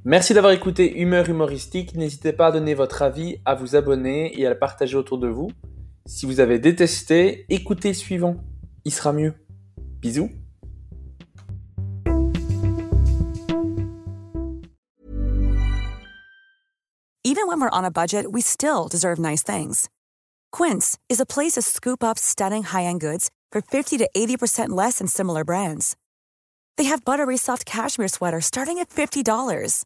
Merci 0.05 0.33
d'avoir 0.33 0.51
écouté 0.51 0.99
Humeur 0.99 1.29
humoristique. 1.29 1.95
N'hésitez 1.95 2.33
pas 2.33 2.47
à 2.47 2.51
donner 2.51 2.73
votre 2.73 3.01
avis, 3.01 3.37
à 3.45 3.55
vous 3.55 3.77
abonner 3.77 4.37
et 4.37 4.45
à 4.45 4.49
le 4.49 4.59
partager 4.59 4.97
autour 4.97 5.17
de 5.17 5.29
vous. 5.29 5.49
Si 6.05 6.25
vous 6.25 6.41
avez 6.41 6.59
détesté, 6.59 7.45
écoutez 7.47 7.93
suivant. 7.93 8.35
Il 8.83 8.91
sera 8.91 9.13
mieux. 9.13 9.33
Bisous. 10.01 10.29
Even 17.25 17.47
when 17.47 17.61
we're 17.61 17.69
on 17.71 17.85
a 17.85 17.89
budget, 17.89 18.29
we 18.29 18.41
still 18.41 18.89
deserve 18.89 19.17
nice 19.17 19.43
things. 19.43 19.87
Quince 20.51 20.97
is 21.09 21.21
a 21.21 21.25
place 21.25 21.53
to 21.53 21.61
scoop 21.61 22.03
up 22.03 22.19
stunning 22.19 22.63
high-end 22.63 22.99
goods 22.99 23.29
for 23.53 23.61
50 23.61 23.97
to 23.99 24.09
80% 24.13 24.69
less 24.69 24.97
than 24.97 25.07
similar 25.07 25.45
brands. 25.45 25.95
They 26.77 26.85
have 26.85 27.05
buttery 27.05 27.37
soft 27.37 27.65
cashmere 27.65 28.09
sweaters 28.09 28.45
starting 28.45 28.79
at 28.79 28.89
$50, 28.89 29.85